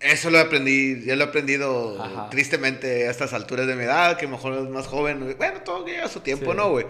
Eso 0.00 0.30
lo 0.30 0.38
aprendí, 0.40 1.04
ya 1.04 1.16
lo 1.16 1.24
he 1.24 1.28
aprendido 1.28 2.02
Ajá. 2.02 2.28
tristemente 2.30 3.06
a 3.08 3.10
estas 3.10 3.32
alturas 3.32 3.66
de 3.66 3.76
mi 3.76 3.84
edad, 3.84 4.16
que 4.18 4.26
mejor 4.26 4.54
es 4.54 4.68
más 4.68 4.86
joven. 4.86 5.34
Bueno, 5.38 5.60
todo 5.64 5.86
llega 5.86 6.04
a 6.04 6.08
su 6.08 6.20
tiempo, 6.20 6.50
Sí. 6.50 6.56
¿no, 6.56 6.70
güey? 6.70 6.86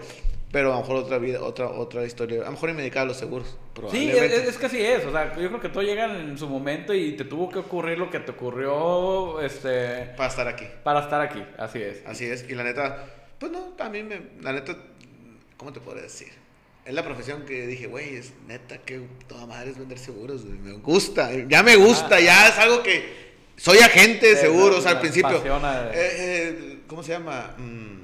Pero 0.53 0.71
a 0.71 0.75
lo 0.75 0.81
mejor 0.81 0.97
otra 0.97 1.17
vida, 1.17 1.41
otra, 1.41 1.67
otra 1.67 2.05
historia. 2.05 2.41
A 2.43 2.45
lo 2.45 2.51
mejor 2.51 2.69
y 2.69 2.73
me 2.73 2.81
dedicaba 2.83 3.05
a 3.05 3.07
los 3.07 3.17
seguros. 3.17 3.57
Sí, 3.89 4.09
es, 4.11 4.21
es 4.31 4.57
que 4.57 4.67
así 4.67 4.79
es. 4.79 5.03
O 5.03 5.11
sea, 5.11 5.35
yo 5.35 5.47
creo 5.49 5.59
que 5.59 5.67
todo 5.69 5.81
llega 5.81 6.05
en 6.19 6.37
su 6.37 6.47
momento 6.47 6.93
y 6.93 7.13
te 7.17 7.25
tuvo 7.25 7.49
que 7.49 7.57
ocurrir 7.57 7.97
lo 7.97 8.11
que 8.11 8.19
te 8.19 8.31
ocurrió 8.31 9.41
este, 9.41 10.13
Para 10.15 10.29
estar 10.29 10.47
aquí. 10.47 10.65
para 10.83 10.99
estar 11.01 11.19
aquí. 11.21 11.43
Así 11.57 11.81
es. 11.81 12.03
Así 12.05 12.25
es, 12.25 12.45
y 12.47 12.53
la 12.53 12.63
neta, 12.63 13.03
pues 13.39 13.51
no, 13.51 13.73
también 13.75 14.07
me, 14.07 14.21
la 14.43 14.53
neta, 14.53 14.77
¿cómo 15.57 15.73
te 15.73 15.79
puedo 15.79 15.99
decir? 15.99 16.29
Es 16.85 16.93
la 16.93 17.03
profesión 17.03 17.45
que 17.45 17.65
dije, 17.65 17.87
güey, 17.87 18.15
es 18.17 18.33
neta 18.47 18.77
que 18.77 19.01
toda 19.27 19.47
madre 19.47 19.71
es 19.71 19.79
vender 19.79 19.97
seguros, 19.97 20.45
güey, 20.45 20.59
me 20.59 20.73
gusta, 20.73 21.31
ya 21.47 21.63
me 21.63 21.77
gusta, 21.77 22.17
Ah. 22.17 22.19
ya 22.19 22.47
es 22.49 22.59
algo 22.59 22.83
que, 22.83 23.33
soy 23.57 23.79
agente 23.79 24.27
de 24.27 24.35
seguros 24.35 24.85
al 24.85 24.99
principio. 24.99 25.29
apasiona. 25.29 25.89
Eh, 25.93 25.95
eh, 25.95 26.79
¿Cómo 26.87 27.01
se 27.01 27.13
llama? 27.13 27.55
Mm, 27.57 28.03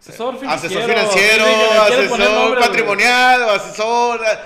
Asesor 0.00 0.38
financiero. 0.38 0.78
asesor 0.80 0.90
financiero, 0.90 1.44
asesor 1.82 2.18
nombre, 2.18 2.60
patrimonial, 2.60 3.42
o 3.42 3.50
asesor, 3.50 4.20
eh, 4.24 4.38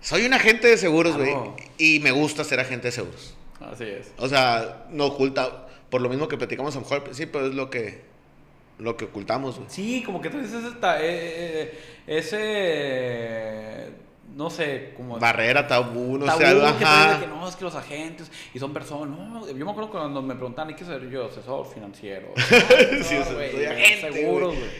soy 0.00 0.24
un 0.24 0.32
agente 0.32 0.68
de 0.68 0.78
seguros, 0.78 1.16
güey, 1.16 1.32
Claro. 1.32 1.56
y 1.78 2.00
me 2.00 2.10
gusta 2.12 2.44
ser 2.44 2.60
agente 2.60 2.88
de 2.88 2.92
seguros. 2.92 3.34
Así 3.60 3.84
es. 3.84 4.10
O 4.16 4.28
sea, 4.28 4.86
no 4.90 5.06
oculta, 5.06 5.66
por 5.90 6.00
lo 6.00 6.08
mismo 6.08 6.28
que 6.28 6.36
platicamos 6.38 6.74
a 6.74 6.78
lo 6.78 6.82
mejor 6.82 6.98
al 6.98 7.04
principio, 7.04 7.46
es 7.46 7.54
lo 7.54 7.68
que, 7.68 8.02
lo 8.78 8.96
que 8.96 9.04
ocultamos, 9.06 9.56
güey. 9.56 9.68
Sí, 9.70 10.02
como 10.04 10.20
que 10.22 10.30
tú 10.30 10.38
dices 10.40 10.64
esta, 10.64 10.98
eh, 11.02 11.04
eh, 11.06 11.78
ese, 12.06 13.90
no 14.36 14.50
sé, 14.50 14.92
como... 14.94 15.18
Barrera, 15.18 15.66
tabú, 15.66 16.18
no 16.18 16.26
tabú 16.26 16.40
sé, 16.40 16.44
que 16.44 16.84
ajá. 16.84 17.20
que 17.20 17.26
no, 17.26 17.48
es 17.48 17.56
que 17.56 17.64
los 17.64 17.74
agentes 17.74 18.30
y 18.52 18.58
son 18.58 18.74
personas. 18.74 19.18
No, 19.18 19.48
yo 19.48 19.64
me 19.64 19.70
acuerdo 19.70 19.90
cuando 19.90 20.20
me 20.20 20.34
preguntaban, 20.34 20.70
¿y 20.70 20.74
qué 20.74 20.84
ser 20.84 21.08
yo? 21.08 21.26
Asesor 21.26 21.66
financiero. 21.66 22.34
Sí, 23.02 23.16
soy 23.24 23.64
agente, 23.64 24.12
Seguros, 24.12 24.54
güey. 24.54 24.70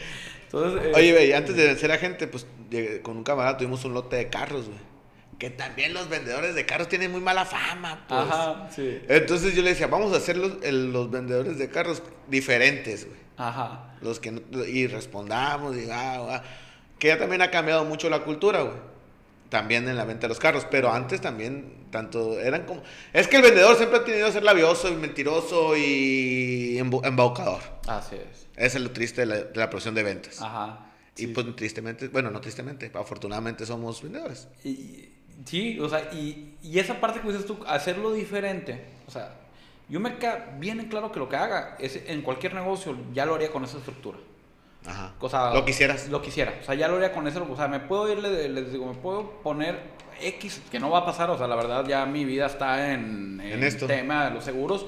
Entonces, 0.43 0.85
eh, 0.85 0.91
Oye, 0.95 1.11
güey, 1.11 1.33
antes 1.33 1.55
de 1.55 1.75
ser 1.75 1.91
agente, 1.91 2.27
pues 2.27 2.45
con 3.01 3.17
un 3.17 3.23
camarada 3.23 3.57
tuvimos 3.57 3.83
un 3.83 3.95
lote 3.95 4.15
de 4.15 4.29
carros, 4.29 4.67
güey. 4.67 4.79
Que 5.39 5.49
también 5.49 5.93
los 5.93 6.07
vendedores 6.07 6.53
de 6.53 6.65
carros 6.67 6.87
tienen 6.87 7.11
muy 7.11 7.21
mala 7.21 7.43
fama, 7.45 8.05
pues. 8.07 8.21
Ajá, 8.21 8.69
sí. 8.69 9.01
Entonces 9.07 9.55
yo 9.55 9.63
le 9.63 9.69
decía, 9.71 9.87
vamos 9.87 10.13
a 10.13 10.17
hacer 10.17 10.37
los, 10.37 10.53
el- 10.63 10.91
los 10.93 11.09
vendedores 11.09 11.57
de 11.57 11.67
carros 11.69 12.03
diferentes, 12.27 13.05
güey. 13.07 13.19
Aja. 13.37 13.95
Los 14.01 14.19
que 14.19 14.31
no- 14.31 14.65
y 14.65 14.85
respondamos 14.85 15.75
y 15.75 15.89
ah, 15.91 16.27
ah. 16.29 16.43
que 16.99 17.07
ya 17.07 17.17
también 17.17 17.41
ha 17.41 17.49
cambiado 17.49 17.85
mucho 17.85 18.07
la 18.09 18.19
cultura, 18.23 18.61
güey. 18.61 18.96
También 19.49 19.87
en 19.87 19.95
la 19.95 20.05
venta 20.05 20.23
de 20.23 20.29
los 20.29 20.39
carros, 20.39 20.65
pero 20.69 20.91
antes 20.91 21.21
también 21.21 21.87
tanto 21.89 22.39
eran 22.39 22.65
como 22.65 22.83
es 23.13 23.27
que 23.27 23.37
el 23.37 23.43
vendedor 23.43 23.77
siempre 23.77 23.99
ha 23.99 24.03
tenido 24.03 24.27
que 24.27 24.33
ser 24.33 24.43
labioso 24.43 24.89
y 24.89 24.95
mentiroso 24.95 25.77
y 25.77 26.77
embaucador. 26.77 27.61
Así 27.87 28.15
es. 28.15 28.47
Ese 28.57 28.77
es 28.77 28.83
lo 28.83 28.91
triste 28.91 29.21
de 29.21 29.27
la, 29.27 29.35
de 29.35 29.59
la 29.59 29.69
profesión 29.69 29.95
de 29.95 30.03
ventas. 30.03 30.41
Ajá. 30.41 30.87
Y 31.15 31.27
pues 31.27 31.55
tristemente, 31.55 32.09
bueno, 32.09 32.29
no 32.29 32.41
tristemente, 32.41 32.91
afortunadamente 32.93 33.65
somos 33.65 34.01
vendedores. 34.03 34.47
Y, 34.63 35.09
sí, 35.45 35.79
o 35.79 35.89
sea, 35.89 36.13
y, 36.13 36.57
y 36.61 36.77
esa 36.79 36.99
parte 36.99 37.21
que 37.21 37.27
dices 37.27 37.45
tú, 37.45 37.57
hacerlo 37.65 38.13
diferente, 38.13 38.85
o 39.07 39.11
sea, 39.11 39.33
yo 39.89 39.99
me 39.99 40.17
queda 40.17 40.55
bien 40.59 40.85
claro 40.89 41.11
que 41.11 41.19
lo 41.19 41.29
que 41.29 41.35
haga 41.37 41.75
es 41.79 41.99
en 42.07 42.21
cualquier 42.21 42.53
negocio 42.53 42.95
ya 43.13 43.25
lo 43.25 43.35
haría 43.35 43.49
con 43.49 43.63
esa 43.63 43.77
estructura. 43.77 44.17
Ajá. 44.87 45.13
O 45.19 45.27
sea, 45.29 45.53
lo 45.53 45.65
quisieras. 45.65 46.07
Lo 46.09 46.21
quisiera. 46.21 46.53
O 46.61 46.63
sea, 46.63 46.75
ya 46.75 46.87
lo 46.87 46.95
haría 46.95 47.11
con 47.11 47.27
eso. 47.27 47.45
O 47.49 47.55
sea, 47.55 47.67
me 47.67 47.79
puedo 47.79 48.11
ir, 48.11 48.19
le- 48.19 48.49
les 48.49 48.71
digo, 48.71 48.85
me 48.87 48.95
puedo 48.95 49.29
poner 49.43 49.79
X, 50.21 50.61
que 50.71 50.79
no 50.79 50.89
va 50.89 50.99
a 50.99 51.05
pasar. 51.05 51.29
O 51.29 51.37
sea, 51.37 51.47
la 51.47 51.55
verdad, 51.55 51.85
ya 51.85 52.05
mi 52.05 52.25
vida 52.25 52.45
está 52.47 52.91
en, 52.93 53.39
En 53.41 53.51
el 53.53 53.63
esto. 53.63 53.85
tema 53.87 54.25
de 54.25 54.31
los 54.31 54.43
seguros. 54.43 54.85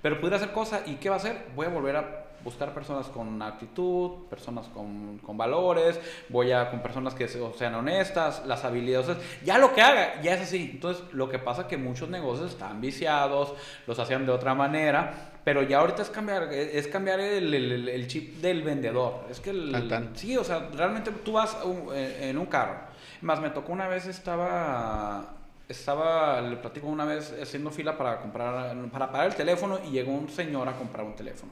Pero 0.00 0.18
pudiera 0.18 0.36
hacer 0.36 0.52
cosas. 0.52 0.82
¿Y 0.86 0.94
qué 0.94 1.08
va 1.10 1.16
a 1.16 1.18
hacer? 1.18 1.46
Voy 1.54 1.66
a 1.66 1.70
volver 1.70 1.96
a 1.96 2.18
buscar 2.42 2.74
personas 2.74 3.06
con 3.06 3.40
actitud, 3.40 4.26
personas 4.28 4.66
con, 4.68 5.18
con 5.18 5.36
valores. 5.36 6.00
Voy 6.28 6.50
a 6.50 6.70
con 6.70 6.80
personas 6.80 7.14
que 7.14 7.28
se- 7.28 7.38
sean 7.56 7.74
honestas, 7.76 8.42
las 8.46 8.64
habilidades. 8.64 9.08
o 9.10 9.14
sea, 9.14 9.22
ya 9.44 9.58
lo 9.58 9.72
que 9.74 9.80
haga, 9.82 10.20
ya 10.22 10.34
es 10.34 10.40
así. 10.40 10.70
Entonces, 10.72 11.04
lo 11.12 11.28
que 11.28 11.38
pasa 11.38 11.62
es 11.62 11.66
que 11.68 11.76
muchos 11.76 12.08
negocios 12.08 12.50
están 12.50 12.80
viciados, 12.80 13.54
los 13.86 13.96
hacían 14.00 14.26
de 14.26 14.32
otra 14.32 14.54
manera. 14.54 15.28
Pero 15.44 15.62
ya 15.62 15.80
ahorita 15.80 16.02
es 16.02 16.10
cambiar, 16.10 16.52
es 16.52 16.86
cambiar 16.86 17.18
el, 17.20 17.52
el- 17.52 17.88
el 17.88 18.06
chip 18.06 18.36
del 18.40 18.62
vendedor. 18.62 19.26
Es 19.30 19.40
que 19.40 19.50
el, 19.50 19.72
Tan, 19.72 19.88
tan. 19.88 20.16
Sí, 20.16 20.36
o 20.36 20.44
sea, 20.44 20.68
realmente 20.74 21.10
tú 21.24 21.32
vas 21.32 21.56
un- 21.64 21.88
eh, 21.94 22.30
en 22.30 22.38
un 22.38 22.46
carro. 22.46 22.76
Más 23.22 23.40
me 23.40 23.50
tocó 23.50 23.72
una 23.72 23.88
vez, 23.88 24.06
estaba, 24.06 25.34
estaba, 25.68 26.40
le 26.40 26.56
platico 26.56 26.86
una 26.86 27.04
vez 27.04 27.34
haciendo 27.40 27.70
fila 27.70 27.96
para 27.96 28.20
comprar, 28.20 28.76
para 28.90 29.10
pagar 29.10 29.26
el 29.28 29.34
teléfono 29.34 29.78
y 29.84 29.90
llegó 29.90 30.12
un 30.12 30.28
señor 30.28 30.68
a 30.68 30.72
comprar 30.76 31.04
un 31.06 31.14
teléfono. 31.16 31.50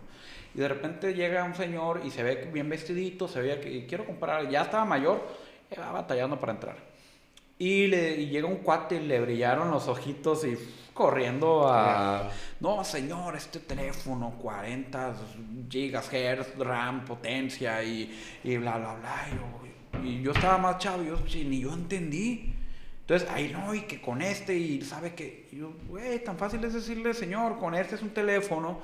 Y 0.55 0.59
de 0.59 0.69
repente 0.69 1.15
llega 1.15 1.45
un 1.45 1.55
señor 1.55 2.03
y 2.05 2.11
se 2.11 2.23
ve 2.23 2.49
bien 2.53 2.69
vestidito, 2.69 3.29
se 3.29 3.41
veía 3.41 3.61
que 3.61 3.87
quiero 3.87 4.05
comprar, 4.05 4.49
ya 4.49 4.63
estaba 4.63 4.85
mayor, 4.85 5.27
y 5.71 5.79
va 5.79 5.93
batallando 5.93 6.39
para 6.41 6.53
entrar. 6.53 6.77
Y, 7.59 7.87
le, 7.89 8.17
y 8.17 8.29
llega 8.29 8.47
un 8.49 8.57
cuate 8.57 8.97
y 8.97 9.01
le 9.07 9.21
brillaron 9.21 9.71
los 9.71 9.87
ojitos 9.87 10.45
y 10.45 10.57
corriendo 11.01 11.67
a... 11.67 12.29
No, 12.61 12.85
señor, 12.85 13.35
este 13.35 13.61
teléfono, 13.61 14.35
40 14.39 15.15
gigas, 15.71 16.13
hertz, 16.13 16.59
RAM, 16.59 17.07
potencia 17.07 17.83
y, 17.83 18.15
y 18.45 18.59
bla, 18.59 18.77
bla, 18.77 18.95
bla. 18.97 19.27
Y 19.31 19.35
yo, 19.35 20.05
y 20.05 20.23
yo 20.23 20.33
estaba 20.33 20.59
más 20.59 20.77
chavo, 20.77 21.03
y 21.03 21.07
yo, 21.07 21.17
ni 21.49 21.61
yo 21.61 21.73
entendí. 21.73 22.55
Entonces, 23.01 23.27
ahí 23.31 23.51
no, 23.51 23.75
y 23.75 23.81
que 23.83 24.03
con 24.03 24.21
este, 24.21 24.55
y 24.55 24.83
sabe 24.83 25.15
que, 25.15 25.49
yo, 25.53 25.73
güey, 25.89 26.23
tan 26.23 26.37
fácil 26.37 26.63
es 26.65 26.75
decirle, 26.75 27.15
señor, 27.15 27.59
con 27.59 27.75
este 27.75 27.95
es 27.95 28.03
un 28.03 28.11
teléfono 28.11 28.81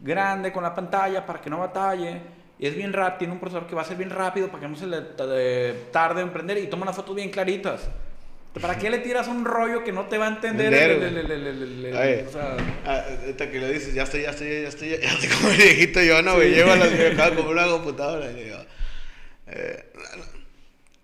grande, 0.00 0.52
con 0.52 0.64
la 0.64 0.74
pantalla, 0.74 1.24
para 1.24 1.40
que 1.40 1.50
no 1.50 1.58
batalle. 1.58 2.20
Y 2.58 2.66
es 2.66 2.74
bien 2.74 2.92
rápido, 2.92 3.18
tiene 3.18 3.34
un 3.34 3.38
procesador 3.38 3.68
que 3.68 3.76
va 3.76 3.82
a 3.82 3.84
ser 3.84 3.96
bien 3.96 4.10
rápido 4.10 4.48
para 4.48 4.62
que 4.62 4.68
no 4.68 4.74
se 4.74 4.88
le 4.88 4.98
eh, 5.20 5.84
tarde 5.92 6.20
en 6.20 6.30
prender 6.30 6.58
y 6.58 6.66
toma 6.66 6.82
unas 6.82 6.96
fotos 6.96 7.14
bien 7.14 7.30
claritas. 7.30 7.88
¿Para 8.60 8.76
qué 8.78 8.90
le 8.90 8.98
tiras 8.98 9.28
un 9.28 9.44
rollo 9.44 9.84
que 9.84 9.92
no 9.92 10.06
te 10.06 10.18
va 10.18 10.26
a 10.26 10.30
entender? 10.30 10.72
O 12.26 12.30
sea, 12.32 12.56
Ah, 12.84 13.04
ahorita 13.20 13.50
que 13.50 13.60
lo 13.60 13.68
dices, 13.68 13.94
ya 13.94 14.02
estoy, 14.02 14.22
ya 14.22 14.30
estoy, 14.30 14.62
ya 14.62 14.68
estoy, 14.68 14.88
ya 14.90 14.96
estoy 15.12 15.28
como 15.28 15.50
el 15.50 15.56
viejito 15.56 16.02
yo, 16.02 16.20
¿no, 16.22 16.34
güey? 16.34 16.50
Llego 16.52 16.72
a 16.72 16.76
las 16.76 16.88
comprar 16.88 17.38
una 17.38 17.66
computadora 17.68 18.30
y 18.30 18.34
digo, 18.44 18.58
eh, 19.46 19.84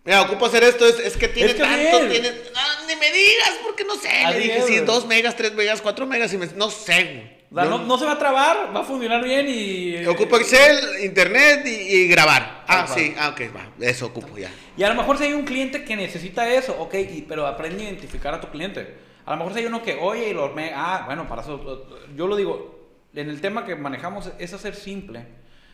mira, 0.04 0.22
ocupo 0.22 0.46
hacer 0.46 0.64
esto, 0.64 0.86
es, 0.88 0.98
es 0.98 1.16
que 1.16 1.28
tiene 1.28 1.50
Es 1.50 1.54
que 1.56 1.62
tanto, 1.62 1.98
bien. 2.00 2.10
tiene, 2.10 2.30
no, 2.30 2.86
ni 2.88 2.96
me 2.96 3.12
digas, 3.12 3.52
porque 3.62 3.84
no 3.84 3.94
sé, 3.94 4.08
A 4.08 4.32
le 4.32 4.40
dije, 4.40 4.62
sí, 4.66 4.78
dos 4.80 5.06
megas, 5.06 5.36
tres 5.36 5.52
megas, 5.54 5.80
cuatro 5.80 6.04
megas, 6.06 6.32
y 6.32 6.38
me, 6.38 6.46
no 6.56 6.68
sé, 6.70 7.04
güey. 7.04 7.35
O 7.50 7.54
sea, 7.54 7.64
no, 7.64 7.78
no 7.78 7.96
se 7.98 8.04
va 8.04 8.12
a 8.12 8.18
trabar, 8.18 8.72
va 8.74 8.80
a 8.80 8.84
funcionar 8.84 9.22
bien 9.22 9.46
y... 9.48 10.04
Ocupo 10.06 10.36
Excel, 10.36 11.04
internet 11.04 11.62
y, 11.66 11.70
y 11.70 12.08
grabar. 12.08 12.64
Ah, 12.66 12.86
sí, 12.92 13.14
ah, 13.18 13.28
ok, 13.30 13.40
va, 13.54 13.68
eso 13.80 14.06
ocupo 14.06 14.36
ya. 14.36 14.50
Y 14.76 14.82
a 14.82 14.88
lo 14.88 14.94
mejor 14.94 15.16
si 15.18 15.24
hay 15.24 15.32
un 15.32 15.44
cliente 15.44 15.84
que 15.84 15.96
necesita 15.96 16.48
eso, 16.50 16.76
ok, 16.78 16.94
y- 16.94 17.22
pero 17.28 17.46
aprende 17.46 17.84
a 17.84 17.88
identificar 17.90 18.34
a 18.34 18.40
tu 18.40 18.48
cliente. 18.48 18.96
A 19.24 19.30
lo 19.32 19.36
mejor 19.38 19.52
si 19.54 19.60
hay 19.60 19.66
uno 19.66 19.82
que, 19.82 19.94
oye, 19.94 20.28
y 20.30 20.32
lo 20.34 20.48
me, 20.54 20.72
ah, 20.74 21.02
bueno, 21.06 21.28
para 21.28 21.42
eso, 21.42 21.86
yo 22.16 22.26
lo 22.26 22.36
digo, 22.36 22.88
en 23.14 23.28
el 23.30 23.40
tema 23.40 23.64
que 23.64 23.74
manejamos 23.76 24.30
es 24.38 24.52
hacer 24.52 24.74
simple. 24.74 25.24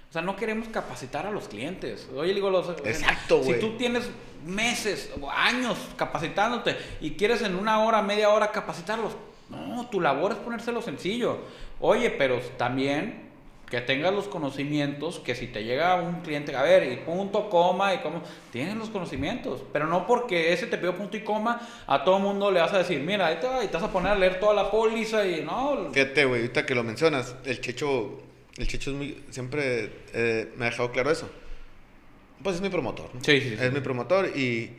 O 0.09 0.13
sea, 0.13 0.21
no 0.23 0.37
queremos 0.37 0.69
capacitar 0.69 1.27
a 1.27 1.31
los 1.31 1.49
clientes. 1.49 2.07
Oye, 2.15 2.35
digo, 2.35 2.51
los, 2.51 2.69
Exacto, 2.85 3.43
Si 3.43 3.49
güey. 3.49 3.61
tú 3.61 3.77
tienes 3.79 4.11
meses 4.45 5.11
o 5.21 5.31
años 5.31 5.79
capacitándote 5.97 6.77
y 7.01 7.13
quieres 7.13 7.41
en 7.43 7.55
una 7.57 7.83
hora, 7.83 8.03
media 8.03 8.29
hora 8.29 8.51
capacitarlos, 8.53 9.13
no, 9.51 9.89
tu 9.91 10.01
labor 10.01 10.33
es 10.33 10.39
ponérselo 10.39 10.83
sencillo. 10.83 11.39
Oye, 11.81 12.11
pero 12.11 12.39
también 12.57 13.33
que 13.73 13.81
tengas 13.81 14.13
los 14.13 14.29
conocimientos, 14.29 15.19
que 15.19 15.35
si 15.35 15.47
te 15.47 15.65
llega 15.65 15.95
un 15.95 16.21
cliente, 16.21 16.55
a 16.55 16.63
ver, 16.63 16.93
y 16.93 16.97
punto, 16.97 17.49
coma, 17.49 17.95
y 17.95 18.01
cómo, 18.01 18.23
tienes 18.53 18.77
los 18.77 18.91
conocimientos, 18.91 19.63
pero 19.73 19.87
no 19.87 20.07
porque 20.07 20.53
ese 20.53 20.67
te 20.67 20.77
pidió 20.77 20.95
punto 20.95 21.17
y 21.17 21.21
coma, 21.21 21.67
a 21.87 22.05
todo 22.05 22.19
mundo 22.19 22.51
le 22.51 22.61
vas 22.61 22.75
a 22.75 22.79
decir, 22.79 23.01
mira, 23.01 23.29
ahí 23.29 23.39
te, 23.41 23.47
va", 23.47 23.65
y 23.65 23.69
te 23.69 23.73
vas 23.73 23.85
a 23.85 23.91
poner 23.91 24.13
a 24.13 24.15
leer 24.15 24.39
toda 24.39 24.53
la 24.53 24.71
póliza 24.71 25.27
y 25.27 25.43
no, 25.43 25.89
Fíjate, 25.91 26.27
güey, 26.27 26.43
ahorita 26.43 26.67
que 26.67 26.75
lo 26.75 26.85
mencionas, 26.85 27.35
el 27.47 27.63
Checho, 27.63 28.21
el 28.59 28.69
Checho 28.69 28.91
es 28.91 28.97
muy, 28.97 29.25
siempre 29.31 29.91
eh, 30.13 30.53
me 30.59 30.67
ha 30.67 30.69
dejado 30.69 30.93
claro 30.93 31.11
eso. 31.11 31.31
Pues 32.43 32.57
es 32.57 32.61
mi 32.61 32.69
promotor, 32.69 33.09
¿no? 33.15 33.25
Sí, 33.25 33.41
sí, 33.41 33.57
sí. 33.57 33.57
Es 33.59 33.73
mi 33.73 33.81
promotor 33.81 34.37
y 34.37 34.71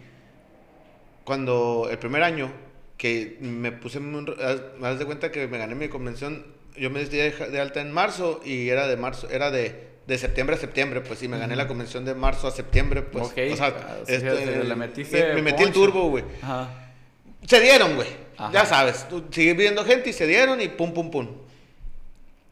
cuando 1.23 1.88
el 1.90 1.98
primer 1.98 2.22
año 2.22 2.52
que 2.98 3.38
me 3.41 3.72
puse, 3.72 3.98
un- 3.99 4.36
haz 4.84 4.99
de 4.99 5.06
cuenta 5.06 5.32
que 5.32 5.48
me 5.48 5.57
gané 5.57 5.76
mi 5.76 5.90
convención, 5.90 6.45
yo 6.78 6.90
me 6.90 7.03
di 7.03 7.18
de, 7.18 7.60
alta 7.61 7.82
en 7.82 7.91
marzo 7.91 8.41
y 8.45 8.70
era 8.70 8.88
de 8.88 8.98
marzo, 8.98 9.30
era 9.30 9.52
de, 9.52 9.88
de 10.07 10.18
septiembre 10.18 10.56
a 10.56 10.60
septiembre, 10.60 11.02
pues 11.02 11.20
sí, 11.20 11.28
me 11.28 11.38
gané 11.38 11.56
la 11.56 11.68
convención 11.68 12.06
de 12.06 12.14
marzo 12.15 12.48
a 12.48 12.52
septiembre, 12.52 13.02
pues. 13.02 13.26
Ok, 13.26 13.38
O 13.52 13.56
sea, 13.56 13.68
ah, 13.68 14.76
metiste 14.76 15.22
me, 15.30 15.34
me 15.36 15.41
metí 15.44 15.64
ponche. 15.64 15.74
turbo, 15.74 16.10
güey. 16.10 16.24
Ajá. 16.41 16.91
Se 17.48 17.60
dieron, 17.60 17.95
güey. 17.95 18.07
Ya 18.52 18.65
sabes, 18.65 19.07
tú 19.10 19.24
sigues 19.32 19.56
viendo 19.56 19.84
gente 19.86 20.10
y 20.10 20.14
se 20.14 20.26
dieron 20.28 20.60
y 20.61 20.68
pum, 20.70 20.94
pum, 20.94 21.11
pum. 21.11 21.28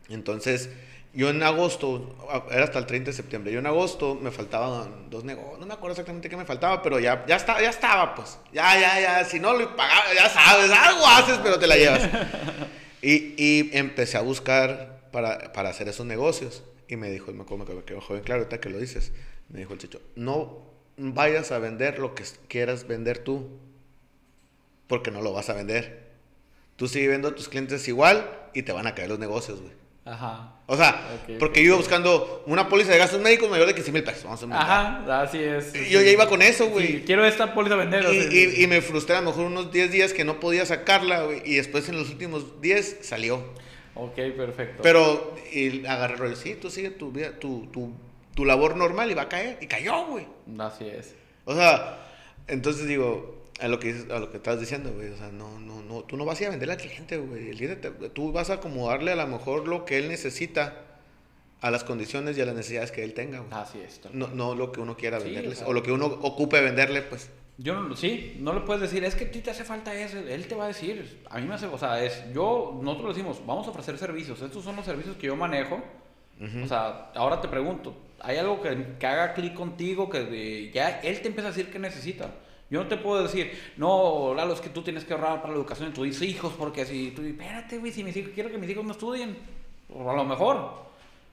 Entonces, 0.09 0.69
yo 1.13 1.29
en 1.29 1.43
agosto, 1.43 2.15
era 2.51 2.63
hasta 2.63 2.79
el 2.79 2.85
30 2.85 3.11
de 3.11 3.13
septiembre, 3.13 3.51
yo 3.51 3.59
en 3.59 3.65
agosto 3.65 4.15
me 4.15 4.31
faltaban 4.31 5.09
dos 5.09 5.25
negocios, 5.25 5.59
no 5.59 5.65
me 5.65 5.73
acuerdo 5.73 5.91
exactamente 5.91 6.29
qué 6.29 6.37
me 6.37 6.45
faltaba, 6.45 6.81
pero 6.81 6.99
ya, 6.99 7.25
ya, 7.27 7.35
estaba, 7.35 7.61
ya 7.61 7.69
estaba, 7.69 8.15
pues. 8.15 8.37
Ya, 8.53 8.79
ya, 8.79 8.99
ya, 8.99 9.25
si 9.25 9.39
no 9.39 9.53
lo 9.53 9.75
pagaba, 9.75 10.13
ya 10.15 10.29
sabes, 10.29 10.71
algo 10.71 11.05
haces, 11.05 11.39
pero 11.43 11.59
te 11.59 11.67
la 11.67 11.75
llevas. 11.75 12.07
y, 13.01 13.33
y 13.37 13.69
empecé 13.73 14.17
a 14.17 14.21
buscar 14.21 15.09
para, 15.11 15.51
para 15.51 15.69
hacer 15.69 15.89
esos 15.89 16.05
negocios. 16.05 16.63
Y 16.87 16.95
me 16.95 17.09
dijo, 17.09 17.31
me 17.33 17.43
acuerdo, 17.43 17.75
me 17.75 17.83
quedó 17.83 18.01
joven, 18.01 18.23
claro, 18.23 18.41
ahorita 18.41 18.59
que 18.61 18.69
lo 18.69 18.77
dices, 18.77 19.11
me 19.49 19.59
dijo 19.59 19.73
el 19.73 19.79
chicho, 19.79 20.01
no 20.15 20.59
vayas 20.97 21.51
a 21.51 21.59
vender 21.59 21.99
lo 21.99 22.15
que 22.15 22.23
quieras 22.47 22.87
vender 22.87 23.19
tú, 23.19 23.49
porque 24.87 25.11
no 25.11 25.21
lo 25.21 25.33
vas 25.33 25.49
a 25.49 25.53
vender. 25.53 26.11
Tú 26.75 26.87
sigue 26.87 27.09
viendo 27.09 27.29
a 27.29 27.35
tus 27.35 27.49
clientes 27.49 27.87
igual 27.87 28.29
y 28.53 28.63
te 28.63 28.71
van 28.71 28.87
a 28.87 28.95
caer 28.95 29.09
los 29.09 29.19
negocios, 29.19 29.61
güey. 29.61 29.80
Ajá. 30.03 30.55
O 30.65 30.75
sea, 30.75 30.99
porque 31.39 31.59
yo 31.61 31.67
iba 31.67 31.77
buscando 31.77 32.43
una 32.47 32.67
póliza 32.69 32.91
de 32.91 32.97
gastos 32.97 33.21
médicos 33.21 33.49
mayor 33.49 33.67
de 33.67 33.75
15 33.75 33.91
mil 33.91 34.03
pesos. 34.03 34.23
Vamos 34.23 34.41
a. 34.43 34.61
Ajá, 34.61 35.21
así 35.21 35.37
es. 35.37 35.75
Y 35.75 35.89
Yo 35.91 36.01
ya 36.01 36.09
iba 36.09 36.27
con 36.27 36.41
eso, 36.41 36.63
Sí, 36.65 36.69
güey. 36.71 37.05
quiero 37.05 37.23
esta 37.25 37.53
póliza 37.53 37.75
vender. 37.75 38.03
Y, 38.11 38.21
sea, 38.21 38.33
y- 38.33 38.63
y 38.63 38.67
me 38.67 38.81
frustré 38.81 39.15
a 39.15 39.21
lo 39.21 39.27
mejor 39.27 39.45
unos 39.45 39.71
10 39.71 39.91
días 39.91 40.13
que 40.13 40.23
no 40.25 40.39
podía 40.39 40.65
sacarla, 40.65 41.23
güey. 41.25 41.41
Y 41.45 41.55
después 41.55 41.87
en 41.89 41.97
los 41.97 42.09
últimos 42.09 42.61
10 42.61 42.99
salió. 43.01 43.43
Ok, 43.93 44.15
perfecto. 44.37 44.81
Pero 44.81 45.35
y 45.53 45.85
agarré 45.85 46.13
el 46.13 46.19
rollo. 46.19 46.35
Sí, 46.35 46.55
tú 46.55 46.71
sigue 46.71 46.89
tu, 46.89 47.11
vida- 47.11 47.37
tu, 47.37 47.67
tu, 47.67 47.91
tu 48.33 48.45
labor 48.45 48.75
normal 48.77 49.11
y 49.11 49.13
va 49.13 49.23
a 49.23 49.29
caer. 49.29 49.57
Y 49.61 49.67
cayó, 49.67 50.05
güey. 50.07 50.25
Así 50.57 50.87
es. 50.87 51.13
O 51.45 51.53
sea, 51.53 51.99
entonces 52.47 52.87
digo, 52.87 53.40
a 53.61 53.67
lo 53.67 53.79
que, 53.79 53.95
a 54.11 54.19
lo 54.19 54.31
que 54.31 54.37
estás 54.37 54.59
diciendo, 54.59 54.91
güey, 54.93 55.09
o 55.09 55.17
sea, 55.17 55.31
no, 55.31 55.59
no, 55.59 55.81
no, 55.83 56.01
tú 56.03 56.17
no 56.17 56.25
vas 56.25 56.39
a 56.39 56.43
ir 56.43 56.47
a 56.47 56.51
venderle 56.51 56.73
al 56.73 56.79
cliente, 56.81 57.17
güey. 57.17 57.49
El 57.49 57.55
cliente 57.57 57.89
te- 57.89 58.09
tú 58.09 58.31
vas 58.31 58.49
a 58.49 58.55
acomodarle 58.55 59.11
a 59.11 59.15
lo 59.15 59.27
mejor 59.27 59.67
lo 59.67 59.85
que 59.85 59.97
él 59.99 60.07
necesita 60.09 60.73
a 61.61 61.69
las 61.69 61.83
condiciones 61.83 62.37
y 62.37 62.41
a 62.41 62.45
las 62.45 62.55
necesidades 62.55 62.91
que 62.91 63.03
él 63.03 63.13
tenga, 63.13 63.39
güey. 63.39 63.51
Así 63.53 63.79
es. 63.79 64.01
No, 64.13 64.27
no 64.29 64.55
lo 64.55 64.71
que 64.71 64.79
uno 64.81 64.97
quiera 64.97 65.19
Sí, 65.19 65.25
venderle, 65.25 65.49
o 65.51 65.55
sea- 65.55 65.67
o 65.67 65.73
lo 65.73 65.83
que 65.83 65.91
uno 65.91 66.07
ocupe 66.07 66.59
venderle, 66.61 67.03
pues. 67.03 67.29
Yo 67.57 67.79
no, 67.79 67.95
sí, 67.95 68.37
no 68.39 68.53
le 68.53 68.61
puedes 68.61 68.81
decir, 68.81 69.03
es 69.03 69.13
que 69.13 69.25
a 69.25 69.31
ti 69.31 69.41
te 69.41 69.51
hace 69.51 69.63
falta 69.63 69.93
eso, 69.93 70.17
él 70.17 70.47
te 70.47 70.55
va 70.55 70.63
a 70.63 70.67
decir, 70.69 71.19
a 71.29 71.37
mí 71.37 71.45
me 71.47 71.53
hace, 71.53 71.67
o 71.67 71.77
sea, 71.77 72.03
es, 72.03 72.23
yo, 72.33 72.79
nosotros 72.81 73.09
le 73.09 73.13
decimos, 73.23 73.45
vamos 73.45 73.67
a 73.67 73.69
ofrecer 73.69 73.97
servicios, 73.99 74.41
estos 74.41 74.63
son 74.63 74.75
los 74.75 74.85
servicios 74.85 75.15
que 75.17 75.27
yo 75.27 75.35
manejo, 75.35 75.79
o 76.63 76.67
sea, 76.67 77.11
ahora 77.13 77.39
te 77.39 77.47
pregunto, 77.47 77.95
¿hay 78.19 78.37
algo 78.37 78.59
que, 78.63 78.95
que 78.97 79.05
haga 79.05 79.33
clic 79.35 79.53
contigo, 79.53 80.09
que 80.09 80.21
de- 80.23 80.71
ya 80.73 80.99
él 81.01 81.21
te 81.21 81.27
empieza 81.27 81.49
a 81.49 81.51
decir 81.51 81.69
que 81.71 81.77
necesita? 81.77 82.31
Yo 82.71 82.81
no 82.81 82.87
te 82.87 82.95
puedo 82.95 83.21
decir, 83.21 83.51
no, 83.75 84.33
Lalo, 84.33 84.53
es 84.53 84.61
que 84.61 84.69
tú 84.69 84.81
tienes 84.81 85.03
que 85.03 85.11
ahorrar 85.11 85.41
para 85.41 85.53
la 85.53 85.59
educación 85.59 85.89
de 85.89 85.95
tus 85.95 86.21
hijos, 86.21 86.53
porque 86.57 86.85
si 86.85 87.11
tú, 87.11 87.21
espérate, 87.21 87.77
güey, 87.77 87.91
si 87.91 88.01
mis 88.01 88.15
hijos, 88.15 88.31
quiero 88.33 88.49
que 88.49 88.57
mis 88.57 88.69
hijos 88.69 88.85
no 88.85 88.93
estudien, 88.93 89.37
o 89.93 90.09
a 90.09 90.15
lo 90.15 90.23
mejor. 90.23 90.89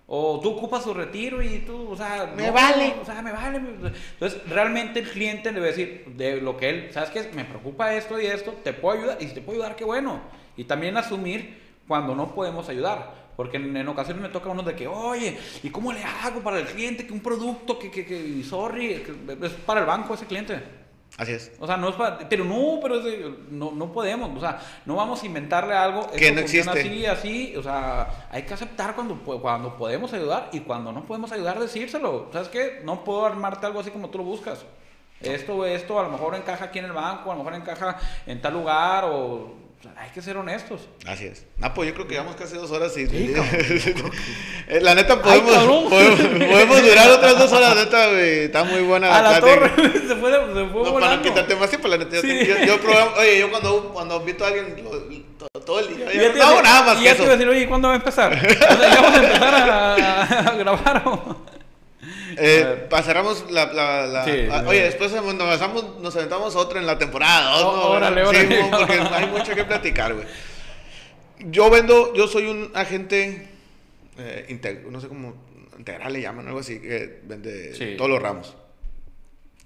O 0.08 0.40
tú 0.42 0.50
ocupas 0.50 0.82
su 0.82 0.92
retiro 0.92 1.40
y 1.40 1.60
tú, 1.60 1.92
o 1.92 1.96
sea, 1.96 2.32
Me 2.34 2.50
vale. 2.50 2.96
O 3.00 3.04
sea, 3.04 3.22
me 3.22 3.30
vale. 3.30 3.58
Entonces, 3.58 4.40
realmente 4.48 4.98
el 4.98 5.08
cliente 5.08 5.50
a 5.50 5.52
decir 5.52 6.06
de 6.16 6.40
lo 6.40 6.56
que 6.56 6.70
él, 6.70 6.88
¿sabes 6.92 7.10
qué? 7.10 7.30
Me 7.36 7.44
preocupa 7.44 7.94
esto 7.94 8.20
y 8.20 8.26
esto, 8.26 8.52
te 8.64 8.72
puedo 8.72 8.98
ayudar. 8.98 9.18
Y 9.20 9.28
si 9.28 9.34
te 9.34 9.40
puedo 9.40 9.60
ayudar, 9.60 9.76
qué 9.76 9.84
bueno. 9.84 10.20
Y 10.56 10.64
también 10.64 10.96
asumir 10.96 11.56
cuando 11.86 12.16
no 12.16 12.34
podemos 12.34 12.68
ayudar. 12.68 13.28
Porque 13.36 13.58
en, 13.58 13.76
en 13.76 13.86
ocasiones 13.86 14.22
me 14.22 14.30
toca 14.30 14.48
uno 14.48 14.64
de 14.64 14.74
que, 14.74 14.88
oye, 14.88 15.38
¿y 15.62 15.68
cómo 15.68 15.92
le 15.92 16.02
hago 16.02 16.40
para 16.40 16.58
el 16.58 16.66
cliente 16.66 17.06
que 17.06 17.12
un 17.12 17.20
producto 17.20 17.78
que, 17.78 17.90
que, 17.90 18.04
que 18.04 18.42
sorry, 18.42 19.04
que 19.04 19.46
es 19.46 19.52
para 19.52 19.80
el 19.80 19.86
banco 19.86 20.14
ese 20.14 20.26
cliente? 20.26 20.77
Así 21.18 21.32
es. 21.32 21.52
O 21.58 21.66
sea, 21.66 21.76
no 21.76 21.88
es 21.88 21.96
para. 21.96 22.16
Pero 22.28 22.44
no, 22.44 22.78
pero 22.80 22.94
es 23.00 23.04
de- 23.04 23.34
no, 23.50 23.72
no 23.72 23.92
podemos. 23.92 24.30
O 24.36 24.40
sea, 24.40 24.60
no 24.86 24.94
vamos 24.94 25.20
a 25.22 25.26
inventarle 25.26 25.74
algo. 25.74 26.08
Que 26.12 26.30
no 26.30 26.40
existe. 26.40 26.70
Así, 26.70 27.06
así. 27.06 27.56
O 27.56 27.62
sea, 27.62 28.28
hay 28.30 28.44
que 28.44 28.54
aceptar 28.54 28.94
cuando, 28.94 29.16
cuando 29.16 29.76
podemos 29.76 30.12
ayudar 30.12 30.48
y 30.52 30.60
cuando 30.60 30.92
no 30.92 31.04
podemos 31.04 31.32
ayudar, 31.32 31.58
decírselo. 31.58 32.28
¿Sabes 32.32 32.48
qué? 32.48 32.82
No 32.84 33.02
puedo 33.02 33.26
armarte 33.26 33.66
algo 33.66 33.80
así 33.80 33.90
como 33.90 34.10
tú 34.10 34.18
lo 34.18 34.24
buscas. 34.24 34.64
Esto, 35.20 35.66
esto, 35.66 35.98
a 35.98 36.04
lo 36.04 36.10
mejor 36.10 36.36
encaja 36.36 36.66
aquí 36.66 36.78
en 36.78 36.84
el 36.84 36.92
banco, 36.92 37.32
a 37.32 37.34
lo 37.34 37.42
mejor 37.42 37.60
encaja 37.60 37.98
en 38.24 38.40
tal 38.40 38.54
lugar, 38.54 39.04
o. 39.06 39.67
hay 39.96 40.10
que 40.10 40.20
ser 40.22 40.36
honestos. 40.36 40.88
Así 41.06 41.26
es. 41.26 41.46
Ah, 41.62 41.72
pues 41.74 41.88
yo 41.88 41.94
creo 41.94 42.06
que 42.06 42.14
llevamos 42.14 42.36
casi 42.36 42.54
dos 42.56 42.70
horas 42.70 42.96
y... 42.96 43.06
Sí, 43.06 43.34
Eh, 44.70 44.80
la 44.82 44.94
neta, 44.94 45.22
podemos, 45.22 45.50
cabrón. 45.50 45.88
podemos, 45.88 46.20
podemos 46.20 46.82
durar 46.82 47.10
otras 47.10 47.38
dos 47.38 47.50
horas, 47.52 47.74
neta, 47.74 48.08
güey. 48.08 48.38
Está 48.44 48.64
muy 48.64 48.82
buena 48.82 49.16
A 49.16 49.22
la 49.22 49.40
plática. 49.40 49.74
torre, 49.74 49.92
se 50.08 50.14
fue, 50.16 50.30
se 50.30 50.36
fue 50.36 50.36
No, 50.36 50.72
para 50.72 50.84
no 50.84 50.92
volando. 50.92 51.22
quitarte 51.22 51.56
más 51.56 51.70
tiempo, 51.70 51.88
la 51.88 51.96
neta. 51.96 52.16
Yo, 52.16 52.20
Sí. 52.22 52.46
yo, 52.46 52.58
yo 52.66 52.78
programo- 52.80 53.12
oye, 53.16 53.38
yo 53.38 53.50
cuando, 53.50 53.88
cuando 53.94 54.16
invito 54.18 54.44
a 54.44 54.48
alguien 54.48 54.76
lo- 54.84 54.90
todo, 55.38 55.48
todo 55.64 55.80
el 55.80 55.96
día, 55.96 56.12
Y 56.12 56.16
yo 56.18 56.32
te 56.32 56.38
no 56.38 56.44
hago 56.48 56.62
nada 56.62 56.82
más 56.82 56.96
y 56.96 56.98
que 56.98 57.04
ya 57.04 57.10
eso. 57.12 57.18
te 57.18 57.24
iba 57.24 57.32
a 57.32 57.36
decir, 57.36 57.48
oye, 57.50 57.66
¿cuándo 57.68 57.88
va 57.88 57.94
a 57.94 57.96
empezar? 57.96 58.32
O 58.34 58.40
sea, 58.40 58.78
ya 58.94 59.00
vamos 59.00 59.18
a 59.18 59.24
empezar 59.24 59.54
a, 59.54 60.22
a 60.50 60.54
grabar. 60.56 61.02
o- 61.06 61.36
Eh, 62.40 62.88
cerramos 63.02 63.50
la... 63.50 63.66
la, 63.72 64.06
la- 64.06 64.24
Sí, 64.24 64.30
sí. 64.32 64.48
oye, 64.66 64.82
después 64.82 65.12
nos, 65.12 65.22
aventamos- 65.24 65.98
nos 66.00 66.16
aventamos 66.16 66.56
otra 66.56 66.80
en 66.80 66.86
la 66.86 66.98
temporada 66.98 67.58
dos, 67.58 67.62
¿no? 67.76 67.82
órale, 67.90 68.22
Sí, 68.22 68.28
órale. 68.28 68.70
porque 68.70 68.92
hay 68.94 69.26
mucho 69.26 69.54
que 69.54 69.64
platicar, 69.64 70.14
güey. 70.14 70.26
Yo 71.40 71.70
vendo, 71.70 72.12
yo 72.14 72.26
soy 72.26 72.46
un 72.46 72.70
agente, 72.74 73.48
eh, 74.18 74.46
integ- 74.48 74.84
no 74.90 75.00
sé 75.00 75.08
cómo, 75.08 75.34
integral 75.78 76.12
le 76.12 76.20
llaman, 76.20 76.46
algo 76.48 76.60
así, 76.60 76.80
que 76.80 77.20
vende 77.24 77.74
Sí. 77.74 77.94
todos 77.96 78.10
los 78.10 78.20
ramos. 78.20 78.56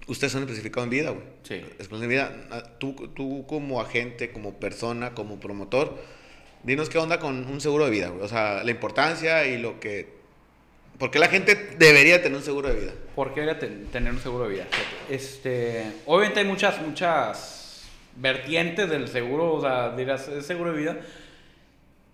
Ustedes 0.07 0.33
son 0.33 0.43
especificados 0.43 0.85
en 0.85 0.89
vida, 0.89 1.09
güey. 1.11 1.23
Sí. 1.43 1.55
Exclusión 1.55 2.03
en 2.03 2.09
vida. 2.09 2.35
Ah, 2.51 2.63
Tú, 2.77 2.93
tú 3.15 3.45
como 3.47 3.79
agente, 3.81 4.31
como 4.31 4.59
persona, 4.59 5.13
como 5.13 5.39
promotor, 5.39 5.97
dinos 6.63 6.89
qué 6.89 6.97
onda 6.97 7.19
con 7.19 7.45
un 7.47 7.61
seguro 7.61 7.85
de 7.85 7.91
vida, 7.91 8.09
güey. 8.09 8.21
O 8.23 8.27
sea, 8.27 8.63
la 8.63 8.71
importancia 8.71 9.45
y 9.45 9.57
lo 9.57 9.79
que... 9.79 10.21
¿Por 10.97 11.11
qué 11.11 11.19
la 11.19 11.27
gente 11.27 11.55
debería 11.77 12.21
tener 12.21 12.37
un 12.37 12.43
seguro 12.43 12.69
de 12.69 12.79
vida? 12.79 12.91
¿Por 13.15 13.33
qué 13.33 13.41
debería 13.41 13.59
ten- 13.59 13.87
tener 13.87 14.13
un 14.13 14.19
seguro 14.19 14.45
de 14.47 14.53
vida? 14.55 14.67
Este, 15.09 15.91
obviamente 16.05 16.39
hay 16.39 16.45
muchas, 16.45 16.79
muchas 16.81 17.83
vertientes 18.15 18.89
del 18.89 19.07
seguro, 19.07 19.53
o 19.55 19.61
sea, 19.61 19.95
dirás, 19.95 20.27
¿es 20.27 20.45
seguro 20.45 20.71
de 20.71 20.79
vida? 20.79 20.97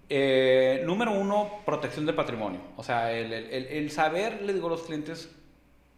Eh, 0.10 0.81
número 0.85 1.11
uno, 1.11 1.61
protección 1.65 2.06
de 2.06 2.14
patrimonio. 2.14 2.61
O 2.77 2.84
sea, 2.84 3.11
el, 3.11 3.31
el- 3.31 3.45
el- 3.51 3.65
el 3.68 3.91
saber, 3.91 4.41
le 4.41 4.53
digo 4.53 4.68
a 4.68 4.72
los 4.72 4.81
clientes, 4.84 5.30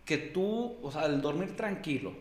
que 0.04 0.18
tú, 0.18 0.78
o 0.82 0.92
sea, 0.92 1.06
el 1.06 1.22
dormir 1.22 1.56
tranquilo, 1.56 2.14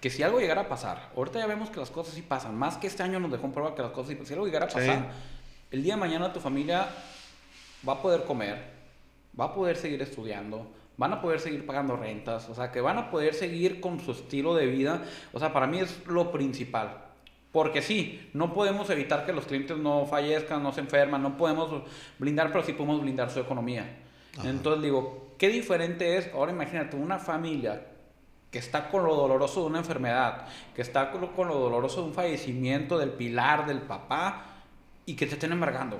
que 0.00 0.10
si 0.10 0.22
algo 0.24 0.40
llegara 0.40 0.62
a 0.62 0.68
pasar, 0.68 1.10
ahorita 1.16 1.38
ya 1.38 1.46
vemos 1.46 1.70
que 1.70 1.78
las 1.78 1.90
cosas 1.90 2.14
sí 2.14 2.22
pasan, 2.22 2.56
más 2.56 2.76
que 2.78 2.88
este 2.88 3.02
año 3.04 3.20
nos 3.20 3.30
dejó 3.30 3.46
en 3.46 3.52
prueba 3.52 3.74
que 3.76 3.82
las 3.82 3.92
cosas 3.92 4.08
sí 4.08 4.14
pasan, 4.16 4.26
si 4.26 4.32
algo 4.34 4.46
llegara 4.46 4.66
a 4.66 4.70
Sí. 4.70 4.74
pasar, 4.74 5.10
el 5.70 5.82
día 5.82 5.94
de 5.94 6.00
mañana 6.00 6.32
tu 6.32 6.40
familia 6.40 6.88
va 7.88 7.92
a 7.92 8.02
poder 8.02 8.24
comer, 8.24 8.58
va 9.38 9.46
a 9.46 9.54
poder 9.54 9.76
seguir 9.76 10.02
estudiando, 10.02 10.70
van 10.96 11.12
a 11.12 11.20
poder 11.20 11.40
seguir 11.40 11.66
pagando 11.66 11.96
rentas, 11.96 12.48
o 12.48 12.54
sea, 12.54 12.70
que 12.70 12.80
van 12.80 12.98
a 12.98 13.10
poder 13.10 13.34
seguir 13.34 13.80
con 13.80 14.00
su 14.00 14.12
estilo 14.12 14.54
de 14.54 14.66
vida, 14.66 15.02
o 15.32 15.38
sea, 15.38 15.52
para 15.52 15.66
mí 15.66 15.78
es 15.78 16.06
lo 16.06 16.30
principal. 16.30 16.98
Porque 17.50 17.82
sí, 17.82 18.30
no 18.32 18.54
podemos 18.54 18.88
evitar 18.88 19.26
que 19.26 19.32
los 19.32 19.44
clientes 19.44 19.76
no 19.76 20.06
fallezcan, 20.06 20.62
no 20.62 20.72
se 20.72 20.80
enferman, 20.80 21.22
no 21.22 21.36
podemos 21.36 21.82
blindar, 22.18 22.50
pero 22.50 22.64
sí 22.64 22.72
podemos 22.72 23.02
blindar 23.02 23.30
su 23.30 23.40
economía. 23.40 23.98
Entonces 24.42 24.82
digo, 24.82 25.34
qué 25.36 25.48
diferente 25.48 26.16
es, 26.16 26.30
ahora 26.32 26.52
imagínate, 26.52 26.96
una 26.96 27.18
familia 27.18 27.88
que 28.50 28.58
está 28.58 28.88
con 28.88 29.04
lo 29.04 29.14
doloroso 29.14 29.60
de 29.60 29.66
una 29.66 29.78
enfermedad, 29.78 30.46
que 30.74 30.80
está 30.80 31.10
con 31.10 31.20
lo, 31.20 31.32
con 31.34 31.48
lo 31.48 31.58
doloroso 31.58 32.02
de 32.02 32.08
un 32.08 32.14
fallecimiento 32.14 32.98
del 32.98 33.10
pilar, 33.10 33.66
del 33.66 33.82
papá, 33.82 34.46
y 35.04 35.14
que 35.14 35.26
te 35.26 35.34
estén 35.34 35.52
embargando, 35.52 35.98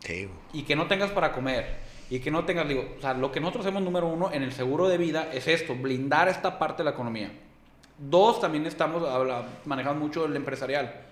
Sí, 0.00 0.28
y 0.52 0.62
que 0.62 0.76
no 0.76 0.86
tengas 0.86 1.10
para 1.10 1.32
comer 1.32 1.89
y 2.10 2.18
que 2.18 2.30
no 2.32 2.44
tengas, 2.44 2.68
digo, 2.68 2.84
o 2.98 3.00
sea, 3.00 3.14
lo 3.14 3.30
que 3.30 3.40
nosotros 3.40 3.64
hacemos 3.64 3.82
número 3.82 4.08
uno 4.08 4.30
en 4.32 4.42
el 4.42 4.52
seguro 4.52 4.88
de 4.88 4.98
vida 4.98 5.30
es 5.32 5.46
esto, 5.46 5.76
blindar 5.76 6.28
esta 6.28 6.58
parte 6.58 6.78
de 6.78 6.84
la 6.84 6.90
economía. 6.90 7.30
Dos, 7.96 8.40
también 8.40 8.66
estamos 8.66 9.02
manejando 9.64 10.00
mucho 10.00 10.24
el 10.26 10.34
empresarial. 10.34 11.02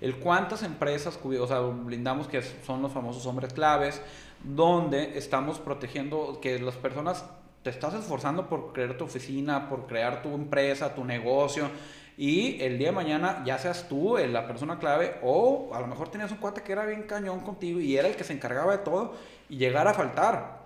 El 0.00 0.16
cuántas 0.16 0.62
empresas, 0.62 1.18
o 1.22 1.46
sea, 1.46 1.60
blindamos 1.60 2.28
que 2.28 2.40
son 2.40 2.80
los 2.80 2.92
famosos 2.92 3.26
hombres 3.26 3.52
claves, 3.52 4.00
donde 4.42 5.18
estamos 5.18 5.58
protegiendo 5.58 6.38
que 6.40 6.58
las 6.58 6.76
personas 6.76 7.26
te 7.62 7.70
estás 7.70 7.92
esforzando 7.92 8.48
por 8.48 8.72
crear 8.72 8.96
tu 8.96 9.04
oficina, 9.04 9.68
por 9.68 9.86
crear 9.86 10.22
tu 10.22 10.34
empresa, 10.34 10.94
tu 10.94 11.04
negocio, 11.04 11.68
y 12.16 12.60
el 12.62 12.78
día 12.78 12.88
de 12.88 12.94
mañana 12.94 13.44
ya 13.44 13.58
seas 13.58 13.88
tú 13.88 14.18
eh, 14.18 14.26
la 14.26 14.46
persona 14.46 14.80
clave, 14.80 15.16
o 15.22 15.70
a 15.72 15.80
lo 15.80 15.86
mejor 15.86 16.08
tenías 16.08 16.32
un 16.32 16.38
cuate 16.38 16.62
que 16.62 16.72
era 16.72 16.84
bien 16.84 17.04
cañón 17.04 17.40
contigo 17.40 17.78
y 17.78 17.96
era 17.96 18.08
el 18.08 18.16
que 18.16 18.24
se 18.24 18.32
encargaba 18.32 18.72
de 18.72 18.78
todo, 18.78 19.14
y 19.48 19.56
llegar 19.56 19.88
a 19.88 19.94
faltar. 19.94 20.58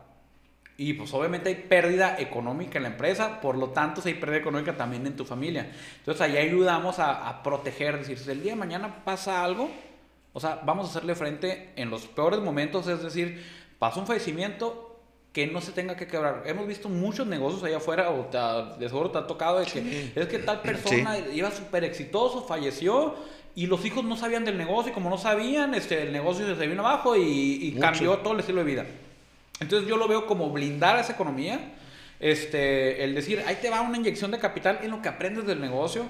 Y 0.76 0.94
pues 0.94 1.12
obviamente 1.14 1.50
hay 1.50 1.54
pérdida 1.54 2.18
económica 2.18 2.78
en 2.78 2.84
la 2.84 2.88
empresa, 2.88 3.40
por 3.40 3.56
lo 3.56 3.68
tanto 3.68 4.00
si 4.00 4.08
hay 4.08 4.14
pérdida 4.14 4.38
económica 4.38 4.76
también 4.76 5.06
en 5.06 5.16
tu 5.16 5.24
familia. 5.24 5.70
Entonces 5.98 6.20
ahí 6.22 6.36
ayudamos 6.36 6.98
a, 6.98 7.28
a 7.28 7.42
proteger, 7.42 7.94
es 7.96 8.08
decir, 8.08 8.18
si 8.18 8.30
el 8.30 8.42
día 8.42 8.52
de 8.52 8.58
mañana 8.58 9.04
pasa 9.04 9.44
algo, 9.44 9.70
o 10.32 10.40
sea, 10.40 10.60
vamos 10.64 10.86
a 10.86 10.90
hacerle 10.90 11.14
frente 11.14 11.72
en 11.76 11.90
los 11.90 12.06
peores 12.06 12.40
momentos, 12.40 12.86
es 12.88 13.02
decir, 13.02 13.44
pasa 13.78 14.00
un 14.00 14.06
fallecimiento 14.06 14.92
que 15.32 15.46
no 15.46 15.60
se 15.60 15.72
tenga 15.72 15.96
que 15.96 16.06
quebrar. 16.06 16.42
Hemos 16.46 16.66
visto 16.66 16.88
muchos 16.88 17.26
negocios 17.26 17.64
allá 17.64 17.78
afuera, 17.78 18.10
o 18.10 18.26
te 18.26 18.38
de 18.78 18.88
seguro 18.88 19.10
te 19.10 19.18
ha 19.18 19.26
tocado, 19.26 19.60
de 19.60 19.66
que 19.66 20.12
es 20.14 20.26
que 20.26 20.38
tal 20.38 20.60
persona 20.60 21.18
iba 21.18 21.50
súper 21.50 21.84
exitoso, 21.84 22.42
falleció, 22.42 23.14
y 23.54 23.66
los 23.66 23.84
hijos 23.84 24.04
no 24.04 24.16
sabían 24.16 24.44
del 24.44 24.56
negocio, 24.58 24.90
y 24.92 24.94
como 24.94 25.10
no 25.10 25.18
sabían, 25.18 25.74
este, 25.74 26.02
el 26.02 26.12
negocio 26.12 26.46
se 26.56 26.66
vino 26.66 26.86
abajo 26.86 27.16
y, 27.16 27.58
y 27.62 27.72
cambió 27.78 28.18
todo 28.18 28.34
el 28.34 28.40
estilo 28.40 28.58
de 28.60 28.64
vida. 28.64 28.86
Entonces 29.60 29.88
yo 29.88 29.96
lo 29.96 30.08
veo 30.08 30.26
como 30.26 30.50
blindar 30.50 30.98
esa 30.98 31.12
economía, 31.12 31.58
este, 32.20 33.04
el 33.04 33.14
decir, 33.14 33.42
ahí 33.46 33.58
te 33.60 33.68
va 33.70 33.80
una 33.80 33.96
inyección 33.98 34.30
de 34.30 34.38
capital 34.38 34.78
en 34.82 34.90
lo 34.90 35.02
que 35.02 35.08
aprendes 35.08 35.46
del 35.46 35.60
negocio, 35.60 36.04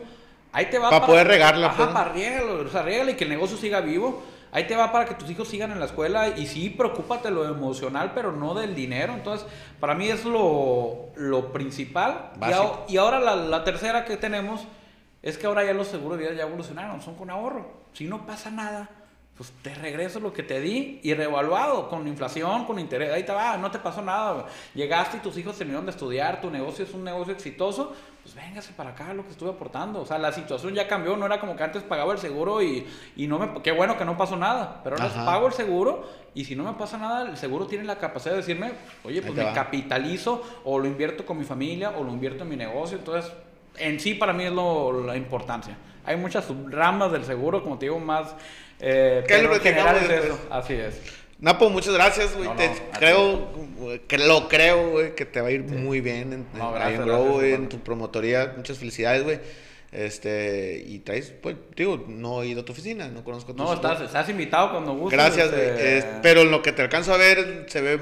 ahí 0.52 0.66
te 0.66 0.78
va 0.78 0.90
Pa' 0.90 1.06
poder 1.06 1.26
regarla, 1.26 1.68
Ajá, 1.68 1.76
pues. 1.76 1.88
para 1.88 2.12
riégalo, 2.12 2.60
o 2.66 2.68
sea, 2.68 3.10
y 3.10 3.14
que 3.14 3.24
el 3.24 3.30
negocio 3.30 3.56
siga 3.56 3.80
vivo. 3.80 4.22
Ahí 4.54 4.64
te 4.66 4.76
va 4.76 4.92
para 4.92 5.06
que 5.06 5.14
tus 5.14 5.30
hijos 5.30 5.48
sigan 5.48 5.72
en 5.72 5.80
la 5.80 5.86
escuela 5.86 6.28
y 6.28 6.46
sí, 6.46 6.68
preocúpate 6.68 7.30
lo 7.30 7.48
emocional, 7.48 8.12
pero 8.14 8.32
no 8.32 8.52
del 8.52 8.74
dinero. 8.74 9.14
Entonces, 9.14 9.46
para 9.80 9.94
mí 9.94 10.10
es 10.10 10.26
lo, 10.26 11.06
lo 11.16 11.52
principal. 11.54 12.32
Y, 12.38 12.52
a- 12.52 12.72
y 12.86 12.96
ahora 12.98 13.18
la, 13.18 13.34
la 13.34 13.64
tercera 13.64 14.04
que 14.04 14.18
tenemos 14.18 14.60
es 15.22 15.38
que 15.38 15.46
ahora 15.46 15.64
ya 15.64 15.72
los 15.72 15.88
seguros 15.88 16.18
de 16.18 16.24
vida 16.24 16.36
ya 16.36 16.42
evolucionaron, 16.42 17.00
son 17.00 17.14
con 17.14 17.30
ahorro. 17.30 17.70
Si 17.92 18.04
no 18.04 18.26
pasa 18.26 18.50
nada, 18.50 18.88
pues 19.36 19.52
te 19.62 19.74
regreso 19.74 20.20
lo 20.20 20.32
que 20.32 20.42
te 20.42 20.60
di 20.60 21.00
y 21.02 21.14
reevaluado 21.14 21.88
con 21.88 22.06
inflación, 22.06 22.64
con 22.66 22.78
interés. 22.78 23.12
Ahí 23.12 23.22
te 23.22 23.32
va, 23.32 23.56
no 23.56 23.70
te 23.70 23.78
pasó 23.78 24.02
nada. 24.02 24.46
Llegaste 24.74 25.18
y 25.18 25.20
tus 25.20 25.36
hijos 25.38 25.56
terminaron 25.56 25.86
de 25.86 25.92
estudiar, 25.92 26.40
tu 26.40 26.50
negocio 26.50 26.84
es 26.84 26.92
un 26.92 27.04
negocio 27.04 27.32
exitoso, 27.32 27.94
pues 28.22 28.34
véngase 28.34 28.72
para 28.74 28.90
acá 28.90 29.14
lo 29.14 29.24
que 29.24 29.30
estuve 29.30 29.50
aportando. 29.50 30.00
O 30.02 30.06
sea, 30.06 30.18
la 30.18 30.32
situación 30.32 30.74
ya 30.74 30.86
cambió, 30.86 31.16
no 31.16 31.26
era 31.26 31.40
como 31.40 31.56
que 31.56 31.62
antes 31.62 31.82
pagaba 31.82 32.12
el 32.12 32.18
seguro 32.18 32.62
y, 32.62 32.86
y 33.16 33.26
no 33.26 33.38
me... 33.38 33.62
Qué 33.62 33.72
bueno 33.72 33.96
que 33.96 34.04
no 34.04 34.16
pasó 34.18 34.36
nada, 34.36 34.80
pero 34.84 34.96
ahora 34.96 35.06
Ajá. 35.06 35.24
pago 35.24 35.46
el 35.46 35.52
seguro 35.54 36.06
y 36.34 36.44
si 36.44 36.54
no 36.54 36.64
me 36.64 36.74
pasa 36.74 36.98
nada, 36.98 37.28
el 37.28 37.36
seguro 37.36 37.66
tiene 37.66 37.84
la 37.84 37.98
capacidad 37.98 38.32
de 38.34 38.40
decirme, 38.40 38.72
oye, 39.02 39.22
pues 39.22 39.34
me 39.34 39.44
va. 39.44 39.52
capitalizo 39.52 40.42
o 40.64 40.78
lo 40.78 40.86
invierto 40.86 41.24
con 41.24 41.38
mi 41.38 41.44
familia 41.44 41.90
o 41.96 42.04
lo 42.04 42.12
invierto 42.12 42.42
en 42.42 42.50
mi 42.50 42.56
negocio. 42.56 42.98
Entonces, 42.98 43.32
en 43.78 44.00
sí 44.00 44.14
para 44.14 44.32
mí 44.32 44.44
es 44.44 44.52
lo, 44.52 45.04
la 45.06 45.16
importancia. 45.16 45.76
Hay 46.04 46.16
muchas 46.16 46.44
subramas 46.44 47.12
del 47.12 47.24
seguro, 47.24 47.62
como 47.62 47.78
te 47.78 47.86
digo, 47.86 47.98
más... 47.98 48.34
Eh, 48.80 49.24
lo 49.42 49.60
general 49.60 49.96
es 49.96 50.08
después. 50.08 50.24
eso. 50.30 50.38
Así 50.50 50.74
es. 50.74 51.00
Napo, 51.38 51.70
muchas 51.70 51.94
gracias, 51.94 52.36
güey. 52.36 52.48
No, 52.48 52.54
creo, 52.98 53.48
que 54.06 54.18
lo 54.18 54.48
creo, 54.48 54.90
güey, 54.90 55.14
que 55.14 55.24
te 55.24 55.40
va 55.40 55.48
a 55.48 55.50
ir 55.50 55.62
muy 55.62 56.00
bien 56.00 56.32
en, 56.32 56.46
No, 56.54 56.68
en- 56.68 56.74
gracias, 56.74 57.04
Grow, 57.04 57.36
gracias, 57.38 57.58
en 57.58 57.68
tu 57.68 57.78
promotoría. 57.80 58.54
Muchas 58.56 58.78
felicidades, 58.78 59.24
güey. 59.24 59.40
Este, 59.92 60.82
y 60.86 61.00
traes, 61.00 61.34
pues, 61.42 61.54
digo, 61.76 62.02
no 62.08 62.42
he 62.42 62.46
ido 62.48 62.62
a 62.62 62.64
tu 62.64 62.72
oficina, 62.72 63.08
no 63.08 63.22
conozco 63.24 63.54
tu 63.54 63.62
No, 63.62 63.74
estás, 63.74 64.00
estás 64.00 64.26
invitado 64.30 64.70
cuando 64.72 64.94
gustes. 64.94 65.18
Gracias, 65.18 65.50
güey. 65.50 65.62
este, 65.68 65.98
Es- 65.98 66.06
pero 66.22 66.44
lo 66.44 66.62
que 66.62 66.72
te 66.72 66.80
alcanzo 66.80 67.12
a 67.12 67.18
ver 67.18 67.66
se 67.68 67.82
ve, 67.82 67.98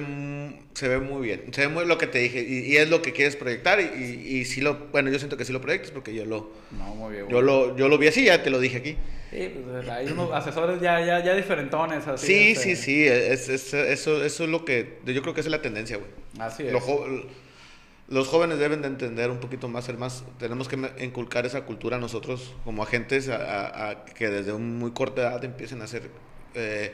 se 0.72 0.86
ve 0.86 0.98
muy 0.98 1.26
bien. 1.26 1.52
Se 1.52 1.62
ve 1.62 1.68
muy 1.68 1.84
lo 1.86 1.98
que 1.98 2.06
te 2.06 2.18
dije. 2.20 2.40
Y, 2.48 2.72
y 2.72 2.76
es 2.76 2.88
lo 2.88 3.02
que 3.02 3.12
quieres 3.12 3.34
proyectar. 3.34 3.80
Y, 3.80 3.84
y, 4.04 4.36
y 4.38 4.44
sí 4.44 4.60
lo, 4.60 4.86
bueno, 4.92 5.10
yo 5.10 5.18
siento 5.18 5.36
que 5.36 5.44
sí 5.44 5.52
lo 5.52 5.60
proyectas 5.60 5.90
porque 5.90 6.14
yo 6.14 6.24
lo, 6.24 6.52
No, 6.70 6.94
muy 6.94 7.14
bien. 7.14 7.28
yo 7.28 7.42
lo, 7.42 7.76
yo 7.76 7.88
lo 7.88 7.98
vi 7.98 8.06
así, 8.06 8.24
ya 8.24 8.40
te 8.40 8.50
lo 8.50 8.60
dije 8.60 8.76
aquí. 8.78 8.96
Sí, 9.30 9.52
pues 9.64 9.88
hay 9.88 10.06
unos 10.06 10.30
asesores 10.32 10.80
ya, 10.80 11.04
ya, 11.04 11.24
ya 11.24 11.34
diferentones. 11.34 12.06
Así, 12.06 12.26
Sí, 12.26 12.50
este, 12.52 12.76
sí, 12.76 12.76
sí. 12.76 13.06
Es, 13.06 13.48
es- 13.48 13.74
eso, 13.74 14.24
eso 14.24 14.44
es 14.44 14.50
lo 14.50 14.64
que, 14.64 14.98
yo 15.06 15.22
creo 15.22 15.34
que 15.34 15.40
esa 15.40 15.48
es 15.48 15.52
la 15.52 15.62
tendencia, 15.62 15.96
güey. 15.96 16.10
Así 16.38 16.62
es. 16.68 16.74
Jo- 16.80 17.04
los 18.10 18.28
jóvenes 18.28 18.58
deben 18.58 18.82
de 18.82 18.88
entender 18.88 19.30
un 19.30 19.38
poquito 19.38 19.68
más, 19.68 19.84
ser 19.84 19.96
más, 19.96 20.24
tenemos 20.38 20.68
que 20.68 20.76
inculcar 21.00 21.46
esa 21.46 21.62
cultura 21.64 21.96
nosotros 21.98 22.52
como 22.64 22.82
agentes 22.82 23.28
a, 23.28 23.36
a- 23.36 23.90
a 23.90 24.04
que 24.04 24.28
desde 24.28 24.52
un 24.52 24.78
muy 24.78 24.90
corta 24.90 25.22
edad 25.22 25.44
empiecen 25.44 25.80
a 25.80 25.84
hacer, 25.84 26.10
eh, 26.54 26.92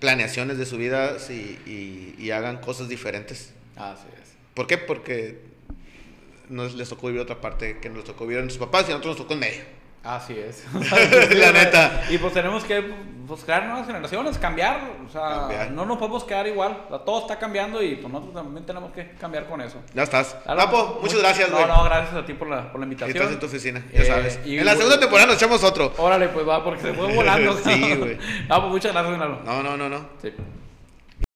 planeaciones 0.00 0.56
de 0.56 0.64
su 0.64 0.78
vida 0.78 1.16
y, 1.28 2.14
y, 2.18 2.30
hagan 2.30 2.58
cosas 2.62 2.88
diferentes. 2.88 3.52
Así 3.76 4.06
es. 4.22 4.30
¿Por 4.54 4.66
qué? 4.66 4.78
Porque 4.78 5.40
nos 6.48 6.74
les 6.74 6.88
tocó 6.88 7.08
vivir 7.08 7.20
otra 7.20 7.40
parte 7.40 7.78
que 7.80 7.90
nos 7.90 8.04
tocó 8.04 8.24
vivir 8.24 8.38
a 8.38 8.42
nuestros 8.42 8.66
papás 8.66 8.84
y 8.88 8.92
a 8.92 8.94
nosotros 8.94 9.18
nos 9.18 9.24
tocó 9.26 9.34
en 9.34 9.40
medio. 9.40 9.62
Así 10.04 10.38
es. 10.38 10.64
la 11.34 11.52
neta. 11.52 12.04
Y 12.08 12.18
pues 12.18 12.32
tenemos 12.32 12.64
que 12.64 12.80
buscar 13.26 13.64
nuevas 13.66 13.86
generaciones, 13.86 14.38
cambiar. 14.38 14.80
O 15.06 15.10
sea, 15.10 15.68
no 15.70 15.84
nos 15.84 15.98
podemos 15.98 16.24
quedar 16.24 16.46
igual. 16.46 16.86
todo 17.04 17.20
está 17.20 17.38
cambiando 17.38 17.82
y 17.82 17.96
pues 17.96 18.12
nosotros 18.12 18.34
también 18.34 18.64
tenemos 18.64 18.92
que 18.92 19.12
cambiar 19.12 19.46
con 19.46 19.60
eso. 19.60 19.78
Ya 19.94 20.02
estás. 20.02 20.36
Papo, 20.44 20.98
muchas 21.02 21.20
gracias, 21.20 21.50
güey. 21.50 21.66
No, 21.66 21.76
no, 21.76 21.84
gracias 21.84 22.14
a 22.14 22.24
ti 22.24 22.34
por 22.34 22.48
la, 22.48 22.70
por 22.70 22.80
la 22.80 22.84
invitación. 22.84 23.16
Estás 23.16 23.32
en 23.32 23.40
tu 23.40 23.46
oficina, 23.46 23.82
ya 23.92 24.02
eh, 24.02 24.06
sabes. 24.06 24.40
en 24.44 24.64
la 24.64 24.74
segunda 24.74 24.98
temporada 24.98 25.26
nos 25.26 25.36
echamos 25.36 25.62
otro. 25.62 25.92
Órale, 25.98 26.28
pues 26.28 26.48
va, 26.48 26.64
porque 26.64 26.80
se 26.80 26.92
fue 26.94 27.14
volando. 27.14 27.56
sí, 27.64 27.94
güey. 27.94 28.18
No, 28.48 28.60
pues 28.60 28.72
muchas 28.72 28.92
gracias, 28.92 29.18
No, 29.18 29.62
no, 29.62 29.76
no, 29.76 29.88
no. 29.88 30.08
Sí. 30.22 30.32